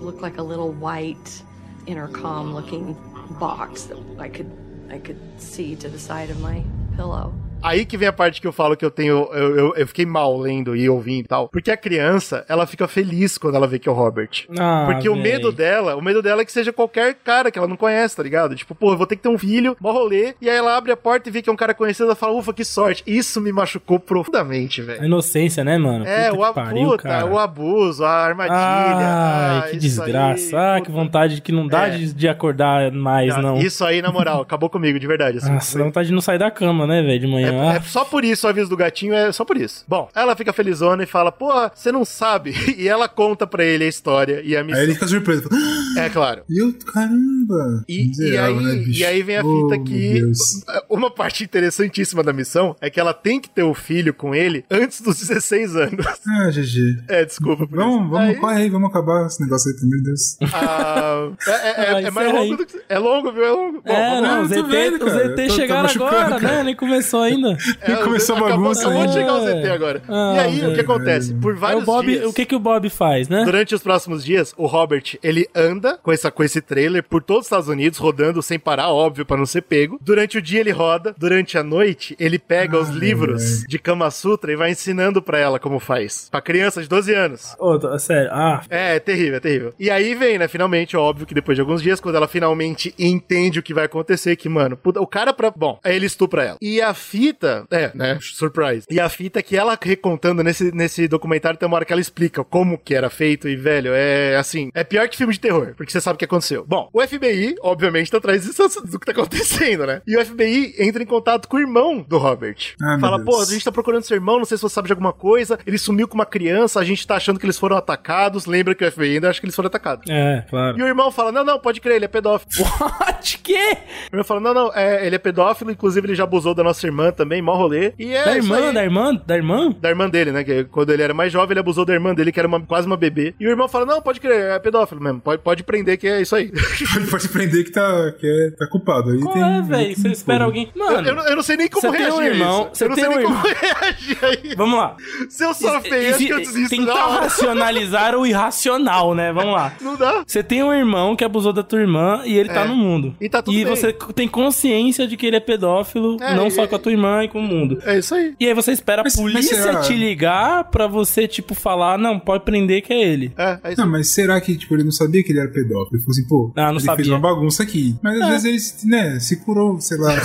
looked 0.04 0.22
like 0.22 0.38
a 0.38 0.44
little 0.44 0.72
white 0.72 1.44
intercom 1.86 2.54
looking 2.54 2.96
box 3.40 3.84
that 3.84 3.98
I 4.20 4.30
could 4.30 4.50
I 4.90 5.00
could 5.00 5.20
see 5.38 5.76
to 5.76 5.90
the 5.90 6.00
side 6.00 6.30
of 6.30 6.40
my 6.40 6.64
pillow. 6.96 7.34
Aí 7.62 7.86
que 7.86 7.98
vem 7.98 8.08
a 8.08 8.14
parte 8.14 8.40
que 8.40 8.48
eu 8.48 8.54
falo 8.54 8.76
que 8.78 8.86
eu 8.86 8.92
tenho. 8.92 9.28
Eu, 9.34 9.56
eu, 9.58 9.74
eu 9.76 9.88
fiquei 9.88 10.06
mal 10.06 10.38
lendo 10.38 10.76
e 10.76 10.90
ouvindo 10.90 11.26
e 11.26 11.28
tal. 11.28 11.50
Porque 11.50 11.70
a 11.70 11.76
criança, 11.78 12.46
ela 12.48 12.66
fica 12.66 12.88
feliz 12.88 13.38
quando 13.38 13.56
ela 13.56 13.68
vê 13.68 13.78
que 13.78 13.90
é 13.90 13.92
o 13.92 13.96
Robert. 13.96 14.30
Ah, 14.58 14.88
Porque 14.90 15.10
o 15.10 15.14
véi. 15.14 15.24
medo 15.24 15.52
dela, 15.52 15.96
o 15.96 16.02
medo 16.02 16.22
dela 16.22 16.42
é 16.42 16.46
que 16.46 16.52
seja 16.52 16.72
qualquer 16.72 17.16
cara 17.16 17.52
que 17.52 17.60
ela 17.60 17.68
não 17.68 17.76
conhece, 17.76 18.16
tá 18.16 18.24
ligado? 18.24 18.56
Tipo, 18.56 18.74
pô, 18.74 18.92
eu 18.94 18.98
vou 18.98 19.06
ter 19.06 19.18
que 19.18 19.24
ter 19.24 19.30
um 19.30 19.38
filho, 19.38 19.76
mó 19.80 19.92
rolê. 19.92 20.34
E 20.42 20.50
aí 20.50 20.56
ela 20.56 20.78
abre 20.78 20.92
a 20.92 20.98
porta 20.98 21.28
e 21.28 21.32
vê 21.32 21.42
que 21.42 21.50
é 21.50 21.54
um 21.54 21.58
cara 21.58 21.74
conhecido, 21.74 22.06
ela 22.06 22.16
fala, 22.16 22.34
ufa, 22.34 22.54
que 22.54 22.64
sorte. 22.64 23.04
Isso 23.06 23.42
me 23.42 23.52
machucou 23.52 24.00
profundamente, 24.00 24.82
A 24.82 24.86
velho. 24.86 25.06
inocência, 25.06 25.64
né, 25.64 25.78
mano? 25.78 26.06
É, 26.08 26.30
Puta 26.30 26.50
o, 26.50 26.54
pariu, 26.54 26.90
puta, 26.92 27.26
o 27.26 27.38
abuso, 27.38 28.06
a 28.06 28.10
armadilha. 28.26 28.56
Ai, 28.58 29.58
ah, 29.60 29.68
que 29.70 29.78
desgraça. 29.78 30.58
aí, 30.58 30.78
ah, 30.78 30.82
que 30.82 30.92
vontade 30.92 31.42
que 31.42 31.52
não 31.52 31.68
dá 31.68 31.88
É. 31.88 31.92
de, 31.98 32.14
de 32.14 32.28
acordar 32.28 32.90
mais, 32.92 33.34
Ah, 33.36 33.42
não. 33.42 33.58
Isso 33.58 33.84
aí, 33.84 34.02
na 34.02 34.12
moral, 34.12 34.42
acabou 34.42 34.70
comigo, 34.70 34.98
de 34.98 35.08
verdade. 35.08 35.40
Assim, 35.40 35.52
Nossa, 35.52 35.78
dá 35.78 35.84
vontade 35.84 36.08
de 36.08 36.14
não 36.14 36.22
sair 36.22 36.38
da 36.40 36.50
cama, 36.50 36.88
né, 36.88 37.02
velho, 37.02 37.20
de 37.20 37.28
manhã. 37.28 37.49
É, 37.50 37.56
é 37.76 37.78
Ah, 37.78 37.82
só 37.82 38.04
por 38.06 38.24
isso 38.24 38.46
o 38.48 38.50
aviso 38.50 38.70
do 38.70 38.78
gatinho, 38.78 39.14
é 39.14 39.32
só 39.32 39.44
por 39.46 39.58
isso. 39.58 39.84
Bom, 39.88 40.10
ela 40.16 40.36
fica 40.36 40.54
felizona 40.54 41.04
e 41.04 41.06
fala, 41.06 41.32
pô, 41.32 41.52
você 41.74 41.92
não 41.92 42.04
sabe. 42.06 42.54
E 42.80 42.88
ela 42.88 43.10
conta 43.10 43.46
pra 43.46 43.64
ele 43.66 43.84
a 43.84 43.88
história 43.88 44.42
e 44.44 44.56
a 44.56 44.64
missão. 44.64 44.80
Aí 44.80 44.86
ele 44.88 44.94
fica 44.94 45.08
surpreso. 45.08 45.44
fala, 45.50 45.62
"Ah, 45.98 46.02
É 46.06 46.10
claro. 46.10 46.44
E 46.50 46.60
eu, 46.62 46.74
caramba. 46.94 47.84
E, 47.90 48.12
e, 48.18 48.38
aí, 48.38 48.56
né, 48.56 48.84
e 48.88 49.06
aí 49.06 49.22
vem 49.24 49.38
a 49.38 49.44
Oh, 49.44 49.70
fita 49.70 49.76
meu 49.76 49.84
que. 49.84 50.22
Uma 50.90 51.12
parte 51.12 51.44
interessantíssima 51.44 52.24
da 52.24 52.32
missão 52.34 52.76
é 52.80 52.90
que 52.90 53.00
ela 53.00 53.14
tem 53.14 53.40
que 53.40 53.50
ter 53.50 53.64
o 53.64 53.74
filho 53.74 54.14
com 54.14 54.34
ele 54.34 54.64
antes 54.72 55.02
dos 55.02 55.18
16 55.28 55.76
anos. 55.76 56.06
Ah, 56.28 56.50
GG. 56.50 57.04
É, 57.08 57.26
desculpa. 57.26 57.68
por 57.68 57.76
Vamos, 57.78 58.02
isso. 58.02 58.10
vamos, 58.10 58.30
Aí, 58.30 58.36
corre 58.36 58.62
aí, 58.64 58.70
vamos 58.70 58.90
acabar 58.90 59.26
esse 59.26 59.42
negócio 59.42 59.70
aí, 59.72 59.76
pelo 59.78 59.88
amor 59.88 59.98
de 59.98 60.04
Deus. 60.04 60.38
ah, 60.54 61.30
é, 61.48 61.52
é- 61.52 61.70
é- 61.70 61.94
Ah, 61.96 62.02
é 62.02 62.12
mais 62.12 62.28
longo 62.32 62.42
aí. 62.52 62.58
do 62.58 62.66
que. 62.66 62.82
É 62.88 63.00
longo, 63.00 63.32
viu? 63.32 63.44
É 63.46 63.52
longo. 63.52 63.82
Bom, 63.82 63.94
é, 63.94 64.10
vamos 64.10 64.22
lá. 64.22 64.36
não, 64.36 64.44
os 64.44 64.52
ET, 64.52 64.66
vendo, 64.68 65.06
os. 65.06 65.14
ET 65.14 65.52
chegaram 65.52 65.90
agora, 65.90 66.30
cara. 66.30 66.40
né? 66.40 66.64
Nem 66.64 66.76
começou 66.76 67.22
ainda. 67.22 67.39
É, 67.82 67.96
começou 68.04 68.36
a 68.36 68.40
acabou- 68.40 68.58
bagunça 68.64 68.82
Acabou 68.82 69.08
de 69.08 69.18
ainda. 69.18 69.20
chegar 69.20 69.34
o 69.36 69.42
ZT 69.62 69.68
É. 69.68 69.72
agora. 69.72 70.02
Ah, 70.08 70.34
e 70.36 70.40
aí, 70.40 70.66
o 70.68 70.74
que 70.74 70.82
acontece? 70.82 71.34
Por 71.36 71.54
Aí 71.54 71.60
vários 71.60 71.84
o 71.84 71.86
Bob, 71.86 72.06
dias... 72.08 72.26
o 72.26 72.34
que 72.34 72.46
que 72.46 72.56
o 72.56 72.60
Bob 72.60 72.90
faz, 72.90 73.28
né? 73.30 73.44
Durante 73.46 73.74
os 73.76 73.82
próximos 73.82 74.24
dias, 74.24 74.54
o 74.58 74.66
Robert, 74.66 75.18
ele 75.24 75.48
anda 75.56 75.98
com, 76.02 76.12
essa, 76.12 76.32
com 76.32 76.44
esse 76.44 76.62
trailer 76.62 77.04
por 77.04 77.22
todos 77.24 77.42
os 77.42 77.46
Estados 77.48 77.68
Unidos, 77.68 78.00
rodando 78.00 78.42
sem 78.42 78.58
parar, 78.60 78.90
óbvio, 78.90 79.26
pra 79.26 79.38
não 79.38 79.46
ser 79.46 79.62
pego. 79.62 79.98
Durante 80.02 80.38
o 80.38 80.42
dia 80.42 80.60
ele 80.60 80.72
roda, 80.72 81.16
durante 81.18 81.58
a 81.58 81.64
noite 81.64 82.16
ele 82.20 82.40
pega 82.40 82.78
os 82.80 82.90
livros 82.90 83.64
de 83.68 83.78
Kama 83.80 84.10
Sutra 84.12 84.52
e 84.52 84.56
vai 84.56 84.72
ensinando 84.72 85.22
pra 85.22 85.40
ela 85.40 85.60
como 85.60 85.80
faz. 85.80 86.28
Pra 86.32 86.42
criança 86.42 86.82
de 86.82 86.88
12 86.88 87.14
anos. 87.14 87.56
Ô, 87.60 87.78
tô- 87.78 87.98
sério, 88.00 88.30
ah, 88.32 88.62
É, 88.70 88.96
é 88.96 89.00
terrível, 89.00 89.36
é 89.36 89.40
terrível. 89.40 89.74
E 89.80 89.90
aí 89.90 90.14
vem, 90.16 90.38
né, 90.38 90.48
finalmente, 90.48 90.96
óbvio 90.98 91.26
que 91.26 91.34
depois 91.34 91.56
de 91.56 91.62
alguns 91.62 91.82
dias, 91.82 92.00
quando 92.00 92.16
ela 92.16 92.28
finalmente 92.28 92.94
entende 92.98 93.60
o 93.60 93.64
que 93.64 93.74
vai 93.74 93.86
acontecer, 93.86 94.36
que, 94.36 94.48
mano, 94.50 94.78
puta, 94.78 95.02
o 95.02 95.08
cara 95.08 95.34
pra... 95.34 95.52
Bom, 95.52 95.80
aí 95.84 95.96
ele 95.96 96.06
estupra 96.06 96.44
ela. 96.44 96.58
E 96.62 96.82
a 96.82 96.94
fita... 97.30 97.66
É, 97.72 97.92
né, 97.94 98.18
surprise. 98.22 98.86
E 98.90 99.00
a 99.00 99.10
fita 99.10 99.42
que 99.42 99.56
ela 99.56 99.78
recontando 99.80 100.44
nesse, 100.44 100.72
nesse 100.72 101.08
documentário, 101.08 101.58
tem 101.58 101.68
uma 101.68 101.76
hora 101.76 101.86
que 101.86 101.94
ela 101.94 102.02
explica 102.02 102.44
como 102.44 102.78
que 102.78 102.96
era 102.96 103.10
feito 103.10 103.48
e, 103.48 103.56
velho, 103.56 103.92
é 103.94 104.36
assim, 104.36 104.72
é 104.74 104.84
pior 104.84 105.08
que 105.08 105.18
filme 105.18 105.34
de 105.34 105.40
terror, 105.40 105.74
porque 105.76 105.92
você 105.92 106.02
sabe 106.02 106.16
o 106.16 106.20
que 106.20 106.26
aconteceu. 106.26 106.66
Bom, 106.68 106.90
o 106.94 107.02
FBI, 107.02 107.56
obviamente, 107.62 108.12
tá 108.12 108.18
atrás 108.18 108.46
do 108.46 109.00
que 109.00 109.06
tá 109.06 109.12
acontecendo, 109.12 109.86
né? 109.86 110.02
E 110.08 110.18
o 110.18 110.26
FBI 110.26 110.76
entra 110.80 111.02
em 111.02 111.06
contato 111.06 111.48
com 111.48 111.58
o 111.58 111.60
irmão 111.60 112.02
do 112.02 112.18
Robert. 112.18 112.76
Ah, 112.82 112.98
meu 112.98 113.00
Fala, 113.00 113.24
pô, 113.24 113.42
a 113.42 113.46
gente 113.46 113.64
tá 113.64 113.72
procurando 113.72 114.04
seu 114.04 114.16
irmão, 114.16 114.38
não 114.38 114.46
sei 114.46 114.58
se 114.58 114.62
você 114.62 114.74
sabe 114.74 114.88
de 114.88 114.94
alguma 114.94 115.14
coisa, 115.14 115.60
ele 115.66 115.78
sumiu 115.78 116.08
com 116.08 116.16
uma 116.16 116.26
criança, 116.26 116.80
a 116.80 116.84
gente 116.84 117.06
tá 117.06 117.16
achando 117.16 117.40
que 117.40 117.46
eles 117.46 117.58
foram 117.58 117.78
atacados, 117.78 118.46
lembra 118.46 118.76
que 118.76 118.84
o 118.84 118.92
FBI 118.92 119.16
ainda 119.16 119.30
acha 119.30 119.40
que 119.40 119.46
eles 119.46 119.56
foram 119.56 119.68
atacados. 119.68 120.10
é, 120.10 120.46
claro. 120.50 120.78
E 120.78 120.84
o 120.84 120.88
irmão 120.88 121.12
fala, 121.12 121.32
não, 121.32 121.44
não, 121.44 121.60
pode 121.60 121.82
crer, 121.82 121.98
ele 121.98 122.06
é 122.06 122.08
pedófilo. 122.08 122.66
What? 122.80 123.38
Que? 123.40 123.74
O 124.12 124.14
irmão 124.14 124.24
fala, 124.24 124.40
não, 124.40 124.54
não, 124.54 124.74
é, 124.74 125.06
ele 125.06 125.16
é 125.16 125.20
pedófilo, 125.20 125.72
inclusive 125.72 126.08
ele 126.08 126.16
já 126.16 126.24
abusou 126.24 126.54
da 126.54 126.64
nossa 126.64 126.86
irmã 126.86 127.12
também, 127.20 127.42
mó 127.42 127.56
rolê. 127.56 127.94
E 128.00 128.14
é 128.14 128.24
da 128.24 128.36
irmã, 128.38 128.74
da 128.74 128.84
irmã, 128.84 129.16
da 129.28 129.36
irmã? 129.36 129.76
Da 129.80 129.90
irmã 129.90 130.10
dele, 130.10 130.32
né? 130.32 130.44
Que 130.44 130.64
quando 130.64 130.92
ele 130.92 131.04
era 131.04 131.14
mais 131.14 131.32
jovem, 131.32 131.52
ele 131.52 131.60
abusou 131.60 131.84
da 131.86 131.94
irmã 131.94 132.14
dele, 132.16 132.32
que 132.32 132.40
era 132.40 132.48
uma- 132.48 132.62
quase 132.62 132.88
uma 132.88 132.96
bebê. 132.98 133.34
E 133.40 133.46
o 133.46 133.50
irmão 133.50 133.68
fala: 133.68 133.86
Não, 133.86 134.02
pode 134.02 134.20
crer, 134.20 134.52
é 134.56 134.60
pedófilo 134.60 135.02
mesmo. 135.02 135.20
Pode, 135.20 135.42
pode 135.42 135.64
prender, 135.64 135.98
que 135.98 136.08
é 136.08 136.22
isso 136.22 136.36
aí. 136.36 136.52
Pode 137.12 137.28
prender 137.30 137.64
que 137.66 137.72
tá, 137.72 138.12
que 138.20 138.26
é, 138.28 138.52
tá 138.58 138.68
culpado. 138.68 139.12
Aí 139.12 139.20
Qual 139.20 139.34
tem, 139.34 139.44
é, 139.44 139.62
velho? 139.62 139.96
Você 139.96 140.08
espera 140.10 140.44
alguém. 140.46 140.70
Mano, 140.76 141.08
eu, 141.08 141.16
não- 141.16 141.26
eu 141.28 141.36
não 141.36 141.44
sei 141.44 141.58
nem 141.58 141.68
como 141.68 141.82
você 141.82 141.92
tem 141.92 142.00
reagir 142.02 142.16
um 142.18 142.20
a 142.22 142.28
irmão, 142.28 142.62
isso. 142.62 142.70
você 142.74 142.84
eu 142.86 142.90
não 142.90 142.96
tem 142.96 143.04
sei 143.06 143.14
um 143.14 143.18
nem 143.18 143.26
como 143.26 143.38
irmão. 143.48 143.56
reagir 143.62 144.18
aí. 144.22 144.56
Vamos 144.56 144.80
lá. 144.80 144.96
Se 145.30 145.44
eu 145.44 145.54
sou 145.54 145.82
feio, 145.82 146.10
acho 146.16 146.26
que 146.26 146.30
eu 146.34 146.38
desisto 146.40 146.70
Tentar 146.76 147.08
racionalizar 147.08 148.16
o 148.16 148.26
irracional, 148.26 149.14
né? 149.16 149.32
Vamos 149.34 149.54
lá. 149.54 149.74
Não 149.82 149.96
dá. 149.96 150.24
Você 150.26 150.44
tem 150.44 150.64
um 150.64 150.74
irmão 150.74 151.16
que 151.16 151.24
abusou 151.24 151.52
da 151.54 151.64
tua 151.64 151.80
irmã 151.82 152.22
e 152.26 152.38
ele 152.38 152.50
É. 152.50 152.54
tá 152.54 152.66
no 152.66 152.76
mundo. 152.76 153.16
E 153.20 153.28
tá 153.30 153.42
tudo 153.42 153.56
bem. 153.56 153.66
você 153.66 153.94
tem 154.16 154.28
consciência 154.28 155.08
de 155.08 155.18
que 155.18 155.26
ele 155.26 155.36
é 155.36 155.40
pedófilo, 155.40 156.18
É, 156.22 156.36
não 156.36 156.48
e- 156.48 156.52
só 156.52 156.68
com 156.68 156.76
a 156.76 156.80
tua 156.80 156.92
irmã 156.92 157.09
e 157.24 157.28
com 157.28 157.40
o 157.40 157.44
mundo. 157.44 157.80
É 157.86 157.98
isso 158.00 158.14
aí. 158.16 158.34
E 158.40 158.48
aí 158.48 158.54
você 158.54 158.72
espera 158.72 159.02
Mas- 159.04 159.18
a 159.18 159.22
polícia 159.22 159.56
será? 159.62 159.80
te 159.82 159.94
ligar 159.94 160.66
pra 160.66 160.88
você, 160.88 161.28
tipo, 161.28 161.54
falar, 161.56 161.98
não, 161.98 162.20
pode 162.20 162.44
prender 162.44 162.82
que 162.82 162.94
é 162.94 163.02
ele. 163.02 163.34
É, 163.38 163.60
é 163.64 163.72
isso 163.74 163.82
Não, 163.82 163.90
mas 163.90 164.08
será 164.10 164.40
que 164.42 164.56
tipo, 164.58 164.74
ele 164.76 164.84
não 164.84 164.92
sabia 164.92 165.24
que 165.24 165.32
ele 165.32 165.40
era 165.40 165.50
pedófilo? 165.50 165.90
Ele 165.94 166.00
falou 166.04 166.12
assim, 166.12 166.28
pô, 166.28 166.52
Ah, 166.56 166.62
não 166.68 166.72
ele 166.72 166.80
sabia. 166.82 166.96
fez 166.98 167.08
uma 167.10 167.20
bagunça 167.20 167.64
aqui. 167.64 167.96
Mas 168.02 168.22
às 168.22 168.44
vezes 168.44 168.84
ele, 168.84 168.92
né, 168.92 169.20
se 169.20 169.38
curou, 169.38 169.80
sei 169.80 169.98
lá. 169.98 170.16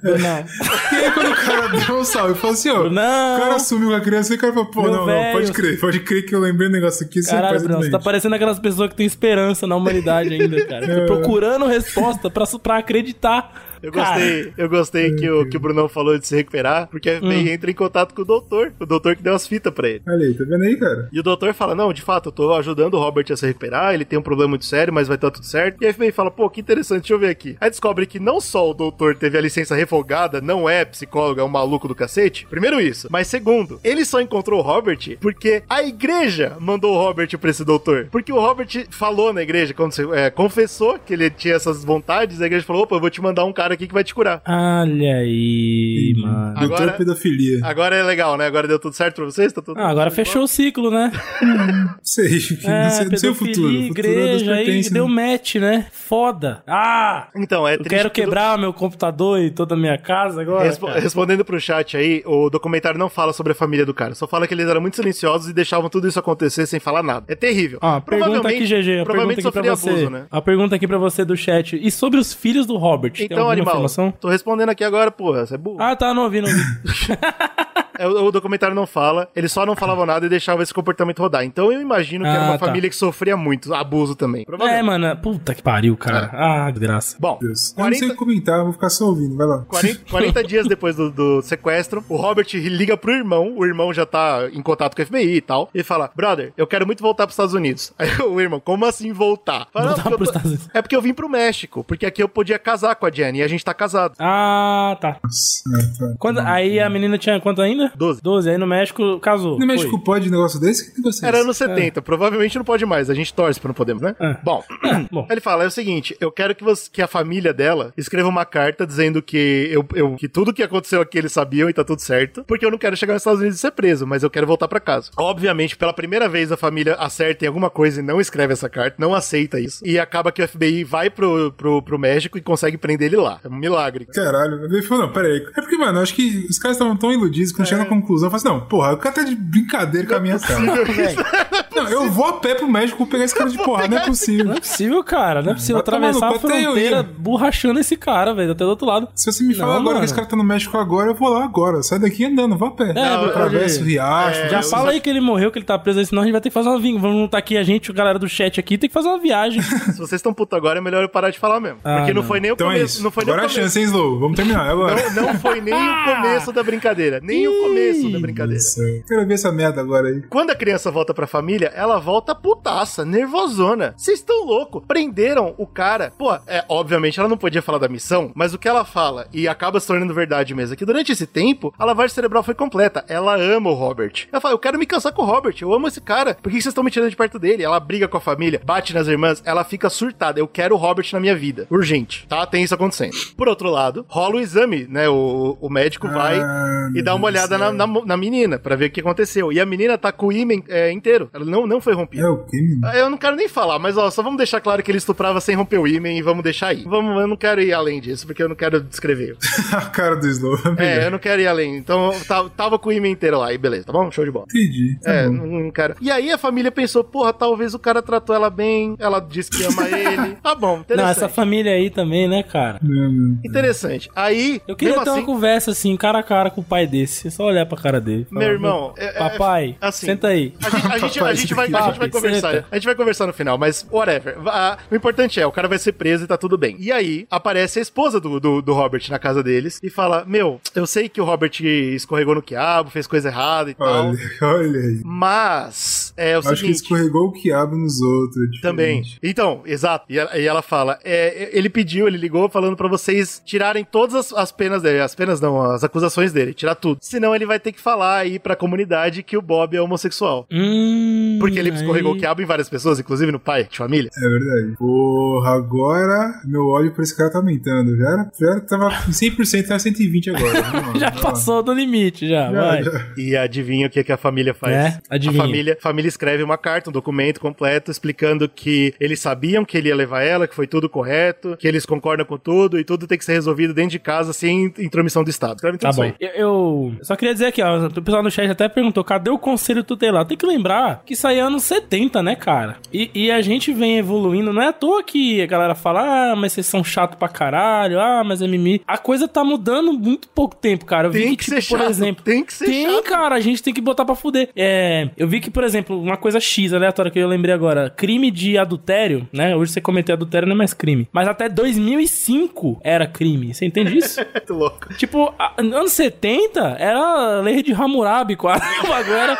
Não. 0.00 0.12
e 0.14 1.04
aí 1.04 1.10
quando 1.10 1.32
o 1.32 1.34
cara 1.34 1.66
deu 1.68 1.96
um 1.98 2.04
salve, 2.04 2.30
ele 2.30 2.38
falou 2.38 2.54
assim, 2.54 2.68
ó, 2.70 2.88
Não. 2.88 3.36
o 3.36 3.40
cara 3.40 3.54
assumiu 3.56 3.88
com 3.88 3.94
a 3.96 4.00
criança 4.00 4.32
e 4.32 4.36
o 4.36 4.38
cara 4.38 4.52
falou, 4.52 4.70
pô, 4.70 4.82
Meu 4.82 4.92
não, 4.92 5.06
velho. 5.06 5.24
não, 5.26 5.32
pode 5.32 5.52
crer, 5.52 5.80
pode 5.80 6.00
crer 6.00 6.24
que 6.24 6.34
eu 6.34 6.40
lembrei 6.40 6.68
um 6.68 6.72
negócio 6.72 7.04
aqui, 7.04 7.20
você 7.22 7.30
Caralho, 7.30 7.54
faz 7.58 7.62
Bruno, 7.64 7.82
você 7.82 7.90
tá 7.90 7.98
parecendo 7.98 8.34
aquelas 8.36 8.58
pessoas 8.60 8.90
que 8.90 8.96
têm 8.96 9.06
esperança 9.06 9.66
na 9.66 9.74
humanidade 9.74 10.32
ainda, 10.32 10.64
cara. 10.66 10.86
Tô 11.04 11.06
procurando 11.16 11.66
resposta 11.66 12.30
pra, 12.30 12.46
pra 12.62 12.78
acreditar. 12.78 13.67
Eu 13.82 13.92
Cara, 13.92 14.10
gostei, 14.18 14.52
eu 14.56 14.68
gostei 14.68 15.14
que 15.14 15.30
o, 15.30 15.48
que 15.48 15.56
o 15.56 15.60
Brunão 15.60 15.88
falou 15.88 16.18
de 16.18 16.26
se 16.26 16.34
recuperar, 16.34 16.88
porque 16.88 17.10
a 17.10 17.16
FBI 17.18 17.28
Hum. 17.28 17.48
entra 17.48 17.70
em 17.70 17.74
contato 17.74 18.14
com 18.14 18.22
o 18.22 18.24
doutor, 18.24 18.72
o 18.80 18.86
doutor 18.86 19.14
que 19.16 19.22
deu 19.22 19.34
as 19.34 19.46
fitas 19.46 19.72
pra 19.72 19.88
ele. 19.88 20.02
Olha 20.08 20.26
aí, 20.26 20.34
tá 20.34 20.44
vendo 20.44 20.62
aí, 20.64 20.76
cara? 20.76 21.08
E 21.12 21.20
o 21.20 21.22
doutor 21.22 21.52
fala: 21.54 21.74
Não, 21.74 21.92
de 21.92 22.02
fato, 22.02 22.28
eu 22.28 22.32
tô 22.32 22.52
ajudando 22.54 22.94
o 22.94 22.98
Robert 22.98 23.26
a 23.30 23.36
se 23.36 23.46
recuperar, 23.46 23.94
ele 23.94 24.04
tem 24.04 24.18
um 24.18 24.22
problema 24.22 24.50
muito 24.50 24.64
sério, 24.64 24.92
mas 24.92 25.06
vai 25.08 25.16
estar 25.16 25.30
tudo 25.30 25.44
certo. 25.46 25.82
E 25.82 25.86
a 25.86 25.92
FBI 25.92 26.10
fala: 26.12 26.30
Pô, 26.30 26.48
que 26.50 26.60
interessante, 26.60 27.02
deixa 27.02 27.14
eu 27.14 27.18
ver 27.18 27.28
aqui. 27.28 27.56
Aí 27.60 27.70
descobre 27.70 28.06
que 28.06 28.18
não 28.18 28.40
só 28.40 28.70
o 28.70 28.74
doutor 28.74 29.14
teve 29.16 29.36
a 29.38 29.40
licença 29.40 29.74
revogada, 29.74 30.40
não 30.40 30.68
é 30.68 30.84
psicólogo, 30.84 31.40
é 31.40 31.44
um 31.44 31.48
maluco 31.48 31.86
do 31.88 31.94
cacete. 31.94 32.46
Primeiro 32.48 32.80
isso. 32.80 33.08
Mas 33.10 33.26
segundo, 33.28 33.80
ele 33.84 34.04
só 34.04 34.20
encontrou 34.20 34.60
o 34.60 34.62
Robert 34.62 35.16
porque 35.20 35.62
a 35.68 35.82
igreja 35.82 36.56
mandou 36.60 36.94
o 36.94 36.98
Robert 36.98 37.36
pra 37.38 37.50
esse 37.50 37.64
doutor. 37.64 38.08
Porque 38.10 38.32
o 38.32 38.40
Robert 38.40 38.86
falou 38.90 39.32
na 39.32 39.42
igreja, 39.42 39.74
quando 39.74 39.92
você, 39.92 40.06
é, 40.12 40.30
confessou 40.30 40.98
que 40.98 41.12
ele 41.12 41.30
tinha 41.30 41.54
essas 41.54 41.84
vontades, 41.84 42.40
a 42.40 42.46
igreja 42.46 42.64
falou: 42.64 42.82
Opa, 42.82 42.96
eu 42.96 43.00
vou 43.00 43.10
te 43.10 43.20
mandar 43.20 43.44
um 43.44 43.52
cara 43.52 43.67
aqui 43.74 43.86
que 43.86 43.94
vai 43.94 44.04
te 44.04 44.14
curar. 44.14 44.42
Olha 44.46 45.16
aí, 45.16 46.14
mano. 46.16 46.54
Agora- 46.56 46.68
Doutor 46.86 46.92
pedofilia. 46.98 47.60
Agora 47.62 47.96
é 47.96 48.02
legal, 48.02 48.36
né? 48.36 48.46
Agora 48.46 48.66
deu 48.68 48.78
tudo 48.78 48.94
certo 48.94 49.16
pra 49.16 49.24
vocês? 49.24 49.52
Tá 49.52 49.60
tudo 49.62 49.78
Ah, 49.80 49.88
agora 49.88 50.10
fechou 50.10 50.42
o 50.42 50.48
ciclo, 50.48 50.90
né? 50.90 51.10
Sei, 52.02 52.38
É, 52.64 52.82
não 52.84 52.90
sei, 52.90 53.04
não 53.10 53.16
sei 53.16 53.30
o 53.30 53.34
futuro. 53.34 53.68
É 53.68 53.72
igreja, 53.86 54.54
aí 54.54 54.88
deu 54.90 55.08
né? 55.08 55.32
match, 55.32 55.56
né? 55.56 55.86
Foda. 55.92 56.62
Ah! 56.66 57.28
Então, 57.36 57.66
é 57.68 57.74
Eu 57.74 57.78
triste 57.78 57.90
quero 57.90 58.10
que 58.10 58.20
o 58.20 58.24
do- 58.24 58.26
quebrar 58.28 58.58
meu 58.58 58.72
computador 58.72 59.40
e 59.40 59.50
toda 59.50 59.74
a 59.74 59.78
minha 59.78 59.98
casa 59.98 60.40
agora. 60.40 60.64
Respo- 60.64 60.86
cara. 60.86 61.00
respondendo 61.00 61.44
pro 61.44 61.60
chat 61.60 61.96
aí, 61.96 62.22
o 62.24 62.48
documentário 62.50 62.98
não 62.98 63.08
fala 63.08 63.32
sobre 63.32 63.52
a 63.52 63.54
família 63.54 63.84
do 63.84 63.92
cara, 63.94 64.14
só 64.14 64.26
fala 64.26 64.46
que 64.46 64.54
eles 64.54 64.66
eram 64.68 64.80
muito 64.80 64.96
silenciosos 64.96 65.48
e 65.50 65.52
deixavam 65.52 65.88
tudo 65.90 66.08
isso 66.08 66.18
acontecer 66.18 66.66
sem 66.66 66.80
falar 66.80 67.02
nada. 67.02 67.24
É 67.28 67.34
terrível. 67.34 67.78
Ó, 67.82 68.00
pergunta 68.00 68.48
aqui, 68.48 68.64
GG. 68.64 69.00
A 69.00 69.04
provavelmente 69.04 69.36
pergunta 69.36 69.58
aqui 69.60 69.68
pra 69.68 69.76
você. 69.76 69.90
abuso, 69.90 70.10
né? 70.10 70.26
A 70.30 70.40
pergunta 70.40 70.74
aqui 70.76 70.86
pra 70.86 70.98
você 70.98 71.24
do 71.24 71.36
chat. 71.36 71.78
E 71.80 71.90
sobre 71.90 72.18
os 72.18 72.32
filhos 72.32 72.66
do 72.66 72.76
Robert? 72.76 73.12
Então, 73.18 73.38
alguma 73.50 73.57
animal, 73.58 73.74
informação? 73.74 74.10
tô 74.12 74.28
respondendo 74.28 74.70
aqui 74.70 74.84
agora, 74.84 75.10
porra, 75.10 75.46
você 75.46 75.54
é 75.54 75.58
burro. 75.58 75.80
Ah, 75.80 75.94
tá, 75.96 76.12
não 76.14 76.24
ouvi, 76.24 76.40
não 76.40 76.48
ouvi. 76.48 76.62
É, 77.98 78.06
o, 78.06 78.26
o 78.26 78.32
documentário 78.32 78.74
não 78.74 78.86
fala, 78.86 79.28
eles 79.34 79.52
só 79.52 79.66
não 79.66 79.74
falavam 79.76 80.06
nada 80.06 80.24
e 80.26 80.28
deixavam 80.28 80.62
esse 80.62 80.72
comportamento 80.72 81.18
rodar. 81.20 81.44
Então 81.44 81.72
eu 81.72 81.80
imagino 81.80 82.24
que 82.24 82.30
era 82.30 82.42
Ah, 82.44 82.50
uma 82.50 82.58
tá. 82.58 82.66
família 82.66 82.88
que 82.88 82.96
sofria 82.96 83.36
muito, 83.36 83.72
abuso 83.74 84.14
também. 84.14 84.42
é, 84.42 84.44
Provavelmente. 84.44 84.84
mano, 84.86 85.16
puta 85.16 85.54
que 85.54 85.62
pariu, 85.62 85.96
cara. 85.96 86.30
Ah, 86.32 86.70
desgraça. 86.70 87.16
Bom, 87.18 87.38
Deus. 87.40 87.74
Eu 87.76 87.84
não 87.84 87.90
sei 87.92 87.98
40, 88.08 88.14
comentar, 88.14 88.62
vou 88.64 88.72
ficar 88.72 88.90
só 88.90 89.06
ouvindo, 89.06 89.36
vai 89.36 89.46
lá. 89.46 89.64
40, 89.68 90.00
40 90.10 90.44
dias 90.44 90.66
depois 90.66 90.96
do, 90.96 91.10
do 91.10 91.42
sequestro, 91.42 92.04
o 92.08 92.16
Robert 92.16 92.46
liga 92.54 92.96
pro 92.96 93.12
irmão, 93.12 93.54
o 93.56 93.64
irmão 93.66 93.92
já 93.92 94.06
tá 94.06 94.48
em 94.52 94.62
contato 94.62 94.94
com 94.94 95.02
a 95.02 95.06
FBI 95.06 95.36
e 95.36 95.40
tal, 95.40 95.68
e 95.74 95.82
fala: 95.82 96.10
Brother, 96.14 96.52
eu 96.56 96.66
quero 96.66 96.86
muito 96.86 97.02
voltar 97.02 97.26
pros 97.26 97.34
Estados 97.34 97.54
Unidos. 97.54 97.92
Aí 97.98 98.08
o 98.22 98.40
irmão, 98.40 98.60
como 98.60 98.84
assim 98.86 99.12
voltar? 99.12 99.66
Fala, 99.72 99.86
"Não, 99.86 99.94
Voltar 99.96 100.02
porque 100.02 100.14
eu 100.14 100.18
pros 100.18 100.28
tô- 100.30 100.36
Estados 100.38 100.50
Unidos. 100.52 100.70
É 100.74 100.82
porque 100.82 100.96
eu 100.96 101.02
vim 101.02 101.14
pro 101.14 101.28
México, 101.28 101.84
porque 101.84 102.06
aqui 102.06 102.22
eu 102.22 102.28
podia 102.28 102.58
casar 102.58 102.94
com 102.96 103.06
a 103.06 103.10
Jenny 103.10 103.38
e 103.38 103.42
a 103.42 103.48
gente 103.48 103.64
tá 103.64 103.74
casado. 103.74 104.14
Ah, 104.18 104.96
tá. 105.00 105.16
Nossa, 105.22 105.62
é, 105.76 105.98
tá. 105.98 106.14
Quando, 106.18 106.38
aí 106.40 106.78
a 106.80 106.88
menina 106.90 107.18
tinha 107.18 107.40
quanto 107.40 107.60
ainda? 107.62 107.87
12. 107.96 108.20
12. 108.22 108.50
Aí 108.50 108.58
no 108.58 108.66
México 108.66 109.18
casou. 109.20 109.58
No 109.58 109.66
México 109.66 109.90
Foi. 109.90 110.00
pode 110.00 110.28
um 110.28 110.32
negócio 110.32 110.60
desse? 110.60 110.90
Que 110.92 110.98
negócio 110.98 111.24
é 111.24 111.28
Era 111.28 111.38
anos 111.38 111.56
70, 111.56 112.02
provavelmente 112.02 112.56
não 112.56 112.64
pode 112.64 112.84
mais, 112.86 113.10
a 113.10 113.14
gente 113.14 113.32
torce 113.34 113.60
pra 113.60 113.68
não 113.68 113.74
podemos, 113.74 114.02
né? 114.02 114.14
É. 114.20 114.36
Bom, 114.42 114.62
bom. 115.10 115.26
ele 115.30 115.40
fala: 115.40 115.64
é 115.64 115.66
o 115.66 115.70
seguinte, 115.70 116.16
eu 116.20 116.30
quero 116.30 116.54
que, 116.54 116.64
você, 116.64 116.88
que 116.90 117.02
a 117.02 117.06
família 117.06 117.52
dela 117.52 117.92
escreva 117.96 118.28
uma 118.28 118.44
carta 118.44 118.86
dizendo 118.86 119.22
que, 119.22 119.68
eu, 119.70 119.86
eu- 119.94 120.14
que 120.16 120.28
tudo 120.28 120.52
que 120.52 120.62
aconteceu 120.62 121.00
aqui 121.00 121.18
eles 121.18 121.32
sabiam 121.32 121.68
e 121.68 121.72
tá 121.72 121.84
tudo 121.84 122.00
certo, 122.00 122.44
porque 122.44 122.64
eu 122.64 122.70
não 122.70 122.78
quero 122.78 122.96
chegar 122.96 123.14
nos 123.14 123.22
Estados 123.22 123.40
Unidos 123.40 123.58
e 123.58 123.60
ser 123.60 123.70
preso, 123.72 124.06
mas 124.06 124.22
eu 124.22 124.30
quero 124.30 124.46
voltar 124.46 124.68
pra 124.68 124.80
casa. 124.80 125.10
Obviamente, 125.16 125.76
pela 125.76 125.92
primeira 125.92 126.28
vez 126.28 126.50
a 126.52 126.56
família 126.56 126.94
acerta 126.94 127.44
em 127.44 127.48
alguma 127.48 127.70
coisa 127.70 128.00
e 128.00 128.02
não 128.04 128.20
escreve 128.20 128.52
essa 128.52 128.68
carta, 128.68 128.96
não 128.98 129.14
aceita 129.14 129.60
isso, 129.60 129.84
e 129.86 129.98
acaba 129.98 130.32
que 130.32 130.42
o 130.42 130.48
FBI 130.48 130.84
vai 130.84 131.10
pro, 131.10 131.52
pro, 131.52 131.82
pro 131.82 131.98
México 131.98 132.38
e 132.38 132.40
consegue 132.40 132.76
prender 132.78 133.08
ele 133.08 133.16
lá. 133.16 133.40
É 133.44 133.48
um 133.48 133.56
milagre. 133.56 134.06
Caralho, 134.06 134.64
ele 134.64 134.82
falou, 134.82 135.06
não, 135.06 135.12
pera 135.12 135.28
aí. 135.28 135.46
É 135.56 135.60
porque, 135.60 135.76
mano, 135.76 135.98
eu 135.98 136.02
acho 136.02 136.14
que 136.14 136.46
os 136.48 136.58
caras 136.58 136.76
estavam 136.76 136.96
tão 136.96 137.12
iludidos 137.12 137.50
que 137.50 137.56
quando 137.56 137.68
chega 137.78 137.84
na 137.90 137.96
conclusão, 137.96 138.26
eu 138.26 138.30
falo 138.30 138.36
assim, 138.36 138.48
não, 138.48 138.66
porra, 138.68 138.92
o 138.92 138.96
cara 138.96 139.14
tá 139.14 139.22
de 139.22 139.34
brincadeira 139.36 140.06
com 140.06 140.14
a 140.14 140.20
minha 140.20 140.38
cara. 140.38 140.58
Não, 141.78 141.86
eu 141.88 142.10
vou 142.10 142.26
a 142.26 142.32
pé 142.32 142.56
pro 142.56 142.66
México 142.68 143.06
pegar 143.06 143.24
esse 143.24 143.34
cara 143.34 143.48
de 143.48 143.56
porra, 143.56 143.86
não 143.86 143.98
é 143.98 144.04
possível. 144.04 144.46
Não 144.46 144.54
é 144.54 144.58
possível, 144.60 145.04
cara. 145.04 145.42
Não 145.42 145.52
é 145.52 145.54
possível 145.54 145.76
Vai 145.76 145.80
atravessar 145.82 146.26
a 146.30 146.32
cu, 146.38 146.46
até 146.48 146.58
eu 146.58 146.62
fronteira 146.64 147.02
borrachando 147.04 147.78
esse 147.78 147.96
cara, 147.96 148.34
velho, 148.34 148.50
até 148.50 148.64
do 148.64 148.70
outro 148.70 148.84
lado. 148.84 149.08
Se 149.14 149.30
você 149.30 149.44
me 149.44 149.54
fala 149.54 149.74
Não, 149.74 149.80
agora 149.82 149.86
mano. 149.94 149.98
que 150.00 150.04
esse 150.06 150.14
cara 150.14 150.26
tá 150.26 150.36
no 150.36 150.42
México 150.42 150.76
agora, 150.76 151.10
eu 151.10 151.14
vou 151.14 151.28
lá 151.28 151.44
agora. 151.44 151.80
Sai 151.84 152.00
daqui 152.00 152.24
andando, 152.24 152.56
vou 152.56 152.66
a 152.66 152.70
pé. 152.72 152.92
É, 152.96 153.14
eu 153.14 153.26
atravesso 153.26 153.80
o 153.80 153.84
riacho. 153.84 154.48
Já 154.48 154.58
eu- 154.58 154.62
fala 154.64 154.90
aí 154.90 155.00
que 155.00 155.08
ele 155.08 155.20
morreu, 155.20 155.52
que 155.52 155.58
ele 155.60 155.66
tá 155.66 155.78
preso 155.78 156.00
aí, 156.00 156.06
senão 156.06 156.22
a 156.22 156.24
gente 156.24 156.32
vai 156.32 156.40
ter 156.40 156.48
que 156.48 156.54
fazer 156.54 156.68
uma 156.68 156.80
vingança. 156.80 157.02
Vamos 157.02 157.18
juntar 157.20 157.38
aqui 157.38 157.56
a 157.56 157.62
gente, 157.62 157.92
a 157.92 157.94
galera 157.94 158.18
do 158.18 158.28
chat 158.28 158.58
aqui, 158.58 158.76
tem 158.76 158.88
que 158.90 158.94
fazer 158.94 159.06
uma 159.06 159.20
viagem. 159.20 159.62
Se 159.62 159.98
vocês 159.98 160.14
estão 160.14 160.34
putos 160.34 160.56
agora, 160.58 160.78
é 160.78 160.82
melhor 160.82 161.02
eu 161.04 161.08
parar 161.08 161.30
de 161.30 161.38
falar 161.38 161.60
mesmo. 161.60 161.78
Ah, 161.84 161.98
porque 161.98 162.12
não, 162.12 162.22
não. 162.22 162.28
foi 162.28 162.40
nem 162.40 162.50
o 162.50 162.54
Então 162.54 162.70
é 162.72 162.74
começo. 162.74 162.94
isso. 162.94 163.04
Não 163.04 163.12
foi 163.12 163.24
nem 163.24 163.32
Agora 163.34 163.46
o 163.46 163.50
a 163.50 163.54
chance, 163.54 163.78
hein, 163.78 163.84
Slow? 163.84 164.18
Vamos 164.18 164.34
terminar 164.34 164.66
é 164.66 164.70
agora. 164.72 165.10
Não, 165.12 165.22
não 165.22 165.34
foi 165.38 165.60
nem 165.60 165.74
o 165.74 166.04
começo 166.04 166.52
da 166.52 166.62
brincadeira. 166.64 167.20
Nem 167.22 167.46
o 167.46 167.52
começo 167.52 167.67
da 168.12 168.20
brincadeira. 168.20 168.60
Quero 169.06 169.26
ver 169.26 169.34
essa 169.34 169.52
merda 169.52 169.80
agora 169.80 170.08
aí. 170.08 170.22
Quando 170.22 170.50
a 170.50 170.54
criança 170.54 170.90
volta 170.90 171.12
pra 171.14 171.26
família, 171.26 171.72
ela 171.74 171.98
volta 171.98 172.34
putaça, 172.34 173.04
nervosona. 173.04 173.94
Vocês 173.96 174.18
estão 174.20 174.44
louco? 174.44 174.80
Prenderam 174.80 175.54
o 175.58 175.66
cara. 175.66 176.12
Pô, 176.16 176.32
é, 176.46 176.64
obviamente 176.68 177.18
ela 177.18 177.28
não 177.28 177.36
podia 177.36 177.62
falar 177.62 177.78
da 177.78 177.88
missão, 177.88 178.30
mas 178.34 178.54
o 178.54 178.58
que 178.58 178.68
ela 178.68 178.84
fala, 178.84 179.26
e 179.32 179.46
acaba 179.48 179.80
se 179.80 179.86
tornando 179.86 180.14
verdade 180.14 180.54
mesmo, 180.54 180.74
é 180.74 180.76
que 180.76 180.84
durante 180.84 181.12
esse 181.12 181.26
tempo, 181.26 181.72
a 181.78 181.84
lavagem 181.84 182.14
cerebral 182.14 182.42
foi 182.42 182.54
completa. 182.54 183.04
Ela 183.08 183.36
ama 183.36 183.70
o 183.70 183.74
Robert. 183.74 184.26
Ela 184.32 184.40
fala, 184.40 184.54
eu 184.54 184.58
quero 184.58 184.78
me 184.78 184.86
cansar 184.86 185.12
com 185.12 185.22
o 185.22 185.26
Robert, 185.26 185.54
eu 185.60 185.72
amo 185.72 185.88
esse 185.88 186.00
cara. 186.00 186.34
Por 186.34 186.50
que 186.50 186.56
vocês 186.60 186.66
estão 186.66 186.84
me 186.84 186.90
tirando 186.90 187.10
de 187.10 187.16
perto 187.16 187.38
dele? 187.38 187.62
Ela 187.62 187.80
briga 187.80 188.08
com 188.08 188.16
a 188.16 188.20
família, 188.20 188.60
bate 188.64 188.94
nas 188.94 189.06
irmãs, 189.08 189.42
ela 189.44 189.64
fica 189.64 189.88
surtada. 189.90 190.40
Eu 190.40 190.48
quero 190.48 190.74
o 190.74 190.78
Robert 190.78 191.06
na 191.12 191.20
minha 191.20 191.36
vida. 191.36 191.66
Urgente, 191.70 192.26
tá? 192.28 192.46
Tem 192.46 192.62
isso 192.62 192.74
acontecendo. 192.74 193.12
Por 193.36 193.48
outro 193.48 193.70
lado, 193.70 194.04
rola 194.08 194.36
o 194.36 194.40
exame, 194.40 194.86
né? 194.88 195.08
O, 195.08 195.56
o 195.60 195.68
médico 195.70 196.08
vai 196.08 196.38
Ah, 196.40 196.90
e 196.94 197.02
dá 197.02 197.14
uma 197.14 197.26
olhada 197.26 197.47
Na, 197.56 197.72
na, 197.72 197.86
na 197.86 198.16
menina 198.16 198.58
pra 198.58 198.76
ver 198.76 198.86
o 198.86 198.90
que 198.90 199.00
aconteceu. 199.00 199.52
E 199.52 199.60
a 199.60 199.66
menina 199.66 199.96
tá 199.96 200.10
com 200.12 200.26
o 200.26 200.32
ímã 200.32 200.54
é, 200.68 200.90
inteiro. 200.92 201.30
Ela 201.32 201.44
não, 201.44 201.66
não 201.66 201.80
foi 201.80 201.94
rompida. 201.94 202.24
É 202.24 202.28
o 202.28 202.38
quê, 202.44 202.56
menino? 202.60 202.80
Ah, 202.84 202.96
Eu 202.96 203.08
não 203.10 203.16
quero 203.16 203.36
nem 203.36 203.48
falar, 203.48 203.78
mas 203.78 203.96
ó, 203.96 204.10
só 204.10 204.22
vamos 204.22 204.38
deixar 204.38 204.60
claro 204.60 204.82
que 204.82 204.90
ele 204.90 204.98
estuprava 204.98 205.40
sem 205.40 205.54
romper 205.54 205.78
o 205.78 205.86
ímã 205.86 206.08
e 206.08 206.20
vamos 206.22 206.42
deixar 206.42 206.68
aí. 206.68 206.84
Vamos, 206.84 207.20
eu 207.20 207.26
não 207.26 207.36
quero 207.36 207.60
ir 207.60 207.72
além 207.72 208.00
disso, 208.00 208.26
porque 208.26 208.42
eu 208.42 208.48
não 208.48 208.56
quero 208.56 208.80
descrever. 208.82 209.36
a 209.72 209.82
cara 209.82 210.16
do 210.16 210.26
Slow. 210.28 210.58
É, 210.78 211.06
eu 211.06 211.10
não 211.10 211.18
quero 211.18 211.40
ir 211.42 211.46
além. 211.46 211.76
Então, 211.76 212.12
tá- 212.26 212.48
tava 212.50 212.78
com 212.78 212.88
o 212.88 212.92
ímã 212.92 213.08
inteiro 213.08 213.38
lá, 213.38 213.52
e 213.52 213.58
beleza, 213.58 213.84
tá 213.84 213.92
bom? 213.92 214.10
Show 214.10 214.24
de 214.24 214.30
bola. 214.30 214.46
Entendi. 214.48 214.98
Tá 215.02 215.12
É, 215.12 215.26
bom. 215.26 215.32
não, 215.32 215.46
não 215.64 215.70
quero. 215.70 215.94
E 216.00 216.10
aí 216.10 216.30
a 216.30 216.38
família 216.38 216.70
pensou, 216.70 217.02
porra, 217.04 217.32
talvez 217.32 217.74
o 217.74 217.78
cara 217.78 218.00
tratou 218.02 218.34
ela 218.34 218.50
bem, 218.50 218.96
ela 218.98 219.20
disse 219.20 219.50
que 219.50 219.62
ama 219.64 219.88
ele. 219.88 220.36
Tá 220.42 220.54
bom, 220.54 220.78
interessante. 220.80 221.04
Não, 221.04 221.10
essa 221.10 221.28
família 221.28 221.72
aí 221.72 221.90
também, 221.90 222.28
né, 222.28 222.42
cara? 222.42 222.78
Não, 222.82 223.10
não. 223.12 223.38
Interessante. 223.44 224.08
Aí, 224.14 224.60
Eu 224.66 224.76
queria 224.76 224.94
ter 224.94 225.00
assim, 225.10 225.10
uma 225.20 225.26
conversa 225.26 225.70
assim, 225.72 225.96
cara 225.96 226.18
a 226.20 226.22
cara 226.22 226.50
com 226.50 226.60
o 226.60 226.64
pai 226.64 226.86
desse. 226.86 227.30
É 227.38 227.42
só 227.42 227.44
olhar 227.46 227.66
pra 227.66 227.78
cara 227.78 228.00
dele. 228.00 228.26
falar, 228.28 228.40
Meu 228.40 228.50
irmão, 228.52 228.94
é- 228.96 229.06
é- 229.06 229.12
papai, 229.12 229.76
assim, 229.80 230.06
senta 230.06 230.28
aí. 230.28 230.52
A 230.60 230.68
gente, 230.70 230.74
a 230.74 230.78
gente- 230.78 230.92
a 230.92 230.98
gente 230.98 231.20
vai, 231.20 231.30
a 231.30 231.34
gente 231.34 231.54
vai 231.54 231.70
Papi, 231.70 232.10
conversar. 232.10 232.50
senta. 232.52 232.66
A 232.70 232.74
gente 232.74 232.84
vai 232.84 232.94
conversar 232.94 233.26
no 233.26 233.32
final, 233.32 233.56
mas 233.56 233.86
whatever. 233.90 234.36
Ah, 234.46 234.76
o 234.90 234.94
importante 234.96 235.40
é, 235.40 235.46
o 235.46 235.52
cara 235.52 235.68
vai 235.68 235.78
ser 235.78 235.92
preso 235.92 236.24
e 236.24 236.26
tá 236.26 236.36
tudo 236.36 236.58
bem. 236.58 236.76
E 236.80 236.90
aí, 236.90 237.26
aparece 237.30 237.78
a 237.78 237.82
esposa 237.82 238.20
do, 238.20 238.40
do, 238.40 238.60
do 238.60 238.72
Robert 238.74 239.02
na 239.08 239.18
casa 239.18 239.42
deles 239.42 239.78
e 239.82 239.88
fala: 239.90 240.24
Meu, 240.26 240.60
eu 240.74 240.86
sei 240.86 241.08
que 241.08 241.20
o 241.20 241.24
Robert 241.24 241.52
escorregou 241.62 242.34
no 242.34 242.42
quiabo, 242.42 242.90
fez 242.90 243.06
coisa 243.06 243.28
errada 243.28 243.70
e 243.70 243.74
tal. 243.74 244.06
Olha, 244.08 244.18
olha 244.42 244.80
aí. 244.80 245.00
Mas 245.04 246.12
é 246.16 246.36
o 246.36 246.40
Acho 246.40 246.50
que 246.50 246.56
seguinte. 246.56 246.76
escorregou 246.82 247.28
o 247.28 247.32
quiabo 247.32 247.76
nos 247.76 248.00
outros. 248.00 248.58
é. 248.58 248.60
Também. 248.62 249.02
Então, 249.22 249.62
exato. 249.64 250.06
E 250.08 250.18
ela, 250.18 250.38
e 250.38 250.46
ela 250.46 250.62
fala: 250.62 250.98
é, 251.04 251.50
ele 251.52 251.68
pediu, 251.68 252.06
ele 252.08 252.16
ligou 252.16 252.48
falando 252.48 252.76
pra 252.76 252.88
vocês 252.88 253.40
tirarem 253.44 253.84
todas 253.84 254.14
as, 254.14 254.32
as 254.32 254.52
penas 254.52 254.82
dele. 254.82 255.00
As 255.00 255.14
penas 255.14 255.40
não, 255.40 255.60
as 255.62 255.84
acusações 255.84 256.32
dele, 256.32 256.52
tirar 256.54 256.74
tudo. 256.74 256.98
Senão 257.00 257.27
ele 257.34 257.46
vai 257.46 257.58
ter 257.58 257.72
que 257.72 257.80
falar 257.80 258.18
aí 258.18 258.38
pra 258.38 258.54
comunidade 258.56 259.22
que 259.22 259.36
o 259.36 259.42
Bob 259.42 259.76
é 259.76 259.80
homossexual. 259.80 260.46
Hum, 260.50 261.36
Porque 261.40 261.58
ele 261.58 261.70
aí- 261.70 261.76
escorregou 261.76 262.12
o 262.12 262.16
quiabo 262.18 262.42
em 262.42 262.46
várias 262.46 262.68
pessoas, 262.68 262.98
inclusive 263.00 263.30
no 263.32 263.38
pai 263.40 263.64
de 263.70 263.76
família. 263.78 264.10
É 264.16 264.20
verdade. 264.20 264.76
Porra, 264.78 265.50
agora 265.54 266.40
meu 266.44 266.66
ódio 266.68 266.92
por 266.94 267.02
esse 267.02 267.16
cara 267.16 267.30
tá 267.30 267.38
aumentando. 267.38 267.96
Já 267.96 268.08
era, 268.08 268.30
já 268.38 268.50
era 268.50 268.60
tava 268.60 268.88
em 269.08 269.12
100%, 269.12 269.66
tá 269.68 269.78
120 269.78 270.30
agora. 270.30 270.52
Lá, 270.60 270.92
Já 270.98 271.06
lá. 271.06 271.20
passou 271.20 271.62
do 271.62 271.72
limite, 271.72 272.28
já, 272.28 272.50
Já, 272.52 272.60
vai. 272.60 272.82
já. 272.82 273.06
E 273.16 273.36
adivinha 273.36 273.86
o 273.86 273.90
que, 273.90 274.02
que 274.02 274.12
a 274.12 274.16
família 274.16 274.54
faz? 274.54 274.74
É? 274.74 274.98
Adivinha. 275.10 275.42
A 275.42 275.46
família, 275.46 275.76
a 275.78 275.82
família 275.82 276.08
escreve 276.08 276.42
uma 276.42 276.58
carta, 276.58 276.90
um 276.90 276.92
documento 276.92 277.40
completo, 277.40 277.90
explicando 277.90 278.48
que 278.48 278.94
eles 279.00 279.20
sabiam 279.20 279.64
que 279.64 279.76
ele 279.76 279.88
ia 279.88 279.96
levar 279.96 280.22
ela, 280.22 280.46
que 280.48 280.54
foi 280.54 280.66
tudo 280.66 280.88
correto, 280.88 281.56
que 281.58 281.66
eles 281.68 281.84
concordam 281.86 282.26
com 282.26 282.38
tudo 282.38 282.78
e 282.78 282.84
tudo 282.84 283.06
tem 283.06 283.18
que 283.18 283.24
ser 283.24 283.32
resolvido 283.32 283.72
dentro 283.74 283.90
de 283.90 283.98
casa 283.98 284.32
sem 284.32 284.72
intromissão 284.78 285.22
do 285.24 285.30
Estado. 285.30 285.56
Escreve 285.56 285.78
tudo 285.78 285.82
Tá 285.82 285.90
isso 285.90 285.98
bom. 286.00 286.04
aí. 286.04 286.14
Eu, 286.20 286.92
eu 286.98 287.04
só 287.04 287.16
queria 287.18 287.34
dizer 287.34 287.46
aqui, 287.46 287.62
ó. 287.62 287.86
O 287.86 288.02
pessoal 288.02 288.22
no 288.22 288.30
chat 288.30 288.50
até 288.50 288.68
perguntou: 288.68 289.04
cadê 289.04 289.30
o 289.30 289.38
conselho 289.38 289.84
tutelar? 289.84 290.24
Tem 290.24 290.36
que 290.36 290.46
lembrar 290.46 291.02
que 291.04 291.12
isso 291.14 291.26
aí 291.26 291.38
é 291.38 291.40
anos 291.42 291.64
70, 291.64 292.22
né, 292.22 292.34
cara? 292.34 292.76
E, 292.92 293.10
e 293.14 293.30
a 293.30 293.40
gente 293.42 293.72
vem 293.72 293.98
evoluindo. 293.98 294.52
Não 294.52 294.62
é 294.62 294.68
à 294.68 294.72
toa 294.72 295.02
que 295.02 295.42
a 295.42 295.46
galera 295.46 295.74
fala: 295.74 296.32
ah, 296.32 296.36
mas 296.36 296.52
vocês 296.52 296.66
são 296.66 296.82
chato 296.82 297.16
pra 297.16 297.28
caralho. 297.28 298.00
Ah, 298.00 298.22
mas 298.24 298.40
é 298.40 298.46
mimi. 298.46 298.80
A 298.86 298.96
coisa 298.96 299.28
tá 299.28 299.44
mudando 299.44 299.92
muito 299.92 300.28
pouco 300.28 300.56
tempo, 300.56 300.84
cara. 300.86 301.08
Eu 301.08 301.12
vi 301.12 301.20
Tem 301.24 301.36
que, 301.36 301.44
que 301.44 301.54
tipo, 301.60 301.68
por 301.68 301.78
chato, 301.80 301.90
exemplo. 301.90 302.24
tem 302.24 302.44
que 302.44 302.52
ser 302.54 302.66
Tem, 302.66 302.86
chato. 302.86 303.02
cara. 303.04 303.34
A 303.34 303.40
gente 303.40 303.62
tem 303.62 303.74
que 303.74 303.80
botar 303.80 304.04
pra 304.04 304.14
fuder. 304.14 304.48
É, 304.56 305.10
eu 305.16 305.26
vi 305.28 305.40
que, 305.40 305.50
por 305.50 305.64
exemplo, 305.64 306.00
uma 306.00 306.16
coisa 306.16 306.38
X 306.40 306.72
aleatória 306.72 307.10
que 307.10 307.18
eu 307.18 307.28
lembrei 307.28 307.54
agora: 307.54 307.90
crime 307.90 308.30
de 308.30 308.56
adultério, 308.56 309.28
né? 309.32 309.54
Hoje 309.56 309.72
você 309.72 309.80
cometeu 309.80 310.14
adultério 310.14 310.46
não 310.46 310.54
é 310.54 310.58
mais 310.58 310.72
crime. 310.74 311.08
Mas 311.12 311.26
até 311.28 311.48
2005 311.48 312.80
era 312.82 313.06
crime. 313.06 313.52
Você 313.54 313.66
entende 313.66 313.98
isso? 313.98 314.20
Louco. 314.48 314.94
Tipo, 314.94 315.32
a- 315.38 315.54
anos 315.58 315.92
70 315.92 316.76
era 316.78 317.07
lei 317.42 317.62
de 317.62 317.72
Hammurabi 317.72 318.36
quase. 318.36 318.62
Agora. 318.92 319.38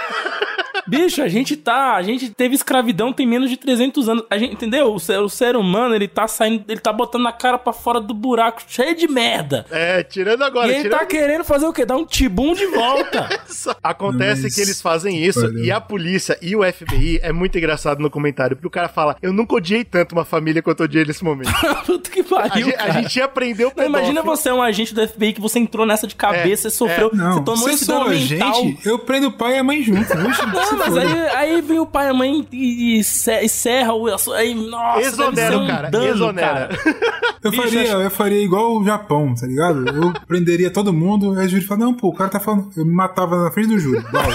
Bicho, 0.89 1.23
a 1.23 1.29
gente 1.29 1.57
tá. 1.57 1.95
A 1.95 2.03
gente 2.03 2.31
teve 2.31 2.55
escravidão 2.55 3.13
tem 3.13 3.27
menos 3.27 3.51
de 3.51 3.57
300 3.57 4.09
anos. 4.09 4.25
A 4.31 4.39
gente, 4.39 4.55
entendeu? 4.55 4.93
O 4.95 4.99
ser, 4.99 5.19
o 5.21 5.29
ser 5.29 5.57
humano, 5.57 5.95
ele 5.95 6.09
tá 6.09 6.27
saindo. 6.27 6.65
Ele 6.69 6.81
tá 6.81 6.93
botando 6.93 7.27
a 7.27 7.33
cara 7.33 7.59
pra 7.59 7.73
fora 7.73 8.01
do 8.01 8.15
buraco 8.15 8.63
cheio 8.67 8.95
de 8.97 9.07
merda. 9.09 9.67
É, 9.71 10.03
tirando 10.03 10.43
agora. 10.43 10.69
e 10.69 10.71
ele 10.73 10.83
tirando... 10.85 10.99
tá 10.99 11.07
querendo 11.07 11.45
fazer 11.45 11.67
o 11.67 11.73
quê? 11.73 11.85
Dar 11.85 11.97
um 11.97 12.05
tibum 12.05 12.55
de 12.55 12.67
volta. 12.67 13.29
Acontece 13.83 14.43
Mas- 14.45 14.55
que 14.55 14.61
eles 14.61 14.81
fazem 14.81 15.23
isso 15.23 15.41
Valeu. 15.43 15.65
e 15.65 15.71
a 15.71 15.81
polícia 15.81 16.39
e 16.41 16.55
o 16.57 16.63
FBI 16.65 17.21
é 17.23 17.33
muito 17.33 17.57
engraçado 17.59 18.01
no 18.01 18.11
comentário, 18.11 18.57
porque 18.57 18.67
o 18.67 18.71
cara 18.71 18.89
fala: 18.89 19.17
Eu 19.23 19.33
nunca 19.33 19.55
odiei 19.55 19.85
tanto 19.85 20.13
uma 20.13 20.25
família 20.25 20.63
quanto 20.63 20.81
eu 20.81 20.85
odiei 20.85 21.05
nesse 21.05 21.25
momento. 21.25 21.51
Puta 21.87 22.11
que 22.11 22.23
pariu. 22.23 22.67
a, 22.69 22.71
gente, 22.71 22.77
a 22.77 22.91
gente 22.91 23.21
aprendeu 23.21 23.73
Não, 23.77 23.85
imagina 23.85 24.21
pedófilo. 24.23 24.37
você 24.37 24.49
é 24.49 24.55
um 24.55 24.63
agente 24.63 24.95
do 24.95 25.07
FBI 25.07 25.33
que 25.35 25.41
você 25.41 25.59
entrou 25.59 25.85
nessa 25.87 26.07
de 26.07 26.15
cabeça, 26.15 26.69
É, 26.69 26.71
você 26.71 26.77
sofreu, 26.77 27.11
Não, 27.13 27.33
você 27.35 27.45
tomou 27.45 27.69
se 27.69 27.75
esse 27.75 27.87
dano 27.87 28.09
mental. 28.11 28.55
gente, 28.55 28.87
eu 28.89 28.99
prendo 28.99 29.29
o 29.29 29.33
pai 29.33 29.55
e 29.57 29.59
a 29.59 29.65
mãe 29.65 29.83
junto. 29.83 30.09
Não, 30.15 30.78
mas 30.79 30.97
aí, 30.97 31.29
aí 31.37 31.61
vem 31.61 31.79
o 31.79 31.87
pai 31.87 32.07
e 32.07 32.11
a 32.11 32.15
mãe 32.15 32.47
e, 32.53 32.97
e, 32.97 33.01
e 33.01 33.49
serra 33.49 33.95
o. 33.95 34.07
Aí, 34.33 34.55
nossa, 34.55 35.01
Exonera 35.01 35.59
um 35.59 35.67
cara, 35.67 35.91
dano, 35.91 36.07
exonera. 36.07 36.69
cara. 36.69 36.79
Eu 37.43 37.53
Bicho, 37.53 37.63
faria, 37.63 37.89
eu 37.93 38.11
faria 38.11 38.43
igual 38.43 38.77
o 38.77 38.85
Japão, 38.85 39.33
tá 39.33 39.47
ligado? 39.47 39.87
Eu 39.89 40.13
prenderia 40.27 40.73
todo 40.73 40.93
mundo, 40.93 41.39
aí 41.39 41.47
o 41.47 41.49
júri 41.49 41.65
fala, 41.65 41.85
não, 41.85 41.95
pô, 41.95 42.09
o 42.09 42.13
cara 42.13 42.29
tá 42.29 42.41
falando. 42.41 42.69
Eu 42.77 42.85
me 42.85 42.93
matava 42.93 43.45
na 43.45 43.51
frente 43.53 43.69
do 43.69 43.79
júri. 43.79 44.05
Vai. 44.11 44.27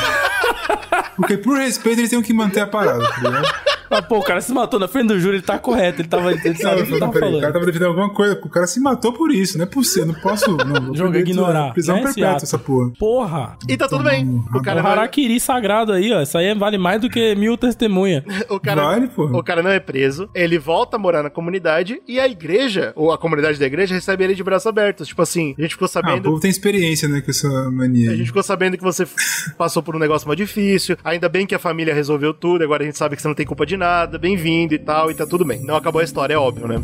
Porque 1.15 1.37
por 1.37 1.57
respeito 1.57 1.99
eles 1.99 2.09
têm 2.09 2.21
que 2.21 2.33
manter 2.33 2.61
a 2.61 2.67
parada, 2.67 3.07
tá 3.07 3.17
ligado? 3.21 3.47
Ah, 3.89 4.01
pô, 4.01 4.17
o 4.17 4.23
cara 4.23 4.41
se 4.41 4.51
matou 4.51 4.79
na 4.79 4.87
frente 4.87 5.09
do 5.09 5.19
júri, 5.19 5.35
ele 5.37 5.43
tá 5.43 5.59
correto, 5.59 6.01
ele 6.01 6.07
tava. 6.07 6.31
Ele 6.31 6.41
Não, 6.49 6.55
sabe 6.55 6.79
eu 6.79 6.83
o 6.83 6.87
que 6.87 6.93
ele 6.93 6.99
falei, 6.99 6.99
tava 6.99 7.11
peraí, 7.11 7.35
o 7.35 7.41
cara 7.41 7.53
tava 7.53 7.65
defendendo 7.67 7.87
alguma 7.89 8.09
coisa. 8.09 8.39
O 8.43 8.49
cara 8.49 8.65
se 8.65 8.79
matou 8.79 9.13
por 9.13 9.31
isso, 9.31 9.55
não 9.55 9.65
é 9.65 9.67
por 9.67 9.83
ser, 9.83 10.03
não 10.03 10.15
posso. 10.15 10.49
Não, 10.57 10.95
Jogo 10.95 11.15
ignorar, 11.15 11.73
Prisão 11.73 11.97
né, 11.97 12.01
perpétua 12.01 12.37
essa 12.41 12.57
porra. 12.57 12.91
Porra! 12.97 13.57
E 13.69 13.77
tá 13.77 13.87
tudo 13.87 14.03
bem. 14.03 14.43
O 14.51 14.61
cara, 14.63 14.79
O 14.79 14.83
não 14.83 14.89
é, 14.89 14.93
Harakiri 14.93 15.39
sagrado 15.39 15.91
aí, 15.91 16.11
ó. 16.11 16.21
Isso 16.23 16.35
aí 16.35 16.55
vale 16.55 16.79
mais 16.79 17.01
do 17.01 17.09
que 17.09 17.35
mil 17.35 17.55
testemunhas. 17.55 18.23
o, 18.49 18.59
cara, 18.59 18.81
Vale, 18.83 19.07
porra. 19.09 19.37
o 19.37 19.43
cara 19.43 19.61
não 19.61 19.69
é 19.69 19.79
preso, 19.79 20.27
ele 20.33 20.57
volta 20.57 20.95
a 20.97 20.99
morar 20.99 21.21
na 21.21 21.29
comunidade 21.29 22.01
e 22.07 22.19
a 22.19 22.27
igreja, 22.27 22.93
ou 22.95 23.11
a 23.11 23.17
comunidade 23.17 23.59
da 23.59 23.65
igreja, 23.67 23.93
recebe 23.93 24.23
ele 24.23 24.33
de 24.33 24.43
braços 24.43 24.65
abertos. 24.65 25.07
Tipo 25.07 25.21
assim, 25.21 25.53
a 25.55 25.61
gente 25.61 25.71
ficou 25.71 25.85
Ah, 25.85 25.89
o 25.89 25.91
sabendo. 25.91 26.23
povo 26.23 26.39
tem 26.39 26.49
experiência, 26.49 27.07
né, 27.07 27.21
com 27.21 27.29
essa 27.29 27.69
mania. 27.69 28.09
A 28.11 28.15
gente 28.15 28.27
ficou 28.27 28.41
sabendo 28.41 28.75
que 28.75 28.83
você 28.83 29.05
passou 29.55 29.83
por 29.83 29.95
um 29.95 29.99
negócio 29.99 30.27
mais 30.27 30.37
difícil. 30.37 30.97
Ainda 31.03 31.27
bem 31.27 31.45
que 31.45 31.53
a 31.53 31.59
família 31.59 31.93
resolveu 31.93 32.33
tudo. 32.33 32.63
Agora 32.63 32.83
a 32.83 32.85
gente 32.85 32.97
sabe 32.97 33.15
que 33.15 33.21
você 33.21 33.27
não 33.27 33.35
tem 33.35 33.45
culpa 33.45 33.65
de 33.65 33.75
nada. 33.75 34.17
Bem-vindo 34.17 34.73
e 34.73 34.79
tal, 34.79 35.11
e 35.11 35.13
tá 35.13 35.25
tudo 35.27 35.43
bem. 35.43 35.61
Não 35.63 35.75
acabou 35.75 35.99
a 35.99 36.03
história, 36.03 36.33
é 36.33 36.37
óbvio, 36.37 36.67
né? 36.67 36.81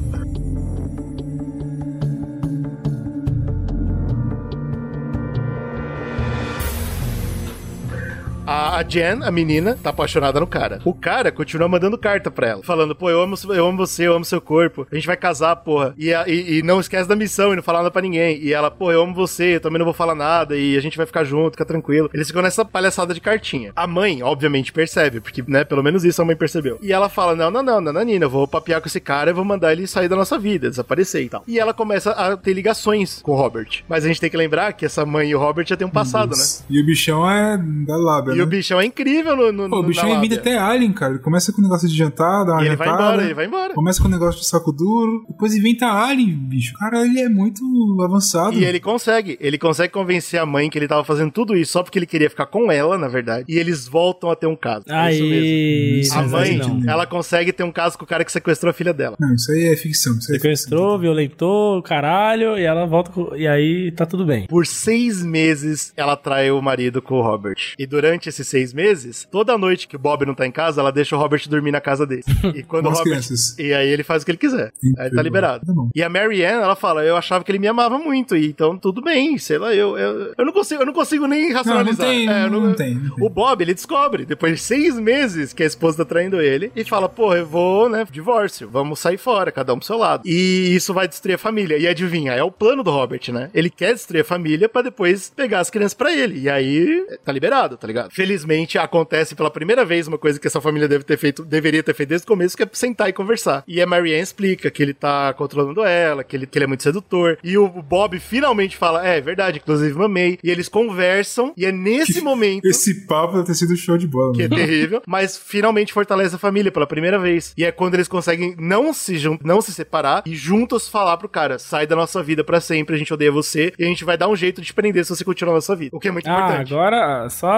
A 8.51 8.83
Jen, 8.87 9.19
a 9.23 9.29
menina, 9.29 9.77
tá 9.81 9.91
apaixonada 9.91 10.39
no 10.39 10.47
cara. 10.47 10.79
O 10.83 10.91
cara 10.91 11.31
continua 11.31 11.67
mandando 11.67 11.97
carta 11.99 12.31
pra 12.31 12.47
ela, 12.47 12.63
falando: 12.63 12.95
pô, 12.95 13.07
eu 13.07 13.21
amo, 13.21 13.35
eu 13.49 13.67
amo 13.67 13.77
você, 13.77 14.07
eu 14.07 14.13
amo 14.15 14.25
seu 14.25 14.41
corpo, 14.41 14.87
a 14.91 14.95
gente 14.95 15.05
vai 15.05 15.15
casar, 15.15 15.55
porra. 15.57 15.93
E, 15.95 16.11
a- 16.11 16.27
e- 16.27 16.57
e 16.57 16.63
não 16.63 16.79
esquece 16.79 17.07
da 17.07 17.15
missão 17.15 17.53
e 17.53 17.55
não 17.57 17.61
fala 17.61 17.79
nada 17.79 17.91
pra 17.91 18.01
ninguém. 18.01 18.39
E 18.41 18.51
ela, 18.51 18.71
pô, 18.71 18.91
eu 18.91 19.03
amo 19.03 19.13
você, 19.13 19.57
eu 19.57 19.59
também 19.61 19.77
não 19.77 19.85
vou 19.85 19.93
falar 19.93 20.15
nada 20.15 20.57
e 20.57 20.75
a 20.75 20.81
gente 20.81 20.97
vai 20.97 21.05
ficar 21.05 21.23
junto, 21.23 21.51
fica 21.51 21.63
tranquilo. 21.65 22.09
Eles 22.11 22.25
ficam 22.27 22.41
nessa 22.41 22.65
palhaçada 22.65 23.13
de 23.13 23.21
cartinha. 23.21 23.71
A 23.75 23.85
mãe, 23.85 24.23
obviamente, 24.23 24.73
percebe, 24.73 25.19
porque, 25.19 25.43
né, 25.47 25.63
pelo 25.63 25.83
menos 25.83 26.03
isso 26.03 26.19
a 26.19 26.25
mãe 26.25 26.35
percebeu. 26.35 26.79
E 26.81 26.91
ela 26.91 27.07
fala: 27.07 27.35
não, 27.35 27.51
não, 27.51 27.61
não, 27.61 27.79
Nananina, 27.79 28.25
eu 28.25 28.29
vou 28.31 28.47
papear 28.47 28.81
com 28.81 28.87
esse 28.87 28.99
cara 28.99 29.29
e 29.29 29.33
vou 29.33 29.45
mandar 29.45 29.73
ele 29.73 29.85
sair 29.85 30.07
da 30.07 30.15
nossa 30.15 30.39
vida, 30.39 30.71
desaparecer 30.71 31.21
e 31.23 31.29
tal. 31.29 31.43
E 31.47 31.59
ela 31.59 31.71
começa 31.73 32.13
a 32.13 32.35
ter 32.35 32.53
ligações 32.53 33.21
com 33.21 33.33
o 33.33 33.35
Robert. 33.35 33.83
Mas 33.87 34.03
a 34.03 34.07
gente 34.07 34.19
tem 34.19 34.29
que 34.29 34.37
lembrar 34.37 34.73
que 34.73 34.85
essa 34.87 35.05
mãe 35.05 35.29
e 35.29 35.35
o 35.35 35.39
Robert 35.39 35.67
já 35.67 35.77
têm 35.77 35.85
um 35.85 35.91
passado, 35.91 36.31
né? 36.31 36.43
E 36.67 36.81
o 36.81 36.85
bichão 36.85 37.29
é 37.29 37.55
da 37.59 37.95
lábia, 37.97 38.38
E 38.39 38.41
né? 38.41 38.47
o 38.47 38.47
bichão 38.47 38.79
é 38.79 38.85
incrível 38.85 39.35
no. 39.35 39.51
no 39.51 39.69
Pô, 39.69 39.79
o 39.79 39.83
bichão 39.83 40.09
imita 40.09 40.35
lábia. 40.35 40.37
até 40.39 40.57
Alien, 40.57 40.93
cara. 40.93 41.13
Ele 41.13 41.21
começa 41.21 41.51
com 41.51 41.59
o 41.59 41.63
negócio 41.63 41.87
de 41.87 41.95
jantar, 41.95 42.45
dá 42.45 42.53
uma 42.53 42.63
E 42.63 42.67
ele 42.67 42.75
vai 42.75 42.87
embora, 42.89 43.23
ele 43.23 43.33
vai 43.33 43.45
embora. 43.45 43.73
Começa 43.73 44.01
com 44.01 44.07
o 44.07 44.11
negócio 44.11 44.39
de 44.39 44.47
saco 44.47 44.71
duro, 44.71 45.25
depois 45.29 45.55
inventa 45.55 45.85
Alien, 45.87 46.35
bicho. 46.35 46.73
Cara, 46.77 47.05
ele 47.05 47.19
é 47.19 47.29
muito 47.29 47.61
avançado. 48.03 48.53
E 48.53 48.63
ele 48.65 48.79
consegue, 48.79 49.37
ele 49.39 49.57
consegue 49.57 49.91
convencer 49.93 50.39
a 50.39 50.45
mãe 50.45 50.69
que 50.69 50.77
ele 50.77 50.87
tava 50.87 51.03
fazendo 51.03 51.31
tudo 51.31 51.55
isso 51.55 51.73
só 51.73 51.83
porque 51.83 51.99
ele 51.99 52.05
queria 52.05 52.29
ficar 52.29 52.45
com 52.45 52.71
ela, 52.71 52.97
na 52.97 53.07
verdade. 53.07 53.45
E 53.47 53.57
eles 53.57 53.87
voltam 53.87 54.29
a 54.29 54.35
ter 54.35 54.47
um 54.47 54.55
caso. 54.55 54.85
É 54.89 55.13
isso 55.13 55.23
Aí. 55.23 55.29
mesmo. 55.29 55.39
A 55.39 55.99
Isso, 55.99 56.29
mãe, 56.31 56.55
exatamente. 56.55 56.89
ela 56.89 57.05
consegue 57.05 57.53
ter 57.53 57.63
um 57.63 57.71
caso 57.71 57.97
com 57.97 58.03
o 58.03 58.07
cara 58.07 58.23
que 58.25 58.31
sequestrou 58.31 58.69
a 58.69 58.73
filha 58.73 58.93
dela. 58.93 59.15
Não, 59.19 59.33
isso 59.33 59.51
aí 59.51 59.65
é 59.65 59.75
ficção. 59.75 60.17
Isso 60.17 60.31
aí 60.31 60.37
é 60.37 60.39
Sequestrou, 60.39 60.97
violentou, 60.97 61.81
caralho, 61.81 62.57
e 62.57 62.63
ela 62.63 62.85
volta 62.85 63.11
com... 63.11 63.35
E 63.35 63.47
aí 63.47 63.91
tá 63.91 64.05
tudo 64.05 64.25
bem. 64.25 64.47
Por 64.47 64.65
seis 64.65 65.23
meses, 65.23 65.91
ela 65.95 66.15
trai 66.15 66.51
o 66.51 66.61
marido 66.61 67.01
com 67.01 67.15
o 67.15 67.21
Robert. 67.21 67.73
E 67.77 67.85
durante 67.85 68.28
esses 68.29 68.47
seis 68.47 68.73
meses, 68.73 69.27
toda 69.29 69.57
noite 69.57 69.87
que 69.87 69.95
o 69.95 69.99
Bob 69.99 70.25
não 70.25 70.33
tá 70.33 70.45
em 70.45 70.51
casa, 70.51 70.81
ela 70.81 70.91
deixa 70.91 71.15
o 71.15 71.19
Robert 71.19 71.47
dormir 71.47 71.71
na 71.71 71.81
casa 71.81 72.05
dele. 72.05 72.23
E 72.59 72.63
quando 72.63 72.87
o 72.87 72.89
Robert. 72.89 73.03
crianças. 73.03 73.57
E 73.59 73.73
aí 73.73 73.87
ele 73.89 74.03
faz 74.03 74.23
o 74.23 74.25
que 74.25 74.31
ele 74.31 74.37
quiser. 74.37 74.71
Aí 74.97 75.11
tá 75.11 75.21
liberado. 75.21 75.65
Tá. 75.65 75.73
E 75.95 76.01
a 76.01 76.09
Mary 76.09 76.43
Ann, 76.43 76.61
ela 76.61 76.75
fala: 76.75 77.03
Eu 77.03 77.15
achava 77.15 77.43
que 77.43 77.51
ele 77.51 77.59
me 77.59 77.67
amava 77.67 77.97
muito, 77.99 78.35
e 78.35 78.47
então 78.47 78.77
tudo 78.77 79.01
bem, 79.01 79.37
sei 79.37 79.57
lá, 79.57 79.73
eu, 79.73 79.97
eu, 79.97 80.33
eu, 80.37 80.45
não, 80.45 80.51
consigo, 80.51 80.81
eu 80.81 80.85
não 80.85 80.93
consigo 80.93 81.27
nem 81.27 81.51
racionalizar. 81.51 82.07
tem, 82.07 82.29
É, 82.29 82.45
eu 82.45 82.49
não 82.49 82.73
tem, 82.73 82.95
não 82.95 83.15
tem. 83.15 83.25
O 83.25 83.29
Bob, 83.29 83.61
ele 83.61 83.73
descobre, 83.73 84.25
depois 84.25 84.53
de 84.53 84.61
seis 84.61 84.99
meses 84.99 85.53
que 85.53 85.63
a 85.63 85.65
esposa 85.65 85.97
tá 85.97 86.05
traindo 86.05 86.41
ele, 86.41 86.71
e 86.75 86.83
fala: 86.83 87.07
Pô, 87.07 87.35
eu 87.35 87.45
vou, 87.45 87.87
né, 87.89 88.05
divórcio, 88.09 88.69
vamos 88.69 88.99
sair 88.99 89.17
fora, 89.17 89.51
cada 89.51 89.73
um 89.73 89.77
pro 89.77 89.87
seu 89.87 89.97
lado. 89.97 90.23
E 90.25 90.75
isso 90.75 90.93
vai 90.93 91.07
destruir 91.07 91.35
a 91.35 91.37
família. 91.37 91.77
E 91.77 91.87
adivinha, 91.87 92.33
é 92.33 92.43
o 92.43 92.51
plano 92.51 92.83
do 92.83 92.91
Robert, 92.91 93.21
né? 93.29 93.49
Ele 93.53 93.69
quer 93.69 93.93
destruir 93.93 94.21
a 94.21 94.25
família 94.25 94.67
pra 94.67 94.81
depois 94.81 95.31
pegar 95.35 95.59
as 95.59 95.69
crianças 95.69 95.93
pra 95.93 96.11
ele. 96.11 96.39
E 96.39 96.49
aí 96.49 97.05
tá 97.23 97.31
liberado, 97.31 97.77
tá 97.77 97.87
ligado? 97.87 98.11
Felizmente 98.23 98.77
acontece 98.77 99.33
pela 99.33 99.49
primeira 99.49 99.85
vez 99.85 100.05
uma 100.05 100.17
coisa 100.17 100.37
que 100.37 100.45
essa 100.45 100.59
família 100.59 100.89
deve 100.89 101.05
ter 101.05 101.17
feito, 101.17 101.45
deveria 101.45 101.81
ter 101.81 101.93
feito 101.93 102.09
desde 102.09 102.25
o 102.25 102.27
começo, 102.27 102.57
que 102.57 102.63
é 102.63 102.69
sentar 102.73 103.07
e 103.07 103.13
conversar. 103.13 103.63
E 103.65 103.81
a 103.81 103.87
Marianne 103.87 104.21
explica 104.21 104.69
que 104.69 104.83
ele 104.83 104.93
tá 104.93 105.33
controlando 105.33 105.85
ela, 105.85 106.21
que 106.21 106.35
ele, 106.35 106.45
que 106.45 106.57
ele 106.57 106.65
é 106.65 106.67
muito 106.67 106.83
sedutor. 106.83 107.37
E 107.41 107.57
o 107.57 107.69
Bob 107.69 108.19
finalmente 108.19 108.75
fala: 108.75 109.07
É, 109.07 109.19
é 109.19 109.21
verdade, 109.21 109.59
inclusive 109.59 109.97
mamei. 109.97 110.37
E 110.43 110.51
eles 110.51 110.67
conversam, 110.67 111.53
e 111.55 111.65
é 111.65 111.71
nesse 111.71 112.19
momento. 112.19 112.65
Esse 112.65 113.05
papo 113.07 113.35
deve 113.35 113.45
ter 113.45 113.53
sido 113.53 113.73
show 113.77 113.97
de 113.97 114.05
bola. 114.05 114.33
Que 114.35 114.43
é 114.43 114.47
mano. 114.49 114.61
terrível, 114.65 115.01
mas 115.07 115.37
finalmente 115.37 115.93
fortalece 115.93 116.35
a 116.35 116.37
família 116.37 116.73
pela 116.73 116.85
primeira 116.85 117.17
vez. 117.17 117.53
E 117.57 117.63
é 117.63 117.71
quando 117.71 117.93
eles 117.93 118.09
conseguem 118.09 118.53
não 118.59 118.91
se, 118.93 119.15
não 119.45 119.61
se 119.61 119.71
separar 119.73 120.23
e 120.25 120.35
juntos 120.35 120.89
falar 120.89 121.15
pro 121.15 121.29
cara: 121.29 121.57
sai 121.57 121.87
da 121.87 121.95
nossa 121.95 122.21
vida 122.21 122.43
pra 122.43 122.59
sempre, 122.59 122.95
a 122.95 122.99
gente 122.99 123.13
odeia 123.13 123.31
você 123.31 123.71
e 123.79 123.85
a 123.85 123.87
gente 123.87 124.03
vai 124.03 124.17
dar 124.17 124.27
um 124.27 124.35
jeito 124.35 124.59
de 124.59 124.67
te 124.67 124.73
prender 124.73 125.05
se 125.05 125.15
você 125.15 125.23
continuar 125.23 125.53
na 125.53 125.57
nossa 125.59 125.73
vida. 125.73 125.95
O 125.95 125.99
que 126.01 126.09
é 126.09 126.11
muito 126.11 126.29
Ah, 126.29 126.33
importante. 126.33 126.73
agora 126.73 127.29
só 127.29 127.49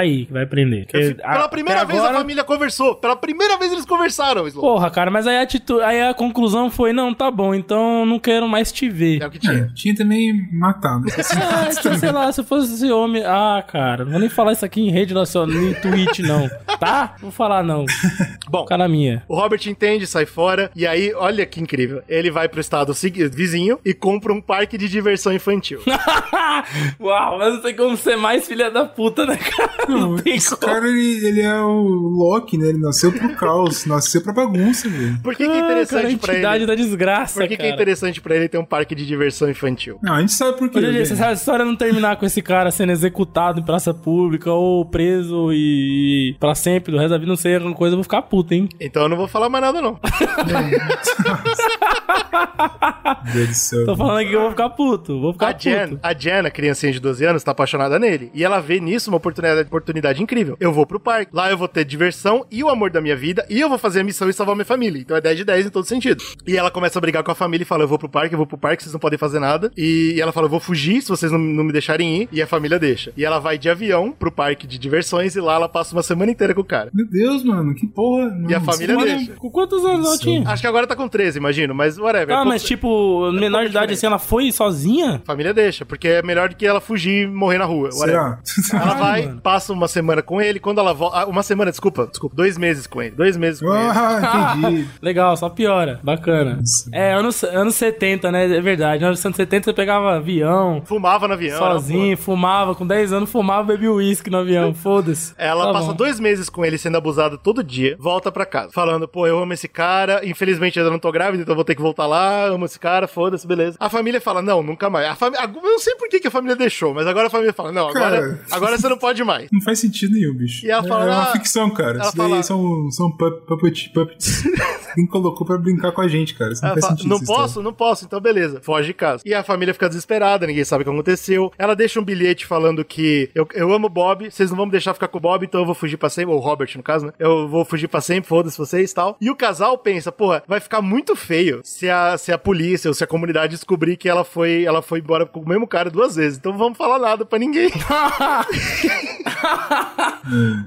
aí. 0.00 0.26
que 0.26 0.32
vai 0.32 0.46
prender. 0.46 0.86
Porque 0.86 1.14
Pela 1.14 1.44
a- 1.44 1.48
primeira 1.48 1.84
vez 1.84 1.98
agora- 1.98 2.14
a 2.16 2.18
família 2.20 2.44
conversou. 2.44 2.94
Pela 2.96 3.16
primeira 3.16 3.56
vez 3.58 3.72
eles 3.72 3.84
conversaram, 3.84 4.46
Slow. 4.48 4.62
Porra, 4.62 4.90
cara, 4.90 5.10
mas 5.10 5.26
aí 5.26 5.36
a, 5.38 5.42
atitude, 5.42 5.82
aí 5.82 6.02
a 6.02 6.14
conclusão 6.14 6.70
foi: 6.70 6.92
não, 6.92 7.12
tá 7.14 7.30
bom, 7.30 7.54
então 7.54 8.04
não 8.06 8.18
quero 8.18 8.48
mais 8.48 8.70
te 8.72 8.88
ver. 8.88 9.22
É 9.22 9.26
o 9.26 9.30
que 9.30 9.38
tinha. 9.38 9.52
É, 9.54 9.68
tinha 9.74 9.94
também 9.94 10.48
matar, 10.52 10.98
né? 11.00 11.06
Ah, 11.58 11.70
sei 11.98 12.12
lá, 12.12 12.30
se 12.32 12.40
eu 12.40 12.44
fosse 12.44 12.74
esse 12.74 12.90
homem. 12.90 13.22
Ah, 13.24 13.62
cara, 13.66 14.04
não 14.04 14.12
vou 14.12 14.20
nem 14.20 14.28
falar 14.28 14.52
isso 14.52 14.64
aqui 14.64 14.80
em 14.80 14.90
rede 14.90 15.14
nacional, 15.14 15.54
em 15.56 15.74
Twitch, 15.74 16.20
não. 16.20 16.48
Tá? 16.78 17.14
Vou 17.20 17.30
falar, 17.30 17.62
não. 17.62 17.84
Bom, 18.48 18.64
Cara 18.64 18.88
minha. 18.88 19.22
O 19.28 19.34
Robert 19.36 19.60
entende, 19.66 20.06
sai 20.06 20.26
fora, 20.26 20.70
e 20.74 20.86
aí, 20.86 21.12
olha 21.14 21.44
que 21.46 21.60
incrível. 21.60 22.02
Ele 22.08 22.30
vai 22.30 22.48
pro 22.48 22.60
estado 22.60 22.92
vizinho 23.32 23.78
e 23.84 23.92
compra 23.94 24.32
um 24.32 24.40
parque 24.40 24.76
de 24.78 24.88
diversão 24.88 25.32
infantil. 25.32 25.80
Uau, 27.00 27.38
mas 27.38 27.54
não 27.54 27.60
tem 27.62 27.74
como 27.76 27.96
ser 27.96 28.16
mais 28.16 28.46
filha 28.46 28.70
da 28.70 28.84
puta, 28.84 29.24
né, 29.26 29.36
cara? 29.36 29.72
Não, 29.88 30.16
tem 30.16 30.34
Esse 30.36 30.50
como. 30.56 30.72
cara, 30.72 30.88
ele, 30.88 31.26
ele 31.26 31.40
é 31.40 31.60
o 31.60 31.82
Loki, 31.82 32.56
né? 32.58 32.68
Ele 32.68 32.78
nasceu 32.78 33.12
pro 33.12 33.34
caos, 33.36 33.84
nasceu 33.86 34.20
pra 34.22 34.32
bagunça, 34.32 34.88
velho. 34.88 35.18
Por 35.22 35.34
que, 35.34 35.44
que 35.46 35.50
é 35.50 35.58
Ah, 35.58 35.62
cara, 35.62 35.78
a 35.78 35.82
interessante 35.82 36.16
pra 36.18 36.34
ele? 36.34 36.66
da 36.66 36.74
desgraça, 36.74 37.40
Por 37.40 37.48
que, 37.48 37.56
que 37.56 37.62
é 37.62 37.70
interessante 37.70 38.20
pra 38.20 38.36
ele 38.36 38.48
ter 38.48 38.58
um 38.58 38.64
parque 38.64 38.94
de 38.94 39.06
diversão 39.06 39.48
infantil? 39.50 39.98
Não, 40.02 40.14
a 40.14 40.20
gente 40.20 40.32
sabe 40.32 40.58
por 40.58 40.68
quê. 40.68 41.04
Se 41.06 41.12
essa 41.14 41.32
história 41.32 41.64
não 41.64 41.76
terminar 41.76 42.16
com 42.16 42.26
esse 42.26 42.42
cara 42.42 42.70
sendo 42.70 42.92
executado 42.92 43.60
em 43.60 43.64
praça 43.64 43.92
pública 43.94 44.52
ou 44.52 44.84
preso 44.84 45.52
e 45.52 46.36
pra 46.38 46.54
sempre, 46.54 46.92
do 46.92 46.98
resto 46.98 47.10
da 47.10 47.18
vida, 47.18 47.28
não 47.28 47.36
sei, 47.36 47.54
alguma 47.54 47.74
coisa, 47.74 47.94
eu 47.94 47.98
vou 47.98 48.04
ficar 48.04 48.22
puto, 48.22 48.54
hein? 48.54 48.68
Então 48.80 49.02
eu 49.04 49.08
não 49.08 49.16
vou 49.16 49.28
falar 49.28 49.48
mais 49.48 49.64
nada, 49.64 49.80
não. 49.80 49.98
Meu 52.08 53.32
Deus 53.34 53.48
do 53.48 53.54
céu. 53.54 53.86
Tô 53.86 53.96
falando 53.96 54.18
aqui 54.18 54.28
que 54.30 54.36
eu 54.36 54.40
vou 54.40 54.50
ficar 54.50 54.70
puto, 54.70 55.20
vou 55.20 55.32
ficar 55.32 55.48
A 55.48 55.58
Jen, 55.58 55.88
puto. 55.88 56.00
a 56.02 56.12
Jen, 56.14 56.46
a 56.46 56.50
criancinha 56.50 56.92
de 56.92 57.00
12 57.00 57.24
anos, 57.24 57.42
tá 57.44 57.52
apaixonada 57.52 57.98
nele. 57.98 58.30
E 58.34 58.44
ela 58.44 58.60
vê 58.60 58.80
nisso 58.80 59.10
uma 59.10 59.16
oportunidade, 59.16 59.66
oportunidade 59.66 60.22
incrível. 60.22 60.56
Eu 60.60 60.72
vou 60.72 60.86
pro 60.86 60.98
parque. 61.00 61.30
Lá 61.34 61.50
eu 61.50 61.58
vou 61.58 61.68
ter 61.68 61.84
diversão 61.84 62.44
e 62.50 62.62
o 62.64 62.68
amor 62.68 62.90
da 62.90 63.00
minha 63.00 63.16
vida. 63.16 63.46
E 63.50 63.60
eu 63.60 63.68
vou 63.68 63.78
fazer 63.78 64.00
a 64.00 64.04
missão 64.04 64.28
e 64.28 64.32
salvar 64.32 64.54
minha 64.54 64.64
família. 64.64 65.00
Então 65.00 65.16
é 65.16 65.20
10 65.20 65.36
de 65.38 65.44
10 65.44 65.66
em 65.66 65.70
todo 65.70 65.84
sentido. 65.84 66.22
E 66.46 66.56
ela 66.56 66.70
começa 66.70 66.98
a 66.98 67.00
brigar 67.00 67.22
com 67.22 67.30
a 67.30 67.34
família 67.34 67.62
e 67.62 67.66
fala: 67.66 67.84
Eu 67.84 67.88
vou 67.88 67.98
pro 67.98 68.08
parque, 68.08 68.34
eu 68.34 68.38
vou 68.38 68.46
pro 68.46 68.58
parque, 68.58 68.82
vocês 68.82 68.92
não 68.92 69.00
podem 69.00 69.18
fazer 69.18 69.38
nada. 69.38 69.70
E, 69.76 70.18
ela 70.20 70.32
fala: 70.32 70.46
Eu 70.46 70.50
vou 70.50 70.60
fugir 70.60 71.02
se 71.02 71.08
vocês 71.08 71.30
não, 71.30 71.38
não 71.38 71.64
me 71.64 71.72
deixarem 71.72 72.22
ir. 72.22 72.28
E 72.32 72.40
a 72.42 72.46
família 72.46 72.78
deixa. 72.78 73.12
E 73.16 73.24
ela 73.24 73.38
vai 73.38 73.58
de 73.58 73.68
avião 73.68 74.12
pro 74.12 74.30
parque 74.32 74.66
de 74.66 74.78
diversões 74.78 75.36
e 75.36 75.40
lá 75.40 75.54
ela 75.54 75.68
passa 75.68 75.94
uma 75.94 76.02
semana 76.02 76.30
inteira 76.30 76.54
com 76.54 76.60
o 76.60 76.64
cara. 76.64 76.90
Meu 76.94 77.06
Deus, 77.08 77.44
mano, 77.44 77.74
que 77.74 77.86
porra. 77.86 78.24
E 78.48 78.54
a 78.54 78.58
Não, 78.58 78.64
família 78.66 78.96
deixa. 78.96 79.32
Com 79.34 79.50
quantos 79.50 79.84
anos 79.84 80.06
ela 80.06 80.18
tinha? 80.18 80.48
Acho 80.48 80.62
que 80.62 80.66
agora 80.68 80.86
tá 80.86 80.96
com 80.96 81.08
13, 81.08 81.38
imagino, 81.38 81.74
mas 81.74 81.97
whatever. 81.98 82.36
Ah, 82.36 82.42
É 82.42 82.44
mas 82.44 82.62
tipo, 82.62 83.30
menor 83.32 83.64
de 83.64 83.70
idade 83.70 83.92
assim, 83.94 84.06
ela 84.06 84.18
foi 84.18 84.50
sozinha? 84.52 85.20
Família 85.24 85.52
deixa, 85.54 85.84
porque 85.84 86.08
é 86.08 86.22
melhor 86.22 86.48
do 86.48 86.56
que 86.56 86.66
ela 86.66 86.80
fugir 86.80 87.24
e 87.24 87.26
morrer 87.26 87.58
na 87.58 87.64
rua. 87.64 87.88
whatever. 87.92 88.38
Será? 88.44 88.82
Ela 88.88 88.94
vai, 88.94 89.26
mano. 89.26 89.40
passa 89.40 89.72
uma 89.72 89.88
semana 89.88 90.22
com 90.22 90.40
ele, 90.40 90.58
quando 90.60 90.78
ela 90.80 90.92
volta. 90.94 91.26
Uma 91.26 91.42
semana, 91.42 91.70
desculpa, 91.70 92.06
desculpa, 92.06 92.34
dois 92.36 92.56
meses 92.58 92.86
com 92.86 93.02
ele. 93.02 93.14
Dois 93.14 93.36
meses 93.36 93.60
com 93.60 93.66
ele. 93.74 93.88
Ah, 93.88 94.54
entendi. 94.56 94.88
Legal, 95.02 95.36
só 95.36 95.48
piora. 95.48 96.00
Bacana. 96.02 96.60
É, 96.92 97.12
anos, 97.14 97.42
anos 97.44 97.74
70, 97.74 98.30
né? 98.32 98.44
É 98.56 98.60
verdade. 98.60 99.04
Nos 99.04 99.24
anos 99.24 99.36
70 99.36 99.64
você 99.64 99.72
pegava 99.72 100.16
avião, 100.16 100.82
Fumava 100.84 101.26
no 101.28 101.34
avião. 101.34 101.58
sozinho, 101.58 102.16
fumava. 102.16 102.74
Com 102.74 102.86
10 102.86 103.12
anos 103.12 103.30
fumava, 103.30 103.64
bebia 103.64 103.92
uísque 103.92 104.30
no 104.30 104.38
avião. 104.38 104.72
Foda-se. 104.74 105.34
Ela 105.38 105.66
Tá 105.66 105.72
passa 105.72 105.86
bom. 105.88 105.94
dois 105.94 106.20
meses 106.20 106.48
com 106.48 106.64
ele 106.64 106.78
sendo 106.78 106.96
abusada 106.96 107.36
todo 107.38 107.62
dia, 107.62 107.96
volta 107.98 108.30
pra 108.32 108.46
casa, 108.46 108.70
falando, 108.72 109.06
pô, 109.08 109.26
eu 109.26 109.38
amo 109.38 109.52
esse 109.52 109.68
cara, 109.68 110.20
infelizmente 110.24 110.78
eu 110.78 110.82
ainda 110.84 110.92
não 110.92 110.98
tô 110.98 111.10
grávida, 111.12 111.42
então 111.42 111.52
eu 111.52 111.56
vou 111.56 111.64
ter 111.64 111.74
que 111.74 111.82
voltar 111.82 111.87
lá, 112.06 112.46
amo 112.46 112.64
esse 112.64 112.78
cara, 112.78 113.06
foda-se, 113.08 113.46
beleza. 113.46 113.76
A 113.80 113.88
família 113.88 114.20
fala, 114.20 114.42
não, 114.42 114.62
nunca 114.62 114.88
mais. 114.90 115.06
A 115.08 115.14
família, 115.14 115.44
eu 115.44 115.62
não 115.62 115.78
sei 115.78 115.94
por 115.96 116.08
que, 116.08 116.20
que 116.20 116.28
a 116.28 116.30
família 116.30 116.56
deixou, 116.56 116.94
mas 116.94 117.06
agora 117.06 117.26
a 117.26 117.30
família 117.30 117.52
fala, 117.52 117.72
não, 117.72 117.88
agora, 117.88 118.20
Cara. 118.20 118.40
agora 118.50 118.78
você 118.78 118.88
não 118.88 118.98
pode 118.98 119.22
mais. 119.24 119.48
Não 119.52 119.60
faz 119.60 119.78
sentido 119.78 120.14
nenhum, 120.14 120.34
bicho. 120.34 120.64
E 120.66 120.70
ela 120.70 120.84
é, 120.84 120.88
fala, 120.88 121.04
é 121.04 121.08
uma 121.10 121.22
ah, 121.22 121.32
ficção, 121.32 121.70
cara. 121.70 121.98
Isso 122.02 122.16
daí 122.16 122.28
fala- 122.28 122.42
são, 122.42 122.90
são 122.90 123.10
pup- 123.10 123.46
puppet, 123.46 123.90
puppets. 123.92 124.42
Quem 124.94 125.06
colocou 125.06 125.46
pra 125.46 125.58
brincar 125.58 125.92
com 125.92 126.00
a 126.00 126.08
gente, 126.08 126.34
cara. 126.34 126.52
Isso 126.52 126.62
não 126.64 126.70
faz 126.72 126.84
fala, 126.84 126.96
sentido. 126.96 127.08
não 127.08 127.16
essa 127.16 127.24
história. 127.24 127.42
posso, 127.42 127.62
não 127.62 127.72
posso, 127.72 128.04
então 128.04 128.20
beleza, 128.20 128.60
foge 128.62 128.88
de 128.88 128.94
casa. 128.94 129.22
E 129.24 129.34
a 129.34 129.42
família 129.44 129.74
fica 129.74 129.88
desesperada, 129.88 130.46
ninguém 130.46 130.64
sabe 130.64 130.82
o 130.82 130.84
que 130.84 130.90
aconteceu. 130.90 131.52
Ela 131.58 131.76
deixa 131.76 132.00
um 132.00 132.04
bilhete 132.04 132.46
falando 132.46 132.84
que 132.84 133.30
eu, 133.34 133.46
eu 133.54 133.72
amo 133.72 133.86
o 133.86 133.90
Bob, 133.90 134.30
vocês 134.30 134.50
não 134.50 134.56
vão 134.56 134.66
me 134.66 134.72
deixar 134.72 134.94
ficar 134.94 135.08
com 135.08 135.18
o 135.18 135.20
Bob, 135.20 135.44
então 135.44 135.60
eu 135.60 135.66
vou 135.66 135.74
fugir 135.74 135.96
pra 135.98 136.08
sempre, 136.08 136.32
ou 136.32 136.38
o 136.38 136.42
Robert 136.42 136.70
no 136.74 136.82
caso, 136.82 137.06
né? 137.06 137.12
Eu 137.18 137.46
vou 137.48 137.64
fugir 137.64 137.86
pra 137.86 138.00
sempre, 138.00 138.28
foda-se 138.28 138.56
vocês 138.58 138.90
e 138.90 138.94
tal. 138.94 139.16
E 139.20 139.30
o 139.30 139.36
casal 139.36 139.76
pensa, 139.78 140.10
porra, 140.10 140.42
vai 140.48 140.58
ficar 140.58 140.80
muito 140.80 141.14
feio 141.14 141.60
se 141.78 141.88
a, 141.88 142.18
se 142.18 142.32
a 142.32 142.38
polícia 142.38 142.88
ou 142.90 142.94
se 142.94 143.04
a 143.04 143.06
comunidade 143.06 143.52
descobrir 143.52 143.96
que 143.96 144.08
ela 144.08 144.24
foi, 144.24 144.64
ela 144.64 144.82
foi 144.82 144.98
embora 144.98 145.24
com 145.24 145.38
o 145.38 145.48
mesmo 145.48 145.64
cara 145.64 145.88
duas 145.88 146.16
vezes. 146.16 146.36
Então 146.36 146.58
vamos 146.58 146.76
falar 146.76 146.98
nada 146.98 147.24
pra 147.24 147.38
ninguém. 147.38 147.70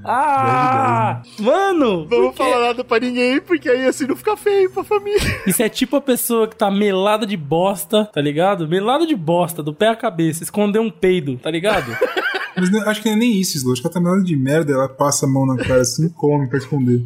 Ah! 0.04 1.22
Mano! 1.38 2.06
Vamos 2.08 2.36
falar 2.36 2.66
nada 2.66 2.82
pra 2.82 2.98
ninguém, 2.98 3.40
porque 3.40 3.68
aí 3.68 3.86
assim 3.86 4.06
não 4.06 4.16
fica 4.16 4.36
feio 4.36 4.70
pra 4.70 4.82
família. 4.82 5.20
Isso 5.46 5.62
é 5.62 5.68
tipo 5.68 5.94
a 5.96 6.00
pessoa 6.00 6.48
que 6.48 6.56
tá 6.56 6.70
melada 6.70 7.24
de 7.24 7.36
bosta, 7.36 8.06
tá 8.06 8.20
ligado? 8.20 8.66
Melada 8.66 9.06
de 9.06 9.14
bosta, 9.14 9.62
do 9.62 9.72
pé 9.72 9.88
à 9.88 9.96
cabeça, 9.96 10.42
esconder 10.42 10.80
um 10.80 10.90
peido, 10.90 11.36
tá 11.36 11.50
ligado? 11.50 11.96
Mas 12.56 12.70
não- 12.70 12.88
acho 12.88 13.02
que 13.02 13.08
não 13.08 13.16
é 13.16 13.18
nem 13.18 13.40
isso, 13.40 13.56
Slow. 13.56 13.72
Acho 13.72 13.82
que 13.82 13.86
ela 13.88 13.94
tá 13.94 14.00
melhor 14.00 14.22
de 14.22 14.36
merda, 14.36 14.72
ela 14.72 14.88
passa 14.88 15.26
a 15.26 15.28
mão 15.28 15.46
na 15.46 15.56
cara 15.56 15.80
assim 15.82 16.06
e 16.06 16.10
come 16.10 16.48
pra 16.48 16.58
esconder. 16.58 17.02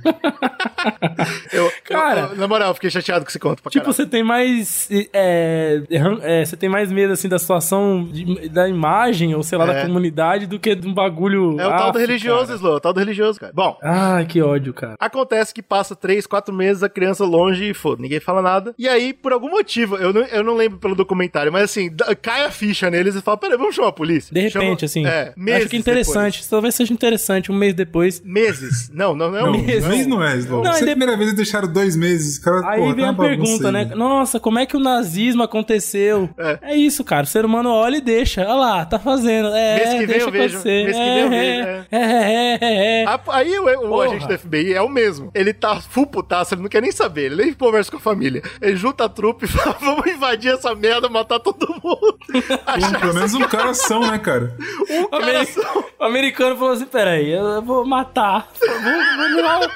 Eu, 1.52 1.70
Cara. 1.84 2.31
eu- 2.33 2.36
na 2.36 2.47
moral, 2.47 2.68
eu 2.68 2.75
fiquei 2.75 2.91
chateado 2.91 3.25
com 3.25 3.28
esse 3.28 3.39
conto 3.39 3.62
pra 3.62 3.70
Tipo, 3.70 3.84
caralho. 3.84 3.94
você 3.97 4.07
tem 4.07 4.23
mais. 4.23 4.89
É, 5.12 5.83
é, 6.23 6.44
você 6.44 6.57
tem 6.57 6.68
mais 6.68 6.92
medo, 6.92 7.12
assim, 7.12 7.28
da 7.28 7.39
situação 7.39 8.05
de- 8.05 8.49
da 8.49 8.68
imagem, 8.68 9.34
ou 9.34 9.42
sei 9.42 9.58
lá, 9.58 9.65
É. 9.65 9.75
da 9.75 9.86
comunidade, 9.86 10.47
do 10.47 10.58
que 10.58 10.75
de 10.75 10.86
um 10.86 10.94
bagulho. 10.94 11.58
É 11.60 11.66
o 11.66 11.70
tal 11.70 11.92
do 11.92 11.99
religioso, 11.99 12.47
cara. 12.47 12.57
Slow, 12.57 12.73
é 12.75 12.76
o 12.76 12.81
tal 12.81 12.92
do 12.92 13.00
religioso, 13.00 13.41
cara. 13.41 13.52
Bom, 13.55 13.76
Ai, 13.83 14.26
que 14.26 14.41
ódio, 14.41 14.73
cara. 14.73 14.94
Acontece 15.00 15.52
que 15.52 15.62
passa 15.62 15.97
três, 15.97 16.26
quatro 16.26 16.55
meses, 16.55 16.83
a 16.83 16.89
criança 16.89 17.25
longe 17.25 17.70
e 17.70 17.75
foda, 17.75 18.00
ninguém 18.02 18.20
fala 18.20 18.41
nada. 18.42 18.75
E 18.78 18.89
aí, 18.89 19.12
por 19.12 19.33
algum 19.33 19.50
motivo, 19.50 19.97
eu 19.97 20.12
não, 20.12 20.23
eu 20.23 20.44
não 20.44 20.55
lembro 20.55 20.78
pelo 20.78 20.94
documentário, 20.94 21.52
mas 21.52 21.65
assim, 21.65 21.91
cai 22.23 22.44
a 22.44 22.50
ficha 22.50 22.91
neles 22.91 23.15
e 23.16 23.20
fala: 23.23 23.36
peraí, 23.36 23.57
vamos 23.58 23.75
chamar 23.75 23.89
a 23.89 23.92
polícia. 23.92 24.33
De 24.33 24.41
repente, 24.41 24.52
Chama- 24.52 24.75
assim. 24.84 25.07
É, 25.07 25.33
meses 25.36 25.60
acho 25.62 25.70
que 25.70 25.76
interessante. 25.76 26.48
Talvez 26.48 26.74
seja 26.74 26.92
interessante, 26.92 27.52
um 27.52 27.55
mês 27.56 27.74
depois. 27.74 27.86
depois. 28.20 28.23
Meses. 28.24 28.90
Não, 28.92 29.15
não, 29.15 29.31
não 29.31 29.39
é 29.39 29.44
um 29.44 29.52
mês. 29.65 29.86
mês 29.86 30.06
não 30.06 30.23
é, 30.23 30.36
Slow. 30.36 30.62
Não, 30.62 30.73
Se 30.73 30.78
a 30.78 30.81
de- 30.86 30.90
primeira 30.90 31.12
vez 31.16 31.28
eles 31.28 31.34
deixaram 31.36 31.68
dois 31.73 31.94
meses, 31.97 32.39
cara, 32.39 32.68
Aí 32.68 32.81
porra, 32.81 32.94
vem 32.94 33.05
tá 33.05 33.10
a 33.10 33.15
pergunta, 33.15 33.73
né? 33.73 33.84
Nossa, 33.94 34.40
como 34.40 34.58
é 34.58 34.66
que 34.66 34.76
o 34.76 34.81
nazismo 34.81 35.42
aconteceu? 35.42 36.28
É. 36.39 36.76
isso, 36.76 37.05
cara. 37.05 37.24
O 37.24 37.26
ser 37.26 37.44
humano 37.44 37.70
olha 37.70 37.97
e 37.97 38.00
deixa. 38.00 38.42
Olha 38.42 38.55
lá, 38.55 38.84
tá 38.86 38.98
fazendo. 38.98 39.48
É, 39.48 39.76
Mês 39.76 39.90
que 39.90 39.97
vem 39.98 40.06
deixa 40.06 40.26
eu 40.26 40.32
vejo. 40.32 40.55
acontecer. 40.58 40.84
Mês 40.84 40.97
que 40.97 41.02
vem 41.02 41.18
eu 41.18 41.26
é, 41.26 41.28
vejo, 41.28 41.86
é, 41.90 41.98
é, 41.98 42.58
é, 42.60 43.02
é. 43.02 43.05
A- 43.06 43.20
Aí 43.28 43.58
o, 43.58 43.65
o 43.90 44.00
agente 44.00 44.26
do 44.26 44.39
FBI 44.39 44.73
é 44.74 44.82
o 44.82 44.89
mesmo. 44.89 45.31
Ele 45.34 45.52
tá 45.52 45.81
full 45.81 46.06
putaço, 46.06 46.55
ele 46.55 46.62
não 46.62 46.68
quer 46.68 46.81
nem 46.82 46.92
saber, 46.92 47.26
ele 47.26 47.36
nem 47.44 47.52
conversa 47.52 47.90
com 47.90 47.97
a 47.97 48.00
família. 48.00 48.42
Ele 48.60 48.76
junta 48.76 49.05
a 49.05 49.08
trupe 49.08 49.44
e 49.44 49.48
fala: 49.48 49.76
vamos 49.81 50.06
invadir 50.06 50.52
essa 50.52 50.74
merda, 50.74 51.08
matar 51.08 51.39
todo 51.40 51.68
mundo. 51.82 52.16
Pô, 52.36 52.98
pelo 53.00 53.15
menos 53.15 53.34
um 53.34 53.40
cara 53.42 53.74
são, 53.74 54.00
né, 54.00 54.18
cara? 54.18 54.56
Um 54.90 55.05
O, 55.05 55.08
ameri- 55.30 55.48
o 55.98 56.05
americano 56.05 56.56
falou 56.56 56.74
assim: 56.74 56.86
peraí, 56.86 57.30
eu 57.30 57.62
vou 57.62 57.84
matar. 57.84 58.48
Vou, 58.60 58.68
vou, 58.80 59.60
vou, 59.60 59.68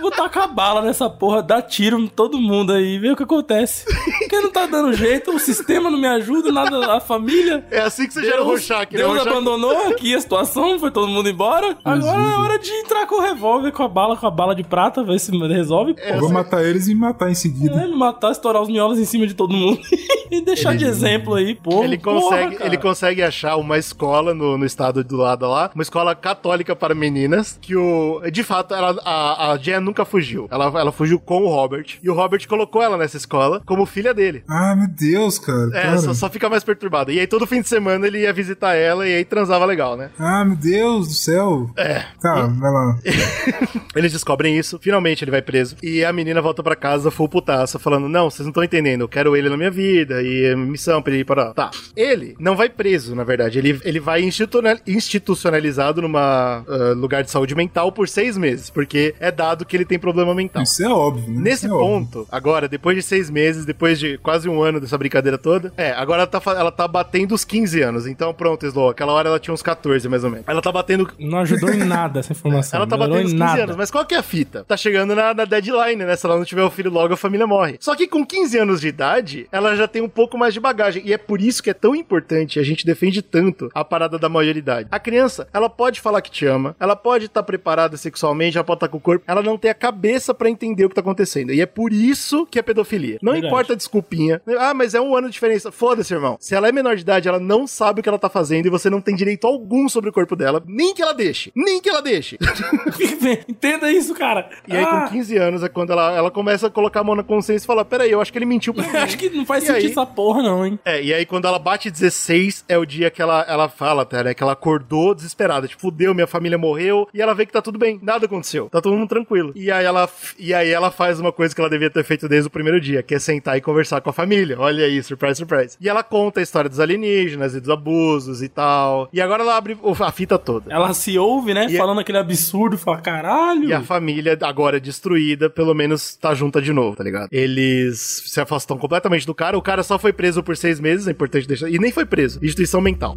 vou 0.00 0.10
tacar 0.10 0.52
bala 0.52 0.82
nessa 0.82 1.08
porra, 1.08 1.42
dar 1.42 1.62
tiro 1.62 1.98
em 1.98 2.06
todo 2.06 2.38
mundo 2.38 2.72
aí, 2.72 2.98
ver 2.98 3.12
o 3.12 3.16
que 3.16 3.22
acontece. 3.22 3.84
Porque 4.20 4.40
não 4.40 4.50
tá 4.50 4.66
dando 4.66 4.92
jeito, 4.92 5.34
o 5.34 5.38
sistema 5.38 5.90
não 5.90 5.98
me 5.98 6.06
ajuda, 6.06 6.52
nada, 6.52 6.94
a 6.94 7.00
família. 7.00 7.64
É 7.70 7.80
assim 7.80 8.06
que 8.06 8.14
você 8.14 8.24
gera 8.24 8.42
o 8.42 8.44
Rorschach, 8.44 8.90
né? 8.92 8.98
Deus 8.98 9.10
O 9.10 9.12
Rorschach- 9.14 9.30
abandonou 9.32 9.88
aqui 9.88 10.14
a 10.14 10.20
situação, 10.20 10.78
foi 10.78 10.90
todo 10.90 11.08
mundo 11.08 11.28
embora. 11.28 11.76
Agora 11.84 12.22
é 12.22 12.36
hora 12.36 12.58
de 12.58 12.70
entrar 12.70 13.06
com 13.06 13.16
o 13.16 13.20
revólver, 13.20 13.72
com 13.72 13.82
a 13.82 13.88
bala, 13.88 14.16
com 14.16 14.26
a 14.26 14.30
bala 14.30 14.54
de 14.54 14.62
prata, 14.62 15.02
ver 15.02 15.18
se 15.18 15.30
resolve. 15.48 15.94
É, 15.98 16.14
Eu 16.16 16.20
vou 16.20 16.30
matar 16.30 16.64
eles 16.64 16.88
e 16.88 16.94
me 16.94 17.00
matar 17.00 17.30
em 17.30 17.34
seguida. 17.34 17.80
É, 17.82 17.86
me 17.86 17.96
matar, 17.96 18.30
estourar 18.30 18.62
os 18.62 18.68
miolos 18.68 18.98
em 18.98 19.04
cima 19.04 19.26
de 19.26 19.34
todo 19.34 19.52
mundo. 19.54 19.80
e 20.30 20.40
deixar 20.40 20.76
de 20.76 20.84
exemplo 20.84 21.34
aí, 21.34 21.54
pô. 21.54 21.82
Ele 21.82 21.98
porra, 21.98 22.20
consegue, 22.20 22.56
cara. 22.56 22.66
ele 22.68 22.76
consegue 22.78 23.22
achar 23.22 23.56
uma 23.56 23.78
escola 23.78 24.32
no, 24.34 24.56
no 24.56 24.64
estado 24.64 25.02
do 25.02 25.16
lado 25.16 25.48
lá, 25.48 25.70
uma 25.74 25.82
escola 25.82 26.14
católica 26.14 26.74
para 26.76 26.94
meninas, 26.94 27.58
que 27.60 27.74
o. 27.76 28.20
De 28.30 28.42
fato, 28.42 28.74
ela, 28.74 28.96
a, 29.04 29.52
a 29.52 29.56
Jen 29.56 29.79
nunca 29.80 30.04
fugiu. 30.04 30.48
Ela, 30.50 30.66
ela 30.80 30.92
fugiu 30.92 31.18
com 31.18 31.42
o 31.42 31.48
Robert. 31.48 31.98
E 32.02 32.08
o 32.10 32.14
Robert 32.14 32.46
colocou 32.46 32.82
ela 32.82 32.96
nessa 32.96 33.16
escola 33.16 33.60
como 33.66 33.86
filha 33.86 34.12
dele. 34.14 34.42
Ah, 34.48 34.74
meu 34.76 34.88
Deus, 34.88 35.38
cara. 35.38 35.68
É, 35.74 35.82
cara. 35.82 35.98
só, 35.98 36.14
só 36.14 36.28
fica 36.30 36.48
mais 36.48 36.64
perturbado. 36.64 37.10
E 37.12 37.18
aí 37.20 37.26
todo 37.26 37.46
fim 37.46 37.60
de 37.60 37.68
semana 37.68 38.06
ele 38.06 38.20
ia 38.20 38.32
visitar 38.32 38.74
ela 38.74 39.06
e 39.08 39.14
aí 39.14 39.24
transava 39.24 39.64
legal, 39.64 39.96
né? 39.96 40.10
Ah, 40.18 40.44
meu 40.44 40.56
Deus 40.56 41.08
do 41.08 41.14
céu. 41.14 41.70
É. 41.76 42.04
Tá, 42.20 42.46
vai 42.46 42.70
lá. 42.70 42.98
Eles 43.94 44.12
descobrem 44.12 44.56
isso, 44.56 44.78
finalmente 44.80 45.24
ele 45.24 45.30
vai 45.30 45.42
preso. 45.42 45.76
E 45.82 46.04
a 46.04 46.12
menina 46.12 46.40
volta 46.40 46.62
pra 46.62 46.76
casa 46.76 47.10
full 47.10 47.28
putaça, 47.28 47.78
falando: 47.78 48.08
Não, 48.08 48.30
vocês 48.30 48.44
não 48.46 48.50
estão 48.50 48.62
entendendo, 48.64 49.02
eu 49.02 49.08
quero 49.08 49.36
ele 49.36 49.48
na 49.48 49.56
minha 49.56 49.70
vida. 49.70 50.22
e 50.22 50.44
é 50.46 50.56
missão 50.56 51.02
pra 51.02 51.12
ele 51.12 51.22
ir 51.22 51.24
para. 51.24 51.52
Tá. 51.52 51.70
Ele 51.96 52.36
não 52.38 52.56
vai 52.56 52.68
preso, 52.68 53.14
na 53.14 53.24
verdade. 53.24 53.58
Ele, 53.58 53.80
ele 53.84 54.00
vai 54.00 54.22
institucional- 54.22 54.78
institucionalizado 54.86 56.00
numa 56.02 56.64
ah, 56.68 56.92
lugar 56.96 57.22
de 57.22 57.30
saúde 57.30 57.54
mental 57.54 57.90
por 57.92 58.08
seis 58.08 58.36
meses, 58.36 58.70
porque 58.70 59.14
é 59.20 59.30
dado 59.30 59.64
que 59.70 59.76
ele 59.76 59.84
tem 59.84 59.98
problema 59.98 60.34
mental. 60.34 60.62
Isso 60.62 60.84
é 60.84 60.88
óbvio, 60.88 61.32
né? 61.32 61.42
Nesse 61.42 61.66
é 61.66 61.70
óbvio. 61.70 61.86
ponto, 61.86 62.28
agora, 62.30 62.68
depois 62.68 62.96
de 62.96 63.02
seis 63.02 63.30
meses, 63.30 63.64
depois 63.64 63.98
de 63.98 64.18
quase 64.18 64.48
um 64.48 64.60
ano 64.62 64.80
dessa 64.80 64.98
brincadeira 64.98 65.38
toda, 65.38 65.72
é, 65.76 65.92
agora 65.92 66.22
ela 66.22 66.26
tá, 66.26 66.42
ela 66.52 66.72
tá 66.72 66.88
batendo 66.88 67.34
os 67.34 67.44
15 67.44 67.80
anos. 67.80 68.06
Então, 68.06 68.34
pronto, 68.34 68.66
Slow, 68.66 68.90
aquela 68.90 69.12
hora 69.12 69.28
ela 69.28 69.38
tinha 69.38 69.54
uns 69.54 69.62
14, 69.62 70.08
mais 70.08 70.24
ou 70.24 70.30
menos. 70.30 70.44
Ela 70.48 70.60
tá 70.60 70.72
batendo. 70.72 71.08
Não 71.18 71.38
ajudou 71.38 71.70
em 71.70 71.84
nada 71.84 72.20
essa 72.20 72.32
informação. 72.32 72.78
Ela 72.78 72.86
tá 72.86 72.96
não 72.96 73.08
batendo 73.08 73.26
os 73.26 73.32
em 73.32 73.36
15 73.36 73.38
nada. 73.38 73.62
anos, 73.62 73.76
mas 73.76 73.90
qual 73.90 74.04
que 74.04 74.14
é 74.14 74.18
a 74.18 74.22
fita? 74.22 74.64
Tá 74.64 74.76
chegando 74.76 75.14
na, 75.14 75.32
na 75.32 75.44
deadline, 75.44 76.04
né? 76.04 76.16
Se 76.16 76.26
ela 76.26 76.36
não 76.36 76.44
tiver 76.44 76.64
o 76.64 76.70
filho 76.70 76.90
logo, 76.90 77.14
a 77.14 77.16
família 77.16 77.46
morre. 77.46 77.76
Só 77.80 77.94
que 77.94 78.08
com 78.08 78.26
15 78.26 78.58
anos 78.58 78.80
de 78.80 78.88
idade, 78.88 79.46
ela 79.52 79.76
já 79.76 79.86
tem 79.86 80.02
um 80.02 80.08
pouco 80.08 80.36
mais 80.36 80.52
de 80.52 80.58
bagagem. 80.60 81.02
E 81.04 81.12
é 81.12 81.18
por 81.18 81.40
isso 81.40 81.62
que 81.62 81.70
é 81.70 81.74
tão 81.74 81.94
importante, 81.94 82.58
a 82.58 82.62
gente 82.62 82.84
defende 82.84 83.22
tanto 83.22 83.70
a 83.74 83.84
parada 83.84 84.18
da 84.18 84.28
maioridade. 84.28 84.88
A 84.90 84.98
criança, 84.98 85.46
ela 85.52 85.70
pode 85.70 86.00
falar 86.00 86.20
que 86.20 86.30
te 86.30 86.44
ama, 86.44 86.74
ela 86.80 86.96
pode 86.96 87.26
estar 87.26 87.42
preparada 87.42 87.96
sexualmente, 87.96 88.56
ela 88.56 88.64
pode 88.64 88.78
estar 88.78 88.88
com 88.88 88.98
o 88.98 89.00
corpo, 89.00 89.24
ela 89.26 89.42
não 89.42 89.49
tem 89.56 89.70
a 89.70 89.74
cabeça 89.74 90.32
pra 90.34 90.48
entender 90.50 90.84
o 90.84 90.88
que 90.88 90.94
tá 90.94 91.00
acontecendo. 91.00 91.52
E 91.52 91.60
é 91.60 91.66
por 91.66 91.92
isso 91.92 92.46
que 92.46 92.58
é 92.58 92.62
pedofilia. 92.62 93.18
Não 93.22 93.32
Verdade. 93.32 93.52
importa 93.52 93.72
a 93.72 93.76
desculpinha. 93.76 94.40
Ah, 94.58 94.74
mas 94.74 94.94
é 94.94 95.00
um 95.00 95.14
ano 95.16 95.28
de 95.28 95.32
diferença. 95.34 95.70
Foda-se, 95.72 96.12
irmão. 96.12 96.36
Se 96.40 96.54
ela 96.54 96.68
é 96.68 96.72
menor 96.72 96.96
de 96.96 97.02
idade, 97.02 97.28
ela 97.28 97.38
não 97.40 97.66
sabe 97.66 98.00
o 98.00 98.02
que 98.02 98.08
ela 98.08 98.18
tá 98.18 98.28
fazendo 98.28 98.66
e 98.66 98.70
você 98.70 98.88
não 98.90 99.00
tem 99.00 99.14
direito 99.14 99.46
algum 99.46 99.88
sobre 99.88 100.10
o 100.10 100.12
corpo 100.12 100.34
dela, 100.36 100.62
nem 100.66 100.94
que 100.94 101.02
ela 101.02 101.12
deixe. 101.14 101.50
Nem 101.54 101.80
que 101.80 101.88
ela 101.88 102.00
deixe. 102.02 102.38
Entenda 103.48 103.90
isso, 103.90 104.14
cara. 104.14 104.48
E 104.66 104.76
aí, 104.76 104.84
Ah, 104.84 105.02
com 105.06 105.12
15 105.14 105.36
anos, 105.36 105.62
é 105.62 105.68
quando 105.68 105.92
ela, 105.92 106.12
ela 106.14 106.30
começa 106.30 106.66
a 106.66 106.70
colocar 106.70 107.00
a 107.00 107.04
mão 107.04 107.14
na 107.14 107.22
consciência 107.22 107.64
e 107.64 107.66
fala: 107.66 107.84
Peraí, 107.84 108.10
eu 108.10 108.20
acho 108.20 108.32
que 108.32 108.38
ele 108.38 108.46
mentiu 108.46 108.74
pra 108.74 108.84
mim. 108.86 108.96
Acho 108.96 109.16
que 109.18 109.28
não 109.30 109.44
faz 109.46 109.64
E 109.64 109.66
sentido 109.66 109.84
aí- 109.86 109.90
essa 109.90 110.06
porra, 110.06 110.42
não, 110.42 110.64
hein? 110.66 110.78
É, 110.84 111.02
e 111.02 111.12
aí 111.14 111.24
quando 111.26 111.46
ela 111.46 111.58
bate 111.58 111.90
16, 111.90 112.64
é 112.68 112.76
o 112.78 112.84
dia 112.84 113.10
que 113.10 113.20
ela, 113.22 113.44
ela 113.48 113.68
fala, 113.68 114.02
até, 114.02 114.22
né? 114.24 114.34
Que 114.34 114.42
ela 114.42 114.52
acordou 114.52 115.14
desesperada. 115.14 115.66
Tipo, 115.68 115.80
fudeu, 115.80 116.14
minha 116.14 116.26
família 116.26 116.58
morreu. 116.58 117.08
E 117.14 117.20
ela 117.22 117.34
vê 117.34 117.46
que 117.46 117.52
tá 117.52 117.62
tudo 117.62 117.78
bem, 117.78 117.98
nada 118.02 118.26
aconteceu. 118.26 118.68
Tá 118.68 118.80
todo 118.80 118.96
mundo 118.96 119.08
tranquilo. 119.08 119.39
E 119.54 119.70
aí 119.70 119.84
ela, 119.84 120.08
e 120.38 120.52
aí 120.54 120.70
ela 120.70 120.90
faz 120.90 121.18
uma 121.20 121.32
coisa 121.32 121.54
que 121.54 121.60
ela 121.60 121.70
devia 121.70 121.90
ter 121.90 122.04
feito 122.04 122.28
desde 122.28 122.48
o 122.48 122.50
primeiro 122.50 122.80
dia, 122.80 123.02
que 123.02 123.14
é 123.14 123.18
sentar 123.18 123.56
e 123.56 123.60
conversar 123.60 124.00
com 124.00 124.10
a 124.10 124.12
família. 124.12 124.56
Olha 124.58 124.84
aí, 124.84 125.02
surprise, 125.02 125.36
surprise. 125.36 125.76
E 125.80 125.88
ela 125.88 126.02
conta 126.02 126.40
a 126.40 126.42
história 126.42 126.68
dos 126.68 126.80
alienígenas 126.80 127.54
e 127.54 127.60
dos 127.60 127.70
abusos 127.70 128.42
e 128.42 128.48
tal. 128.48 129.08
E 129.12 129.20
agora 129.20 129.42
ela 129.42 129.56
abre 129.56 129.76
a 130.00 130.12
fita 130.12 130.38
toda. 130.38 130.72
Ela 130.72 130.92
se 130.94 131.18
ouve, 131.18 131.54
né? 131.54 131.66
E- 131.68 131.76
falando 131.76 132.00
aquele 132.00 132.18
absurdo, 132.18 132.76
fala, 132.78 133.00
caralho. 133.00 133.64
E 133.68 133.72
a 133.72 133.80
família, 133.82 134.38
agora 134.42 134.80
destruída, 134.80 135.48
pelo 135.50 135.74
menos 135.74 136.14
tá 136.16 136.34
junta 136.34 136.60
de 136.60 136.72
novo, 136.72 136.96
tá 136.96 137.04
ligado? 137.04 137.28
Eles 137.32 138.22
se 138.26 138.40
afastam 138.40 138.76
completamente 138.78 139.26
do 139.26 139.34
cara. 139.34 139.56
O 139.56 139.62
cara 139.62 139.82
só 139.82 139.98
foi 139.98 140.12
preso 140.12 140.42
por 140.42 140.56
seis 140.56 140.78
meses, 140.80 141.06
é 141.08 141.10
importante 141.10 141.46
deixar. 141.46 141.68
E 141.68 141.78
nem 141.78 141.92
foi 141.92 142.04
preso. 142.04 142.38
Instituição 142.42 142.80
mental. 142.80 143.16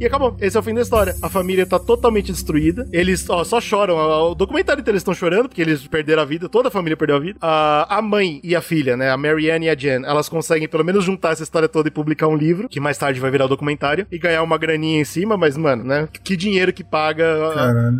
E 0.00 0.06
acabou. 0.06 0.34
Esse 0.40 0.56
é 0.56 0.60
o 0.60 0.62
fim 0.62 0.74
da 0.74 0.80
história. 0.80 1.14
A 1.20 1.28
família 1.28 1.66
tá 1.66 1.78
totalmente 1.78 2.32
destruída. 2.32 2.88
Eles 2.92 3.28
ó, 3.28 3.44
só 3.44 3.60
choram. 3.60 3.96
O 4.30 4.34
documentário 4.34 4.80
inteiro 4.80 4.94
eles 4.96 5.02
estão 5.02 5.12
chorando, 5.14 5.48
porque 5.48 5.60
eles 5.60 5.86
perderam 5.86 6.22
a 6.22 6.24
vida. 6.24 6.48
Toda 6.48 6.68
a 6.68 6.70
família 6.70 6.96
perdeu 6.96 7.16
a 7.16 7.20
vida. 7.20 7.38
A, 7.40 7.98
a 7.98 8.02
mãe 8.02 8.40
e 8.42 8.56
a 8.56 8.60
filha, 8.62 8.96
né? 8.96 9.10
A 9.10 9.16
Marianne 9.16 9.66
e 9.66 9.68
a 9.70 9.74
Jen, 9.76 10.04
elas 10.06 10.28
conseguem 10.28 10.66
pelo 10.68 10.84
menos 10.84 11.04
juntar 11.04 11.32
essa 11.32 11.42
história 11.42 11.68
toda 11.68 11.88
e 11.88 11.90
publicar 11.90 12.28
um 12.28 12.36
livro, 12.36 12.68
que 12.68 12.80
mais 12.80 12.96
tarde 12.96 13.20
vai 13.20 13.30
virar 13.30 13.44
o 13.44 13.48
documentário, 13.48 14.06
e 14.10 14.18
ganhar 14.18 14.42
uma 14.42 14.56
graninha 14.56 15.00
em 15.00 15.04
cima. 15.04 15.36
Mas, 15.36 15.56
mano, 15.56 15.84
né? 15.84 16.08
Que 16.24 16.36
dinheiro 16.36 16.72
que 16.72 16.82
paga 16.82 17.26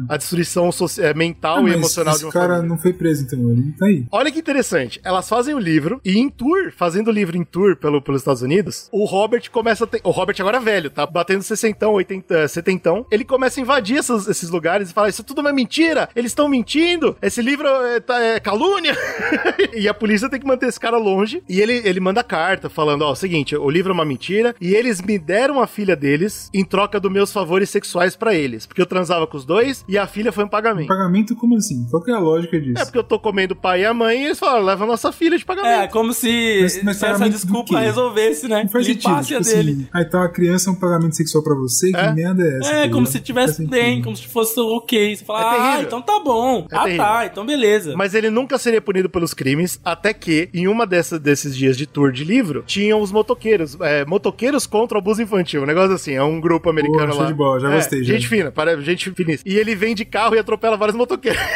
a, 0.09 0.15
a 0.15 0.17
destruição 0.17 0.73
soci- 0.73 1.03
é, 1.03 1.13
mental 1.13 1.65
Ah, 1.67 1.69
e 1.69 1.75
emocional 1.75 2.17
de 2.17 2.25
uma 2.25 2.33
cara 2.33 2.55
família. 2.55 2.69
não 2.69 2.79
foi 2.79 2.93
preso, 2.95 3.25
então. 3.25 3.51
Ele 3.51 3.73
tá 3.79 3.87
aí. 3.87 4.05
Olha 4.11 4.31
que 4.31 4.39
interessante. 4.39 5.01
Elas 5.05 5.29
fazem 5.29 5.55
o 5.55 5.59
livro 5.59 6.01
e 6.05 6.19
em 6.19 6.31
tour, 6.31 6.73
fazendo 6.77 7.09
o 7.09 7.13
livro 7.13 7.37
em 7.37 7.45
tour 7.45 7.77
pelo, 7.77 8.01
pelos 8.01 8.23
Estados 8.23 8.41
Unidos, 8.43 8.89
o 8.91 9.05
Robert 9.05 9.51
começa 9.51 9.85
a 9.85 9.87
ter. 9.87 10.01
O 10.03 10.11
Robert 10.11 10.37
agora 10.41 10.57
é 10.57 10.61
velho, 10.61 10.89
tá 10.91 11.05
batendo 11.05 11.43
60, 11.43 11.90
80, 11.93 12.49
70. 12.49 13.07
Ele 13.11 13.25
começa 13.25 13.61
a 13.61 13.63
invadir 13.63 13.99
essas- 13.99 14.27
esses 14.29 14.51
lugares 14.51 14.91
e 14.91 14.93
fala: 14.93 15.09
Isso 15.09 15.23
tudo 15.25 15.47
é 15.47 15.53
mentira, 15.53 16.09
eles 16.15 16.31
estão 16.31 16.49
mentindo, 16.49 17.17
esse 17.23 17.41
livro 17.43 17.67
é, 17.69 18.01
tá- 18.01 18.21
é 18.21 18.41
calúnia. 18.41 18.95
e 19.75 19.89
a 19.89 19.95
polícia 19.95 20.29
tem 20.29 20.41
que 20.41 20.47
manter 20.47 20.67
esse 20.69 20.79
cara 20.81 20.97
longe. 20.97 21.43
E 21.49 21.61
ele, 21.61 21.81
ele 21.85 22.01
manda 22.01 22.23
carta 22.23 22.69
falando: 22.69 23.03
Ó, 23.03 23.13
o 23.13 23.17
seguinte, 23.17 23.57
o 23.57 23.69
livro 23.71 23.91
é 23.91 23.95
uma 23.95 24.05
mentira 24.05 24.55
e 24.61 24.75
eles 24.75 25.01
me 25.01 25.19
deram 25.19 25.61
a 25.61 25.67
filha 25.67 25.97
deles 25.97 26.51
em 26.55 26.65
troca 26.65 26.99
dos 27.01 27.11
meus 27.11 27.33
favores 27.33 27.71
sexuais 27.71 28.17
pra 28.17 28.35
eles. 28.35 28.67
Porque 28.67 28.81
eu 28.81 28.87
transava 28.87 29.27
com 29.27 29.37
os 29.37 29.45
dois 29.45 29.85
e 29.89 29.97
a 29.99 30.07
filha 30.07 30.33
foi 30.33 30.45
um 30.45 30.49
pagamento. 30.49 30.89
Pagamento 30.89 31.35
como 31.37 31.57
assim? 31.57 31.87
Qual 31.91 32.03
que 32.03 32.11
é 32.11 32.15
a 32.15 32.19
lógica 32.19 32.61
disso? 32.61 32.81
É 32.81 32.85
porque 32.85 32.99
eu 32.99 33.05
tô 33.05 33.19
comendo 33.19 33.55
o 33.55 33.57
pai 33.57 33.83
e 33.83 33.85
a 33.87 33.95
mãe 33.95 34.23
e 34.23 34.25
eles 34.27 34.39
falaram, 34.39 34.65
leva 34.65 34.85
a 34.85 34.87
nossa 34.87 35.13
filha 35.13 35.37
de 35.39 35.45
pagamento. 35.45 35.71
É, 35.83 35.89
como 35.89 36.13
se, 36.13 36.59
Mas- 36.63 36.83
mas 36.83 37.03
essa 37.03 37.29
desculpa 37.29 37.79
resolvesse, 37.79 38.49
né? 38.49 38.63
Não 38.63 38.69
faz 38.71 38.87
sentido. 38.87 39.09
Limpasse 39.09 39.29
Tipo 39.29 39.41
a 39.41 39.43
dele. 39.43 39.71
assim, 39.73 39.89
ah, 39.93 40.03
então 40.03 40.23
a 40.23 40.29
criança 40.29 40.71
é 40.71 40.73
um 40.73 40.77
pagamento 40.77 41.17
sexual 41.17 41.43
pra 41.45 41.55
você? 41.55 41.80
Que 41.87 42.13
merda 42.15 42.43
é 42.43 42.59
essa? 42.59 42.73
É, 42.73 42.87
tá 42.87 42.93
como 42.93 43.07
se 43.07 43.21
tivesse 43.21 43.67
bem, 43.67 44.03
como 44.03 44.17
se 44.17 44.27
fosse 44.27 44.59
ok. 44.61 45.17
Você 45.17 45.25
fala, 45.25 45.41
É 45.41 45.45
ah, 45.79 45.83
então 45.83 46.01
tá 46.03 46.21
bom. 46.25 46.67
É 46.71 46.77
ah, 46.77 46.83
terrível. 46.85 47.05
tá, 47.05 47.27
então 47.27 47.47
beleza. 47.47 47.95
Mas 47.97 48.15
ele 48.15 48.31
nunca 48.31 48.59
seria 48.59 48.81
punido 48.81 49.09
pelos 49.09 49.33
crimes, 49.35 49.81
até 49.85 50.13
que, 50.13 50.49
em 50.53 50.67
uma 50.69 50.87
dessas, 50.87 51.19
desses 51.21 51.57
dias 51.57 51.77
de 51.77 51.87
tour 51.87 52.13
de 52.13 52.25
livro, 52.25 52.63
tinham 52.67 53.01
os 53.01 53.11
motoqueiros. 53.13 53.77
É, 53.81 54.05
motoqueiros 54.05 54.67
contra 54.67 54.99
o 54.99 55.01
abuso 55.01 55.23
infantil. 55.23 55.63
Um 55.63 55.67
negócio 55.67 55.95
assim, 55.95 56.15
é 56.15 56.23
um 56.23 56.41
grupo 56.41 56.69
americano 56.71 57.15
lá. 57.17 57.27
de 57.27 57.35
bola, 57.35 57.61
já 57.61 57.71
É, 57.71 57.75
gostei, 57.77 58.05
já. 58.05 58.15
Gente 58.15 58.29
fina, 58.29 58.51
para, 58.51 58.81
gente 58.81 59.11
finíssima. 59.13 59.51
E 59.53 59.57
ele 59.59 59.75
vem 59.75 59.95
de 59.95 60.05
carro 60.05 60.35
e 60.35 60.39
atropela 60.39 60.77
vários 60.77 60.97
motoqueiros. 60.97 61.41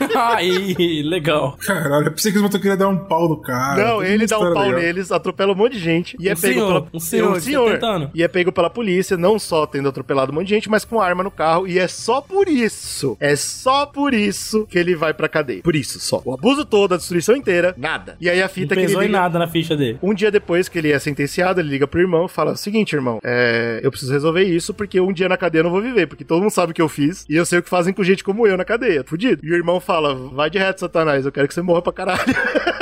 Aí, 0.16 1.02
legal. 1.02 1.56
Caralho, 1.66 2.06
eu 2.06 2.12
pensei 2.12 2.30
que 2.32 2.38
os 2.38 2.42
motoqueiros 2.42 2.78
iam 2.80 2.94
dar 2.94 3.02
um 3.02 3.04
pau 3.06 3.28
no 3.28 3.36
cara. 3.40 3.82
Não, 3.84 4.00
Tem 4.00 4.12
ele 4.12 4.26
dá 4.26 4.38
um 4.38 4.52
pau 4.54 4.64
legal. 4.64 4.80
neles, 4.80 5.12
atropela 5.12 5.52
um 5.52 5.56
monte 5.56 5.72
de 5.72 5.78
gente. 5.78 6.16
E 6.18 6.28
é 6.28 6.32
Um 6.32 6.36
pego 6.36 6.54
senhor, 6.54 6.66
pela. 6.82 6.88
um 6.94 7.00
senhor 7.00 7.38
de 7.38 7.44
70 7.44 7.86
anos. 7.86 8.10
E 8.14 8.22
é 8.22 8.28
pego 8.28 8.52
pela 8.52 8.70
polícia, 8.70 9.16
não 9.16 9.38
só 9.38 9.49
tendo 9.66 9.88
atropelado 9.88 10.32
um 10.32 10.34
monte 10.34 10.48
de 10.48 10.54
gente, 10.54 10.68
mas 10.70 10.84
com 10.84 11.00
arma 11.00 11.22
no 11.22 11.30
carro. 11.30 11.66
E 11.66 11.78
é 11.78 11.86
só 11.88 12.20
por 12.20 12.48
isso. 12.48 13.16
É 13.20 13.34
só 13.36 13.86
por 13.86 14.12
isso 14.14 14.66
que 14.66 14.78
ele 14.78 14.94
vai 14.94 15.12
pra 15.14 15.28
cadeia. 15.28 15.62
Por 15.62 15.74
isso 15.76 15.98
só. 16.00 16.20
O 16.24 16.32
abuso 16.34 16.64
todo, 16.64 16.94
a 16.94 16.96
destruição 16.96 17.34
inteira, 17.36 17.74
nada. 17.76 18.16
E 18.20 18.28
aí 18.28 18.40
a 18.40 18.44
Não 18.44 18.48
fita 18.48 18.74
que 18.74 18.80
ele 18.82 18.92
em 18.94 18.98
liga- 19.00 19.12
nada 19.12 19.38
na 19.38 19.46
ficha 19.48 19.76
dele. 19.76 19.98
um 20.02 20.14
dia 20.14 20.30
depois 20.30 20.68
que 20.68 20.78
ele 20.78 20.90
é 20.92 20.98
sentenciado, 20.98 21.60
ele 21.60 21.68
liga 21.70 21.86
pro 21.86 22.00
irmão 22.00 22.26
e 22.26 22.28
fala: 22.28 22.56
Seguinte, 22.56 22.94
irmão, 22.94 23.18
é, 23.24 23.80
eu 23.82 23.90
preciso 23.90 24.12
resolver 24.12 24.42
isso 24.44 24.72
porque 24.74 25.00
um 25.00 25.12
dia 25.12 25.28
na 25.28 25.36
cadeia 25.36 25.60
eu 25.60 25.64
não 25.64 25.70
vou 25.70 25.82
viver, 25.82 26.06
porque 26.06 26.24
todo 26.24 26.40
mundo 26.40 26.50
sabe 26.50 26.72
o 26.72 26.74
que 26.74 26.82
eu 26.82 26.88
fiz 26.88 27.24
e 27.28 27.36
eu 27.36 27.44
sei 27.46 27.58
o 27.58 27.62
que 27.62 27.68
fazem 27.70 27.92
com 27.92 28.02
gente 28.02 28.24
como 28.24 28.46
eu 28.46 28.56
na 28.56 28.64
cadeia. 28.64 29.04
Fudido. 29.06 29.40
E 29.44 29.50
o 29.50 29.54
irmão 29.54 29.80
fala: 29.80 30.14
Vai 30.14 30.50
de 30.50 30.58
reto, 30.58 30.80
Satanás, 30.80 31.24
eu 31.26 31.32
quero 31.32 31.46
que 31.48 31.54
você 31.54 31.62
morra 31.62 31.82
pra 31.82 31.92
caralho. 31.92 32.20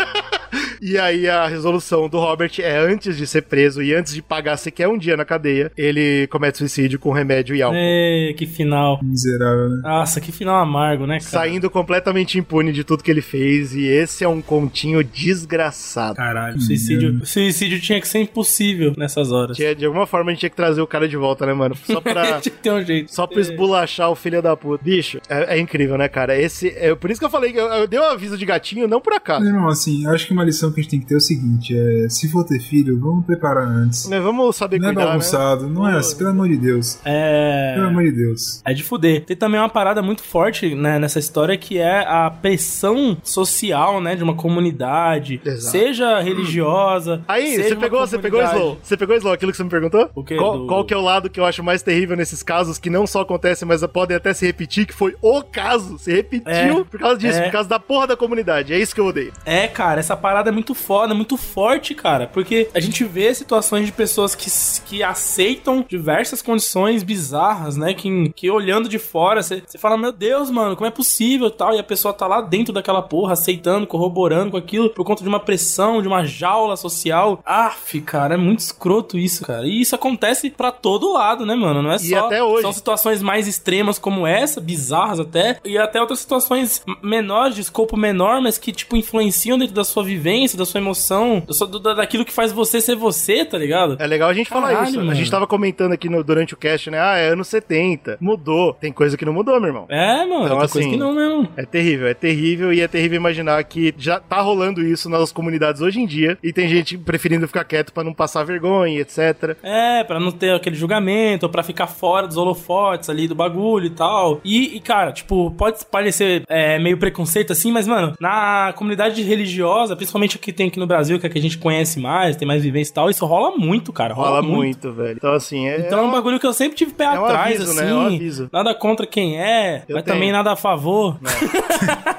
E 0.81 0.99
aí 0.99 1.29
a 1.29 1.47
resolução 1.47 2.09
do 2.09 2.19
Robert 2.19 2.53
é 2.59 2.77
antes 2.79 3.17
de 3.17 3.27
ser 3.27 3.43
preso 3.43 3.83
e 3.83 3.95
antes 3.95 4.15
de 4.15 4.23
pagar 4.23 4.57
sequer 4.57 4.89
um 4.89 4.97
dia 4.99 5.17
na 5.17 5.25
cadeia, 5.25 5.71
ele 5.77 6.27
comete 6.29 6.59
suicídio 6.59 6.99
com 6.99 7.11
remédio 7.13 7.55
e 7.57 7.63
álcool. 7.63 7.77
Ê, 7.79 8.35
que 8.37 8.47
final. 8.47 9.01
Miserável, 9.03 9.69
né? 9.71 9.81
Nossa, 9.83 10.21
que 10.21 10.31
final 10.33 10.57
amargo, 10.57 11.07
né, 11.07 11.19
cara? 11.19 11.31
Saindo 11.31 11.69
completamente 11.71 12.39
impune 12.39 12.73
de 12.73 12.85
tudo 12.85 13.03
que 13.03 13.11
ele 13.11 13.21
fez, 13.23 13.75
e 13.75 13.87
esse 13.87 14.25
é 14.25 14.29
um 14.29 14.41
continho 14.43 15.03
desgraçado. 15.03 16.17
Caralho, 16.17 16.61
suicídio, 16.61 17.25
suicídio 17.25 17.81
tinha 17.81 18.01
que 18.01 18.09
ser 18.09 18.21
impossível 18.21 18.95
nessas 18.97 19.31
horas. 19.33 19.57
Tinha- 19.57 19.75
De 19.75 19.85
alguma 19.87 20.07
forma 20.07 20.31
a 20.31 20.35
gente 20.35 20.41
tinha 20.41 20.51
que 20.51 20.57
trazer 20.57 20.81
o 20.81 20.87
cara 20.87 21.09
de 21.09 21.17
volta, 21.17 21.47
né, 21.47 21.53
mano? 21.53 21.75
Só 21.85 22.01
pra. 22.01 22.19
Tinha 22.41 22.55
que 22.55 22.63
ter 22.63 22.71
um 22.73 22.85
jeito. 22.85 23.15
Só 23.15 23.27
pra 23.27 23.41
esbulachar 23.41 24.11
o 24.11 24.15
filho 24.15 24.41
da 24.43 24.57
puta. 24.57 24.83
Bicho, 24.83 25.21
é, 25.29 25.57
é 25.57 25.59
incrível, 25.59 25.97
né, 25.99 26.09
cara? 26.09 26.37
Esse. 26.39 26.69
É, 26.77 26.95
por 26.95 27.11
isso 27.11 27.21
que 27.21 27.25
eu 27.27 27.31
falei 27.31 27.53
que 27.53 27.59
eu, 27.59 27.67
eu 27.67 27.87
dei 27.87 27.99
um 27.99 28.05
aviso 28.05 28.37
de 28.37 28.45
gatinho, 28.45 28.87
não 28.89 29.01
por 29.01 29.13
acaso. 29.13 29.45
Irmão, 29.47 29.69
assim, 29.69 30.05
eu 30.05 30.11
acho 30.11 30.27
que 30.27 30.33
uma 30.33 30.45
lição 30.45 30.68
que 30.75 30.81
a 30.81 30.83
gente 30.83 30.91
tem 30.91 31.01
que 31.01 31.07
ter 31.07 31.15
é 31.15 31.17
o 31.17 31.21
seguinte: 31.21 31.77
é, 31.77 32.09
se 32.09 32.29
for 32.29 32.45
ter 32.45 32.61
filho, 32.61 32.99
vamos 32.99 33.25
preparar 33.25 33.67
antes. 33.67 34.09
Né, 34.09 34.21
vamos 34.21 34.57
saber 34.57 34.79
Não 34.79 34.91
é 34.91 34.93
né? 34.95 35.05
bagunçado, 35.05 35.69
não 35.69 35.89
é 35.89 35.97
assim, 35.99 36.17
pelo 36.17 36.31
amor 36.31 36.49
de 36.49 36.57
Deus. 36.57 36.99
É. 37.05 37.73
Pelo 37.75 37.89
amor 37.89 38.05
de 38.05 38.13
Deus. 38.13 38.63
É 38.65 38.73
de 38.75 38.83
fuder. 38.83 39.25
Tem 39.25 39.37
também 39.37 39.61
uma 39.61 39.69
parada 39.69 40.03
muito 40.03 40.23
forte 40.23 40.75
né, 40.75 40.99
nessa 40.99 41.19
história 41.19 41.57
que 41.57 41.79
é 41.79 42.01
a 42.07 42.31
pressão 42.31 43.17
social, 43.23 44.01
né, 44.01 44.15
de 44.17 44.23
uma 44.23 44.35
comunidade, 44.35 45.41
Exato. 45.45 45.71
seja 45.73 46.21
religiosa. 46.21 47.23
Aí, 47.27 47.57
seja 47.57 47.69
você 47.71 47.77
pegou, 47.77 48.01
você 48.01 48.19
pegou 48.19 48.43
slow. 48.43 48.79
Você 48.83 48.97
pegou 48.97 49.15
o 49.15 49.19
slow, 49.19 49.33
aquilo 49.33 49.51
que 49.53 49.57
você 49.57 49.65
me 49.65 49.71
perguntou? 49.71 50.11
O 50.15 50.23
quê? 50.25 50.37
Qual, 50.37 50.59
Do- 50.59 50.67
qual 50.67 50.85
que 50.85 50.95
é 50.95 50.97
o 50.97 51.01
lado 51.03 51.29
que 51.31 51.41
eu 51.41 51.45
acho 51.45 51.63
mais 51.63 51.83
terrível 51.83 52.17
nesses 52.17 52.43
casos, 52.43 52.79
que 52.79 52.91
não 52.91 53.07
só 53.07 53.21
acontecem, 53.23 53.67
mas 53.67 53.85
podem 53.89 54.17
até 54.17 54.35
se 54.35 54.45
repetir, 54.47 54.87
que 54.87 54.93
foi 54.95 55.15
o 55.23 55.43
caso. 55.43 55.99
Se 55.99 56.13
repetiu 56.13 56.81
É, 56.81 56.85
por 56.85 57.01
causa 57.01 57.17
disso, 57.19 57.39
é. 57.39 57.43
por 57.45 57.53
causa 57.53 57.69
da 57.69 57.79
porra 57.81 58.07
da 58.09 58.17
comunidade. 58.17 58.73
É 58.73 58.79
isso 58.79 58.95
que 58.95 59.01
eu 59.01 59.07
odeio. 59.07 59.33
É, 59.47 59.67
cara, 59.67 59.99
essa 60.01 60.17
parada 60.17 60.51
é 60.51 60.53
muito 60.59 60.75
foda, 60.75 61.15
muito 61.15 61.37
forte, 61.37 61.95
cara. 61.95 62.27
Porque 62.27 62.69
a 62.75 62.81
gente 62.81 63.05
vê 63.05 63.33
situações 63.35 63.87
de 63.87 63.93
pessoas 63.93 64.35
que, 64.35 64.51
que 64.87 65.03
aceitam 65.03 65.85
diversas 65.89 66.43
condições 66.43 67.03
bizarras, 67.03 67.77
né? 67.77 67.95
Que, 67.95 68.31
que 68.35 68.51
olhando 68.51 68.89
de 68.89 68.99
fora, 68.99 69.43
você 69.43 69.63
fala, 69.79 69.97
meu 69.97 70.13
Deus, 70.13 70.51
mano, 70.51 70.77
como 70.77 70.87
é 70.87 70.91
possível 70.91 71.51
tal? 71.51 71.75
E 71.75 71.79
a 71.79 71.83
pessoa 71.85 72.13
tá 72.13 72.27
lá 72.27 72.41
dentro 72.41 72.73
daquela 72.73 73.03
porra, 73.03 73.33
aceitando, 73.35 73.87
corroborando 73.87 74.51
com 74.53 74.57
aquilo, 74.57 74.91
por 74.91 75.05
conta 75.05 75.23
de 75.23 75.29
uma 75.29 75.41
pressão, 75.41 76.03
de 76.03 76.09
uma 76.09 76.25
jaula 76.25 76.77
social. 76.77 77.41
Aff, 77.45 78.01
cara, 78.01 78.35
é 78.35 78.37
muito 78.37 78.61
escroto 78.61 79.17
isso, 79.19 79.45
cara. 79.45 79.67
E 79.67 79.81
isso 79.81 79.95
acontece 79.95 80.51
para 80.51 80.73
todo 80.73 81.13
lado, 81.13 81.47
né, 81.47 81.55
mano? 81.55 81.83
Não 81.83 81.93
é 81.93 81.97
E 81.97 82.11
só. 82.11 82.27
até 82.27 82.43
hoje. 82.43 82.63
São 82.63 82.73
situações 82.73 83.23
mais 83.23 83.47
extremas 83.47 83.99
como 83.99 84.27
essa, 84.27 84.61
bizarras 84.61 85.21
até, 85.21 85.59
e 85.65 85.79
até 85.79 86.01
outras 86.01 86.19
situações 86.19 86.83
menores, 87.03 87.55
de 87.55 87.61
escopo 87.63 87.97
menor, 87.97 88.41
mas 88.41 88.59
que, 88.59 88.73
tipo, 88.73 88.97
influenciam 88.97 89.59
dentro 89.59 89.75
da 89.75 89.85
sua 89.85 90.03
vivência, 90.03 90.48
da 90.57 90.65
sua 90.65 90.81
emoção, 90.81 91.43
da 91.47 91.53
sua- 91.53 91.67
do- 91.67 91.79
da- 91.79 91.95
daquilo 91.95 92.25
que 92.25 92.33
faz 92.33 92.53
você 92.53 92.81
ser 92.81 92.97
você, 92.97 93.45
tá 93.45 93.59
ligado? 93.59 93.97
É 93.99 94.07
legal 94.07 94.29
a 94.29 94.35
gente 94.35 94.49
falar 94.49 94.69
Caralho, 94.69 94.89
isso. 94.89 94.99
mano. 94.99 95.11
A 95.11 95.15
gente 95.15 95.31
tava 95.31 95.47
comentando 95.47 95.93
aqui 95.93 96.09
no- 96.09 96.23
durante 96.25 96.55
o 96.55 96.57
cast, 96.57 96.91
né? 96.91 96.99
Ah, 97.01 97.17
é 97.17 97.29
anos 97.31 97.49
70. 97.49 98.17
Mudou. 98.21 98.75
Tem 98.75 98.93
coisa 98.93 99.17
que 99.17 99.25
não 99.25 99.33
mudou, 99.33 99.59
meu 99.61 99.69
irmão. 99.69 99.87
É, 99.89 100.25
mano, 100.25 100.45
Então, 100.45 100.49
tem 100.49 100.57
coisa 100.59 100.79
assim, 100.81 100.91
que 100.91 100.97
não 100.97 101.13
mesmo. 101.13 101.49
É 101.57 101.65
terrível, 101.65 102.07
é 102.09 102.15
terrível 102.15 102.73
e 102.73 102.81
é 102.81 102.89
terrível 102.89 103.17
imaginar 103.17 103.63
que 103.65 103.95
já 103.99 104.19
tá 104.21 104.41
rolando 104.41 104.83
isso 104.83 105.09
nas 105.09 105.33
comunidades 105.33 105.81
hoje 105.83 106.01
em 106.01 106.07
dia 106.07 106.39
e 106.43 106.53
tem 106.53 106.69
gente 106.69 106.97
preferindo 106.99 107.47
ficar 107.47 107.65
quieto 107.65 107.93
pra 107.93 108.05
não 108.05 108.15
passar 108.15 108.45
vergonha, 108.45 109.01
etc. 109.01 109.57
É, 109.63 110.05
pra 110.05 110.19
não 110.21 110.31
ter 110.31 110.55
aquele 110.55 110.77
julgamento, 110.77 111.49
pra 111.49 111.63
ficar 111.63 111.87
fora 111.87 112.27
dos 112.27 112.37
holofotes 112.37 113.09
ali 113.09 113.27
do 113.29 113.35
bagulho 113.35 113.87
e 113.87 113.91
tal. 113.91 114.41
E, 114.45 114.77
e, 114.77 114.81
cara, 114.81 115.13
tipo, 115.13 115.51
pode 115.53 115.85
parecer 115.87 116.43
é, 116.49 116.79
meio 116.79 116.97
preconceito 116.99 117.53
assim, 117.53 117.73
mas, 117.73 117.87
mano, 117.87 118.15
na 118.21 118.73
comunidade 118.77 119.23
religiosa, 119.23 119.97
principalmente 119.97 120.38
que 120.39 120.53
tem 120.53 120.69
aqui 120.69 120.79
no 120.79 120.87
Brasil, 120.87 121.19
que 121.19 121.27
é 121.27 121.29
a 121.29 121.33
que 121.33 121.39
a 121.39 121.43
gente 121.43 121.59
conhece 121.59 121.99
mais, 122.01 122.37
tem 122.37 122.47
mais 122.47 122.63
vivência 122.63 122.91
e 122.91 122.95
tal, 122.95 123.11
isso 123.11 123.25
rola 123.27 123.57
muito, 123.57 123.93
cara. 123.93 124.15
Rola, 124.15 124.29
Rola 124.29 124.43
muito. 124.43 124.57
muito, 124.89 124.93
velho. 124.93 125.17
Então, 125.17 125.33
assim, 125.33 125.69
é. 125.69 125.81
Então 125.81 125.99
é 125.99 126.03
um 126.03 126.11
bagulho 126.11 126.39
que 126.41 126.47
eu 126.47 126.53
sempre 126.53 126.77
tive 126.77 126.93
pé 126.93 127.05
É 127.05 127.19
um 127.21 127.25
atrás, 127.25 127.57
aviso, 127.57 127.71
assim. 127.73 127.81
né? 127.81 127.91
É 127.91 127.95
um 127.95 128.07
aviso. 128.07 128.49
Nada 128.53 128.75
contra 128.75 129.07
quem 129.07 129.41
é, 129.41 129.85
Eu 129.89 129.95
mas 129.97 130.05
tenho. 130.05 130.17
também 130.17 130.33
nada 130.33 130.53
a 130.53 130.57
favor. 130.57 131.19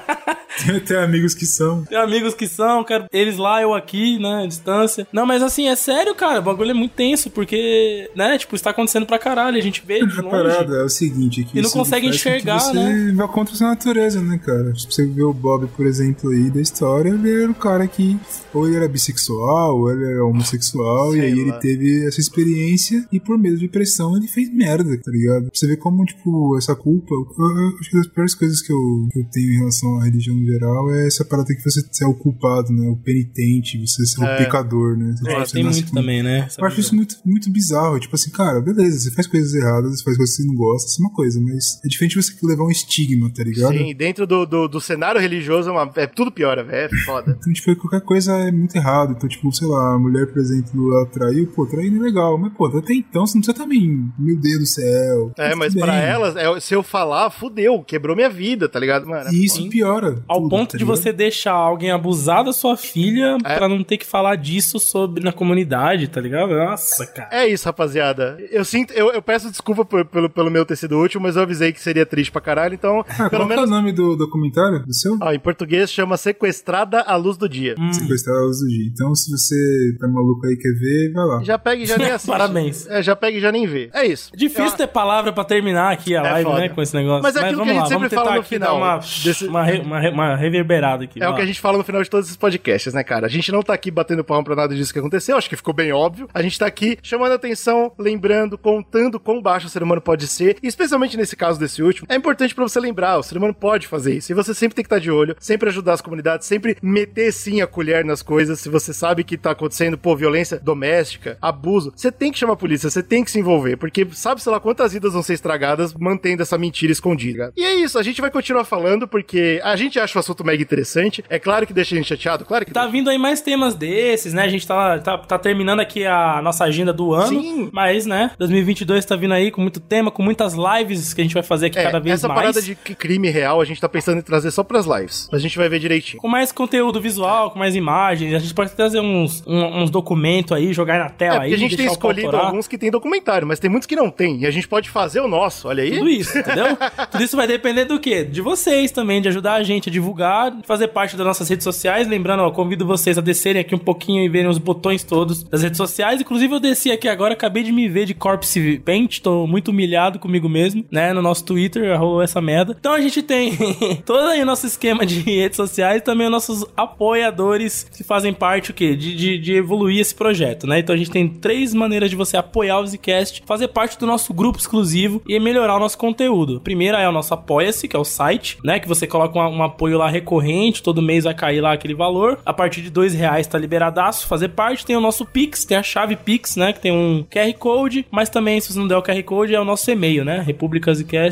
Tem 0.86 0.96
amigos 0.96 1.34
que 1.34 1.46
são. 1.46 1.84
Tem 1.84 1.98
amigos 1.98 2.34
que 2.34 2.46
são, 2.46 2.84
quero 2.84 3.06
eles 3.12 3.36
lá, 3.36 3.62
eu 3.62 3.74
aqui, 3.74 4.18
né, 4.18 4.44
à 4.44 4.46
distância. 4.46 5.06
Não, 5.12 5.26
mas 5.26 5.42
assim, 5.42 5.68
é 5.68 5.76
sério, 5.76 6.14
cara, 6.14 6.40
o 6.40 6.42
bagulho 6.42 6.70
é 6.70 6.74
muito 6.74 6.92
tenso, 6.92 7.30
porque, 7.30 8.10
né, 8.14 8.38
tipo, 8.38 8.54
está 8.54 8.70
acontecendo 8.70 9.06
pra 9.06 9.18
caralho, 9.18 9.56
a 9.56 9.60
gente 9.62 9.82
vê 9.86 10.04
de 10.04 10.18
A 10.18 10.22
longe. 10.22 10.30
parada 10.30 10.76
é 10.76 10.82
o 10.84 10.88
seguinte, 10.88 11.44
que 11.44 11.58
E 11.58 11.62
não 11.62 11.70
consegue 11.70 12.06
enxergar, 12.08 12.58
você 12.58 12.72
né? 12.74 13.12
vai 13.14 13.28
contra 13.28 13.54
a 13.54 13.56
sua 13.56 13.68
natureza, 13.68 14.20
né, 14.22 14.38
cara? 14.38 14.72
Tipo, 14.72 14.92
você 14.92 15.06
vê 15.06 15.22
o 15.22 15.32
Bob, 15.32 15.66
por 15.76 15.86
exemplo, 15.86 16.30
aí 16.30 16.50
da 16.50 16.60
história, 16.60 17.10
ele 17.10 17.42
era 17.42 17.50
um 17.50 17.54
cara 17.54 17.86
que 17.86 18.16
ou 18.52 18.66
ele 18.66 18.76
era 18.76 18.88
bissexual, 18.88 19.78
ou 19.78 19.90
ele 19.92 20.04
era 20.04 20.24
homossexual, 20.24 21.14
e 21.14 21.20
Sei 21.20 21.26
aí 21.28 21.34
lá. 21.34 21.40
ele 21.40 21.52
teve 21.60 22.06
essa 22.06 22.20
experiência 22.20 23.06
e 23.12 23.20
por 23.20 23.38
medo 23.38 23.56
de 23.58 23.68
pressão 23.68 24.16
ele 24.16 24.26
fez 24.26 24.52
merda, 24.52 24.96
tá 24.98 25.10
ligado? 25.10 25.42
Pra 25.42 25.50
Você 25.54 25.66
vê 25.66 25.76
como, 25.76 26.04
tipo, 26.04 26.56
essa 26.58 26.74
culpa, 26.74 27.14
eu, 27.14 27.26
eu 27.38 27.78
acho 27.80 27.90
que 27.90 27.96
das 27.96 28.06
piores 28.08 28.34
coisas 28.34 28.60
que 28.60 28.72
eu, 28.72 29.08
que 29.12 29.20
eu 29.20 29.24
tenho 29.30 29.52
em 29.52 29.58
relação 29.58 29.98
à 30.00 30.04
religião 30.04 30.34
no 30.36 30.44
geral 30.52 30.90
é 30.92 31.06
essa 31.06 31.24
parada 31.24 31.54
que 31.54 31.62
você 31.62 31.80
é 32.04 32.06
o 32.06 32.14
culpado, 32.14 32.72
né? 32.72 32.88
O 32.88 32.96
penitente, 32.96 33.78
você 33.86 34.04
ser 34.06 34.22
É. 34.24 34.34
o 34.34 34.38
pecador, 34.38 34.96
né? 34.96 35.14
Você, 35.18 35.30
É, 35.30 35.44
tem 35.44 35.64
muito 35.64 35.86
com- 35.88 35.94
também, 35.94 36.22
né? 36.22 36.40
essa 36.46 36.60
eu 36.60 36.66
acho 36.66 36.80
isso 36.80 36.94
muito, 36.94 37.16
muito 37.24 37.50
bizarro. 37.50 37.98
Tipo 38.00 38.14
assim, 38.14 38.30
cara, 38.30 38.60
beleza, 38.60 38.98
você 38.98 39.10
faz 39.10 39.26
coisas 39.26 39.54
erradas, 39.54 39.98
você 39.98 40.04
faz 40.04 40.16
coisas 40.16 40.36
que 40.36 40.42
você 40.42 40.48
não 40.48 40.54
gosta, 40.54 40.88
isso 40.90 41.02
é 41.02 41.04
uma 41.06 41.14
coisa, 41.14 41.40
mas 41.40 41.80
é 41.84 41.88
diferente 41.88 42.16
você 42.16 42.32
levar 42.42 42.64
um 42.64 42.70
estigma, 42.70 43.30
tá 43.32 43.42
ligado? 43.44 43.76
Sim, 43.76 43.94
dentro 43.94 44.26
do, 44.26 44.46
do, 44.46 44.68
do 44.68 44.80
cenário 44.80 45.20
religioso 45.20 45.68
é, 45.68 45.72
uma- 45.72 45.90
é 45.96 46.06
tudo 46.06 46.30
piora, 46.32 46.64
velho. 46.64 46.80
É 46.80 46.88
foda. 47.04 47.36
Então, 47.38 47.52
tipo, 47.52 47.74
qualquer 47.76 48.00
coisa 48.00 48.32
é 48.38 48.50
muito 48.50 48.74
errado. 48.76 49.12
Então, 49.16 49.28
tipo, 49.28 49.52
sei 49.52 49.68
lá, 49.68 49.94
a 49.94 49.98
mulher, 49.98 50.26
por 50.26 50.38
exemplo, 50.40 50.92
ela 50.94 51.06
traiu, 51.06 51.46
pô, 51.48 51.66
trair 51.66 51.90
não 51.90 52.00
é 52.00 52.08
legal. 52.08 52.38
Mas, 52.38 52.52
pô, 52.54 52.66
até 52.66 52.94
então 52.94 53.26
você 53.26 53.34
não 53.36 53.42
precisa 53.42 53.54
também, 53.64 54.10
meu 54.18 54.36
Deus 54.38 54.58
do 54.60 54.66
céu. 54.66 55.32
É, 55.38 55.54
mas 55.54 55.72
tudo 55.74 55.84
pra 55.84 55.92
bem. 55.92 56.02
elas, 56.02 56.36
é, 56.36 56.60
se 56.60 56.74
eu 56.74 56.82
falar, 56.82 57.30
fudeu, 57.30 57.82
quebrou 57.82 58.16
minha 58.16 58.30
vida, 58.30 58.68
tá 58.68 58.78
ligado, 58.78 59.06
mano? 59.06 59.28
É 59.28 59.32
E 59.32 59.44
isso 59.44 59.68
piora. 59.68 60.22
Ao 60.44 60.48
ponto 60.48 60.72
tá 60.72 60.78
de 60.78 60.84
ligado? 60.84 60.96
você 60.96 61.12
deixar 61.12 61.52
alguém 61.52 61.90
abusar 61.90 62.44
da 62.44 62.52
sua 62.52 62.76
filha 62.76 63.36
É. 63.44 63.56
pra 63.56 63.68
não 63.68 63.82
ter 63.82 63.96
que 63.98 64.06
falar 64.06 64.36
disso 64.36 64.78
sobre 64.78 65.22
na 65.22 65.32
comunidade, 65.32 66.08
tá 66.08 66.20
ligado? 66.20 66.54
Nossa, 66.54 67.06
cara. 67.06 67.28
É 67.32 67.46
isso, 67.46 67.64
rapaziada. 67.66 68.36
Eu 68.50 68.64
sinto, 68.64 68.92
eu, 68.92 69.12
eu 69.12 69.22
peço 69.22 69.50
desculpa 69.50 69.84
por- 69.84 70.04
pelo, 70.04 70.28
pelo 70.30 70.50
meu 70.50 70.64
ter 70.64 70.76
sido 70.76 70.98
útil, 70.98 71.20
mas 71.20 71.36
eu 71.36 71.42
avisei 71.42 71.72
que 71.72 71.80
seria 71.80 72.04
triste 72.06 72.30
pra 72.32 72.40
caralho, 72.40 72.74
então, 72.74 73.04
Ah, 73.08 73.28
pelo 73.28 73.30
qual 73.30 73.42
é 73.42 73.46
menos. 73.56 73.64
o 73.64 73.72
nome 73.72 73.92
do 73.92 74.16
documentário? 74.16 74.84
Do 74.86 74.94
seu? 74.94 75.16
Ah, 75.20 75.34
em 75.34 75.38
português 75.38 75.90
chama 75.90 76.16
Sequestrada 76.16 77.00
à 77.00 77.16
Luz 77.16 77.36
do 77.36 77.48
Dia. 77.48 77.74
Hum. 77.78 77.92
Sequestrar 77.92 78.36
a 78.36 78.40
luz 78.40 78.58
do 78.60 78.68
dia. 78.68 78.86
Então, 78.92 79.14
se 79.14 79.30
você 79.30 79.96
tá 79.98 80.08
maluco 80.08 80.46
aí 80.46 80.54
e 80.54 80.56
quer 80.56 80.72
ver, 80.72 81.12
vai 81.12 81.24
lá. 81.26 81.42
Já 81.42 81.58
pega 81.58 81.82
e 81.82 81.86
já 81.86 81.98
nem 81.98 82.10
assiste. 82.10 82.26
Parabéns. 82.30 82.86
É, 82.88 83.02
já 83.02 83.14
pega 83.16 83.36
e 83.38 83.40
já 83.40 83.52
nem 83.52 83.66
vê. 83.66 83.90
É 83.92 84.06
isso. 84.06 84.30
Difícil 84.34 84.76
ter 84.76 84.86
palavra 84.86 85.32
pra 85.32 85.44
terminar 85.44 85.92
aqui 85.92 86.16
a 86.16 86.20
É 86.20 86.30
live, 86.32 86.50
foda. 86.50 86.60
né, 86.60 86.68
com 86.68 86.82
esse 86.82 86.94
negócio. 86.94 87.22
Mas 87.22 87.36
é 87.36 87.40
aquilo 87.40 87.62
que 87.64 87.70
a 87.70 87.74
gente 87.74 87.82
sempre 87.88 87.94
vamos 87.96 88.10
tentar 88.10 88.24
fala 88.24 88.36
no 88.36 88.42
final 88.42 88.76
uma, 88.76 88.96
desse- 88.98 89.46
uma, 89.46 89.64
re- 89.64 89.78
uma, 89.80 90.00
re- 90.00 90.10
uma 90.10 90.29
reverberada 90.36 91.04
aqui. 91.04 91.22
É 91.22 91.28
o 91.28 91.34
que 91.34 91.42
a 91.42 91.46
gente 91.46 91.60
fala 91.60 91.78
no 91.78 91.84
final 91.84 92.02
de 92.02 92.10
todos 92.10 92.26
esses 92.26 92.36
podcasts, 92.36 92.92
né, 92.94 93.02
cara? 93.04 93.26
A 93.26 93.30
gente 93.30 93.52
não 93.52 93.62
tá 93.62 93.74
aqui 93.74 93.90
batendo 93.90 94.24
palma 94.24 94.44
pra 94.44 94.56
nada 94.56 94.74
disso 94.74 94.92
que 94.92 94.98
aconteceu, 94.98 95.36
acho 95.36 95.48
que 95.48 95.56
ficou 95.56 95.74
bem 95.74 95.92
óbvio. 95.92 96.28
A 96.32 96.42
gente 96.42 96.58
tá 96.58 96.66
aqui 96.66 96.98
chamando 97.02 97.32
atenção, 97.32 97.92
lembrando, 97.98 98.56
contando 98.58 99.20
quão 99.20 99.40
baixo 99.40 99.66
o 99.66 99.70
ser 99.70 99.82
humano 99.82 100.00
pode 100.00 100.26
ser, 100.26 100.56
e 100.62 100.66
especialmente 100.66 101.16
nesse 101.16 101.36
caso 101.36 101.58
desse 101.58 101.82
último, 101.82 102.06
é 102.10 102.14
importante 102.14 102.54
pra 102.54 102.64
você 102.64 102.80
lembrar, 102.80 103.18
o 103.18 103.22
ser 103.22 103.36
humano 103.36 103.54
pode 103.54 103.86
fazer 103.86 104.14
isso, 104.14 104.32
e 104.32 104.34
você 104.34 104.54
sempre 104.54 104.74
tem 104.74 104.82
que 104.82 104.86
estar 104.86 104.98
de 104.98 105.10
olho, 105.10 105.36
sempre 105.38 105.68
ajudar 105.68 105.94
as 105.94 106.00
comunidades, 106.00 106.46
sempre 106.46 106.76
meter 106.82 107.32
sim 107.32 107.60
a 107.60 107.66
colher 107.66 108.04
nas 108.04 108.22
coisas, 108.22 108.60
se 108.60 108.68
você 108.68 108.92
sabe 108.92 109.24
que 109.24 109.36
tá 109.36 109.52
acontecendo, 109.52 109.98
pô, 109.98 110.16
violência 110.16 110.58
doméstica, 110.58 111.38
abuso, 111.40 111.92
você 111.94 112.10
tem 112.10 112.32
que 112.32 112.38
chamar 112.38 112.54
a 112.54 112.56
polícia, 112.56 112.90
você 112.90 113.02
tem 113.02 113.24
que 113.24 113.30
se 113.30 113.38
envolver, 113.38 113.76
porque 113.76 114.06
sabe, 114.12 114.42
sei 114.42 114.52
lá, 114.52 114.60
quantas 114.60 114.92
vidas 114.92 115.12
vão 115.12 115.22
ser 115.22 115.34
estragadas 115.34 115.94
mantendo 115.94 116.42
essa 116.42 116.58
mentira 116.58 116.92
escondida. 116.92 117.52
E 117.56 117.64
é 117.64 117.74
isso, 117.74 117.98
a 117.98 118.02
gente 118.02 118.20
vai 118.20 118.30
continuar 118.30 118.64
falando, 118.64 119.06
porque 119.08 119.60
a 119.62 119.76
gente 119.76 119.98
acha 119.98 120.12
o 120.20 120.22
assunto 120.22 120.44
mega 120.44 120.62
interessante, 120.62 121.24
é 121.28 121.38
claro 121.38 121.66
que 121.66 121.72
deixa 121.72 121.94
a 121.94 121.98
gente 121.98 122.06
chateado, 122.08 122.44
claro 122.44 122.64
que 122.64 122.72
Tá 122.72 122.86
vindo 122.86 123.10
aí 123.10 123.18
mais 123.18 123.40
temas 123.40 123.74
desses, 123.74 124.32
né? 124.32 124.44
A 124.44 124.48
gente 124.48 124.66
tá, 124.66 124.98
tá, 124.98 125.18
tá 125.18 125.38
terminando 125.38 125.80
aqui 125.80 126.04
a 126.06 126.40
nossa 126.42 126.64
agenda 126.64 126.92
do 126.92 127.12
ano. 127.12 127.28
Sim. 127.40 127.70
Mas, 127.72 128.06
né? 128.06 128.30
2022 128.38 129.04
tá 129.04 129.16
vindo 129.16 129.34
aí 129.34 129.50
com 129.50 129.60
muito 129.60 129.80
tema, 129.80 130.10
com 130.10 130.22
muitas 130.22 130.54
lives 130.54 131.12
que 131.14 131.20
a 131.20 131.24
gente 131.24 131.34
vai 131.34 131.42
fazer 131.42 131.66
aqui 131.66 131.78
É, 131.78 131.82
cada 131.84 131.98
vez 131.98 132.14
essa 132.16 132.28
mais. 132.28 132.40
parada 132.40 132.62
de 132.62 132.74
crime 132.74 133.28
real 133.30 133.60
a 133.60 133.64
gente 133.64 133.80
tá 133.80 133.88
pensando 133.88 134.18
em 134.18 134.22
trazer 134.22 134.50
só 134.50 134.62
pras 134.62 134.86
lives. 134.86 135.28
A 135.32 135.38
gente 135.38 135.56
vai 135.58 135.68
ver 135.68 135.78
direitinho. 135.78 136.20
Com 136.20 136.28
mais 136.28 136.52
conteúdo 136.52 137.00
visual, 137.00 137.50
com 137.50 137.58
mais 137.58 137.74
imagens. 137.74 138.34
A 138.34 138.38
gente 138.38 138.54
pode 138.54 138.70
trazer 138.72 139.00
uns, 139.00 139.42
um- 139.46 139.82
uns 139.82 139.90
documentos 139.90 140.52
aí, 140.56 140.72
jogar 140.72 140.98
na 140.98 141.06
É, 141.06 141.08
tela 141.08 141.34
porque 141.40 141.46
aí. 141.48 141.54
a 141.54 141.58
gente 141.58 141.76
tem 141.76 141.86
escolhido 141.86 142.36
alguns 142.36 142.66
que 142.68 142.78
tem 142.78 142.90
documentário, 142.90 143.46
mas 143.46 143.58
tem 143.58 143.70
muitos 143.70 143.86
que 143.86 143.96
não 143.96 144.10
tem. 144.10 144.40
E 144.42 144.46
a 144.46 144.50
gente 144.50 144.68
pode 144.68 144.88
fazer 144.90 145.20
o 145.20 145.28
nosso, 145.28 145.68
olha 145.68 145.82
aí. 145.82 145.92
Tudo 145.98 146.08
isso, 146.10 146.36
entendeu? 146.38 146.66
Tudo 147.10 147.22
isso 147.24 147.36
vai 147.36 147.46
depender 147.46 147.84
do 147.84 147.98
quê? 147.98 148.24
De 148.24 148.40
vocês 148.40 148.90
também, 148.90 149.20
de 149.20 149.28
ajudar 149.28 149.54
a 149.54 149.62
gente 149.62 149.88
a 149.88 149.92
divulgar, 150.00 150.56
fazer 150.64 150.88
parte 150.88 151.16
das 151.16 151.26
nossas 151.26 151.48
redes 151.48 151.64
sociais. 151.64 152.08
Lembrando, 152.08 152.42
ó, 152.42 152.50
convido 152.50 152.86
vocês 152.86 153.18
a 153.18 153.20
descerem 153.20 153.60
aqui 153.60 153.74
um 153.74 153.78
pouquinho 153.78 154.24
e 154.24 154.28
verem 154.28 154.48
os 154.48 154.58
botões 154.58 155.04
todos 155.04 155.42
das 155.44 155.62
redes 155.62 155.76
sociais. 155.76 156.20
Inclusive, 156.20 156.54
eu 156.54 156.60
desci 156.60 156.90
aqui 156.90 157.08
agora, 157.08 157.34
acabei 157.34 157.62
de 157.62 157.72
me 157.72 157.88
ver 157.88 158.06
de 158.06 158.14
Corpse 158.14 158.80
Paint, 158.84 159.20
tô 159.20 159.46
muito 159.46 159.68
humilhado 159.68 160.18
comigo 160.18 160.48
mesmo, 160.48 160.84
né? 160.90 161.12
No 161.12 161.22
nosso 161.22 161.44
Twitter, 161.44 161.98
rolou 161.98 162.22
essa 162.22 162.40
merda. 162.40 162.76
Então 162.78 162.92
a 162.92 163.00
gente 163.00 163.22
tem 163.22 163.52
todo 164.04 164.28
aí 164.28 164.42
o 164.42 164.46
nosso 164.46 164.66
esquema 164.66 165.04
de 165.04 165.20
redes 165.20 165.56
sociais, 165.56 166.02
também 166.02 166.26
os 166.26 166.32
nossos 166.32 166.64
apoiadores 166.76 167.84
que 167.84 168.02
fazem 168.02 168.32
parte 168.32 168.70
o 168.70 168.74
quê? 168.74 168.96
De, 168.96 169.14
de, 169.14 169.38
de 169.38 169.54
evoluir 169.54 170.00
esse 170.00 170.14
projeto, 170.14 170.66
né? 170.66 170.78
Então 170.78 170.94
a 170.94 170.98
gente 170.98 171.10
tem 171.10 171.28
três 171.28 171.74
maneiras 171.74 172.08
de 172.08 172.16
você 172.16 172.36
apoiar 172.36 172.80
o 172.80 172.86
Zcast, 172.86 173.42
fazer 173.46 173.68
parte 173.68 173.98
do 173.98 174.06
nosso 174.06 174.32
grupo 174.32 174.58
exclusivo 174.58 175.22
e 175.28 175.38
melhorar 175.38 175.76
o 175.76 175.80
nosso 175.80 175.98
conteúdo. 175.98 176.56
A 176.56 176.60
primeira 176.60 177.00
é 177.00 177.08
o 177.08 177.12
nosso 177.12 177.34
Apoia-se, 177.34 177.88
que 177.88 177.96
é 177.96 177.98
o 177.98 178.04
site, 178.04 178.58
né? 178.64 178.78
Que 178.78 178.88
você 178.88 179.06
coloca 179.06 179.38
um, 179.38 179.58
um 179.58 179.62
apoio 179.62 179.89
lá 179.98 180.08
recorrente, 180.08 180.82
todo 180.82 181.02
mês 181.02 181.24
vai 181.24 181.34
cair 181.34 181.60
lá 181.60 181.72
aquele 181.72 181.94
valor. 181.94 182.38
A 182.44 182.52
partir 182.52 182.80
de 182.82 182.90
dois 182.90 183.14
reais 183.14 183.46
tá 183.46 183.58
liberadaço 183.58 184.26
fazer 184.26 184.48
parte. 184.50 184.84
Tem 184.86 184.96
o 184.96 185.00
nosso 185.00 185.24
Pix, 185.24 185.64
tem 185.64 185.76
a 185.76 185.82
chave 185.82 186.16
Pix, 186.16 186.56
né? 186.56 186.72
Que 186.72 186.80
tem 186.80 186.92
um 186.92 187.24
QR 187.30 187.52
Code, 187.58 188.06
mas 188.10 188.28
também, 188.28 188.60
se 188.60 188.72
você 188.72 188.78
não 188.78 188.88
der 188.88 188.96
o 188.96 189.02
QR 189.02 189.22
Code, 189.22 189.54
é 189.54 189.60
o 189.60 189.64
nosso 189.64 189.90
e-mail, 189.90 190.24
né? 190.24 190.42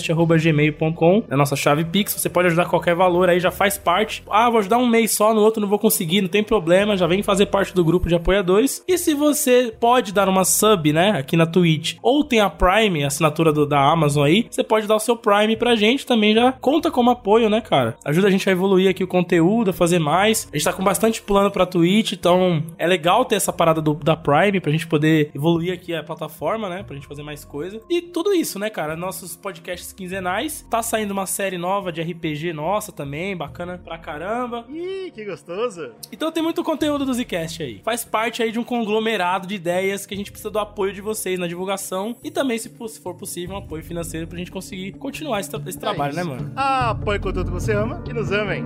republicascast.gmail.com 0.09 1.23
é 1.29 1.35
a 1.35 1.37
nossa 1.37 1.57
chave 1.57 1.85
Pix. 1.85 2.15
Você 2.15 2.29
pode 2.29 2.49
ajudar 2.49 2.67
qualquer 2.67 2.95
valor 2.95 3.29
aí, 3.29 3.41
já 3.41 3.51
faz 3.51 3.77
parte. 3.79 4.23
Ah, 4.31 4.49
vou 4.51 4.59
ajudar 4.61 4.79
um 4.79 4.87
mês 4.87 5.13
só, 5.13 5.33
no 5.35 5.41
outro 5.41 5.61
não 5.61 5.69
vou 5.69 5.79
conseguir, 5.79 6.21
não 6.21 6.29
tem 6.29 6.43
problema, 6.43 6.97
já 6.97 7.07
vem 7.07 7.23
fazer 7.23 7.47
parte 7.47 7.75
do 7.75 7.85
grupo 7.85 8.09
de 8.09 8.15
apoiadores. 8.15 8.83
E 8.87 8.97
se 8.99 9.15
você 9.15 9.73
pode 9.79 10.13
dar 10.13 10.29
uma 10.29 10.45
sub, 10.45 10.93
né, 10.93 11.11
aqui 11.19 11.37
na 11.37 11.47
Twitch, 11.47 11.97
ou 12.03 12.25
tem 12.25 12.41
a 12.41 12.51
Prime, 12.51 13.05
assinatura 13.05 13.53
do- 13.53 13.67
da 13.67 13.81
Amazon 13.81 14.25
aí, 14.27 14.47
você 14.51 14.63
pode 14.63 14.87
dar 14.87 14.97
o 14.97 15.01
seu 15.01 15.17
Prime 15.17 15.57
pra 15.57 15.75
gente, 15.77 16.07
também 16.07 16.35
já 16.35 16.53
conta 16.53 16.91
como 16.91 17.11
apoio, 17.11 17.49
né, 17.49 17.61
cara? 17.61 17.97
Ajuda 18.05 18.29
a 18.29 18.31
gente 18.31 18.48
a 18.51 18.53
evoluir 18.53 18.91
aqui 18.91 19.03
o 19.03 19.09
conteúdo, 19.09 19.71
a 19.71 19.73
fazer 19.73 19.99
mais. 19.99 20.49
A 20.53 20.57
gente 20.57 20.65
tá 20.65 20.73
com 20.73 20.83
bastante 20.83 21.23
plano 21.23 21.51
pra 21.51 21.67
Twitch, 21.67 22.13
então 22.13 22.63
é 22.77 22.87
legal 22.87 23.25
ter 23.25 23.37
essa 23.37 23.53
parada 23.53 23.81
do, 23.81 23.95
da 23.95 24.17
Prime 24.17 24.61
pra 24.61 24.73
gente 24.73 24.87
poder 24.87 25.31
evoluir 25.35 25.73
aqui 25.73 25.95
a 25.95 26.03
plataforma, 26.03 26.69
né? 26.69 26.83
Pra 26.83 26.95
gente 26.95 27.07
fazer 27.07 27.23
mais 27.23 27.45
coisa. 27.45 27.81
E 27.89 28.01
tudo 28.01 28.33
isso, 28.33 28.59
né, 28.59 28.71
cara? 28.71 28.97
Nossos 28.97 29.37
podcasts 29.37 29.93
quinzenais. 29.93 30.67
Tá 30.71 30.83
saindo 30.83 31.13
uma 31.13 31.27
série 31.27 31.59
nova 31.59 31.93
de 31.93 32.01
RPG 32.01 32.53
nossa 32.53 32.93
também, 32.93 33.37
bacana 33.37 33.81
pra 33.83 33.99
caramba. 33.99 34.65
Ih, 34.69 35.11
que 35.11 35.25
gostoso. 35.25 35.93
Então 36.13 36.31
tem 36.31 36.43
muito 36.43 36.63
conteúdo 36.63 37.05
do 37.05 37.15
Zcast 37.15 37.63
aí. 37.63 37.81
Faz 37.85 38.05
parte 38.05 38.43
aí 38.43 38.53
de 38.53 38.59
um 38.59 38.65
conglomerado 38.65 39.47
de 39.47 39.55
ideias 39.55 40.07
que 40.07 40.15
a 40.15 40.17
gente 40.17 40.31
precisa 40.31 40.51
do 40.51 40.59
apoio 40.59 40.93
de 40.93 41.01
vocês 41.01 41.39
na 41.39 41.47
divulgação 41.47 42.17
e 42.23 42.31
também, 42.31 42.59
se 42.59 42.69
for 42.69 43.15
possível, 43.15 43.57
um 43.57 43.59
apoio 43.59 43.83
financeiro 43.83 44.27
pra 44.27 44.39
gente 44.39 44.51
conseguir 44.51 44.93
continuar 44.93 45.41
esse, 45.41 45.51
esse 45.67 45.79
trabalho, 45.79 46.13
é 46.13 46.17
né, 46.17 46.25
mano? 46.25 46.53
Ah, 46.57 46.91
apoie 46.91 47.19
o 47.19 47.21
conteúdo 47.21 47.51
que 47.51 47.61
você 47.61 47.73
ama 47.73 48.03
e 48.09 48.13
nos 48.13 48.33
também. 48.39 48.65